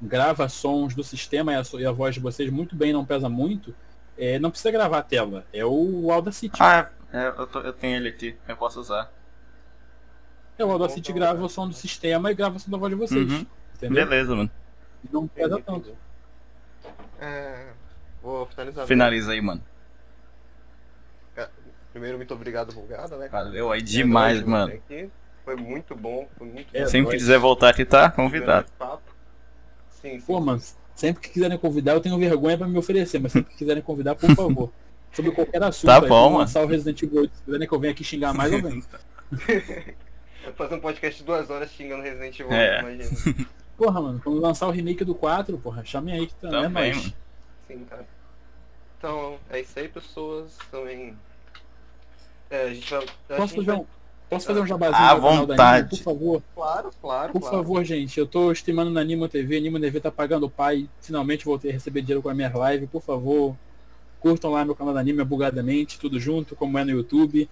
grava 0.00 0.48
sons 0.48 0.94
do 0.94 1.04
sistema 1.04 1.52
e 1.52 1.56
a, 1.56 1.62
e 1.78 1.84
a 1.84 1.92
voz 1.92 2.14
de 2.14 2.22
vocês 2.22 2.48
muito 2.50 2.74
bem, 2.74 2.90
não 2.94 3.04
pesa 3.04 3.28
muito, 3.28 3.74
é, 4.20 4.38
não 4.38 4.50
precisa 4.50 4.70
gravar 4.70 4.98
a 4.98 5.02
tela. 5.02 5.44
É 5.52 5.64
o 5.64 6.10
Audacity. 6.12 6.56
Ah, 6.62 6.90
é, 7.12 7.28
eu, 7.28 7.46
tô- 7.46 7.60
eu 7.60 7.72
tenho 7.72 7.96
ele 7.96 8.08
aqui. 8.10 8.36
Eu 8.46 8.56
posso 8.56 8.80
usar. 8.80 9.10
é, 10.58 10.64
o 10.64 10.70
Audacity 10.70 11.12
grava 11.12 11.42
o 11.42 11.48
som 11.48 11.66
do 11.66 11.74
sistema 11.74 12.30
e 12.30 12.34
grava 12.34 12.56
o 12.56 12.60
som 12.60 12.70
da 12.70 12.76
voz 12.78 12.90
de 12.92 12.96
vocês. 12.98 13.30
Uhum. 13.30 13.46
Entendeu? 13.76 14.04
Beleza, 14.04 14.36
mano. 14.36 14.50
Não 15.10 15.26
pesa 15.26 15.58
tanto. 15.60 15.96
É. 17.18 17.68
Vou 18.22 18.44
finalizar. 18.46 18.86
Finaliza 18.86 19.32
aí, 19.32 19.40
mano. 19.40 19.62
Primeiro, 21.92 22.18
muito 22.18 22.32
obrigado, 22.32 22.72
Vulgada, 22.72 23.16
né? 23.16 23.28
Valeu 23.28 23.72
aí 23.72 23.80
É 23.80 23.82
demais, 23.82 24.42
mano. 24.44 24.72
aqui. 24.72 25.10
Foi 25.44 25.56
muito 25.56 25.96
bom, 25.96 26.28
foi 26.38 26.46
muito 26.46 26.68
É. 26.76 26.86
Sempre 26.86 27.16
quiser 27.16 27.38
voltar 27.38 27.70
aqui, 27.70 27.84
tá 27.84 28.08
convidado. 28.10 28.68
Papo. 28.78 29.02
Sim, 29.90 30.20
sim. 30.20 30.26
Pô, 30.26 30.38
mano, 30.40 30.62
sempre 31.00 31.22
que 31.22 31.30
quiserem 31.30 31.56
convidar, 31.58 31.92
eu 31.94 32.00
tenho 32.00 32.18
vergonha 32.18 32.56
pra 32.58 32.68
me 32.68 32.78
oferecer, 32.78 33.18
mas 33.18 33.32
sempre 33.32 33.50
que 33.50 33.58
quiserem 33.58 33.82
convidar, 33.82 34.14
por 34.14 34.30
favor. 34.34 34.70
Sobre 35.12 35.32
qualquer 35.32 35.60
assunto. 35.64 35.86
Tá 35.90 36.00
bom, 36.00 36.26
mano. 36.26 36.38
lançar 36.38 36.62
o 36.62 36.66
Resident 36.66 37.02
Evil 37.02 37.22
8. 37.22 37.36
Se 37.36 37.42
quiserem 37.42 37.66
que 37.68 37.74
eu 37.74 37.80
venha 37.80 37.92
aqui 37.92 38.04
xingar 38.04 38.32
mais, 38.32 38.52
eu 38.52 38.62
venho. 38.62 38.80
Fazer 40.56 40.74
um 40.74 40.80
podcast 40.80 41.18
de 41.20 41.26
duas 41.26 41.50
horas 41.50 41.70
xingando 41.72 42.02
Resident 42.02 42.38
Evil, 42.38 42.52
É. 42.52 42.80
imagina. 42.80 43.46
Porra, 43.76 44.00
mano, 44.00 44.20
quando 44.22 44.40
lançar 44.40 44.68
o 44.68 44.70
remake 44.70 45.04
do 45.04 45.14
4, 45.14 45.56
porra, 45.58 45.82
chamem 45.84 46.14
aí 46.14 46.26
que 46.26 46.34
tá, 46.34 46.48
é 46.48 46.50
Também, 46.50 46.70
nóis. 46.92 46.96
mano. 46.98 47.12
Sim, 47.66 47.84
cara. 47.88 48.06
Então, 48.98 49.38
é 49.48 49.60
isso 49.60 49.78
aí, 49.78 49.88
pessoas. 49.88 50.56
Também. 50.70 51.16
É, 52.50 52.64
a 52.64 52.74
gente 52.74 52.90
vai. 52.90 53.04
a 53.30 53.36
Posso 53.36 53.54
gente 53.54 53.64
fazer 53.64 53.78
um, 53.80 53.86
posso 54.30 54.46
fazer 54.46 54.60
um 54.60 54.66
jabazinho 54.66 54.96
À 54.96 55.14
no 55.14 55.20
canal 55.20 55.46
da 55.46 55.54
vontade. 55.54 55.78
Animo, 55.80 55.88
por 55.88 55.98
favor? 55.98 56.42
Claro, 56.54 56.90
claro. 57.02 57.32
Por 57.32 57.40
claro. 57.40 57.56
favor, 57.56 57.84
gente, 57.84 58.18
eu 58.18 58.26
tô 58.26 58.52
streamando 58.52 58.90
na 58.90 59.00
Animo 59.00 59.28
TV, 59.28 59.56
Animo 59.56 59.80
TV 59.80 60.00
tá 60.00 60.10
pagando 60.10 60.46
o 60.46 60.50
pai, 60.50 60.88
finalmente 61.02 61.44
voltei 61.44 61.70
a 61.72 61.74
receber 61.74 62.00
dinheiro 62.02 62.22
com 62.22 62.28
a 62.28 62.34
minha 62.34 62.50
live, 62.56 62.86
por 62.86 63.02
favor, 63.02 63.56
curtam 64.20 64.52
lá 64.52 64.64
meu 64.64 64.76
canal 64.76 64.94
da 64.94 65.00
Animo, 65.00 65.20
é 65.20 65.24
Bugadamente, 65.24 65.98
tudo 65.98 66.20
junto, 66.20 66.54
como 66.54 66.78
é 66.78 66.84
no 66.84 66.92
YouTube. 66.92 67.50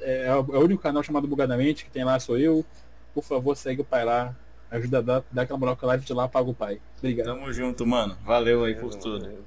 É, 0.00 0.26
é 0.26 0.34
o 0.36 0.60
único 0.60 0.80
canal 0.80 1.02
chamado 1.02 1.26
Bugadamente, 1.26 1.84
que 1.84 1.90
tem 1.90 2.04
lá 2.04 2.18
sou 2.20 2.38
eu. 2.38 2.64
Por 3.12 3.24
favor, 3.24 3.56
segue 3.56 3.82
o 3.82 3.84
pai 3.84 4.04
lá, 4.04 4.34
ajuda 4.70 4.98
a 4.98 5.02
dar, 5.02 5.24
dá 5.30 5.42
aquela 5.42 5.58
moral 5.58 5.76
com 5.76 5.84
a 5.84 5.88
live 5.88 6.04
de 6.04 6.12
lá, 6.14 6.28
paga 6.28 6.48
o 6.48 6.54
pai. 6.54 6.80
Obrigado. 6.98 7.26
Tamo 7.26 7.52
junto, 7.52 7.84
mano. 7.84 8.16
Valeu 8.24 8.64
aí 8.64 8.74
por 8.74 8.94
tudo. 8.94 9.44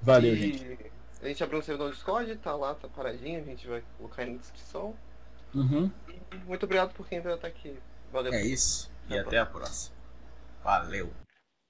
Valeu, 0.00 0.32
E 0.34 0.36
gente. 0.36 0.78
A 1.20 1.26
gente 1.26 1.42
abriu 1.42 1.58
um 1.58 1.62
servidor 1.62 1.88
no 1.88 1.94
Discord, 1.94 2.34
tá 2.36 2.54
lá, 2.54 2.74
tá 2.74 2.88
paradinho, 2.88 3.40
a 3.40 3.44
gente 3.44 3.66
vai 3.66 3.82
colocar 3.96 4.22
aí 4.22 4.30
na 4.30 4.38
descrição. 4.38 4.94
Uhum. 5.54 5.90
E 6.08 6.36
muito 6.46 6.64
obrigado 6.64 6.92
por 6.94 7.06
quem 7.06 7.20
veio 7.20 7.34
até 7.34 7.48
aqui. 7.48 7.78
Valeu. 8.12 8.32
É 8.32 8.44
isso. 8.44 8.90
E 9.08 9.18
até 9.18 9.38
a 9.38 9.46
próxima. 9.46 9.96
Valeu. 10.62 11.10